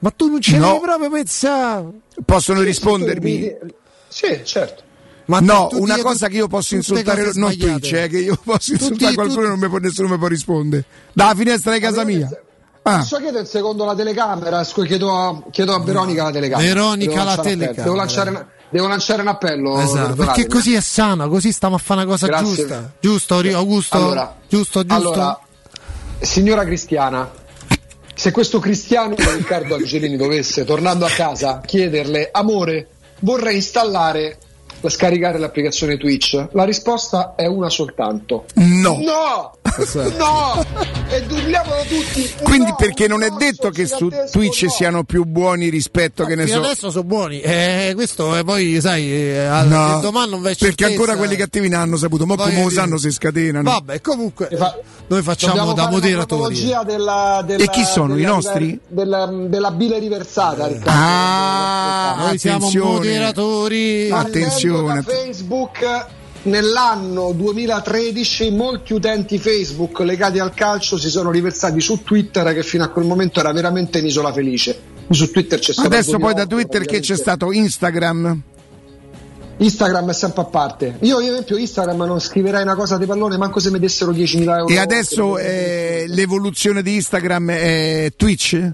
Ma 0.00 0.10
tu 0.10 0.28
non 0.28 0.40
ce 0.40 0.58
No. 0.58 0.70
l'hai 0.72 0.80
proprio 0.80 1.10
pensato. 1.10 1.94
Possono 2.24 2.60
rispondermi? 2.62 3.52
Sì, 4.08 4.40
certo. 4.42 4.82
Ma 5.26 5.40
no, 5.40 5.68
tu 5.68 5.78
una 5.80 5.94
dici 5.94 6.06
cosa 6.06 6.28
che 6.28 6.36
io 6.36 6.48
posso 6.48 6.74
insultare, 6.74 7.30
non. 7.34 7.56
Twitch, 7.56 7.92
eh, 7.92 8.08
che 8.08 8.18
io 8.18 8.36
posso 8.44 8.72
Tutti- 8.72 8.82
insultare 8.82 9.14
qualcuno 9.14 9.40
e 9.40 9.44
tu- 9.44 9.50
non 9.50 9.58
mi 9.58 9.68
può- 9.68 9.78
nessuno 9.78 10.08
mi 10.08 10.18
può 10.18 10.26
rispondere. 10.26 10.84
Dalla 11.12 11.34
finestra 11.34 11.72
di 11.72 11.80
casa 11.80 12.04
mia. 12.04 12.28
Ah. 12.86 12.98
Posso 12.98 13.16
chiedere 13.16 13.46
secondo 13.46 13.86
la 13.86 13.94
telecamera? 13.94 14.62
Chiedo 14.62 15.10
a, 15.18 15.42
chiedo 15.50 15.74
a 15.74 15.80
Veronica 15.80 16.24
la 16.24 16.30
telecamera. 16.30 16.68
Veronica 16.68 17.12
Devo 17.12 17.24
la 17.24 17.36
telecamera. 17.38 17.82
Devo 17.82 17.94
lanciare, 17.94 18.30
un- 18.30 18.46
devo 18.68 18.86
lanciare 18.88 19.22
un 19.22 19.28
appello. 19.28 19.80
Esatto, 19.80 20.14
perché 20.14 20.46
così 20.46 20.74
è 20.74 20.80
sana, 20.82 21.26
così 21.28 21.50
stiamo 21.52 21.76
a 21.76 21.78
fare 21.78 22.02
una 22.02 22.10
cosa 22.10 22.26
Grazie. 22.26 22.54
giusta. 22.54 22.92
Giusto, 23.00 23.34
Augusto? 23.38 23.96
Allora, 23.96 24.36
giusto, 24.46 24.80
giusto. 24.84 24.94
Allora, 24.94 25.40
signora 26.20 26.64
Cristiana, 26.64 27.30
se 28.14 28.30
questo 28.30 28.58
cristiano 28.60 29.14
Riccardo 29.16 29.76
Angelini 29.76 30.16
dovesse, 30.16 30.64
tornando 30.64 31.06
a 31.06 31.10
casa, 31.10 31.60
chiederle, 31.64 32.28
amore, 32.32 32.88
vorrei 33.20 33.56
installare, 33.56 34.38
scaricare 34.88 35.38
l'applicazione 35.38 35.96
Twitch, 35.96 36.48
la 36.52 36.64
risposta 36.64 37.34
è 37.36 37.46
una 37.46 37.68
soltanto. 37.68 38.44
No. 38.54 38.98
No! 39.00 39.63
No! 40.16 40.64
E 41.08 41.22
durliamolo 41.26 41.82
tutti! 41.82 42.32
Quindi 42.42 42.70
No, 42.70 42.76
perché 42.76 43.08
non 43.08 43.22
è 43.22 43.28
no, 43.28 43.36
detto 43.36 43.70
che 43.70 43.86
su 43.86 44.08
Twitch 44.30 44.62
no. 44.64 44.70
siano 44.70 45.04
più 45.04 45.24
buoni 45.24 45.68
rispetto 45.68 46.24
che 46.24 46.34
ne 46.34 46.46
so. 46.46 46.58
adesso 46.58 46.90
sono 46.90 47.04
buoni, 47.04 47.40
eh, 47.40 47.92
questo 47.94 48.36
eh, 48.36 48.44
poi 48.44 48.80
sai, 48.80 49.10
eh, 49.10 49.48
No, 49.66 49.98
domani 50.00 50.30
non 50.30 50.40
v'è 50.40 50.50
perché 50.50 50.64
certezza, 50.66 50.90
ancora 50.90 51.16
quelli 51.16 51.34
eh. 51.34 51.38
cattivi 51.38 51.68
ne 51.68 51.76
hanno 51.76 51.96
saputo, 51.96 52.24
ma 52.26 52.36
come 52.36 52.62
lo 52.62 52.70
sanno 52.70 52.96
si 52.98 53.10
scatenano. 53.10 53.68
Vabbè, 53.70 54.00
comunque 54.00 54.48
noi 55.06 55.22
facciamo 55.22 55.72
da 55.72 55.88
moderatori. 55.90 56.54
Della, 56.84 57.42
della, 57.44 57.62
E 57.62 57.68
chi 57.68 57.84
sono, 57.84 58.14
i 58.14 58.20
della- 58.22 58.28
nostri? 58.34 58.78
Della, 58.86 59.26
della 59.26 59.70
bile 59.70 59.98
riversata, 59.98 60.66
Riccardo. 60.66 60.90
Ah, 60.90 62.14
Noi 62.26 62.38
siamo 62.38 62.66
attenzione. 62.66 62.90
moderatori. 62.94 64.10
Attenzione. 64.10 64.94
Da 64.94 65.02
Facebook 65.02 66.06
nell'anno 66.44 67.32
2013 67.32 68.50
molti 68.50 68.92
utenti 68.92 69.38
Facebook 69.38 70.00
legati 70.00 70.38
al 70.38 70.54
calcio 70.54 70.98
si 70.98 71.08
sono 71.08 71.30
riversati 71.30 71.80
su 71.80 72.02
Twitter 72.02 72.52
che 72.54 72.62
fino 72.62 72.84
a 72.84 72.88
quel 72.88 73.06
momento 73.06 73.40
era 73.40 73.52
veramente 73.52 74.00
un'isola 74.00 74.32
felice. 74.32 74.92
Su 75.10 75.30
Twitter 75.30 75.58
c'è 75.58 75.72
stato 75.72 75.88
Adesso 75.88 76.18
poi 76.18 76.34
da 76.34 76.44
2008, 76.44 76.54
Twitter 76.54 76.84
che 76.86 77.00
c'è 77.00 77.16
stato 77.16 77.52
Instagram. 77.52 78.42
Instagram 79.56 80.10
è 80.10 80.14
sempre 80.14 80.42
a 80.42 80.44
parte. 80.46 80.96
Io, 81.00 81.20
io, 81.20 81.26
ad 81.26 81.32
esempio, 81.32 81.56
Instagram 81.56 82.04
non 82.04 82.20
scriverei 82.20 82.62
una 82.62 82.74
cosa 82.74 82.96
di 82.98 83.06
pallone, 83.06 83.36
manco 83.36 83.60
se 83.60 83.70
mi 83.70 83.78
dessero 83.78 84.10
10.000 84.12 84.42
euro. 84.42 84.66
E 84.66 84.78
adesso 84.78 85.38
eh, 85.38 86.06
l'evoluzione 86.08 86.82
di 86.82 86.94
Instagram 86.94 87.50
è 87.50 88.12
Twitch? 88.16 88.72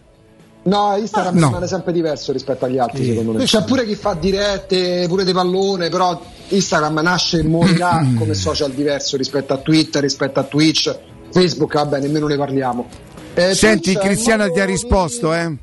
No, 0.63 0.95
Instagram 0.99 1.39
No. 1.39 1.47
rimane 1.47 1.67
sempre 1.67 1.91
diverso 1.93 2.33
rispetto 2.33 2.67
agli 2.67 2.77
altri, 2.79 3.05
secondo 3.07 3.33
me. 3.33 3.45
C'è 3.45 3.65
pure 3.65 3.87
chi 3.87 3.95
fa 3.95 4.13
dirette, 4.15 5.07
pure 5.09 5.25
di 5.25 5.33
pallone, 5.33 5.89
però 5.89 6.21
Instagram 6.49 7.01
nasce 7.01 7.39
e 7.39 7.43
morirà 7.45 8.05
come 8.19 8.35
social 8.35 8.71
diverso 8.73 9.17
rispetto 9.17 9.55
a 9.55 9.57
Twitter, 9.59 10.03
rispetto 10.03 10.39
a 10.39 10.43
Twitch. 10.45 10.99
Facebook, 11.33 11.75
vabbè, 11.75 12.01
nemmeno 12.01 12.27
ne 12.27 12.37
parliamo. 12.37 12.87
Eh, 13.35 13.55
Senti, 13.55 13.93
Twitch 13.95 14.29
è 14.29 14.37
modo 14.37 14.53
ti 14.53 14.61
ha 14.61 14.65
risposto, 14.65 15.33
eh? 15.33 15.57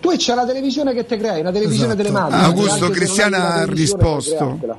Twitch 0.00 0.30
è 0.30 0.34
la 0.34 0.46
televisione 0.46 0.92
che 0.94 1.06
te 1.06 1.16
crei, 1.16 1.40
una 1.40 1.52
televisione 1.52 1.92
Esatto. 1.92 2.02
delle 2.02 2.10
mani. 2.10 2.44
Augusto, 2.44 2.88
Cristiana 2.90 3.54
ha 3.54 3.64
risposto. 3.66 4.34
creartela. 4.60 4.78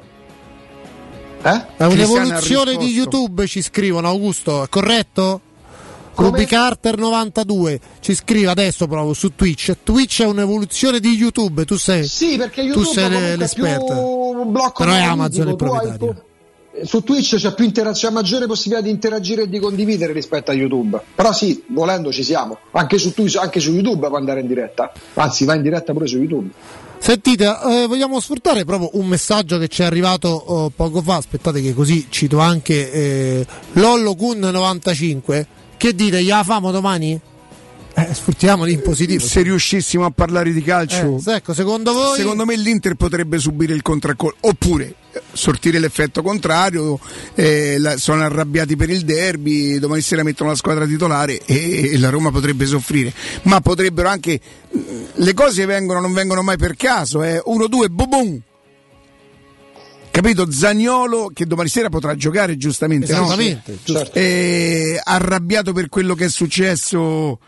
È 1.41 1.49
Cristiana 1.49 1.65
ha 1.77 1.87
un'evoluzione 1.87 2.75
di. 2.77 2.85
YouTube, 2.87 3.47
ci 3.47 3.61
scrivono 3.61 4.07
Augusto, 4.09 4.63
è 4.63 4.69
corretto? 4.69 5.39
Ruby 6.15 6.45
Carter 6.45 6.97
92 6.97 7.79
ci 7.99 8.13
scrive 8.15 8.49
adesso 8.49 8.87
proprio 8.87 9.13
su 9.13 9.33
Twitch. 9.35 9.75
Twitch 9.83 10.21
è 10.21 10.25
un'evoluzione 10.25 10.99
di 10.99 11.09
YouTube, 11.09 11.65
tu 11.65 11.75
sei, 11.77 12.05
Sì, 12.05 12.37
perché 12.37 12.61
tu 12.61 12.67
YouTube 12.67 12.93
sei 12.93 13.03
comunque 13.05 13.27
è 13.29 13.35
l'esperta. 13.35 13.93
Però 14.77 14.91
è 14.93 15.01
Amazon 15.01 15.43
il 15.47 15.49
tu 15.51 15.55
proprietario. 15.55 15.97
tu- 15.97 16.85
Su 16.85 17.03
Twitch 17.03 17.35
c'è 17.35 17.53
più 17.53 17.65
interazione, 17.65 18.15
maggiore 18.15 18.47
possibilità 18.47 18.83
di 18.83 18.89
interagire 18.91 19.43
e 19.43 19.49
di 19.49 19.59
condividere 19.59 20.11
rispetto 20.11 20.49
a 20.49 20.55
YouTube. 20.55 20.99
Però 21.13 21.31
sì, 21.31 21.63
volendo 21.67 22.11
ci 22.11 22.23
siamo. 22.23 22.57
Anche 22.71 22.97
su, 22.97 23.13
Twitch- 23.13 23.37
anche 23.37 23.59
su 23.59 23.71
YouTube 23.71 24.07
puoi 24.07 24.19
andare 24.19 24.39
in 24.41 24.47
diretta. 24.47 24.91
Anzi, 25.13 25.45
va 25.45 25.53
in 25.53 25.61
diretta 25.61 25.93
pure 25.93 26.07
su 26.07 26.17
YouTube. 26.17 26.49
Sentite, 26.97 27.45
eh, 27.45 27.85
vogliamo 27.87 28.19
sfruttare 28.19 28.65
proprio 28.65 28.89
un 28.93 29.05
messaggio 29.07 29.57
che 29.59 29.67
ci 29.67 29.81
è 29.81 29.85
arrivato 29.85 30.29
oh, 30.29 30.69
poco 30.75 31.01
fa. 31.01 31.17
Aspettate, 31.17 31.61
che 31.61 31.73
così 31.73 32.07
cito 32.09 32.39
anche 32.39 32.91
eh, 32.91 33.45
Lollo 33.73 34.15
Kun 34.15 34.39
95. 34.39 35.47
Che 35.83 35.93
dite, 35.93 36.23
gliela 36.23 36.45
famo 36.45 36.71
domani? 36.71 37.19
Eh, 37.95 38.13
sfruttiamoli 38.13 38.71
in 38.71 38.81
positivo. 38.81 39.21
Se 39.21 39.41
riuscissimo 39.41 40.05
a 40.05 40.11
parlare 40.11 40.53
di 40.53 40.61
calcio, 40.63 41.19
Eh, 41.27 41.33
ecco, 41.33 41.53
secondo 41.53 41.91
voi? 41.91 42.15
secondo 42.15 42.45
me 42.45 42.55
l'Inter 42.55 42.95
potrebbe 42.95 43.37
subire 43.37 43.73
il 43.73 43.81
contraccolpo 43.81 44.47
oppure 44.47 44.95
eh, 45.11 45.21
sortire 45.33 45.79
l'effetto 45.79 46.21
contrario. 46.21 46.97
eh, 47.35 47.75
la- 47.79 47.97
sono 47.97 48.23
arrabbiati 48.23 48.77
per 48.77 48.89
il 48.91 49.01
derby. 49.03 49.77
Domani 49.77 49.99
sera 49.99 50.23
mettono 50.23 50.51
la 50.51 50.55
squadra 50.55 50.85
titolare 50.85 51.41
e, 51.45 51.91
e 51.91 51.97
la 51.99 52.09
Roma 52.09 52.31
potrebbe 52.31 52.65
soffrire. 52.65 53.13
Ma 53.41 53.59
potrebbero 53.59 54.07
anche. 54.07 54.39
mh, 54.71 54.79
Le 55.15 55.33
cose 55.33 55.65
vengono, 55.65 55.99
non 55.99 56.13
vengono 56.13 56.41
mai 56.43 56.55
per 56.55 56.77
caso. 56.77 57.23
Eh. 57.23 57.41
Uno, 57.43 57.67
due, 57.67 57.89
boom, 57.89 58.09
boom. 58.09 58.41
Capito? 60.13 60.51
Zagnolo 60.51 61.31
che 61.33 61.47
domani 61.47 61.69
sera 61.69 61.89
potrà 61.89 62.15
giocare 62.15 62.55
giustamente. 62.55 63.11
no? 63.11 63.23
Esattamente, 63.23 63.79
giusto. 63.83 64.11
Eh, 64.13 65.01
arrabbiato 65.03 65.73
per 65.73 65.89
quello 65.89 66.13
che 66.13 66.25
è 66.25 66.29
successo. 66.29 67.39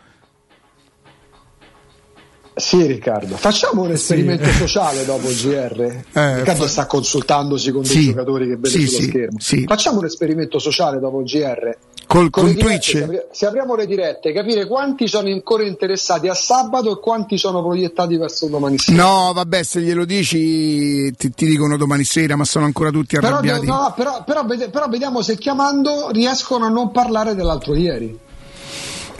Sì, 2.56 2.84
Riccardo. 2.84 3.36
Facciamo 3.36 3.82
un 3.82 3.92
esperimento 3.92 4.50
sociale 4.50 5.04
dopo 5.04 5.30
il 5.30 5.36
GR. 5.36 5.80
Eh, 6.12 6.36
Riccardo 6.38 6.62
fa- 6.64 6.68
sta 6.68 6.86
consultandosi 6.86 7.70
con 7.70 7.84
Sì, 7.84 7.94
dei 7.98 8.04
giocatori 8.06 8.48
che 8.48 8.56
vede 8.56 8.68
sì, 8.68 8.86
sullo 8.88 8.98
sì, 9.00 9.08
schermo. 9.10 9.38
sì. 9.38 9.64
Facciamo 9.64 9.98
un 10.00 10.04
esperimento 10.06 10.58
sociale 10.58 10.98
dopo 10.98 11.20
il 11.20 11.26
GR. 11.26 11.76
Col- 12.06 12.30
con 12.30 12.44
dirette, 12.46 12.64
Twitch? 12.64 12.90
Se, 12.90 13.02
apri- 13.02 13.22
se 13.32 13.46
apriamo 13.46 13.74
le 13.74 13.86
dirette, 13.86 14.32
capire 14.32 14.66
quanti 14.66 15.08
sono 15.08 15.28
ancora 15.28 15.64
interessati 15.64 16.28
a 16.28 16.34
sabato 16.34 16.92
e 16.92 17.00
quanti 17.00 17.36
sono 17.36 17.62
proiettati 17.62 18.16
verso 18.16 18.46
domani 18.46 18.78
sera. 18.78 19.02
No, 19.02 19.32
vabbè, 19.34 19.62
se 19.62 19.80
glielo 19.80 20.04
dici 20.04 21.12
ti, 21.16 21.30
ti 21.32 21.46
dicono 21.46 21.76
domani 21.76 22.04
sera, 22.04 22.36
ma 22.36 22.44
sono 22.44 22.64
ancora 22.64 22.90
tutti 22.90 23.16
Però, 23.16 23.26
arrabbiati. 23.28 23.66
no, 23.66 23.92
però, 23.96 24.22
però 24.24 24.44
però 24.46 24.88
vediamo 24.88 25.20
se 25.22 25.36
chiamando 25.36 26.10
riescono 26.10 26.66
a 26.66 26.68
non 26.68 26.90
parlare 26.92 27.34
dell'altro 27.34 27.74
ieri. 27.74 28.18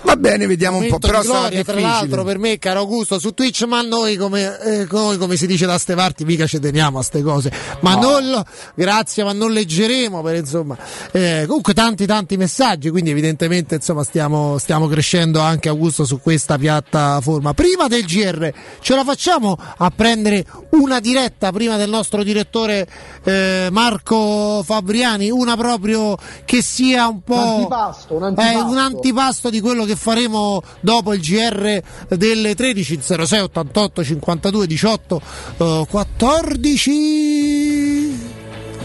Va 0.07 0.15
bene, 0.15 0.47
vediamo 0.47 0.79
un 0.79 0.87
po', 0.87 1.01
però 1.01 1.21
gloria, 1.21 1.65
tra 1.65 1.81
l'altro 1.81 2.23
per 2.23 2.39
me 2.39 2.59
caro 2.61 2.79
Augusto 2.79 3.19
su 3.19 3.35
Twitch 3.35 3.65
ma 3.65 3.83
noi 3.83 4.15
come, 4.15 4.57
eh, 4.61 4.87
noi, 4.89 5.19
come 5.19 5.35
si 5.35 5.49
dice 5.49 5.67
da 5.67 5.79
ste 5.79 5.97
parti 5.97 6.25
mica 6.25 6.47
ci 6.47 6.61
teniamo 6.61 7.01
a 7.01 7.03
ste 7.03 7.23
cose. 7.23 7.51
Ma 7.81 7.97
non 7.97 8.31
lo, 8.31 8.45
grazie 8.77 9.25
ma 9.25 9.33
non 9.33 9.51
leggeremo 9.51 10.23
per 10.23 10.37
insomma 10.37 10.77
eh, 11.11 11.43
comunque 11.49 11.75
tanti 11.75 12.07
tanti 12.07 12.37
messaggi 12.37 12.89
quindi 12.91 13.11
evidentemente 13.11 13.75
insomma 13.75 14.05
stiamo, 14.05 14.59
stiamo 14.59 14.87
crescendo 14.87 15.41
anche 15.41 15.69
Augusto 15.69 16.05
su 16.05 16.21
questa 16.21 16.57
piattaforma. 16.57 17.53
Prima 17.53 17.89
del 17.89 18.05
GR 18.05 18.53
ce 18.79 18.95
la 18.95 19.03
facciamo 19.03 19.59
a 19.77 19.91
prendere 19.91 20.45
una 20.71 21.01
diretta 21.01 21.51
prima 21.51 21.77
del 21.77 21.91
nostro 21.91 22.23
direttore 22.23 22.87
eh, 23.25 23.69
Marco 23.73 24.63
Fabriani 24.63 25.31
una 25.31 25.57
proprio 25.57 26.17
che 26.45 26.63
sia 26.63 27.09
un 27.09 27.23
po' 27.23 27.35
Un 27.35 27.41
antipasto, 27.41 28.15
un 28.15 28.23
eh, 28.23 28.27
antipasto. 28.27 28.67
un 28.67 28.79
antipasto 28.79 29.51
di 29.51 29.61
quello 29.61 29.85
che 29.85 29.95
faremo 29.97 30.63
dopo 30.81 31.13
il 31.13 31.21
GR 31.21 31.81
delle 32.15 32.55
13 32.55 33.01
06 33.01 33.41
88 33.41 34.05
52 34.05 34.67
18 34.67 35.21
eh, 35.57 35.87
14 35.89 38.35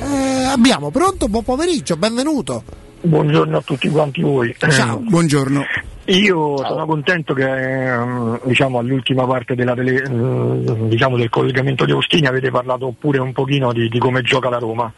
Eh, 0.02 0.44
abbiamo 0.46 0.90
pronto 0.90 1.28
buon 1.28 1.44
pomeriggio 1.44 1.96
benvenuto 1.98 2.64
Buongiorno 3.04 3.58
a 3.58 3.62
tutti 3.62 3.90
quanti 3.90 4.22
voi. 4.22 4.56
Ciao. 4.60 5.00
Buongiorno. 5.00 5.64
Io 6.06 6.58
sono 6.58 6.86
contento 6.86 7.34
che 7.34 7.48
ehm, 7.48 8.42
diciamo, 8.44 8.78
all'ultima 8.78 9.26
parte 9.26 9.56
della 9.56 9.74
tele- 9.74 10.04
eh, 10.04 10.88
diciamo, 10.88 11.18
del 11.18 11.30
collegamento 11.30 11.86
di 11.86 11.94
Ostini 11.94 12.28
avete 12.28 12.52
parlato 12.52 12.94
pure 12.98 13.20
un 13.20 13.34
pochino 13.34 13.74
di, 13.74 13.90
di 13.90 13.98
come 13.98 14.22
gioca 14.22 14.50
la 14.50 14.60
Roma, 14.60 14.92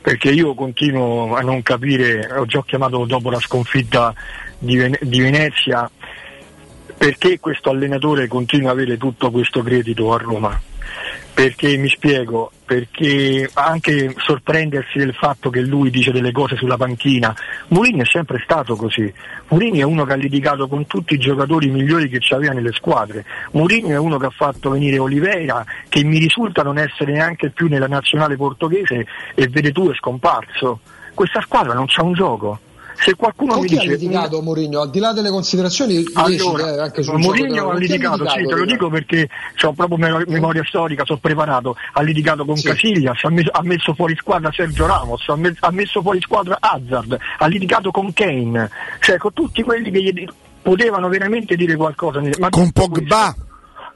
perché 0.00 0.30
io 0.30 0.54
continuo 0.54 1.36
a 1.36 1.42
non 1.42 1.62
capire, 1.62 2.28
ho 2.36 2.44
già 2.44 2.60
chiamato 2.66 3.04
dopo 3.04 3.30
la 3.30 3.38
sconfitta 3.38 4.12
di, 4.64 4.76
Ven- 4.76 4.98
di 5.00 5.20
Venezia, 5.20 5.88
perché 6.96 7.38
questo 7.38 7.70
allenatore 7.70 8.26
continua 8.26 8.70
ad 8.70 8.78
avere 8.78 8.96
tutto 8.96 9.30
questo 9.30 9.62
credito 9.62 10.12
a 10.12 10.18
Roma. 10.18 10.60
Perché 11.34 11.76
mi 11.76 11.88
spiego, 11.88 12.52
perché 12.64 13.50
anche 13.54 14.14
sorprendersi 14.18 14.98
del 14.98 15.14
fatto 15.14 15.50
che 15.50 15.60
lui 15.60 15.90
dice 15.90 16.12
delle 16.12 16.30
cose 16.30 16.54
sulla 16.54 16.76
panchina. 16.76 17.34
Mourinho 17.68 18.02
è 18.02 18.06
sempre 18.06 18.40
stato 18.44 18.76
così. 18.76 19.12
Mourinho 19.48 19.80
è 19.80 19.82
uno 19.82 20.04
che 20.04 20.12
ha 20.12 20.16
litigato 20.16 20.68
con 20.68 20.86
tutti 20.86 21.14
i 21.14 21.18
giocatori 21.18 21.70
migliori 21.70 22.08
che 22.08 22.18
c'aveva 22.20 22.52
nelle 22.52 22.72
squadre. 22.72 23.24
Mourinho 23.52 23.88
è 23.88 23.98
uno 23.98 24.16
che 24.18 24.26
ha 24.26 24.30
fatto 24.30 24.70
venire 24.70 24.98
Oliveira, 24.98 25.64
che 25.88 26.04
mi 26.04 26.18
risulta 26.18 26.62
non 26.62 26.78
essere 26.78 27.12
neanche 27.12 27.50
più 27.50 27.66
nella 27.66 27.88
nazionale 27.88 28.36
portoghese 28.36 29.04
e 29.34 29.48
vede 29.48 29.72
tu 29.72 29.90
è 29.90 29.94
scomparso. 29.94 30.80
Questa 31.14 31.40
squadra 31.40 31.74
non 31.74 31.86
c'ha 31.86 32.04
un 32.04 32.12
gioco. 32.12 32.60
Se 33.04 33.14
qualcuno 33.16 33.52
Con 33.52 33.60
mi 33.62 33.68
chi 33.68 33.76
ha 33.76 33.80
dice 33.80 33.92
litigato 33.92 34.40
Mourinho? 34.40 34.80
Al 34.80 34.88
di 34.88 34.98
là 34.98 35.12
delle 35.12 35.28
considerazioni 35.28 35.96
lecite, 35.96 36.74
eh, 36.74 36.80
anche 36.80 37.02
sul 37.02 37.18
Mourinho 37.18 37.68
ha 37.68 37.74
chi 37.74 37.80
litigato, 37.80 38.26
sì, 38.30 38.46
te 38.46 38.54
lo 38.54 38.64
dico 38.64 38.88
perché 38.88 39.28
ho 39.62 39.72
proprio 39.74 39.98
mem- 39.98 40.24
memoria 40.26 40.64
storica, 40.64 41.04
sono 41.04 41.18
preparato, 41.18 41.76
ha 41.92 42.00
litigato 42.00 42.46
con 42.46 42.58
Casillas, 42.58 43.22
ha, 43.24 43.28
mes- 43.30 43.50
ha 43.52 43.62
messo 43.62 43.92
fuori 43.92 44.16
squadra 44.16 44.50
Sergio 44.54 44.86
Ramos, 44.86 45.22
ha, 45.28 45.36
me- 45.36 45.54
ha 45.60 45.70
messo 45.70 46.00
fuori 46.00 46.18
squadra 46.22 46.56
Hazard, 46.58 47.18
ha 47.38 47.46
litigato 47.46 47.90
con 47.90 48.10
Kane, 48.14 48.70
cioè 49.00 49.18
con 49.18 49.34
tutti 49.34 49.62
quelli 49.62 49.90
che 49.90 50.02
gli 50.02 50.26
potevano 50.62 51.08
veramente 51.10 51.56
dire 51.56 51.76
qualcosa. 51.76 52.22
Ma 52.38 52.48
Con 52.48 52.72
Pogba. 52.72 53.34
questo- 53.34 53.46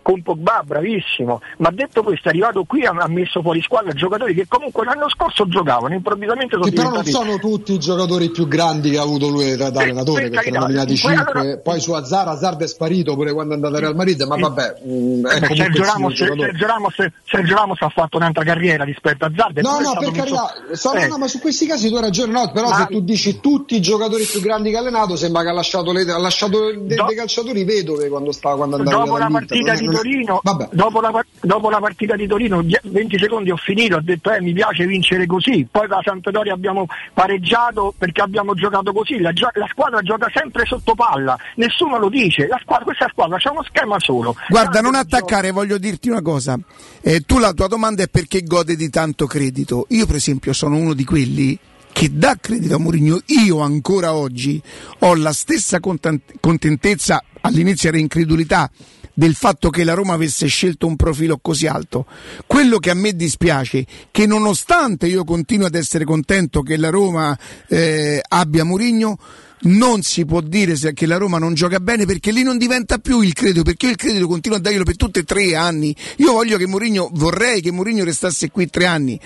con 0.09 0.23
Pogba, 0.23 0.63
bravissimo, 0.65 1.43
ma 1.59 1.71
detto 1.71 2.03
questo 2.03 2.29
è 2.29 2.31
arrivato 2.31 2.65
qui 2.65 2.87
ha, 2.87 2.95
ha 2.99 3.09
messo 3.09 3.43
fuori 3.43 3.61
squadra 3.61 3.93
giocatori 3.93 4.33
che 4.33 4.47
comunque 4.49 4.87
l'anno 4.87 5.07
scorso 5.11 5.47
giocavano, 5.47 5.93
improvvisamente 5.93 6.53
sono 6.55 6.65
Che 6.65 6.71
però 6.73 6.89
non 6.89 7.03
diventati... 7.03 7.27
sono 7.27 7.39
tutti 7.39 7.75
i 7.75 7.79
giocatori 7.79 8.31
più 8.31 8.49
grandi 8.49 8.89
che 8.89 8.97
ha 8.97 9.03
avuto 9.03 9.29
lui 9.29 9.55
da, 9.55 9.69
da 9.69 9.83
allenatore, 9.83 10.23
per 10.23 10.31
perché 10.31 10.51
ne 10.51 10.57
ha 10.57 10.61
nominati 10.61 10.99
poi 10.99 11.15
5. 11.15 11.25
allora- 11.41 11.57
Poi 11.59 11.81
su 11.81 11.93
Azzar, 11.93 12.29
Azzard 12.29 12.63
è 12.63 12.67
sparito 12.67 13.15
pure 13.17 13.35
quando 13.35 13.53
è 13.53 13.57
andato 13.57 13.75
al 13.75 13.81
Real 13.83 13.95
Madrid, 13.95 14.23
ma 14.23 14.37
vabbè, 14.37 14.63
mh, 14.83 15.27
è 15.27 15.37
Eh, 15.37 15.41
comunque 15.41 15.57
Sergio, 15.57 15.83
Ramos. 15.85 16.15
Sergio, 16.17 16.67
Ramos, 16.67 16.95
Sergio 17.25 17.55
Ramos 17.55 17.81
ha 17.83 17.89
fatto 17.91 18.17
un'altra 18.17 18.45
carriera 18.45 18.85
rispetto 18.85 19.27
a 19.27 19.31
Zard. 19.37 19.59
No, 19.59 19.79
no, 19.81 19.93
per 19.99 20.11
carità, 20.13 20.55
so- 20.73 20.95
Eh, 20.95 21.07
no, 21.07 21.19
ma 21.19 21.29
su 21.29 21.39
questi 21.39 21.67
casi 21.67 21.91
tu 21.91 21.97
hai 21.97 22.01
ragione, 22.03 22.33
no, 22.33 22.51
però 22.51 22.71
Ma- 22.71 22.77
se 22.77 22.87
tu 22.87 23.01
dici 23.01 23.41
tutti 23.41 23.77
i 23.77 23.83
giocatori 23.83 24.25
più 24.25 24.41
grandi 24.41 24.71
che 24.71 24.77
ha 24.77 24.81
allenato, 24.81 25.17
sembra 25.17 25.43
che 25.43 25.49
ha 25.49 25.53
lasciato, 25.53 25.93
le- 25.93 26.11
ha 26.11 26.19
lasciato 26.19 26.59
Do- 26.73 26.81
dei 26.87 27.15
calciatori 27.15 27.63
vedove 27.65 28.09
quando 28.09 28.33
stava 28.33 28.57
quando 28.57 28.77
andava 28.77 29.05
dopo 29.05 29.19
la 29.19 29.29
partita 29.31 29.75
di 29.75 29.87
Torino, 30.03 30.41
Vabbè. 30.43 30.69
dopo 30.73 31.01
la, 31.01 31.25
dopo 31.41 31.71
la 31.71 31.79
partita 31.79 32.17
di 32.17 32.27
Torino, 32.27 32.63
die- 32.63 32.81
20 32.83 33.19
secondi 33.19 33.51
ho 33.51 33.57
finito, 33.57 33.97
ho 33.97 34.01
detto 34.01 34.31
eh, 34.31 34.41
mi 34.41 34.53
piace 34.53 34.87
vincere 34.87 35.27
così, 35.27 35.67
poi 35.71 35.87
da 35.87 36.01
Sampdoria 36.03 36.55
abbiamo 36.55 36.87
pareggiato 37.13 37.95
perché 37.97 38.23
abbiamo 38.23 38.55
giocato 38.55 38.93
così, 38.93 39.19
la, 39.19 39.33
la 39.55 39.67
squadra 39.69 40.01
gioca 40.03 40.31
sempre 40.33 40.65
sotto 40.65 40.95
palla, 40.95 41.37
nessuno 41.57 41.99
lo 41.99 42.09
dice, 42.09 42.47
la 42.47 42.59
squadra, 42.63 42.85
questa 42.85 43.09
squadra 43.11 43.37
c'è 43.37 43.51
uno 43.51 43.63
schema 43.65 43.99
solo. 43.99 44.35
Guarda, 44.49 44.81
non 44.81 44.95
attaccare, 44.95 45.51
voglio 45.51 45.79
dirti 45.79 46.09
una 46.09 46.23
cosa. 46.23 46.59
Eh, 47.01 47.21
tu 47.21 47.39
la 47.39 47.53
tua 47.53 47.67
domanda 47.67 48.03
è 48.03 48.09
perché 48.09 48.43
gode 48.43 48.77
di 48.77 48.89
tanto 48.91 49.27
credito. 49.27 49.87
Io, 49.91 50.07
per 50.07 50.17
esempio, 50.17 50.53
sono 50.53 50.77
uno 50.77 50.95
di 50.95 51.05
quelli 51.05 51.59
che 51.93 52.11
dà 52.13 52.37
credito 52.41 52.77
a 52.77 52.79
Mourinho. 52.79 53.21
Io 53.45 53.61
ancora 53.61 54.15
oggi 54.15 54.61
ho 55.01 55.15
la 55.17 55.33
stessa 55.33 55.81
contentezza, 55.81 57.25
all'inizio 57.41 57.89
era 57.89 57.99
incredulità, 57.99 58.71
del 59.19 59.35
fatto 59.35 59.69
che 59.69 59.83
la 59.83 59.95
Roma 59.95 60.13
avesse 60.13 60.47
scelto 60.47 60.87
un 60.87 60.95
profilo 60.95 61.39
così 61.43 61.67
alto. 61.67 62.07
Quello 62.47 62.79
che 62.79 62.91
a 62.91 62.95
me 62.95 63.17
dispiace, 63.17 63.85
che 64.13 64.27
nonostante 64.27 65.09
io 65.09 65.25
continuo 65.25 65.67
ad 65.67 65.75
essere 65.75 66.05
contento 66.05 66.63
che 66.63 66.77
la 66.77 66.89
Roma 66.89 67.37
eh, 67.67 68.23
abbia 68.29 68.63
Mourinho, 68.63 69.19
non 69.63 70.03
si 70.03 70.25
può 70.25 70.41
dire 70.41 70.77
che 70.95 71.07
la 71.07 71.17
Roma 71.17 71.39
non 71.39 71.55
gioca 71.55 71.81
bene 71.81 72.07
perché 72.07 72.31
lì 72.31 72.45
non 72.45 72.59
diventa 72.59 72.99
più 72.99 73.21
il 73.21 73.33
credito, 73.33 73.65
perché 73.65 73.87
io 73.87 73.91
il 73.91 73.99
credito 73.99 74.29
continuo 74.29 74.57
a 74.57 74.61
darglielo 74.61 74.85
per 74.85 74.95
tutti 74.95 75.19
e 75.19 75.25
tre 75.25 75.57
anni. 75.57 75.93
Io 76.19 76.31
voglio 76.31 76.57
che 76.57 76.69
Mourinho, 76.69 77.11
vorrei 77.15 77.61
che 77.61 77.73
Mourinho 77.73 78.05
restasse 78.05 78.53
qui 78.53 78.71
tre 78.71 78.87
anni. 78.87 79.19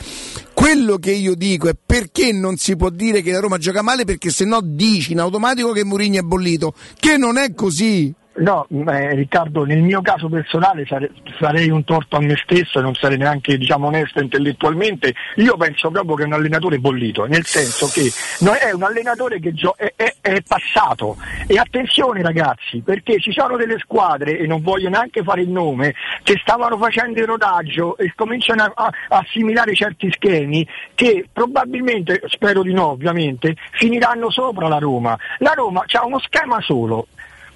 Quello 0.55 0.97
che 0.97 1.12
io 1.12 1.35
dico 1.35 1.69
è 1.69 1.75
perché 1.75 2.33
non 2.33 2.57
si 2.57 2.77
può 2.77 2.89
dire 2.89 3.21
che 3.21 3.31
la 3.31 3.41
Roma 3.41 3.59
gioca 3.59 3.83
male 3.83 4.07
perché 4.07 4.31
se 4.31 4.47
no 4.47 4.62
dici 4.62 5.12
in 5.12 5.21
automatico 5.21 5.73
che 5.73 5.85
Mourinho 5.85 6.21
è 6.21 6.23
bollito, 6.23 6.73
che 6.99 7.19
non 7.19 7.37
è 7.37 7.53
così. 7.53 8.15
No, 8.35 8.67
eh, 8.89 9.15
Riccardo, 9.15 9.65
nel 9.65 9.83
mio 9.83 10.01
caso 10.01 10.27
personale 10.31 10.86
sare- 10.86 11.11
farei 11.39 11.69
un 11.69 11.85
torto 11.85 12.17
a 12.17 12.20
me 12.20 12.35
stesso 12.43 12.78
e 12.78 12.83
non 12.83 12.94
sarei 12.94 13.19
neanche 13.19 13.59
diciamo, 13.59 13.89
onesto 13.89 14.20
intellettualmente. 14.23 15.12
Io 15.36 15.55
penso 15.59 15.91
proprio 15.91 16.17
che 16.17 16.23
è 16.23 16.27
un 16.27 16.33
allenatore 16.33 16.78
bollito, 16.78 17.27
nel 17.27 17.44
senso 17.44 17.89
che 17.89 18.11
no- 18.41 18.55
è 18.55 18.73
un 18.73 18.85
allenatore 18.85 19.39
che 19.39 19.52
gio- 19.52 19.75
è, 19.77 19.93
è- 19.94 20.15
è 20.23 20.41
passato. 20.41 21.19
E 21.47 21.59
attenzione 21.59 22.23
ragazzi, 22.23 22.81
perché 22.81 23.20
ci 23.20 23.33
sono 23.33 23.59
delle 23.59 23.78
squadre, 23.78 24.39
e 24.39 24.47
non 24.47 24.62
voglio 24.62 24.89
neanche 24.89 25.23
fare 25.23 25.43
il 25.43 25.51
nome, 25.51 25.94
che 26.23 26.39
stavano 26.41 26.78
facendo 26.78 27.20
il 27.20 27.27
rodaggio 27.27 27.99
e 27.99 28.15
cominciano 28.17 28.62
a, 28.62 28.73
a 28.75 29.19
assimilare 29.19 29.75
certi 29.75 30.11
schemi 30.11 30.67
che 30.94 31.28
probabilmente, 31.31 32.23
spero 32.28 32.62
di 32.62 32.73
no 32.73 32.93
ovviamente, 32.93 33.57
finiranno 33.73 34.31
sopra 34.31 34.69
la 34.69 34.78
Roma. 34.78 35.19
La 35.41 35.52
Roma 35.55 35.85
ha 35.86 36.07
uno 36.07 36.19
schema 36.19 36.62
solo 36.62 37.09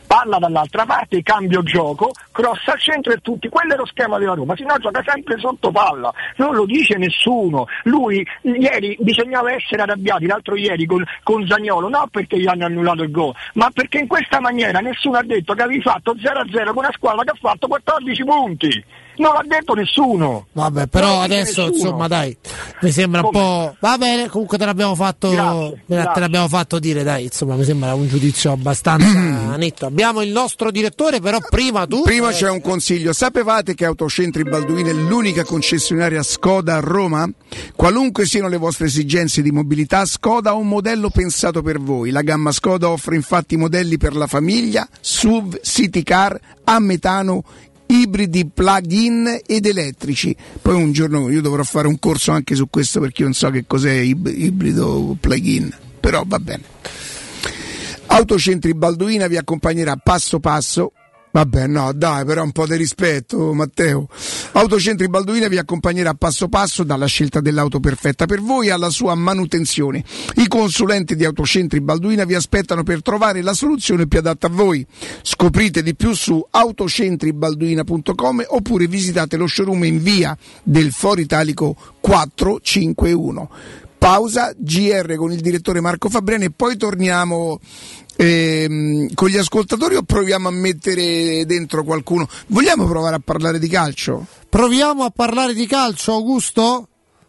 palla 0.06 0.38
dall'altra 0.38 0.86
parte, 0.86 1.22
cambio 1.22 1.62
gioco, 1.62 2.12
cross 2.32 2.66
al 2.68 2.80
centro 2.80 3.12
e 3.12 3.18
tutti, 3.20 3.48
quello 3.48 3.74
è 3.74 3.76
lo 3.76 3.86
schema 3.86 4.18
della 4.18 4.34
Roma, 4.34 4.56
se 4.56 4.64
no 4.64 4.78
gioca 4.78 5.02
sempre 5.04 5.38
sotto 5.38 5.70
palla, 5.70 6.12
non 6.36 6.54
lo 6.54 6.64
dice 6.64 6.96
nessuno, 6.96 7.66
lui 7.84 8.26
ieri 8.42 8.96
bisognava 9.00 9.52
essere 9.52 9.82
arrabbiati, 9.82 10.26
l'altro 10.26 10.56
ieri 10.56 10.86
con, 10.86 11.04
con 11.22 11.46
Zagnolo, 11.46 11.88
non 11.88 12.08
perché 12.10 12.38
gli 12.38 12.46
hanno 12.46 12.66
annullato 12.66 13.02
il 13.02 13.10
gol, 13.10 13.34
ma 13.54 13.70
perché 13.70 13.98
in 13.98 14.06
questa 14.06 14.40
maniera 14.40 14.80
nessuno 14.80 15.18
ha 15.18 15.22
detto 15.22 15.54
che 15.54 15.62
avevi 15.62 15.82
fatto 15.82 16.14
0-0 16.14 16.64
con 16.66 16.78
una 16.78 16.92
squadra 16.92 17.24
che 17.24 17.30
ha 17.30 17.38
fatto 17.38 17.66
14 17.66 18.24
punti, 18.24 18.84
non 19.18 19.32
l'ha 19.34 19.44
detto 19.46 19.74
nessuno. 19.74 20.46
Vabbè, 20.52 20.86
però 20.86 21.20
adesso 21.20 21.66
nessuno. 21.66 21.76
insomma 21.76 22.08
dai, 22.08 22.36
mi 22.82 22.90
sembra 22.90 23.22
un 23.22 23.30
po'. 23.30 23.76
Va 23.80 23.98
bene, 23.98 24.28
comunque 24.28 24.58
te 24.58 24.64
l'abbiamo 24.64 24.94
fatto. 24.94 25.30
Grazie, 25.30 25.70
te 25.86 25.94
grazie. 25.94 26.20
l'abbiamo 26.20 26.48
fatto 26.48 26.78
dire, 26.78 27.02
dai, 27.02 27.24
insomma, 27.24 27.54
mi 27.54 27.64
sembra 27.64 27.94
un 27.94 28.08
giudizio 28.08 28.52
abbastanza 28.52 29.06
netto. 29.56 29.86
Abbiamo 29.86 30.22
il 30.22 30.30
nostro 30.30 30.70
direttore, 30.70 31.20
però 31.20 31.38
prima 31.48 31.86
tu. 31.86 32.02
Prima 32.02 32.30
eh, 32.30 32.34
c'è 32.34 32.50
un 32.50 32.60
consiglio, 32.60 33.12
sapevate 33.12 33.74
che 33.74 33.84
Autocentri 33.84 34.42
Balduino 34.42 34.88
è 34.88 34.94
l'unica 34.94 35.44
concessionaria 35.44 36.22
Skoda 36.22 36.76
a 36.76 36.80
Roma? 36.80 37.28
Qualunque 37.74 38.26
siano 38.26 38.48
le 38.48 38.56
vostre 38.56 38.86
esigenze 38.86 39.42
di 39.42 39.50
mobilità, 39.50 40.04
Skoda 40.04 40.50
ha 40.50 40.54
un 40.54 40.68
modello 40.68 41.10
pensato 41.10 41.62
per 41.62 41.80
voi. 41.80 42.10
La 42.10 42.22
gamma 42.22 42.52
Skoda 42.52 42.90
offre 42.90 43.16
infatti 43.16 43.56
modelli 43.56 43.96
per 43.96 44.14
la 44.14 44.26
famiglia, 44.26 44.86
SUV, 45.00 45.60
City 45.62 46.02
Car, 46.02 46.38
a 46.64 46.78
metano, 46.80 47.44
ibridi 47.86 48.46
plug-in 48.46 49.40
ed 49.46 49.66
elettrici. 49.66 50.34
Poi 50.60 50.74
un 50.74 50.92
giorno 50.92 51.30
io 51.30 51.40
dovrò 51.40 51.62
fare 51.62 51.86
un 51.86 51.98
corso 51.98 52.32
anche 52.32 52.54
su 52.54 52.68
questo 52.68 53.00
perché 53.00 53.22
io 53.22 53.26
non 53.26 53.34
so 53.34 53.50
che 53.50 53.64
cos'è 53.66 53.92
ib- 53.92 54.32
ibrido 54.34 55.16
plug-in, 55.20 55.72
però 56.00 56.22
va 56.26 56.38
bene. 56.38 56.62
Autocentri 58.06 58.74
Balduina 58.74 59.26
vi 59.26 59.36
accompagnerà 59.36 59.96
passo 59.96 60.38
passo. 60.38 60.92
Vabbè, 61.36 61.66
no, 61.66 61.92
dai, 61.92 62.24
però 62.24 62.42
un 62.42 62.50
po' 62.50 62.66
di 62.66 62.76
rispetto, 62.76 63.52
Matteo. 63.52 64.08
Autocentri 64.52 65.06
Balduina 65.06 65.48
vi 65.48 65.58
accompagnerà 65.58 66.14
passo 66.14 66.48
passo 66.48 66.82
dalla 66.82 67.04
scelta 67.04 67.42
dell'auto 67.42 67.78
perfetta 67.78 68.24
per 68.24 68.40
voi 68.40 68.70
alla 68.70 68.88
sua 68.88 69.14
manutenzione. 69.14 70.02
I 70.36 70.48
consulenti 70.48 71.14
di 71.14 71.26
Autocentri 71.26 71.82
Balduina 71.82 72.24
vi 72.24 72.34
aspettano 72.34 72.84
per 72.84 73.02
trovare 73.02 73.42
la 73.42 73.52
soluzione 73.52 74.06
più 74.06 74.20
adatta 74.20 74.46
a 74.46 74.50
voi. 74.50 74.86
Scoprite 75.20 75.82
di 75.82 75.94
più 75.94 76.14
su 76.14 76.42
autocentribalduina.com 76.48 78.44
oppure 78.48 78.86
visitate 78.86 79.36
lo 79.36 79.46
showroom 79.46 79.84
in 79.84 80.02
via 80.02 80.34
del 80.62 80.90
Foro 80.90 81.20
Italico 81.20 81.76
451 82.00 83.50
pausa, 83.98 84.52
GR 84.56 85.14
con 85.16 85.32
il 85.32 85.40
direttore 85.40 85.80
Marco 85.80 86.08
Fabriani 86.08 86.44
e 86.44 86.50
poi 86.50 86.76
torniamo 86.76 87.58
ehm, 88.16 89.14
con 89.14 89.28
gli 89.28 89.36
ascoltatori 89.36 89.94
o 89.96 90.02
proviamo 90.02 90.48
a 90.48 90.50
mettere 90.50 91.44
dentro 91.46 91.84
qualcuno? 91.84 92.28
Vogliamo 92.48 92.86
provare 92.86 93.16
a 93.16 93.20
parlare 93.22 93.58
di 93.58 93.68
calcio? 93.68 94.26
Proviamo 94.48 95.04
a 95.04 95.10
parlare 95.10 95.54
di 95.54 95.66
calcio, 95.66 96.12
Augusto? 96.12 96.88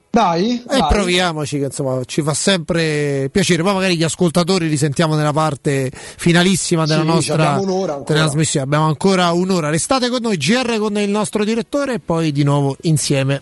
Dai, 0.10 0.64
E 0.68 0.78
dai. 0.80 0.88
proviamoci, 0.90 1.60
che 1.60 1.66
insomma 1.66 2.02
ci 2.06 2.24
fa 2.24 2.34
sempre 2.34 3.30
piacere. 3.32 3.62
Poi 3.62 3.74
magari 3.74 3.98
gli 3.98 4.04
ascoltatori 4.04 4.68
li 4.68 4.78
sentiamo 4.78 5.16
nella 5.16 5.34
parte 5.34 5.92
finalissima 5.94 6.86
della 6.86 7.02
Sì, 7.02 7.08
nostra 7.08 7.52
abbiamo 7.54 8.04
trasmissione. 8.04 8.66
Abbiamo 8.66 8.86
ancora 8.86 9.32
un'ora. 9.34 9.70
Restate 9.70 10.10
con 10.10 10.20
noi, 10.22 10.38
GR 10.38 10.78
con 10.80 10.98
il 10.98 11.10
nostro 11.10 11.44
direttore 11.44 11.96
e 11.96 12.00
poi 12.00 12.32
di 12.32 12.44
nuovo 12.44 12.76
insieme. 12.84 13.42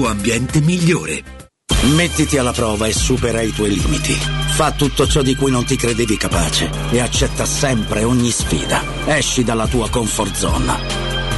ambiente 0.00 0.60
migliore. 0.60 1.22
Mettiti 1.94 2.38
alla 2.38 2.52
prova 2.52 2.86
e 2.86 2.92
supera 2.92 3.42
i 3.42 3.52
tuoi 3.52 3.74
limiti. 3.74 4.12
Fa 4.12 4.70
tutto 4.72 5.06
ciò 5.06 5.22
di 5.22 5.34
cui 5.34 5.50
non 5.50 5.64
ti 5.64 5.76
credevi 5.76 6.16
capace 6.16 6.70
e 6.90 7.00
accetta 7.00 7.44
sempre 7.44 8.04
ogni 8.04 8.30
sfida. 8.30 8.82
Esci 9.06 9.42
dalla 9.42 9.66
tua 9.66 9.88
comfort 9.90 10.34
zone. 10.34 10.78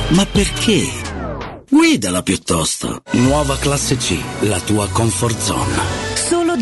Ma 0.08 0.26
perché? 0.26 0.88
Guidala 1.70 2.22
piuttosto. 2.22 3.02
Nuova 3.12 3.56
classe 3.56 3.96
C, 3.96 4.16
la 4.40 4.60
tua 4.60 4.86
comfort 4.88 5.40
zone. 5.40 5.76
Solo 6.14 6.43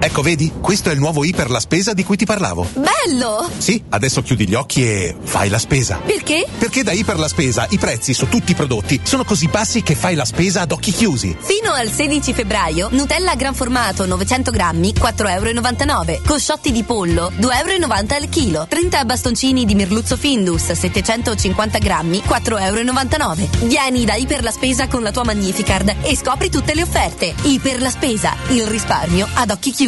Ecco, 0.00 0.22
vedi? 0.22 0.52
Questo 0.60 0.90
è 0.90 0.92
il 0.92 1.00
nuovo 1.00 1.24
I 1.24 1.32
per 1.32 1.50
la 1.50 1.58
spesa 1.58 1.92
di 1.92 2.04
cui 2.04 2.16
ti 2.16 2.24
parlavo. 2.24 2.68
Bello! 2.74 3.50
Sì, 3.58 3.82
adesso 3.88 4.22
chiudi 4.22 4.46
gli 4.46 4.54
occhi 4.54 4.84
e 4.84 5.16
fai 5.20 5.48
la 5.48 5.58
spesa. 5.58 5.96
Perché? 5.96 6.46
Perché 6.56 6.84
da 6.84 6.92
I 6.92 7.02
per 7.02 7.18
la 7.18 7.26
spesa 7.26 7.66
i 7.70 7.78
prezzi 7.78 8.14
su 8.14 8.28
tutti 8.28 8.52
i 8.52 8.54
prodotti 8.54 9.00
sono 9.02 9.24
così 9.24 9.48
bassi 9.48 9.82
che 9.82 9.96
fai 9.96 10.14
la 10.14 10.24
spesa 10.24 10.60
ad 10.60 10.70
occhi 10.70 10.92
chiusi. 10.92 11.36
Fino 11.40 11.72
al 11.72 11.90
16 11.90 12.32
febbraio, 12.32 12.88
Nutella 12.92 13.34
gran 13.34 13.54
formato 13.54 14.06
900 14.06 14.52
grammi, 14.52 14.92
4,99 14.96 16.10
euro. 16.10 16.22
Cosciotti 16.24 16.70
di 16.70 16.84
pollo, 16.84 17.32
2,90 17.36 17.66
euro 17.66 18.14
al 18.14 18.28
chilo. 18.28 18.66
30 18.68 19.04
bastoncini 19.04 19.64
di 19.64 19.74
merluzzo 19.74 20.16
Findus, 20.16 20.70
750 20.70 21.78
grammi, 21.78 22.22
4,99 22.24 23.20
euro. 23.20 23.66
Vieni 23.66 24.04
da 24.04 24.14
I 24.14 24.26
per 24.26 24.44
la 24.44 24.52
spesa 24.52 24.86
con 24.86 25.02
la 25.02 25.10
tua 25.10 25.24
Magnificard 25.24 25.92
e 26.02 26.16
scopri 26.16 26.50
tutte 26.50 26.74
le 26.74 26.82
offerte. 26.82 27.34
I 27.42 27.58
per 27.58 27.80
la 27.82 27.90
spesa, 27.90 28.36
il 28.50 28.64
risparmio 28.68 29.26
ad 29.34 29.50
occhi 29.50 29.72
chiusi. 29.72 29.87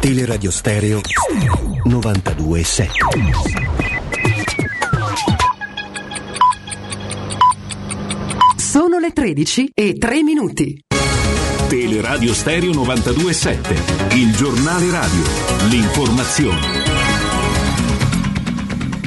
Teleradio 0.00 0.52
Stereo 0.52 1.00
92.7 1.84 2.86
Sono 8.56 8.98
le 9.00 9.10
13 9.10 9.72
e 9.74 9.94
3 9.98 10.22
minuti. 10.22 10.80
Teleradio 11.68 12.32
Stereo 12.32 12.70
92.7, 12.70 14.16
il 14.16 14.32
giornale 14.36 14.88
radio, 14.90 15.22
l'informazione. 15.68 16.89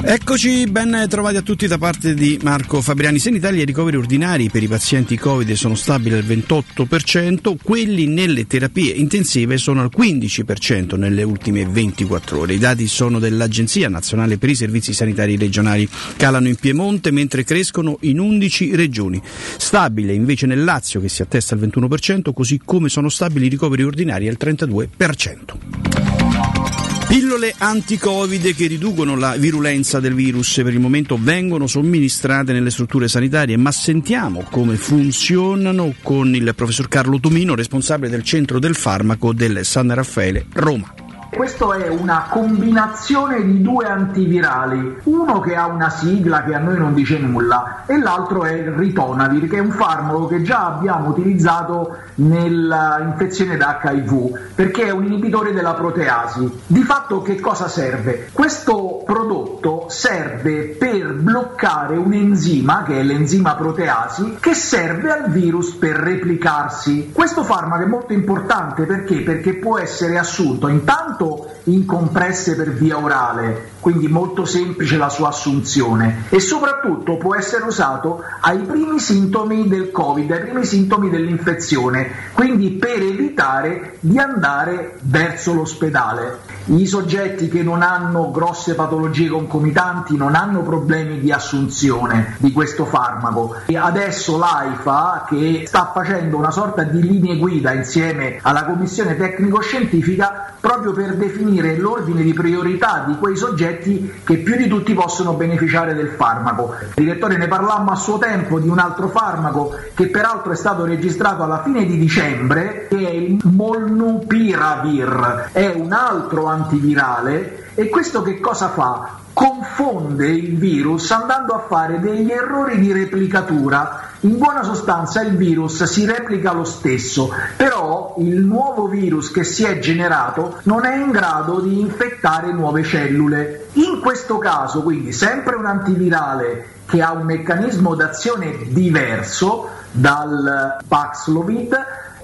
Eccoci, 0.06 0.66
ben 0.66 1.06
trovati 1.08 1.38
a 1.38 1.40
tutti 1.40 1.66
da 1.66 1.78
parte 1.78 2.12
di 2.12 2.38
Marco 2.42 2.82
Fabriani. 2.82 3.18
Se 3.18 3.30
in 3.30 3.36
Italia 3.36 3.62
i 3.62 3.64
ricoveri 3.64 3.96
ordinari 3.96 4.50
per 4.50 4.62
i 4.62 4.68
pazienti 4.68 5.16
Covid 5.16 5.50
sono 5.52 5.74
stabili 5.74 6.14
al 6.14 6.24
28%, 6.24 7.54
quelli 7.62 8.06
nelle 8.06 8.46
terapie 8.46 8.92
intensive 8.92 9.56
sono 9.56 9.80
al 9.80 9.88
15% 9.90 10.98
nelle 10.98 11.22
ultime 11.22 11.64
24 11.64 12.38
ore. 12.38 12.52
I 12.52 12.58
dati 12.58 12.86
sono 12.86 13.18
dell'Agenzia 13.18 13.88
Nazionale 13.88 14.36
per 14.36 14.50
i 14.50 14.54
Servizi 14.54 14.92
Sanitari 14.92 15.38
Regionali. 15.38 15.88
Calano 16.18 16.48
in 16.48 16.56
Piemonte 16.56 17.10
mentre 17.10 17.42
crescono 17.42 17.96
in 18.02 18.20
11 18.20 18.76
regioni. 18.76 19.22
Stabile 19.56 20.12
invece 20.12 20.44
nel 20.44 20.64
Lazio 20.64 21.00
che 21.00 21.08
si 21.08 21.22
attesta 21.22 21.54
al 21.54 21.62
21%, 21.62 22.34
così 22.34 22.60
come 22.62 22.90
sono 22.90 23.08
stabili 23.08 23.46
i 23.46 23.48
ricoveri 23.48 23.84
ordinari 23.84 24.28
al 24.28 24.36
32%. 24.38 26.93
Pillole 27.06 27.54
anti-Covid 27.56 28.54
che 28.54 28.66
riducono 28.66 29.16
la 29.16 29.36
virulenza 29.36 30.00
del 30.00 30.14
virus 30.14 30.60
per 30.62 30.72
il 30.72 30.80
momento 30.80 31.18
vengono 31.20 31.66
somministrate 31.66 32.52
nelle 32.52 32.70
strutture 32.70 33.08
sanitarie, 33.08 33.56
ma 33.56 33.70
sentiamo 33.70 34.44
come 34.50 34.76
funzionano 34.76 35.94
con 36.02 36.34
il 36.34 36.52
professor 36.54 36.88
Carlo 36.88 37.20
Tomino, 37.20 37.54
responsabile 37.54 38.10
del 38.10 38.24
centro 38.24 38.58
del 38.58 38.74
farmaco 38.74 39.32
del 39.32 39.64
San 39.64 39.94
Raffaele 39.94 40.46
Roma. 40.54 41.03
Questo 41.34 41.72
è 41.72 41.88
una 41.88 42.26
combinazione 42.30 43.44
di 43.44 43.60
due 43.60 43.86
antivirali, 43.86 44.98
uno 45.04 45.40
che 45.40 45.56
ha 45.56 45.66
una 45.66 45.90
sigla 45.90 46.44
che 46.44 46.54
a 46.54 46.60
noi 46.60 46.78
non 46.78 46.94
dice 46.94 47.18
nulla 47.18 47.82
e 47.86 47.98
l'altro 47.98 48.44
è 48.44 48.52
il 48.52 48.70
Ritonavir 48.70 49.48
che 49.48 49.56
è 49.56 49.60
un 49.60 49.72
farmaco 49.72 50.28
che 50.28 50.42
già 50.42 50.66
abbiamo 50.66 51.08
utilizzato 51.08 51.96
nell'infezione 52.16 53.56
da 53.56 53.80
HIV 53.82 54.52
perché 54.54 54.86
è 54.86 54.90
un 54.90 55.06
inibitore 55.06 55.52
della 55.52 55.74
proteasi. 55.74 56.60
Di 56.66 56.82
fatto 56.82 57.20
che 57.22 57.40
cosa 57.40 57.66
serve? 57.66 58.28
Questo 58.32 59.02
prodotto 59.04 59.86
serve 59.88 60.76
per 60.78 61.14
bloccare 61.14 61.96
un 61.96 62.12
enzima 62.12 62.84
che 62.84 63.00
è 63.00 63.02
l'enzima 63.02 63.56
proteasi 63.56 64.36
che 64.38 64.54
serve 64.54 65.10
al 65.10 65.30
virus 65.30 65.72
per 65.72 65.96
replicarsi. 65.96 67.10
Questo 67.12 67.42
farmaco 67.42 67.82
è 67.82 67.86
molto 67.86 68.12
importante 68.12 68.84
perché? 68.84 69.22
Perché 69.22 69.54
può 69.54 69.78
essere 69.78 70.16
assunto 70.16 70.68
intanto 70.68 71.23
fatto 71.24 71.52
in 71.64 71.86
compresse 71.86 72.54
per 72.56 72.72
via 72.72 72.98
orale, 72.98 73.70
quindi 73.80 74.06
molto 74.06 74.44
semplice 74.44 74.98
la 74.98 75.08
sua 75.08 75.28
assunzione 75.28 76.24
e 76.28 76.38
soprattutto 76.40 77.16
può 77.16 77.34
essere 77.34 77.64
usato 77.64 78.22
ai 78.40 78.58
primi 78.58 78.98
sintomi 78.98 79.66
del 79.66 79.90
Covid, 79.90 80.30
ai 80.30 80.40
primi 80.40 80.64
sintomi 80.64 81.08
dell'infezione, 81.08 82.10
quindi 82.34 82.72
per 82.72 83.00
evitare 83.00 83.96
di 84.00 84.18
andare 84.18 84.98
verso 85.02 85.54
l'ospedale. 85.54 86.52
I 86.66 86.86
soggetti 86.86 87.48
che 87.48 87.62
non 87.62 87.82
hanno 87.82 88.30
grosse 88.30 88.74
patologie 88.74 89.28
concomitanti 89.28 90.16
non 90.16 90.34
hanno 90.34 90.62
problemi 90.62 91.20
di 91.20 91.30
assunzione 91.30 92.36
di 92.38 92.52
questo 92.52 92.84
farmaco 92.84 93.56
e 93.66 93.76
adesso 93.76 94.38
l'AIFA 94.38 95.26
che 95.28 95.64
sta 95.66 95.90
facendo 95.92 96.36
una 96.36 96.50
sorta 96.50 96.82
di 96.82 97.00
linee 97.00 97.36
guida 97.36 97.72
insieme 97.72 98.38
alla 98.42 98.64
commissione 98.64 99.16
tecnico-scientifica 99.16 100.54
proprio 100.58 100.92
per 100.92 101.13
definire 101.14 101.76
l'ordine 101.76 102.22
di 102.22 102.32
priorità 102.32 103.04
di 103.06 103.16
quei 103.16 103.36
soggetti 103.36 104.20
che 104.24 104.38
più 104.38 104.56
di 104.56 104.68
tutti 104.68 104.94
possono 104.94 105.34
beneficiare 105.34 105.94
del 105.94 106.08
farmaco. 106.08 106.74
Direttore, 106.94 107.36
ne 107.36 107.48
parlammo 107.48 107.90
a 107.90 107.96
suo 107.96 108.18
tempo 108.18 108.58
di 108.58 108.68
un 108.68 108.78
altro 108.78 109.08
farmaco 109.08 109.76
che 109.94 110.08
peraltro 110.08 110.52
è 110.52 110.56
stato 110.56 110.84
registrato 110.84 111.42
alla 111.42 111.62
fine 111.62 111.86
di 111.86 111.98
dicembre, 111.98 112.86
che 112.88 112.96
è 112.96 113.10
il 113.10 113.38
Molnupiravir, 113.42 115.50
è 115.52 115.72
un 115.74 115.92
altro 115.92 116.46
antivirale 116.46 117.72
e 117.74 117.88
questo 117.88 118.22
che 118.22 118.40
cosa 118.40 118.68
fa? 118.68 119.22
Confonde 119.34 120.28
il 120.28 120.56
virus 120.56 121.10
andando 121.10 121.52
a 121.54 121.64
fare 121.68 122.00
degli 122.00 122.30
errori 122.30 122.78
di 122.78 122.92
replicatura. 122.92 124.12
In 124.20 124.38
buona 124.38 124.62
sostanza 124.62 125.20
il 125.20 125.36
virus 125.36 125.82
si 125.82 126.06
replica 126.06 126.52
lo 126.52 126.64
stesso, 126.64 127.30
però 127.56 128.14
il 128.18 128.40
nuovo 128.40 128.86
virus 128.86 129.30
che 129.30 129.44
si 129.44 129.64
è 129.64 129.78
generato 129.80 130.60
non 130.62 130.86
è 130.86 130.96
in 130.96 131.10
grado 131.10 131.60
di 131.60 131.78
infettare 131.80 132.52
nuove 132.52 132.84
cellule. 132.84 133.66
In 133.74 134.00
questo 134.00 134.38
caso, 134.38 134.82
quindi, 134.82 135.12
sempre 135.12 135.56
un 135.56 135.66
antivirale 135.66 136.68
che 136.86 137.02
ha 137.02 137.12
un 137.12 137.24
meccanismo 137.24 137.94
d'azione 137.94 138.56
diverso 138.68 139.68
dal 139.90 140.78
Paxlovid, 140.86 141.76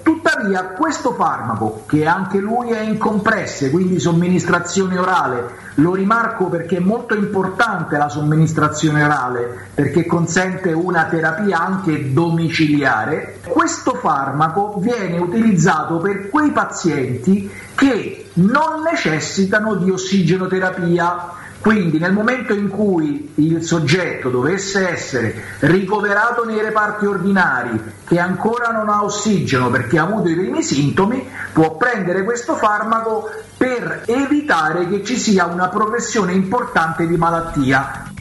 Tuttavia 0.03 0.69
questo 0.69 1.13
farmaco, 1.13 1.83
che 1.85 2.05
anche 2.05 2.39
lui 2.39 2.71
è 2.71 2.81
in 2.81 2.97
compresse, 2.97 3.69
quindi 3.69 3.99
somministrazione 3.99 4.97
orale, 4.97 5.59
lo 5.75 5.93
rimarco 5.93 6.45
perché 6.45 6.77
è 6.77 6.79
molto 6.79 7.15
importante 7.15 7.97
la 7.97 8.09
somministrazione 8.09 9.03
orale, 9.03 9.69
perché 9.73 10.05
consente 10.05 10.71
una 10.71 11.05
terapia 11.05 11.59
anche 11.59 12.13
domiciliare, 12.13 13.39
questo 13.47 13.93
farmaco 13.93 14.75
viene 14.79 15.19
utilizzato 15.19 15.97
per 15.97 16.29
quei 16.29 16.51
pazienti 16.51 17.49
che 17.75 18.29
non 18.33 18.81
necessitano 18.83 19.75
di 19.75 19.91
ossigenoterapia 19.91 21.40
quindi 21.61 21.99
nel 21.99 22.11
momento 22.11 22.53
in 22.53 22.69
cui 22.69 23.33
il 23.35 23.63
soggetto 23.63 24.29
dovesse 24.29 24.89
essere 24.89 25.43
ricoverato 25.59 26.43
nei 26.43 26.59
reparti 26.59 27.05
ordinari 27.05 27.79
che 28.03 28.19
ancora 28.19 28.71
non 28.71 28.89
ha 28.89 29.03
ossigeno 29.03 29.69
perché 29.69 29.99
ha 29.99 30.03
avuto 30.03 30.27
i 30.27 30.35
primi 30.35 30.63
sintomi, 30.63 31.25
può 31.53 31.77
prendere 31.77 32.23
questo 32.23 32.55
farmaco 32.55 33.29
per 33.55 34.03
evitare 34.07 34.87
che 34.89 35.03
ci 35.03 35.17
sia 35.17 35.45
una 35.45 35.69
progressione 35.69 36.33
importante 36.33 37.05
di 37.05 37.15
malattia. 37.15 38.11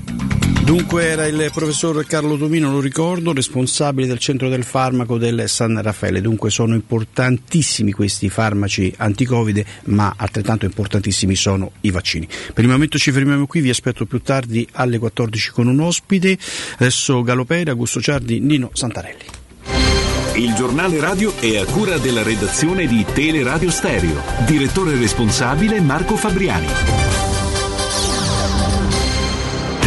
Dunque 0.70 1.02
era 1.02 1.26
il 1.26 1.50
professor 1.52 2.06
Carlo 2.06 2.36
Domino, 2.36 2.70
lo 2.70 2.78
ricordo, 2.78 3.32
responsabile 3.32 4.06
del 4.06 4.20
centro 4.20 4.48
del 4.48 4.62
farmaco 4.62 5.18
del 5.18 5.48
San 5.48 5.82
Raffaele. 5.82 6.20
Dunque 6.20 6.48
sono 6.50 6.76
importantissimi 6.76 7.90
questi 7.90 8.28
farmaci 8.28 8.94
anti-Covid, 8.96 9.64
ma 9.86 10.14
altrettanto 10.16 10.66
importantissimi 10.66 11.34
sono 11.34 11.72
i 11.80 11.90
vaccini. 11.90 12.28
Per 12.54 12.62
il 12.62 12.70
momento 12.70 12.98
ci 12.98 13.10
fermiamo 13.10 13.48
qui, 13.48 13.62
vi 13.62 13.70
aspetto 13.70 14.06
più 14.06 14.20
tardi 14.20 14.64
alle 14.74 14.98
14 14.98 15.50
con 15.50 15.66
un 15.66 15.80
ospite. 15.80 16.38
Adesso 16.74 17.20
Galopera, 17.22 17.72
Augusto 17.72 18.00
Ciardi, 18.00 18.38
Nino 18.38 18.70
Santarelli. 18.72 19.24
Il 20.36 20.54
giornale 20.54 21.00
radio 21.00 21.36
è 21.36 21.56
a 21.56 21.64
cura 21.64 21.98
della 21.98 22.22
redazione 22.22 22.86
di 22.86 23.04
Teleradio 23.12 23.72
Stereo. 23.72 24.22
Direttore 24.46 24.96
responsabile 24.96 25.80
Marco 25.80 26.14
Fabriani. 26.14 27.29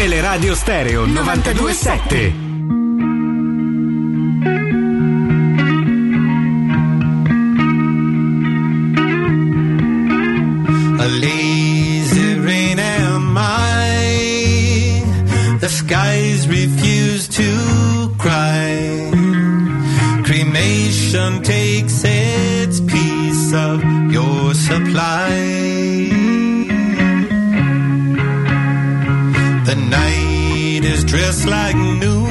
Teleradio 0.03 0.53
Stereo 0.53 1.05
927. 1.05 2.35
A 10.99 11.07
lazy 11.07 12.35
rain 12.39 12.79
am 12.79 13.37
I. 13.37 15.03
The 15.61 15.69
skies 15.69 16.49
refuse 16.49 17.29
to 17.29 18.13
cry. 18.17 19.09
Cremation 20.25 21.43
takes 21.43 22.03
its 22.03 22.81
piece 22.81 23.53
of 23.53 23.81
your 24.11 24.53
supply. 24.53 25.72
Dressed 31.33 31.47
like 31.47 31.75
noon. 31.75 32.29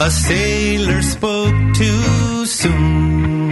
A 0.00 0.10
sailor 0.10 1.02
spoke 1.02 1.74
too 1.74 2.46
soon. 2.46 3.50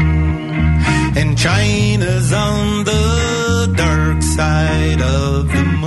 And 1.17 1.37
China's 1.37 2.33
on 2.33 2.85
the 2.85 3.73
dark 3.77 4.23
side 4.23 5.01
of 5.01 5.49
the 5.49 5.65
moon. 5.65 5.80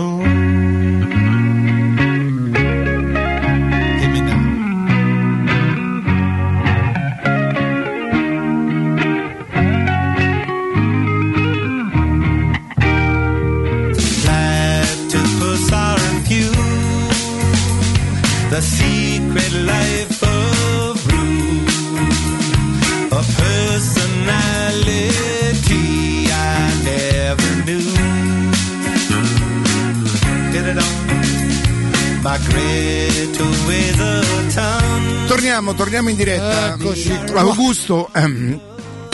Torniamo, 35.28 35.76
torniamo 35.76 36.10
in 36.10 36.16
diretta. 36.16 36.74
Eccoci. 36.74 37.12
Augusto, 37.36 38.10
ehm, 38.12 38.60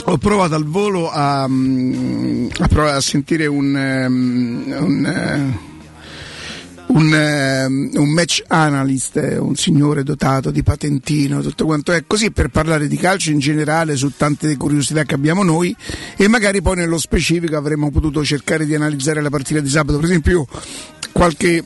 ho 0.04 0.16
provato 0.16 0.54
al 0.54 0.64
volo 0.64 1.10
a, 1.10 1.46
mm, 1.46 2.48
a 2.60 2.68
provare 2.68 2.96
a 2.96 3.00
sentire 3.00 3.46
un, 3.46 3.76
ehm, 3.76 4.74
un, 4.78 5.06
eh, 5.06 5.68
un, 6.86 7.14
ehm, 7.14 7.90
un 7.94 8.08
match 8.08 8.42
analyst, 8.46 9.16
eh, 9.18 9.36
un 9.36 9.54
signore 9.54 10.02
dotato 10.02 10.50
di 10.50 10.62
patentino, 10.62 11.42
tutto 11.42 11.66
quanto 11.66 11.92
è 11.92 12.04
così 12.06 12.30
per 12.30 12.48
parlare 12.48 12.88
di 12.88 12.96
calcio 12.96 13.30
in 13.30 13.38
generale 13.38 13.96
su 13.96 14.12
tante 14.16 14.56
curiosità 14.56 15.04
che 15.04 15.14
abbiamo 15.14 15.42
noi 15.42 15.76
e 16.16 16.26
magari 16.26 16.62
poi 16.62 16.76
nello 16.76 16.98
specifico 16.98 17.56
avremmo 17.56 17.90
potuto 17.90 18.24
cercare 18.24 18.64
di 18.64 18.74
analizzare 18.74 19.20
la 19.20 19.30
partita 19.30 19.60
di 19.60 19.68
sabato. 19.68 19.98
Per 19.98 20.06
esempio, 20.06 20.32
io 20.32 20.46
qualche 21.12 21.64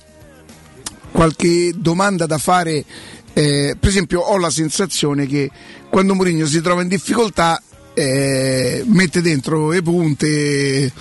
qualche 1.14 1.72
domanda 1.76 2.26
da 2.26 2.38
fare. 2.38 2.84
Eh, 3.32 3.76
per 3.78 3.88
esempio, 3.88 4.20
ho 4.20 4.36
la 4.36 4.50
sensazione 4.50 5.26
che 5.26 5.48
quando 5.88 6.14
Mourinho 6.14 6.44
si 6.44 6.60
trova 6.60 6.82
in 6.82 6.88
difficoltà 6.88 7.62
eh, 7.94 8.82
mette 8.86 9.22
dentro 9.22 9.70
le 9.70 9.80
punte 9.80 10.92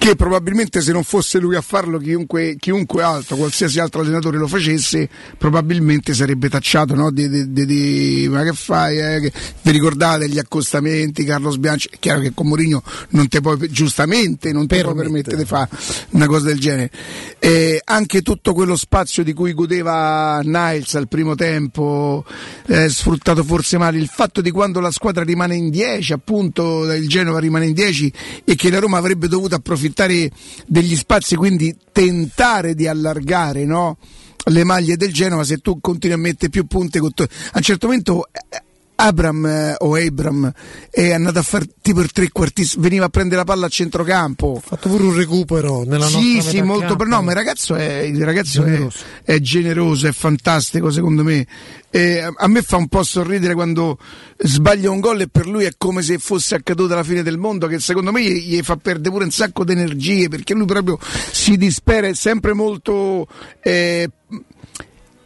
che 0.00 0.16
probabilmente 0.16 0.80
se 0.80 0.92
non 0.92 1.04
fosse 1.04 1.38
lui 1.38 1.56
a 1.56 1.60
farlo 1.60 1.98
chiunque, 1.98 2.56
chiunque 2.58 3.02
altro, 3.02 3.36
qualsiasi 3.36 3.80
altro 3.80 4.00
allenatore 4.00 4.38
lo 4.38 4.46
facesse, 4.46 5.06
probabilmente 5.36 6.14
sarebbe 6.14 6.48
tacciato 6.48 6.94
no? 6.94 7.10
di, 7.10 7.28
di- 7.52 7.66
di- 7.66 8.26
ma 8.30 8.42
che 8.42 8.54
fai? 8.54 8.96
eh? 8.98 9.20
Che- 9.20 9.32
Vi 9.60 9.70
ricordate 9.70 10.26
gli 10.26 10.38
accostamenti, 10.38 11.22
Carlo 11.22 11.50
Sbianci? 11.50 11.90
È 11.92 11.96
chiaro 11.98 12.20
che 12.20 12.32
con 12.32 12.46
Mourinho 12.46 12.82
non 13.10 13.28
te 13.28 13.42
puoi, 13.42 13.58
giustamente 13.70 14.52
non 14.54 14.66
ti 14.66 14.80
puoi 14.80 14.94
permettere 14.94 15.36
di 15.36 15.44
fare 15.44 15.68
una 16.12 16.26
cosa 16.26 16.46
del 16.46 16.58
genere. 16.58 16.90
Eh, 17.38 17.82
anche 17.84 18.22
tutto 18.22 18.54
quello 18.54 18.76
spazio 18.76 19.22
di 19.22 19.34
cui 19.34 19.52
godeva 19.52 20.40
Niles 20.42 20.94
al 20.94 21.08
primo 21.08 21.34
tempo, 21.34 22.24
eh, 22.68 22.88
sfruttato 22.88 23.44
forse 23.44 23.76
male, 23.76 23.98
il 23.98 24.08
fatto 24.08 24.40
di 24.40 24.50
quando 24.50 24.80
la 24.80 24.90
squadra 24.90 25.24
rimane 25.24 25.56
in 25.56 25.68
10, 25.68 26.14
appunto 26.14 26.90
il 26.90 27.06
Genova 27.06 27.38
rimane 27.38 27.66
in 27.66 27.74
10 27.74 28.10
e 28.46 28.54
che 28.54 28.70
la 28.70 28.78
Roma 28.78 28.96
avrebbe 28.96 29.28
dovuto 29.28 29.56
approfittare 29.56 29.88
degli 30.66 30.96
spazi, 30.96 31.36
quindi 31.36 31.76
tentare 31.92 32.74
di 32.74 32.86
allargare 32.86 33.64
no? 33.64 33.98
le 34.44 34.64
maglie 34.64 34.96
del 34.96 35.12
Genova 35.12 35.44
se 35.44 35.58
tu 35.58 35.80
continui 35.80 36.16
a 36.16 36.18
mettere 36.18 36.50
più 36.50 36.66
punte. 36.66 36.98
A 36.98 37.02
un 37.54 37.62
certo 37.62 37.86
momento 37.86 38.28
eh, 38.32 38.62
Abram 39.00 39.46
eh, 39.46 39.74
o 39.78 39.96
Abram 39.96 40.52
è 40.90 41.12
andato 41.12 41.38
a 41.38 41.42
fare 41.42 41.66
tipo 41.80 42.00
il 42.00 42.12
trequartista, 42.12 42.78
veniva 42.80 43.06
a 43.06 43.08
prendere 43.08 43.36
la 43.36 43.44
palla 43.44 43.66
a 43.66 43.68
centrocampo. 43.68 44.56
Ha 44.56 44.60
fatto 44.60 44.88
pure 44.90 45.04
un 45.04 45.16
recupero 45.16 45.84
nella 45.84 46.06
sì, 46.06 46.34
nostra 46.34 46.50
sì, 46.50 46.62
molto 46.62 46.96
per 46.96 47.06
no, 47.06 47.22
ma 47.22 47.30
il 47.30 47.36
ragazzo 47.36 47.74
è, 47.74 48.00
il 48.00 48.22
ragazzo 48.22 48.62
generoso. 48.62 48.98
È, 49.22 49.32
è 49.32 49.40
generoso, 49.40 50.06
è 50.06 50.12
fantastico 50.12 50.90
secondo 50.90 51.22
me. 51.24 51.46
E 51.92 52.20
a 52.34 52.46
me 52.46 52.62
fa 52.62 52.76
un 52.76 52.88
po' 52.88 53.02
sorridere 53.02 53.54
quando 53.54 53.98
sbaglia 54.36 54.90
un 54.90 55.00
gol 55.00 55.22
e 55.22 55.28
per 55.28 55.46
lui 55.46 55.64
è 55.64 55.72
come 55.76 56.02
se 56.02 56.18
fosse 56.18 56.54
accaduta 56.54 56.94
la 56.94 57.02
fine 57.02 57.22
del 57.22 57.38
mondo, 57.38 57.66
che 57.66 57.80
secondo 57.80 58.12
me 58.12 58.22
gli, 58.22 58.56
gli 58.56 58.62
fa 58.62 58.76
perdere 58.76 59.10
pure 59.10 59.24
un 59.24 59.32
sacco 59.32 59.64
di 59.64 59.72
energie 59.72 60.28
perché 60.28 60.54
lui 60.54 60.66
proprio 60.66 60.98
si 61.32 61.56
dispera, 61.56 62.06
è 62.06 62.14
sempre 62.14 62.52
molto. 62.52 63.26
Eh, 63.62 64.08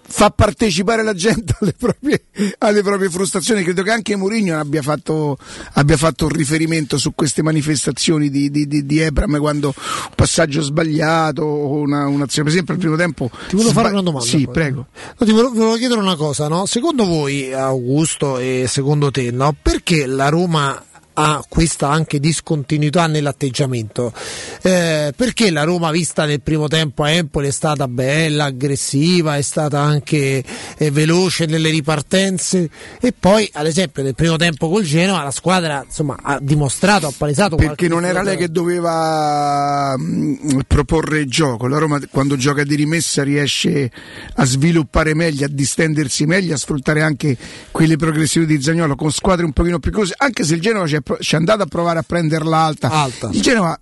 fa 0.06 0.30
partecipare 0.30 1.02
la 1.02 1.14
gente 1.14 1.56
alle 1.60 1.74
proprie, 1.76 2.24
alle 2.58 2.82
proprie, 2.82 3.08
frustrazioni. 3.08 3.62
Credo 3.62 3.82
che 3.82 3.90
anche 3.90 4.16
Mourinho 4.16 4.58
abbia 4.58 4.82
fatto, 4.82 5.36
abbia 5.72 5.96
fatto 5.96 6.26
un 6.26 6.30
riferimento 6.30 6.98
su 6.98 7.14
queste 7.14 7.42
manifestazioni 7.42 8.30
di, 8.30 8.50
di, 8.50 8.66
di, 8.66 8.84
di 8.84 8.98
Ebram 9.00 9.38
quando 9.38 9.74
un 9.76 10.12
passaggio 10.14 10.62
sbagliato 10.62 11.42
o 11.42 11.78
una, 11.78 12.06
un'azione. 12.06 12.48
Per 12.48 12.52
esempio, 12.52 12.74
al 12.74 12.80
primo 12.80 12.96
tempo. 12.96 13.30
Ti 13.30 13.56
volevo 13.56 13.70
sba- 13.70 13.80
fare 13.82 13.92
una 13.92 14.02
domanda. 14.02 14.26
Sì, 14.26 14.44
poi. 14.44 14.52
prego. 14.52 14.86
No, 15.18 15.26
ti 15.26 15.32
volevo, 15.32 15.52
volevo, 15.52 15.76
chiedere 15.76 16.00
una 16.00 16.16
cosa, 16.16 16.48
no? 16.48 16.66
Secondo 16.66 17.04
voi, 17.06 17.52
Augusto, 17.52 18.38
e 18.38 18.66
secondo 18.68 19.10
te, 19.10 19.30
no? 19.30 19.54
Perché 19.60 20.06
la 20.06 20.28
Roma 20.28 20.82
ha 21.14 21.44
questa 21.48 21.90
anche 21.90 22.20
discontinuità 22.20 23.06
nell'atteggiamento. 23.06 24.12
Eh, 24.62 25.12
perché 25.16 25.50
la 25.50 25.64
Roma 25.64 25.90
vista 25.90 26.24
nel 26.24 26.40
primo 26.40 26.68
tempo 26.68 27.02
a 27.02 27.10
Empoli 27.10 27.48
è 27.48 27.52
stata 27.52 27.88
bella, 27.88 28.44
aggressiva, 28.44 29.36
è 29.36 29.42
stata 29.42 29.80
anche 29.80 30.42
eh, 30.76 30.90
veloce 30.90 31.46
nelle 31.46 31.70
ripartenze? 31.70 32.68
E 33.00 33.12
poi 33.18 33.48
ad 33.52 33.66
esempio 33.66 34.02
nel 34.02 34.14
primo 34.14 34.36
tempo 34.36 34.68
col 34.68 34.82
Genoa 34.82 35.22
la 35.22 35.30
squadra 35.30 35.82
insomma, 35.84 36.16
ha 36.20 36.38
dimostrato, 36.40 37.06
ha 37.06 37.12
palesato 37.16 37.56
perché 37.56 37.88
non 37.88 38.04
era 38.04 38.22
lei 38.22 38.36
che 38.36 38.50
doveva 38.50 39.96
mh, 39.96 40.62
proporre 40.66 41.20
il 41.20 41.30
gioco, 41.30 41.66
la 41.68 41.78
Roma 41.78 42.00
quando 42.10 42.36
gioca 42.36 42.64
di 42.64 42.74
rimessa 42.74 43.22
riesce 43.22 43.90
a 44.34 44.44
sviluppare 44.44 45.14
meglio, 45.14 45.46
a 45.46 45.48
distendersi 45.48 46.26
meglio, 46.26 46.54
a 46.54 46.58
sfruttare 46.58 47.02
anche 47.02 47.36
quelle 47.70 47.96
progressioni 47.96 48.46
di 48.46 48.60
Zagnolo 48.60 48.96
con 48.96 49.10
squadre 49.10 49.44
un 49.44 49.52
pochino 49.52 49.78
più 49.78 49.92
cose, 49.92 50.14
anche 50.16 50.44
se 50.44 50.54
il 50.54 50.60
Genoa 50.60 50.84
c'è 50.84 51.00
ci 51.20 51.34
è 51.34 51.38
andato 51.38 51.62
a 51.62 51.66
provare 51.66 51.98
a 51.98 52.02
prenderla 52.02 52.58
alta. 52.58 52.90
alta. 52.90 53.30
Il 53.32 53.40
Genova, 53.40 53.78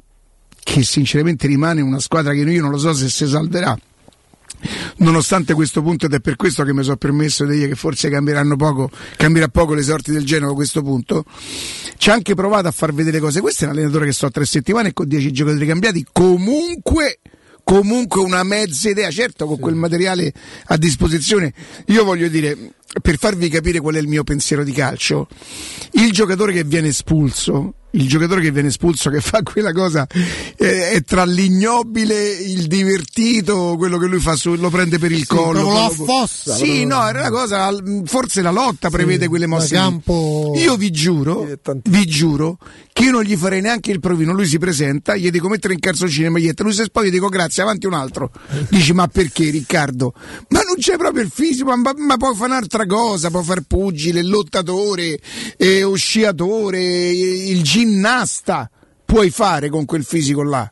che 0.63 0.83
sinceramente 0.83 1.47
rimane 1.47 1.81
una 1.81 1.99
squadra 1.99 2.33
che 2.33 2.41
io 2.41 2.61
non 2.61 2.71
lo 2.71 2.79
so 2.79 2.93
se 2.93 3.09
si 3.09 3.27
salverà. 3.27 3.77
Nonostante 4.99 5.55
questo 5.55 5.83
punto, 5.83 6.07
ed 6.07 6.15
è 6.15 6.21
per 6.21 6.37
questo 6.37 6.63
che 6.63 6.73
mi 6.73 6.85
sono 6.85 6.97
permesso 6.97 7.45
di 7.45 7.57
dire 7.57 7.69
che 7.69 7.75
forse 7.75 8.09
cambieranno 8.09 8.55
poco, 8.55 8.91
cambierà 9.17 9.49
poco 9.49 9.75
le 9.75 9.83
sorti 9.83 10.13
del 10.13 10.25
Genova 10.25 10.53
a 10.53 10.55
questo 10.55 10.83
punto, 10.83 11.25
ci 11.97 12.11
ha 12.11 12.13
anche 12.13 12.35
provato 12.35 12.69
a 12.69 12.71
far 12.71 12.95
vedere 12.95 13.19
cose. 13.19 13.41
Questo 13.41 13.65
è 13.65 13.67
un 13.67 13.73
allenatore 13.73 14.07
che 14.07 14.13
sto 14.13 14.27
a 14.27 14.31
tre 14.31 14.45
settimane 14.45 14.91
e 14.91 14.93
con 14.93 15.09
dieci 15.09 15.33
giocatori 15.33 15.67
cambiati, 15.67 16.07
comunque 16.13 17.19
comunque 17.65 18.21
una 18.21 18.43
mezza 18.43 18.91
idea, 18.91 19.11
certo 19.11 19.47
con 19.47 19.57
sì. 19.57 19.63
quel 19.63 19.75
materiale 19.75 20.33
a 20.67 20.77
disposizione. 20.77 21.53
Io 21.87 22.05
voglio 22.05 22.29
dire, 22.29 22.75
per 23.01 23.19
farvi 23.19 23.49
capire 23.49 23.81
qual 23.81 23.95
è 23.95 23.99
il 23.99 24.09
mio 24.09 24.25
pensiero 24.25 24.65
di 24.65 24.73
calcio, 24.73 25.29
il 25.93 26.13
giocatore 26.13 26.53
che 26.53 26.65
viene 26.65 26.89
espulso 26.89 27.75
il 27.93 28.09
giocatore 28.09 28.41
che 28.41 28.51
viene 28.51 28.69
espulso, 28.69 29.11
che 29.11 29.21
fa 29.21 29.43
quella 29.43 29.73
cosa, 29.73 30.07
eh, 30.57 30.91
è 30.91 31.03
tra 31.03 31.25
l'ignobile, 31.25 32.31
il 32.31 32.67
divertito, 32.67 33.75
quello 33.77 33.99
che 33.99 34.07
lui 34.07 34.21
fa, 34.21 34.37
su, 34.37 34.55
lo 34.55 34.71
prende 34.71 34.99
per 34.99 35.13
il 35.13 35.19
sì, 35.19 35.27
collo. 35.27 35.63
Lo 35.63 35.85
affossa. 35.85 36.55
Sì, 36.55 36.85
no, 36.85 37.07
era 37.07 37.21
una 37.21 37.31
cosa, 37.31 37.71
forse 38.05 38.41
la 38.41 38.51
lotta 38.51 38.89
sì, 38.89 38.95
prevede 38.95 39.29
quelle 39.29 39.47
mosse. 39.47 39.75
Campo... 39.75 40.53
Io 40.57 40.77
vi 40.77 40.91
giuro, 40.91 41.47
vi 41.85 42.07
giuro, 42.07 42.59
che 42.93 43.05
io 43.05 43.11
non 43.11 43.23
gli 43.23 43.37
farei 43.37 43.61
neanche 43.61 43.91
il 43.91 44.01
provino, 44.01 44.33
lui 44.33 44.47
si 44.47 44.59
presenta, 44.59 45.15
gli 45.17 45.31
dico 45.31 45.49
mettere 45.49 45.75
in 45.75 45.81
calzoncino 45.81 46.29
e 46.29 46.31
maglietta, 46.31 46.63
lui 46.63 46.73
si 46.73 46.83
spoglia 46.85 47.09
e 47.09 47.11
dico 47.11 47.29
grazie, 47.29 47.63
avanti 47.63 47.87
un 47.87 47.95
altro. 47.95 48.31
Dici 48.71 48.93
ma 48.95 49.07
perché 49.07 49.51
Riccardo? 49.51 50.15
Ma 50.49 50.61
non 50.61 50.77
c'è 50.79 50.97
proprio 50.97 51.23
il 51.23 51.31
fisico, 51.31 51.77
ma, 51.77 51.93
ma 51.95 52.17
può 52.17 52.33
fare 52.33 52.53
un'altra 52.53 52.82
cosa, 52.87 53.31
può 53.31 53.43
fare 53.43 53.63
pugile, 53.67 54.23
lottatore, 54.23 55.19
eh, 55.57 55.91
sciatore, 55.95 56.81
il 56.81 57.63
giro 57.63 57.81
ginnasta 57.83 58.71
puoi 59.05 59.31
fare 59.31 59.69
con 59.69 59.85
quel 59.85 60.05
fisico 60.05 60.43
là. 60.43 60.71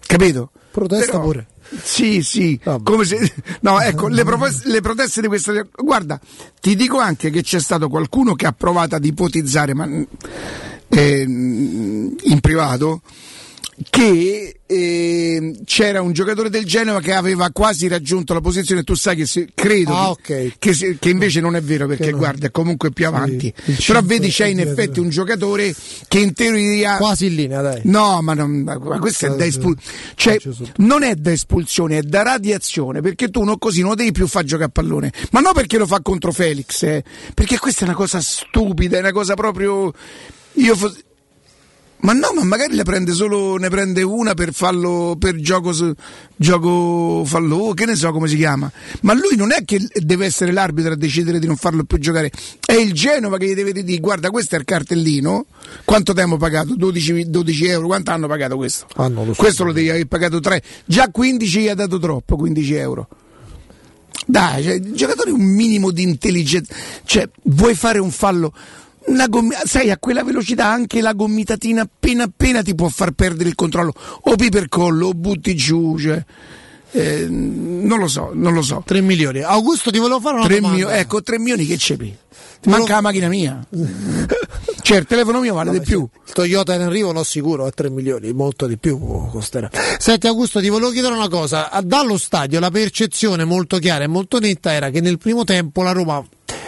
Capito? 0.00 0.50
Protesta 0.70 1.12
Però, 1.12 1.22
pure. 1.22 1.46
Sì, 1.82 2.22
sì, 2.22 2.60
come 2.82 3.04
se, 3.04 3.32
no, 3.60 3.80
ecco, 3.80 4.06
le, 4.06 4.22
proteste, 4.24 4.68
le 4.68 4.80
proteste 4.80 5.20
di 5.20 5.26
questa. 5.26 5.52
Guarda, 5.74 6.20
ti 6.60 6.76
dico 6.76 6.98
anche 6.98 7.30
che 7.30 7.42
c'è 7.42 7.58
stato 7.58 7.88
qualcuno 7.88 8.34
che 8.34 8.46
ha 8.46 8.52
provato 8.52 8.94
ad 8.94 9.04
ipotizzare, 9.04 9.74
ma 9.74 9.86
eh, 10.88 11.22
in 11.22 12.38
privato, 12.40 13.02
che 13.90 14.60
eh, 14.64 15.58
c'era 15.64 16.00
un 16.00 16.12
giocatore 16.12 16.48
del 16.48 16.64
Genova 16.64 17.00
che 17.00 17.12
aveva 17.12 17.50
quasi 17.50 17.88
raggiunto 17.88 18.32
la 18.32 18.40
posizione 18.40 18.82
tu 18.82 18.94
sai 18.94 19.16
che 19.16 19.26
se, 19.26 19.48
credo 19.54 19.94
ah, 19.94 20.16
che, 20.20 20.52
okay. 20.58 20.74
che, 20.74 20.96
che, 20.98 21.08
invece 21.10 21.40
non 21.40 21.56
è 21.56 21.62
vero 21.62 21.86
perché 21.86 22.10
no. 22.10 22.16
guarda 22.16 22.46
è 22.46 22.50
comunque 22.50 22.90
più 22.90 23.06
avanti. 23.06 23.52
sì, 23.64 23.84
però 23.86 24.00
vedi 24.02 24.30
c'è 24.30 24.46
in 24.46 24.60
effetti 24.60 24.98
un 24.98 25.10
giocatore 25.10 25.74
che 26.08 26.18
in 26.18 26.32
teoria 26.32 26.96
quasi 26.96 27.26
in 27.26 27.34
linea 27.34 27.60
dai. 27.60 27.80
No 27.84 28.22
ma, 28.22 28.32
non, 28.34 28.62
ma 28.62 28.98
questo 28.98 29.26
è 29.26 29.36
da 29.36 29.44
espulsione 29.44 29.82
cioè 30.14 30.38
non 30.76 31.02
è 31.02 31.14
da 31.14 31.32
espulsione 31.32 31.98
è 31.98 32.02
da 32.02 32.22
radiazione 32.22 33.00
perché 33.02 33.28
tu 33.28 33.44
non 33.44 33.58
così 33.58 33.82
non 33.82 33.94
devi 33.94 34.12
più 34.12 34.26
far 34.26 34.44
giocare 34.44 34.68
a 34.68 34.72
pallone. 34.72 35.12
Ma 35.30 35.40
non 35.40 35.52
perché 35.52 35.76
lo 35.76 35.86
fa 35.86 36.00
contro 36.00 36.32
Felix 36.32 36.82
eh, 36.82 37.04
perché 37.34 37.58
questa 37.58 37.82
è 37.82 37.88
una 37.88 37.96
cosa 37.96 38.20
stupida 38.20 38.96
è 38.96 39.00
una 39.00 39.12
cosa 39.12 39.34
proprio 39.34 39.92
io 40.54 40.74
fos- 40.74 41.04
ma 41.98 42.12
no, 42.12 42.32
ma 42.34 42.44
magari 42.44 42.76
ne 42.76 42.82
prende 42.82 43.12
solo 43.12 43.56
ne 43.56 43.68
prende 43.68 44.02
una 44.02 44.34
per 44.34 44.52
fallo 44.52 45.16
per 45.18 45.36
gioco, 45.36 45.72
gioco 46.36 47.24
fallo, 47.24 47.72
che 47.74 47.86
ne 47.86 47.96
so 47.96 48.12
come 48.12 48.28
si 48.28 48.36
chiama. 48.36 48.70
Ma 49.02 49.14
lui 49.14 49.36
non 49.36 49.52
è 49.52 49.64
che 49.64 49.80
deve 49.94 50.26
essere 50.26 50.52
l'arbitro 50.52 50.92
a 50.92 50.96
decidere 50.96 51.38
di 51.38 51.46
non 51.46 51.56
farlo 51.56 51.84
più 51.84 51.98
giocare, 51.98 52.30
è 52.64 52.74
il 52.74 52.92
Genova 52.92 53.38
che 53.38 53.46
gli 53.46 53.54
deve 53.54 53.72
dire 53.72 53.98
guarda 53.98 54.30
questo 54.30 54.56
è 54.56 54.58
il 54.58 54.64
cartellino, 54.64 55.46
quanto 55.84 56.12
tempo 56.12 56.34
ho 56.34 56.38
pagato? 56.38 56.74
12, 56.76 57.30
12 57.30 57.66
euro, 57.66 57.86
quanto 57.86 58.10
hanno 58.10 58.26
pagato 58.26 58.56
questo? 58.56 58.86
Ah, 58.96 59.08
lo 59.08 59.24
so. 59.24 59.34
Questo 59.34 59.64
lo 59.64 59.72
devi 59.72 59.88
aver 59.88 60.06
pagato 60.06 60.38
3, 60.40 60.62
già 60.84 61.08
15 61.08 61.60
gli 61.60 61.68
ha 61.68 61.74
dato 61.74 61.98
troppo, 61.98 62.36
15 62.36 62.74
euro. 62.74 63.08
Dai, 64.28 64.62
cioè, 64.64 64.74
il 64.74 64.92
giocatore 64.92 65.30
un 65.30 65.44
minimo 65.44 65.90
di 65.90 66.02
intelligenza, 66.02 66.74
cioè 67.04 67.28
vuoi 67.44 67.74
fare 67.74 67.98
un 68.00 68.10
fallo 68.10 68.52
Gommi- 69.28 69.54
sai, 69.64 69.90
a 69.90 69.98
quella 69.98 70.24
velocità 70.24 70.66
anche 70.66 71.00
la 71.00 71.12
gomitatina 71.12 71.82
appena 71.82 72.24
appena 72.24 72.62
ti 72.62 72.74
può 72.74 72.88
far 72.88 73.12
perdere 73.12 73.48
il 73.48 73.54
controllo. 73.54 73.92
O 74.22 74.36
pipercollo, 74.36 75.08
o 75.08 75.14
butti 75.14 75.54
giù, 75.54 75.98
cioè. 75.98 76.24
Eh, 76.92 77.26
non 77.28 77.98
lo 77.98 78.08
so, 78.08 78.30
non 78.32 78.54
lo 78.54 78.62
so. 78.62 78.82
3 78.84 79.00
milioni. 79.02 79.42
Augusto 79.42 79.90
ti 79.90 79.98
volevo 79.98 80.20
fare 80.20 80.36
una 80.36 80.46
3 80.46 80.60
domanda. 80.60 80.76
Mio- 80.76 80.88
ecco, 80.88 81.22
3 81.22 81.38
milioni 81.38 81.66
che 81.66 81.76
c'è? 81.76 81.96
Ti 81.96 82.70
manca 82.70 82.78
volevo... 82.78 82.94
la 82.94 83.00
macchina 83.00 83.28
mia. 83.28 83.66
cioè, 84.82 84.98
il 84.98 85.06
telefono 85.06 85.40
mio 85.40 85.54
vale 85.54 85.70
Vabbè, 85.70 85.82
di 85.82 85.84
più. 85.84 86.08
Il 86.26 86.32
Toyota 86.32 86.74
in 86.74 86.80
arrivo, 86.80 87.12
no, 87.12 87.22
sicuro, 87.22 87.66
a 87.66 87.70
3 87.70 87.90
milioni, 87.90 88.32
molto 88.32 88.66
di 88.66 88.78
più 88.78 88.98
costerà. 89.30 89.70
Senti 89.98 90.26
Augusto, 90.26 90.60
ti 90.60 90.68
volevo 90.68 90.90
chiedere 90.90 91.14
una 91.14 91.28
cosa. 91.28 91.70
Dallo 91.84 92.16
stadio 92.16 92.60
la 92.60 92.70
percezione 92.70 93.44
molto 93.44 93.78
chiara 93.78 94.04
e 94.04 94.08
molto 94.08 94.38
netta 94.38 94.72
era 94.72 94.90
che 94.90 95.00
nel 95.00 95.18
primo 95.18 95.44
tempo 95.44 95.82
la 95.82 95.92
Roma 95.92 96.24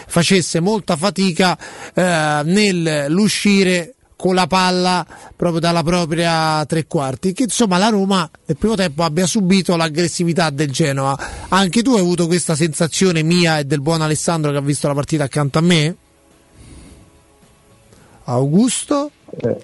facesse 0.09 0.59
molta 0.59 0.95
fatica 0.97 1.57
eh, 1.93 2.41
nell'uscire 2.43 3.93
con 4.15 4.35
la 4.35 4.47
palla 4.47 5.07
proprio 5.33 5.61
dalla 5.61 5.81
propria 5.81 6.65
tre 6.65 6.87
quarti 6.87 7.31
che 7.31 7.43
insomma 7.43 7.77
la 7.77 7.87
Roma 7.87 8.29
nel 8.45 8.57
primo 8.57 8.75
tempo 8.75 9.03
abbia 9.03 9.25
subito 9.25 9.77
l'aggressività 9.77 10.49
del 10.49 10.71
Genoa 10.71 11.17
anche 11.47 11.81
tu 11.81 11.93
hai 11.93 12.01
avuto 12.01 12.27
questa 12.27 12.53
sensazione 12.53 13.23
mia 13.23 13.59
e 13.59 13.63
del 13.63 13.79
buon 13.79 14.01
Alessandro 14.01 14.51
che 14.51 14.57
ha 14.57 14.61
visto 14.61 14.87
la 14.89 14.93
partita 14.93 15.23
accanto 15.23 15.59
a 15.59 15.61
me? 15.61 15.95
Augusto? 18.25 19.09
Eh. 19.41 19.57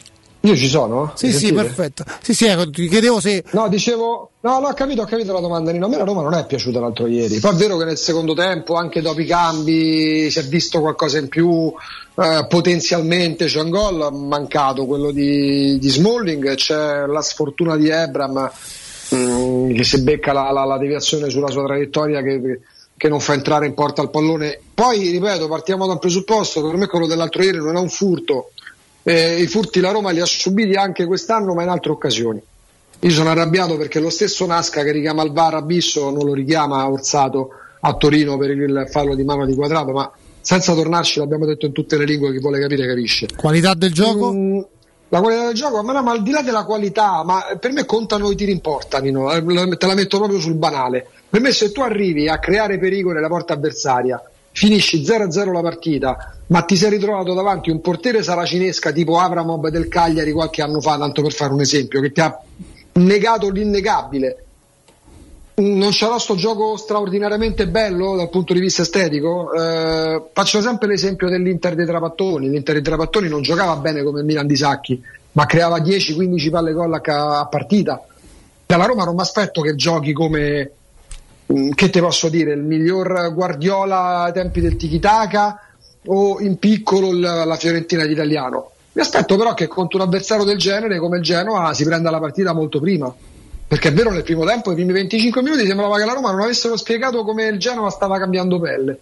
Io 0.45 0.55
ci 0.55 0.67
sono? 0.67 1.11
Sì, 1.15 1.33
sì, 1.33 1.51
perfetto. 1.51 2.03
Sì, 2.21 2.35
sì, 2.35 2.45
ecco, 2.45 2.69
ti 2.69 2.87
chiedevo 2.87 3.19
se. 3.19 3.43
No, 3.51 3.67
dicevo. 3.67 4.29
No, 4.41 4.59
no, 4.59 4.67
ho 4.67 4.73
capito, 4.73 5.01
ho 5.01 5.05
capito 5.05 5.33
la 5.33 5.39
domanda. 5.39 5.71
Nino. 5.71 5.87
A 5.87 5.89
me 5.89 5.97
la 5.97 6.03
Roma 6.03 6.21
non 6.21 6.35
è 6.35 6.45
piaciuta 6.45 6.79
l'altro 6.79 7.07
ieri. 7.07 7.39
Poi 7.39 7.51
è 7.51 7.55
vero 7.55 7.77
che 7.77 7.85
nel 7.85 7.97
secondo 7.97 8.35
tempo, 8.35 8.75
anche 8.75 9.01
dopo 9.01 9.21
i 9.21 9.25
cambi, 9.25 10.29
si 10.29 10.37
è 10.37 10.43
visto 10.43 10.81
qualcosa 10.81 11.17
in 11.17 11.29
più. 11.29 11.73
Eh, 12.17 12.45
potenzialmente 12.47 13.45
c'è 13.45 13.59
un 13.59 13.71
gol 13.71 14.13
mancato, 14.13 14.85
quello 14.85 15.09
di, 15.09 15.79
di 15.79 15.89
Smalling. 15.89 16.53
C'è 16.53 17.07
la 17.07 17.21
sfortuna 17.21 17.75
di 17.75 17.89
Ebram 17.89 18.51
mh, 19.09 19.15
mm, 19.15 19.73
che 19.73 19.83
si 19.83 20.03
becca 20.03 20.31
la, 20.31 20.51
la, 20.51 20.63
la, 20.63 20.77
deviazione 20.77 21.31
sulla 21.31 21.49
sua 21.49 21.63
traiettoria 21.63 22.21
che, 22.21 22.59
che 22.95 23.09
non 23.09 23.19
fa 23.19 23.33
entrare 23.33 23.65
in 23.65 23.73
porta 23.73 24.03
il 24.03 24.11
pallone. 24.11 24.59
Poi, 24.75 25.09
ripeto, 25.09 25.47
partiamo 25.47 25.87
da 25.87 25.93
un 25.93 25.99
presupposto. 25.99 26.61
Per 26.61 26.77
me 26.77 26.85
quello 26.85 27.07
dell'altro 27.07 27.41
ieri 27.41 27.57
non 27.57 27.77
è 27.77 27.79
un 27.79 27.89
furto 27.89 28.51
eh, 29.07 29.39
i 29.39 29.45
furti 29.45 29.79
la 29.79 29.91
Roma 29.91 30.09
li 30.09 30.19
ha 30.19 30.25
subiti 30.25 30.73
anche 30.73 31.05
quest'anno 31.05 31.53
ma 31.53 31.61
in 31.61 31.69
altre 31.69 31.91
occasioni. 31.91 32.41
Io 32.99 33.11
sono 33.11 33.29
arrabbiato 33.29 33.77
perché 33.77 33.99
lo 33.99 34.09
stesso 34.09 34.47
Nasca 34.47 34.81
che 34.81 34.91
richiama 34.91 35.21
il 35.21 35.31
VAR 35.31 35.53
Abisso 35.53 36.09
non 36.09 36.25
lo 36.25 36.33
richiama 36.33 36.89
Orsato 36.89 37.49
a 37.81 37.93
Torino 37.93 38.35
per 38.37 38.49
il 38.49 38.87
fallo 38.89 39.13
di 39.13 39.23
mano 39.23 39.45
di 39.45 39.53
quadrato, 39.53 39.91
ma 39.91 40.11
senza 40.41 40.73
tornarci, 40.73 41.19
l'abbiamo 41.19 41.45
detto 41.45 41.67
in 41.67 41.71
tutte 41.71 41.97
le 41.97 42.05
lingue, 42.05 42.31
chi 42.31 42.39
vuole 42.39 42.59
capire 42.59 42.87
capisce. 42.87 43.27
Qualità 43.35 43.75
del 43.75 43.93
gioco? 43.93 44.33
Mm, 44.33 44.59
la 45.09 45.19
qualità 45.19 45.45
del 45.45 45.53
gioco, 45.53 45.83
ma, 45.83 45.93
no, 45.93 46.01
ma 46.01 46.11
al 46.11 46.23
di 46.23 46.31
là 46.31 46.41
della 46.41 46.63
qualità, 46.63 47.23
ma 47.23 47.57
per 47.59 47.71
me 47.73 47.85
contano 47.85 48.31
i 48.31 48.35
tiri 48.35 48.51
in 48.51 48.61
porta, 48.61 48.99
Nino, 48.99 49.31
eh, 49.31 49.77
te 49.77 49.85
la 49.85 49.93
metto 49.93 50.17
proprio 50.17 50.39
sul 50.39 50.55
banale. 50.55 51.05
Per 51.29 51.41
me 51.41 51.51
se 51.51 51.71
tu 51.71 51.81
arrivi 51.81 52.27
a 52.27 52.39
creare 52.39 52.79
pericolo 52.79 53.13
nella 53.13 53.27
porta 53.27 53.53
avversaria, 53.53 54.19
finisci 54.51 55.03
0-0 55.03 55.51
la 55.51 55.61
partita, 55.61 56.34
ma 56.47 56.61
ti 56.61 56.75
sei 56.75 56.91
ritrovato 56.91 57.33
davanti 57.33 57.69
un 57.69 57.81
portiere 57.81 58.21
saracinesca 58.21 58.91
tipo 58.91 59.17
Avramov 59.17 59.67
del 59.69 59.87
Cagliari 59.87 60.31
qualche 60.31 60.61
anno 60.61 60.81
fa, 60.81 60.97
tanto 60.97 61.21
per 61.21 61.33
fare 61.33 61.53
un 61.53 61.61
esempio, 61.61 62.01
che 62.01 62.11
ti 62.11 62.21
ha 62.21 62.39
negato 62.93 63.49
l'innegabile. 63.49 64.39
Non 65.55 65.91
c'era 65.91 66.19
sto 66.19 66.35
gioco 66.35 66.75
straordinariamente 66.75 67.67
bello 67.67 68.15
dal 68.17 68.29
punto 68.29 68.53
di 68.53 68.59
vista 68.59 68.81
estetico. 68.81 69.53
Eh, 69.53 70.23
faccio 70.33 70.61
sempre 70.61 70.87
l'esempio 70.87 71.29
dell'Inter 71.29 71.75
dei 71.75 71.85
Trapattoni. 71.85 72.49
L'Inter 72.49 72.75
dei 72.75 72.83
Trapattoni 72.83 73.29
non 73.29 73.41
giocava 73.41 73.77
bene 73.77 74.03
come 74.03 74.19
il 74.19 74.25
Milan 74.25 74.47
di 74.47 74.55
Sacchi, 74.57 75.01
ma 75.31 75.45
creava 75.45 75.79
10-15 75.79 76.49
palle 76.49 76.73
gol 76.73 76.93
a, 76.93 77.39
a 77.39 77.45
partita. 77.47 78.05
Dalla 78.65 78.85
Roma 78.85 79.05
non 79.05 79.15
mi 79.15 79.21
aspetto 79.21 79.61
che 79.61 79.75
giochi 79.75 80.11
come 80.11 80.71
Mm, 81.53 81.71
che 81.71 81.91
te 81.91 81.99
posso 81.99 82.27
dire, 82.27 82.53
il 82.53 82.63
miglior 82.63 83.31
Guardiola 83.33 84.23
ai 84.23 84.33
tempi 84.33 84.61
del 84.61 84.75
Tiki-Taka 84.77 85.59
o 86.05 86.39
in 86.39 86.57
piccolo 86.57 87.11
la 87.11 87.55
Fiorentina 87.55 88.05
d'Italiano. 88.05 88.71
Mi 88.93 89.01
aspetto 89.01 89.35
però 89.35 89.53
che 89.53 89.67
contro 89.67 89.99
un 89.99 90.05
avversario 90.05 90.45
del 90.45 90.57
genere 90.57 90.99
come 90.99 91.17
il 91.17 91.23
Genoa 91.23 91.73
si 91.73 91.83
prenda 91.83 92.09
la 92.09 92.19
partita 92.19 92.53
molto 92.53 92.79
prima. 92.79 93.13
Perché 93.67 93.89
è 93.89 93.93
vero, 93.93 94.11
nel 94.11 94.23
primo 94.23 94.45
tempo, 94.45 94.71
i 94.71 94.75
primi 94.75 94.93
25 94.93 95.41
minuti, 95.41 95.65
sembrava 95.65 95.97
che 95.97 96.05
la 96.05 96.13
Roma 96.13 96.31
non 96.31 96.41
avessero 96.41 96.77
spiegato 96.77 97.23
come 97.23 97.47
il 97.47 97.57
Genoa 97.57 97.89
stava 97.89 98.17
cambiando 98.17 98.59
pelle. 98.59 98.97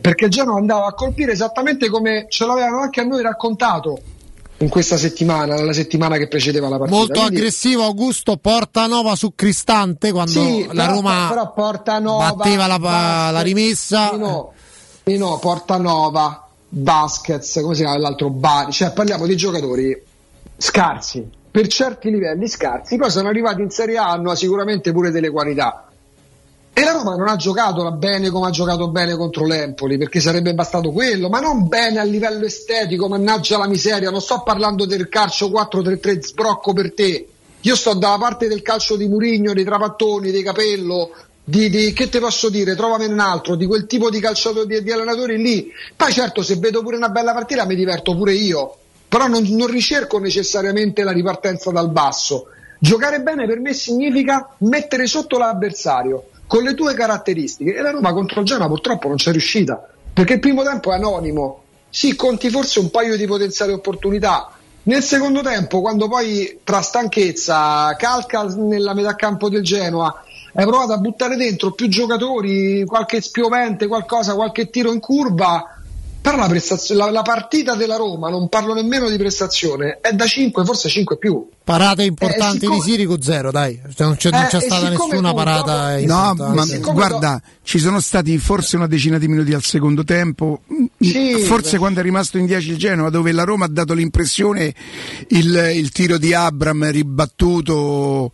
Perché 0.00 0.24
il 0.26 0.30
Genoa 0.30 0.56
andava 0.56 0.86
a 0.86 0.94
colpire 0.94 1.32
esattamente 1.32 1.90
come 1.90 2.24
ce 2.28 2.46
l'avevano 2.46 2.80
anche 2.80 3.00
a 3.00 3.04
noi 3.04 3.20
raccontato 3.20 4.00
in 4.58 4.68
questa 4.68 4.96
settimana, 4.96 5.56
nella 5.56 5.72
settimana 5.72 6.16
che 6.16 6.28
precedeva 6.28 6.68
la 6.68 6.78
partita. 6.78 6.96
Molto 6.96 7.20
Quindi... 7.20 7.36
aggressivo 7.36 7.82
Augusto 7.82 8.36
Portanova 8.36 9.14
su 9.16 9.34
Cristante 9.34 10.12
quando 10.12 10.30
sì, 10.30 10.66
la 10.72 10.84
però, 10.84 10.94
Roma 10.94 11.26
però 11.28 11.52
Portanova, 11.52 12.32
batteva 12.32 12.66
la, 12.66 13.30
la 13.30 13.40
rimessa. 13.40 14.12
No, 14.12 14.52
no, 15.04 15.38
Portanova, 15.38 16.46
Baskets, 16.68 17.60
come 17.60 17.74
si 17.74 17.82
chiama 17.82 17.98
l'altro 17.98 18.30
Bari, 18.30 18.72
cioè 18.72 18.92
parliamo 18.92 19.26
di 19.26 19.36
giocatori 19.36 20.02
scarsi, 20.56 21.28
per 21.50 21.66
certi 21.66 22.10
livelli 22.10 22.48
scarsi, 22.48 22.96
poi 22.96 23.10
sono 23.10 23.28
arrivati 23.28 23.60
in 23.60 23.70
Serie 23.70 23.98
A, 23.98 24.10
hanno 24.10 24.34
sicuramente 24.34 24.92
pure 24.92 25.10
delle 25.10 25.30
qualità. 25.30 25.88
E 26.74 26.82
la 26.82 26.92
Roma 26.92 27.16
non 27.16 27.28
ha 27.28 27.36
giocato 27.36 27.90
bene 27.92 28.30
come 28.30 28.46
ha 28.46 28.50
giocato 28.50 28.88
bene 28.88 29.14
contro 29.14 29.44
l'Empoli, 29.44 29.98
perché 29.98 30.20
sarebbe 30.20 30.54
bastato 30.54 30.90
quello, 30.90 31.28
ma 31.28 31.40
non 31.40 31.68
bene 31.68 31.98
a 31.98 32.04
livello 32.04 32.46
estetico, 32.46 33.08
mannaggia 33.08 33.58
la 33.58 33.68
miseria, 33.68 34.10
non 34.10 34.22
sto 34.22 34.42
parlando 34.42 34.86
del 34.86 35.10
calcio 35.10 35.50
4-3-3 35.50 36.20
sbrocco 36.20 36.72
per 36.72 36.94
te. 36.94 37.28
Io 37.60 37.76
sto 37.76 37.92
dalla 37.92 38.16
parte 38.16 38.48
del 38.48 38.62
calcio 38.62 38.96
di 38.96 39.06
Murigno, 39.06 39.52
dei 39.52 39.64
Trapattoni, 39.64 40.30
dei 40.30 40.42
Capello, 40.42 41.10
di, 41.44 41.68
di, 41.68 41.92
che 41.92 42.08
te 42.08 42.20
posso 42.20 42.48
dire, 42.48 42.76
trovami 42.76 43.06
un 43.06 43.18
altro, 43.18 43.56
di 43.56 43.66
quel 43.66 43.86
tipo 43.86 44.10
di 44.10 44.20
calciatori, 44.20 44.66
di, 44.66 44.82
di, 44.82 44.92
allenatori 44.92 45.36
lì. 45.38 45.70
Poi 45.96 46.12
certo, 46.12 46.42
se 46.42 46.56
vedo 46.56 46.82
pure 46.82 46.96
una 46.96 47.08
bella 47.08 47.32
partita 47.32 47.66
mi 47.66 47.74
diverto 47.74 48.16
pure 48.16 48.32
io, 48.32 48.76
però 49.08 49.26
non, 49.26 49.42
non 49.42 49.66
ricerco 49.66 50.18
necessariamente 50.18 51.02
la 51.02 51.12
ripartenza 51.12 51.70
dal 51.70 51.90
basso. 51.90 52.46
Giocare 52.78 53.20
bene 53.20 53.46
per 53.46 53.60
me 53.60 53.72
significa 53.74 54.54
mettere 54.58 55.06
sotto 55.06 55.38
l'avversario 55.38 56.26
con 56.46 56.62
le 56.62 56.74
tue 56.74 56.94
caratteristiche. 56.94 57.74
E 57.74 57.80
la 57.80 57.90
Roma 57.90 58.12
contro 58.12 58.40
il 58.40 58.46
Genoa 58.46 58.66
purtroppo 58.66 59.08
non 59.08 59.16
c'è 59.16 59.30
riuscita, 59.30 59.88
perché 60.12 60.34
il 60.34 60.40
primo 60.40 60.62
tempo 60.62 60.92
è 60.92 60.96
anonimo. 60.96 61.62
Sì, 61.88 62.16
conti 62.16 62.50
forse 62.50 62.78
un 62.78 62.90
paio 62.90 63.16
di 63.16 63.26
potenziali 63.26 63.72
opportunità. 63.72 64.50
Nel 64.84 65.02
secondo 65.02 65.42
tempo, 65.42 65.80
quando 65.80 66.08
poi 66.08 66.60
tra 66.64 66.80
stanchezza, 66.80 67.94
calca 67.96 68.44
nella 68.44 68.94
metà 68.94 69.14
campo 69.14 69.48
del 69.48 69.62
Genoa, 69.62 70.24
hai 70.54 70.66
provato 70.66 70.92
a 70.92 70.98
buttare 70.98 71.36
dentro 71.36 71.72
più 71.72 71.88
giocatori, 71.88 72.84
qualche 72.84 73.20
spiovente, 73.20 73.86
qualcosa, 73.86 74.34
qualche 74.34 74.68
tiro 74.70 74.92
in 74.92 75.00
curva, 75.00 75.78
però 76.22 76.36
la, 76.36 76.46
la, 76.46 77.10
la, 77.10 77.22
partita 77.22 77.74
della 77.74 77.96
Roma, 77.96 78.30
non 78.30 78.48
parlo 78.48 78.74
nemmeno 78.74 79.10
di 79.10 79.16
prestazione, 79.16 79.98
è 80.00 80.12
da 80.12 80.24
5, 80.24 80.64
forse 80.64 80.88
5 80.88 81.18
più. 81.18 81.48
Parate 81.64 82.04
importanti 82.04 82.58
eh, 82.58 82.60
siccome... 82.60 82.78
di 82.78 82.82
Sirico 82.82 83.20
zero, 83.20 83.50
dai. 83.50 83.80
Non 83.98 84.14
c'è, 84.14 84.30
non 84.30 84.46
c'è 84.48 84.58
eh, 84.58 84.60
stata 84.60 84.88
nessuna 84.88 85.30
tu, 85.30 85.34
parata 85.34 85.98
No, 85.98 86.34
ma 86.36 86.64
guarda, 86.92 87.40
do... 87.42 87.50
ci 87.64 87.80
sono 87.80 87.98
stati 87.98 88.38
forse 88.38 88.76
una 88.76 88.86
decina 88.86 89.18
di 89.18 89.26
minuti 89.26 89.52
al 89.52 89.64
secondo 89.64 90.04
tempo, 90.04 90.60
sì, 90.96 91.38
forse 91.40 91.72
beh. 91.72 91.78
quando 91.78 91.98
è 91.98 92.02
rimasto 92.04 92.38
in 92.38 92.46
10 92.46 92.70
il 92.70 92.76
Genoa, 92.78 93.10
dove 93.10 93.32
la 93.32 93.42
Roma 93.42 93.64
ha 93.64 93.68
dato 93.68 93.92
l'impressione 93.92 94.72
il, 95.30 95.72
il 95.74 95.90
tiro 95.90 96.18
di 96.18 96.32
Abram 96.32 96.88
ribattuto 96.88 98.30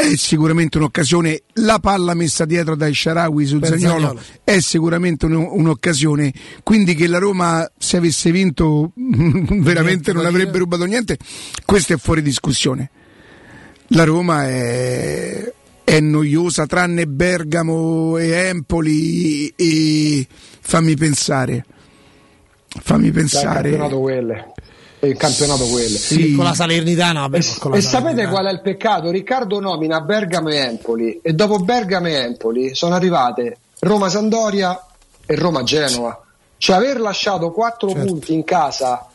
è 0.00 0.16
sicuramente 0.16 0.78
un'occasione. 0.78 1.42
La 1.54 1.78
palla 1.78 2.14
messa 2.14 2.44
dietro 2.44 2.74
dai 2.74 2.94
Sharawi 2.94 3.46
su 3.46 3.58
Zagnolo, 3.62 4.18
è 4.42 4.58
sicuramente 4.60 5.26
un, 5.26 5.34
un'occasione. 5.34 6.32
Quindi 6.62 6.94
che 6.94 7.06
la 7.06 7.18
Roma, 7.18 7.70
se 7.78 7.96
avesse 7.96 8.30
vinto, 8.30 8.92
veramente 8.96 10.12
non 10.12 10.26
avrebbe 10.26 10.58
rubato 10.58 10.84
niente. 10.84 11.18
Questo 11.64 11.94
è 11.94 11.96
fuori 11.96 12.22
discussione. 12.22 12.90
La 13.88 14.04
Roma 14.04 14.46
è, 14.46 15.52
è 15.84 16.00
noiosa, 16.00 16.66
tranne 16.66 17.06
Bergamo 17.06 18.16
e 18.16 18.30
Empoli. 18.30 19.48
E 19.56 20.26
fammi 20.60 20.96
pensare. 20.96 21.64
Fammi 22.66 23.10
pensare. 23.10 23.76
Dai, 23.76 23.78
il 25.06 25.16
campionato 25.16 25.64
quello. 25.66 25.96
Sì. 25.96 26.34
Con 26.34 26.44
la 26.44 26.54
Salernitana. 26.54 27.20
Vabbè, 27.20 27.38
e, 27.38 27.68
la 27.68 27.76
e 27.76 27.80
sapete 27.80 28.26
qual 28.26 28.46
è 28.46 28.50
il 28.50 28.60
peccato? 28.60 29.10
Riccardo 29.10 29.60
nomina 29.60 30.00
Bergamo 30.00 30.48
e 30.48 30.56
Empoli 30.56 31.20
e 31.22 31.32
dopo 31.32 31.58
Bergamo 31.58 32.08
e 32.08 32.12
Empoli 32.12 32.74
sono 32.74 32.94
arrivate 32.94 33.58
Roma-Sandoria 33.80 34.86
e 35.26 35.34
Roma-Genova. 35.34 36.22
Cioè 36.56 36.76
aver 36.76 37.00
lasciato 37.00 37.50
quattro 37.52 37.90
certo. 37.90 38.06
punti 38.06 38.34
in 38.34 38.44
casa 38.44 39.06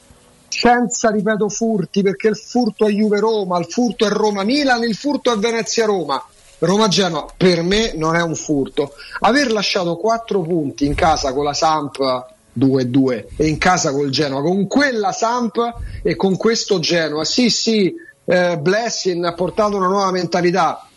senza, 0.47 1.09
ripeto, 1.11 1.49
furti, 1.49 2.01
perché 2.01 2.29
il 2.29 2.37
furto 2.37 2.87
è 2.87 2.91
Juve-Roma, 2.91 3.59
il 3.59 3.65
furto 3.69 4.05
è 4.05 4.09
Roma-Milan, 4.09 4.83
il 4.83 4.95
furto 4.95 5.31
è 5.31 5.37
Venezia-Roma. 5.37 6.23
Roma-Genoa 6.59 7.25
per 7.35 7.61
me 7.61 7.93
non 7.95 8.15
è 8.15 8.21
un 8.21 8.35
furto. 8.35 8.93
Aver 9.19 9.51
lasciato 9.51 9.97
quattro 9.97 10.41
punti 10.41 10.85
in 10.85 10.95
casa 10.95 11.33
con 11.33 11.43
la 11.43 11.53
Samp 11.53 12.33
2-2 12.57 13.25
e 13.37 13.47
in 13.47 13.57
casa 13.57 13.91
col 13.91 14.09
Genoa. 14.09 14.41
Con 14.41 14.67
quella 14.67 15.11
Samp 15.11 15.57
e 16.01 16.15
con 16.15 16.37
questo 16.37 16.79
Genoa. 16.79 17.23
Sì 17.23 17.49
sì 17.49 17.93
eh, 18.25 18.57
Blessing 18.57 19.23
ha 19.23 19.33
portato 19.33 19.77
una 19.77 19.87
nuova 19.87 20.11
mentalità. 20.11 20.87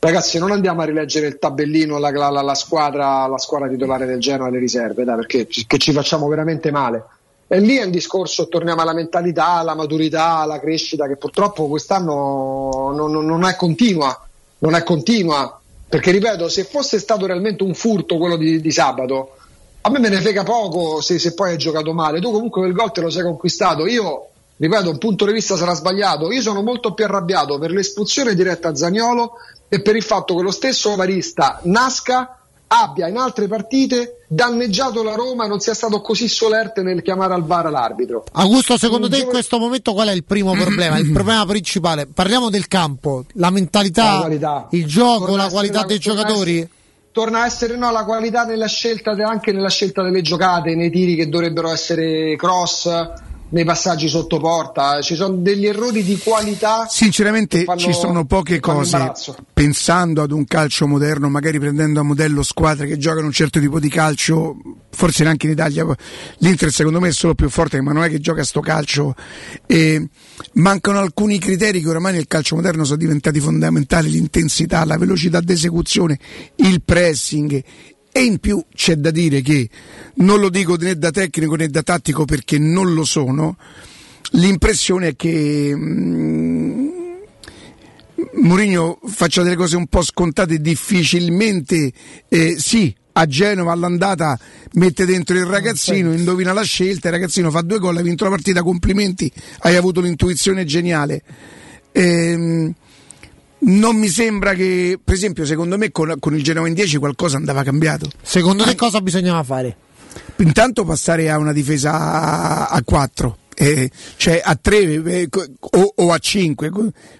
Ragazzi 0.00 0.38
non 0.38 0.52
andiamo 0.52 0.82
a 0.82 0.84
rileggere 0.84 1.26
il 1.26 1.38
tabellino 1.38 1.98
la, 1.98 2.10
la, 2.10 2.30
la, 2.30 2.54
squadra, 2.54 3.26
la 3.26 3.38
squadra 3.38 3.68
titolare 3.68 4.06
del 4.06 4.20
Genoa 4.20 4.48
le 4.48 4.58
riserve 4.58 5.04
dai, 5.04 5.16
perché 5.16 5.46
ci 5.48 5.92
facciamo 5.92 6.28
veramente 6.28 6.70
male. 6.70 7.04
E 7.50 7.60
lì 7.60 7.76
è 7.76 7.84
un 7.84 7.90
discorso, 7.90 8.46
torniamo 8.46 8.82
alla 8.82 8.92
mentalità, 8.92 9.54
alla 9.54 9.74
maturità, 9.74 10.36
alla 10.36 10.60
crescita 10.60 11.08
che 11.08 11.16
purtroppo 11.16 11.66
quest'anno 11.66 12.92
non, 12.94 13.10
non, 13.10 13.24
non 13.24 13.44
è 13.44 13.56
continua, 13.56 14.28
non 14.58 14.74
è 14.74 14.82
continua, 14.82 15.58
perché 15.88 16.10
ripeto, 16.10 16.48
se 16.48 16.64
fosse 16.64 16.98
stato 16.98 17.24
realmente 17.24 17.62
un 17.62 17.72
furto 17.72 18.18
quello 18.18 18.36
di, 18.36 18.60
di 18.60 18.70
sabato, 18.70 19.37
a 19.80 19.90
me 19.90 19.98
me 19.98 20.08
ne 20.08 20.20
frega 20.20 20.42
poco 20.42 21.00
se, 21.00 21.18
se 21.18 21.34
poi 21.34 21.50
hai 21.50 21.56
giocato 21.56 21.92
male, 21.92 22.20
tu 22.20 22.30
comunque 22.30 22.60
quel 22.62 22.72
gol 22.72 22.92
te 22.92 23.00
lo 23.00 23.10
sei 23.10 23.22
conquistato, 23.22 23.86
io 23.86 24.28
ripeto, 24.58 24.90
un 24.90 24.98
punto 24.98 25.24
di 25.24 25.32
vista 25.32 25.56
sarà 25.56 25.74
sbagliato. 25.74 26.30
Io 26.30 26.42
sono 26.42 26.62
molto 26.62 26.92
più 26.92 27.04
arrabbiato 27.04 27.58
per 27.58 27.70
l'espulsione 27.70 28.34
diretta 28.34 28.68
a 28.68 28.74
Zagnolo 28.74 29.32
e 29.68 29.80
per 29.80 29.96
il 29.96 30.02
fatto 30.02 30.34
che 30.34 30.42
lo 30.42 30.50
stesso 30.50 30.94
Varista 30.96 31.60
nasca 31.64 32.32
abbia 32.70 33.08
in 33.08 33.16
altre 33.16 33.48
partite 33.48 34.24
danneggiato 34.28 35.02
la 35.02 35.14
Roma 35.14 35.46
e 35.46 35.48
non 35.48 35.58
sia 35.58 35.72
stato 35.72 36.02
così 36.02 36.28
solerte 36.28 36.82
nel 36.82 37.00
chiamare 37.00 37.32
al 37.32 37.44
VAR 37.44 37.70
l'arbitro. 37.70 38.24
Augusto, 38.32 38.76
secondo 38.76 39.08
te 39.08 39.18
in 39.18 39.26
questo 39.26 39.58
momento 39.58 39.94
qual 39.94 40.08
è 40.08 40.12
il 40.12 40.24
primo 40.24 40.52
problema? 40.52 40.98
Il 40.98 41.12
problema 41.12 41.46
principale? 41.46 42.06
Parliamo 42.06 42.50
del 42.50 42.68
campo, 42.68 43.24
la 43.34 43.50
mentalità, 43.50 44.28
la 44.28 44.66
il 44.70 44.86
gioco, 44.86 45.34
la 45.34 45.48
qualità 45.48 45.84
dei 45.84 45.98
giocatori? 45.98 46.68
Torna 47.12 47.42
a 47.42 47.46
essere 47.46 47.76
no, 47.76 47.90
la 47.90 48.04
qualità 48.04 48.44
nella 48.44 48.66
scelta 48.66 49.10
anche 49.10 49.52
nella 49.52 49.70
scelta 49.70 50.02
delle 50.02 50.22
giocate, 50.22 50.74
nei 50.74 50.90
tiri 50.90 51.14
che 51.14 51.28
dovrebbero 51.28 51.70
essere 51.70 52.36
cross, 52.36 52.88
nei 53.50 53.64
passaggi 53.64 54.08
sotto 54.08 54.38
porta, 54.38 55.00
ci 55.00 55.14
sono 55.14 55.36
degli 55.36 55.66
errori 55.66 56.02
di 56.02 56.18
qualità. 56.18 56.86
Sinceramente 56.88 57.64
fanno, 57.64 57.78
ci 57.78 57.92
sono 57.92 58.24
poche 58.26 58.60
cose, 58.60 59.12
pensando 59.52 60.22
ad 60.22 60.32
un 60.32 60.44
calcio 60.44 60.86
moderno, 60.86 61.28
magari 61.28 61.58
prendendo 61.58 62.00
a 62.00 62.02
modello 62.02 62.42
squadre 62.42 62.86
che 62.86 62.98
giocano 62.98 63.26
un 63.26 63.32
certo 63.32 63.58
tipo 63.60 63.80
di 63.80 63.88
calcio, 63.88 64.56
forse 64.90 65.22
neanche 65.22 65.46
in 65.46 65.52
Italia, 65.52 65.86
l'Inter 66.38 66.70
secondo 66.70 67.00
me 67.00 67.08
è 67.08 67.12
solo 67.12 67.34
più 67.34 67.48
forte, 67.48 67.80
ma 67.80 67.92
non 67.92 68.04
è 68.04 68.08
che 68.08 68.20
gioca 68.20 68.42
a 68.42 68.44
sto 68.44 68.60
calcio. 68.60 69.14
E 69.66 70.08
mancano 70.54 70.98
alcuni 70.98 71.38
criteri 71.38 71.80
che 71.80 71.88
oramai 71.88 72.12
nel 72.12 72.26
calcio 72.26 72.56
moderno 72.56 72.84
sono 72.84 72.98
diventati 72.98 73.40
fondamentali, 73.40 74.10
l'intensità, 74.10 74.84
la 74.84 74.98
velocità 74.98 75.40
d'esecuzione, 75.40 76.18
il 76.56 76.82
pressing 76.82 77.62
e 78.18 78.24
in 78.24 78.38
più 78.38 78.60
c'è 78.74 78.96
da 78.96 79.12
dire 79.12 79.42
che 79.42 79.70
non 80.14 80.40
lo 80.40 80.48
dico 80.48 80.74
né 80.74 80.98
da 80.98 81.12
tecnico 81.12 81.54
né 81.54 81.68
da 81.68 81.84
tattico 81.84 82.24
perché 82.24 82.58
non 82.58 82.92
lo 82.92 83.04
sono, 83.04 83.56
l'impressione 84.32 85.08
è 85.08 85.16
che 85.16 85.70
mm, 85.72 86.88
Mourinho 88.40 88.98
faccia 89.06 89.44
delle 89.44 89.54
cose 89.54 89.76
un 89.76 89.86
po' 89.86 90.02
scontate 90.02 90.58
difficilmente 90.58 91.92
eh, 92.28 92.56
sì 92.58 92.92
a 93.12 93.26
Genova 93.26 93.70
all'andata 93.70 94.36
mette 94.72 95.04
dentro 95.06 95.36
il 95.36 95.46
ragazzino, 95.46 96.12
indovina 96.12 96.52
la 96.52 96.62
scelta, 96.62 97.06
il 97.06 97.14
ragazzino 97.14 97.52
fa 97.52 97.60
due 97.60 97.78
gol, 97.78 97.98
ha 97.98 98.02
vinto 98.02 98.24
la 98.24 98.30
partita, 98.30 98.62
complimenti, 98.62 99.30
hai 99.60 99.76
avuto 99.76 100.00
l'intuizione 100.00 100.64
geniale. 100.64 101.22
Ehm, 101.92 102.74
non 103.60 103.96
mi 103.96 104.08
sembra 104.08 104.54
che, 104.54 104.98
per 105.02 105.14
esempio, 105.14 105.44
secondo 105.44 105.76
me 105.76 105.90
con, 105.90 106.14
con 106.18 106.34
il 106.34 106.42
Genova 106.42 106.68
in 106.68 106.74
10 106.74 106.98
qualcosa 106.98 107.36
andava 107.36 107.62
cambiato. 107.62 108.10
Secondo 108.22 108.64
te 108.64 108.74
cosa 108.74 109.00
bisognava 109.00 109.42
fare? 109.42 109.76
Intanto 110.36 110.84
passare 110.84 111.30
a 111.30 111.38
una 111.38 111.52
difesa 111.52 111.92
a, 111.92 112.66
a 112.66 112.82
4. 112.82 113.38
Eh, 113.60 113.90
cioè 114.16 114.40
a 114.44 114.54
3 114.54 114.76
eh, 114.76 115.28
o, 115.58 115.92
o, 115.96 116.12
a 116.12 116.18
5 116.18 116.70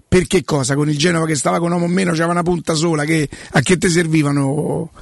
per 0.07 0.29
che 0.29 0.45
cosa? 0.45 0.77
Con 0.77 0.89
il 0.89 0.97
Genova 0.97 1.27
che 1.27 1.35
stava 1.35 1.59
con 1.59 1.73
uomo 1.73 1.87
o 1.87 1.89
meno 1.89 2.13
c'era 2.13 2.31
una 2.31 2.45
punta 2.45 2.75
sola 2.75 3.05
che, 3.05 3.29
a 3.51 3.61
che 3.61 3.77
ti 3.77 3.89
servivano 3.89 4.93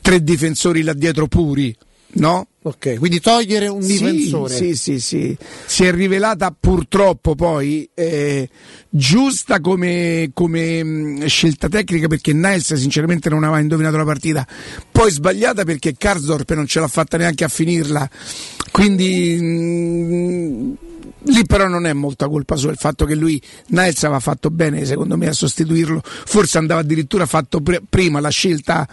tre 0.00 0.24
difensori 0.24 0.82
là 0.82 0.92
dietro 0.92 1.28
puri 1.28 1.72
no? 2.14 2.46
Ok, 2.64 2.98
quindi 2.98 3.18
togliere 3.18 3.66
un 3.66 3.82
sì, 3.82 3.92
difensore. 3.92 4.54
Sì, 4.54 4.76
sì, 4.76 5.00
sì. 5.00 5.36
Si 5.66 5.84
è 5.84 5.92
rivelata 5.92 6.54
purtroppo 6.58 7.34
poi 7.34 7.88
eh, 7.92 8.48
giusta 8.88 9.60
come, 9.60 10.30
come 10.32 11.24
scelta 11.26 11.68
tecnica 11.68 12.06
perché 12.06 12.32
Niles 12.32 12.74
sinceramente 12.74 13.28
non 13.28 13.42
aveva 13.42 13.58
indovinato 13.58 13.96
la 13.96 14.04
partita. 14.04 14.46
Poi 14.92 15.10
sbagliata 15.10 15.64
perché 15.64 15.94
Karsdorp 15.96 16.52
non 16.52 16.66
ce 16.66 16.78
l'ha 16.78 16.88
fatta 16.88 17.16
neanche 17.16 17.42
a 17.42 17.48
finirla. 17.48 18.08
Quindi 18.70 19.38
mh, 19.40 20.76
lì 21.24 21.44
però 21.44 21.68
non 21.68 21.86
è 21.86 21.92
molta 21.92 22.28
colpa 22.28 22.56
sua 22.56 22.70
il 22.70 22.76
fatto 22.76 23.04
che 23.04 23.14
lui 23.14 23.40
Niles 23.68 24.02
aveva 24.04 24.20
fatto 24.20 24.50
bene 24.50 24.84
secondo 24.84 25.16
me 25.16 25.28
a 25.28 25.32
sostituirlo. 25.32 26.00
Forse 26.02 26.58
andava 26.58 26.80
addirittura 26.80 27.26
fatto 27.26 27.60
pre- 27.60 27.82
prima 27.88 28.20
la 28.20 28.30
scelta 28.30 28.86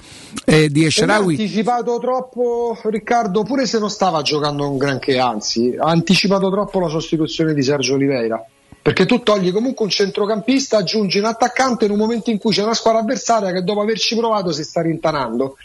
eh, 0.46 0.70
di 0.70 0.86
Esharawi. 0.86 1.36
Ha 1.36 1.42
anticipato 1.42 2.00
troppo 2.00 2.78
Riccardo, 2.84 3.44
pure 3.44 3.66
se 3.66 3.80
non 3.80 3.90
stava 3.90 4.22
giocando 4.22 4.70
un 4.70 4.78
granché, 4.78 5.18
anzi, 5.18 5.76
ha 5.78 5.88
anticipato 5.88 6.50
troppo 6.50 6.80
la 6.80 6.90
sostituzione 6.90 7.54
di 7.54 7.64
Sergio 7.64 7.96
Oliveira. 7.96 8.44
Perché 8.82 9.06
tu 9.06 9.22
togli 9.22 9.52
comunque 9.52 9.84
un 9.86 9.92
centrocampista, 9.92 10.78
aggiungi 10.78 11.20
un 11.20 11.26
attaccante 11.26 11.86
in 11.86 11.92
un 11.92 11.98
momento 11.98 12.30
in 12.30 12.38
cui 12.38 12.54
c'è 12.54 12.64
una 12.64 12.74
squadra 12.74 13.02
avversaria 13.02 13.52
che 13.52 13.62
dopo 13.62 13.82
averci 13.82 14.16
provato 14.16 14.52
si 14.52 14.64
sta 14.64 14.82
rintanando. 14.82 15.58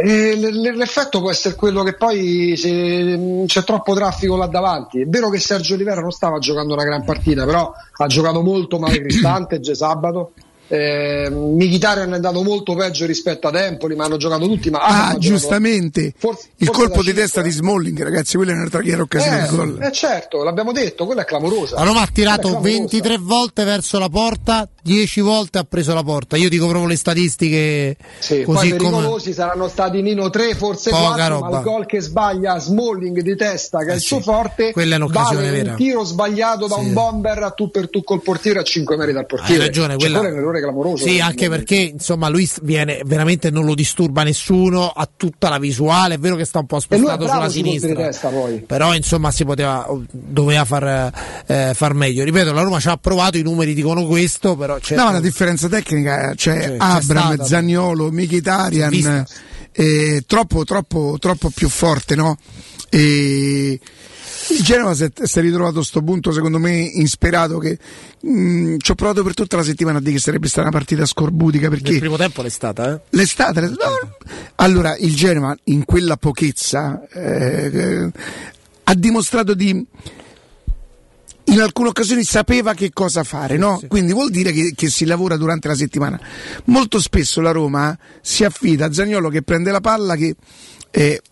E 0.00 0.36
l'effetto 0.36 1.18
può 1.18 1.28
essere 1.28 1.56
quello 1.56 1.82
che 1.82 1.94
poi 1.94 2.54
c'è 2.56 3.64
troppo 3.64 3.94
traffico 3.94 4.36
là 4.36 4.46
davanti. 4.46 5.00
È 5.00 5.06
vero 5.06 5.28
che 5.28 5.40
Sergio 5.40 5.74
Oliveira 5.74 6.00
non 6.00 6.12
stava 6.12 6.38
giocando 6.38 6.74
una 6.74 6.84
gran 6.84 7.04
partita, 7.04 7.44
però 7.44 7.72
ha 7.96 8.06
giocato 8.06 8.40
molto 8.40 8.78
male 8.78 9.00
Cristante, 9.00 9.58
già 9.58 9.74
sabato. 9.74 10.34
Eh, 10.70 11.30
Mkhitaryan 11.30 12.10
è 12.12 12.14
andato 12.16 12.42
molto 12.42 12.74
peggio 12.74 13.06
rispetto 13.06 13.48
ad 13.48 13.54
Empoli, 13.54 13.94
ma 13.96 14.04
hanno 14.04 14.18
giocato 14.18 14.46
tutti. 14.46 14.68
Ma 14.70 14.80
ah, 14.80 15.16
giustamente 15.18 16.12
forse, 16.16 16.48
il 16.56 16.66
forse 16.66 16.82
colpo 16.82 17.02
di 17.02 17.14
testa 17.14 17.40
di 17.40 17.50
Smalling, 17.50 18.02
ragazzi, 18.02 18.36
quella 18.36 18.52
è 18.52 18.54
un'altra 18.54 18.82
chiara 18.82 19.02
occasione 19.02 19.44
eh, 19.46 19.48
di 19.48 19.56
gol. 19.56 19.78
Eh, 19.82 19.92
certo, 19.92 20.42
l'abbiamo 20.44 20.72
detto, 20.72 21.06
quella 21.06 21.22
è 21.22 21.24
clamorosa. 21.24 21.76
La 21.76 21.84
Roma 21.84 22.02
ha 22.02 22.08
tirato 22.12 22.60
23 22.60 23.16
volte 23.18 23.64
verso 23.64 23.98
la 23.98 24.08
porta, 24.08 24.68
10 24.82 25.20
volte 25.20 25.58
ha 25.58 25.64
preso 25.64 25.94
la 25.94 26.02
porta. 26.02 26.36
Io 26.36 26.48
dico 26.50 26.66
proprio 26.66 26.88
le 26.88 26.96
statistiche. 26.96 27.96
Sì, 28.18 28.42
così 28.42 28.68
poi 28.68 28.78
pericolosi 28.78 29.32
saranno 29.32 29.68
stati 29.68 30.02
Nino 30.02 30.28
3, 30.30 30.54
forse 30.54 30.90
Poca 30.90 31.14
4, 31.14 31.28
roba. 31.28 31.48
ma 31.48 31.56
il 31.58 31.62
gol 31.64 31.86
che 31.86 32.00
sbaglia 32.00 32.58
Smalling 32.58 33.20
di 33.20 33.36
testa, 33.36 33.84
che 33.84 33.92
è 33.92 33.94
il 33.94 34.00
suo 34.00 34.20
forte, 34.20 34.72
Quella 34.72 34.94
è 34.94 34.98
un'occasione 34.98 35.44
vale 35.46 35.50
vera. 35.56 35.70
un 35.70 35.76
tiro 35.76 36.04
sbagliato 36.04 36.66
da 36.66 36.74
un 36.76 36.92
bomber 36.92 37.42
a 37.42 37.50
tu 37.50 37.70
per 37.70 37.88
tu 37.88 38.02
col 38.02 38.20
portiere 38.22 38.58
a 38.60 38.62
5 38.62 38.96
metri 38.96 39.12
dal 39.12 39.26
portiere. 39.26 39.60
Hai 39.62 39.66
ragione, 39.66 39.88
Cioè, 39.90 39.98
quella- 39.98 40.18
quello 40.18 40.28
è 40.28 40.36
un 40.36 40.38
errore 40.42 40.57
clamoroso. 40.60 41.06
Sì, 41.06 41.20
anche 41.20 41.48
perché 41.48 41.76
insomma 41.76 42.28
lui 42.28 42.48
viene 42.62 43.00
veramente 43.04 43.50
non 43.50 43.64
lo 43.64 43.74
disturba 43.74 44.22
nessuno, 44.22 44.88
ha 44.88 45.08
tutta 45.14 45.48
la 45.48 45.58
visuale, 45.58 46.14
è 46.14 46.18
vero 46.18 46.36
che 46.36 46.44
sta 46.44 46.58
un 46.60 46.66
po' 46.66 46.80
spostato 46.80 47.26
sulla 47.28 47.48
sinistra. 47.48 47.94
testa 47.94 48.28
poi. 48.28 48.60
Però 48.60 48.94
insomma 48.94 49.30
si 49.30 49.44
poteva 49.44 49.86
doveva 50.10 50.64
far, 50.64 51.12
eh, 51.46 51.72
far 51.74 51.94
meglio. 51.94 52.24
Ripeto, 52.24 52.52
la 52.52 52.62
Roma 52.62 52.80
ci 52.80 52.88
ha 52.88 52.96
provato, 52.96 53.38
i 53.38 53.42
numeri 53.42 53.74
dicono 53.74 54.04
questo, 54.06 54.56
però 54.56 54.78
c'è 54.78 54.96
No, 54.96 55.10
la 55.12 55.20
differenza 55.20 55.68
tecnica 55.68 56.32
c'è, 56.34 56.58
C'è- 56.58 56.58
c'è 56.60 56.74
Abram, 56.78 57.34
stata. 57.34 57.44
Zagnolo, 57.44 58.10
Mkhitaryan, 58.10 59.24
eh, 59.72 60.24
troppo, 60.26 60.64
troppo, 60.64 61.16
troppo 61.20 61.50
più 61.54 61.68
forte, 61.68 62.14
no? 62.14 62.36
E 62.90 63.78
il 64.50 64.62
Genova 64.62 64.94
si 64.94 65.04
è, 65.04 65.40
ritrovato 65.40 65.80
a 65.80 65.84
sto 65.84 66.02
punto, 66.02 66.32
secondo 66.32 66.58
me, 66.58 66.78
insperato. 66.78 67.58
Che 67.58 67.78
mh, 68.20 68.76
ci 68.78 68.90
ho 68.90 68.94
provato 68.94 69.22
per 69.22 69.34
tutta 69.34 69.56
la 69.56 69.62
settimana 69.62 69.98
a 69.98 70.00
dire 70.00 70.14
che 70.14 70.20
sarebbe 70.20 70.48
stata 70.48 70.68
una 70.68 70.76
partita 70.76 71.04
scorbutica 71.04 71.68
perché 71.68 71.90
nel 71.90 72.00
primo 72.00 72.16
tempo 72.16 72.42
l'è 72.42 72.48
stata, 72.48 72.94
eh? 72.94 73.00
L'estate, 73.10 73.60
l'estate- 73.60 74.00
no. 74.02 74.16
allora 74.56 74.96
il 74.96 75.14
Genova 75.14 75.56
in 75.64 75.84
quella 75.84 76.16
pochezza 76.16 77.06
eh, 77.08 78.10
ha 78.84 78.94
dimostrato 78.94 79.54
di 79.54 79.86
in 81.48 81.60
alcune 81.60 81.88
occasioni 81.88 82.24
sapeva 82.24 82.74
che 82.74 82.90
cosa 82.92 83.24
fare, 83.24 83.56
no? 83.56 83.80
Quindi 83.88 84.12
vuol 84.12 84.30
dire 84.30 84.52
che, 84.52 84.72
che 84.74 84.90
si 84.90 85.06
lavora 85.06 85.36
durante 85.36 85.68
la 85.68 85.74
settimana. 85.74 86.20
Molto 86.64 87.00
spesso 87.00 87.40
la 87.40 87.52
Roma 87.52 87.96
si 88.20 88.44
affida 88.44 88.86
a 88.86 88.92
Zagnolo 88.92 89.30
che 89.30 89.42
prende 89.42 89.70
la 89.70 89.80
palla 89.80 90.14
che 90.14 90.36
eh, 90.90 91.22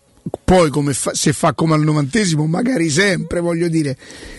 poi 0.43 0.69
come 0.69 0.93
fa- 0.93 1.13
se 1.13 1.33
fa 1.33 1.53
come 1.53 1.73
al 1.73 1.81
novantesimo, 1.83 2.45
magari 2.45 2.89
sempre, 2.89 3.39
voglio 3.39 3.67
dire. 3.67 3.97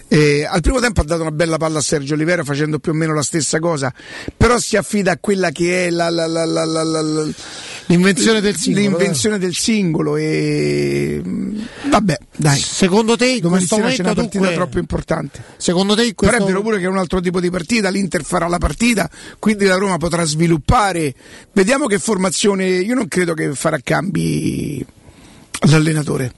Eh, 0.09 0.45
al 0.49 0.61
primo 0.63 0.81
tempo 0.81 1.03
ha 1.03 1.05
dato 1.05 1.21
una 1.21 1.31
bella 1.31 1.59
palla 1.59 1.79
a 1.79 1.83
Sergio 1.83 2.15
Oliveira 2.15 2.43
facendo 2.43 2.79
più 2.79 2.93
o 2.93 2.95
meno 2.95 3.13
la 3.13 3.23
stessa 3.23 3.59
cosa, 3.59 3.93
però 4.37 4.59
si 4.59 4.77
affida 4.77 5.13
a 5.13 5.19
quella 5.21 5.51
che 5.51 5.87
è 5.87 5.91
la, 5.91 6.09
la- 6.09 6.27
la- 6.27 7.27
L'invenzione 7.87 8.41
del 8.43 8.55
singolo, 8.57 8.85
eh. 8.85 8.89
l'invenzione 8.89 9.39
del 9.39 9.55
singolo 9.55 10.17
e 10.17 11.23
vabbè, 11.89 12.19
dai. 12.37 12.59
Secondo 12.59 13.17
te 13.17 13.27
in 13.29 13.41
Domani 13.41 13.65
sera 13.65 13.89
c'è 13.89 14.03
una 14.03 14.13
partita 14.15 14.39
dunque- 14.39 14.55
troppo 14.55 14.79
importante. 14.79 15.43
Secondo 15.57 15.95
te 15.95 16.05
in 16.05 16.15
Però 16.15 16.29
questo 16.31 16.45
è 16.45 16.49
vero 16.53 16.63
pure 16.63 16.79
che 16.79 16.85
è 16.85 16.89
un 16.89 16.99
altro 16.99 17.21
tipo 17.21 17.41
di 17.41 17.49
partita, 17.51 17.89
l'Inter 17.89 18.25
farà 18.25 18.47
la 18.47 18.59
partita, 18.59 19.09
quindi 19.39 19.65
la 19.65 19.77
Roma 19.77 19.97
potrà 19.97 20.25
sviluppare. 20.25 21.15
Vediamo 21.53 21.87
che 21.87 21.99
formazione, 21.99 22.67
io 22.67 22.95
non 22.95 23.09
credo 23.09 23.33
che 23.33 23.55
farà 23.55 23.79
cambi 23.83 24.85
l'allenatore, 25.67 26.33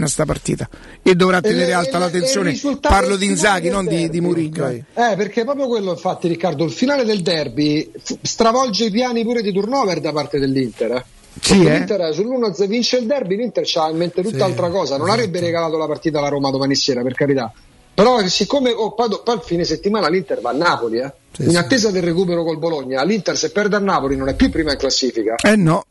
a 0.00 0.06
sta 0.06 0.24
partita 0.24 0.68
e 1.02 1.14
dovrà 1.14 1.38
E 1.38 1.42
tenere 1.42 1.66
le- 1.66 1.72
alta 1.72 1.96
e 1.96 2.00
la 2.00 2.08
e 2.08 2.10
tensione. 2.10 2.60
Parlo 2.80 3.16
di 3.16 3.26
Inzaghi, 3.26 3.68
non 3.68 3.84
di, 3.86 3.96
di 3.96 4.02
derby, 4.02 4.20
Mourinho. 4.20 4.64
ok. 4.64 4.70
eh. 4.70 4.84
Eh, 5.12 5.16
perché 5.16 5.44
proprio 5.44 5.66
quello, 5.66 5.90
infatti, 5.90 6.28
Riccardo, 6.28 6.64
il 6.64 6.70
finale 6.72 7.04
del 7.04 7.20
derby 7.22 7.90
stravolge 8.22 8.86
i 8.86 8.90
piani 8.90 9.22
pure 9.24 9.42
di 9.42 9.52
turnover 9.52 10.00
da 10.00 10.12
parte 10.12 10.38
dell'Inter. 10.38 10.92
Eh. 10.92 11.04
Sì, 11.40 11.64
eh? 11.64 11.78
l'Inter 11.78 12.00
sull'1 12.14 12.66
vince 12.66 12.98
il 12.98 13.06
derby, 13.06 13.36
l'Inter 13.36 13.62
c'ha 13.66 13.88
in 13.88 13.96
mente 13.96 14.22
tutt'altra 14.22 14.68
cosa. 14.68 14.96
Non 14.96 15.08
avrebbe 15.10 15.40
regalato 15.40 15.76
la 15.78 15.86
partita 15.86 16.18
alla 16.18 16.28
Roma 16.28 16.50
domani 16.50 16.74
sera, 16.74 17.02
per 17.02 17.14
carità. 17.14 17.52
Però 17.94 18.26
siccome 18.26 18.70
oh, 18.70 18.92
poi, 18.94 19.08
poi 19.22 19.34
il 19.34 19.42
fine 19.44 19.64
settimana 19.64 20.08
l'Inter 20.08 20.40
va 20.40 20.50
a 20.50 20.54
Napoli, 20.54 20.98
eh. 20.98 21.12
in 21.38 21.56
attesa 21.56 21.90
del 21.90 22.02
recupero 22.02 22.42
col 22.42 22.58
Bologna, 22.58 23.02
l'Inter 23.02 23.36
se 23.36 23.50
perde 23.50 23.76
a 23.76 23.80
Napoli 23.80 24.16
non 24.16 24.28
è 24.28 24.34
più 24.34 24.50
prima 24.50 24.72
in 24.72 24.78
classifica. 24.78 25.34
Eh 25.42 25.56
no. 25.56 25.84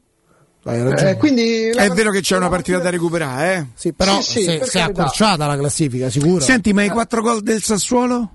Eh, 0.63 1.17
quindi 1.17 1.69
È 1.69 1.89
vero 1.89 2.11
che 2.11 2.21
c'è 2.21 2.37
una 2.37 2.49
partita 2.49 2.77
da 2.77 2.91
recuperare, 2.91 3.55
eh? 3.55 3.65
Sì, 3.73 3.93
però 3.93 4.21
Sì, 4.21 4.39
sì, 4.39 4.43
se, 4.43 4.65
se 4.65 4.79
è 4.79 4.81
accorciata 4.83 5.47
la 5.47 5.57
classifica, 5.57 6.09
sicuro. 6.09 6.39
Senti, 6.39 6.71
ma 6.71 6.83
i 6.83 6.89
quattro 6.89 7.21
gol 7.21 7.41
del 7.41 7.63
Sassuolo? 7.63 8.29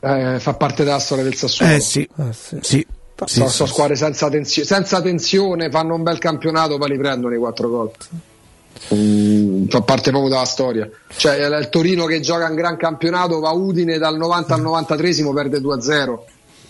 eh, 0.00 0.38
fa 0.40 0.54
parte 0.54 0.84
della 0.84 0.98
storia 0.98 1.24
del 1.24 1.34
Sassuolo. 1.34 1.72
Eh 1.72 1.80
sì, 1.80 2.08
sì. 2.32 2.58
Sì, 2.60 2.86
sono, 3.14 3.28
sì, 3.28 3.34
sono 3.34 3.48
sì. 3.48 3.66
squadre 3.66 3.96
senza, 3.96 4.28
tenzio- 4.28 4.64
senza 4.64 5.00
tensione, 5.00 5.70
fanno 5.70 5.94
un 5.94 6.02
bel 6.02 6.18
campionato, 6.18 6.76
poi 6.78 6.90
li 6.90 6.98
prendono 6.98 7.34
i 7.34 7.38
quattro 7.38 7.68
gol. 7.68 7.90
Mm, 8.94 9.66
fa 9.66 9.80
parte 9.82 10.10
proprio 10.10 10.30
della 10.30 10.44
storia. 10.44 10.88
Cioè, 11.16 11.36
è 11.36 11.58
il 11.58 11.68
Torino 11.68 12.04
che 12.06 12.20
gioca 12.20 12.48
un 12.48 12.54
gran 12.54 12.76
campionato, 12.76 13.40
va 13.40 13.50
Udine 13.50 13.98
dal 13.98 14.16
90 14.16 14.54
al 14.54 14.60
93 14.60 15.14
perde 15.32 15.58
2-0. 15.58 16.18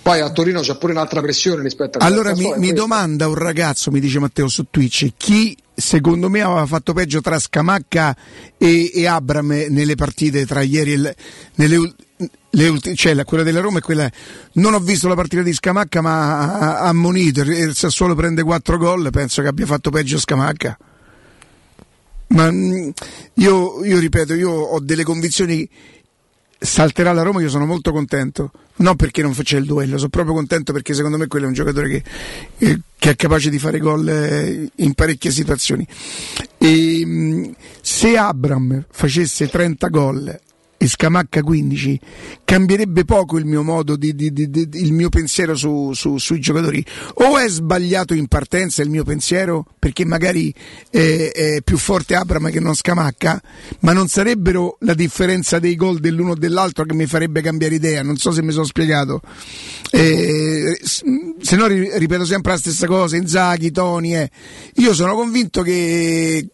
Poi 0.09 0.21
a 0.21 0.31
Torino 0.31 0.61
c'è 0.63 0.79
pure 0.79 0.93
un'altra 0.93 1.21
pressione 1.21 1.61
rispetto 1.61 1.99
a 1.99 2.05
Allora 2.07 2.35
mi, 2.35 2.51
mi 2.57 2.73
domanda 2.73 3.29
un 3.29 3.35
ragazzo, 3.35 3.91
mi 3.91 4.01
dice 4.01 4.19
Matteo 4.19 4.49
su 4.49 4.65
Twitch, 4.71 5.13
chi 5.19 5.55
secondo 5.75 6.31
me 6.31 6.41
aveva 6.41 6.65
fatto 6.65 6.95
peggio 6.95 7.21
tra 7.21 7.39
Scamacca 7.39 8.17
e, 8.57 8.91
e 8.95 9.07
Abram 9.07 9.67
nelle 9.69 9.97
partite 9.97 10.47
tra 10.47 10.63
ieri 10.63 10.95
e 10.95 10.97
l- 10.99 11.15
nelle 11.57 11.95
le 12.51 12.69
ulti- 12.69 12.97
cioè 12.97 13.13
la- 13.13 13.27
quella 13.27 13.43
della 13.43 13.61
Roma 13.61 13.79
e 13.79 13.83
quella 13.83 14.11
non 14.55 14.73
ho 14.73 14.79
visto 14.81 15.09
la 15.09 15.15
partita 15.15 15.43
di 15.43 15.53
Scamacca 15.53 16.01
ma 16.01 16.53
a, 16.59 16.79
a 16.89 16.93
Monitor 16.95 17.51
e 17.51 17.59
il 17.61 17.77
Sassuolo 17.77 18.15
prende 18.15 18.43
4 18.43 18.79
gol 18.79 19.11
penso 19.11 19.43
che 19.43 19.49
abbia 19.49 19.67
fatto 19.67 19.91
peggio 19.91 20.19
Scamacca. 20.19 20.79
Ma 22.29 22.51
mm, 22.51 22.89
io, 23.35 23.85
io 23.85 23.99
ripeto 23.99 24.33
io 24.33 24.51
ho 24.51 24.81
delle 24.81 25.05
convinzioni 25.05 25.69
salterà 26.59 27.13
la 27.13 27.23
Roma 27.23 27.41
io 27.41 27.49
sono 27.49 27.67
molto 27.67 27.93
contento. 27.93 28.51
Non 28.77 28.97
perché 28.97 29.23
non 29.23 29.33
faccia 29.33 29.57
il 29.57 29.65
duello 29.65 29.97
sono 29.97 30.09
proprio 30.09 30.35
contento 30.35 30.73
perché 30.73 30.95
secondo 30.95 31.17
me 31.17 31.27
quello 31.27 31.47
è 31.47 31.49
un 31.49 31.55
giocatore 31.55 31.89
che, 31.89 32.03
eh, 32.59 32.81
che 32.97 33.11
è 33.11 33.17
capace 33.17 33.51
di 33.51 33.59
fare 33.59 33.79
gol 33.79 34.09
eh, 34.09 34.71
in 34.77 34.95
parecchie 34.95 35.31
situazioni. 35.31 35.87
E, 36.59 37.05
mh, 37.05 37.55
se 37.81 38.17
Abram 38.17 38.85
facesse 38.89 39.49
30 39.49 39.89
gol 39.89 40.41
e 40.81 40.87
Scamacca 40.87 41.43
15 41.43 42.01
cambierebbe 42.45 43.05
poco 43.05 43.37
il 43.37 43.45
mio 43.45 43.65
modo 43.65 43.97
di, 43.97 44.15
di, 44.15 44.33
di, 44.33 44.49
di 44.49 44.69
il 44.75 44.93
mio 44.93 45.09
pensiero 45.09 45.57
su, 45.57 45.93
su, 45.93 46.19
sui 46.19 46.39
giocatori. 46.39 46.85
O 47.15 47.37
è 47.37 47.49
sbagliato 47.49 48.15
in 48.15 48.29
partenza 48.29 48.81
il 48.83 48.89
mio 48.89 49.03
pensiero 49.03 49.67
perché 49.77 50.05
magari 50.05 50.55
è, 50.89 51.33
è 51.35 51.63
più 51.63 51.79
forte 51.79 52.15
Abram 52.15 52.49
che 52.51 52.61
non 52.61 52.77
Scamacca 52.77 53.43
ma 53.81 53.93
non 53.93 54.07
sarebbero 54.07 54.77
la 54.83 54.95
differenza 54.95 55.59
dei 55.59 55.75
gol 55.75 55.99
dell'uno 55.99 56.31
o 56.31 56.37
dell'altro 56.37 56.85
che 56.85 56.95
mi 56.95 57.07
farebbe 57.07 57.43
cambiare 57.43 57.75
idea? 57.75 58.05
Non 58.05 58.17
so 58.17 58.31
se 58.31 58.43
mi 58.43 58.53
sono 58.53 58.65
spiegato. 58.65 59.21
Eh, 59.91 60.79
se 60.81 61.57
no 61.57 61.67
ripeto 61.67 62.25
sempre 62.25 62.53
la 62.53 62.59
stessa 62.59 62.87
cosa 62.87 63.17
Inzaghi, 63.17 63.73
Toni 63.73 64.17
eh. 64.17 64.31
io 64.77 64.95
sono 64.95 65.17
convinto 65.17 65.63
che 65.63 66.51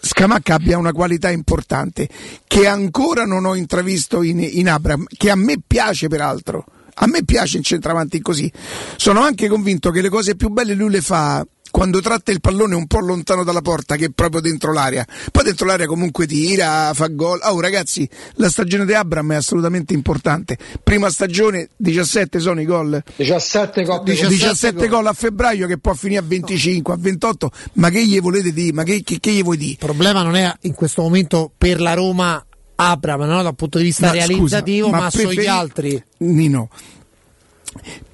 Scamacca 0.00 0.54
abbia 0.54 0.78
una 0.78 0.92
qualità 0.92 1.30
importante 1.30 2.08
che 2.46 2.66
ancora 2.66 3.24
non 3.24 3.44
ho 3.44 3.54
intravisto 3.66 4.22
in, 4.22 4.38
in 4.40 4.68
Abram, 4.68 5.04
che 5.08 5.30
a 5.30 5.34
me 5.34 5.56
piace 5.66 6.06
peraltro. 6.06 6.64
A 6.98 7.06
me 7.06 7.24
piace 7.24 7.58
in 7.58 7.62
centravanti 7.62 8.22
così. 8.22 8.50
Sono 8.96 9.20
anche 9.20 9.48
convinto 9.48 9.90
che 9.90 10.00
le 10.00 10.08
cose 10.08 10.36
più 10.36 10.48
belle 10.48 10.72
lui 10.72 10.90
le 10.90 11.02
fa 11.02 11.44
quando 11.76 12.00
tratta 12.00 12.32
il 12.32 12.40
pallone 12.40 12.74
un 12.74 12.86
po' 12.86 13.00
lontano 13.00 13.44
dalla 13.44 13.60
porta 13.60 13.96
che 13.96 14.06
è 14.06 14.10
proprio 14.14 14.40
dentro 14.40 14.72
l'area. 14.72 15.04
Poi 15.30 15.44
dentro 15.44 15.66
l'area 15.66 15.86
comunque 15.86 16.26
tira, 16.26 16.90
fa 16.94 17.08
gol. 17.08 17.38
Oh 17.42 17.60
ragazzi, 17.60 18.08
la 18.36 18.48
stagione 18.48 18.86
di 18.86 18.94
Abram 18.94 19.32
è 19.32 19.36
assolutamente 19.36 19.92
importante. 19.92 20.56
Prima 20.82 21.10
stagione 21.10 21.68
17 21.76 22.38
sono 22.38 22.62
i 22.62 22.64
gol. 22.64 23.02
17 23.16 23.84
gol. 23.84 24.02
17, 24.04 24.34
17 24.34 24.88
gol 24.88 25.06
a 25.06 25.12
febbraio 25.12 25.66
che 25.66 25.76
può 25.76 25.92
finire 25.92 26.20
a 26.20 26.24
25, 26.26 26.94
a 26.94 26.96
28. 26.98 27.50
Ma 27.74 27.90
che 27.90 28.06
gli 28.06 28.18
volete 28.22 28.54
dire? 28.54 28.72
Ma 28.72 28.82
che, 28.82 29.02
che, 29.02 29.20
che 29.20 29.32
gli 29.32 29.42
vuoi 29.42 29.58
dire? 29.58 29.72
Il 29.72 29.78
problema 29.78 30.22
non 30.22 30.34
è 30.34 30.50
in 30.62 30.72
questo 30.72 31.02
momento 31.02 31.52
per 31.58 31.80
la 31.82 31.92
Roma 31.92 32.42
Abram 32.76 33.22
no? 33.22 33.42
dal 33.42 33.54
punto 33.54 33.78
di 33.78 33.84
vista 33.84 34.06
ma, 34.06 34.12
realizzativo, 34.12 34.86
scusa, 34.86 34.96
ma, 34.96 35.02
ma 35.02 35.10
preferi... 35.10 35.34
sugli 35.34 35.46
altri. 35.46 36.04
Nino, 36.18 36.68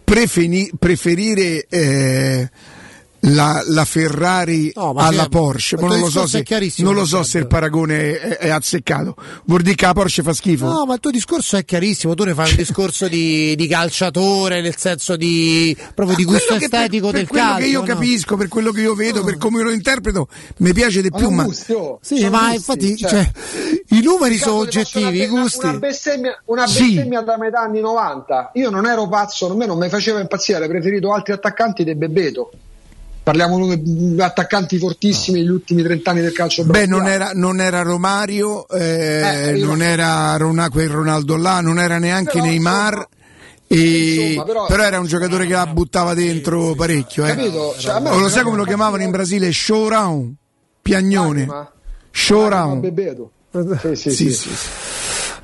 preferi... 0.04 0.70
preferire 0.78 1.66
eh, 1.68 2.50
la, 3.24 3.62
la 3.66 3.84
Ferrari 3.84 4.72
no, 4.74 4.94
alla 4.96 5.28
Porsche, 5.28 5.76
ma 5.76 5.86
non 5.86 6.00
lo 6.00 6.10
so, 6.10 6.26
se, 6.26 6.44
non 6.78 6.94
lo 6.94 7.04
so 7.04 7.22
se 7.22 7.38
il 7.38 7.46
paragone 7.46 8.18
è, 8.18 8.36
è, 8.38 8.48
azzeccato. 8.48 9.14
Vuol 9.44 9.62
dire 9.62 9.76
che 9.76 9.86
la 9.86 9.92
Porsche 9.92 10.22
fa 10.22 10.32
schifo? 10.32 10.66
No, 10.66 10.86
ma 10.86 10.94
il 10.94 11.00
tuo 11.00 11.10
discorso 11.10 11.56
è 11.56 11.64
chiarissimo. 11.64 12.14
Tu 12.14 12.24
ne 12.24 12.34
fai 12.34 12.50
un 12.50 12.56
discorso 12.56 13.06
di, 13.06 13.54
di 13.54 13.66
calciatore, 13.68 14.60
nel 14.60 14.76
senso 14.76 15.16
di 15.16 15.76
proprio 15.94 16.16
di 16.16 16.24
gusto 16.24 16.54
estetico 16.54 17.10
per, 17.10 17.20
del 17.20 17.26
per 17.26 17.30
quello 17.30 17.46
calcio. 17.46 17.62
che 17.62 17.70
io 17.70 17.80
no? 17.80 17.86
capisco, 17.86 18.36
per 18.36 18.48
quello 18.48 18.72
che 18.72 18.80
io 18.80 18.94
vedo, 18.94 19.20
no. 19.20 19.24
per 19.24 19.38
come 19.38 19.62
lo 19.62 19.70
interpreto, 19.70 20.26
mi 20.58 20.72
piace 20.72 21.00
di 21.00 21.10
più. 21.10 21.30
Ma, 21.30 21.46
sì, 22.00 22.28
ma 22.28 22.48
gusti, 22.50 22.54
infatti 22.54 22.96
cioè, 22.96 23.08
cioè, 23.08 23.30
i 23.90 24.00
numeri 24.02 24.36
sono 24.36 24.56
oggettivi, 24.56 25.22
i 25.22 25.26
gusti. 25.28 25.66
Una 25.66 25.78
bestemmia, 25.78 26.42
una 26.46 26.64
bestemmia 26.64 27.20
sì. 27.20 27.24
da 27.24 27.38
metà 27.38 27.60
anni 27.60 27.80
90. 27.80 28.50
Io 28.54 28.70
non 28.70 28.84
ero 28.86 29.06
pazzo, 29.06 29.48
a 29.48 29.54
me 29.54 29.66
non 29.66 29.78
mi 29.78 29.88
faceva 29.88 30.18
impazzire, 30.18 30.58
avrei 30.64 30.80
preferito 30.80 31.12
altri 31.12 31.32
attaccanti 31.34 31.84
del 31.84 31.96
Bebeto 31.96 32.50
parliamo 33.22 33.74
di 33.76 34.16
attaccanti 34.18 34.78
fortissimi 34.78 35.40
negli 35.40 35.50
ultimi 35.50 35.82
30 35.82 36.10
anni 36.10 36.20
del 36.22 36.32
calcio 36.32 36.64
beh 36.64 36.86
non 36.86 37.06
era, 37.06 37.30
non 37.34 37.60
era, 37.60 37.82
Romario 37.82 38.68
eh, 38.68 39.50
eh, 39.50 39.52
non 39.58 39.80
era 39.82 40.36
Ron- 40.36 40.68
quel 40.70 40.88
Ronaldo 40.88 41.36
là 41.36 41.60
non 41.60 41.78
era 41.78 41.98
neanche 41.98 42.32
però, 42.32 42.44
Neymar 42.44 42.92
insomma, 42.94 43.08
e... 43.68 44.24
insomma, 44.24 44.44
però, 44.44 44.66
però, 44.66 44.82
era 44.82 44.98
un 44.98 45.06
giocatore 45.06 45.46
che 45.46 45.52
la 45.52 45.66
buttava 45.66 46.14
dentro 46.14 46.74
parecchio 46.74 47.24
eh. 47.26 47.50
Cioè, 47.78 48.02
o 48.02 48.18
lo 48.18 48.28
sai 48.28 48.42
come 48.42 48.56
lo 48.56 48.64
chiamavano 48.64 49.02
in 49.02 49.10
Brasile? 49.10 49.52
Showround 49.52 50.34
piagnone. 50.82 51.48
Showround. 52.10 53.30
Sì 53.82 53.94
sì, 53.94 54.10
sì, 54.10 54.32
sì. 54.32 54.50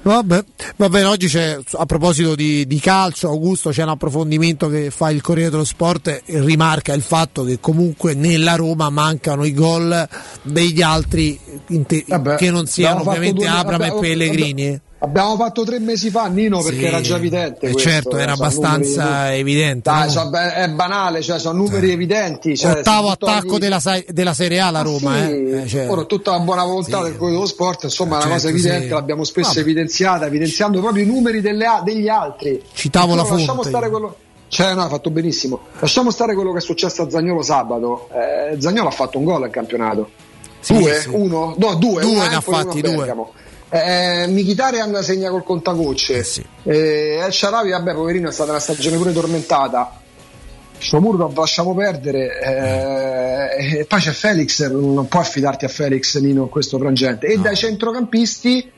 Vabbè, 0.01 0.44
va 0.77 0.89
bene, 0.89 1.05
oggi 1.07 1.27
c'è 1.27 1.59
a 1.73 1.86
proposito 1.86 2.35
di, 2.35 2.67
di, 2.67 2.78
calcio, 2.81 3.28
Augusto, 3.28 3.70
c'è 3.70 3.83
un 3.83 3.91
approfondimento 3.91 4.68
che 4.68 4.91
fa 4.91 5.10
il 5.10 5.20
Corriere 5.20 5.51
dello 5.51 5.65
Sport 5.65 6.23
e 6.25 6.41
rimarca 6.41 6.94
il 6.94 7.02
fatto 7.02 7.44
che 7.44 7.59
comunque 7.60 8.15
nella 8.15 8.55
Roma 8.55 8.91
mancano 8.91 9.44
i 9.44 9.52
gol 9.52 10.09
degli 10.43 10.83
altri 10.83 11.39
te- 11.86 12.05
vabbè, 12.07 12.36
che 12.36 12.51
non 12.51 12.67
siano 12.67 13.01
ovviamente 13.01 13.41
due, 13.41 13.49
Abram 13.49 13.78
vabbè, 13.81 13.97
e 13.97 14.01
Pellegrini. 14.01 14.67
Vabbè, 14.70 14.81
Abbiamo 15.01 15.36
fatto 15.36 15.62
tre 15.62 15.78
mesi 15.78 16.10
fa 16.10 16.27
Nino 16.27 16.60
perché 16.60 16.81
sì, 16.81 16.85
era 16.85 17.01
già 17.01 17.17
evidente. 17.17 17.67
Eh, 17.67 17.70
questo, 17.70 17.89
certo, 17.89 18.17
era 18.17 18.33
abbastanza 18.33 19.33
evidente. 19.33 19.89
Dai, 19.89 20.07
no? 20.07 20.10
so, 20.10 20.31
è 20.31 20.68
banale, 20.70 21.23
cioè, 21.23 21.39
sono 21.39 21.59
numeri 21.59 21.93
evidenti. 21.93 22.57
Cioè, 22.57 22.81
Ottavo 22.81 23.10
attacco 23.10 23.59
della, 23.59 23.81
della, 24.09 24.35
Serie 24.35 24.59
A 24.59 24.70
la 24.73 24.83
Roma. 24.83 25.15
Ah, 25.15 25.27
sì. 25.27 25.51
eh. 25.51 25.67
cioè. 25.68 25.89
Ora, 25.89 26.02
tutta 26.02 26.33
la 26.33 26.41
buona 26.41 26.65
volontà 26.65 26.99
sì. 26.99 27.05
del 27.05 27.12
Corriere 27.12 27.35
dello 27.35 27.47
Sport, 27.47 27.85
insomma, 27.85 28.20
è 28.20 28.25
una 28.25 28.39
certo, 28.39 28.51
cosa 28.51 28.68
evidente, 28.68 28.94
l'abbiamo 28.94 29.23
spesso 29.23 29.49
Vabbè. 29.51 29.60
evidenziata, 29.60 30.27
evidenziando 30.27 30.81
proprio 30.81 31.05
i 31.05 31.07
numeri 31.07 31.41
delle, 31.41 31.67
degli 31.85 32.09
altri. 32.09 32.60
Citavo 32.73 33.15
la 33.15 33.23
fonte. 33.23 33.36
Lasciamo 33.36 33.62
stare 33.62 33.91
quello. 33.91 34.17
Cioè, 34.49 34.75
no, 34.75 34.83
ha 34.83 34.89
fatto 34.89 35.10
benissimo. 35.10 35.60
Lasciamo 35.78 36.10
stare 36.10 36.35
quello 36.35 36.51
che 36.51 36.59
è 36.59 36.62
successo 36.62 37.02
a 37.02 37.10
Zagnolo 37.10 37.43
sabato. 37.43 38.09
Eh, 38.12 38.60
Zagnolo 38.60 38.89
ha 38.89 38.93
fatto 38.93 39.18
un 39.18 39.25
gol 39.25 39.44
al 39.44 39.51
campionato. 39.51 40.10
due? 40.67 41.05
Uno? 41.10 41.55
No, 41.57 41.75
due. 41.77 42.02
Due 42.02 42.28
ne 42.28 42.35
ha 42.35 42.41
fatti, 42.41 42.81
due. 42.81 42.97
Bergamo. 42.97 43.33
Eh, 43.71 44.27
Mkhitaryan 44.29 45.03
segna 45.03 45.31
col 45.31 45.45
contagocce. 45.45 46.19
Eh 46.19 46.25
sì. 46.25 46.45
eh, 46.63 47.21
El 47.23 47.33
Sharawi 47.33 47.71
vabbè 47.71 47.95
poverino 47.95 48.29
è 48.29 48.33
stata 48.33 48.51
una 48.51 48.61
stagione 48.61 48.97
pure 48.97 49.13
tormentata. 49.13 50.01
Shomurov 50.79 51.37
lasciamo 51.37 51.75
perdere 51.75 52.41
eh, 52.41 53.79
e 53.81 53.85
poi 53.85 54.01
c'è 54.01 54.13
Felix 54.13 54.71
non 54.71 55.09
puoi 55.09 55.23
affidarti 55.23 55.65
a 55.65 55.69
Felix 55.69 56.17
Nino 56.19 56.45
in 56.45 56.49
questo 56.49 56.79
frangente 56.79 57.27
e 57.27 57.35
no. 57.35 57.43
dai 57.43 57.57
centrocampisti 57.57 58.71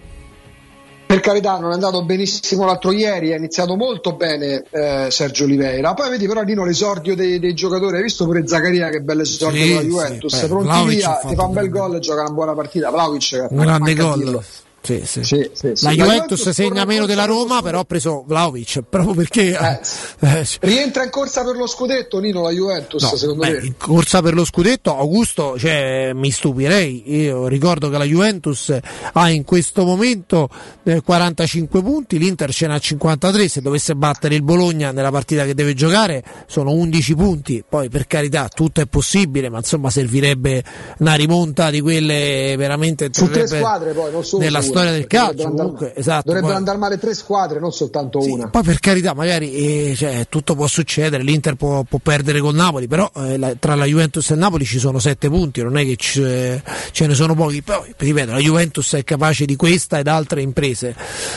per 1.05 1.20
carità 1.20 1.59
non 1.59 1.73
è 1.73 1.75
andato 1.75 2.05
benissimo 2.05 2.65
l'altro 2.65 2.93
ieri, 2.93 3.33
ha 3.33 3.36
iniziato 3.36 3.77
molto 3.77 4.15
bene 4.15 4.62
eh, 4.70 5.09
Sergio 5.10 5.44
Oliveira, 5.44 5.93
poi 5.93 6.09
vedi 6.09 6.27
però 6.27 6.43
Nino 6.43 6.65
l'esordio 6.65 7.17
dei, 7.17 7.39
dei 7.41 7.52
giocatori, 7.52 7.97
hai 7.97 8.02
visto 8.02 8.25
pure 8.25 8.47
Zaccaria 8.47 8.89
che 8.91 9.01
bello 9.01 9.23
esordio 9.23 9.60
sì, 9.60 9.69
della 9.69 9.83
Juventus, 9.83 10.39
sì, 10.39 10.47
pronti 10.47 10.67
Vlaovic 10.69 10.97
via, 10.97 11.20
ti 11.27 11.35
fa 11.35 11.44
un 11.44 11.52
bel 11.52 11.69
gol 11.69 11.97
e 11.97 11.99
gioca 11.99 12.20
una 12.20 12.31
buona 12.31 12.55
partita, 12.55 12.91
Vlaovic 12.91 13.47
un 13.51 13.57
grande 13.59 13.94
gol. 13.94 14.41
Sì, 14.43 14.60
sì. 14.83 15.02
Sì, 15.05 15.50
sì, 15.52 15.84
la 15.84 15.92
Juventus, 15.92 16.49
segna 16.50 16.84
meno 16.86 17.05
della 17.05 17.26
Roma, 17.26 17.60
però 17.60 17.81
ha 17.81 17.84
preso 17.84 18.25
Vlaovic 18.26 18.81
proprio 18.89 19.15
perché 19.15 19.57
eh, 19.57 19.81
eh, 20.26 20.47
rientra 20.60 21.05
in 21.05 21.10
corsa 21.10 21.44
per 21.44 21.57
lo 21.57 21.67
scudetto. 21.67 22.18
Nino, 22.18 22.42
la 22.42 22.50
Juventus, 22.50 23.02
no, 23.02 23.17
secondo 23.17 23.44
beh, 23.44 23.52
me. 23.52 23.67
In 23.67 23.76
corsa 23.76 24.23
per 24.23 24.34
lo 24.34 24.44
scudetto, 24.44 24.97
Augusto, 24.97 25.59
cioè, 25.59 26.12
mi 26.15 26.31
stupirei. 26.31 27.20
Io 27.20 27.47
ricordo 27.47 27.91
che 27.91 27.99
la 27.99 28.05
Juventus 28.05 28.75
ha 29.12 29.31
in 29.31 29.44
questo 29.44 29.84
momento 29.84 30.49
eh, 30.84 31.02
45 31.02 31.83
punti, 31.83 32.18
l'Inter 32.18 32.52
ce 32.52 32.67
n'ha 32.67 32.78
53. 32.78 33.49
Se 33.49 33.60
dovesse 33.60 33.94
battere 33.94 34.34
il 34.34 34.42
Bologna 34.42 34.92
nella 34.92 35.10
partita 35.10 35.44
che 35.44 35.55
deve 35.55 35.75
giocare, 35.75 36.25
sono 36.47 36.73
11 36.73 37.15
punti. 37.15 37.65
Poi, 37.68 37.91
per 37.91 38.07
carità, 38.07 38.49
tutto 38.49 38.81
è 38.81 38.86
possibile, 38.86 39.50
ma 39.50 39.59
insomma, 39.59 39.91
servirebbe 39.91 40.65
una 40.99 41.15
rimonta 41.15 41.70
di 41.70 41.81
quelle 41.81 42.55
veramente. 42.57 43.10
Su 43.12 43.28
tre 43.28 43.47
squadre, 43.47 43.92
poi 43.92 44.10
non 44.10 44.25
solo. 44.25 44.42
Storia 44.70 44.92
del 44.92 45.07
calcio. 45.07 45.32
Dovrebbero, 45.34 45.57
comunque, 45.57 45.86
andare, 45.86 46.00
esatto, 46.00 46.23
dovrebbero 46.24 46.52
poi... 46.52 46.58
andare 46.58 46.78
male 46.78 46.99
tre 46.99 47.15
squadre, 47.15 47.60
non 47.60 47.73
soltanto 47.73 48.20
sì, 48.20 48.31
una. 48.31 48.49
Poi 48.49 48.62
per 48.62 48.81
carità, 48.81 49.15
magari 49.15 49.52
eh, 49.52 49.94
cioè, 49.97 50.26
tutto 50.28 50.55
può 50.55 50.66
succedere, 50.66 51.23
l'Inter 51.23 51.55
può, 51.55 51.82
può 51.82 51.99
perdere 52.02 52.40
col 52.40 52.55
Napoli, 52.55 52.86
però 52.86 53.10
eh, 53.16 53.36
la, 53.36 53.55
tra 53.58 53.74
la 53.74 53.84
Juventus 53.84 54.31
e 54.31 54.34
il 54.34 54.40
Napoli 54.40 54.65
ci 54.65 54.78
sono 54.78 54.99
sette 54.99 55.28
punti, 55.28 55.62
non 55.62 55.76
è 55.76 55.84
che 55.84 55.97
ce, 55.97 56.62
ce 56.90 57.07
ne 57.07 57.15
sono 57.15 57.34
pochi. 57.34 57.62
Poi, 57.62 57.94
ripeto, 57.97 58.32
la 58.32 58.39
Juventus 58.39 58.94
è 58.94 59.05
capace 59.05 59.44
di 59.44 59.57
questa 59.57 59.99
ed 59.99 60.07
altre 60.07 60.42
imprese. 60.42 60.94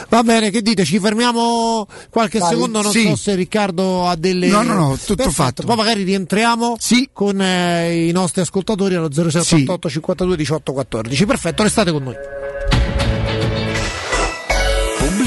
Va 0.09 0.23
bene, 0.23 0.49
che 0.49 0.61
dite? 0.61 0.83
Ci 0.85 0.99
fermiamo 0.99 1.87
qualche 2.09 2.39
Vai, 2.39 2.49
secondo, 2.49 2.81
non 2.81 2.91
sì. 2.91 3.07
so 3.07 3.15
se 3.15 3.35
Riccardo 3.35 4.07
ha 4.07 4.15
delle... 4.15 4.47
No, 4.47 4.61
no, 4.61 4.73
no, 4.73 4.97
tutto 4.97 5.15
Perfetto. 5.15 5.31
fatto. 5.31 5.63
Poi 5.63 5.75
magari 5.75 6.03
rientriamo 6.03 6.75
sì. 6.79 7.09
con 7.11 7.41
eh, 7.41 8.07
i 8.07 8.11
nostri 8.11 8.41
ascoltatori 8.41 8.95
allo 8.95 9.09
0688 9.11 9.87
sì. 9.87 9.93
52 9.95 10.35
18 10.35 10.73
14. 10.73 11.25
Perfetto, 11.25 11.63
restate 11.63 11.91
con 11.91 12.03
noi. 12.03 12.15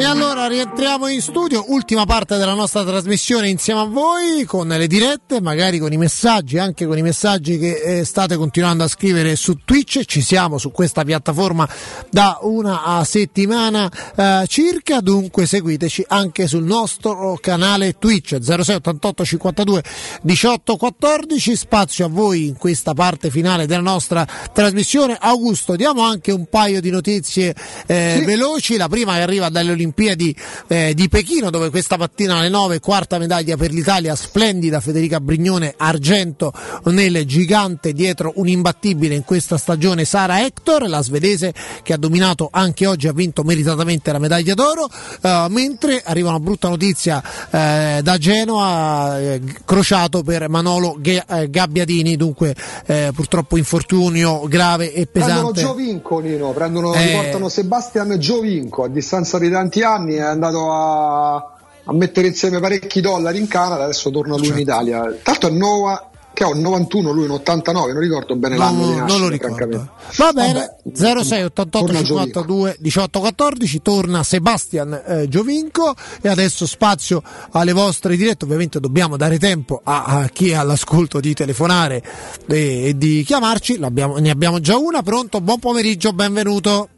E 0.00 0.04
allora 0.04 0.46
rientriamo 0.46 1.08
in 1.08 1.20
studio, 1.20 1.72
ultima 1.72 2.06
parte 2.06 2.36
della 2.36 2.54
nostra 2.54 2.84
trasmissione 2.84 3.48
insieme 3.48 3.80
a 3.80 3.84
voi 3.84 4.44
con 4.44 4.68
le 4.68 4.86
dirette, 4.86 5.40
magari 5.40 5.80
con 5.80 5.92
i 5.92 5.96
messaggi, 5.96 6.56
anche 6.56 6.86
con 6.86 6.96
i 6.96 7.02
messaggi 7.02 7.58
che 7.58 7.80
eh, 7.80 8.04
state 8.04 8.36
continuando 8.36 8.84
a 8.84 8.88
scrivere 8.88 9.34
su 9.34 9.58
Twitch, 9.64 10.04
ci 10.04 10.20
siamo 10.20 10.56
su 10.56 10.70
questa 10.70 11.02
piattaforma 11.02 11.68
da 12.10 12.38
una 12.42 13.02
settimana 13.04 13.90
eh, 14.14 14.44
circa, 14.46 15.00
dunque 15.00 15.46
seguiteci 15.46 16.04
anche 16.06 16.46
sul 16.46 16.62
nostro 16.62 17.36
canale 17.40 17.98
Twitch 17.98 18.38
0688 18.38 19.24
52 19.24 19.82
18 20.22 20.76
14, 20.76 21.56
spazio 21.56 22.06
a 22.06 22.08
voi 22.08 22.46
in 22.46 22.56
questa 22.56 22.94
parte 22.94 23.30
finale 23.30 23.66
della 23.66 23.82
nostra 23.82 24.24
trasmissione. 24.52 25.18
Augusto, 25.20 25.74
diamo 25.74 26.02
anche 26.02 26.30
un 26.30 26.46
paio 26.46 26.80
di 26.80 26.90
notizie 26.90 27.52
eh, 27.88 28.18
sì. 28.20 28.24
veloci, 28.24 28.76
la 28.76 28.88
prima 28.88 29.14
che 29.14 29.22
arriva 29.22 29.48
dalle 29.48 29.72
Olimpiadi 29.72 29.86
Olimpiadi 29.88 30.36
eh, 30.68 30.92
di 30.94 31.08
Pechino 31.08 31.50
dove 31.50 31.70
questa 31.70 31.96
mattina 31.96 32.36
alle 32.38 32.48
9 32.48 32.80
quarta 32.80 33.18
medaglia 33.18 33.56
per 33.56 33.72
l'Italia 33.72 34.14
splendida 34.14 34.80
Federica 34.80 35.20
Brignone 35.20 35.74
argento 35.76 36.52
nel 36.84 37.24
gigante 37.24 37.92
dietro 37.92 38.32
un 38.36 38.48
imbattibile 38.48 39.14
in 39.14 39.24
questa 39.24 39.56
stagione 39.56 40.04
Sara 40.04 40.44
Hector 40.44 40.88
la 40.88 41.02
svedese 41.02 41.54
che 41.82 41.94
ha 41.94 41.96
dominato 41.96 42.48
anche 42.52 42.86
oggi 42.86 43.08
ha 43.08 43.12
vinto 43.12 43.42
meritatamente 43.42 44.12
la 44.12 44.18
medaglia 44.18 44.54
d'oro 44.54 44.88
eh, 45.22 45.46
mentre 45.48 46.02
arriva 46.04 46.28
una 46.28 46.40
brutta 46.40 46.68
notizia 46.68 47.22
eh, 47.50 48.00
da 48.02 48.18
Genoa 48.18 49.18
eh, 49.18 49.40
crociato 49.64 50.22
per 50.22 50.48
Manolo 50.48 50.96
G- 51.00 51.22
eh, 51.26 51.48
Gabbiadini 51.48 52.16
dunque 52.16 52.54
eh, 52.86 53.10
purtroppo 53.14 53.56
infortunio 53.56 54.46
grave 54.48 54.92
e 54.92 55.06
pesante. 55.06 55.52
Prendono 55.52 55.68
Giovinco 55.68 56.18
Nino 56.18 56.52
prendono, 56.52 56.92
riportano 56.92 57.48
Sebastian 57.48 58.18
Giovinco 58.18 58.84
a 58.84 58.88
distanza 58.88 59.38
di 59.38 59.50
tanti 59.50 59.77
anni 59.82 60.14
è 60.14 60.20
andato 60.20 60.72
a, 60.72 61.34
a 61.36 61.92
mettere 61.92 62.28
insieme 62.28 62.60
parecchi 62.60 63.00
dollari 63.00 63.38
in 63.38 63.48
Canada, 63.48 63.84
adesso 63.84 64.10
torna 64.10 64.34
lui 64.34 64.44
certo. 64.46 64.60
in 64.60 64.62
Italia. 64.66 65.16
Tanto 65.22 65.46
è 65.48 65.50
nuova, 65.50 66.08
che 66.38 66.44
ho 66.44 66.52
il 66.52 66.60
91, 66.60 67.10
lui 67.10 67.24
un 67.24 67.32
89, 67.32 67.92
non 67.94 68.00
ricordo 68.00 68.36
bene 68.36 68.56
Non- 68.56 68.64
l'anno 68.66 68.82
di 68.84 68.90
non 68.90 68.98
nascita, 69.00 69.22
lo 69.24 69.28
ricordo. 69.28 69.88
Va 70.18 70.32
bene, 70.32 70.76
06 70.92 71.42
88 71.42 71.68
torna 71.84 72.02
52 72.04 72.76
18 72.78 73.18
14 73.18 73.82
torna 73.82 74.22
Sebastian 74.22 75.02
eh, 75.04 75.28
Giovinco 75.28 75.96
e 76.20 76.28
adesso 76.28 76.64
spazio 76.64 77.24
alle 77.50 77.72
vostre 77.72 78.16
dirette. 78.16 78.44
Ovviamente 78.44 78.78
dobbiamo 78.78 79.16
dare 79.16 79.36
tempo 79.40 79.80
a, 79.82 80.04
a 80.04 80.28
chi 80.28 80.50
è 80.50 80.54
all'ascolto 80.54 81.18
di 81.18 81.34
telefonare 81.34 82.00
e, 82.46 82.84
e 82.84 82.96
di 82.96 83.24
chiamarci. 83.24 83.76
L'abbiamo- 83.76 84.18
ne 84.18 84.30
abbiamo 84.30 84.60
già 84.60 84.78
una. 84.78 85.02
Pronto? 85.02 85.40
Buon 85.40 85.58
pomeriggio, 85.58 86.12
benvenuto. 86.12 86.90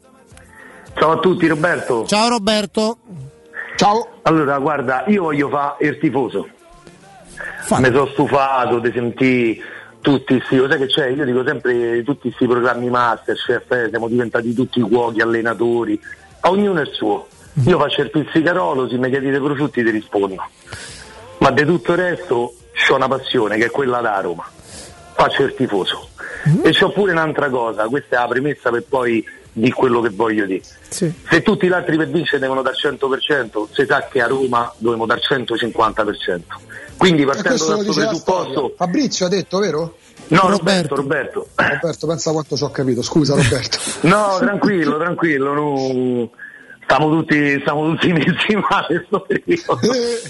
Ciao 0.93 1.11
a 1.11 1.17
tutti 1.17 1.47
Roberto. 1.47 2.05
Ciao 2.05 2.29
Roberto. 2.29 2.97
Ciao. 3.75 4.19
Allora, 4.23 4.59
guarda, 4.59 5.03
io 5.07 5.23
voglio 5.23 5.49
fare 5.49 5.87
il 5.87 5.97
tifoso. 5.97 6.47
Mi 7.69 7.85
sono 7.85 8.07
stufato 8.07 8.79
di 8.79 8.91
sentire 8.91 9.61
tutti 10.01 10.37
questi, 10.37 10.57
sai 10.57 10.77
che 10.77 10.87
c'è? 10.87 11.07
Io 11.07 11.25
dico 11.25 11.43
sempre 11.45 12.03
tutti 12.03 12.27
questi 12.27 12.45
programmi 12.45 12.89
Masterchef, 12.89 13.71
eh, 13.71 13.89
siamo 13.89 14.07
diventati 14.07 14.53
tutti 14.53 14.81
cuochi, 14.81 15.21
allenatori, 15.21 15.99
ognuno 16.41 16.79
è 16.79 16.81
il 16.83 16.91
suo. 16.91 17.27
Io 17.65 17.77
faccio 17.79 18.01
il 18.01 18.09
pizzicarolo, 18.09 18.89
se 18.89 18.97
mi 18.97 19.09
chiedete 19.09 19.39
prosciutti 19.39 19.83
ti 19.83 19.89
rispondo. 19.89 20.43
Ma 21.39 21.51
di 21.51 21.65
tutto 21.65 21.93
il 21.93 21.97
resto 21.97 22.35
ho 22.35 22.95
una 22.95 23.07
passione 23.07 23.57
che 23.57 23.65
è 23.65 23.71
quella 23.71 23.99
da 23.99 24.19
Roma. 24.21 24.45
Faccio 25.13 25.43
il 25.43 25.53
tifoso. 25.55 26.09
E 26.63 26.71
c'ho 26.71 26.91
pure 26.91 27.11
un'altra 27.11 27.49
cosa, 27.49 27.87
questa 27.87 28.17
è 28.17 28.19
la 28.19 28.27
premessa 28.27 28.69
per 28.69 28.83
poi 28.87 29.23
di 29.53 29.71
quello 29.71 30.01
che 30.01 30.09
voglio 30.09 30.45
dire. 30.45 30.61
Sì. 30.89 31.11
Se 31.29 31.41
tutti 31.41 31.67
gli 31.67 31.73
altri 31.73 31.97
per 31.97 32.09
vincere 32.09 32.39
devono 32.39 32.61
dar 32.61 32.73
100%, 32.73 33.67
si 33.71 33.85
sa 33.85 34.07
che 34.09 34.21
a 34.21 34.27
Roma 34.27 34.71
dobbiamo 34.77 35.05
dar 35.05 35.19
150%. 35.19 36.41
Quindi 36.97 37.25
partendo 37.25 37.49
questo 37.49 37.67
da 37.69 37.75
lo 37.77 37.83
questo 37.83 38.01
dice 38.01 38.05
la 38.05 38.13
storia. 38.13 38.43
presupposto... 38.43 38.73
Fabrizio 38.77 39.25
ha 39.25 39.29
detto, 39.29 39.59
vero? 39.59 39.95
No, 40.27 40.49
Roberto, 40.49 40.95
Roberto. 40.95 41.47
Roberto, 41.55 42.07
pensa 42.07 42.31
quanto 42.31 42.55
ci 42.55 42.63
ho 42.63 42.69
capito, 42.69 43.01
scusa 43.01 43.35
Roberto. 43.35 43.77
No, 44.07 44.37
tranquillo, 44.39 44.97
tranquillo. 44.97 45.53
no. 45.53 46.29
Stiamo 46.83 47.09
tutti, 47.09 47.57
stiamo 47.61 47.89
tutti 47.91 48.11
messi 48.11 48.55
male 48.69 49.03
sto 49.07 49.21
periodo. 49.21 49.79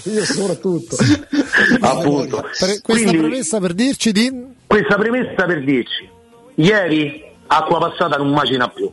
Io 0.04 0.24
soprattutto. 0.24 0.96
Appunto. 1.80 2.36
Per- 2.40 2.80
questa 2.80 2.80
Quindi, 2.82 3.16
premessa 3.16 3.58
per 3.58 3.74
dirci 3.74 4.12
di 4.12 4.46
questa 4.66 4.96
premessa 4.96 5.44
per 5.44 5.64
dirci, 5.64 6.08
ieri 6.54 7.24
acqua 7.48 7.78
passata 7.78 8.16
non 8.16 8.30
macina 8.30 8.68
più. 8.68 8.90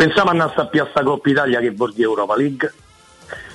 Pensiamo 0.00 0.30
a 0.30 0.32
andare 0.32 0.50
a 0.52 0.54
sapere 0.56 0.84
a 0.84 0.88
sta 0.88 1.02
Coppa 1.02 1.28
Italia 1.28 1.60
che 1.60 1.72
vuol 1.72 1.92
dire 1.92 2.08
Europa 2.08 2.34
League. 2.34 2.72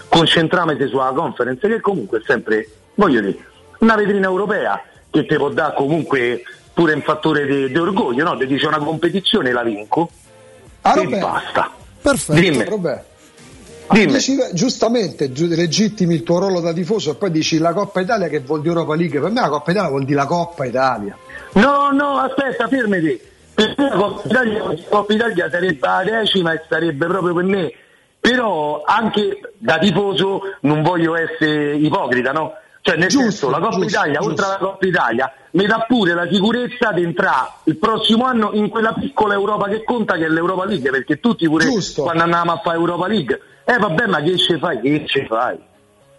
Concentriamoci 0.08 0.88
sulla 0.90 1.12
conference 1.12 1.68
che 1.68 1.82
comunque 1.82 2.20
è 2.20 2.22
sempre, 2.24 2.70
voglio 2.94 3.20
dire, 3.20 3.38
una 3.80 3.96
vetrina 3.96 4.28
europea 4.28 4.80
che 5.10 5.26
ti 5.26 5.36
può 5.38 5.50
dare 5.50 5.74
comunque 5.76 6.44
pure 6.72 6.94
un 6.94 7.02
fattore 7.02 7.68
di 7.68 7.76
orgoglio, 7.76 8.24
no? 8.24 8.38
Ti 8.38 8.46
dice 8.46 8.68
una 8.68 8.78
competizione 8.78 9.52
la 9.52 9.64
vinco 9.64 10.08
Ah, 10.82 11.00
e 11.00 11.08
basta. 11.08 11.72
Perfetto. 12.00 12.40
Dimmi. 12.40 12.64
Roberto. 12.64 13.06
Dimmi. 13.90 14.12
Dici, 14.12 14.38
giustamente 14.54 15.32
giu- 15.32 15.50
legittimi 15.50 16.14
il 16.14 16.22
tuo 16.22 16.38
ruolo 16.38 16.60
da 16.60 16.74
tifoso 16.74 17.14
e 17.14 17.16
poi 17.16 17.32
dici 17.32 17.58
la 17.58 17.74
Coppa 17.74 18.02
Italia 18.02 18.28
che 18.28 18.42
vuol 18.42 18.62
dire 18.62 18.76
Europa 18.76 18.94
League. 18.94 19.20
Per 19.20 19.32
me 19.32 19.42
la 19.42 19.50
Coppa 19.50 19.72
Italia 19.72 19.90
vuol 19.90 20.06
dire 20.06 20.18
la 20.18 20.28
Coppa 20.28 20.64
Italia. 20.66 21.18
No, 21.54 21.90
no, 21.90 22.20
aspetta, 22.20 22.68
fermati. 22.68 23.34
Per 23.56 23.74
me 23.78 23.90
la 23.90 24.76
Coppa 24.90 25.14
Italia, 25.14 25.50
sarebbe 25.50 25.80
la 25.80 26.04
decima 26.04 26.52
e 26.52 26.62
sarebbe 26.68 27.06
proprio 27.06 27.34
per 27.34 27.44
me. 27.46 27.74
Però 28.20 28.84
anche 28.86 29.40
da 29.58 29.78
tifoso 29.78 30.42
non 30.62 30.82
voglio 30.82 31.16
essere 31.16 31.76
ipocrita, 31.76 32.32
no? 32.32 32.54
Cioè 32.82 32.98
nel 32.98 33.10
senso 33.10 33.50
la 33.50 33.60
Coppa 33.60 33.78
giusto, 33.78 33.88
Italia, 33.88 34.20
giusto. 34.20 34.30
oltre 34.30 34.46
alla 34.46 34.58
Coppa 34.58 34.86
Italia, 34.86 35.34
mi 35.52 35.66
dà 35.66 35.86
pure 35.88 36.14
la 36.14 36.28
sicurezza 36.30 36.92
di 36.92 37.04
entrare 37.04 37.48
il 37.64 37.78
prossimo 37.78 38.26
anno 38.26 38.52
in 38.54 38.70
quella 38.70 38.94
piccola 38.94 39.34
Europa 39.34 39.68
che 39.70 39.84
conta 39.84 40.18
che 40.18 40.26
è 40.26 40.28
l'Europa 40.28 40.66
League, 40.66 40.90
perché 40.92 41.20
tutti 41.20 41.48
pure 41.48 41.66
quando 41.96 42.24
andavamo 42.24 42.52
a 42.52 42.62
fare 42.64 42.78
Europa 42.78 43.08
League, 43.08 43.42
eh 43.64 43.78
vabbè 43.78 44.06
ma 44.08 44.22
che 44.22 44.38
ce 44.38 44.60
fai? 44.60 44.82
Che 44.82 45.06
ce 45.08 45.26
fai? 45.26 45.58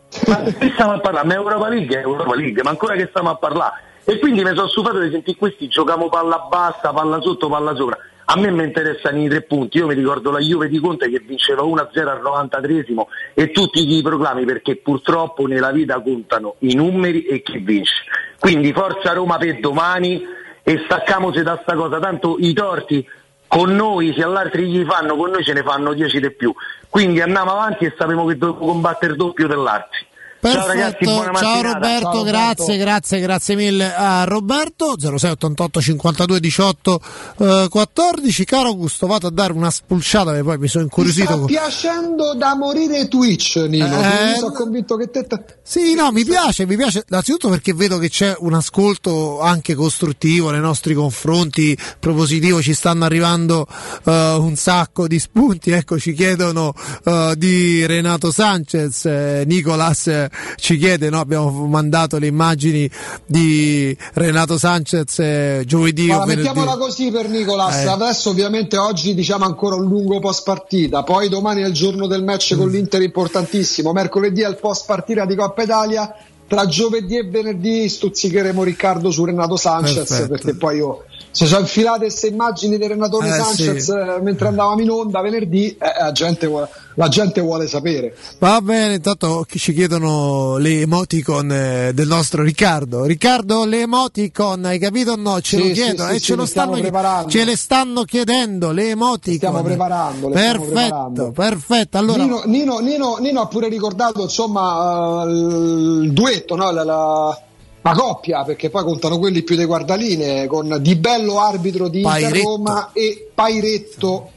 Ma 0.26 0.36
che 0.42 0.70
stiamo 0.72 0.92
a 0.92 1.00
parlare? 1.00 1.26
Ma 1.26 1.34
Europa 1.34 1.68
League 1.68 1.96
è 1.96 2.00
Europa 2.00 2.34
League, 2.34 2.62
ma 2.62 2.70
ancora 2.70 2.94
che 2.94 3.06
stiamo 3.10 3.30
a 3.30 3.36
parlare? 3.36 3.72
E 4.08 4.20
quindi 4.20 4.44
mi 4.44 4.54
sono 4.54 4.68
stufato 4.68 5.00
di 5.00 5.10
sentire 5.10 5.36
questi 5.36 5.66
giochiamo 5.66 6.08
palla 6.08 6.46
bassa, 6.48 6.92
palla 6.92 7.20
sotto, 7.20 7.48
palla 7.48 7.74
sopra. 7.74 7.98
A 8.26 8.38
me 8.38 8.52
mi 8.52 8.62
interessano 8.62 9.18
i 9.18 9.28
tre 9.28 9.42
punti, 9.42 9.78
io 9.78 9.88
mi 9.88 9.94
ricordo 9.94 10.30
la 10.30 10.38
Juve 10.38 10.68
di 10.68 10.78
Conte 10.78 11.10
che 11.10 11.18
vinceva 11.18 11.62
1-0 11.62 12.06
al 12.06 12.20
93 12.22 12.86
e 13.34 13.50
tutti 13.50 13.84
i 13.84 14.02
proclami 14.02 14.44
perché 14.44 14.76
purtroppo 14.76 15.46
nella 15.46 15.72
vita 15.72 16.00
contano 16.00 16.54
i 16.60 16.74
numeri 16.74 17.24
e 17.24 17.42
chi 17.42 17.58
vince. 17.58 17.94
Quindi 18.38 18.72
forza 18.72 19.12
Roma 19.12 19.38
per 19.38 19.58
domani 19.58 20.24
e 20.62 20.82
staccamoci 20.84 21.42
da 21.42 21.58
sta 21.62 21.74
cosa, 21.74 21.98
tanto 21.98 22.36
i 22.38 22.52
torti 22.52 23.04
con 23.48 23.74
noi, 23.74 24.14
se 24.16 24.22
all'altri 24.22 24.68
gli 24.68 24.84
fanno, 24.84 25.16
con 25.16 25.30
noi 25.30 25.42
ce 25.42 25.52
ne 25.52 25.64
fanno 25.64 25.94
10 25.94 26.20
di 26.20 26.30
più. 26.30 26.54
Quindi 26.88 27.20
andiamo 27.20 27.50
avanti 27.50 27.86
e 27.86 27.94
sappiamo 27.98 28.24
che 28.26 28.38
dobbiamo 28.38 28.66
combattere 28.72 29.16
doppio 29.16 29.48
dell'altri. 29.48 30.06
Ciao 30.40 30.66
ragazzi, 30.66 30.96
Perfetto, 30.98 31.10
buona 31.12 31.38
ciao. 31.38 31.62
Roberto, 31.62 32.22
grazie, 32.22 32.76
grazie, 32.76 33.20
grazie 33.20 33.56
mille 33.56 33.92
a 33.92 34.24
Roberto 34.24 34.94
0688 34.98 35.80
52 35.80 36.40
18 36.40 37.00
eh, 37.38 37.66
14 37.68 38.44
caro 38.44 38.68
Augusto 38.68 39.06
vado 39.08 39.26
a 39.26 39.30
dare 39.30 39.52
una 39.52 39.70
spulciata 39.70 40.32
che 40.34 40.42
poi 40.44 40.58
mi 40.58 40.68
sono 40.68 40.84
Mi 40.84 40.90
incuriosito 40.90 41.26
sta 41.26 41.36
con- 41.36 41.46
piacendo 41.46 42.34
da 42.34 42.54
morire 42.54 43.08
Twitch, 43.08 43.56
Nino. 43.68 43.86
Eh, 44.00 44.30
Io 44.30 44.36
sono 44.36 44.52
convinto 44.52 44.96
che 44.96 45.10
te. 45.10 45.26
Sì, 45.62 45.94
no, 45.94 46.12
mi 46.12 46.24
piace, 46.24 46.64
mi 46.66 46.76
piace 46.76 47.04
innanzitutto 47.08 47.48
perché 47.48 47.74
vedo 47.74 47.98
che 47.98 48.08
c'è 48.08 48.34
un 48.38 48.54
ascolto 48.54 49.40
anche 49.40 49.74
costruttivo 49.74 50.50
nei 50.50 50.60
nostri 50.60 50.94
confronti, 50.94 51.76
propositivo, 51.98 52.62
ci 52.62 52.74
stanno 52.74 53.04
arrivando 53.04 53.66
eh, 54.04 54.34
un 54.38 54.54
sacco 54.54 55.08
di 55.08 55.18
spunti, 55.18 55.72
ecco 55.72 55.98
ci 55.98 56.12
chiedono 56.12 56.72
eh, 57.04 57.34
di 57.36 57.84
Renato 57.84 58.30
Sanchez, 58.30 59.06
eh, 59.06 59.42
Nicolas 59.46 60.06
eh, 60.06 60.25
ci 60.56 60.76
chiede, 60.76 61.10
no, 61.10 61.20
abbiamo 61.20 61.50
mandato 61.66 62.18
le 62.18 62.26
immagini 62.26 62.88
di 63.24 63.96
Renato 64.14 64.58
Sanchez 64.58 65.18
eh, 65.18 65.62
giovedì 65.66 66.06
venerdì. 66.06 66.36
mettiamola 66.36 66.76
così 66.76 67.10
per 67.10 67.28
Nicolas. 67.28 67.84
Eh. 67.84 67.88
Adesso, 67.88 68.30
ovviamente, 68.30 68.76
oggi 68.78 69.14
diciamo 69.14 69.44
ancora 69.44 69.76
un 69.76 69.86
lungo 69.86 70.18
post 70.18 70.42
partita. 70.44 71.02
Poi 71.02 71.28
domani 71.28 71.62
è 71.62 71.66
il 71.66 71.72
giorno 71.72 72.06
del 72.06 72.24
match 72.24 72.56
con 72.56 72.70
l'Inter 72.70 73.02
importantissimo. 73.02 73.92
Mercoledì 73.92 74.42
è 74.42 74.48
il 74.48 74.56
post 74.56 74.84
partita 74.86 75.24
di 75.24 75.34
Coppa 75.34 75.62
Italia. 75.62 76.14
Tra 76.48 76.66
giovedì 76.66 77.18
e 77.18 77.24
venerdì 77.28 77.88
stuzzicheremo 77.88 78.62
Riccardo 78.62 79.10
su 79.10 79.24
Renato 79.24 79.56
Sanchez 79.56 80.06
Perfetto. 80.08 80.28
perché 80.28 80.54
poi 80.54 80.76
io 80.76 81.04
se 81.36 81.44
sono 81.44 81.60
infilate 81.60 81.98
queste 82.06 82.28
immagini 82.28 82.78
di 82.78 82.86
Renatone 82.86 83.28
Eh, 83.28 83.32
Sanchez 83.32 83.84
sì. 83.84 83.90
eh, 83.90 84.20
mentre 84.22 84.48
andavamo 84.48 84.80
in 84.80 84.88
onda 84.88 85.20
venerdì 85.20 85.68
eh, 85.76 85.78
la, 86.00 86.10
gente 86.12 86.46
vuole, 86.46 86.66
la 86.94 87.08
gente 87.08 87.42
vuole 87.42 87.66
sapere 87.68 88.16
Va 88.38 88.58
bene, 88.62 88.94
intanto 88.94 89.44
ci 89.46 89.74
chiedono 89.74 90.56
le 90.56 90.80
emoticon 90.80 91.52
eh, 91.52 91.90
del 91.92 92.06
nostro 92.08 92.42
Riccardo. 92.42 93.04
Riccardo, 93.04 93.66
le 93.66 93.80
emoticon, 93.82 94.64
hai 94.64 94.78
capito 94.78 95.12
o 95.12 95.16
no? 95.16 95.38
Ce 95.42 95.58
Sì, 95.58 95.68
lo 95.68 95.74
chiedono 95.74 96.08
sì, 96.08 96.14
e 96.14 96.18
sì, 96.20 96.24
ce, 96.24 96.34
lo 96.36 96.42
le 96.42 96.48
stanno, 96.48 96.78
preparando. 96.78 97.28
ce 97.28 97.44
le 97.44 97.56
stanno 97.56 98.02
chiedendo, 98.04 98.70
le 98.72 98.88
emoticon. 98.88 99.36
stiamo 99.36 99.62
preparando, 99.62 100.28
le 100.30 100.36
stiamo 100.38 100.58
perfetto, 100.64 100.80
preparando. 100.80 101.30
perfetto. 101.32 101.98
Allora, 101.98 102.22
Nino, 102.22 102.42
Nino- 102.46 102.78
Nino- 102.78 103.16
Nino 103.20 103.40
ha 103.42 103.46
pure 103.46 103.68
ricordato 103.68 104.22
insomma 104.22 105.22
eh, 105.26 105.30
il 105.30 106.12
duetto, 106.14 106.56
no? 106.56 106.70
la, 106.70 106.82
la- 106.82 107.40
la 107.86 107.92
coppia, 107.94 108.42
perché 108.42 108.68
poi 108.68 108.82
contano 108.82 109.18
quelli 109.18 109.42
più 109.42 109.54
dei 109.54 109.64
guardaline, 109.64 110.46
con 110.46 110.76
Di 110.80 110.96
Bello 110.96 111.40
arbitro 111.40 111.88
di 111.88 112.00
Inter. 112.00 112.36
Roma 112.42 112.90
e 112.92 113.30
Pairetto 113.32 114.30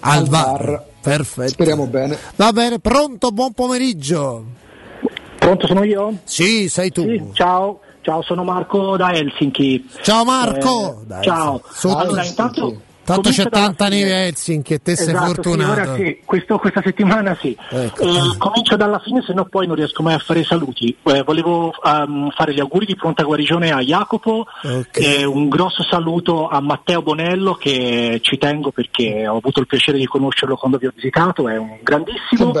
al 0.00 0.26
VAR. 0.26 0.84
Perfetto. 1.00 1.48
Speriamo 1.48 1.86
bene. 1.86 2.18
Va 2.36 2.52
bene, 2.52 2.78
pronto, 2.78 3.30
buon 3.30 3.52
pomeriggio. 3.52 4.44
Pronto, 5.38 5.66
sono 5.66 5.84
io? 5.84 6.18
Sì, 6.24 6.68
sei 6.68 6.90
tu. 6.90 7.02
Sì, 7.02 7.22
ciao, 7.32 7.80
ciao, 8.02 8.22
sono 8.22 8.42
Marco 8.42 8.96
da 8.96 9.12
Helsinki. 9.12 9.88
Ciao 10.02 10.24
Marco. 10.24 11.00
Eh, 11.02 11.06
Dai, 11.06 11.22
ciao. 11.22 11.60
sotto- 11.72 11.96
allora, 11.96 12.24
intanto 12.24 12.80
Tanto 13.14 13.30
c'è 13.30 13.48
tanta 13.48 13.84
fine. 13.86 13.96
neve 13.96 14.12
a 14.12 14.18
Helsinki 14.26 14.74
e 14.74 14.82
te 14.82 14.96
sei 14.96 15.08
Esatto, 15.08 15.26
fortunato. 15.26 15.72
Sì, 15.74 15.80
ora 15.80 15.94
sì, 15.96 16.20
questo- 16.24 16.58
questa 16.58 16.82
settimana 16.84 17.36
sì. 17.40 17.56
Ecco. 17.70 18.02
Eh, 18.02 18.36
comincio 18.38 18.76
dalla 18.76 18.98
fine, 18.98 19.22
se 19.26 19.32
no 19.32 19.44
poi 19.46 19.66
non 19.66 19.76
riesco 19.76 20.02
mai 20.02 20.14
a 20.14 20.18
fare 20.18 20.40
i 20.40 20.44
saluti. 20.44 20.94
Eh, 21.04 21.22
volevo 21.22 21.72
ehm, 21.82 22.30
fare 22.30 22.52
gli 22.52 22.60
auguri 22.60 22.86
di 22.86 22.96
pronta 22.96 23.22
guarigione 23.22 23.70
a 23.72 23.80
Jacopo 23.80 24.46
e 24.92 25.24
un 25.24 25.48
grosso 25.48 25.82
saluto 25.84 26.48
a 26.48 26.60
Matteo 26.60 27.02
Bonello 27.02 27.54
che 27.54 28.18
ci 28.22 28.36
tengo 28.38 28.70
perché 28.70 29.26
ho 29.26 29.36
avuto 29.38 29.60
il 29.60 29.66
piacere 29.66 29.98
di 29.98 30.06
conoscerlo 30.06 30.56
quando 30.56 30.76
vi 30.78 30.86
ho 30.86 30.92
visitato, 30.94 31.48
è 31.48 31.56
un 31.56 31.78
grandissimo. 31.82 32.52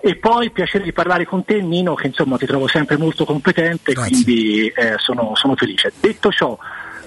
E 0.00 0.16
poi 0.16 0.50
piacere 0.50 0.84
di 0.84 0.92
parlare 0.92 1.24
con 1.26 1.44
te 1.44 1.60
Nino 1.60 1.94
che 1.94 2.08
insomma 2.08 2.36
ti 2.36 2.46
trovo 2.46 2.66
sempre 2.66 2.96
molto 2.96 3.24
competente, 3.24 3.94
quindi 3.94 4.66
eh, 4.66 4.94
sono, 4.96 5.32
sono 5.34 5.54
felice. 5.54 5.92
Detto 6.00 6.30
ciò, 6.30 6.56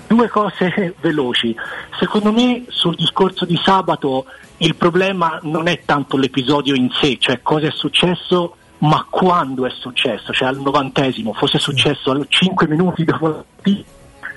due 0.08 0.28
cose 0.30 0.96
veloci. 1.00 1.56
Secondo 2.00 2.32
me 2.32 2.66
sul 2.68 2.96
discorso 2.96 3.46
di 3.46 3.60
sabato 3.64 4.26
il 4.58 4.76
problema 4.76 5.40
non 5.44 5.68
è 5.68 5.82
tanto 5.86 6.18
l'episodio 6.18 6.76
in 6.76 6.90
sé, 6.92 7.18
cioè 7.20 7.42
cosa 7.42 7.68
è 7.68 7.72
successo, 7.72 8.56
ma 8.80 9.06
quando 9.10 9.66
è 9.66 9.70
successo, 9.70 10.32
cioè 10.32 10.48
al 10.48 10.60
novantesimo, 10.60 11.34
fosse 11.34 11.60
successo 11.60 12.12
a 12.12 12.26
5 12.28 12.68
minuti 12.68 13.04
dopo 13.04 13.28
la 13.28 13.34
partita, 13.34 13.90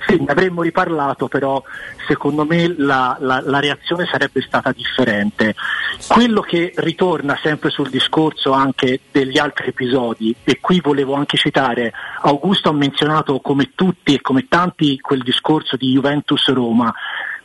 sì, 0.07 0.17
ne 0.17 0.31
avremmo 0.31 0.61
riparlato, 0.61 1.27
però 1.27 1.61
secondo 2.07 2.45
me 2.45 2.73
la, 2.77 3.17
la, 3.19 3.41
la, 3.43 3.59
reazione 3.59 4.05
sarebbe 4.05 4.41
stata 4.41 4.71
differente. 4.71 5.55
Quello 6.07 6.41
che 6.41 6.73
ritorna 6.75 7.37
sempre 7.41 7.69
sul 7.69 7.89
discorso 7.89 8.51
anche 8.51 9.01
degli 9.11 9.37
altri 9.37 9.67
episodi, 9.67 10.35
e 10.43 10.59
qui 10.59 10.79
volevo 10.79 11.13
anche 11.13 11.37
citare, 11.37 11.91
Augusto 12.21 12.69
ha 12.69 12.73
menzionato 12.73 13.39
come 13.39 13.71
tutti 13.75 14.13
e 14.13 14.21
come 14.21 14.47
tanti 14.47 14.99
quel 14.99 15.21
discorso 15.21 15.75
di 15.75 15.91
Juventus-Roma, 15.91 16.93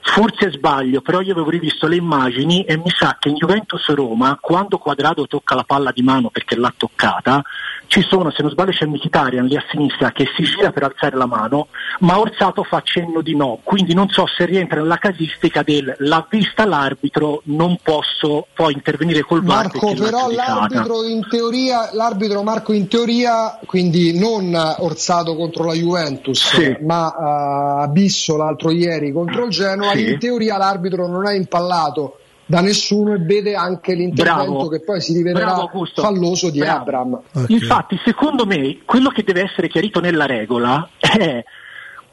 Forse 0.07 0.53
sbaglio, 0.53 1.01
però 1.01 1.23
io 1.23 1.33
avevo 1.33 1.49
rivisto 1.49 1.89
le 1.89 1.97
immagini 1.97 2.63
e 2.65 2.77
mi 2.77 2.91
sa 2.91 3.17
che 3.19 3.31
in 3.31 3.37
Juventus 3.37 3.89
Roma, 3.95 4.37
quando 4.39 4.77
Quadrado 4.77 5.27
tocca 5.27 5.55
la 5.55 5.65
palla 5.65 5.91
di 5.93 6.03
mano 6.03 6.29
perché 6.29 6.57
l'ha 6.57 6.73
toccata, 6.77 7.43
ci 7.95 8.03
sono, 8.03 8.33
se 8.33 8.43
non 8.43 8.51
sbaglio 8.51 8.73
c'è 8.73 8.87
Mkhitaryan 8.87 9.47
lì 9.47 9.55
a 9.57 9.63
sinistra 9.71 10.11
che 10.11 10.27
si 10.35 10.43
gira 10.43 10.73
per 10.73 10.83
alzare 10.83 11.17
la 11.17 11.27
mano, 11.27 11.69
ma 12.01 12.19
Orsato 12.19 12.65
fa 12.65 12.81
cenno 12.83 13.21
di 13.21 13.37
no, 13.37 13.61
quindi 13.63 13.95
non 13.95 14.09
so 14.09 14.27
se 14.27 14.47
rientra 14.47 14.81
nella 14.81 14.97
casistica 14.97 15.63
del 15.63 15.95
l'ha 15.99 16.27
vista 16.29 16.67
l'arbitro, 16.67 17.43
non 17.45 17.79
posso 17.81 18.49
poi 18.53 18.73
intervenire 18.73 19.23
col 19.23 19.45
VAR 19.45 19.71
Marco, 19.73 19.95
però 19.95 20.29
l'arbitro 20.29 21.05
in 21.05 21.25
teoria, 21.29 21.91
l'arbitro 21.93 22.43
Marco 22.43 22.73
in 22.73 22.89
teoria, 22.89 23.61
quindi 23.65 24.19
non 24.19 24.53
Orsato 24.79 25.37
contro 25.37 25.63
la 25.63 25.75
Juventus, 25.75 26.53
sì. 26.53 26.77
ma 26.81 27.15
uh, 27.17 27.83
Abisso 27.83 28.37
l'altro 28.37 28.73
ieri 28.73 29.13
contro 29.13 29.45
il 29.45 29.51
Genoa, 29.51 29.93
sì. 29.93 30.11
in 30.11 30.19
teoria 30.19 30.57
l'arbitro 30.57 31.07
non 31.07 31.29
è 31.29 31.35
impallato 31.35 32.19
da 32.47 32.61
nessuno 32.61 33.15
e 33.15 33.19
vede 33.19 33.55
anche 33.55 33.95
l'intervento 33.95 34.53
Bravo. 34.53 34.69
che 34.69 34.81
poi 34.81 35.01
si 35.01 35.15
rivelerà 35.15 35.69
falloso 35.95 36.51
di 36.51 36.59
Bravo. 36.59 36.81
Abram. 36.81 37.21
Okay. 37.33 37.47
Infatti, 37.49 38.01
secondo 38.05 38.45
me, 38.47 38.81
quello 38.85 39.11
che 39.11 39.23
deve 39.23 39.43
essere 39.43 39.69
chiarito 39.69 40.01
nella 40.01 40.27
regola 40.27 40.89
è 40.99 41.43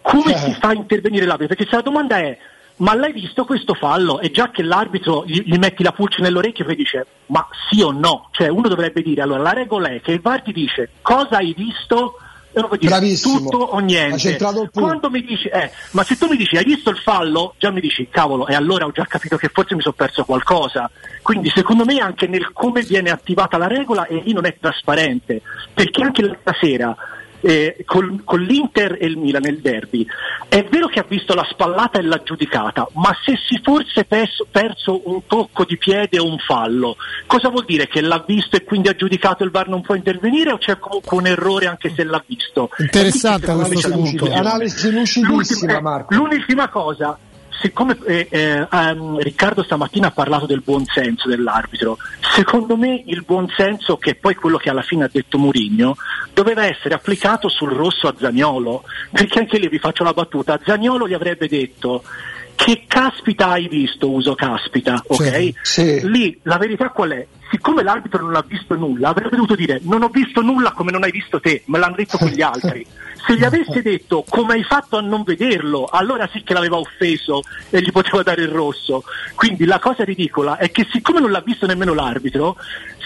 come 0.01 0.33
eh. 0.33 0.37
si 0.37 0.53
fa 0.59 0.69
a 0.69 0.73
intervenire 0.73 1.25
l'arbitro, 1.25 1.55
perché 1.55 1.69
se 1.69 1.75
la 1.75 1.83
domanda 1.83 2.17
è 2.17 2.37
ma 2.77 2.95
l'hai 2.95 3.11
visto 3.11 3.45
questo 3.45 3.75
fallo? 3.75 4.19
E 4.19 4.31
già 4.31 4.49
che 4.49 4.63
l'arbitro 4.63 5.23
gli, 5.25 5.43
gli 5.45 5.57
metti 5.57 5.83
la 5.83 5.91
pulce 5.91 6.21
nell'orecchio 6.21 6.67
e 6.67 6.75
dice 6.75 7.05
ma 7.27 7.47
sì 7.69 7.81
o 7.81 7.91
no? 7.91 8.29
Cioè 8.31 8.47
uno 8.47 8.67
dovrebbe 8.67 9.03
dire 9.03 9.21
allora 9.21 9.43
la 9.43 9.53
regola 9.53 9.89
è 9.89 10.01
che 10.01 10.11
il 10.11 10.21
VAR 10.21 10.41
ti 10.41 10.51
dice 10.51 10.89
cosa 11.01 11.37
hai 11.37 11.53
visto 11.55 12.15
Bravissimo. 12.53 13.39
tutto 13.39 13.57
o 13.57 13.79
niente. 13.79 14.37
Quando 14.73 15.09
mi 15.09 15.21
dici, 15.21 15.47
eh, 15.47 15.71
ma 15.91 16.03
se 16.03 16.17
tu 16.17 16.27
mi 16.27 16.35
dici 16.35 16.57
hai 16.57 16.65
visto 16.65 16.89
il 16.89 16.97
fallo, 16.97 17.55
già 17.57 17.71
mi 17.71 17.79
dici 17.81 18.07
cavolo, 18.09 18.47
e 18.47 18.55
allora 18.55 18.85
ho 18.85 18.91
già 18.91 19.05
capito 19.05 19.37
che 19.37 19.49
forse 19.53 19.75
mi 19.75 19.81
sono 19.81 19.95
perso 19.95 20.25
qualcosa. 20.25 20.89
Quindi 21.21 21.49
secondo 21.49 21.85
me 21.85 21.99
anche 21.99 22.27
nel 22.27 22.51
come 22.51 22.81
viene 22.81 23.09
attivata 23.09 23.57
la 23.57 23.67
regola 23.67 24.05
e 24.05 24.21
lì 24.23 24.33
non 24.33 24.45
è 24.45 24.55
trasparente, 24.59 25.41
perché 25.73 26.01
anche 26.01 26.21
l'altra 26.21 26.55
sera 26.59 26.95
eh, 27.41 27.83
col, 27.85 28.21
con 28.23 28.41
l'Inter 28.41 28.97
e 28.99 29.05
il 29.05 29.17
Milan 29.17 29.41
nel 29.43 29.59
derby. 29.59 30.05
È 30.47 30.65
vero 30.69 30.87
che 30.87 30.99
ha 30.99 31.05
visto 31.07 31.33
la 31.33 31.45
spallata 31.49 31.99
e 31.99 32.03
l'ha 32.03 32.21
giudicata, 32.23 32.87
ma 32.93 33.15
se 33.23 33.37
si 33.47 33.59
fosse 33.63 34.05
perso, 34.05 34.45
perso 34.49 35.01
un 35.05 35.25
tocco 35.27 35.65
di 35.65 35.77
piede 35.77 36.19
o 36.19 36.25
un 36.25 36.37
fallo, 36.37 36.97
cosa 37.25 37.49
vuol 37.49 37.65
dire? 37.65 37.87
Che 37.87 38.01
l'ha 38.01 38.23
visto 38.25 38.55
e 38.55 38.63
quindi 38.63 38.89
ha 38.89 38.95
giudicato 38.95 39.43
il 39.43 39.51
VAR 39.51 39.67
non 39.67 39.81
può 39.81 39.95
intervenire 39.95 40.51
o 40.51 40.57
c'è 40.57 40.77
comunque 40.77 41.17
un 41.17 41.27
errore 41.27 41.67
anche 41.67 41.91
se 41.93 42.03
l'ha 42.03 42.23
visto? 42.25 42.69
Interessante 42.77 43.51
questo 43.53 43.89
punto. 43.91 44.31
Analisi 44.31 44.91
lucidissima 44.91 45.79
Marco. 45.79 46.13
L'ultima 46.13 46.69
cosa, 46.69 47.17
siccome 47.61 47.97
eh, 48.05 48.27
eh, 48.29 48.67
um, 48.71 49.19
Riccardo 49.19 49.63
stamattina 49.63 50.07
ha 50.07 50.11
parlato 50.11 50.45
del 50.45 50.61
buonsenso 50.61 51.27
dell'arbitro, 51.27 51.97
secondo 52.31 52.77
me 52.77 53.03
il 53.05 53.23
buonsenso, 53.25 53.97
che 53.97 54.11
è 54.11 54.15
poi 54.15 54.35
quello 54.35 54.57
che 54.57 54.69
alla 54.69 54.81
fine 54.81 55.05
ha 55.05 55.09
detto 55.11 55.37
Murigno, 55.37 55.95
doveva 56.33 56.65
essere 56.65 56.93
applicato 56.93 57.49
sul 57.49 57.71
rosso 57.71 58.07
a 58.07 58.15
Zagnolo, 58.17 58.83
perché 59.11 59.39
anche 59.39 59.57
lì 59.57 59.67
vi 59.67 59.79
faccio 59.79 60.03
la 60.03 60.13
battuta, 60.13 60.59
Zagnolo 60.63 61.07
gli 61.07 61.13
avrebbe 61.13 61.47
detto 61.47 62.03
che 62.55 62.83
caspita 62.87 63.49
hai 63.49 63.67
visto, 63.67 64.11
uso 64.11 64.35
caspita, 64.35 65.01
ok? 65.07 65.33
Sì, 65.39 65.55
sì. 65.61 66.09
Lì 66.09 66.39
la 66.43 66.57
verità 66.57 66.89
qual 66.89 67.11
è? 67.11 67.27
Siccome 67.49 67.81
l'arbitro 67.83 68.23
non 68.23 68.35
ha 68.35 68.45
visto 68.47 68.75
nulla, 68.75 69.09
avrebbe 69.09 69.35
dovuto 69.35 69.55
dire 69.55 69.79
non 69.83 70.03
ho 70.03 70.09
visto 70.09 70.41
nulla 70.41 70.71
come 70.71 70.91
non 70.91 71.03
hai 71.03 71.11
visto 71.11 71.39
te, 71.39 71.63
me 71.65 71.79
l'hanno 71.79 71.95
detto 71.95 72.17
quegli 72.17 72.41
altri. 72.43 72.85
Se 73.25 73.37
gli 73.37 73.43
avesse 73.43 73.81
detto 73.81 74.23
come 74.27 74.53
hai 74.53 74.63
fatto 74.63 74.97
a 74.97 75.01
non 75.01 75.23
vederlo, 75.23 75.85
allora 75.85 76.27
sì 76.31 76.41
che 76.43 76.53
l'aveva 76.53 76.77
offeso 76.77 77.41
e 77.69 77.81
gli 77.81 77.91
poteva 77.91 78.23
dare 78.23 78.41
il 78.41 78.49
rosso. 78.49 79.03
Quindi 79.35 79.65
la 79.65 79.79
cosa 79.79 80.03
ridicola 80.03 80.57
è 80.57 80.71
che 80.71 80.87
siccome 80.91 81.19
non 81.19 81.31
l'ha 81.31 81.41
visto 81.41 81.65
nemmeno 81.65 81.93
l'arbitro, 81.93 82.57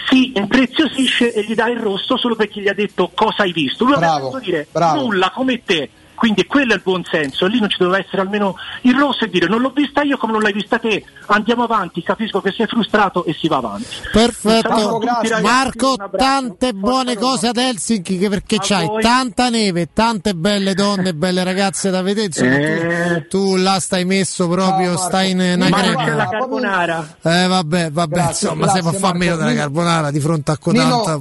si 0.08 0.32
impreziosisce 0.34 1.32
e 1.32 1.42
gli 1.42 1.54
dà 1.54 1.68
il 1.68 1.78
rosso 1.78 2.16
solo 2.16 2.34
perché 2.34 2.60
gli 2.60 2.68
ha 2.68 2.74
detto 2.74 3.10
cosa 3.14 3.42
hai 3.42 3.52
visto. 3.52 3.84
Lui 3.84 3.94
avrebbe 3.94 4.20
dovuto 4.20 4.38
dire 4.38 4.66
bravo. 4.70 5.02
nulla 5.02 5.30
come 5.30 5.62
te 5.64 5.90
quindi 6.16 6.44
quello 6.46 6.72
è 6.72 6.76
il 6.76 6.82
buon 6.82 7.04
senso, 7.04 7.46
lì 7.46 7.60
non 7.60 7.70
ci 7.70 7.76
doveva 7.78 7.98
essere 7.98 8.22
almeno 8.22 8.56
il 8.82 8.94
rosso 8.94 9.24
e 9.24 9.28
dire 9.28 9.46
non 9.46 9.60
l'ho 9.60 9.70
vista 9.70 10.02
io 10.02 10.16
come 10.16 10.32
non 10.32 10.42
l'hai 10.42 10.52
vista 10.52 10.78
te, 10.78 11.04
andiamo 11.26 11.62
avanti, 11.62 12.02
capisco 12.02 12.40
che 12.40 12.50
sei 12.50 12.66
frustrato 12.66 13.24
e 13.24 13.34
si 13.38 13.46
va 13.46 13.58
avanti. 13.58 13.86
Perfetto, 14.10 14.98
ragazzi, 14.98 15.42
Marco, 15.42 15.96
tante 16.16 16.72
buone 16.72 17.16
cose 17.16 17.48
ad 17.48 17.56
Helsinki 17.56 18.28
perché 18.28 18.58
c'hai 18.60 18.86
voi. 18.86 19.02
tanta 19.02 19.48
neve, 19.48 19.90
tante 19.92 20.34
belle 20.34 20.74
donne, 20.74 21.14
belle 21.14 21.44
ragazze 21.44 21.90
da 21.90 22.02
vedere, 22.02 22.26
insomma, 22.26 22.56
eh. 22.56 23.26
tu, 23.28 23.36
tu, 23.36 23.56
là 23.56 23.78
stai 23.78 24.04
messo 24.04 24.48
proprio, 24.48 24.92
no, 24.92 24.96
stai 24.96 25.30
in 25.30 25.40
una 25.40 25.68
crema. 25.68 26.14
la 26.14 26.28
carbonara. 26.28 27.16
Eh 27.22 27.46
vabbè, 27.46 27.90
vabbè, 27.90 28.14
grazie, 28.14 28.48
insomma, 28.48 28.72
grazie, 28.72 28.90
se 28.90 28.98
fa 28.98 29.12
meno 29.12 29.36
della 29.36 29.54
carbonara 29.54 30.10
di 30.10 30.20
fronte 30.20 30.50
a 30.50 30.58
cotanta. 30.58 31.20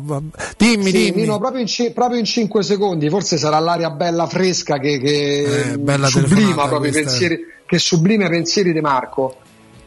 Dimmi, 0.57 0.85
sì, 0.85 0.91
dimmi. 0.91 1.22
Nino, 1.22 1.38
proprio 1.40 1.61
in, 1.61 1.93
proprio 1.93 2.19
in 2.19 2.25
5 2.25 2.64
secondi, 2.64 3.09
forse 3.09 3.38
sarà 3.38 3.59
l'aria 3.59 3.90
bella 3.90 4.27
fresca 4.27 4.77
che, 4.77 4.84
che 4.99 5.73
eh, 5.73 6.07
sublima 6.07 6.67
proprio 6.67 6.91
i 6.91 6.93
pensieri, 6.93 7.39
che 7.65 7.77
sublima 7.80 8.25
i 8.25 8.30
pensieri 8.30 8.72
di 8.72 8.81
Marco. 8.81 9.38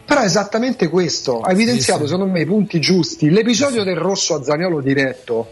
Però 0.05 0.21
è 0.21 0.25
esattamente 0.25 0.89
questo, 0.89 1.41
ha 1.41 1.51
evidenziato 1.53 2.01
sì, 2.01 2.07
sì. 2.07 2.13
secondo 2.13 2.33
me 2.33 2.41
i 2.41 2.47
punti 2.47 2.81
giusti. 2.81 3.29
L'episodio 3.29 3.85
del 3.85 3.97
rosso 3.97 4.35
a 4.35 4.43
Zaniolo 4.43 4.81
diretto, 4.81 5.51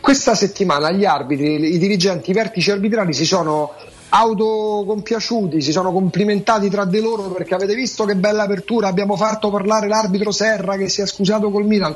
questa 0.00 0.34
settimana 0.36 0.92
gli 0.92 1.04
arbitri, 1.04 1.74
i 1.74 1.78
dirigenti, 1.78 2.30
i 2.30 2.34
vertici 2.34 2.70
arbitrali 2.70 3.12
si 3.12 3.26
sono 3.26 3.72
autocompiaciuti, 4.08 5.60
si 5.60 5.72
sono 5.72 5.90
complimentati 5.92 6.70
tra 6.70 6.84
di 6.84 7.00
loro 7.00 7.24
perché 7.30 7.54
avete 7.54 7.74
visto 7.74 8.04
che 8.04 8.14
bella 8.14 8.44
apertura, 8.44 8.86
abbiamo 8.86 9.16
fatto 9.16 9.50
parlare 9.50 9.88
l'arbitro 9.88 10.30
Serra 10.30 10.76
che 10.76 10.88
si 10.88 11.00
è 11.00 11.06
scusato 11.06 11.50
col 11.50 11.66
Milan. 11.66 11.94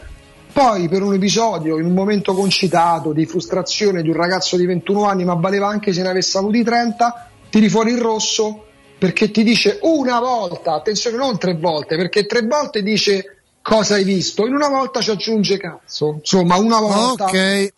Poi 0.52 0.88
per 0.88 1.02
un 1.02 1.14
episodio, 1.14 1.78
in 1.78 1.84
un 1.84 1.94
momento 1.94 2.34
concitato 2.34 3.12
di 3.12 3.24
frustrazione 3.26 4.02
di 4.02 4.08
un 4.08 4.16
ragazzo 4.16 4.56
di 4.56 4.66
21 4.66 5.04
anni, 5.04 5.24
ma 5.24 5.34
valeva 5.34 5.68
anche 5.68 5.92
se 5.92 6.02
ne 6.02 6.08
avesse 6.08 6.38
avuti 6.38 6.62
30, 6.62 7.30
tiri 7.50 7.68
fuori 7.68 7.92
il 7.92 7.98
rosso 7.98 8.64
perché 8.98 9.30
ti 9.30 9.42
dice 9.42 9.78
una 9.82 10.20
volta, 10.20 10.74
attenzione 10.74 11.16
non 11.16 11.38
tre 11.38 11.54
volte, 11.54 11.96
perché 11.96 12.26
tre 12.26 12.42
volte 12.42 12.82
dice 12.82 13.36
cosa 13.62 13.94
hai 13.94 14.04
visto, 14.04 14.46
in 14.46 14.54
una 14.54 14.68
volta 14.68 15.00
ci 15.00 15.10
aggiunge 15.10 15.56
cazzo, 15.56 16.16
insomma 16.18 16.56
una 16.56 16.80
volta. 16.80 17.24
Ok. 17.24 17.72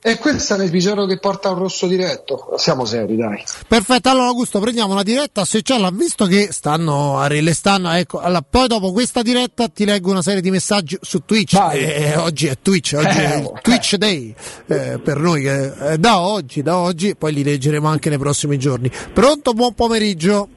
E 0.00 0.16
questo 0.18 0.54
è 0.54 0.58
l'episodio 0.58 1.06
che 1.06 1.18
porta 1.18 1.48
a 1.48 1.52
un 1.52 1.58
rosso 1.58 1.88
diretto. 1.88 2.54
Siamo 2.56 2.84
seri, 2.84 3.16
dai. 3.16 3.42
Perfetto, 3.66 4.08
allora 4.08 4.26
Augusto, 4.26 4.60
prendiamo 4.60 4.92
una 4.92 5.02
diretta 5.02 5.44
se 5.44 5.60
ce 5.62 5.76
l'ha 5.76 5.90
visto 5.90 6.26
che 6.26 6.52
stanno 6.52 7.18
a 7.18 7.26
le 7.28 7.52
stanno, 7.52 7.90
ecco, 7.90 8.20
allora, 8.20 8.42
poi 8.42 8.68
dopo 8.68 8.92
questa 8.92 9.22
diretta 9.22 9.68
ti 9.68 9.84
leggo 9.84 10.10
una 10.10 10.22
serie 10.22 10.40
di 10.40 10.50
messaggi 10.50 10.96
su 11.00 11.24
Twitch. 11.24 11.54
Eh, 11.72 12.16
oggi 12.16 12.46
è 12.46 12.56
Twitch, 12.62 12.94
oggi 12.96 13.18
eh, 13.18 13.42
è 13.42 13.52
Twitch 13.60 13.96
Day 13.96 14.32
eh, 14.66 15.00
per 15.02 15.18
noi 15.18 15.46
eh, 15.46 15.98
da 15.98 16.20
oggi, 16.20 16.62
da 16.62 16.76
oggi, 16.78 17.16
poi 17.16 17.32
li 17.32 17.42
leggeremo 17.42 17.88
anche 17.88 18.08
nei 18.08 18.18
prossimi 18.18 18.56
giorni. 18.56 18.88
Pronto, 19.12 19.52
buon 19.52 19.74
pomeriggio. 19.74 20.48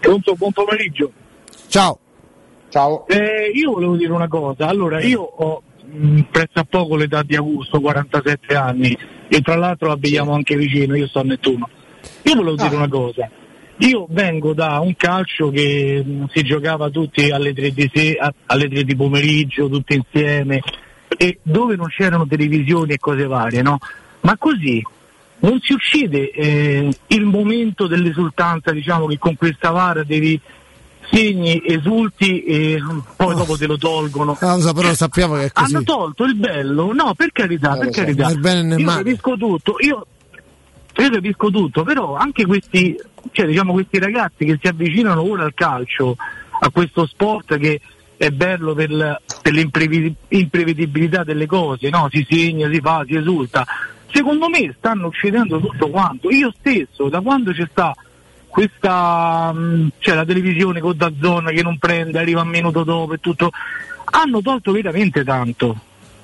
Pronto, 0.00 0.32
buon 0.34 0.52
pomeriggio. 0.52 1.12
Ciao. 1.68 1.98
Ciao. 2.70 3.06
Eh, 3.08 3.50
io 3.54 3.72
volevo 3.72 3.96
dire 3.96 4.12
una 4.12 4.28
cosa. 4.28 4.66
Allora, 4.66 5.02
io 5.02 5.20
ho 5.20 5.62
prezza 6.30 6.64
poco 6.64 6.96
l'età 6.96 7.22
di 7.22 7.36
Augusto, 7.36 7.80
47 7.80 8.54
anni, 8.54 8.96
e 9.28 9.40
tra 9.40 9.56
l'altro 9.56 9.90
abitiamo 9.90 10.32
anche 10.32 10.56
vicino, 10.56 10.96
io 10.96 11.06
sto 11.06 11.20
a 11.20 11.24
Nettuno. 11.24 11.68
Io 12.22 12.34
volevo 12.34 12.56
dire 12.56 12.74
ah. 12.74 12.76
una 12.76 12.88
cosa, 12.88 13.30
io 13.78 14.06
vengo 14.10 14.54
da 14.54 14.80
un 14.80 14.94
calcio 14.96 15.50
che 15.50 16.02
mh, 16.04 16.26
si 16.32 16.42
giocava 16.42 16.90
tutti 16.90 17.30
alle 17.30 17.52
3, 17.52 17.72
di 17.72 17.90
se- 17.92 18.18
alle 18.46 18.68
3 18.68 18.84
di 18.84 18.96
pomeriggio, 18.96 19.68
tutti 19.68 19.94
insieme, 19.94 20.60
e 21.16 21.38
dove 21.42 21.76
non 21.76 21.88
c'erano 21.88 22.26
televisioni 22.26 22.92
e 22.92 22.98
cose 22.98 23.26
varie, 23.26 23.62
no? 23.62 23.78
Ma 24.20 24.36
così 24.36 24.82
non 25.40 25.60
si 25.60 25.72
uccide 25.72 26.30
eh, 26.30 26.88
il 27.08 27.24
momento 27.24 27.86
dell'esultanza, 27.86 28.72
diciamo 28.72 29.06
che 29.06 29.18
con 29.18 29.36
questa 29.36 29.70
vara 29.70 30.02
devi 30.02 30.40
segni, 31.10 31.62
esulti 31.64 32.42
e 32.42 32.82
poi 33.16 33.34
dopo 33.34 33.56
te 33.56 33.66
lo 33.66 33.76
tolgono. 33.76 34.34
Causa, 34.34 34.72
però 34.72 34.92
sappiamo 34.94 35.34
che 35.34 35.44
è 35.46 35.52
così. 35.52 35.74
Hanno 35.74 35.84
tolto 35.84 36.24
il 36.24 36.34
bello, 36.34 36.92
no, 36.92 37.14
per 37.14 37.32
carità, 37.32 37.76
eh, 37.76 37.78
per 37.78 37.94
so. 37.94 38.00
carità. 38.00 38.30
Io 38.30 38.86
capisco 38.86 39.36
tutto, 39.36 39.76
io, 39.78 40.06
io 40.96 41.10
capisco 41.10 41.50
tutto, 41.50 41.82
però 41.84 42.16
anche 42.16 42.46
questi, 42.46 42.96
cioè, 43.32 43.46
diciamo, 43.46 43.72
questi 43.72 43.98
ragazzi 43.98 44.44
che 44.44 44.58
si 44.60 44.68
avvicinano 44.68 45.22
ora 45.22 45.44
al 45.44 45.54
calcio, 45.54 46.16
a 46.60 46.70
questo 46.70 47.06
sport 47.06 47.56
che 47.56 47.80
è 48.16 48.30
bello 48.30 48.74
per, 48.74 49.22
per 49.42 49.52
l'imprevedibilità 49.52 51.22
delle 51.22 51.46
cose, 51.46 51.88
no? 51.88 52.08
si 52.10 52.26
segna, 52.28 52.68
si 52.70 52.80
fa, 52.80 53.04
si 53.06 53.14
esulta. 53.14 53.64
Secondo 54.10 54.48
me 54.48 54.74
stanno 54.76 55.06
uccidendo 55.06 55.60
tutto 55.60 55.88
quanto. 55.88 56.30
Io 56.30 56.52
stesso, 56.58 57.08
da 57.08 57.20
quando 57.20 57.52
c'è 57.52 57.66
sta 57.70 57.94
questa 58.48 59.52
mh, 59.52 59.92
cioè 59.98 60.14
la 60.14 60.24
televisione 60.24 60.80
con 60.80 60.96
da 60.96 61.12
zona 61.20 61.50
che 61.50 61.62
non 61.62 61.78
prende, 61.78 62.18
arriva 62.18 62.42
un 62.42 62.48
minuto 62.48 62.82
dopo 62.82 63.14
e 63.14 63.18
tutto, 63.18 63.50
hanno 64.04 64.40
tolto 64.40 64.72
veramente 64.72 65.22
tanto. 65.22 65.78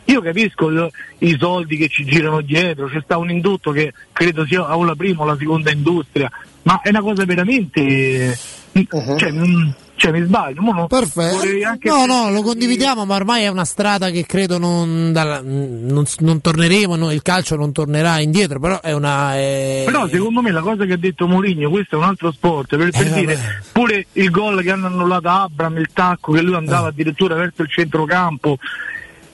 Io 0.07 0.21
capisco 0.21 0.69
il, 0.69 0.91
i 1.19 1.37
soldi 1.39 1.77
che 1.77 1.89
ci 1.89 2.05
girano 2.05 2.41
dietro, 2.43 2.89
c'è 2.89 3.01
sta 3.03 3.17
un 3.17 3.31
indotto 3.31 3.71
che 3.71 3.93
credo 4.13 4.45
sia 4.45 4.77
o 4.77 4.85
la 4.85 4.95
prima 4.95 5.23
o 5.23 5.27
la 5.27 5.37
seconda 5.39 5.71
industria, 5.71 6.31
ma 6.63 6.81
è 6.83 6.91
una 6.91 7.01
cosa 7.01 7.25
veramente... 7.25 8.37
Uh-huh. 8.73 9.17
Cioè, 9.17 9.31
mh, 9.31 9.75
cioè 9.97 10.11
mi 10.11 10.23
sbaglio 10.23 10.61
no, 10.61 10.87
perfetto 10.87 11.47
no 11.85 12.07
no 12.07 12.31
lo 12.31 12.43
condividiamo 12.43 13.05
ma 13.05 13.15
ormai 13.15 13.45
è 13.45 13.49
una 13.49 13.65
strada 13.65 14.11
che 14.11 14.27
credo 14.27 14.59
non, 14.59 15.13
dalla, 15.13 15.41
non, 15.43 16.05
non 16.19 16.41
torneremo 16.41 16.97
no, 16.97 17.13
il 17.13 17.23
calcio 17.23 17.57
non 17.57 17.73
tornerà 17.73 18.19
indietro 18.21 18.59
però 18.59 18.81
è 18.81 18.93
una 18.93 19.35
è... 19.35 19.83
però 19.87 20.09
secondo 20.09 20.43
me 20.43 20.51
la 20.51 20.63
cosa 20.63 20.85
che 20.85 20.95
ha 20.95 20.99
detto 20.99 21.29
Mourinho 21.29 21.71
questo 21.71 21.95
è 21.95 21.99
un 21.99 22.05
altro 22.05 22.33
sport 22.33 22.77
per, 22.77 22.91
per 22.91 23.07
eh, 23.07 23.13
dire 23.13 23.35
vabbè. 23.35 23.59
pure 23.73 24.07
il 24.13 24.31
gol 24.31 24.63
che 24.63 24.71
hanno 24.71 24.87
annullato 24.87 25.29
Abram 25.29 25.79
il 25.79 25.89
tacco 25.93 26.33
che 26.33 26.43
lui 26.43 26.55
andava 26.55 26.87
eh. 26.87 26.91
addirittura 26.91 27.37
verso 27.37 27.63
il 27.63 27.71
centrocampo 27.71 28.59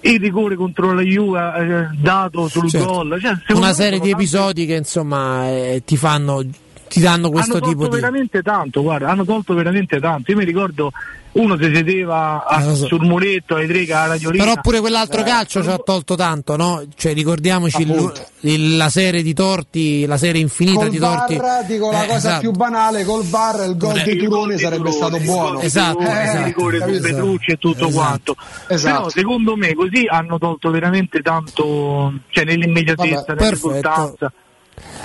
il 0.03 0.21
rigore 0.21 0.57
contro 0.57 0.93
la 0.93 1.03
Juve 1.03 1.39
eh, 1.57 1.97
dato 1.99 2.49
sul 2.49 2.69
certo. 2.71 2.87
gol 2.87 3.19
cioè, 3.21 3.57
una 3.57 3.73
serie 3.73 3.99
di 3.99 4.11
episodi 4.11 4.67
che 4.67 4.75
insomma 4.75 5.49
eh, 5.49 5.83
ti 5.85 5.97
fanno 5.97 6.43
ti 6.91 7.01
danno 7.01 7.31
questo 7.31 7.59
hanno 7.59 7.69
tipo 7.69 7.87
di... 7.87 7.95
veramente 7.95 8.43
tanto, 8.43 8.83
guarda, 8.83 9.09
hanno 9.09 9.25
tolto 9.25 9.55
veramente 9.55 10.01
tanto. 10.01 10.33
Io 10.33 10.37
mi 10.37 10.45
ricordo 10.45 10.93
uno 11.33 11.57
si 11.57 11.73
sedeva 11.73 12.45
a, 12.45 12.61
so. 12.75 12.87
sul 12.87 13.03
muretto 13.03 13.55
ai 13.55 13.69
tre 13.69 13.85
alla 13.93 14.15
radiolina. 14.15 14.43
Però 14.43 14.61
pure 14.61 14.81
quell'altro 14.81 15.21
eh, 15.21 15.25
calcio 15.25 15.63
ci 15.63 15.69
ha 15.69 15.79
tolto 15.79 16.17
tanto, 16.17 16.57
no? 16.57 16.83
Cioè 16.97 17.15
ricordiamoci 17.15 17.83
il, 17.83 18.13
il, 18.41 18.77
la 18.77 18.89
serie 18.89 19.23
di 19.23 19.33
torti, 19.33 20.05
la 20.07 20.17
serie 20.17 20.41
infinita 20.41 20.81
col 20.81 20.91
di 20.91 20.99
bar, 20.99 21.27
torti. 21.27 21.73
dico 21.73 21.93
la 21.93 22.03
eh, 22.03 22.07
cosa 22.07 22.17
esatto. 22.17 22.41
più 22.41 22.51
banale, 22.51 23.05
col 23.05 23.25
bar 23.25 23.69
il 23.69 23.77
gol 23.77 24.03
di 24.03 24.17
Turone 24.17 24.59
sarebbe 24.59 24.91
stato 24.91 25.19
buono. 25.21 25.61
Esatto, 25.61 26.01
eh, 26.01 26.23
esatto. 26.23 26.45
rigore 26.45 26.79
con 26.81 26.99
Petrucci 27.01 27.51
e 27.53 27.57
tutto 27.57 27.87
esatto. 27.87 27.95
quanto. 27.95 28.37
Esatto. 28.67 28.97
Però 28.97 29.09
secondo 29.11 29.57
me 29.57 29.75
così 29.75 30.07
hanno 30.09 30.39
tolto 30.39 30.71
veramente 30.73 31.21
tanto, 31.23 32.13
cioè 32.31 32.45
nell'immediatezza, 32.45 33.35
nella 33.35 33.51
risultanza. 33.51 34.33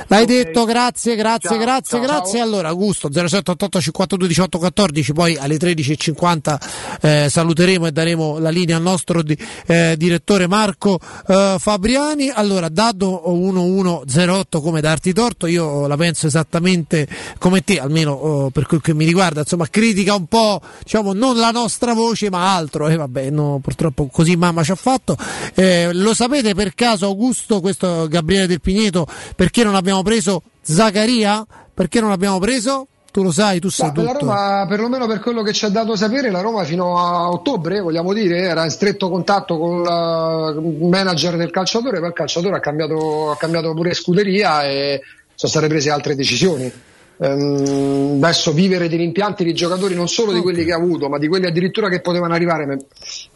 L'hai 0.08 0.24
okay. 0.24 0.44
detto, 0.44 0.66
grazie, 0.66 1.16
grazie, 1.16 1.50
ciao, 1.50 1.58
grazie, 1.58 1.98
ciao, 1.98 2.08
grazie. 2.08 2.38
Ciao. 2.40 2.48
Allora, 2.48 2.68
Augusto 2.70 3.10
0788 3.12 3.82
52 3.82 4.28
18 4.28 4.58
14, 4.58 5.14
poi 5.14 5.36
alle 5.36 5.58
13.50 5.58 6.58
eh, 7.02 7.28
saluteremo 7.30 7.88
e 7.88 7.92
daremo 7.92 8.38
la 8.40 8.50
linea 8.50 8.78
al 8.78 8.82
nostro 8.82 9.24
di, 9.24 9.38
eh, 9.66 9.96
direttore 9.98 10.48
Marco 10.48 11.00
eh, 11.28 11.56
Fabriani. 11.60 12.30
Allora, 12.30 12.70
dato 12.70 13.24
1108 13.26 14.62
come 14.62 14.82
darti 14.82 15.14
torto, 15.14 15.48
io 15.48 15.88
la 15.88 15.98
penso 15.98 16.28
esattamente 16.28 17.08
come 17.38 17.64
te, 17.64 17.80
almeno 17.80 18.12
oh, 18.12 18.50
per 18.50 18.66
quel 18.68 18.82
che 18.82 18.94
mi 18.94 19.06
riguarda, 19.06 19.42
insomma, 19.42 19.68
critica 19.68 20.14
un 20.16 20.28
po', 20.28 20.62
diciamo, 20.84 21.14
non 21.14 21.38
la 21.38 21.52
nostra 21.52 21.94
voce, 21.94 22.30
ma 22.30 22.56
altro. 22.56 22.88
E 22.88 22.96
vabbè, 22.96 23.30
no, 23.30 23.60
purtroppo 23.62 24.08
così 24.08 24.36
mamma 24.36 24.64
ci 24.64 24.72
ha 24.72 24.76
fatto. 24.76 25.18
Eh, 25.54 25.90
lo 25.94 26.14
sapete 26.14 26.54
per 26.54 26.74
caso, 26.76 27.06
Augusto, 27.06 27.60
questo 27.60 28.08
Gabriele 28.08 28.48
Del 28.48 28.62
Pigneto, 28.62 29.08
perché 29.36 29.64
non 29.66 29.76
abbiamo 29.76 30.02
preso 30.02 30.44
Zaccaria? 30.62 31.46
Perché 31.74 32.00
non 32.00 32.10
l'abbiamo 32.10 32.40
preso? 32.40 32.88
Tu 33.12 33.24
lo 33.24 33.32
sai, 33.32 33.60
tu 33.60 33.70
sai 33.70 33.88
no, 33.88 33.94
tutto. 33.94 34.06
La 34.12 34.20
Roma, 34.20 34.66
perlomeno 34.68 35.08
per 35.08 35.20
quello 35.20 35.42
che 35.42 35.54
ci 35.54 35.64
ha 35.64 35.70
dato 35.70 35.96
sapere, 35.96 36.30
la 36.32 36.42
Roma 36.42 36.64
fino 36.66 36.98
a 36.98 37.30
ottobre, 37.30 37.80
vogliamo 37.80 38.12
dire, 38.12 38.40
era 38.40 38.66
in 38.66 38.72
stretto 38.72 39.10
contatto 39.10 39.58
con 39.58 39.80
il 39.82 40.88
manager 40.88 41.38
del 41.38 41.50
calciatore, 41.50 42.00
poi 42.00 42.10
il 42.10 42.14
calciatore 42.14 42.58
ha 42.58 42.60
cambiato, 42.60 43.32
ha 43.32 43.38
cambiato 43.38 43.74
pure 43.74 43.94
scuderia 43.94 44.66
e 44.66 45.02
sono 45.34 45.52
state 45.52 45.68
prese 45.68 45.92
altre 45.92 46.16
decisioni 46.16 46.72
ehm, 47.18 48.20
adesso 48.22 48.52
vivere 48.52 48.88
di 48.88 48.96
rimpianti 48.96 49.44
di 49.44 49.54
giocatori 49.54 49.96
non 49.96 50.08
solo 50.08 50.32
di 50.32 50.42
quelli 50.42 50.64
che 50.64 50.74
ha 50.74 50.78
avuto, 50.78 51.10
ma 51.10 51.18
di 51.18 51.28
quelli 51.28 51.46
addirittura 51.46 51.90
che 51.90 52.02
potevano 52.02 52.34
arrivare. 52.34 52.78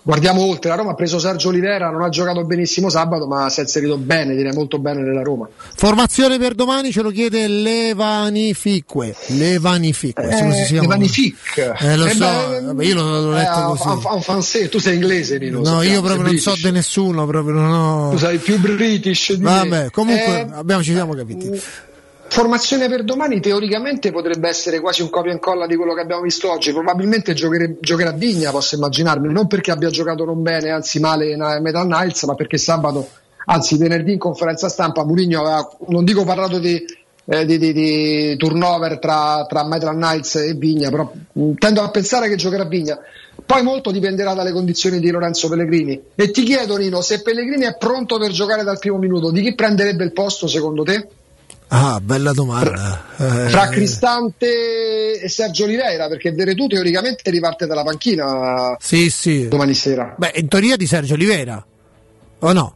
Guardiamo 0.01 0.41
oltre, 0.41 0.69
la 0.69 0.75
Roma 0.75 0.91
ha 0.91 0.95
preso 0.95 1.19
Sergio 1.19 1.49
Olivera, 1.49 1.89
non 1.89 2.01
ha 2.01 2.09
giocato 2.09 2.43
benissimo 2.43 2.89
sabato, 2.89 3.27
ma 3.27 3.49
si 3.49 3.59
è 3.59 3.63
inserito 3.63 3.97
bene, 3.97 4.35
direi 4.35 4.53
molto 4.53 4.79
bene 4.79 5.01
nella 5.01 5.21
Roma. 5.21 5.47
Formazione 5.75 6.37
per 6.37 6.55
domani 6.55 6.91
ce 6.91 7.01
lo 7.01 7.11
chiede 7.11 7.47
Levanifique. 7.47 9.15
Levanifique, 9.27 10.23
eh, 10.23 10.71
Levanifique. 10.71 11.75
Eh, 11.79 11.95
lo 11.95 12.05
eh, 12.05 12.13
so, 12.13 12.73
beh, 12.73 12.85
io 12.85 12.95
l'ho, 12.95 13.21
l'ho 13.21 13.31
letto 13.31 13.59
eh, 13.59 13.63
così. 13.63 13.87
Un, 13.87 14.35
un, 14.35 14.69
tu 14.69 14.79
sei 14.79 14.95
inglese, 14.95 15.37
Nino. 15.37 15.61
No, 15.61 15.81
io 15.81 16.01
proprio 16.01 16.23
non 16.23 16.37
so 16.37 16.53
di 16.55 16.71
nessuno, 16.71 17.25
proprio 17.25 17.53
non 17.53 17.71
ho... 17.71 18.09
Tu 18.11 18.17
sei 18.17 18.37
più 18.37 18.59
british 18.59 19.33
di 19.33 19.43
Vabbè, 19.43 19.83
me. 19.83 19.89
comunque 19.91 20.39
eh, 20.39 20.47
abbiamo, 20.51 20.83
ci 20.83 20.93
siamo 20.93 21.13
capiti. 21.13 21.61
Formazione 22.31 22.87
per 22.87 23.03
domani 23.03 23.39
teoricamente 23.39 24.11
potrebbe 24.11 24.47
essere 24.47 24.79
quasi 24.79 25.01
un 25.01 25.09
copia 25.09 25.31
e 25.31 25.33
incolla 25.33 25.65
di 25.65 25.75
quello 25.75 25.95
che 25.95 26.01
abbiamo 26.01 26.21
visto 26.21 26.51
oggi. 26.51 26.71
Probabilmente 26.71 27.33
giochere, 27.33 27.77
giocherà 27.81 28.11
Vigna, 28.11 28.51
posso 28.51 28.75
immaginarmi, 28.75 29.33
non 29.33 29.47
perché 29.47 29.71
abbia 29.71 29.89
giocato 29.89 30.25
non 30.25 30.43
bene, 30.43 30.69
anzi 30.69 30.99
male 30.99 31.31
in 31.31 31.59
Metal 31.61 31.87
Nights, 31.87 32.23
ma 32.23 32.35
perché 32.35 32.57
sabato, 32.57 33.07
anzi 33.45 33.77
venerdì 33.77 34.13
in 34.13 34.19
conferenza 34.19 34.69
stampa, 34.69 35.03
Mourinho 35.03 35.41
aveva, 35.41 35.69
non 35.87 36.05
dico 36.05 36.23
parlato 36.23 36.59
di, 36.59 36.79
eh, 37.25 37.45
di, 37.45 37.57
di, 37.57 37.73
di 37.73 38.37
turnover 38.37 38.99
tra, 38.99 39.45
tra 39.49 39.65
Metal 39.65 39.95
Knights 39.95 40.35
e 40.35 40.53
Vigna, 40.53 40.91
però 40.91 41.11
mh, 41.33 41.53
tendo 41.53 41.81
a 41.81 41.89
pensare 41.89 42.29
che 42.29 42.35
giocherà 42.35 42.65
Vigna. 42.65 42.99
Poi 43.43 43.63
molto 43.63 43.89
dipenderà 43.89 44.33
dalle 44.33 44.51
condizioni 44.51 44.99
di 44.99 45.09
Lorenzo 45.09 45.49
Pellegrini. 45.49 45.99
E 46.13 46.29
ti 46.29 46.43
chiedo, 46.43 46.77
Nino, 46.77 47.01
se 47.01 47.21
Pellegrini 47.21 47.63
è 47.63 47.75
pronto 47.75 48.19
per 48.19 48.29
giocare 48.29 48.63
dal 48.63 48.77
primo 48.77 48.97
minuto, 48.97 49.31
di 49.31 49.41
chi 49.41 49.55
prenderebbe 49.55 50.03
il 50.03 50.13
posto 50.13 50.45
secondo 50.47 50.83
te? 50.83 51.07
Ah, 51.71 51.99
bella 52.01 52.33
domanda. 52.33 53.03
Fra 53.15 53.67
eh. 53.67 53.69
Cristante 53.69 55.19
e 55.21 55.29
Sergio 55.29 55.65
Oliveira, 55.65 56.07
perché 56.07 56.31
Veretù 56.31 56.67
teoricamente 56.67 57.29
riparte 57.29 57.67
dalla 57.67 57.83
panchina 57.83 58.75
sì, 58.79 59.09
sì. 59.09 59.47
domani 59.47 59.75
sera. 59.75 60.15
Beh, 60.17 60.33
in 60.35 60.47
teoria 60.47 60.75
di 60.75 60.87
Sergio 60.87 61.13
Oliveira, 61.13 61.63
o 62.39 62.53
no? 62.53 62.75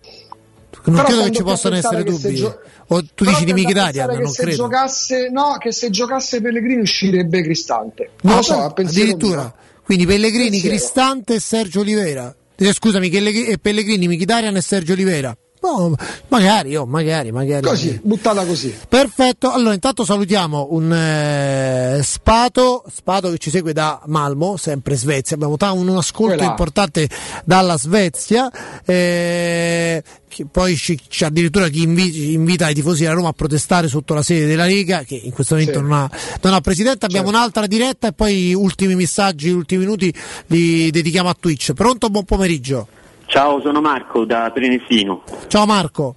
Non 0.85 0.95
Però 0.95 1.07
credo 1.07 1.23
che 1.23 1.31
ci 1.31 1.43
possano 1.43 1.75
essere 1.75 2.03
dubbi. 2.03 2.35
Gio- 2.35 2.59
o 2.87 3.03
tu 3.15 3.23
dici 3.23 3.45
di 3.45 3.53
Mkhitaryan, 3.53 4.15
non 4.15 4.31
se 4.31 4.43
credo. 4.43 4.57
Giocasse, 4.57 5.29
no, 5.29 5.55
che 5.57 5.71
se 5.71 5.89
giocasse 5.89 6.41
Pellegrini 6.41 6.81
uscirebbe 6.81 7.41
Cristante. 7.41 8.09
Non 8.21 8.35
lo 8.37 8.41
so, 8.41 8.73
addirittura. 8.75 9.41
Mio. 9.41 9.55
Quindi 9.83 10.05
Pellegrini, 10.05 10.49
pensiero. 10.49 10.75
Cristante 10.75 11.33
e 11.35 11.39
Sergio 11.39 11.79
Oliveira. 11.79 12.35
Eh, 12.55 12.73
scusami, 12.73 13.09
Pellegrini, 13.09 14.07
Mkhitaryan 14.07 14.55
e 14.55 14.61
Sergio 14.61 14.93
Oliveira. 14.93 15.35
Oh, 15.65 15.95
magari, 16.27 16.75
oh, 16.75 16.85
magari, 16.85 17.31
magari. 17.31 17.65
Così, 17.65 17.97
buttata 18.03 18.45
così. 18.45 18.75
Perfetto. 18.89 19.49
Allora, 19.49 19.73
intanto 19.73 20.03
salutiamo 20.03 20.67
un 20.71 20.91
eh, 20.91 22.01
Spato, 22.03 22.83
Spato 22.93 23.31
che 23.31 23.37
ci 23.37 23.49
segue 23.49 23.71
da 23.71 24.01
Malmo, 24.07 24.57
sempre 24.57 24.97
Svezia. 24.97 25.37
Abbiamo 25.37 25.55
un, 25.57 25.87
un 25.87 25.97
ascolto 25.97 26.35
Quella. 26.35 26.49
importante 26.49 27.07
dalla 27.45 27.77
Svezia. 27.77 28.51
Eh, 28.83 30.03
poi 30.51 30.75
ci, 30.75 30.99
c'è 31.07 31.27
addirittura 31.27 31.69
chi 31.69 31.83
invi- 31.83 32.33
invita 32.33 32.67
i 32.67 32.73
tifosi 32.73 33.03
della 33.03 33.13
Roma 33.13 33.29
a 33.29 33.33
protestare 33.33 33.87
sotto 33.87 34.13
la 34.13 34.21
sede 34.21 34.45
della 34.45 34.65
Lega, 34.65 35.03
che 35.03 35.15
in 35.15 35.31
questo 35.31 35.55
momento 35.55 35.79
sì. 35.79 35.81
non, 35.81 35.93
ha, 35.93 36.09
non, 36.41 36.53
ha, 36.53 36.59
presidente. 36.59 37.05
Abbiamo 37.05 37.27
certo. 37.27 37.39
un'altra 37.39 37.67
diretta 37.67 38.09
e 38.09 38.11
poi 38.11 38.53
ultimi 38.53 38.95
messaggi, 38.95 39.49
ultimi 39.49 39.85
minuti 39.85 40.13
li 40.47 40.91
dedichiamo 40.91 41.29
a 41.29 41.35
Twitch. 41.39 41.71
Pronto? 41.71 42.09
Buon 42.09 42.25
pomeriggio. 42.25 42.87
Ciao, 43.33 43.59
sono 43.61 43.81
Marco 43.81 44.25
da 44.25 44.51
Prenesino. 44.53 45.23
Ciao 45.47 45.65
Marco. 45.65 46.15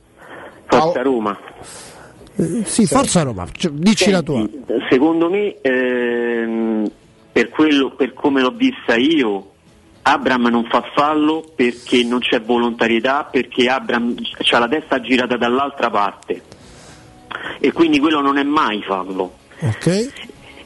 Forza 0.66 0.92
Ciao. 0.92 1.02
Roma. 1.02 1.38
Eh, 2.36 2.62
sì, 2.66 2.84
Forza 2.84 3.22
Roma, 3.22 3.46
dici 3.72 4.04
Senti, 4.04 4.10
la 4.10 4.20
tua. 4.20 4.46
Secondo 4.90 5.30
me, 5.30 5.56
ehm, 5.62 6.90
per, 7.32 7.48
quello, 7.48 7.92
per 7.92 8.12
come 8.12 8.42
l'ho 8.42 8.50
vista 8.50 8.96
io, 8.96 9.52
Abram 10.02 10.48
non 10.48 10.66
fa 10.68 10.82
fallo 10.94 11.42
perché 11.56 12.04
non 12.04 12.18
c'è 12.18 12.42
volontarietà, 12.42 13.24
perché 13.24 13.66
Abram 13.66 14.14
ha 14.50 14.58
la 14.58 14.68
testa 14.68 15.00
girata 15.00 15.38
dall'altra 15.38 15.88
parte 15.88 16.42
e 17.58 17.72
quindi 17.72 17.98
quello 17.98 18.20
non 18.20 18.36
è 18.36 18.42
mai 18.42 18.82
fallo. 18.82 19.38
Okay. 19.58 20.10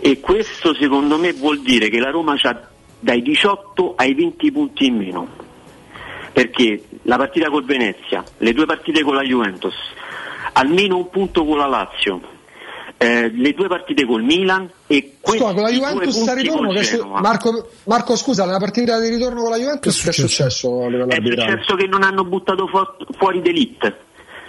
E 0.01 0.19
questo 0.19 0.75
secondo 0.75 1.17
me 1.17 1.33
vuol 1.33 1.61
dire 1.61 1.89
che 1.89 2.01
la 2.01 2.11
Roma 2.11 2.35
ha 2.43 2.61
dai 2.99 3.23
18 3.23 3.95
ai 3.95 4.15
20 4.15 4.51
punti 4.51 4.87
in 4.87 4.97
meno 4.97 5.49
perché 6.41 6.85
la 7.02 7.19
partita 7.19 7.51
col 7.51 7.67
Venezia, 7.67 8.25
le 8.39 8.55
due 8.55 8.65
partite 8.65 9.02
con 9.02 9.15
la 9.15 9.23
Juventus, 9.23 9.75
almeno 10.55 10.97
un 10.97 11.10
punto 11.10 11.44
con 11.44 11.59
la 11.59 11.67
Lazio, 11.67 12.19
eh, 12.97 13.31
le 13.31 13.52
due 13.52 13.69
partite 13.69 14.07
col 14.07 14.23
Milan 14.23 14.70
e 14.86 15.17
scusa, 15.20 15.52
con 15.52 15.62
la 15.62 15.70
Juventus 15.70 16.27
a 16.27 16.33
ritorno 16.33 16.73
che 16.73 16.83
su... 16.83 17.07
Marco, 17.07 17.69
Marco, 17.85 18.17
scusa, 18.17 18.47
nella 18.47 18.59
partita 18.59 18.99
di 18.99 19.10
ritorno 19.10 19.43
con 19.43 19.51
la 19.51 19.59
Juventus 19.59 20.02
che 20.02 20.09
è 20.09 20.12
successo? 20.12 20.89
È 20.89 21.10
successo 21.10 21.75
che 21.75 21.86
non 21.86 22.02
hanno 22.02 22.25
buttato 22.25 22.67
fu- 22.67 23.15
fuori 23.19 23.43
D'Elite 23.43 23.99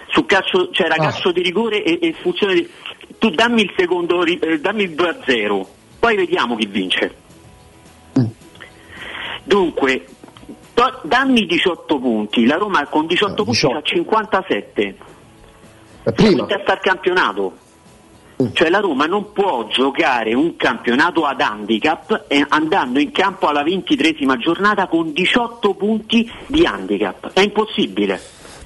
su 0.08 0.24
calcio, 0.24 0.70
c'era 0.70 0.94
cioè 0.94 1.06
ah. 1.06 1.10
calcio 1.10 1.30
di 1.30 1.42
rigore 1.42 1.82
e, 1.82 1.98
e 2.00 2.14
funzione 2.14 2.54
di... 2.54 2.70
tu 3.18 3.28
dammi 3.28 3.60
il 3.60 3.72
secondo 3.76 4.24
eh, 4.24 4.60
dammi 4.60 4.84
il 4.84 4.94
2 4.94 5.08
a 5.08 5.16
0 5.26 5.68
poi 5.98 6.16
vediamo 6.16 6.56
chi 6.56 6.66
vince 6.66 7.14
mm. 8.18 8.24
dunque 9.44 10.04
dammi 11.02 11.46
18 11.46 11.98
punti, 11.98 12.46
la 12.46 12.56
Roma 12.56 12.86
con 12.86 13.06
18 13.06 13.32
eh, 13.32 13.44
punti 13.44 13.50
18. 13.50 13.76
ha 13.76 13.82
57. 13.82 14.96
Siamo 16.16 16.38
in 16.38 16.46
testa 16.46 16.72
al 16.72 16.80
campionato. 16.80 17.56
Cioè 18.52 18.70
la 18.70 18.80
Roma 18.80 19.06
non 19.06 19.32
può 19.32 19.68
giocare 19.68 20.34
un 20.34 20.56
campionato 20.56 21.24
ad 21.24 21.40
handicap 21.40 22.24
andando 22.48 22.98
in 22.98 23.12
campo 23.12 23.46
alla 23.46 23.62
ventitresima 23.62 24.36
giornata 24.36 24.88
con 24.88 25.12
18 25.12 25.74
punti 25.74 26.30
di 26.46 26.66
handicap. 26.66 27.32
È 27.32 27.40
impossibile. 27.40 28.20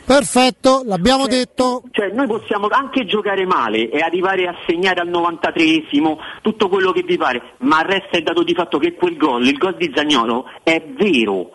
Perfetto, 0.07 0.83
l'abbiamo 0.86 1.25
cioè, 1.25 1.39
detto. 1.39 1.83
Cioè, 1.91 2.10
noi 2.10 2.28
possiamo 2.28 2.68
anche 2.70 3.05
giocare 3.07 3.44
male 3.44 3.91
e 3.91 3.99
arrivare 3.99 4.47
a 4.47 4.55
segnare 4.65 5.01
al 5.01 5.09
93esimo 5.09 6.17
tutto 6.43 6.68
quello 6.68 6.93
che 6.93 7.02
vi 7.02 7.17
pare, 7.17 7.55
ma 7.59 7.83
resta 7.83 8.17
il 8.17 8.23
dato 8.23 8.44
di 8.44 8.55
fatto 8.55 8.78
che 8.78 8.94
quel 8.94 9.17
gol, 9.17 9.44
il 9.44 9.59
gol 9.59 9.76
di 9.76 9.91
Zagnolo, 9.93 10.44
è 10.62 10.81
vero. 10.97 11.51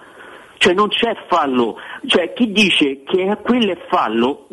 Cioè 0.62 0.76
non 0.76 0.90
c'è 0.90 1.16
fallo, 1.28 1.78
cioè 2.06 2.34
chi 2.34 2.52
dice 2.52 3.02
che 3.02 3.36
quello 3.44 3.72
è 3.72 3.78
fallo 3.90 4.46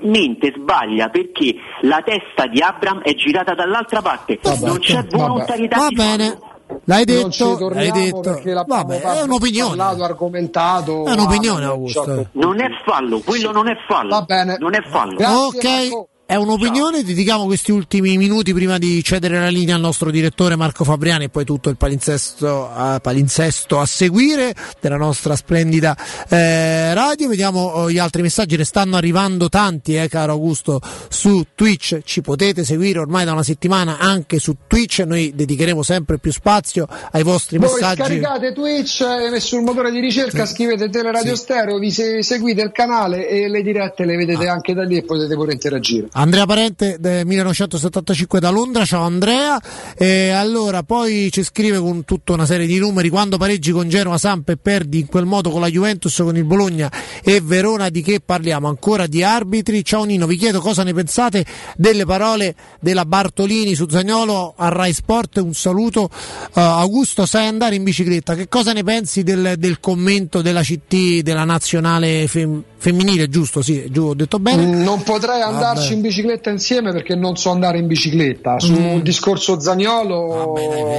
mente, 0.00 0.54
sbaglia 0.56 1.10
perché 1.10 1.54
la 1.82 2.00
testa 2.02 2.46
di 2.46 2.62
Abram 2.62 3.02
è 3.02 3.12
girata 3.14 3.52
dall'altra 3.52 4.00
parte, 4.00 4.38
vabbè, 4.40 4.66
non 4.66 4.78
c'è 4.78 5.04
volontarietà 5.04 5.76
Va 5.76 5.88
di 5.88 5.94
bene. 5.96 6.28
fallo. 6.30 6.80
L'hai 6.84 7.04
detto, 7.04 7.68
l'hai 7.68 7.90
detto. 7.90 8.40
Vabbè, 8.66 9.00
è 9.02 9.22
un'opinione. 9.22 9.76
parlato, 9.76 10.04
argomentato. 10.04 11.04
È 11.04 11.12
un'opinione, 11.12 11.64
ah, 11.66 11.68
Augusto. 11.68 12.26
Non 12.32 12.58
è 12.58 12.68
fallo, 12.82 13.20
quello 13.20 13.52
non 13.52 13.68
è 13.68 13.74
fallo. 13.86 14.08
Va 14.08 14.22
bene. 14.22 14.56
Non 14.58 14.74
è 14.74 14.80
fallo. 14.90 15.16
Grazie, 15.16 15.58
ok, 15.58 15.64
Marco. 15.64 16.08
È 16.30 16.36
un'opinione, 16.36 17.02
dedichiamo 17.02 17.44
questi 17.44 17.72
ultimi 17.72 18.16
minuti 18.16 18.54
prima 18.54 18.78
di 18.78 19.02
cedere 19.02 19.40
la 19.40 19.48
linea 19.48 19.74
al 19.74 19.80
nostro 19.80 20.12
direttore 20.12 20.54
Marco 20.54 20.84
Fabriani 20.84 21.24
e 21.24 21.28
poi 21.28 21.44
tutto 21.44 21.70
il 21.70 21.76
palinsesto 21.76 22.70
a, 22.72 23.00
palinsesto 23.00 23.80
a 23.80 23.84
seguire 23.84 24.54
della 24.80 24.96
nostra 24.96 25.34
splendida 25.34 25.96
eh, 26.28 26.94
radio. 26.94 27.26
Vediamo 27.26 27.60
oh, 27.64 27.90
gli 27.90 27.98
altri 27.98 28.22
messaggi, 28.22 28.56
ne 28.56 28.62
stanno 28.62 28.94
arrivando 28.94 29.48
tanti, 29.48 29.96
eh, 29.96 30.06
caro 30.08 30.30
Augusto, 30.30 30.80
su 31.08 31.46
Twitch. 31.52 32.02
Ci 32.04 32.20
potete 32.20 32.62
seguire 32.62 33.00
ormai 33.00 33.24
da 33.24 33.32
una 33.32 33.42
settimana 33.42 33.98
anche 33.98 34.38
su 34.38 34.54
Twitch, 34.68 35.00
noi 35.00 35.32
dedicheremo 35.34 35.82
sempre 35.82 36.18
più 36.20 36.30
spazio 36.30 36.86
ai 37.10 37.24
vostri 37.24 37.58
Voi 37.58 37.72
messaggi. 37.72 38.02
scaricate 38.02 38.52
Twitch 38.52 39.00
e 39.00 39.40
sul 39.40 39.62
motore 39.62 39.90
di 39.90 39.98
ricerca 39.98 40.46
scrivete 40.46 40.90
Teleradio 40.90 41.34
Stereo, 41.34 41.78
vi 41.80 41.90
se- 41.90 42.22
seguite 42.22 42.62
il 42.62 42.70
canale 42.70 43.28
e 43.28 43.48
le 43.48 43.62
dirette 43.62 44.04
le 44.04 44.14
vedete 44.14 44.46
Ah. 44.46 44.52
anche 44.52 44.74
da 44.74 44.84
lì 44.84 44.96
e 44.96 45.02
potete 45.02 45.34
pure 45.34 45.54
interagire. 45.54 46.06
Andrea 46.20 46.44
Parente 46.44 46.98
del 47.00 47.24
1975 47.24 48.40
da 48.40 48.50
Londra, 48.50 48.84
ciao 48.84 49.04
Andrea. 49.04 49.58
E 49.96 50.28
allora 50.28 50.82
poi 50.82 51.30
ci 51.32 51.42
scrive 51.42 51.78
con 51.78 52.04
tutta 52.04 52.34
una 52.34 52.44
serie 52.44 52.66
di 52.66 52.78
numeri: 52.78 53.08
quando 53.08 53.38
pareggi 53.38 53.70
con 53.70 53.88
Genova, 53.88 54.18
Samp 54.18 54.50
e 54.50 54.58
perdi 54.58 54.98
in 54.98 55.06
quel 55.06 55.24
modo 55.24 55.48
con 55.48 55.62
la 55.62 55.68
Juventus, 55.68 56.14
con 56.16 56.36
il 56.36 56.44
Bologna 56.44 56.92
e 57.24 57.40
Verona, 57.40 57.88
di 57.88 58.02
che 58.02 58.20
parliamo? 58.20 58.68
Ancora 58.68 59.06
di 59.06 59.22
arbitri? 59.22 59.82
Ciao 59.82 60.04
Nino, 60.04 60.26
vi 60.26 60.36
chiedo 60.36 60.60
cosa 60.60 60.82
ne 60.82 60.92
pensate 60.92 61.42
delle 61.74 62.04
parole 62.04 62.54
della 62.80 63.06
Bartolini 63.06 63.74
su 63.74 63.86
Zagnolo 63.88 64.52
a 64.58 64.68
Rai 64.68 64.92
Sport. 64.92 65.38
Un 65.38 65.54
saluto. 65.54 66.10
Uh, 66.52 66.60
Augusto, 66.60 67.24
sai 67.24 67.46
andare 67.46 67.76
in 67.76 67.82
bicicletta? 67.82 68.34
Che 68.34 68.46
cosa 68.46 68.74
ne 68.74 68.84
pensi 68.84 69.22
del, 69.22 69.54
del 69.56 69.80
commento 69.80 70.42
della 70.42 70.60
CT 70.60 71.22
della 71.22 71.44
nazionale 71.44 72.26
fem- 72.28 72.62
femminile? 72.80 73.28
Giusto, 73.28 73.60
sì, 73.62 73.86
giù, 73.90 74.06
ho 74.06 74.14
detto 74.14 74.38
bene. 74.38 74.64
Mm, 74.64 74.82
Non 74.82 75.02
potrei 75.02 75.42
andarci 75.42 75.82
Vabbè. 75.82 75.94
in 75.94 76.00
bicicletta 76.00 76.50
insieme 76.50 76.92
perché 76.92 77.14
non 77.14 77.36
so 77.36 77.50
andare 77.50 77.78
in 77.78 77.86
bicicletta. 77.86 78.58
Sul 78.58 78.78
Mm. 78.80 78.98
discorso 79.00 79.60
Zagnolo 79.60 80.54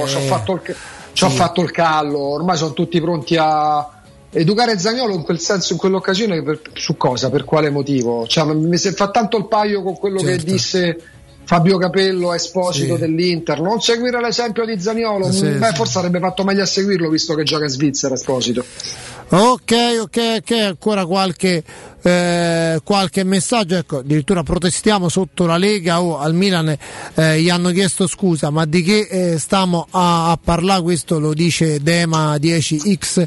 ci 0.06 0.16
ho 0.16 0.18
eh. 0.20 0.22
fatto, 0.22 0.52
il- 0.64 0.76
Sì. 1.12 1.28
fatto 1.28 1.60
il 1.60 1.70
callo, 1.72 2.18
ormai 2.18 2.56
sono 2.56 2.72
tutti 2.72 3.00
pronti 3.00 3.36
a 3.38 3.86
educare 4.30 4.78
Zagnolo 4.78 5.12
in 5.12 5.22
quel 5.22 5.40
senso, 5.40 5.72
in 5.74 5.78
quell'occasione, 5.78 6.42
per- 6.42 6.60
su 6.72 6.96
cosa, 6.96 7.28
per 7.30 7.44
quale 7.44 7.68
motivo? 7.70 8.26
Cioè, 8.26 8.44
mi 8.54 8.78
si 8.78 8.90
fa 8.92 9.10
tanto 9.10 9.36
il 9.36 9.48
paio 9.48 9.82
con 9.82 9.94
quello 9.98 10.20
che 10.20 10.36
Certo. 10.38 10.50
disse 10.50 10.98
Fabio 11.44 11.76
Capello 11.76 12.30
a 12.30 12.36
Esposito 12.36 12.94
Sì. 12.94 13.00
dell'Inter, 13.00 13.60
non 13.60 13.80
seguire 13.80 14.20
l'esempio 14.22 14.64
di 14.64 14.80
Zagnolo, 14.80 15.30
Sì, 15.32 15.44
Mm, 15.44 15.58
beh, 15.58 15.66
sì. 15.70 15.74
forse 15.74 15.98
avrebbe 15.98 16.20
fatto 16.20 16.44
meglio 16.44 16.62
a 16.62 16.66
seguirlo 16.66 17.08
visto 17.10 17.34
che 17.34 17.42
gioca 17.42 17.64
in 17.64 17.70
Svizzera 17.70 18.14
Esposito. 18.14 18.64
Ok, 19.34 19.72
ok, 19.98 20.40
ok, 20.40 20.50
ancora 20.50 21.06
qualche, 21.06 21.64
eh, 22.02 22.78
qualche 22.84 23.24
messaggio, 23.24 23.76
ecco, 23.76 24.00
addirittura 24.00 24.42
protestiamo 24.42 25.08
sotto 25.08 25.46
la 25.46 25.56
Lega 25.56 26.02
o 26.02 26.18
al 26.18 26.34
Milan 26.34 26.76
eh, 27.14 27.40
gli 27.40 27.48
hanno 27.48 27.70
chiesto 27.70 28.06
scusa, 28.06 28.50
ma 28.50 28.66
di 28.66 28.82
che 28.82 29.08
eh, 29.10 29.38
stiamo 29.38 29.86
a, 29.88 30.32
a 30.32 30.36
parlare? 30.36 30.82
Questo 30.82 31.18
lo 31.18 31.32
dice 31.32 31.80
Dema 31.80 32.34
10XX, 32.34 33.26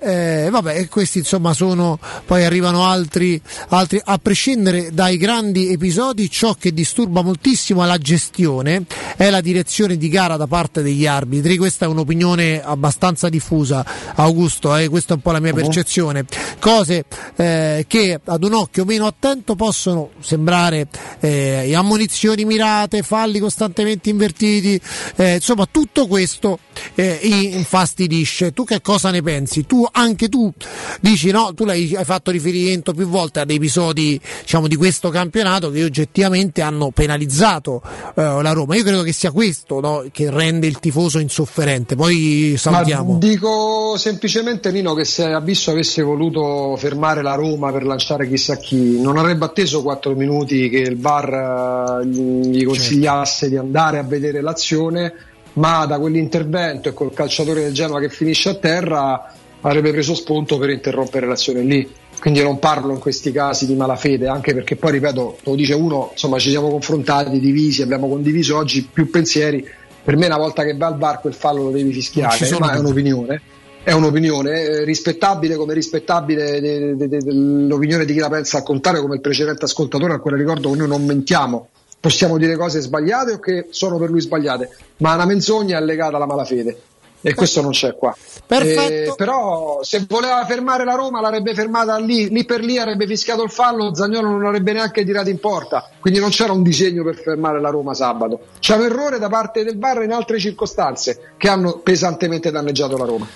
eh, 0.00 0.48
vabbè, 0.50 0.88
questi 0.88 1.18
insomma 1.18 1.52
sono, 1.52 2.00
poi 2.26 2.44
arrivano 2.44 2.84
altri, 2.84 3.40
altri, 3.68 4.00
a 4.02 4.18
prescindere 4.18 4.90
dai 4.92 5.18
grandi 5.18 5.70
episodi, 5.70 6.28
ciò 6.28 6.54
che 6.54 6.74
disturba 6.74 7.22
moltissimo 7.22 7.84
è 7.84 7.86
la 7.86 7.98
gestione, 7.98 8.86
è 9.16 9.30
la 9.30 9.40
direzione 9.40 9.96
di 9.96 10.08
gara 10.08 10.36
da 10.36 10.48
parte 10.48 10.82
degli 10.82 11.06
arbitri, 11.06 11.56
questa 11.58 11.84
è 11.84 11.88
un'opinione 11.88 12.60
abbastanza 12.60 13.28
diffusa, 13.28 13.86
Augusto, 14.16 14.78
eh, 14.80 14.88
questa 14.88 15.12
è 15.12 15.16
un 15.16 15.22
po' 15.22 15.32
la 15.32 15.40
mia 15.40 15.52
percezione, 15.52 16.24
cose 16.58 17.04
eh, 17.36 17.84
che 17.86 18.20
ad 18.22 18.44
un 18.44 18.54
occhio 18.54 18.84
meno 18.84 19.06
attento 19.06 19.54
possono 19.54 20.10
sembrare 20.20 20.88
eh, 21.20 21.74
ammonizioni 21.74 22.44
mirate, 22.44 23.02
falli 23.02 23.38
costantemente 23.38 24.10
invertiti, 24.10 24.80
eh, 25.16 25.34
insomma 25.34 25.66
tutto 25.70 26.06
questo 26.06 26.58
eh, 26.94 27.18
infastidisce. 27.22 28.52
Tu 28.52 28.64
che 28.64 28.80
cosa 28.80 29.10
ne 29.10 29.22
pensi? 29.22 29.66
Tu 29.66 29.86
anche 29.90 30.28
tu 30.28 30.52
dici 31.00 31.30
no, 31.30 31.52
tu 31.54 31.64
l'hai, 31.64 31.94
hai 31.94 32.04
fatto 32.04 32.30
riferimento 32.30 32.92
più 32.92 33.06
volte 33.06 33.40
ad 33.40 33.50
episodi 33.50 34.20
diciamo, 34.40 34.66
di 34.66 34.76
questo 34.76 35.10
campionato 35.10 35.70
che 35.70 35.84
oggettivamente 35.84 36.62
hanno 36.62 36.90
penalizzato 36.90 37.82
eh, 38.14 38.22
la 38.22 38.52
Roma. 38.52 38.76
Io 38.76 38.82
credo 38.82 39.02
che 39.02 39.12
sia 39.12 39.30
questo 39.30 39.80
no, 39.80 40.04
che 40.10 40.30
rende 40.30 40.66
il 40.66 40.78
tifoso 40.78 41.18
insofferente. 41.18 41.96
Poi 41.96 42.54
salutiamo. 42.56 43.12
Ma 43.12 43.18
dico 43.18 43.96
semplicemente 43.96 44.69
Nino 44.70 44.94
che 44.94 45.04
se 45.04 45.24
Abisso 45.24 45.70
avesse 45.70 46.02
voluto 46.02 46.76
fermare 46.76 47.22
la 47.22 47.34
Roma 47.34 47.72
per 47.72 47.84
lanciare 47.84 48.28
chissà 48.28 48.56
chi, 48.56 49.00
non 49.00 49.16
avrebbe 49.16 49.44
atteso 49.44 49.82
4 49.82 50.14
minuti 50.14 50.68
che 50.68 50.78
il 50.78 50.98
VAR 50.98 52.00
eh, 52.02 52.06
gli 52.06 52.64
consigliasse 52.64 53.48
di 53.48 53.56
andare 53.56 53.98
a 53.98 54.02
vedere 54.02 54.40
l'azione, 54.40 55.12
ma 55.54 55.86
da 55.86 55.98
quell'intervento 55.98 56.88
e 56.88 56.94
col 56.94 57.12
calciatore 57.12 57.62
del 57.62 57.72
Genoa 57.72 58.00
che 58.00 58.08
finisce 58.08 58.50
a 58.50 58.54
terra 58.54 59.32
avrebbe 59.62 59.90
preso 59.90 60.14
spunto 60.14 60.58
per 60.58 60.70
interrompere 60.70 61.26
l'azione 61.26 61.62
lì. 61.62 61.88
Quindi 62.18 62.42
non 62.42 62.58
parlo 62.58 62.92
in 62.92 62.98
questi 62.98 63.32
casi 63.32 63.66
di 63.66 63.74
malafede, 63.74 64.28
anche 64.28 64.52
perché 64.52 64.76
poi 64.76 64.92
ripeto, 64.92 65.38
lo 65.42 65.54
dice 65.54 65.74
uno, 65.74 66.10
insomma 66.12 66.38
ci 66.38 66.50
siamo 66.50 66.70
confrontati, 66.70 67.40
divisi, 67.40 67.82
abbiamo 67.82 68.08
condiviso 68.08 68.56
oggi 68.56 68.88
più 68.90 69.10
pensieri. 69.10 69.66
Per 70.02 70.16
me 70.16 70.26
una 70.26 70.36
volta 70.38 70.64
che 70.64 70.76
va 70.76 70.86
al 70.86 70.98
VAR 70.98 71.20
quel 71.20 71.34
fallo 71.34 71.64
lo 71.64 71.70
devi 71.70 71.92
fischiare, 71.92 72.48
ma 72.58 72.72
è 72.72 72.78
un'opinione 72.78 73.42
è 73.82 73.92
un'opinione 73.92 74.60
eh, 74.60 74.84
rispettabile 74.84 75.56
come 75.56 75.74
rispettabile 75.74 76.60
de- 76.60 76.96
de- 76.96 77.08
de- 77.08 77.32
l'opinione 77.32 78.04
di 78.04 78.12
chi 78.12 78.18
la 78.18 78.28
pensa 78.28 78.58
al 78.58 78.62
contrario 78.62 79.00
come 79.00 79.14
il 79.14 79.20
precedente 79.20 79.64
ascoltatore 79.64 80.14
al 80.14 80.20
quale 80.20 80.36
ricordo 80.36 80.70
che 80.70 80.76
noi 80.76 80.88
non 80.88 81.04
mentiamo. 81.04 81.68
Possiamo 81.98 82.38
dire 82.38 82.56
cose 82.56 82.80
sbagliate 82.80 83.32
o 83.32 83.38
che 83.38 83.66
sono 83.70 83.98
per 83.98 84.10
lui 84.10 84.20
sbagliate 84.20 84.70
ma 84.98 85.14
una 85.14 85.26
menzogna 85.26 85.78
è 85.78 85.82
legata 85.82 86.16
alla 86.16 86.26
malafede. 86.26 86.78
E 87.22 87.34
questo 87.34 87.60
non 87.60 87.72
c'è 87.72 87.94
qua. 87.96 88.16
Perfetto. 88.46 89.12
Eh, 89.12 89.14
però 89.14 89.80
se 89.82 90.06
voleva 90.08 90.42
fermare 90.46 90.84
la 90.84 90.94
Roma 90.94 91.20
l'avrebbe 91.20 91.52
fermata 91.52 91.98
lì, 91.98 92.30
lì 92.30 92.46
per 92.46 92.62
lì 92.62 92.78
avrebbe 92.78 93.06
fischiato 93.06 93.42
il 93.42 93.50
fallo 93.50 93.94
Zagnolo 93.94 94.28
non 94.28 94.46
avrebbe 94.46 94.72
neanche 94.72 95.04
tirato 95.04 95.28
in 95.28 95.38
porta. 95.38 95.90
Quindi 96.00 96.18
non 96.18 96.30
c'era 96.30 96.52
un 96.52 96.62
disegno 96.62 97.04
per 97.04 97.16
fermare 97.16 97.60
la 97.60 97.68
Roma 97.68 97.92
sabato. 97.92 98.40
C'è 98.58 98.76
un 98.76 98.84
errore 98.84 99.18
da 99.18 99.28
parte 99.28 99.64
del 99.64 99.78
VAR 99.78 100.02
in 100.02 100.12
altre 100.12 100.38
circostanze 100.38 101.34
che 101.36 101.48
hanno 101.48 101.80
pesantemente 101.82 102.50
danneggiato 102.50 102.96
la 102.96 103.04
Roma 103.04 103.28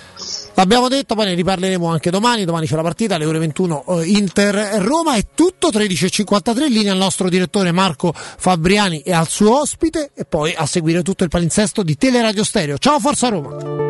L'abbiamo 0.57 0.89
detto, 0.89 1.17
poi 1.17 1.27
ne 1.27 1.35
riparleremo 1.35 1.87
anche 1.89 2.11
domani. 2.11 2.45
Domani 2.45 2.67
c'è 2.67 2.77
la 2.77 2.83
partita 2.83 3.17
alle 3.17 3.25
ore 3.25 3.39
21 3.39 3.85
eh, 3.87 4.07
Inter 4.07 4.55
Roma. 4.83 5.17
È 5.17 5.27
tutto 5.35 5.69
13.53 5.69 6.67
in 6.67 6.73
linea 6.73 6.93
al 6.93 6.99
nostro 6.99 7.29
direttore 7.29 7.73
Marco 7.73 8.13
Fabriani 8.15 9.01
e 9.01 9.13
al 9.13 9.29
suo 9.29 9.61
ospite. 9.61 10.11
E 10.15 10.25
poi 10.25 10.55
a 10.55 10.67
seguire 10.67 11.03
tutto 11.03 11.25
il 11.25 11.31
palinsesto 11.31 11.83
di 11.83 11.97
Teleradio 11.97 12.45
Stereo. 12.45 12.79
Ciao 12.79 13.01
Forza 13.01 13.29
Roma! 13.29 13.83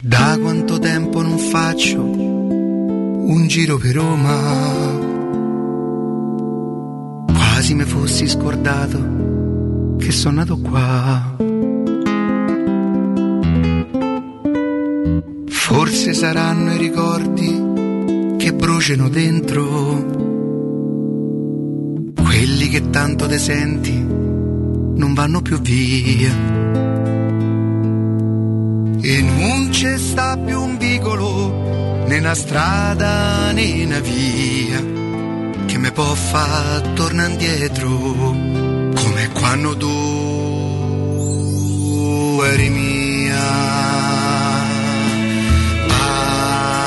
Da 0.00 0.38
quanto 0.38 0.78
tempo 0.78 1.22
non 1.22 1.38
faccio 1.38 2.00
un 2.02 3.46
giro 3.46 3.78
per 3.78 3.94
Roma? 3.94 4.93
Quasi 7.64 7.76
mi 7.76 7.84
fossi 7.84 8.28
scordato 8.28 9.96
che 9.98 10.12
sono 10.12 10.34
nato 10.34 10.58
qua. 10.58 11.34
Forse 15.46 16.12
saranno 16.12 16.74
i 16.74 16.76
ricordi 16.76 18.36
che 18.36 18.52
bruciano 18.52 19.08
dentro, 19.08 19.64
quelli 22.22 22.68
che 22.68 22.90
tanto 22.90 23.26
te 23.28 23.38
senti 23.38 23.98
non 23.98 25.14
vanno 25.14 25.40
più 25.40 25.58
via. 25.58 26.34
e 29.00 29.22
non 29.22 29.68
c'è 29.70 29.96
sta 29.96 30.36
più 30.36 30.60
un 30.60 30.76
vicolo 30.76 32.04
né 32.08 32.18
una 32.18 32.34
strada 32.34 33.52
né 33.52 33.84
una 33.84 34.00
via 34.00 35.03
mi 35.84 35.92
può 35.92 36.14
far 36.14 36.80
tornare 36.94 37.32
indietro 37.32 37.90
come 37.90 39.28
quando 39.34 39.76
tu 39.76 39.92
eri 42.42 42.70
mia. 42.70 43.44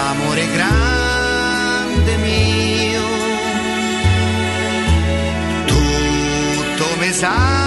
Amore 0.09 0.48
grande 0.51 2.17
mio 2.17 3.06
tutto 5.67 6.85
mi 6.98 7.14
sa 7.14 7.67